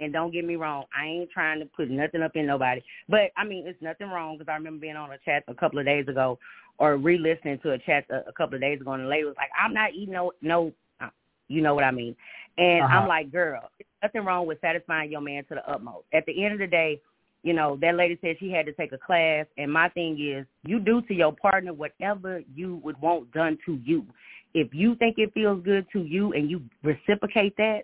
And 0.00 0.12
don't 0.14 0.32
get 0.32 0.46
me 0.46 0.56
wrong, 0.56 0.84
I 0.98 1.04
ain't 1.04 1.30
trying 1.30 1.60
to 1.60 1.66
put 1.66 1.90
nothing 1.90 2.22
up 2.22 2.32
in 2.34 2.46
nobody. 2.46 2.80
But 3.08 3.30
I 3.36 3.44
mean, 3.44 3.66
it's 3.66 3.80
nothing 3.82 4.08
wrong 4.08 4.38
because 4.38 4.50
I 4.50 4.54
remember 4.54 4.80
being 4.80 4.96
on 4.96 5.12
a 5.12 5.18
chat 5.24 5.44
a 5.46 5.54
couple 5.54 5.78
of 5.78 5.84
days 5.84 6.08
ago, 6.08 6.38
or 6.78 6.96
re-listening 6.96 7.58
to 7.62 7.72
a 7.72 7.78
chat 7.78 8.06
a, 8.10 8.28
a 8.28 8.32
couple 8.32 8.54
of 8.56 8.62
days 8.62 8.80
ago, 8.80 8.92
and 8.92 9.04
the 9.04 9.08
lady 9.08 9.24
was 9.24 9.34
like, 9.36 9.50
"I'm 9.62 9.74
not 9.74 9.92
eating 9.94 10.14
no 10.14 10.32
no." 10.42 10.72
uh, 11.00 11.10
You 11.48 11.60
know 11.60 11.74
what 11.74 11.84
I 11.84 11.90
mean? 11.92 12.16
And 12.58 12.82
Uh-huh. 12.84 12.96
I'm 12.96 13.08
like, 13.08 13.30
girl, 13.30 13.70
nothing 14.02 14.24
wrong 14.24 14.46
with 14.46 14.60
satisfying 14.60 15.12
your 15.12 15.20
man 15.20 15.44
to 15.50 15.54
the 15.54 15.70
utmost. 15.70 16.06
At 16.12 16.26
the 16.26 16.44
end 16.44 16.54
of 16.54 16.58
the 16.60 16.66
day, 16.66 17.00
you 17.42 17.54
know, 17.54 17.78
that 17.80 17.96
lady 17.96 18.18
said 18.20 18.36
she 18.38 18.50
had 18.50 18.66
to 18.66 18.72
take 18.72 18.92
a 18.92 18.98
class, 18.98 19.46
and 19.56 19.72
my 19.72 19.88
thing 19.90 20.18
is, 20.20 20.46
you 20.64 20.78
do 20.78 21.00
to 21.02 21.14
your 21.14 21.32
partner 21.32 21.72
whatever 21.72 22.42
you 22.54 22.80
would 22.84 23.00
want 23.00 23.32
done 23.32 23.58
to 23.66 23.80
you. 23.84 24.04
If 24.52 24.74
you 24.74 24.94
think 24.96 25.16
it 25.18 25.32
feels 25.32 25.62
good 25.64 25.86
to 25.92 26.02
you 26.02 26.32
and 26.32 26.50
you 26.50 26.62
reciprocate 26.82 27.56
that 27.56 27.82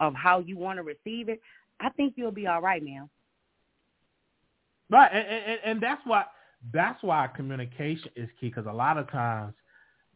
of 0.00 0.14
how 0.14 0.40
you 0.40 0.58
want 0.58 0.78
to 0.78 0.82
receive 0.82 1.28
it, 1.28 1.40
I 1.80 1.90
think 1.90 2.14
you'll 2.16 2.32
be 2.32 2.46
all 2.46 2.60
right, 2.60 2.82
man. 2.84 3.08
Right, 4.90 5.10
and, 5.12 5.26
and 5.26 5.60
and 5.64 5.82
that's 5.82 6.00
why 6.04 6.24
that's 6.72 7.02
why 7.02 7.28
communication 7.34 8.10
is 8.16 8.28
key 8.40 8.48
because 8.48 8.66
a 8.66 8.72
lot 8.72 8.98
of 8.98 9.10
times 9.10 9.54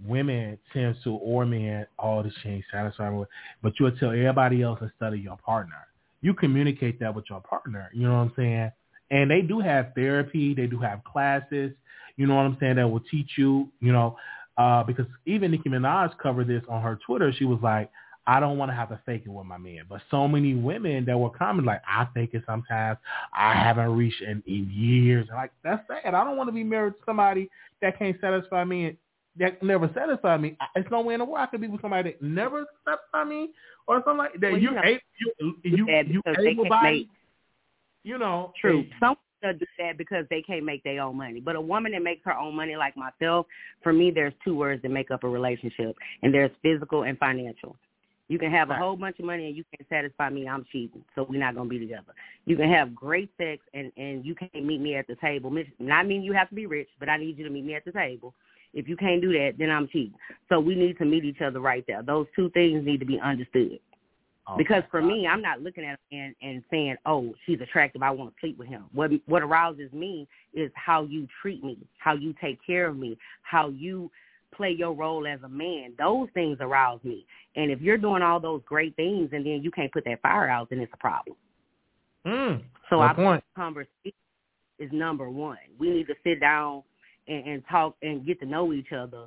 women 0.05 0.59
tend 0.73 0.97
to 1.05 1.15
or 1.15 1.47
men, 1.47 1.87
oh, 1.99 2.23
this 2.23 2.33
change 2.43 2.65
satisfying, 2.73 3.17
with, 3.17 3.29
but 3.63 3.73
you'll 3.79 3.93
tell 3.93 4.11
everybody 4.11 4.63
else 4.63 4.79
instead 4.83 5.13
of 5.13 5.21
your 5.21 5.37
partner. 5.37 5.87
You 6.21 6.35
communicate 6.35 6.99
that 7.01 7.15
with 7.15 7.27
your 7.29 7.41
partner. 7.41 7.91
You 7.93 8.09
know 8.09 8.15
what 8.15 8.21
I'm 8.21 8.33
saying? 8.37 8.73
And 9.13 9.31
they 9.31 9.43
do 9.43 9.61
have 9.61 9.93
therapy. 9.95 10.55
They 10.55 10.67
do 10.67 10.79
have 10.81 11.05
classes. 11.05 11.73
You 12.17 12.27
know 12.27 12.35
what 12.35 12.43
I'm 12.47 12.57
saying? 12.59 12.77
That 12.77 12.89
will 12.89 13.03
teach 13.11 13.31
you. 13.37 13.69
You 13.81 13.93
know, 13.93 14.17
uh, 14.57 14.83
because 14.83 15.07
even 15.27 15.51
Nicki 15.53 15.69
Minaj 15.69 16.19
covered 16.19 16.49
this 16.49 16.63
on 16.69 16.83
her 16.83 16.99
Twitter. 17.07 17.33
She 17.39 17.45
was 17.45 17.61
like, 17.63 17.91
I 18.27 18.39
don't 18.41 18.57
want 18.57 18.71
to 18.71 18.75
have 18.75 18.89
to 18.91 19.01
fake 19.05 19.23
it 19.27 19.31
with 19.31 19.47
my 19.47 19.59
man. 19.59 19.83
But 19.89 20.01
so 20.11 20.29
many 20.29 20.55
women 20.55 21.05
that 21.07 21.19
were 21.19 21.31
commenting 21.31 21.67
like, 21.67 21.83
I 21.87 22.07
fake 22.15 22.31
it 22.33 22.43
sometimes. 22.47 22.99
I 23.37 23.53
haven't 23.55 23.97
reached 23.97 24.23
in, 24.23 24.43
in 24.47 24.71
years. 24.73 25.29
Like, 25.33 25.53
that's 25.65 25.83
sad. 25.89 26.15
I 26.15 26.25
don't 26.25 26.37
want 26.37 26.49
to 26.49 26.53
be 26.53 26.65
married 26.65 26.95
to 26.95 26.99
somebody 27.05 27.51
that 27.81 27.99
can't 27.99 28.17
satisfy 28.21 28.65
me 28.65 28.87
and 28.87 28.97
that 29.39 29.63
never 29.63 29.91
satisfy 29.95 30.37
me. 30.37 30.57
It's 30.77 30.91
no 30.91 31.01
way 31.01 31.15
in 31.15 31.21
the 31.21 31.25
world 31.25 31.39
I 31.41 31.47
could 31.47 31.61
be 31.61 31.67
with 31.67 31.81
somebody 31.81 32.13
that 32.13 32.23
never 32.23 32.65
satisfy 32.85 33.25
me 33.25 33.51
or 33.89 33.97
something 34.05 34.19
like 34.19 34.35
that. 34.41 34.53
Well, 34.53 34.61
you, 34.61 34.69
you 34.69 34.75
know, 34.75 34.83
able, 34.85 35.01
you, 35.21 35.55
you, 35.65 35.87
that 35.87 36.07
you 36.07 36.23
because 36.25 36.45
they 36.45 36.51
able 36.51 36.65
can't 36.65 36.71
bodied, 36.71 36.93
make- 36.93 37.09
you 38.03 38.19
know. 38.19 38.53
True. 38.61 38.85
Some 39.01 39.17
people 39.41 39.59
do 39.59 39.67
that 39.79 39.99
because 39.99 40.25
they 40.31 40.43
can't 40.43 40.65
make 40.65 40.83
their 40.85 41.01
own 41.01 41.17
money. 41.17 41.41
But 41.41 41.57
a 41.57 41.61
woman 41.61 41.93
that 41.93 42.03
makes 42.03 42.23
her 42.25 42.37
own 42.37 42.55
money 42.55 42.77
like 42.77 42.97
myself, 42.97 43.47
for 43.83 43.93
me, 43.93 44.11
there's 44.11 44.35
two 44.45 44.55
words 44.55 44.83
that 44.83 44.91
make 44.91 45.11
up 45.11 45.25
a 45.25 45.29
relationship, 45.29 45.97
and 46.23 46.33
there's 46.33 46.51
physical 46.63 47.05
and 47.05 47.19
financial. 47.19 47.77
You 48.29 48.39
can 48.39 48.51
have 48.51 48.71
a 48.71 48.75
whole 48.75 48.97
bunch 48.97 49.19
of 49.19 49.27
money 49.27 49.47
and 49.47 49.55
you 49.55 49.63
can't 49.77 49.87
satisfy 49.91 50.31
me. 50.31 50.49
I'm 50.49 50.65
cheating, 50.73 51.05
so 51.15 51.27
we're 51.29 51.39
not 51.39 51.55
gonna 51.55 51.69
be 51.69 51.79
together. 51.79 52.15
You 52.47 52.57
can 52.57 52.71
have 52.71 52.95
great 52.95 53.29
sex 53.37 53.61
and 53.75 53.93
and 53.99 54.25
you 54.25 54.35
can't 54.35 54.65
meet 54.65 54.81
me 54.81 54.97
at 54.97 55.07
the 55.07 55.17
table. 55.17 55.53
Not 55.79 56.07
mean 56.07 56.23
you 56.23 56.33
have 56.33 56.49
to 56.49 56.55
be 56.55 56.65
rich, 56.65 56.89
but 56.99 57.11
I 57.11 57.19
need 57.19 57.37
you 57.37 57.45
to 57.45 57.51
meet 57.51 57.67
me 57.67 57.75
at 57.75 57.85
the 57.85 57.93
table. 57.93 58.33
If 58.73 58.89
you 58.89 58.97
can't 58.97 59.21
do 59.21 59.33
that, 59.33 59.57
then 59.59 59.71
I'm 59.71 59.87
cheating. 59.87 60.15
So 60.49 60.61
we 60.61 60.75
need 60.75 60.97
to 60.97 61.05
meet 61.05 61.27
each 61.27 61.43
other 61.45 61.61
right 61.61 61.85
there. 61.87 62.03
Those 62.03 62.27
two 62.35 62.49
things 62.51 62.87
need 62.87 63.01
to 63.01 63.07
be 63.07 63.21
understood. 63.21 63.81
Oh, 64.49 64.57
Because 64.57 64.83
for 64.91 65.01
me, 65.01 65.27
I'm 65.27 65.41
not 65.41 65.61
looking 65.61 65.85
at 65.85 66.01
him 66.11 66.21
and, 66.21 66.35
and 66.43 66.65
saying, 66.69 66.97
"Oh, 67.07 67.33
he's 67.47 67.61
attractive. 67.61 68.03
I 68.03 68.11
want 68.11 68.31
to 68.35 68.41
sleep 68.41 68.59
with 68.59 68.69
him." 68.69 68.87
What 68.93 69.13
what 69.27 69.43
arouses 69.43 69.93
me 69.93 70.27
is 70.53 70.71
how 70.75 71.05
you 71.05 71.29
treat 71.41 71.63
me, 71.63 71.79
how 71.99 72.15
you 72.15 72.35
take 72.41 72.59
care 72.67 72.89
of 72.89 72.97
me, 72.97 73.17
how 73.43 73.69
you 73.69 74.11
play 74.53 74.71
your 74.71 74.93
role 74.95 75.27
as 75.27 75.41
a 75.45 75.49
man. 75.49 75.95
Those 75.99 76.29
things 76.35 76.59
arouse 76.61 77.01
me. 77.05 77.25
And 77.57 77.71
if 77.71 77.81
you're 77.81 77.99
doing 77.99 78.23
all 78.23 78.41
those 78.41 78.63
great 78.67 78.95
things 78.97 79.31
and 79.33 79.47
then 79.47 79.63
you 79.63 79.71
can't 79.71 79.93
put 79.93 80.05
that 80.05 80.21
fire 80.23 80.49
out, 80.49 80.71
then 80.71 80.81
it's 80.81 80.93
a 80.93 80.99
problem. 80.99 81.37
Mm, 82.27 82.63
So 82.91 83.01
I 83.01 83.15
point. 83.15 83.43
conversation 83.57 84.13
is 84.79 84.91
number 84.93 85.29
one. 85.31 85.59
We 85.79 85.91
need 85.91 86.07
to 86.09 86.15
sit 86.23 86.41
down 86.41 86.83
and, 87.29 87.47
and 87.47 87.63
talk 87.71 87.97
and 88.03 88.27
get 88.27 88.41
to 88.41 88.47
know 88.47 88.73
each 88.73 88.93
other. 88.93 89.27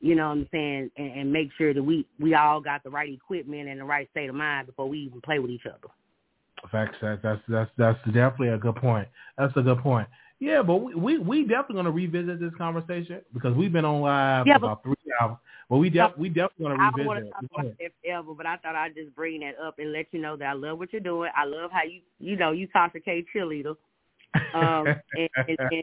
You 0.00 0.14
know 0.14 0.28
what 0.28 0.38
I'm 0.38 0.48
saying, 0.50 0.90
and, 0.96 1.12
and 1.12 1.32
make 1.32 1.50
sure 1.58 1.74
that 1.74 1.82
we 1.82 2.06
we 2.18 2.34
all 2.34 2.60
got 2.60 2.82
the 2.82 2.90
right 2.90 3.12
equipment 3.12 3.68
and 3.68 3.80
the 3.80 3.84
right 3.84 4.08
state 4.10 4.28
of 4.30 4.34
mind 4.34 4.66
before 4.66 4.88
we 4.88 4.98
even 5.00 5.20
play 5.20 5.38
with 5.38 5.50
each 5.50 5.66
other. 5.66 5.92
Facts. 6.70 6.96
That, 7.02 7.22
that's 7.22 7.40
that's 7.48 7.70
that's 7.76 7.98
definitely 8.06 8.48
a 8.48 8.58
good 8.58 8.76
point. 8.76 9.08
That's 9.36 9.56
a 9.56 9.62
good 9.62 9.78
point. 9.78 10.08
Yeah, 10.38 10.62
but 10.62 10.76
we 10.76 10.94
we, 10.94 11.18
we 11.18 11.42
definitely 11.42 11.76
gonna 11.76 11.90
revisit 11.90 12.40
this 12.40 12.52
conversation 12.56 13.20
because 13.34 13.54
we've 13.54 13.72
been 13.72 13.84
on 13.84 14.00
live 14.00 14.46
Yeah, 14.46 14.54
for 14.54 14.60
but- 14.60 14.66
about 14.66 14.82
three 14.82 14.94
hours. 15.20 15.36
But 15.68 15.76
we 15.76 15.88
def, 15.88 16.10
we 16.18 16.28
definitely 16.28 16.64
gonna 16.64 16.82
revisit 16.82 16.98
it. 16.98 17.00
I 17.00 17.04
don't 17.04 17.06
want 17.06 17.24
to 17.24 17.30
talk 17.30 17.42
it. 17.42 17.50
about 17.60 17.78
that 17.78 17.92
forever, 18.02 18.34
but 18.34 18.46
I 18.46 18.56
thought 18.56 18.74
I'd 18.74 18.94
just 18.96 19.14
bring 19.14 19.38
that 19.40 19.54
up 19.62 19.78
and 19.78 19.92
let 19.92 20.06
you 20.10 20.20
know 20.20 20.36
that 20.36 20.44
I 20.44 20.52
love 20.54 20.78
what 20.78 20.92
you're 20.92 21.00
doing. 21.00 21.30
I 21.36 21.44
love 21.44 21.70
how 21.70 21.84
you 21.84 22.00
you 22.18 22.36
know 22.36 22.50
you 22.50 22.66
Tasha 22.74 23.04
K 23.04 23.24
cheerleader, 23.32 23.76
um, 24.54 24.96
and, 25.16 25.28
and, 25.48 25.58
and, 25.70 25.82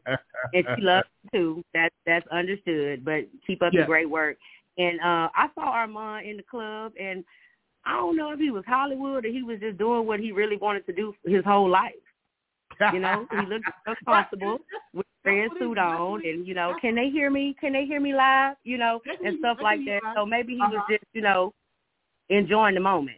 and 0.54 0.66
she 0.76 0.82
loves 0.82 1.08
too. 1.34 1.64
That's 1.74 1.96
that's 2.06 2.28
understood. 2.30 3.04
But 3.06 3.26
keep 3.46 3.62
up 3.64 3.74
Yeah. 3.74 3.82
the 3.82 3.84
great 3.86 4.10
work. 4.10 4.38
And 4.78 5.00
uh 5.02 5.30
I 5.36 5.48
saw 5.56 5.62
Armand 5.72 6.28
in 6.28 6.38
the 6.38 6.44
club, 6.44 6.94
and 7.00 7.24
I 7.86 7.94
don't 7.94 8.16
know 8.18 8.32
if 8.32 8.40
he 8.40 8.52
was 8.52 8.64
Hollywood 8.68 9.26
or 9.26 9.30
he 9.30 9.44
was 9.44 9.60
just 9.60 9.78
doing 9.78 10.06
what 10.08 10.20
he 10.20 10.32
really 10.32 10.58
wanted 10.58 10.86
to 10.88 10.94
do 10.94 11.14
his 11.26 11.44
whole 11.46 11.70
life. 11.70 11.94
You 12.90 13.00
know, 13.00 13.28
he 13.32 13.46
looked 13.46 13.66
so 13.86 13.96
comfortable 14.06 14.60
with 14.94 15.06
a 15.26 15.30
red 15.32 15.52
suit 15.60 15.78
on, 15.78 16.22
and 16.26 16.48
you 16.48 16.54
know, 16.54 16.74
can 16.82 16.96
they 16.96 17.10
hear 17.10 17.30
me? 17.30 17.56
Can 17.60 17.74
they 17.74 17.86
hear 17.86 18.00
me 18.00 18.14
live? 18.14 18.56
You 18.64 18.78
know, 18.78 19.02
and 19.24 19.36
stuff 19.40 19.58
like 19.62 19.84
that. 19.86 20.02
So 20.16 20.26
maybe 20.26 20.54
he 20.54 20.60
was 20.68 20.82
Uh-huh. 20.82 20.94
just, 20.94 21.04
you 21.14 21.22
know, 21.22 21.54
enjoying 22.30 22.76
the 22.76 22.82
moment. 22.82 23.18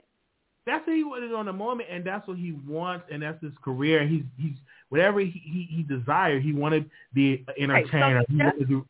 that's 0.66 0.86
what 0.88 0.96
he 0.96 1.04
wanted 1.04 1.34
on 1.34 1.46
the 1.46 1.54
moment, 1.54 1.90
and 1.92 2.06
that's 2.06 2.28
what 2.28 2.38
he 2.38 2.52
wants, 2.68 3.06
and 3.12 3.22
that's 3.24 3.42
his 3.44 3.54
career. 3.64 4.08
He's 4.08 4.24
he's 4.38 4.58
whatever 4.90 5.20
he 5.20 5.30
he, 5.32 5.68
he 5.70 5.84
desired. 5.84 6.44
He 6.44 6.53
wanted 6.53 6.84
to 6.86 6.90
be 7.14 7.45
an 7.57 7.70
Right, 7.70 7.86
so 7.90 7.98
entertainer. 7.98 8.24
he 8.30 8.38
wanted 8.38 8.60
to 8.60 8.66
do. 8.66 8.86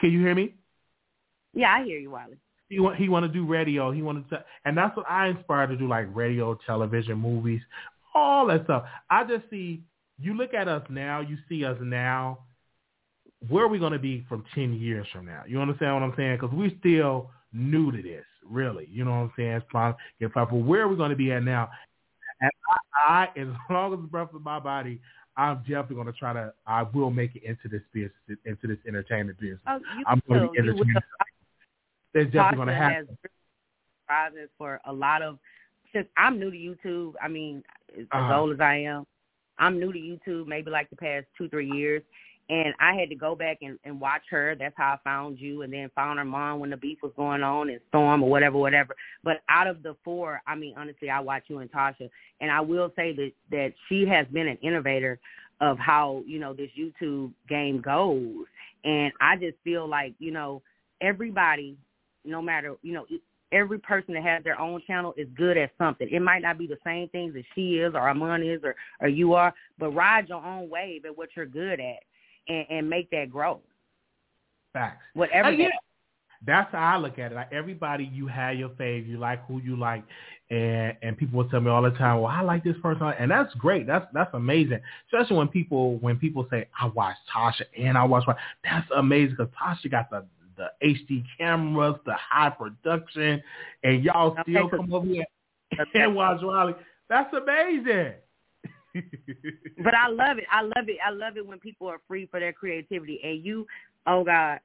Can 0.00 0.10
you 0.12 0.20
hear 0.20 0.34
me? 0.34 0.54
Yeah, 1.54 1.72
I 1.74 1.84
hear 1.84 1.98
you, 1.98 2.10
Wiley. 2.10 2.36
He 2.68 2.80
want 2.80 2.96
he 2.96 3.08
want 3.08 3.26
to 3.26 3.32
do 3.32 3.44
radio. 3.46 3.90
He 3.92 4.00
wanted 4.02 4.28
to, 4.30 4.44
and 4.64 4.76
that's 4.76 4.96
what 4.96 5.04
I 5.08 5.28
inspired 5.28 5.68
to 5.68 5.76
do, 5.76 5.86
like 5.88 6.06
radio, 6.14 6.58
television, 6.66 7.18
movies, 7.18 7.60
all 8.14 8.46
that 8.46 8.64
stuff. 8.64 8.84
I 9.10 9.24
just 9.24 9.44
see 9.50 9.82
you 10.18 10.34
look 10.34 10.54
at 10.54 10.68
us 10.68 10.82
now. 10.88 11.20
You 11.20 11.36
see 11.48 11.64
us 11.64 11.76
now. 11.82 12.38
Where 13.48 13.64
are 13.64 13.68
we 13.68 13.78
going 13.78 13.92
to 13.92 13.98
be 13.98 14.24
from 14.28 14.44
ten 14.54 14.72
years 14.72 15.06
from 15.12 15.26
now? 15.26 15.42
You 15.46 15.60
understand 15.60 15.94
what 15.94 16.02
I'm 16.02 16.14
saying? 16.16 16.38
Because 16.40 16.54
we're 16.56 16.70
still 16.78 17.30
new 17.52 17.90
to 17.90 18.00
this, 18.00 18.24
really. 18.48 18.88
You 18.90 19.04
know 19.04 19.10
what 19.10 19.16
I'm 19.16 19.32
saying? 19.36 19.50
It's 19.52 19.66
fine. 19.72 19.94
But 20.20 20.52
where 20.54 20.82
are 20.82 20.88
we 20.88 20.96
going 20.96 21.10
to 21.10 21.16
be 21.16 21.32
at 21.32 21.42
now? 21.42 21.68
And 22.42 22.50
I, 23.08 23.28
I 23.36 23.40
as 23.40 23.48
long 23.70 23.94
as 23.94 24.00
the 24.00 24.06
breath 24.08 24.34
of 24.34 24.42
my 24.42 24.58
body, 24.60 25.00
I'm 25.36 25.58
definitely 25.58 25.96
going 25.96 26.06
to 26.08 26.12
try 26.12 26.32
to. 26.34 26.52
I 26.66 26.82
will 26.82 27.10
make 27.10 27.34
it 27.36 27.42
into 27.44 27.68
this 27.70 27.82
business, 27.94 28.38
into 28.44 28.66
this 28.66 28.78
entertainment 28.86 29.38
business. 29.40 29.60
Oh, 29.66 29.78
you 29.96 30.04
I'm 30.06 30.20
going 30.28 30.42
to 30.42 30.48
be 30.52 30.58
entertained. 30.58 31.02
It's 32.14 32.30
definitely 32.32 32.56
going 32.56 32.68
to 32.68 32.74
happen. 32.74 33.18
prizes 34.06 34.50
for 34.58 34.80
a 34.86 34.92
lot 34.92 35.22
of 35.22 35.38
since 35.92 36.06
I'm 36.16 36.38
new 36.38 36.50
to 36.50 36.56
YouTube. 36.56 37.12
I 37.22 37.28
mean, 37.28 37.62
as 37.98 38.06
Uh-huh. 38.12 38.40
old 38.40 38.52
as 38.52 38.60
I 38.60 38.76
am, 38.76 39.06
I'm 39.58 39.78
new 39.78 39.92
to 39.92 39.98
YouTube. 39.98 40.46
Maybe 40.46 40.70
like 40.70 40.90
the 40.90 40.96
past 40.96 41.26
two 41.38 41.48
three 41.48 41.70
years, 41.70 42.02
and 42.48 42.74
I 42.80 42.94
had 42.94 43.08
to 43.10 43.14
go 43.14 43.34
back 43.34 43.58
and, 43.62 43.78
and 43.84 44.00
watch 44.00 44.22
her. 44.30 44.54
That's 44.58 44.74
how 44.76 44.94
I 44.94 44.98
found 45.04 45.38
you, 45.38 45.62
and 45.62 45.72
then 45.72 45.90
found 45.94 46.18
her 46.18 46.24
mom 46.24 46.60
when 46.60 46.70
the 46.70 46.76
beef 46.76 46.98
was 47.02 47.12
going 47.16 47.42
on 47.42 47.70
and 47.70 47.80
Storm 47.88 48.22
or 48.22 48.30
whatever, 48.30 48.58
whatever. 48.58 48.96
But 49.22 49.42
out 49.48 49.66
of 49.66 49.82
the 49.82 49.96
four, 50.04 50.42
I 50.46 50.54
mean, 50.54 50.74
honestly, 50.76 51.08
I 51.08 51.20
watch 51.20 51.44
you 51.48 51.58
and 51.58 51.70
Tasha, 51.70 52.10
and 52.40 52.50
I 52.50 52.60
will 52.60 52.92
say 52.96 53.14
that 53.14 53.32
that 53.50 53.72
she 53.88 54.06
has 54.06 54.26
been 54.32 54.48
an 54.48 54.58
innovator 54.62 55.18
of 55.60 55.78
how 55.78 56.22
you 56.26 56.38
know 56.38 56.52
this 56.52 56.70
YouTube 56.78 57.32
game 57.48 57.80
goes, 57.80 58.44
and 58.84 59.12
I 59.20 59.36
just 59.36 59.56
feel 59.62 59.88
like 59.88 60.14
you 60.18 60.32
know 60.32 60.62
everybody 61.00 61.76
no 62.24 62.42
matter 62.42 62.74
you 62.82 62.92
know 62.92 63.06
every 63.52 63.78
person 63.78 64.14
that 64.14 64.22
has 64.22 64.42
their 64.44 64.58
own 64.58 64.82
channel 64.86 65.14
is 65.16 65.28
good 65.36 65.56
at 65.56 65.70
something. 65.78 66.08
It 66.10 66.20
might 66.20 66.42
not 66.42 66.58
be 66.58 66.66
the 66.66 66.78
same 66.84 67.08
things 67.10 67.34
that 67.34 67.44
she 67.54 67.74
is 67.74 67.94
or 67.94 68.00
Armand 68.00 68.44
is 68.44 68.60
or 68.64 68.74
or 69.00 69.08
you 69.08 69.34
are, 69.34 69.54
but 69.78 69.90
ride 69.90 70.28
your 70.28 70.44
own 70.44 70.68
wave 70.68 71.04
at 71.04 71.16
what 71.16 71.30
you're 71.36 71.46
good 71.46 71.78
at 71.80 72.02
and, 72.48 72.66
and 72.70 72.90
make 72.90 73.10
that 73.10 73.30
grow. 73.30 73.60
Facts. 74.72 75.02
Whatever. 75.14 75.48
Uh, 75.48 75.50
yeah. 75.52 75.68
that- 75.68 75.80
That's 76.44 76.72
how 76.72 76.94
I 76.94 76.96
look 76.96 77.18
at 77.18 77.30
it. 77.32 77.34
Like 77.36 77.52
everybody, 77.52 78.04
you 78.04 78.26
have 78.26 78.56
your 78.56 78.70
fave. 78.70 79.06
You 79.06 79.18
like 79.18 79.44
who 79.46 79.60
you 79.60 79.76
like, 79.76 80.02
and 80.50 80.96
and 81.02 81.16
people 81.16 81.38
will 81.38 81.48
tell 81.48 81.60
me 81.60 81.70
all 81.70 81.82
the 81.82 81.90
time, 81.92 82.20
"Well, 82.20 82.32
I 82.32 82.40
like 82.40 82.64
this 82.64 82.76
person," 82.82 83.06
and 83.18 83.30
that's 83.30 83.54
great. 83.54 83.86
That's 83.86 84.06
that's 84.12 84.32
amazing. 84.34 84.80
Especially 85.06 85.36
when 85.36 85.46
people 85.48 85.98
when 85.98 86.18
people 86.18 86.46
say, 86.50 86.66
"I 86.80 86.86
watch 86.86 87.16
Tasha 87.32 87.62
and 87.78 87.96
I 87.96 88.02
watch," 88.04 88.24
Riley." 88.26 88.40
that's 88.64 88.88
amazing 88.96 89.36
because 89.36 89.52
Tasha 89.54 89.88
got 89.90 90.10
the 90.10 90.24
the 90.56 90.68
HD 90.82 91.22
cameras, 91.38 91.94
the 92.04 92.14
high 92.14 92.50
production, 92.50 93.40
and 93.84 94.02
y'all 94.02 94.36
still 94.42 94.68
come 94.68 94.92
over 94.92 95.06
here 95.06 95.24
and 95.94 96.14
watch 96.16 96.42
Riley. 96.42 96.74
That's 97.08 97.32
amazing. 97.34 98.14
But 99.82 99.94
I 99.94 100.08
love 100.08 100.38
it. 100.38 100.44
I 100.50 100.62
love 100.62 100.88
it. 100.88 100.98
I 101.04 101.10
love 101.10 101.36
it 101.36 101.46
when 101.46 101.58
people 101.58 101.88
are 101.88 102.00
free 102.06 102.26
for 102.30 102.40
their 102.40 102.52
creativity. 102.52 103.20
And 103.24 103.44
you, 103.44 103.66
oh 104.06 104.24
God, 104.24 104.60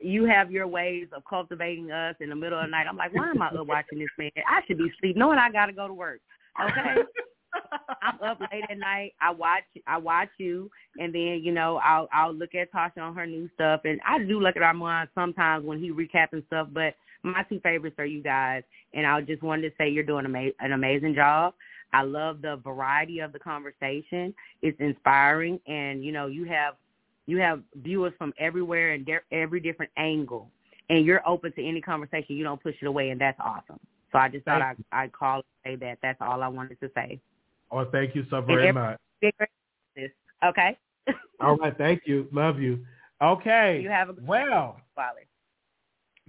you 0.00 0.24
have 0.24 0.50
your 0.50 0.66
ways 0.66 1.08
of 1.12 1.22
cultivating 1.28 1.90
us 1.90 2.14
in 2.20 2.28
the 2.28 2.36
middle 2.36 2.58
of 2.58 2.66
the 2.66 2.70
night. 2.70 2.86
I'm 2.88 2.96
like, 2.96 3.14
why 3.14 3.30
am 3.30 3.42
I 3.42 3.48
up 3.48 3.66
watching 3.66 3.98
this 3.98 4.08
man? 4.18 4.30
I 4.48 4.60
should 4.66 4.78
be 4.78 4.90
asleep, 4.90 5.16
knowing 5.16 5.38
I 5.38 5.50
got 5.50 5.66
to 5.66 5.72
go 5.72 5.86
to 5.86 5.94
work. 5.94 6.20
Okay. 6.62 7.02
I'm 8.02 8.20
up 8.22 8.40
late 8.40 8.64
at 8.70 8.78
night. 8.78 9.14
I 9.20 9.30
watch 9.30 9.64
I 9.86 9.96
watch 9.96 10.28
you 10.38 10.70
and 10.98 11.14
then, 11.14 11.40
you 11.42 11.52
know, 11.52 11.80
I'll 11.82 12.08
I'll 12.12 12.34
look 12.34 12.54
at 12.54 12.72
Tasha 12.72 12.98
on 12.98 13.14
her 13.14 13.26
new 13.26 13.48
stuff 13.54 13.80
and 13.84 14.00
I 14.06 14.18
do 14.18 14.40
look 14.40 14.56
at 14.56 14.62
Armand 14.62 15.08
sometimes 15.14 15.64
when 15.64 15.80
he 15.80 15.90
recapping 15.90 16.46
stuff, 16.46 16.68
but 16.72 16.94
my 17.22 17.42
two 17.48 17.60
favorites 17.60 17.96
are 17.98 18.06
you 18.06 18.22
guys 18.22 18.62
and 18.94 19.06
I 19.06 19.20
just 19.22 19.42
wanted 19.42 19.70
to 19.70 19.74
say 19.76 19.88
you're 19.88 20.04
doing 20.04 20.26
ama- 20.26 20.50
an 20.60 20.72
amazing 20.72 21.14
job. 21.14 21.54
I 21.92 22.02
love 22.02 22.42
the 22.42 22.56
variety 22.56 23.20
of 23.20 23.32
the 23.32 23.38
conversation. 23.38 24.34
It's 24.62 24.78
inspiring 24.80 25.60
and 25.66 26.04
you 26.04 26.12
know, 26.12 26.26
you 26.26 26.44
have 26.44 26.74
you 27.26 27.38
have 27.38 27.62
viewers 27.76 28.12
from 28.18 28.32
everywhere 28.38 28.92
and 28.92 29.04
de- 29.04 29.20
every 29.32 29.60
different 29.60 29.92
angle 29.96 30.50
and 30.90 31.04
you're 31.04 31.26
open 31.26 31.52
to 31.52 31.66
any 31.66 31.80
conversation. 31.80 32.36
You 32.36 32.44
don't 32.44 32.62
push 32.62 32.74
it 32.80 32.86
away 32.86 33.10
and 33.10 33.20
that's 33.20 33.38
awesome. 33.40 33.80
So 34.12 34.18
I 34.18 34.28
just 34.28 34.44
thought 34.44 34.62
I, 34.62 34.74
I'd 34.92 35.12
call 35.12 35.36
and 35.36 35.44
say 35.64 35.76
that. 35.86 35.98
That's 36.02 36.18
all 36.20 36.42
I 36.42 36.48
wanted 36.48 36.80
to 36.80 36.90
say. 36.94 37.20
oh, 37.70 37.84
thank 37.86 38.14
you 38.14 38.24
so 38.30 38.40
very 38.40 38.68
every- 38.68 38.80
much. 38.80 38.98
Okay. 40.44 40.78
All 41.40 41.56
right, 41.56 41.76
thank 41.76 42.02
you. 42.04 42.28
Love 42.32 42.60
you. 42.60 42.84
Okay. 43.22 43.80
You 43.82 43.90
have 43.90 44.08
a 44.10 44.12
good 44.12 44.26
well. 44.26 44.80
Wally. 44.96 45.22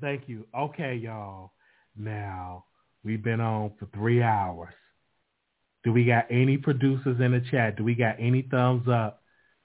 Thank 0.01 0.27
you. 0.27 0.47
Okay, 0.57 0.95
y'all. 0.95 1.51
Now, 1.97 2.65
we've 3.03 3.23
been 3.23 3.41
on 3.41 3.71
for 3.77 3.87
three 3.93 4.21
hours. 4.23 4.73
Do 5.89 5.93
we 5.93 6.05
got 6.05 6.27
any 6.29 6.55
producers 6.55 7.19
in 7.19 7.31
the 7.31 7.41
chat? 7.49 7.75
Do 7.75 7.83
we 7.83 7.95
got 7.95 8.17
any 8.19 8.43
thumbs 8.43 8.87
up? 8.87 9.23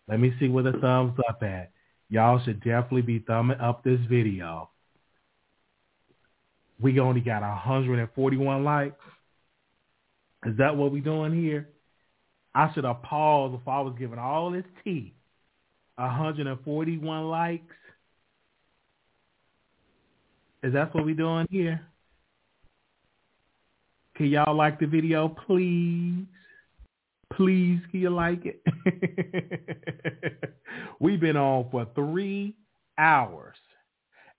Let 0.08 0.18
me 0.18 0.32
see 0.40 0.48
where 0.48 0.64
the 0.64 0.72
thumbs 0.72 1.18
up 1.28 1.42
at. 1.42 1.70
Y'all 2.08 2.42
should 2.42 2.60
definitely 2.60 3.02
be 3.02 3.18
thumbing 3.18 3.60
up 3.60 3.84
this 3.84 4.00
video. 4.08 4.70
We 6.80 6.98
only 6.98 7.20
got 7.20 7.42
141 7.42 8.64
likes. 8.64 8.96
Is 10.46 10.56
that 10.56 10.74
what 10.74 10.92
we 10.92 11.00
doing 11.00 11.34
here? 11.34 11.68
I 12.54 12.72
should 12.72 12.84
have 12.84 13.02
paused 13.02 13.60
if 13.60 13.68
I 13.68 13.82
was 13.82 13.94
giving 13.98 14.18
all 14.18 14.50
this 14.50 14.64
tea. 14.82 15.12
141 15.96 17.28
likes. 17.28 17.76
Is 20.62 20.72
that 20.72 20.94
what 20.94 21.04
we 21.04 21.12
doing 21.12 21.46
here? 21.50 21.86
Can 24.16 24.26
y'all 24.26 24.54
like 24.54 24.78
the 24.78 24.86
video, 24.86 25.28
please? 25.28 26.24
Please, 27.32 27.80
can 27.90 28.00
you 28.00 28.10
like 28.10 28.42
it? 28.44 28.62
We've 31.00 31.20
been 31.20 31.36
on 31.36 31.68
for 31.70 31.86
three 31.94 32.54
hours. 32.96 33.56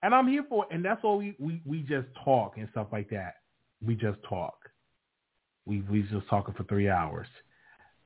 And 0.02 0.14
I'm 0.16 0.28
here 0.28 0.46
for 0.48 0.66
and 0.72 0.86
that's 0.86 1.04
all 1.04 1.18
we, 1.18 1.36
we, 1.40 1.62
we 1.66 1.82
just 1.82 2.08
talk 2.24 2.54
and 2.58 2.70
stuff 2.72 2.88
like 2.92 3.10
that. 3.10 3.36
We 3.86 3.96
just 3.96 4.20
talk. 4.30 4.56
We 5.66 5.82
we 5.82 6.04
just 6.04 6.28
talking 6.30 6.54
for 6.54 6.64
three 6.66 6.90
hours. 6.90 7.28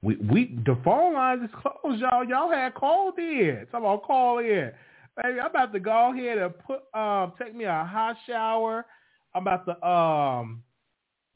We 0.01 0.15
we 0.15 0.59
the 0.65 0.77
phone 0.83 1.13
lines 1.13 1.43
is 1.43 1.49
closed, 1.61 2.01
y'all. 2.01 2.23
Y'all 2.23 2.49
had 2.49 2.73
called 2.73 3.19
in. 3.19 3.67
Someone 3.71 3.99
call 3.99 4.39
in. 4.39 4.71
Baby, 5.21 5.39
I'm 5.39 5.49
about 5.49 5.73
to 5.73 5.79
go 5.79 6.13
ahead 6.13 6.37
and 6.37 6.53
put 6.59 6.81
um 6.93 7.33
take 7.37 7.53
me 7.53 7.65
a 7.65 7.83
hot 7.83 8.15
shower. 8.25 8.85
I'm 9.35 9.41
about 9.41 9.65
to 9.65 9.87
um 9.87 10.63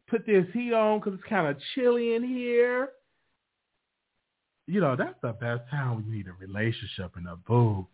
put 0.07 0.25
this 0.25 0.45
heat 0.53 0.73
on 0.73 0.99
because 0.99 1.13
it's 1.13 1.29
kind 1.29 1.47
of 1.47 1.57
chilly 1.73 2.15
in 2.15 2.23
here. 2.23 2.89
You 4.65 4.79
know 4.79 4.95
that's 4.95 5.15
the 5.21 5.33
best 5.33 5.69
time 5.69 5.95
when 5.95 6.05
you 6.05 6.11
need 6.17 6.27
a 6.27 6.33
relationship 6.33 7.11
and 7.15 7.27
a 7.27 7.35
boo. 7.35 7.85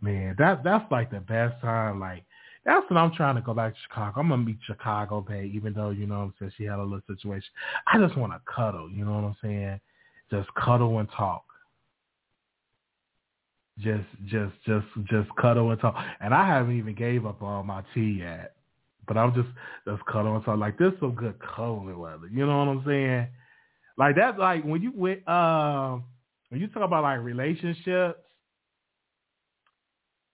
Man, 0.00 0.34
that's 0.38 0.62
that's 0.64 0.90
like 0.90 1.10
the 1.10 1.20
best 1.20 1.60
time. 1.62 2.00
Like 2.00 2.24
that's 2.64 2.88
when 2.90 2.98
I'm 2.98 3.12
trying 3.12 3.36
to 3.36 3.40
go 3.40 3.54
back 3.54 3.74
to 3.74 3.78
Chicago. 3.88 4.20
I'm 4.20 4.28
gonna 4.28 4.42
meet 4.42 4.58
Chicago 4.66 5.20
Bay, 5.20 5.50
even 5.54 5.72
though 5.72 5.90
you 5.90 6.06
know 6.06 6.18
what 6.18 6.24
I'm 6.24 6.34
saying 6.38 6.52
she 6.56 6.64
had 6.64 6.78
a 6.78 6.82
little 6.82 7.00
situation. 7.06 7.48
I 7.86 7.98
just 7.98 8.16
want 8.16 8.32
to 8.32 8.40
cuddle. 8.52 8.90
You 8.90 9.04
know 9.04 9.12
what 9.12 9.24
I'm 9.24 9.36
saying? 9.42 9.80
Just 10.30 10.52
cuddle 10.54 10.98
and 10.98 11.08
talk. 11.10 11.44
Just, 13.78 14.04
just, 14.26 14.54
just, 14.64 14.86
just 15.10 15.28
cuddle 15.36 15.70
and 15.72 15.80
talk. 15.80 15.96
And 16.20 16.32
I 16.32 16.46
haven't 16.46 16.78
even 16.78 16.94
gave 16.94 17.26
up 17.26 17.42
on 17.42 17.66
my 17.66 17.82
tea 17.92 18.18
yet, 18.20 18.54
but 19.06 19.16
I'm 19.16 19.34
just, 19.34 19.48
just 19.86 20.04
cuddle 20.06 20.36
and 20.36 20.44
talk. 20.44 20.58
Like 20.58 20.78
this, 20.78 20.92
is 20.92 21.00
some 21.00 21.14
good 21.14 21.34
cuddling 21.38 21.98
weather. 21.98 22.28
You 22.30 22.46
know 22.46 22.58
what 22.58 22.68
I'm 22.68 22.84
saying? 22.86 23.28
Like 23.96 24.16
that's 24.16 24.38
like 24.38 24.64
when 24.64 24.82
you 24.82 24.92
went, 24.94 25.26
um, 25.28 26.04
when 26.48 26.60
you 26.60 26.68
talk 26.68 26.82
about 26.84 27.02
like 27.02 27.20
relationships. 27.20 28.20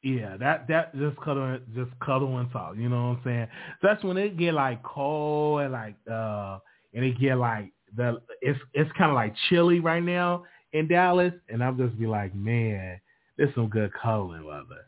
Yeah, 0.02 0.38
that 0.38 0.66
that 0.68 0.96
just 0.96 1.18
cuddle 1.18 1.58
just 1.74 1.90
cuddle 2.00 2.38
and 2.38 2.50
talk. 2.50 2.76
You 2.76 2.88
know 2.88 3.08
what 3.08 3.18
I'm 3.18 3.20
saying? 3.22 3.48
That's 3.82 4.02
when 4.02 4.16
it 4.16 4.38
get 4.38 4.54
like 4.54 4.82
cold 4.82 5.60
and 5.60 5.72
like 5.72 5.94
uh 6.10 6.58
and 6.94 7.04
it 7.04 7.20
get 7.20 7.36
like 7.36 7.70
the 7.96 8.20
it's 8.40 8.58
it's 8.72 8.90
kind 8.96 9.10
of 9.10 9.14
like 9.14 9.34
chilly 9.48 9.80
right 9.80 10.02
now 10.02 10.44
in 10.72 10.88
Dallas, 10.88 11.34
and 11.48 11.62
I'll 11.62 11.74
just 11.74 11.98
be 11.98 12.06
like, 12.06 12.34
man, 12.34 13.00
there's 13.36 13.54
some 13.54 13.68
good 13.68 13.92
cuddling 13.92 14.44
weather. 14.44 14.86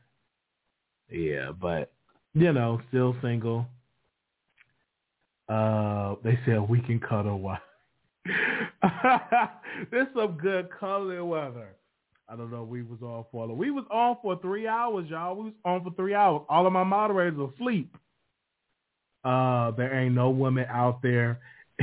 Yeah, 1.11 1.53
but 1.53 1.93
you 2.35 2.53
know, 2.53 2.81
still 2.89 3.15
single. 3.23 3.67
Uh, 5.49 6.15
they 6.25 6.39
said 6.47 6.69
we 6.69 6.81
can 6.81 7.01
cuddle 7.01 7.39
while. 7.39 7.59
there's 9.91 10.09
some 10.15 10.39
good 10.41 10.69
cuddling 10.79 11.29
weather. 11.29 11.69
I 12.29 12.37
don't 12.37 12.51
know. 12.51 12.63
We 12.63 12.83
was 12.83 13.01
on 13.03 13.25
for 13.31 13.47
we 13.49 13.71
was 13.71 13.85
on 13.91 14.17
for 14.23 14.39
three 14.41 14.67
hours, 14.67 15.09
y'all. 15.09 15.37
We 15.37 15.45
was 15.45 15.53
on 15.65 15.85
for 15.85 15.91
three 15.95 16.15
hours. 16.15 16.43
All 16.49 16.67
of 16.67 16.73
my 16.73 16.85
moderators 16.85 17.39
asleep. 17.55 17.95
Uh, 19.25 19.73
there 19.73 19.95
ain't 19.95 20.15
no 20.15 20.31
woman 20.31 20.65
out 20.69 21.03
there. 21.03 21.41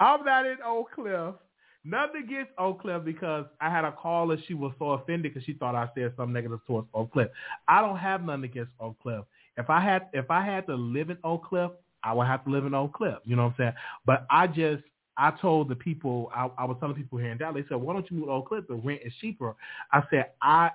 I'm 0.00 0.24
not 0.24 0.46
in 0.46 0.56
Oak 0.64 0.88
Cliff 0.94 1.34
Nothing 1.84 2.24
against 2.24 2.50
Oak 2.58 2.82
Cliff 2.82 3.04
because 3.04 3.46
I 3.60 3.70
had 3.70 3.84
a 3.84 3.92
caller. 3.92 4.36
She 4.46 4.54
was 4.54 4.72
so 4.78 4.90
offended 4.90 5.32
because 5.32 5.44
she 5.44 5.54
thought 5.54 5.74
I 5.74 5.88
said 5.94 6.12
something 6.16 6.32
negative 6.32 6.60
towards 6.66 6.88
Oak 6.92 7.12
Cliff. 7.12 7.28
I 7.66 7.80
don't 7.80 7.98
have 7.98 8.24
nothing 8.24 8.44
against 8.44 8.72
Oak 8.80 8.96
Cliff. 9.02 9.24
If 9.56 9.70
I 9.70 9.80
had 9.80 10.08
if 10.12 10.30
I 10.30 10.44
had 10.44 10.66
to 10.66 10.74
live 10.74 11.10
in 11.10 11.18
Oak 11.24 11.44
Cliff, 11.44 11.70
I 12.02 12.12
would 12.12 12.26
have 12.26 12.44
to 12.44 12.50
live 12.50 12.66
in 12.66 12.74
Oak 12.74 12.94
Cliff. 12.94 13.16
You 13.24 13.36
know 13.36 13.44
what 13.44 13.50
I'm 13.50 13.54
saying? 13.58 13.72
But 14.06 14.26
I 14.30 14.46
just 14.46 14.82
I 15.16 15.32
told 15.40 15.68
the 15.68 15.76
people 15.76 16.30
I, 16.34 16.48
I 16.58 16.64
was 16.64 16.76
telling 16.80 16.94
the 16.94 17.02
people 17.02 17.18
here 17.18 17.30
in 17.30 17.38
Dallas. 17.38 17.62
They 17.62 17.74
said, 17.74 17.80
"Why 17.80 17.92
don't 17.92 18.08
you 18.10 18.18
move 18.18 18.26
to 18.26 18.32
Oak 18.32 18.48
Cliff? 18.48 18.64
The 18.68 18.74
rent 18.74 19.00
is 19.04 19.12
cheaper." 19.20 19.54
I 19.92 20.02
said, 20.10 20.30
"I 20.42 20.70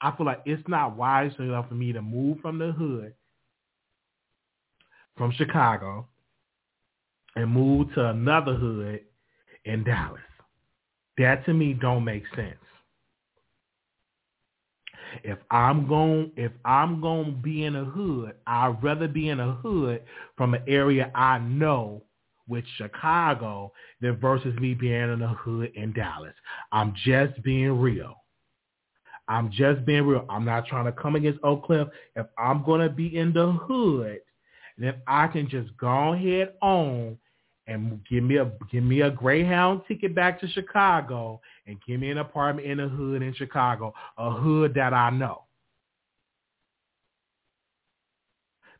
I 0.00 0.16
feel 0.16 0.26
like 0.26 0.42
it's 0.44 0.66
not 0.68 0.96
wise 0.96 1.32
enough 1.38 1.68
for 1.68 1.74
me 1.74 1.92
to 1.92 2.02
move 2.02 2.38
from 2.40 2.58
the 2.58 2.72
hood, 2.72 3.14
from 5.16 5.32
Chicago, 5.32 6.06
and 7.36 7.50
move 7.50 7.92
to 7.94 8.08
another 8.08 8.54
hood 8.54 9.00
in 9.64 9.84
Dallas. 9.84 10.20
That 11.18 11.44
to 11.46 11.54
me 11.54 11.74
don't 11.74 12.04
make 12.04 12.24
sense. 12.34 12.56
If 15.22 15.38
I'm 15.50 15.86
going 15.86 16.32
if 16.36 16.52
I'm 16.64 17.00
going 17.00 17.26
to 17.26 17.32
be 17.32 17.64
in 17.64 17.76
a 17.76 17.84
hood, 17.84 18.34
I'd 18.46 18.82
rather 18.82 19.06
be 19.06 19.28
in 19.28 19.38
a 19.40 19.52
hood 19.52 20.02
from 20.36 20.54
an 20.54 20.62
area 20.66 21.10
I 21.14 21.38
know 21.38 22.02
with 22.48 22.64
Chicago 22.76 23.72
than 24.00 24.16
versus 24.16 24.58
me 24.58 24.74
being 24.74 25.12
in 25.12 25.22
a 25.22 25.34
hood 25.34 25.72
in 25.74 25.92
Dallas. 25.92 26.34
I'm 26.72 26.94
just 27.04 27.42
being 27.42 27.80
real. 27.80 28.16
I'm 29.28 29.50
just 29.50 29.86
being 29.86 30.02
real. 30.02 30.26
I'm 30.28 30.44
not 30.44 30.66
trying 30.66 30.84
to 30.84 30.92
come 30.92 31.16
against 31.16 31.40
Oak 31.42 31.64
Cliff. 31.64 31.88
If 32.16 32.26
I'm 32.36 32.64
going 32.64 32.80
to 32.80 32.90
be 32.90 33.16
in 33.16 33.32
the 33.32 33.52
hood, 33.52 34.20
then 34.76 34.96
I 35.06 35.28
can 35.28 35.48
just 35.48 35.74
go 35.78 36.12
ahead 36.12 36.54
on 36.60 37.16
and 37.66 38.00
give 38.08 38.22
me 38.22 38.36
a 38.36 38.50
give 38.70 38.84
me 38.84 39.02
a 39.02 39.10
Greyhound 39.10 39.82
ticket 39.88 40.14
back 40.14 40.40
to 40.40 40.48
Chicago 40.48 41.40
and 41.66 41.78
give 41.86 42.00
me 42.00 42.10
an 42.10 42.18
apartment 42.18 42.66
in 42.66 42.80
a 42.80 42.88
hood 42.88 43.22
in 43.22 43.34
Chicago, 43.34 43.94
a 44.18 44.30
hood 44.30 44.74
that 44.74 44.92
I 44.92 45.10
know. 45.10 45.42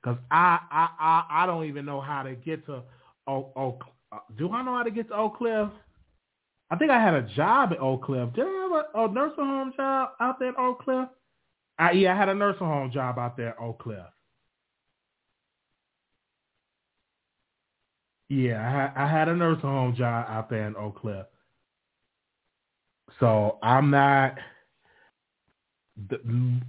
Cause 0.02 0.18
I 0.30 0.58
I 0.70 0.88
I, 0.98 1.24
I 1.30 1.46
don't 1.46 1.64
even 1.64 1.86
know 1.86 2.00
how 2.00 2.22
to 2.22 2.34
get 2.34 2.66
to 2.66 2.82
Oak. 3.26 3.52
Oak 3.56 3.84
uh, 4.12 4.18
do 4.36 4.50
I 4.52 4.62
know 4.62 4.76
how 4.76 4.82
to 4.82 4.90
get 4.90 5.08
to 5.08 5.16
Oak 5.16 5.38
Cliff? 5.38 5.68
I 6.70 6.76
think 6.76 6.90
I 6.90 7.00
had 7.00 7.14
a 7.14 7.22
job 7.34 7.72
at 7.72 7.80
Oak 7.80 8.04
Cliff. 8.04 8.32
Did 8.34 8.46
I 8.46 8.50
have 8.50 8.72
a, 8.72 9.10
a 9.10 9.12
nursing 9.12 9.44
home 9.44 9.72
job 9.76 10.10
out 10.20 10.38
there 10.38 10.50
at 10.50 10.58
Oak 10.58 10.82
Cliff? 10.82 11.08
I, 11.78 11.92
yeah, 11.92 12.14
I 12.14 12.16
had 12.16 12.28
a 12.28 12.34
nursing 12.34 12.66
home 12.66 12.90
job 12.92 13.18
out 13.18 13.36
there 13.36 13.50
at 13.50 13.58
Oak 13.60 13.80
Cliff. 13.80 14.04
Yeah, 18.28 18.92
I 18.96 19.04
I 19.04 19.08
had 19.08 19.28
a 19.28 19.34
nursing 19.36 19.62
home 19.62 19.94
job 19.96 20.26
out 20.28 20.48
there 20.50 20.66
in 20.66 20.76
Oak 20.76 21.00
Cliff. 21.00 21.26
So 23.20 23.58
I'm 23.62 23.90
not 23.90 24.36
the, 26.08 26.18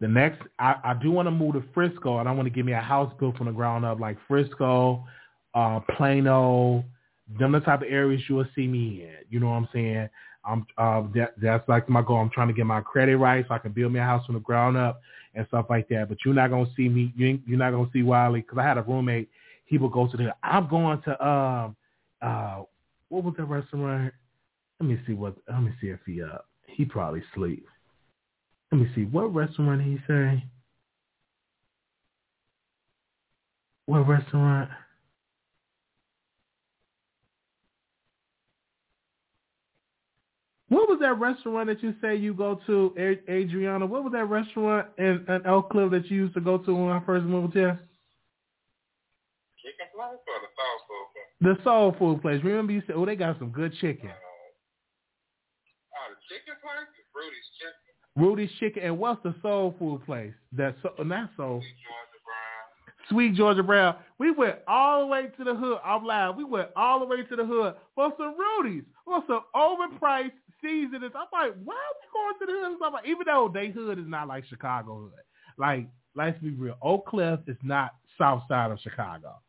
the 0.00 0.08
next. 0.08 0.42
I, 0.58 0.76
I 0.84 0.94
do 0.94 1.10
want 1.10 1.26
to 1.26 1.30
move 1.30 1.54
to 1.54 1.64
Frisco, 1.72 2.18
and 2.18 2.28
I 2.28 2.32
want 2.32 2.46
to 2.46 2.50
give 2.50 2.66
me 2.66 2.72
a 2.72 2.80
house 2.80 3.12
built 3.18 3.36
from 3.36 3.46
the 3.46 3.52
ground 3.52 3.84
up, 3.84 4.00
like 4.00 4.18
Frisco, 4.28 5.04
uh, 5.54 5.80
Plano, 5.96 6.84
them 7.38 7.52
the 7.52 7.60
type 7.60 7.82
of 7.82 7.88
areas 7.88 8.22
you 8.28 8.36
will 8.36 8.46
see 8.54 8.66
me 8.66 9.02
in. 9.02 9.16
You 9.30 9.40
know 9.40 9.46
what 9.46 9.56
I'm 9.56 9.68
saying? 9.72 10.08
I'm 10.44 10.66
uh, 10.78 11.02
that 11.14 11.34
that's 11.40 11.68
like 11.68 11.88
my 11.88 12.02
goal. 12.02 12.18
I'm 12.18 12.30
trying 12.30 12.48
to 12.48 12.54
get 12.54 12.66
my 12.66 12.80
credit 12.80 13.16
right 13.16 13.44
so 13.48 13.54
I 13.54 13.58
can 13.58 13.72
build 13.72 13.92
me 13.92 13.98
a 13.98 14.04
house 14.04 14.24
from 14.26 14.36
the 14.36 14.40
ground 14.40 14.76
up 14.76 15.00
and 15.34 15.46
stuff 15.48 15.66
like 15.68 15.88
that. 15.88 16.08
But 16.08 16.18
you're 16.24 16.34
not 16.34 16.50
gonna 16.50 16.70
see 16.76 16.88
me. 16.88 17.12
You 17.16 17.40
you're 17.46 17.58
not 17.58 17.72
gonna 17.72 17.90
see 17.92 18.02
Wiley 18.02 18.42
because 18.42 18.58
I 18.58 18.62
had 18.62 18.78
a 18.78 18.82
roommate. 18.82 19.28
He 19.66 19.78
would 19.78 19.92
go 19.92 20.06
to 20.08 20.16
the. 20.16 20.34
I'm 20.42 20.68
going 20.68 21.02
to 21.02 21.26
um 21.26 21.76
uh 22.22 22.62
what 23.08 23.24
was 23.24 23.34
that 23.36 23.44
restaurant? 23.44 24.12
Let 24.80 24.88
me 24.88 24.98
see 25.06 25.12
what. 25.12 25.36
Let 25.48 25.62
me 25.62 25.72
see 25.80 25.88
if 25.88 26.00
he 26.06 26.22
up. 26.22 26.48
He 26.66 26.84
probably 26.84 27.22
sleep. 27.34 27.66
Let 28.72 28.80
me 28.80 28.88
see 28.94 29.04
what 29.04 29.34
restaurant 29.34 29.82
he 29.82 29.98
say. 30.06 30.44
What 33.86 34.08
restaurant? 34.08 34.70
What 40.68 40.88
was 40.88 40.98
that 41.00 41.18
restaurant 41.20 41.68
that 41.68 41.80
you 41.82 41.94
say 42.02 42.16
you 42.16 42.34
go 42.34 42.60
to, 42.66 42.92
Adriana? 43.28 43.86
What 43.86 44.02
was 44.02 44.12
that 44.14 44.24
restaurant 44.24 44.88
in, 44.98 45.24
in 45.28 45.46
Oak 45.46 45.70
Cliff 45.70 45.92
that 45.92 46.10
you 46.10 46.16
used 46.16 46.34
to 46.34 46.40
go 46.40 46.58
to 46.58 46.74
when 46.74 46.90
I 46.90 47.00
first 47.06 47.24
moved 47.24 47.54
here? 47.54 47.78
Chicken 49.66 49.90
or 49.98 50.14
the 50.14 50.22
soul 50.54 50.78
food 50.86 51.10
place? 51.10 51.26
The 51.42 51.58
soul 51.64 51.90
food 51.98 52.22
place. 52.22 52.38
Remember 52.44 52.72
you 52.72 52.82
said, 52.86 52.94
oh, 52.94 53.04
they 53.04 53.16
got 53.16 53.36
some 53.40 53.50
good 53.50 53.74
chicken. 53.80 54.10
Uh, 54.10 54.14
oh, 55.90 56.14
the 56.14 56.18
chicken 56.30 56.54
place 56.62 56.86
is 56.94 57.06
Rudy's 57.10 57.50
Chicken. 57.58 57.90
Rudy's 58.14 58.52
Chicken. 58.60 58.82
And 58.84 58.98
what's 58.98 59.20
the 59.24 59.34
soul 59.42 59.74
food 59.76 60.06
place? 60.06 60.34
That's 60.52 60.76
so, 60.82 60.94
not 61.02 61.30
soul. 61.36 61.58
Sweet 61.66 61.74
Georgia 61.82 62.22
Brown. 62.22 62.62
Sweet 63.10 63.34
Georgia 63.34 63.62
Brown. 63.64 63.96
We 64.18 64.30
went 64.30 64.58
all 64.68 65.00
the 65.00 65.06
way 65.06 65.26
to 65.36 65.42
the 65.42 65.54
hood. 65.56 65.78
I'm 65.84 66.04
loud. 66.04 66.36
We 66.36 66.44
went 66.44 66.68
all 66.76 67.00
the 67.00 67.06
way 67.06 67.24
to 67.24 67.36
the 67.36 67.44
hood 67.44 67.74
for 67.96 68.12
some 68.16 68.36
Rudy's. 68.38 68.84
For 69.04 69.24
some 69.26 69.42
overpriced 69.52 70.30
season 70.62 71.02
is 71.02 71.10
I'm 71.16 71.26
like, 71.32 71.54
why 71.64 71.74
are 71.74 71.96
we 71.98 72.06
going 72.14 72.38
to 72.38 72.46
the 72.46 72.52
hood? 72.52 72.78
I'm 72.84 72.92
like, 72.92 73.06
even 73.06 73.26
though 73.26 73.50
they 73.52 73.70
hood 73.70 73.98
is 73.98 74.06
not 74.06 74.28
like 74.28 74.46
Chicago 74.46 75.10
hood. 75.10 75.24
Like, 75.58 75.88
let's 76.14 76.38
be 76.38 76.50
real. 76.50 76.76
Oak 76.82 77.06
Cliff 77.06 77.40
is 77.48 77.56
not 77.64 77.94
south 78.16 78.42
side 78.48 78.70
of 78.70 78.78
Chicago. 78.78 79.40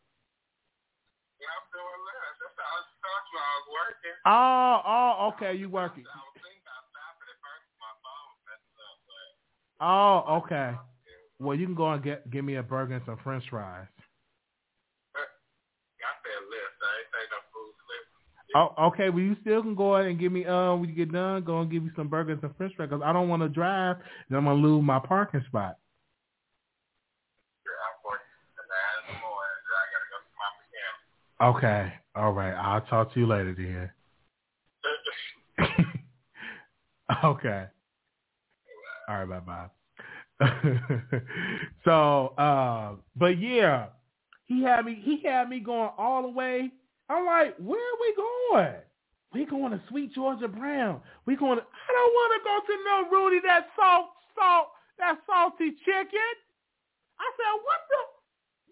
I'm 1.40 1.64
still 1.70 1.82
alive. 1.86 2.36
That's 2.40 2.56
how 2.58 2.70
I 2.70 2.82
thought 3.04 3.26
you 3.30 3.40
I 3.40 3.52
was 3.60 3.68
working. 3.70 4.16
Oh, 4.26 4.76
oh, 4.86 5.32
okay, 5.36 5.54
you 5.58 5.70
working. 5.70 6.06
I 6.08 6.18
was 6.18 6.34
thinking 6.40 6.64
about 6.64 6.84
stopping 6.92 7.30
at 7.30 7.40
first. 7.44 7.66
My 7.80 7.94
phone 8.04 8.26
was 8.32 8.42
messing 8.48 8.80
up. 8.84 8.98
Oh, 9.82 10.44
okay. 10.44 10.70
Well, 11.40 11.56
you 11.58 11.66
can 11.66 11.76
go 11.76 11.92
and 11.92 12.04
get 12.04 12.30
give 12.32 12.46
me 12.46 12.56
a 12.56 12.64
burger 12.64 12.96
and 12.96 13.06
some 13.06 13.20
French 13.24 13.44
fries. 13.50 13.88
I 16.84 16.92
ain't 17.00 17.10
saying 17.12 17.32
no 17.32 17.40
food. 17.54 17.74
Oh, 18.56 18.88
okay. 18.88 19.10
Well, 19.10 19.22
you 19.22 19.36
still 19.42 19.62
can 19.62 19.76
go 19.76 19.96
ahead 19.96 20.10
and 20.12 20.20
give 20.20 20.32
me. 20.32 20.46
Uh, 20.46 20.76
when 20.76 20.90
you 20.90 20.96
get 20.96 21.12
done, 21.12 21.44
go 21.44 21.62
and 21.62 21.72
give 21.72 21.84
me 21.84 21.92
some 21.96 22.08
burgers 22.08 22.40
and 22.42 22.56
French 22.58 22.74
fries. 22.76 22.90
Cause 22.90 23.02
I 23.04 23.14
don't 23.14 23.30
want 23.30 23.42
to 23.44 23.50
drive, 23.50 23.98
and 24.28 24.38
I'm 24.38 24.46
gonna 24.46 24.60
lose 24.62 24.84
my 24.84 25.00
parking 25.00 25.44
spot. 25.48 25.78
Okay. 31.42 31.94
All 32.16 32.34
right. 32.34 32.54
I'll 32.54 32.82
talk 32.82 33.14
to 33.14 33.20
you 33.20 33.28
later, 33.28 33.56
then. 35.58 35.68
okay. 37.24 37.66
All 39.08 39.26
right. 39.26 39.30
Bye 39.30 39.40
bye. 39.40 39.70
so, 41.86 42.28
uh, 42.38 42.96
but 43.16 43.40
yeah, 43.40 43.88
he 44.46 44.64
had 44.64 44.86
me. 44.86 45.02
He 45.04 45.22
had 45.24 45.50
me 45.50 45.60
going 45.60 45.90
all 45.98 46.22
the 46.24 46.30
way 46.30 46.72
I'm 47.10 47.26
like, 47.26 47.56
where 47.58 47.80
are 47.80 48.00
we 48.00 48.14
going? 48.16 48.76
We 49.34 49.46
going 49.46 49.72
to 49.72 49.82
Sweet 49.90 50.14
Georgia 50.14 50.48
Brown. 50.48 51.02
We 51.26 51.36
going 51.36 51.58
to, 51.58 51.64
I 51.64 51.92
don't 51.92 52.14
want 52.14 52.34
to 52.34 52.42
go 52.46 52.60
to 52.68 52.76
no 52.86 53.18
Rudy, 53.18 53.40
that 53.46 53.68
salt, 53.76 54.10
salt, 54.38 54.68
that 55.00 55.18
salty 55.26 55.72
chicken. 55.86 56.36
I 57.20 57.32
said, 57.36 57.54
what 57.66 57.82
the, 57.90 58.02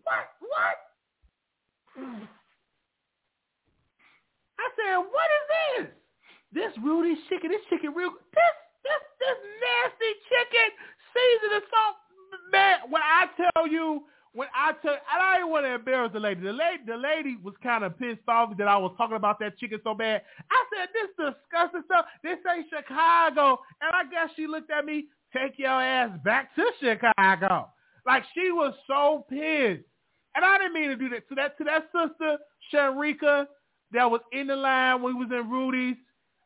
what, 0.03 0.25
what? 0.39 2.36
I 4.59 4.67
said, 4.75 4.97
what 4.97 5.29
is 5.29 5.45
this? 5.49 5.87
This 6.53 6.73
Rudy's 6.83 7.17
chicken, 7.29 7.51
this 7.51 7.61
chicken 7.69 7.93
real, 7.93 8.11
this, 8.11 8.55
this, 8.83 9.03
this 9.19 9.37
nasty 9.61 10.11
chicken, 10.29 10.67
seasoned 11.13 11.53
and 11.61 11.67
salt, 11.69 11.95
man, 12.51 12.77
when 12.89 13.01
I 13.01 13.27
tell 13.35 13.67
you, 13.67 14.03
when 14.33 14.47
I 14.53 14.71
took, 14.73 15.01
and 15.01 15.19
I 15.21 15.37
didn't 15.37 15.49
want 15.49 15.65
to 15.65 15.73
embarrass 15.73 16.11
the 16.13 16.19
lady. 16.19 16.41
The 16.41 16.53
lady, 16.53 16.83
the 16.85 16.95
lady 16.95 17.37
was 17.43 17.55
kind 17.63 17.83
of 17.83 17.97
pissed 17.97 18.21
off 18.27 18.55
that 18.57 18.67
I 18.67 18.77
was 18.77 18.93
talking 18.95 19.15
about 19.15 19.39
that 19.39 19.57
chicken 19.57 19.79
so 19.83 19.95
bad. 19.95 20.21
I 20.51 20.63
said, 20.71 20.89
"This 20.93 21.09
disgusting 21.17 21.81
stuff. 21.85 22.05
This 22.23 22.37
ain't 22.45 22.67
Chicago." 22.69 23.59
And 23.81 23.95
I 23.95 24.03
guess 24.11 24.29
she 24.35 24.45
looked 24.45 24.69
at 24.69 24.85
me, 24.85 25.07
"Take 25.35 25.57
your 25.57 25.81
ass 25.81 26.11
back 26.23 26.53
to 26.55 26.71
Chicago." 26.79 27.69
Like 28.05 28.23
she 28.35 28.51
was 28.51 28.75
so 28.85 29.25
pissed, 29.27 29.83
and 30.35 30.45
I 30.45 30.59
didn't 30.59 30.73
mean 30.73 30.89
to 30.89 30.95
do 30.95 31.09
that 31.09 31.27
to 31.29 31.35
that 31.35 31.57
to 31.57 31.63
that 31.63 31.89
sister 31.91 32.37
Sharika 32.71 33.47
that 33.91 34.09
was 34.09 34.21
in 34.31 34.47
the 34.47 34.55
line 34.55 35.01
when 35.01 35.17
we 35.17 35.25
was 35.25 35.31
in 35.31 35.49
Rudy's 35.49 35.97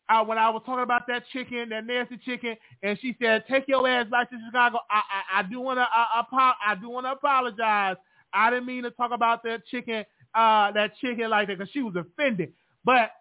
uh, 0.09 0.23
when 0.23 0.37
I 0.37 0.49
was 0.49 0.61
talking 0.65 0.83
about 0.83 1.07
that 1.07 1.23
chicken, 1.31 1.69
that 1.69 1.85
nasty 1.85 2.17
chicken, 2.17 2.57
and 2.83 2.99
she 3.01 3.15
said, 3.21 3.45
"Take 3.49 3.67
your 3.67 3.87
ass 3.87 4.07
back 4.09 4.29
to 4.31 4.37
Chicago." 4.45 4.79
I 4.89 5.01
I, 5.35 5.39
I 5.39 5.43
do 5.43 5.61
want 5.61 5.79
to 5.79 5.83
uh, 5.83 6.53
I 6.65 6.75
do 6.79 6.89
want 6.89 7.05
to 7.05 7.11
apologize. 7.13 7.95
I 8.33 8.49
didn't 8.49 8.65
mean 8.65 8.83
to 8.83 8.91
talk 8.91 9.11
about 9.11 9.43
that 9.43 9.65
chicken, 9.67 10.05
uh, 10.35 10.71
that 10.73 10.91
chicken 10.99 11.29
like 11.29 11.47
that 11.47 11.57
because 11.57 11.71
she 11.71 11.81
was 11.81 11.95
offended, 11.95 12.53
but 12.83 13.11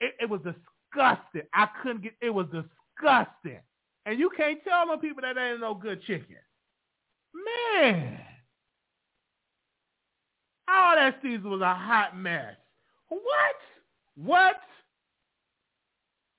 it, 0.00 0.14
it 0.20 0.28
was 0.28 0.40
disgusting. 0.40 1.42
I 1.54 1.68
couldn't 1.82 2.02
get. 2.02 2.14
It 2.20 2.30
was 2.30 2.46
disgusting, 2.46 3.60
and 4.06 4.18
you 4.18 4.30
can't 4.36 4.62
tell 4.64 4.86
them 4.86 4.98
people 5.00 5.22
that 5.22 5.38
ain't 5.38 5.60
no 5.60 5.74
good 5.74 6.02
chicken. 6.02 6.36
Man, 7.80 8.20
All 10.68 10.94
that 10.96 11.16
season 11.22 11.50
was 11.50 11.60
a 11.60 11.74
hot 11.74 12.16
mess. 12.16 12.54
What? 13.22 13.56
What? 14.16 14.56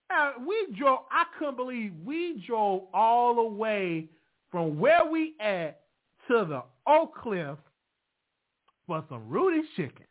Uh, 0.10 0.34
we 0.47 0.76
drove. 0.77 0.99
I 1.11 1.26
couldn't 1.38 1.57
believe 1.57 1.93
we 2.03 2.43
drove 2.45 2.84
all 2.93 3.35
the 3.35 3.43
way 3.43 4.10
from 4.52 4.80
where 4.80 5.06
we 5.10 5.35
at 5.39 5.81
to 6.27 6.45
the 6.45 6.64
Oak 6.88 7.15
Cliff 7.15 7.57
for 8.88 9.03
some 9.10 9.27
Rudy's 9.27 9.65
chicken. 9.76 10.06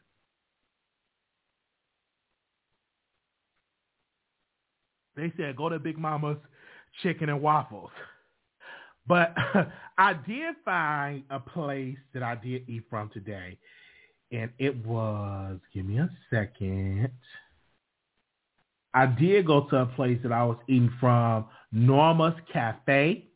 They 5.16 5.32
said 5.36 5.56
go 5.56 5.68
to 5.68 5.78
Big 5.78 5.98
Mama's 5.98 6.38
Chicken 7.02 7.28
and 7.28 7.40
Waffles. 7.40 7.90
But 9.06 9.34
I 9.98 10.14
did 10.14 10.56
find 10.64 11.22
a 11.30 11.38
place 11.38 11.96
that 12.14 12.22
I 12.22 12.34
did 12.34 12.68
eat 12.68 12.84
from 12.90 13.10
today. 13.10 13.58
And 14.32 14.50
it 14.58 14.84
was, 14.84 15.58
give 15.72 15.86
me 15.86 15.98
a 15.98 16.10
second. 16.30 17.10
I 18.94 19.06
did 19.06 19.46
go 19.46 19.66
to 19.70 19.76
a 19.76 19.86
place 19.86 20.18
that 20.22 20.32
I 20.32 20.44
was 20.44 20.56
eating 20.68 20.92
from, 21.00 21.46
Norma's 21.72 22.34
Cafe. 22.52 23.26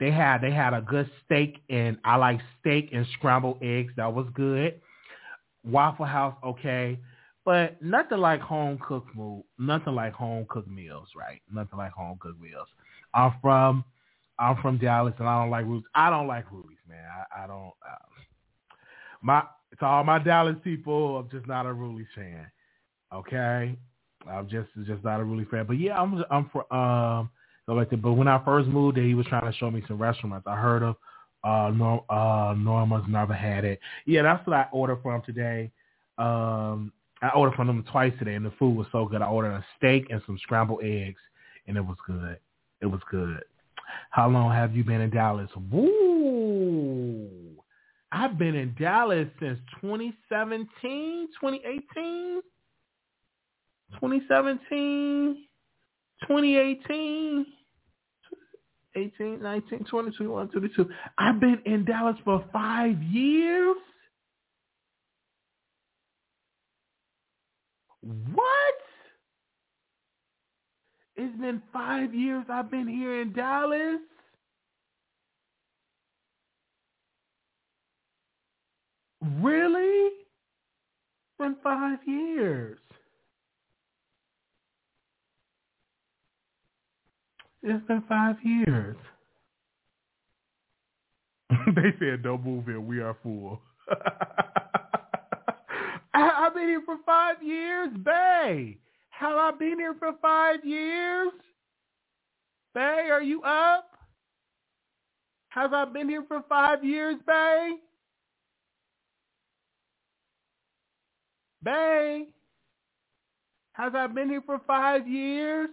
They 0.00 0.10
had 0.10 0.38
they 0.40 0.50
had 0.50 0.74
a 0.74 0.80
good 0.80 1.10
steak 1.24 1.58
and 1.68 1.98
I 2.04 2.16
like 2.16 2.40
steak 2.60 2.90
and 2.92 3.06
scrambled 3.14 3.58
eggs. 3.62 3.92
That 3.96 4.14
was 4.14 4.26
good. 4.32 4.80
Waffle 5.64 6.06
House, 6.06 6.36
okay. 6.44 6.98
But 7.44 7.82
nothing 7.82 8.18
like 8.18 8.40
home 8.40 8.78
cooked 8.78 9.14
food. 9.14 9.44
Nothing 9.58 9.94
like 9.94 10.12
home 10.12 10.46
cooked 10.48 10.68
meals, 10.68 11.08
right? 11.16 11.42
Nothing 11.52 11.78
like 11.78 11.92
home 11.92 12.16
cooked 12.20 12.40
meals. 12.40 12.68
I'm 13.12 13.34
from 13.42 13.84
I'm 14.38 14.56
from 14.62 14.78
Dallas 14.78 15.14
and 15.18 15.28
I 15.28 15.42
don't 15.42 15.50
like 15.50 15.66
Rudy's. 15.66 15.88
I 15.94 16.10
don't 16.10 16.28
like 16.28 16.50
Rudy's, 16.50 16.78
man. 16.88 17.04
I, 17.04 17.44
I 17.44 17.46
don't. 17.46 17.72
Uh, 17.84 18.06
my 19.20 19.42
to 19.78 19.86
all 19.86 20.04
my 20.04 20.18
Dallas 20.18 20.56
people, 20.64 21.18
I'm 21.18 21.30
just 21.30 21.46
not 21.46 21.66
a 21.66 21.72
Rudy's 21.72 22.06
fan. 22.14 22.46
Okay, 23.12 23.76
I'm 24.28 24.48
just 24.48 24.68
just 24.86 25.04
not 25.04 25.20
a 25.20 25.24
Rudy's 25.24 25.48
fan. 25.50 25.66
But 25.66 25.78
yeah, 25.78 26.00
I'm 26.00 26.22
I'm 26.30 26.50
for 26.50 26.72
um 26.72 27.30
so 27.66 27.74
like 27.74 27.90
that. 27.90 28.02
But 28.02 28.14
when 28.14 28.28
I 28.28 28.42
first 28.44 28.68
moved 28.68 28.96
there, 28.96 29.04
he 29.04 29.14
was 29.14 29.26
trying 29.26 29.50
to 29.50 29.56
show 29.58 29.70
me 29.70 29.82
some 29.86 29.98
restaurants. 29.98 30.46
I 30.46 30.56
heard 30.56 30.82
of 30.82 30.96
uh, 31.44 31.70
Norm, 31.74 32.00
uh 32.08 32.54
Norma's, 32.56 33.04
never 33.08 33.34
had 33.34 33.64
it. 33.64 33.80
Yeah, 34.06 34.22
that's 34.22 34.46
what 34.46 34.56
I 34.56 34.66
ordered 34.72 35.02
from 35.02 35.22
today. 35.22 35.70
Um, 36.16 36.92
I 37.22 37.30
ordered 37.34 37.56
from 37.56 37.66
them 37.66 37.84
twice 37.90 38.12
today, 38.18 38.34
and 38.34 38.44
the 38.44 38.52
food 38.58 38.76
was 38.76 38.86
so 38.92 39.06
good. 39.06 39.22
I 39.22 39.26
ordered 39.26 39.52
a 39.52 39.64
steak 39.76 40.06
and 40.10 40.22
some 40.26 40.38
scrambled 40.42 40.80
eggs, 40.82 41.20
and 41.66 41.76
it 41.76 41.84
was 41.84 41.96
good. 42.06 42.38
It 42.80 42.86
was 42.86 43.00
good. 43.10 43.42
How 44.10 44.28
long 44.28 44.52
have 44.52 44.74
you 44.74 44.84
been 44.84 45.00
in 45.00 45.10
Dallas? 45.10 45.50
Woo! 45.70 46.07
I've 48.18 48.36
been 48.36 48.56
in 48.56 48.74
Dallas 48.76 49.28
since 49.38 49.60
2017, 49.80 51.28
2018, 51.40 52.40
2017, 53.92 55.44
2018, 56.22 57.46
18, 58.96 59.40
19, 59.40 59.84
20, 59.84 60.10
21, 60.16 60.48
22. 60.48 60.90
I've 61.16 61.38
been 61.38 61.60
in 61.64 61.84
Dallas 61.84 62.16
for 62.24 62.44
five 62.52 63.00
years. 63.04 63.76
What? 68.02 68.74
It's 71.14 71.38
been 71.40 71.62
five 71.72 72.12
years 72.12 72.44
I've 72.50 72.68
been 72.68 72.88
here 72.88 73.22
in 73.22 73.32
Dallas. 73.32 74.00
Really? 79.20 80.10
It's 81.38 81.56
five 81.62 81.98
years. 82.06 82.78
It's 87.62 87.86
been 87.86 88.02
five 88.08 88.36
years. 88.42 88.96
they 91.74 91.94
said, 91.98 92.22
don't 92.22 92.44
move 92.44 92.66
here. 92.66 92.80
We 92.80 93.00
are 93.00 93.16
full. 93.22 93.60
I, 96.14 96.44
have 96.44 96.54
been 96.54 96.68
here 96.68 96.82
for 96.84 96.96
five 97.04 97.42
years, 97.42 97.90
Bay. 98.04 98.78
Have 99.10 99.36
I 99.36 99.50
been 99.58 99.78
here 99.78 99.94
for 99.98 100.12
five 100.20 100.64
years? 100.64 101.32
Bay, 102.74 103.08
are 103.10 103.22
you 103.22 103.42
up? 103.42 103.90
Have 105.48 105.72
I 105.72 105.84
been 105.86 106.08
here 106.08 106.24
for 106.28 106.42
five 106.48 106.84
years, 106.84 107.16
Bay? 107.26 107.76
Bay, 111.62 112.26
has 113.72 113.92
I 113.94 114.06
been 114.08 114.28
here 114.28 114.42
for 114.44 114.60
five 114.66 115.08
years? 115.08 115.70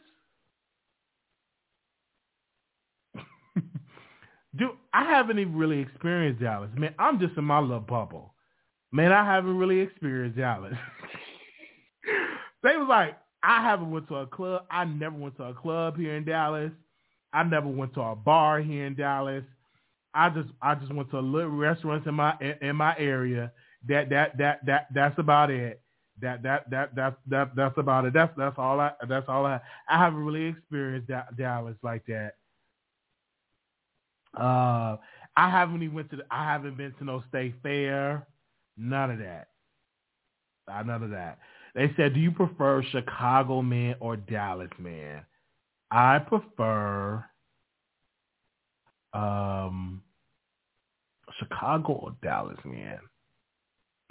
Dude, 4.56 4.70
I 4.94 5.04
haven't 5.06 5.40
even 5.40 5.56
really 5.56 5.80
experienced 5.80 6.42
Dallas. 6.42 6.70
Man, 6.76 6.96
I'm 7.00 7.20
just 7.20 7.38
in 7.38 7.44
my 7.44 7.60
little 7.60 7.80
bubble. 7.80 8.34
Man, 8.92 9.12
I 9.12 9.26
haven't 9.26 9.58
really 9.58 9.80
experienced 9.80 10.38
Dallas. 10.38 10.76
they 12.64 12.78
was 12.78 12.88
like, 12.90 13.18
I 13.44 13.62
haven't 13.62 13.92
went 13.92 14.08
to 14.08 14.16
a 14.16 14.28
club. 14.28 14.66
I 14.72 14.86
never 14.86 15.16
went 15.18 15.38
to 15.38 15.44
a 15.44 15.54
club 15.54 15.98
here 15.98 16.16
in 16.16 16.26
Dallas. 16.26 16.72
I 17.34 17.44
never 17.44 17.68
went 17.68 17.94
to 17.96 18.02
a 18.02 18.16
bar 18.16 18.62
here 18.62 18.86
in 18.86 18.96
Dallas. 18.96 19.44
I 20.14 20.30
just 20.30 20.50
I 20.62 20.76
just 20.76 20.94
went 20.94 21.12
to 21.12 21.20
little 21.20 21.52
restaurants 21.52 22.08
in 22.08 22.16
my 22.16 22.36
in 22.62 22.76
my 22.78 22.96
area. 22.98 23.52
That 23.88 24.10
that 24.10 24.38
that 24.38 24.66
that 24.66 24.88
that's 24.94 25.18
about 25.20 25.52
it. 25.52 25.82
That 26.22 26.44
that 26.44 26.70
that 26.70 26.96
that 26.96 27.18
that 27.28 27.56
that's 27.56 27.78
about 27.78 28.06
it. 28.06 28.14
That's 28.14 28.34
that's 28.38 28.56
all 28.58 28.80
I 28.80 28.92
that's 29.08 29.26
all 29.28 29.46
I 29.46 29.60
I 29.90 29.98
haven't 29.98 30.26
really 30.26 30.46
experienced 30.46 31.12
Dallas 31.38 31.76
like 31.84 32.06
that. 32.08 32.34
Uh, 34.38 34.98
I 35.38 35.50
haven't 35.50 35.84
even 35.84 35.96
went 35.96 36.10
to 36.12 36.18
the, 36.18 36.24
I 36.32 36.52
haven't 36.52 36.78
been 36.78 36.94
to 37.00 37.04
no 37.04 37.24
state 37.30 37.56
fair. 37.64 38.28
None 38.78 39.12
of 39.12 39.20
that. 39.20 39.48
Uh, 40.72 40.84
none 40.84 41.04
of 41.04 41.12
that. 41.12 41.40
They 41.74 41.92
said, 41.98 42.14
do 42.14 42.20
you 42.20 42.32
prefer 42.32 42.84
Chicago 42.92 43.62
man 43.62 43.96
or 44.00 44.16
Dallas 44.16 44.70
man? 44.80 45.24
I 45.92 46.20
prefer 46.20 47.24
um, 49.14 50.02
Chicago 51.38 51.94
or 51.94 52.16
Dallas 52.24 52.58
man. 52.66 53.00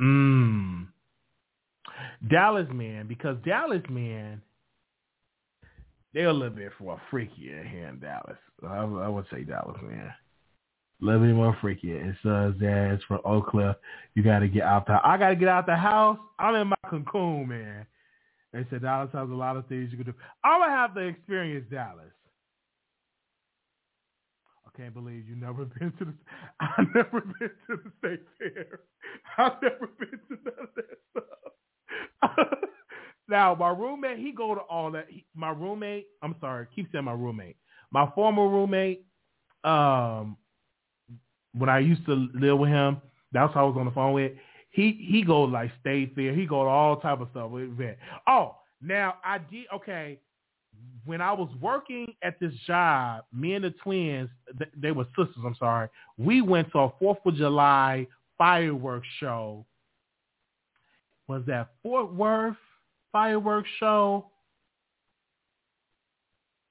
Mmm. 0.01 0.87
Dallas 2.31 2.69
man, 2.73 3.07
because 3.07 3.37
Dallas 3.45 3.83
man, 3.89 4.41
they're 6.13 6.29
a 6.29 6.33
little 6.33 6.51
bit 6.51 6.73
more 6.81 7.01
freakier 7.13 7.69
here 7.69 7.89
in 7.89 7.99
Dallas. 8.01 8.39
I, 8.63 8.77
I 8.77 9.09
would 9.09 9.27
say 9.31 9.45
Dallas 9.45 9.81
man. 9.83 10.13
A 11.03 11.05
little 11.05 11.23
bit 11.23 11.35
more 11.35 11.57
freakier. 11.63 12.09
It 12.09 12.17
says 12.23 12.31
uh, 12.31 12.53
that 12.61 12.91
it's 12.95 13.05
from 13.05 13.21
Oak 13.25 13.49
Cliff. 13.49 13.77
You 14.15 14.23
got 14.23 14.39
to 14.39 14.49
get 14.49 14.63
out 14.63 14.87
the. 14.87 14.99
I 15.05 15.19
got 15.19 15.31
to 15.31 15.37
get 15.37 15.49
out 15.49 15.67
the 15.67 15.77
house. 15.77 16.19
I'm 16.39 16.55
in 16.55 16.69
my 16.69 16.77
cocoon, 16.89 17.49
man. 17.49 17.87
They 18.53 18.65
said 18.71 18.83
Dallas 18.83 19.11
has 19.13 19.29
a 19.29 19.35
lot 19.35 19.57
of 19.57 19.67
things 19.67 19.91
you 19.91 19.97
can 19.97 20.07
do. 20.07 20.15
I'm 20.45 20.61
gonna 20.61 20.73
have 20.73 20.95
to 20.95 21.01
experience 21.01 21.67
Dallas. 21.71 22.13
I 24.75 24.83
can't 24.83 24.95
believe 24.95 25.29
you 25.29 25.37
never 25.37 25.65
been 25.79 25.93
to 25.99 26.05
the. 26.07 26.15
I've 26.61 26.95
never 26.95 27.21
been 27.21 27.51
to 27.69 27.77
the 27.77 27.93
state 27.99 28.23
fair. 28.39 28.81
I've 29.39 29.63
never 29.63 29.89
been 29.99 30.21
to 30.29 30.39
none 30.45 30.55
of 30.61 30.69
that 30.77 30.99
stuff. 31.11 32.49
now 33.29 33.55
my 33.55 33.71
roommate, 33.71 34.19
he 34.19 34.33
go 34.33 34.55
to 34.55 34.61
all 34.63 34.91
that. 34.93 35.07
He, 35.09 35.25
my 35.35 35.51
roommate, 35.51 36.07
I'm 36.23 36.35
sorry, 36.41 36.67
keep 36.75 36.91
saying 36.93 37.05
my 37.05 37.13
roommate. 37.13 37.57
My 37.91 38.11
former 38.15 38.49
roommate, 38.49 39.07
um, 39.63 40.37
when 41.53 41.69
I 41.69 41.79
used 41.79 42.05
to 42.07 42.29
live 42.35 42.59
with 42.59 42.71
him, 42.71 43.01
that's 43.33 43.55
how 43.55 43.67
I 43.67 43.69
was 43.69 43.77
on 43.79 43.87
the 43.87 43.93
phone 43.93 44.13
with. 44.15 44.33
He 44.71 45.07
he 45.09 45.23
go 45.23 45.43
like 45.43 45.71
state 45.81 46.15
fair. 46.17 46.35
He 46.35 46.47
go 46.47 46.65
to 46.65 46.69
all 46.69 46.97
type 46.97 47.21
of 47.21 47.29
stuff 47.31 47.53
that. 47.53 47.97
Oh, 48.27 48.57
now 48.83 49.15
I 49.25 49.39
did 49.39 49.67
okay. 49.73 50.19
When 51.05 51.21
I 51.21 51.33
was 51.33 51.51
working 51.61 52.15
at 52.23 52.41
this 52.41 52.53
job, 52.67 53.25
me 53.33 53.55
and 53.55 53.65
the 53.65 53.71
twins, 53.71 54.31
they 54.77 54.91
were 54.91 55.05
sisters. 55.17 55.43
I'm 55.45 55.55
sorry. 55.57 55.89
We 56.17 56.41
went 56.41 56.73
to 56.73 56.79
a 56.79 56.93
Fourth 56.99 57.19
of 57.25 57.35
July 57.35 58.07
fireworks 58.39 59.09
show. 59.19 59.67
Was 61.29 61.43
that 61.47 61.71
Fort 61.83 62.13
Worth 62.15 62.57
fireworks 63.13 63.69
show? 63.79 64.27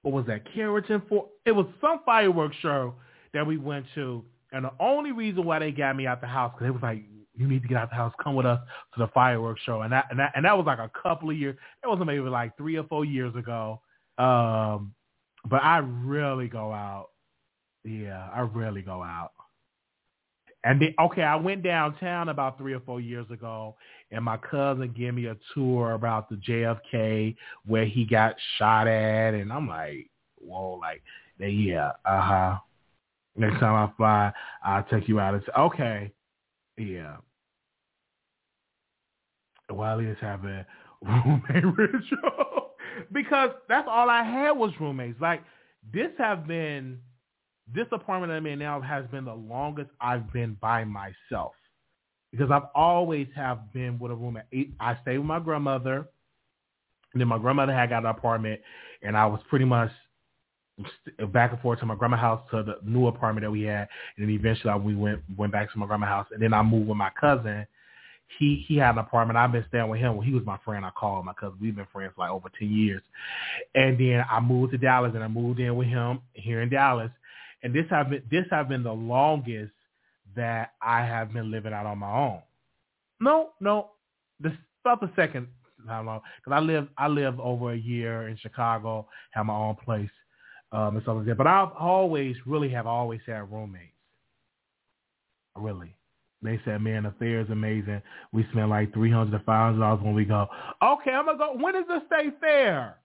Or 0.04 0.12
was 0.12 0.26
that 0.28 0.42
Carrollton? 0.54 1.02
For 1.08 1.28
it 1.46 1.52
was 1.52 1.66
some 1.80 2.02
fireworks 2.06 2.58
show 2.62 2.96
that 3.34 3.46
we 3.46 3.58
went 3.58 3.86
to 3.96 4.24
and 4.54 4.66
the 4.66 4.72
only 4.80 5.12
reason 5.12 5.44
why 5.44 5.60
they 5.60 5.72
got 5.72 5.96
me 5.96 6.06
out 6.06 6.22
the 6.22 6.28
house 6.28 6.54
because 6.54 6.68
it 6.68 6.72
was 6.72 6.84
like, 6.84 7.04
you 7.36 7.48
need 7.48 7.64
to 7.64 7.68
get 7.68 7.78
out 7.78 7.90
the 7.90 7.96
house, 7.96 8.14
come 8.24 8.36
with 8.36 8.46
us 8.46 8.60
to 8.94 9.00
the 9.00 9.08
fireworks 9.08 9.62
show, 9.66 9.82
and 9.82 9.92
that 9.92 10.06
and 10.12 10.20
that 10.20 10.32
and 10.36 10.46
that 10.46 10.56
was 10.56 10.68
like 10.68 10.78
a 10.78 10.92
couple 11.02 11.32
of 11.32 11.36
years. 11.36 11.58
It 11.84 11.88
wasn't 11.88 12.06
maybe 12.06 12.22
like 12.22 12.56
three 12.56 12.78
or 12.78 12.84
four 12.84 13.04
years 13.04 13.36
ago. 13.36 13.82
Um, 14.18 14.94
but 15.46 15.62
I 15.64 15.80
rarely 15.80 16.48
go 16.48 16.72
out. 16.72 17.10
Yeah, 17.84 18.30
I 18.34 18.42
rarely 18.42 18.82
go 18.82 19.04
out. 19.04 19.32
And 20.66 20.82
then, 20.82 20.96
okay, 20.98 21.24
I 21.24 21.36
went 21.36 21.62
downtown 21.62 22.30
about 22.30 22.58
three 22.58 22.74
or 22.74 22.80
four 22.80 23.02
years 23.02 23.30
ago, 23.30 23.76
and 24.12 24.24
my 24.24 24.38
cousin 24.38 24.94
gave 24.98 25.14
me 25.14 25.26
a 25.26 25.36
tour 25.54 25.92
about 25.92 26.30
the 26.30 26.38
JFK 26.38 27.36
where 27.66 27.86
he 27.86 28.06
got 28.06 28.36
shot 28.58 28.88
at, 28.88 29.34
and 29.34 29.52
I'm 29.52 29.68
like, 29.68 30.10
whoa, 30.40 30.76
like, 30.76 31.02
yeah, 31.40 31.92
uh 32.06 32.22
huh. 32.22 32.58
Next 33.36 33.60
time 33.60 33.76
I 33.76 33.92
fly, 33.98 34.32
I'll 34.64 34.84
take 34.84 35.10
you 35.10 35.20
out 35.20 35.42
say, 35.42 35.52
okay, 35.60 36.12
yeah. 36.78 37.18
Wiley 39.70 40.06
is 40.06 40.18
having 40.22 40.64
roommate 41.02 41.78
ritual 41.78 42.73
because 43.12 43.52
that's 43.68 43.88
all 43.90 44.10
I 44.10 44.24
had 44.24 44.52
was 44.52 44.72
roommates. 44.80 45.20
Like 45.22 45.44
this 45.92 46.12
have 46.18 46.48
been 46.48 47.00
this 47.74 47.88
apartment 47.92 48.32
I'm 48.32 48.46
in 48.46 48.60
now 48.60 48.82
has 48.82 49.06
been 49.08 49.26
the 49.26 49.34
longest 49.34 49.90
I've 50.02 50.32
been 50.34 50.58
by 50.62 50.84
myself 50.84 51.54
because 52.32 52.52
I've 52.52 52.70
always 52.76 53.28
have 53.36 53.72
been 53.74 54.00
with 54.00 54.12
a 54.12 54.16
roommate. 54.16 54.74
I 54.80 54.98
stayed 55.02 55.20
with 55.20 55.28
my 55.28 55.40
grandmother, 55.40 56.08
and 57.14 57.22
then 57.22 57.28
my 57.28 57.38
grandmother 57.38 57.74
had 57.74 57.90
got 57.90 58.04
an 58.04 58.10
apartment, 58.10 58.60
and 59.02 59.16
I 59.16 59.26
was 59.28 59.40
pretty 59.50 59.66
much 59.66 59.92
back 61.32 61.52
and 61.52 61.62
forth 61.62 61.80
to 61.80 61.86
my 61.86 61.96
grandma's 61.96 62.20
house 62.20 62.42
to 62.50 62.64
the 62.64 62.78
new 62.84 63.08
apartment 63.08 63.46
that 63.46 63.52
we 63.52 63.62
had, 63.62 63.88
and 64.18 64.28
then 64.28 64.30
eventually 64.30 64.74
we 64.80 64.96
went 64.96 65.22
went 65.38 65.52
back 65.52 65.72
to 65.72 65.80
my 65.80 65.86
grandma's 65.86 66.10
house, 66.10 66.28
and 66.32 66.42
then 66.42 66.54
I 66.54 66.64
moved 66.64 66.88
with 66.88 66.98
my 66.98 67.12
cousin. 67.20 67.66
He 68.40 68.66
he 68.68 68.78
had 68.78 68.92
an 68.92 69.00
apartment. 69.00 69.38
I've 69.38 69.52
been 69.52 69.66
staying 69.70 69.90
with 69.90 70.00
him. 70.00 70.16
Well, 70.16 70.26
he 70.26 70.34
was 70.34 70.46
my 70.46 70.58
friend. 70.66 70.86
I 70.86 70.90
called 70.92 71.26
my 71.26 71.34
cousin. 71.34 71.58
We've 71.62 71.76
been 71.76 71.88
friends 71.92 72.14
for 72.16 72.22
like 72.22 72.32
over 72.32 72.50
ten 72.58 72.72
years, 72.72 73.02
and 73.76 74.00
then 74.00 74.26
I 74.30 74.40
moved 74.40 74.72
to 74.72 74.78
Dallas, 74.78 75.12
and 75.14 75.24
I 75.24 75.28
moved 75.28 75.60
in 75.60 75.76
with 75.76 75.88
him 75.88 76.22
here 76.34 76.62
in 76.62 76.70
Dallas, 76.70 77.12
and 77.62 77.74
this 77.74 77.86
have 77.90 78.10
been 78.10 78.24
this 78.32 78.46
have 78.50 78.70
been 78.70 78.84
the 78.84 78.94
longest 78.94 79.72
that 80.36 80.72
I 80.82 81.06
have 81.06 81.32
been 81.32 81.52
living 81.52 81.74
out 81.74 81.86
on 81.86 82.00
my 82.00 82.12
own. 82.12 82.40
No, 83.20 83.52
no, 83.60 83.92
this 84.40 84.54
about 84.84 85.00
the 85.00 85.12
second 85.16 85.48
how 85.88 86.02
long 86.02 86.22
because 86.38 86.58
I 86.58 86.60
live 86.60 86.88
I 86.98 87.08
live 87.08 87.40
over 87.40 87.74
a 87.74 87.78
year 87.78 88.28
in 88.30 88.38
Chicago, 88.38 89.08
have 89.32 89.46
my 89.46 89.56
own 89.56 89.76
place 89.76 90.10
um, 90.74 90.96
and 90.96 91.04
stuff 91.04 91.18
like 91.18 91.28
that. 91.28 91.38
But 91.38 91.48
I've 91.48 91.72
always, 91.80 92.36
really 92.46 92.70
have 92.70 92.88
always 92.88 93.22
had 93.26 93.52
roommates. 93.52 93.94
Really. 95.56 95.96
They 96.44 96.60
said, 96.66 96.82
man, 96.82 97.04
the 97.04 97.14
fair 97.20 97.40
is 97.40 97.50
amazing. 97.50 98.02
We 98.32 98.46
spend 98.52 98.70
like 98.70 98.94
three 98.94 99.12
hundred 99.12 99.38
to 99.38 99.44
five 99.46 99.74
hundred 99.74 99.80
dollars 99.80 100.04
when 100.04 100.14
we 100.14 100.26
go. 100.26 100.48
Okay, 100.82 101.12
I'm 101.12 101.26
gonna 101.26 101.38
go. 101.38 101.54
When 101.56 101.76
is 101.76 101.86
the 101.88 102.02
state 102.08 102.34
fair? 102.40 102.98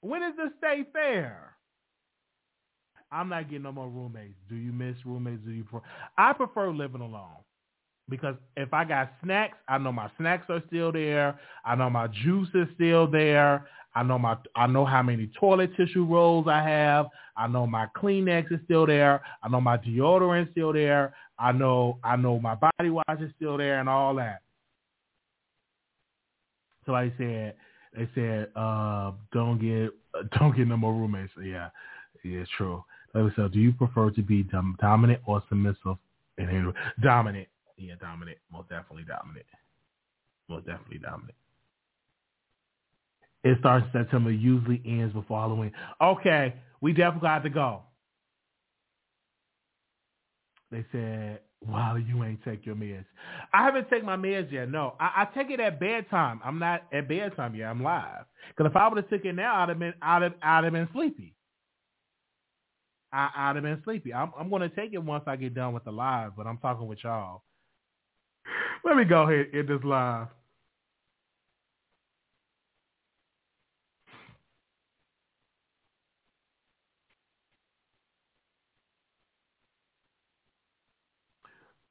When 0.00 0.22
is 0.22 0.34
the 0.36 0.52
state 0.58 0.92
fair? 0.92 1.52
I'm 3.12 3.28
not 3.28 3.48
getting 3.48 3.62
no 3.62 3.72
more 3.72 3.88
roommates. 3.88 4.34
Do 4.48 4.56
you 4.56 4.72
miss 4.72 4.96
roommates? 5.04 5.42
Do 5.44 5.52
you? 5.52 5.64
Prefer? 5.64 5.84
I 6.18 6.32
prefer 6.32 6.70
living 6.70 7.02
alone 7.02 7.36
because 8.08 8.34
if 8.56 8.72
I 8.72 8.84
got 8.84 9.12
snacks, 9.22 9.58
I 9.68 9.78
know 9.78 9.92
my 9.92 10.10
snacks 10.18 10.46
are 10.48 10.62
still 10.68 10.92
there. 10.92 11.38
I 11.64 11.74
know 11.74 11.90
my 11.90 12.08
juice 12.08 12.48
is 12.54 12.66
still 12.74 13.06
there. 13.06 13.68
I 13.94 14.02
know 14.02 14.18
my 14.18 14.36
I 14.54 14.66
know 14.66 14.84
how 14.84 15.02
many 15.02 15.30
toilet 15.38 15.70
tissue 15.76 16.04
rolls 16.04 16.46
I 16.48 16.62
have. 16.62 17.06
I 17.36 17.46
know 17.46 17.66
my 17.66 17.86
Kleenex 17.96 18.52
is 18.52 18.60
still 18.64 18.86
there. 18.86 19.22
I 19.42 19.48
know 19.48 19.60
my 19.60 19.78
deodorant 19.78 20.44
is 20.44 20.48
still 20.52 20.72
there. 20.72 21.14
I 21.38 21.52
know 21.52 21.98
I 22.02 22.16
know 22.16 22.38
my 22.40 22.54
body 22.54 22.90
wash 22.90 23.04
is 23.20 23.30
still 23.36 23.56
there 23.56 23.80
and 23.80 23.88
all 23.88 24.14
that. 24.16 24.42
So 26.86 26.94
I 26.94 27.12
said 27.18 27.54
they 27.94 28.08
said 28.14 28.48
uh, 28.56 29.12
don't 29.32 29.58
get 29.60 29.90
don't 30.38 30.56
get 30.56 30.68
no 30.68 30.76
more 30.76 30.92
roommates. 30.94 31.32
Yeah, 31.42 31.70
yeah, 32.24 32.44
true. 32.56 32.84
Like 33.14 33.32
said, 33.34 33.52
do 33.52 33.58
you 33.60 33.72
prefer 33.72 34.10
to 34.10 34.22
be 34.22 34.42
dom- 34.42 34.76
dominant 34.80 35.22
or 35.26 35.42
submissive? 35.48 35.96
And 36.38 36.74
dominant, 37.02 37.48
yeah, 37.78 37.94
dominant, 37.98 38.36
most 38.52 38.68
definitely 38.68 39.04
dominant, 39.04 39.46
most 40.50 40.66
definitely 40.66 40.98
dominant. 40.98 41.34
It 43.42 43.56
starts 43.60 43.86
in 43.86 44.02
September, 44.02 44.30
usually 44.30 44.82
ends 44.84 45.14
before 45.14 45.40
Halloween. 45.40 45.72
Okay, 46.00 46.54
we 46.82 46.92
definitely 46.92 47.26
got 47.26 47.42
to 47.44 47.50
go. 47.50 47.85
They 50.70 50.84
said, 50.90 51.40
wow, 51.60 51.96
you 51.96 52.24
ain't 52.24 52.44
take 52.44 52.66
your 52.66 52.74
meds. 52.74 53.04
I 53.52 53.64
haven't 53.64 53.88
taken 53.88 54.06
my 54.06 54.16
meds 54.16 54.50
yet. 54.50 54.68
No, 54.68 54.94
I, 54.98 55.22
I 55.22 55.28
take 55.36 55.50
it 55.50 55.60
at 55.60 55.78
bedtime. 55.78 56.40
I'm 56.44 56.58
not 56.58 56.82
at 56.92 57.08
bedtime 57.08 57.54
yet. 57.54 57.68
I'm 57.68 57.82
live. 57.82 58.24
Because 58.48 58.70
if 58.70 58.76
I 58.76 58.88
would 58.88 58.96
have 58.96 59.08
took 59.08 59.24
it 59.24 59.32
now, 59.34 59.62
I'd 59.62 59.68
have 59.68 59.78
been, 59.78 59.94
I'd 60.02 60.22
have, 60.22 60.34
I'd 60.42 60.64
have 60.64 60.72
been 60.72 60.88
sleepy. 60.92 61.34
I, 63.12 63.30
I'd 63.36 63.56
have 63.56 63.62
been 63.62 63.80
sleepy. 63.84 64.12
I'm, 64.12 64.32
I'm 64.38 64.50
going 64.50 64.62
to 64.62 64.74
take 64.74 64.92
it 64.92 64.98
once 65.02 65.24
I 65.26 65.36
get 65.36 65.54
done 65.54 65.72
with 65.72 65.84
the 65.84 65.92
live, 65.92 66.32
but 66.36 66.46
I'm 66.46 66.58
talking 66.58 66.86
with 66.86 66.98
y'all. 67.04 67.42
Let 68.84 68.96
me 68.96 69.04
go 69.04 69.22
ahead 69.22 69.46
and 69.52 69.54
end 69.54 69.68
this 69.68 69.84
live. 69.84 70.28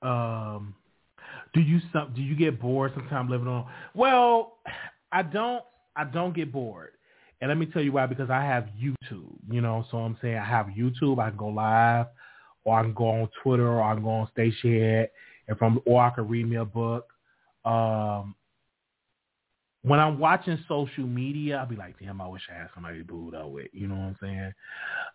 Um, 0.05 0.75
do 1.53 1.61
you 1.61 1.79
do 2.13 2.21
you 2.21 2.35
get 2.35 2.59
bored 2.59 2.91
sometimes 2.95 3.29
living 3.29 3.47
on? 3.47 3.67
Well, 3.93 4.57
I 5.11 5.23
don't. 5.23 5.63
I 5.95 6.03
don't 6.03 6.35
get 6.35 6.51
bored, 6.51 6.91
and 7.41 7.49
let 7.49 7.57
me 7.57 7.65
tell 7.65 7.81
you 7.81 7.93
why. 7.93 8.05
Because 8.05 8.29
I 8.29 8.43
have 8.43 8.67
YouTube. 8.77 9.33
You 9.49 9.61
know, 9.61 9.85
so 9.89 9.97
I'm 9.97 10.17
saying 10.21 10.37
I 10.37 10.45
have 10.45 10.67
YouTube. 10.67 11.19
I 11.19 11.29
can 11.29 11.37
go 11.37 11.47
live, 11.47 12.07
or 12.65 12.77
I 12.77 12.83
can 12.83 12.93
go 12.93 13.07
on 13.07 13.29
Twitter, 13.41 13.67
or 13.67 13.81
I 13.81 13.93
can 13.93 14.03
go 14.03 14.09
on 14.09 14.29
Stationhead, 14.37 15.07
from 15.57 15.79
or 15.85 16.01
I 16.01 16.09
can 16.09 16.27
read 16.27 16.47
me 16.49 16.57
a 16.57 16.65
book. 16.65 17.07
Um, 17.63 18.35
when 19.81 19.99
I'm 19.99 20.19
watching 20.19 20.57
social 20.67 21.05
media, 21.05 21.57
I'll 21.57 21.67
be 21.67 21.75
like, 21.75 21.99
damn, 21.99 22.19
I 22.19 22.27
wish 22.27 22.41
I 22.49 22.57
had 22.57 22.69
somebody 22.73 22.99
to 22.99 23.03
boot 23.03 23.35
up 23.35 23.49
with. 23.49 23.67
You 23.71 23.87
know 23.87 23.95
what 23.95 24.01
I'm 24.01 24.17
saying? 24.21 24.53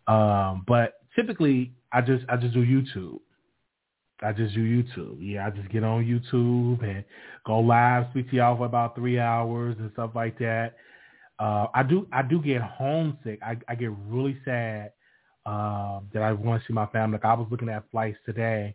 Um, 0.06 0.64
but 0.66 0.94
typically, 1.14 1.72
I 1.92 2.00
just 2.00 2.24
I 2.28 2.36
just 2.36 2.54
do 2.54 2.64
YouTube. 2.64 3.20
I 4.22 4.32
just 4.32 4.54
do 4.54 4.60
YouTube. 4.60 5.18
Yeah, 5.20 5.46
I 5.46 5.50
just 5.50 5.70
get 5.70 5.84
on 5.84 6.04
YouTube 6.04 6.82
and 6.82 7.04
go 7.46 7.60
live, 7.60 8.06
speak 8.10 8.30
to 8.30 8.36
y'all 8.36 8.56
for 8.56 8.66
about 8.66 8.94
three 8.94 9.18
hours 9.18 9.76
and 9.78 9.90
stuff 9.92 10.10
like 10.14 10.38
that. 10.38 10.74
Uh, 11.38 11.66
I 11.74 11.82
do 11.82 12.06
I 12.12 12.22
do 12.22 12.40
get 12.40 12.60
homesick. 12.60 13.40
I, 13.42 13.56
I 13.66 13.74
get 13.74 13.90
really 14.08 14.36
sad 14.44 14.92
uh, 15.46 16.00
that 16.12 16.22
I 16.22 16.32
want 16.32 16.62
to 16.62 16.68
see 16.68 16.74
my 16.74 16.86
family. 16.86 17.14
Like 17.14 17.24
I 17.24 17.34
was 17.34 17.48
looking 17.50 17.70
at 17.70 17.90
flights 17.90 18.18
today, 18.26 18.74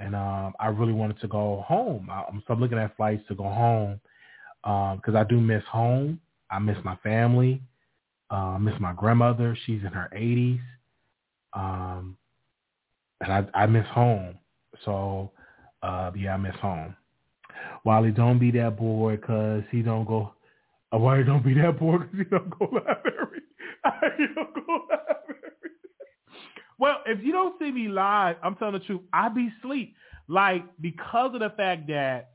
and 0.00 0.14
um, 0.14 0.54
I 0.58 0.68
really 0.68 0.94
wanted 0.94 1.20
to 1.20 1.28
go 1.28 1.62
home. 1.66 2.08
I, 2.10 2.24
am 2.28 2.40
still 2.44 2.56
looking 2.56 2.78
at 2.78 2.96
flights 2.96 3.22
to 3.28 3.34
go 3.34 3.44
home 3.44 4.00
because 4.62 5.14
um, 5.14 5.16
I 5.16 5.24
do 5.24 5.40
miss 5.40 5.62
home. 5.70 6.20
I 6.50 6.58
miss 6.58 6.78
my 6.84 6.96
family. 6.96 7.60
Uh, 8.30 8.54
I 8.54 8.58
miss 8.58 8.74
my 8.80 8.94
grandmother. 8.94 9.56
She's 9.66 9.82
in 9.82 9.92
her 9.92 10.10
80s. 10.16 10.60
Um, 11.52 12.16
and 13.20 13.32
I, 13.32 13.62
I 13.62 13.66
miss 13.66 13.86
home. 13.88 14.38
So, 14.84 15.30
uh, 15.82 16.10
yeah, 16.16 16.34
I 16.34 16.36
miss 16.36 16.54
home. 16.60 16.96
Wally, 17.84 18.10
don't 18.10 18.38
be 18.38 18.50
that 18.52 18.76
bored 18.76 19.20
because 19.20 19.62
he 19.70 19.82
don't 19.82 20.06
go. 20.06 20.32
Uh, 20.92 20.98
Wally, 20.98 21.24
don't 21.24 21.44
be 21.44 21.54
that 21.54 21.78
bored 21.78 22.10
because 22.10 22.18
he 22.18 22.30
don't 22.30 22.58
go 22.58 22.64
library. 22.72 23.42
he 24.18 24.26
don't 24.34 24.54
go 24.54 24.86
library. 24.90 25.40
well, 26.78 26.98
if 27.06 27.22
you 27.22 27.32
don't 27.32 27.58
see 27.58 27.70
me 27.70 27.88
live, 27.88 28.36
I'm 28.42 28.54
telling 28.56 28.74
the 28.74 28.80
truth. 28.80 29.02
I 29.12 29.28
be 29.28 29.50
sleep 29.62 29.94
like 30.28 30.64
because 30.80 31.34
of 31.34 31.40
the 31.40 31.50
fact 31.50 31.86
that 31.88 32.30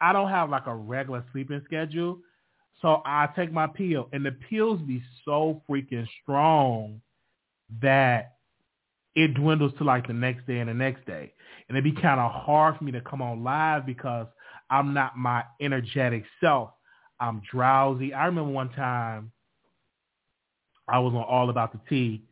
I 0.00 0.12
don't 0.12 0.30
have 0.30 0.50
like 0.50 0.66
a 0.66 0.74
regular 0.74 1.24
sleeping 1.32 1.62
schedule. 1.64 2.18
So 2.82 3.00
I 3.06 3.28
take 3.34 3.52
my 3.52 3.66
pill, 3.66 4.08
and 4.12 4.24
the 4.24 4.32
pills 4.32 4.80
be 4.82 5.02
so 5.24 5.62
freaking 5.68 6.06
strong 6.22 7.00
that 7.80 8.35
it 9.16 9.34
dwindles 9.34 9.72
to 9.78 9.84
like 9.84 10.06
the 10.06 10.12
next 10.12 10.46
day 10.46 10.60
and 10.60 10.68
the 10.68 10.74
next 10.74 11.04
day 11.06 11.32
and 11.68 11.76
it'd 11.76 11.94
be 11.94 12.00
kind 12.00 12.20
of 12.20 12.30
hard 12.30 12.76
for 12.76 12.84
me 12.84 12.92
to 12.92 13.00
come 13.00 13.20
on 13.20 13.42
live 13.42 13.86
because 13.86 14.26
I'm 14.70 14.94
not 14.94 15.16
my 15.16 15.44
energetic 15.60 16.24
self. 16.40 16.70
I'm 17.18 17.42
drowsy. 17.50 18.12
I 18.12 18.26
remember 18.26 18.50
one 18.50 18.70
time 18.70 19.32
I 20.88 20.98
was 20.98 21.12
on 21.14 21.22
All 21.22 21.50
About 21.50 21.72
the 21.72 21.80
Tea 21.88 22.22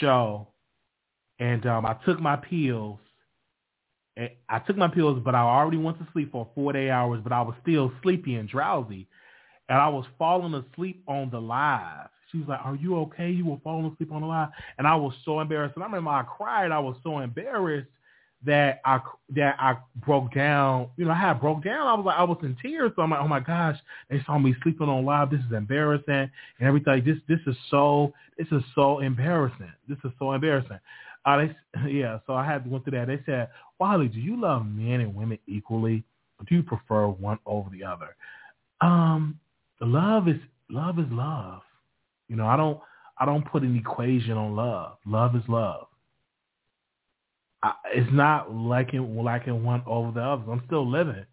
show, 0.00 0.48
and 1.38 1.64
um, 1.66 1.86
I 1.86 1.94
took 2.04 2.20
my 2.20 2.36
pills. 2.36 2.98
I 4.48 4.60
took 4.60 4.76
my 4.78 4.88
pills, 4.88 5.20
but 5.24 5.34
I 5.34 5.40
already 5.40 5.76
went 5.76 5.98
to 5.98 6.08
sleep 6.12 6.32
for 6.32 6.48
four 6.54 6.72
day 6.72 6.88
hours, 6.90 7.20
but 7.22 7.32
I 7.32 7.42
was 7.42 7.54
still 7.62 7.92
sleepy 8.02 8.34
and 8.36 8.48
drowsy, 8.48 9.06
and 9.68 9.78
I 9.78 9.88
was 9.88 10.06
falling 10.18 10.54
asleep 10.54 11.02
on 11.06 11.30
the 11.30 11.40
live. 11.40 12.08
She 12.30 12.38
was 12.38 12.48
like, 12.48 12.60
"Are 12.64 12.74
you 12.74 12.96
okay? 13.00 13.30
You 13.30 13.46
were 13.46 13.58
falling 13.62 13.90
asleep 13.92 14.12
on 14.12 14.22
the 14.22 14.26
live," 14.26 14.48
and 14.78 14.86
I 14.86 14.94
was 14.96 15.14
so 15.24 15.40
embarrassed. 15.40 15.76
And 15.76 15.84
I 15.84 15.86
remember 15.86 16.10
I 16.10 16.22
cried. 16.22 16.72
I 16.72 16.78
was 16.78 16.96
so 17.02 17.18
embarrassed 17.20 17.88
that 18.44 18.80
I 18.84 19.00
that 19.34 19.56
I 19.58 19.76
broke 20.04 20.34
down. 20.34 20.88
You 20.96 21.06
know, 21.06 21.12
I 21.12 21.18
had 21.18 21.40
broke 21.40 21.64
down. 21.64 21.86
I 21.86 21.94
was 21.94 22.04
like, 22.06 22.18
I 22.18 22.24
was 22.24 22.38
in 22.42 22.56
tears. 22.62 22.92
So 22.96 23.02
I'm 23.02 23.10
like, 23.10 23.20
oh 23.20 23.28
my 23.28 23.40
gosh, 23.40 23.76
they 24.10 24.22
saw 24.24 24.38
me 24.38 24.54
sleeping 24.62 24.88
on 24.88 25.04
live. 25.04 25.30
This 25.30 25.40
is 25.40 25.52
embarrassing 25.52 26.08
and 26.08 26.30
everything. 26.60 27.04
This 27.04 27.18
this 27.28 27.40
is 27.46 27.56
so 27.70 28.12
this 28.38 28.48
is 28.52 28.62
so 28.74 29.00
embarrassing. 29.00 29.72
This 29.88 29.98
is 30.04 30.12
so 30.18 30.32
embarrassing. 30.32 30.78
Uh, 31.24 31.38
they, 31.38 31.90
yeah, 31.90 32.18
so 32.26 32.34
I 32.34 32.44
had 32.44 32.64
to 32.64 32.70
go 32.70 32.78
through 32.78 32.98
that. 32.98 33.08
They 33.08 33.20
said, 33.26 33.48
Wally, 33.78 34.08
do 34.08 34.20
you 34.20 34.40
love 34.40 34.64
men 34.66 35.00
and 35.00 35.14
women 35.14 35.38
equally, 35.46 36.04
do 36.48 36.54
you 36.54 36.62
prefer 36.62 37.08
one 37.08 37.38
over 37.46 37.68
the 37.70 37.82
other? 37.84 38.16
Um, 38.80 39.38
love 39.80 40.28
is 40.28 40.36
love 40.70 40.98
is 40.98 41.06
love. 41.10 41.62
You 42.28 42.36
know, 42.36 42.46
I 42.46 42.56
don't 42.56 42.80
I 43.18 43.24
don't 43.24 43.44
put 43.50 43.62
an 43.62 43.76
equation 43.76 44.32
on 44.32 44.56
love. 44.56 44.98
Love 45.06 45.36
is 45.36 45.42
love. 45.48 45.86
I, 47.62 47.72
it's 47.94 48.12
not 48.12 48.54
liking 48.54 49.16
liking 49.16 49.64
one 49.64 49.82
over 49.86 50.12
the 50.12 50.22
other. 50.22 50.50
I'm 50.50 50.62
still 50.66 50.88
living. 50.88 51.24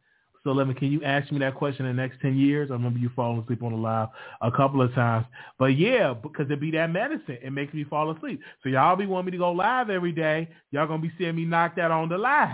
So, 0.44 0.52
Lemon, 0.52 0.76
can 0.76 0.92
you 0.92 1.02
ask 1.04 1.32
me 1.32 1.40
that 1.40 1.56
question 1.56 1.86
in 1.86 1.96
the 1.96 2.02
next 2.02 2.20
10 2.22 2.38
years? 2.38 2.70
I 2.70 2.74
remember 2.74 3.00
you 3.00 3.10
falling 3.16 3.42
asleep 3.42 3.64
on 3.64 3.72
the 3.72 3.78
live 3.78 4.10
a 4.42 4.52
couple 4.52 4.82
of 4.82 4.94
times. 4.94 5.26
But 5.58 5.78
yeah, 5.78 6.14
because 6.14 6.52
it 6.52 6.60
be 6.60 6.72
that 6.72 6.92
medicine. 6.92 7.38
It 7.42 7.52
makes 7.52 7.74
me 7.74 7.86
fall 7.86 8.12
asleep. 8.12 8.42
So 8.62 8.70
y'all 8.70 8.98
be 8.98 9.06
wanting 9.06 9.28
me 9.28 9.32
to 9.32 9.38
go 9.38 9.54
live 9.54 9.90
every 9.90 10.12
day. 10.12 10.50
Y'all 10.72 10.88
going 10.88 11.02
to 11.02 11.08
be 11.08 11.14
seeing 11.18 11.36
me 11.36 11.46
knock 11.46 11.78
that 11.78 11.92
on 11.92 12.10
the 12.10 12.18
live. 12.18 12.50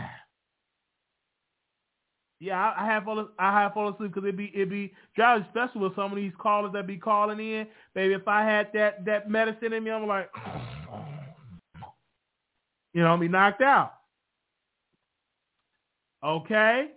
Yeah, 2.39 2.57
I, 2.57 2.83
I 2.83 2.85
have 2.87 3.03
fall 3.03 3.27
I 3.37 3.61
have 3.61 3.73
fall 3.73 3.93
asleep 3.93 4.13
because 4.13 4.27
it 4.27 4.37
be 4.37 4.45
it 4.55 4.69
be 4.69 4.93
drowsy, 5.15 5.45
especially 5.47 5.81
with 5.81 5.95
some 5.95 6.11
of 6.11 6.15
these 6.15 6.31
callers 6.39 6.71
that 6.73 6.87
be 6.87 6.97
calling 6.97 7.39
in. 7.39 7.67
Baby, 7.93 8.13
if 8.13 8.27
I 8.27 8.43
had 8.45 8.69
that 8.73 9.03
that 9.05 9.29
medicine 9.29 9.73
in 9.73 9.83
me, 9.83 9.91
I'm 9.91 10.07
like, 10.07 10.29
you 12.93 13.01
know, 13.01 13.07
I'll 13.07 13.17
be 13.17 13.27
knocked 13.27 13.61
out. 13.61 13.93
Okay. 16.23 16.87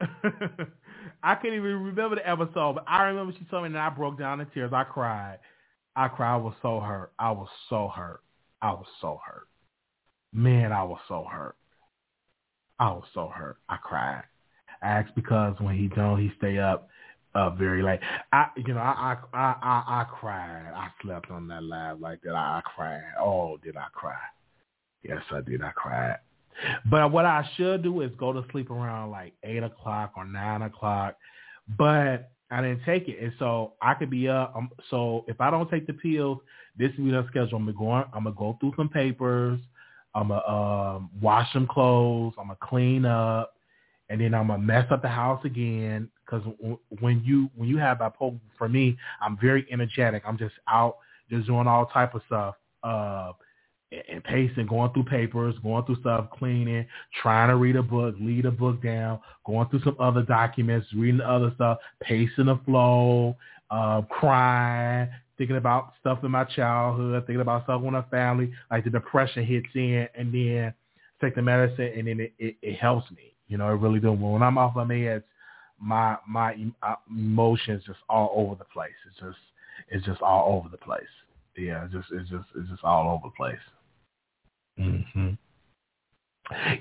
I 1.22 1.34
can't 1.34 1.54
even 1.54 1.62
remember 1.62 2.16
the 2.16 2.28
episode, 2.28 2.74
but 2.74 2.84
I 2.86 3.04
remember 3.04 3.34
she 3.38 3.44
told 3.46 3.64
me 3.64 3.68
and 3.68 3.78
I 3.78 3.90
broke 3.90 4.18
down 4.18 4.40
in 4.40 4.46
tears. 4.48 4.72
I 4.72 4.84
cried. 4.84 5.38
I 5.96 6.08
cried. 6.08 6.34
I 6.34 6.36
was 6.36 6.54
so 6.62 6.80
hurt. 6.80 7.12
I 7.18 7.30
was 7.32 7.48
so 7.68 7.88
hurt. 7.94 8.20
I 8.62 8.70
was 8.72 8.86
so 9.00 9.20
hurt. 9.24 9.46
Man, 10.32 10.72
I 10.72 10.82
was 10.84 11.00
so 11.08 11.26
hurt. 11.30 11.56
I 12.80 12.90
was 12.90 13.04
so 13.14 13.28
hurt. 13.28 13.58
I 13.68 13.76
cried. 13.76 14.24
I 14.82 14.88
asked 14.88 15.14
because 15.14 15.54
when 15.60 15.76
he 15.76 15.88
don't, 15.88 16.20
he 16.20 16.32
stay 16.38 16.58
up 16.58 16.88
uh 17.34 17.50
very 17.50 17.82
late. 17.82 18.00
I 18.32 18.46
you 18.56 18.74
know, 18.74 18.80
I 18.80 19.16
I 19.32 19.38
I 19.38 19.54
I, 19.62 20.00
I 20.00 20.06
cried. 20.10 20.72
I 20.74 20.88
slept 21.02 21.30
on 21.30 21.46
that 21.48 21.62
live 21.62 22.00
like 22.00 22.22
that. 22.22 22.34
I, 22.34 22.58
I 22.58 22.62
cried. 22.64 23.02
Oh, 23.20 23.58
did 23.62 23.76
I 23.76 23.86
cry? 23.92 24.18
Yes, 25.04 25.22
I 25.30 25.42
did. 25.42 25.62
I 25.62 25.70
cried. 25.76 26.16
But 26.90 27.12
what 27.12 27.26
I 27.26 27.48
should 27.56 27.82
do 27.82 28.00
is 28.00 28.10
go 28.18 28.32
to 28.32 28.44
sleep 28.50 28.70
around 28.70 29.10
like 29.10 29.34
eight 29.44 29.62
o'clock 29.62 30.12
or 30.16 30.24
nine 30.24 30.62
o'clock. 30.62 31.16
But 31.78 32.30
I 32.50 32.62
didn't 32.62 32.84
take 32.84 33.08
it, 33.08 33.22
and 33.22 33.32
so 33.38 33.74
I 33.80 33.94
could 33.94 34.10
be 34.10 34.28
up. 34.28 34.54
Um, 34.56 34.70
so 34.90 35.24
if 35.28 35.40
I 35.40 35.50
don't 35.50 35.70
take 35.70 35.86
the 35.86 35.92
pills, 35.92 36.38
this 36.78 36.90
will 36.98 37.04
be 37.04 37.10
the 37.12 37.26
schedule. 37.28 37.58
I'm 37.58 37.66
gonna 37.66 37.78
go. 37.78 37.90
I'm 37.92 38.24
gonna 38.24 38.34
go 38.34 38.56
through 38.58 38.72
some 38.76 38.88
papers. 38.88 39.60
I'm 40.14 40.28
gonna 40.28 40.46
um, 40.46 41.10
wash 41.20 41.52
some 41.52 41.66
clothes. 41.66 42.34
I'm 42.38 42.46
gonna 42.46 42.58
clean 42.60 43.04
up, 43.04 43.54
and 44.08 44.20
then 44.20 44.34
I'm 44.34 44.48
gonna 44.48 44.62
mess 44.62 44.86
up 44.90 45.02
the 45.02 45.08
house 45.08 45.44
again. 45.44 46.08
Because 46.24 46.42
when 47.00 47.22
you 47.24 47.50
when 47.54 47.68
you 47.68 47.78
have 47.78 47.98
bipolar, 47.98 48.38
for 48.58 48.68
me, 48.68 48.96
I'm 49.20 49.38
very 49.40 49.66
energetic. 49.70 50.22
I'm 50.26 50.38
just 50.38 50.54
out, 50.68 50.96
just 51.28 51.46
doing 51.46 51.66
all 51.66 51.86
type 51.86 52.14
of 52.14 52.22
stuff. 52.26 52.54
Uh, 52.82 53.32
and 54.08 54.22
pacing, 54.22 54.66
going 54.66 54.92
through 54.92 55.04
papers, 55.04 55.54
going 55.62 55.84
through 55.84 56.00
stuff, 56.00 56.28
cleaning, 56.30 56.86
trying 57.22 57.48
to 57.48 57.56
read 57.56 57.74
a 57.76 57.82
book, 57.82 58.14
lead 58.20 58.46
a 58.46 58.50
book 58.50 58.80
down, 58.82 59.18
going 59.44 59.68
through 59.68 59.82
some 59.82 59.96
other 59.98 60.22
documents, 60.22 60.86
reading 60.94 61.20
other 61.20 61.50
stuff, 61.56 61.78
pacing 62.00 62.46
the 62.46 62.58
flow, 62.64 63.36
uh, 63.70 64.02
crying, 64.02 65.08
thinking 65.40 65.56
about 65.56 65.94
stuff 66.00 66.22
in 66.22 66.30
my 66.30 66.44
childhood, 66.44 67.24
thinking 67.26 67.40
about 67.40 67.64
stuff 67.64 67.80
with 67.80 67.94
my 67.94 68.02
family, 68.10 68.52
like 68.70 68.84
the 68.84 68.90
depression 68.90 69.42
hits 69.42 69.68
in, 69.74 70.06
and 70.14 70.34
then 70.34 70.74
take 71.18 71.34
the 71.34 71.40
medicine, 71.40 71.90
and 71.96 72.06
then 72.06 72.20
it, 72.20 72.34
it, 72.38 72.56
it 72.60 72.74
helps 72.74 73.10
me. 73.10 73.32
You 73.48 73.56
know, 73.56 73.70
it 73.70 73.80
really 73.80 74.00
does. 74.00 74.18
When 74.18 74.42
I'm 74.42 74.58
off 74.58 74.76
my 74.76 74.84
meds, 74.84 75.22
my 75.80 76.18
my 76.28 76.54
uh, 76.82 76.96
emotions 77.08 77.82
just 77.86 78.00
all 78.10 78.30
over 78.36 78.54
the 78.54 78.66
place. 78.66 78.92
It's 79.08 79.18
just 79.18 79.38
it's 79.88 80.04
just 80.04 80.20
all 80.20 80.58
over 80.58 80.68
the 80.68 80.76
place. 80.76 81.00
Yeah, 81.56 81.86
it's 81.86 81.94
just 81.94 82.08
it's 82.12 82.28
just 82.28 82.44
it's 82.54 82.68
just 82.68 82.84
all 82.84 83.10
over 83.10 83.28
the 83.28 83.34
place. 83.34 83.56
Mm-hmm. 84.78 85.30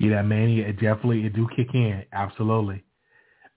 Yeah, 0.02 0.22
mania, 0.22 0.68
it 0.68 0.74
definitely, 0.74 1.26
it 1.26 1.34
do 1.34 1.48
kick 1.56 1.74
in. 1.74 2.04
Absolutely. 2.12 2.84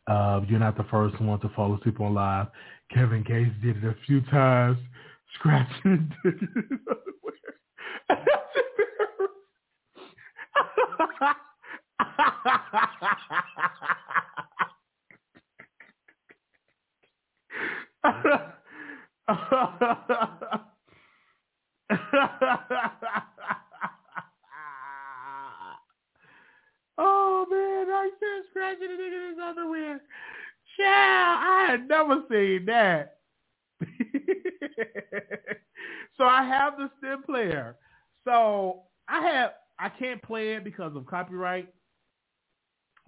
Uh, 0.07 0.43
you're 0.49 0.61
not 0.61 0.77
the 0.77 0.85
first 0.85 1.21
one 1.21 1.41
to 1.41 1.49
fall 1.57 1.75
asleep 1.75 2.01
on 2.01 2.15
live. 2.15 2.47
Kevin 2.95 3.23
Gates 3.23 3.55
did 3.63 3.77
it 3.79 3.85
a 3.85 3.97
few 4.07 4.21
times, 4.23 4.79
scratching 5.35 6.13
his 6.25 6.31
otherwise. 6.31 7.33
Oh 26.99 27.47
man, 27.51 27.87
I 27.91 28.11
said 28.21 28.45
scratching 28.51 28.89
the 28.89 29.03
nigga 29.03 29.25
in 29.25 29.31
his 29.31 29.39
underwear. 29.43 30.01
Child, 30.79 31.39
I 31.43 31.67
had 31.71 31.89
never 31.89 32.23
seen 32.31 32.67
that. 32.67 33.19
so 36.17 36.25
I 36.25 36.45
have 36.45 36.77
the 36.77 36.91
stem 36.99 37.23
player. 37.25 37.77
So 38.25 38.83
I 39.09 39.21
have 39.23 39.53
I 39.79 39.89
can't 39.89 40.23
play 40.23 40.55
it 40.55 40.65
because 40.65 40.95
of 40.95 41.07
copyright, 41.07 41.69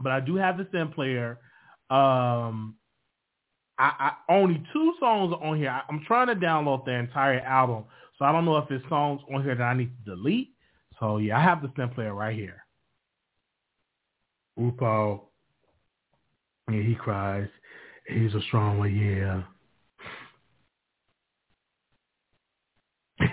but 0.01 0.13
I 0.13 0.21
do 0.21 0.37
have 0.37 0.59
the 0.59 0.67
stem 0.71 0.93
player. 0.93 1.39
Um, 1.91 2.77
I, 3.79 4.13
I 4.29 4.29
only 4.29 4.65
two 4.73 4.95
songs 4.99 5.35
on 5.41 5.57
here. 5.57 5.71
I, 5.71 5.83
I'm 5.89 6.03
trying 6.07 6.29
to 6.29 6.35
download 6.35 6.85
the 6.85 6.93
entire 6.93 7.41
album, 7.41 7.85
so 8.19 8.25
I 8.25 8.33
don't 8.33 8.45
know 8.45 8.57
if 8.57 8.69
there's 8.69 8.83
songs 8.89 9.21
on 9.33 9.43
here 9.43 9.55
that 9.55 9.63
I 9.63 9.75
need 9.75 9.93
to 10.05 10.17
delete. 10.17 10.51
So 10.99 11.19
yeah, 11.19 11.39
I 11.39 11.43
have 11.43 11.63
the 11.63 11.71
stem 11.73 11.91
player 11.91 12.15
right 12.15 12.35
here. 12.35 12.65
RuPaul, 14.59 15.23
yeah, 16.71 16.83
he 16.83 16.95
cries. 16.95 17.49
He's 18.07 18.35
a 18.35 18.43
strong 18.43 18.79
one, 18.79 18.95
yeah. 18.95 19.43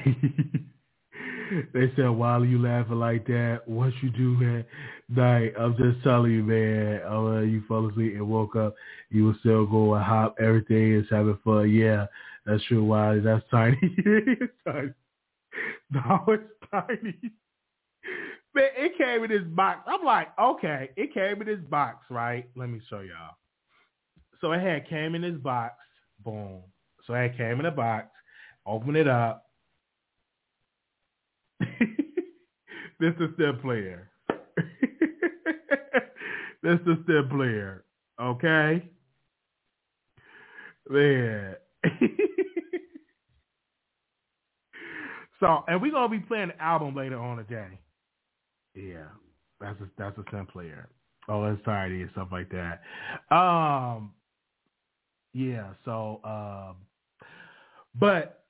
they 1.74 1.92
said, 1.96 2.10
why 2.10 2.32
are 2.34 2.46
you 2.46 2.62
laughing 2.62 3.00
like 3.00 3.26
that? 3.28 3.62
What 3.66 3.94
you 4.02 4.10
do 4.10 4.38
man? 4.38 4.66
night? 5.10 5.54
I'm 5.60 5.76
just 5.78 6.04
telling 6.04 6.32
you, 6.32 6.44
man. 6.44 7.02
Uh, 7.04 7.42
you 7.42 7.64
fell 7.68 7.88
asleep 7.88 8.14
and 8.16 8.28
woke 8.28 8.56
up. 8.56 8.76
You 9.10 9.26
will 9.26 9.36
still 9.40 9.66
go 9.66 9.96
and 9.96 10.04
hop. 10.04 10.36
Everything 10.40 10.94
is 10.96 11.08
having 11.10 11.38
fun. 11.44 11.70
Yeah, 11.70 12.06
that's 12.46 12.64
true, 12.66 12.84
Wiley. 12.84 13.20
That's 13.20 13.44
tiny. 13.52 13.78
it's 13.82 14.54
tiny. 14.66 14.92
No, 15.92 16.24
it's 16.30 16.44
tiny. 16.72 17.14
Man, 18.56 18.70
it 18.78 18.98
came 18.98 19.26
in 19.26 19.30
this 19.30 19.44
box. 19.54 19.82
I'm 19.86 20.06
like, 20.06 20.30
okay, 20.40 20.90
it 20.96 21.14
came 21.14 21.42
in 21.42 21.48
this 21.48 21.60
box, 21.70 22.06
right? 22.10 22.50
Let 22.56 22.70
me 22.70 22.80
show 22.90 23.02
y'all. 23.02 23.36
So 24.40 24.54
it 24.54 24.62
had 24.62 24.88
came 24.88 25.16
in 25.16 25.22
this 25.22 25.36
box. 25.36 25.76
Boom. 26.24 26.62
So 27.06 27.14
it 27.14 27.36
came 27.38 27.60
in 27.60 27.66
a 27.66 27.72
box. 27.72 28.08
Open 28.66 28.96
it 28.96 29.10
up. 29.10 29.46
this 31.60 31.68
is 33.10 33.30
the 33.38 33.58
player. 33.62 34.10
this 36.64 36.80
is 36.82 36.98
the 37.08 37.28
player. 37.30 37.84
Okay? 38.22 38.88
Man. 40.90 41.56
so, 45.40 45.64
and 45.68 45.82
we're 45.82 45.92
going 45.92 46.12
to 46.12 46.18
be 46.20 46.24
playing 46.26 46.50
the 46.50 46.62
album 46.62 46.96
later 46.96 47.18
on 47.18 47.38
today. 47.38 47.80
Yeah, 48.76 49.08
that's 49.60 49.80
a, 49.82 49.90
that's 49.98 50.18
a 50.18 50.24
sim 50.32 50.46
player. 50.46 50.88
Oh, 51.28 51.46
anxiety 51.46 52.02
and 52.02 52.12
stuff 52.12 52.30
like 52.32 52.50
that. 52.50 52.82
Um, 53.36 54.14
yeah. 55.34 55.74
So, 55.86 56.20
um, 56.24 56.76
but 57.96 58.46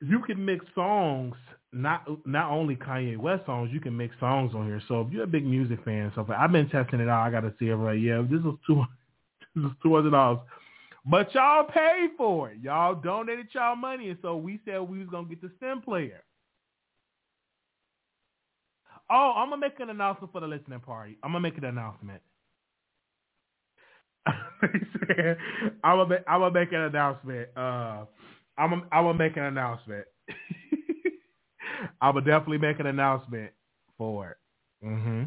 you 0.00 0.20
can 0.20 0.44
mix 0.44 0.64
songs. 0.74 1.34
Not 1.72 2.06
not 2.26 2.50
only 2.50 2.76
Kanye 2.76 3.18
West 3.18 3.44
songs, 3.44 3.70
you 3.72 3.80
can 3.80 3.94
mix 3.96 4.14
songs 4.18 4.54
on 4.54 4.66
here. 4.66 4.80
So 4.88 5.02
if 5.02 5.12
you're 5.12 5.24
a 5.24 5.26
big 5.26 5.44
music 5.44 5.84
fan, 5.84 6.10
so 6.14 6.26
I've 6.36 6.50
been 6.50 6.68
testing 6.70 7.00
it 7.00 7.08
out. 7.08 7.26
I 7.26 7.30
got 7.30 7.40
to 7.40 7.52
see 7.58 7.66
it 7.66 7.74
right. 7.74 8.00
Yeah, 8.00 8.22
this 8.22 8.40
is 8.40 8.54
two 8.66 8.84
this 9.54 9.64
is 9.66 9.72
two 9.82 9.94
hundred 9.94 10.12
dollars. 10.12 10.40
But 11.04 11.34
y'all 11.34 11.64
paid 11.64 12.10
for 12.16 12.50
it. 12.50 12.58
Y'all 12.62 12.94
donated 12.94 13.48
y'all 13.52 13.76
money, 13.76 14.08
and 14.10 14.18
so 14.22 14.36
we 14.36 14.60
said 14.64 14.80
we 14.80 14.98
was 14.98 15.08
gonna 15.10 15.28
get 15.28 15.42
the 15.42 15.50
stem 15.58 15.82
player. 15.82 16.22
Oh, 19.10 19.32
I'm 19.36 19.50
gonna 19.50 19.60
make 19.60 19.78
an 19.80 19.90
announcement 19.90 20.32
for 20.32 20.40
the 20.40 20.46
listening 20.46 20.80
party. 20.80 21.18
I'm 21.22 21.32
gonna 21.32 21.40
make 21.40 21.56
an 21.58 21.64
announcement. 21.64 22.20
I'm 24.26 24.32
gonna 25.82 26.18
I'm 26.26 26.40
gonna 26.40 26.50
make 26.50 26.72
an 26.72 26.80
announcement. 26.80 27.48
Uh, 27.56 28.04
I'm 28.58 28.70
gonna, 28.70 28.82
I'm 28.90 29.04
gonna 29.04 29.18
make 29.18 29.36
an 29.36 29.44
announcement. 29.44 30.04
I 32.00 32.10
will 32.10 32.22
definitely 32.22 32.58
make 32.58 32.80
an 32.80 32.86
announcement 32.86 33.52
for 33.96 34.30
it. 34.30 34.36
Mm-hmm. 34.84 35.24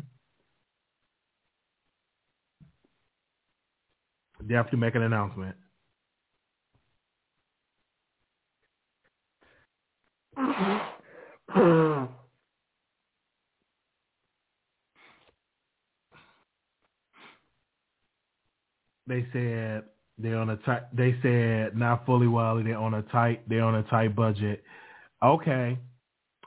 Definitely 4.48 4.80
make 4.80 4.96
an 4.96 5.04
announcement. 5.04 5.56
they 19.08 19.26
said 19.34 19.84
they're 20.22 20.38
on 20.38 20.50
a 20.50 20.58
tight. 20.58 20.84
They 20.96 21.16
said 21.22 21.76
not 21.78 22.06
fully 22.06 22.28
Wally. 22.28 22.64
They're 22.64 22.78
on 22.78 22.94
a 22.94 23.02
tight. 23.04 23.48
They're 23.50 23.64
on 23.64 23.76
a 23.76 23.84
tight 23.84 24.16
budget. 24.16 24.64
Okay, 25.24 25.78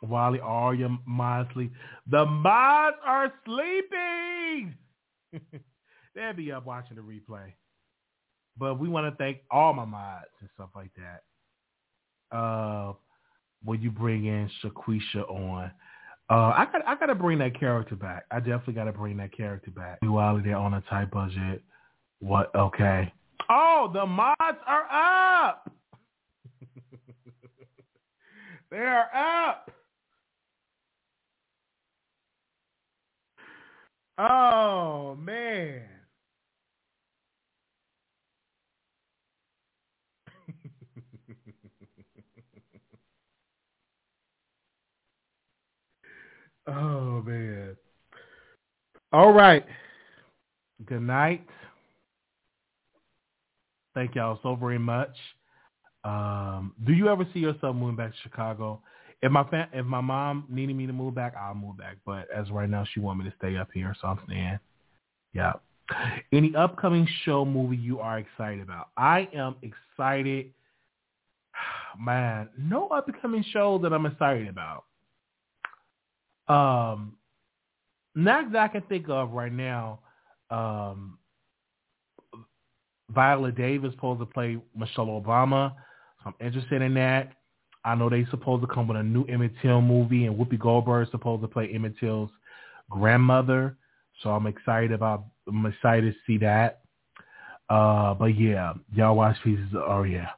Wally, 0.02 0.40
are 0.40 0.74
your 0.74 0.96
mods 1.06 1.50
sleep. 1.52 1.72
The 2.10 2.24
mods 2.24 2.96
are 3.04 3.32
sleeping. 3.44 4.74
They'll 6.14 6.32
be 6.32 6.52
up 6.52 6.66
watching 6.66 6.96
the 6.96 7.02
replay. 7.02 7.52
But 8.56 8.78
we 8.78 8.88
want 8.88 9.12
to 9.12 9.16
thank 9.16 9.38
all 9.50 9.72
my 9.72 9.84
mods 9.84 10.26
and 10.40 10.48
stuff 10.54 10.70
like 10.76 10.90
that. 10.96 12.36
Uh, 12.36 12.92
when 13.64 13.80
you 13.80 13.90
bring 13.90 14.26
in 14.26 14.50
Shaquisha 14.62 15.28
on, 15.28 15.70
uh, 16.30 16.34
I 16.56 16.66
got 16.70 16.86
I 16.86 16.94
got 16.96 17.06
to 17.06 17.14
bring 17.14 17.38
that 17.38 17.58
character 17.58 17.96
back. 17.96 18.24
I 18.30 18.38
definitely 18.38 18.74
got 18.74 18.84
to 18.84 18.92
bring 18.92 19.16
that 19.18 19.36
character 19.36 19.70
back. 19.70 19.98
Wally, 20.02 20.42
they're 20.42 20.56
on 20.56 20.74
a 20.74 20.82
tight 20.82 21.10
budget. 21.10 21.62
What? 22.20 22.54
Okay. 22.54 23.12
Oh, 23.50 23.90
the 23.92 24.06
mods 24.06 24.58
are 24.66 25.50
up. 25.50 25.70
they 28.70 28.78
are 28.78 29.08
up. 29.14 29.70
Oh 34.16 35.16
man. 35.20 35.82
oh 46.68 47.22
man. 47.22 47.76
All 49.12 49.32
right. 49.32 49.64
Good 50.86 51.02
night. 51.02 51.44
Thank 53.94 54.14
y'all 54.14 54.38
so 54.42 54.56
very 54.56 54.78
much. 54.78 55.14
Um, 56.04 56.74
do 56.84 56.92
you 56.92 57.08
ever 57.08 57.26
see 57.32 57.40
yourself 57.40 57.74
moving 57.74 57.96
back 57.96 58.10
to 58.10 58.16
Chicago? 58.22 58.80
If 59.22 59.30
my 59.30 59.46
if 59.72 59.86
my 59.86 60.00
mom 60.00 60.44
needed 60.50 60.76
me 60.76 60.86
to 60.86 60.92
move 60.92 61.14
back, 61.14 61.34
I'll 61.40 61.54
move 61.54 61.78
back. 61.78 61.96
But 62.04 62.28
as 62.34 62.50
right 62.50 62.68
now, 62.68 62.84
she 62.92 63.00
want 63.00 63.20
me 63.20 63.24
to 63.24 63.34
stay 63.38 63.56
up 63.56 63.68
here, 63.72 63.94
so 64.00 64.08
I'm 64.08 64.18
staying. 64.26 64.58
Yeah. 65.32 65.54
Any 66.32 66.54
upcoming 66.54 67.08
show 67.24 67.44
movie 67.44 67.76
you 67.76 68.00
are 68.00 68.18
excited 68.18 68.60
about? 68.60 68.88
I 68.96 69.28
am 69.34 69.56
excited. 69.62 70.52
Man, 72.00 72.48
no 72.58 72.88
upcoming 72.88 73.44
show 73.50 73.78
that 73.78 73.92
I'm 73.92 74.06
excited 74.06 74.48
about. 74.48 74.84
Um, 76.48 77.16
not 78.14 78.52
that 78.52 78.62
I 78.62 78.68
can 78.68 78.82
think 78.82 79.08
of 79.08 79.32
right 79.32 79.52
now. 79.52 80.00
Um, 80.50 81.18
Viola 83.10 83.52
Davis 83.52 83.92
supposed 83.92 84.20
to 84.20 84.26
play 84.26 84.58
Michelle 84.76 85.06
Obama. 85.06 85.72
So 86.22 86.30
I'm 86.30 86.46
interested 86.46 86.82
in 86.82 86.94
that. 86.94 87.32
I 87.84 87.94
know 87.94 88.08
they 88.08 88.24
supposed 88.30 88.62
to 88.62 88.74
come 88.74 88.88
with 88.88 88.96
a 88.96 89.02
new 89.02 89.24
Emmett 89.24 89.52
Till 89.60 89.82
movie, 89.82 90.24
and 90.24 90.36
Whoopi 90.36 90.58
Goldberg 90.58 91.10
supposed 91.10 91.42
to 91.42 91.48
play 91.48 91.68
Emmett 91.72 91.98
Till's 91.98 92.30
grandmother. 92.90 93.76
So 94.22 94.30
I'm 94.30 94.46
excited 94.46 94.92
about. 94.92 95.26
I'm 95.46 95.66
excited 95.66 96.14
to 96.14 96.18
see 96.26 96.38
that. 96.38 96.80
Uh, 97.68 98.14
but 98.14 98.38
yeah, 98.38 98.72
y'all 98.94 99.16
watch 99.16 99.36
pieces. 99.44 99.68
Oh 99.74 100.04
yeah, 100.04 100.30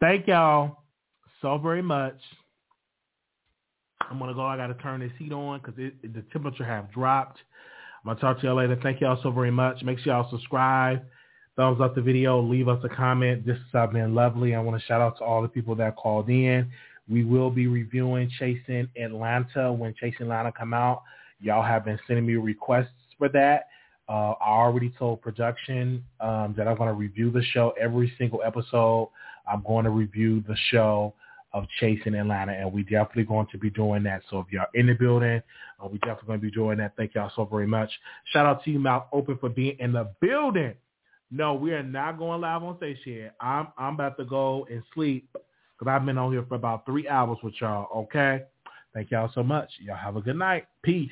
thank 0.00 0.26
y'all 0.26 0.84
so 1.40 1.58
very 1.58 1.82
much. 1.82 2.18
I'm 4.00 4.18
gonna 4.18 4.34
go. 4.34 4.44
I 4.44 4.56
gotta 4.56 4.74
turn 4.74 5.00
this 5.00 5.12
heat 5.18 5.32
on 5.32 5.60
because 5.60 5.76
the 5.76 6.24
temperature 6.32 6.64
have 6.64 6.92
dropped. 6.92 7.38
I'm 8.04 8.08
gonna 8.08 8.20
talk 8.20 8.40
to 8.40 8.46
y'all 8.46 8.56
later. 8.56 8.78
Thank 8.82 9.00
y'all 9.00 9.20
so 9.22 9.30
very 9.30 9.52
much. 9.52 9.82
Make 9.82 10.00
sure 10.00 10.12
y'all 10.12 10.30
subscribe 10.30 11.02
thumbs 11.56 11.80
up 11.80 11.94
the 11.94 12.02
video, 12.02 12.40
leave 12.40 12.68
us 12.68 12.82
a 12.84 12.88
comment. 12.88 13.44
This 13.46 13.58
has 13.72 13.90
been 13.90 14.14
lovely. 14.14 14.54
I 14.54 14.60
want 14.60 14.80
to 14.80 14.86
shout 14.86 15.00
out 15.00 15.18
to 15.18 15.24
all 15.24 15.42
the 15.42 15.48
people 15.48 15.74
that 15.76 15.96
called 15.96 16.28
in. 16.28 16.70
We 17.08 17.24
will 17.24 17.50
be 17.50 17.66
reviewing 17.66 18.30
Chasing 18.38 18.88
Atlanta 18.96 19.72
when 19.72 19.94
Chasing 19.94 20.22
Atlanta 20.22 20.52
come 20.52 20.72
out. 20.72 21.02
Y'all 21.40 21.62
have 21.62 21.84
been 21.84 21.98
sending 22.06 22.26
me 22.26 22.34
requests 22.34 22.88
for 23.18 23.28
that. 23.30 23.68
Uh, 24.08 24.32
I 24.40 24.50
already 24.50 24.90
told 24.98 25.20
production 25.20 26.04
um, 26.20 26.54
that 26.56 26.68
I'm 26.68 26.76
going 26.76 26.88
to 26.88 26.94
review 26.94 27.30
the 27.30 27.42
show 27.52 27.72
every 27.80 28.12
single 28.18 28.42
episode. 28.44 29.10
I'm 29.50 29.62
going 29.66 29.84
to 29.84 29.90
review 29.90 30.42
the 30.46 30.56
show 30.70 31.14
of 31.52 31.64
Chasing 31.80 32.14
Atlanta, 32.14 32.52
and 32.52 32.72
we're 32.72 32.84
definitely 32.84 33.24
going 33.24 33.46
to 33.52 33.58
be 33.58 33.70
doing 33.70 34.02
that. 34.04 34.22
So 34.30 34.38
if 34.40 34.46
y'all 34.50 34.66
in 34.74 34.86
the 34.86 34.94
building, 34.94 35.42
uh, 35.82 35.88
we 35.88 35.98
definitely 35.98 36.26
going 36.26 36.40
to 36.40 36.46
be 36.46 36.50
doing 36.50 36.78
that. 36.78 36.94
Thank 36.96 37.14
y'all 37.14 37.30
so 37.36 37.44
very 37.44 37.66
much. 37.66 37.90
Shout 38.32 38.46
out 38.46 38.64
to 38.64 38.70
you, 38.70 38.78
Mouth 38.78 39.04
Open, 39.12 39.36
for 39.38 39.48
being 39.48 39.76
in 39.78 39.92
the 39.92 40.10
building. 40.20 40.74
No, 41.34 41.54
we 41.54 41.72
are 41.72 41.82
not 41.82 42.18
going 42.18 42.42
live 42.42 42.62
on 42.62 42.76
stage 42.76 42.98
here. 43.04 43.32
I'm 43.40 43.68
I'm 43.78 43.94
about 43.94 44.18
to 44.18 44.24
go 44.26 44.66
and 44.70 44.82
sleep 44.92 45.26
because 45.32 45.90
I've 45.90 46.04
been 46.04 46.18
on 46.18 46.30
here 46.30 46.44
for 46.46 46.56
about 46.56 46.84
three 46.84 47.08
hours 47.08 47.38
with 47.42 47.54
y'all. 47.58 47.88
Okay. 48.02 48.42
Thank 48.92 49.10
y'all 49.10 49.30
so 49.34 49.42
much. 49.42 49.70
Y'all 49.80 49.96
have 49.96 50.16
a 50.16 50.20
good 50.20 50.36
night. 50.36 50.66
Peace. 50.82 51.10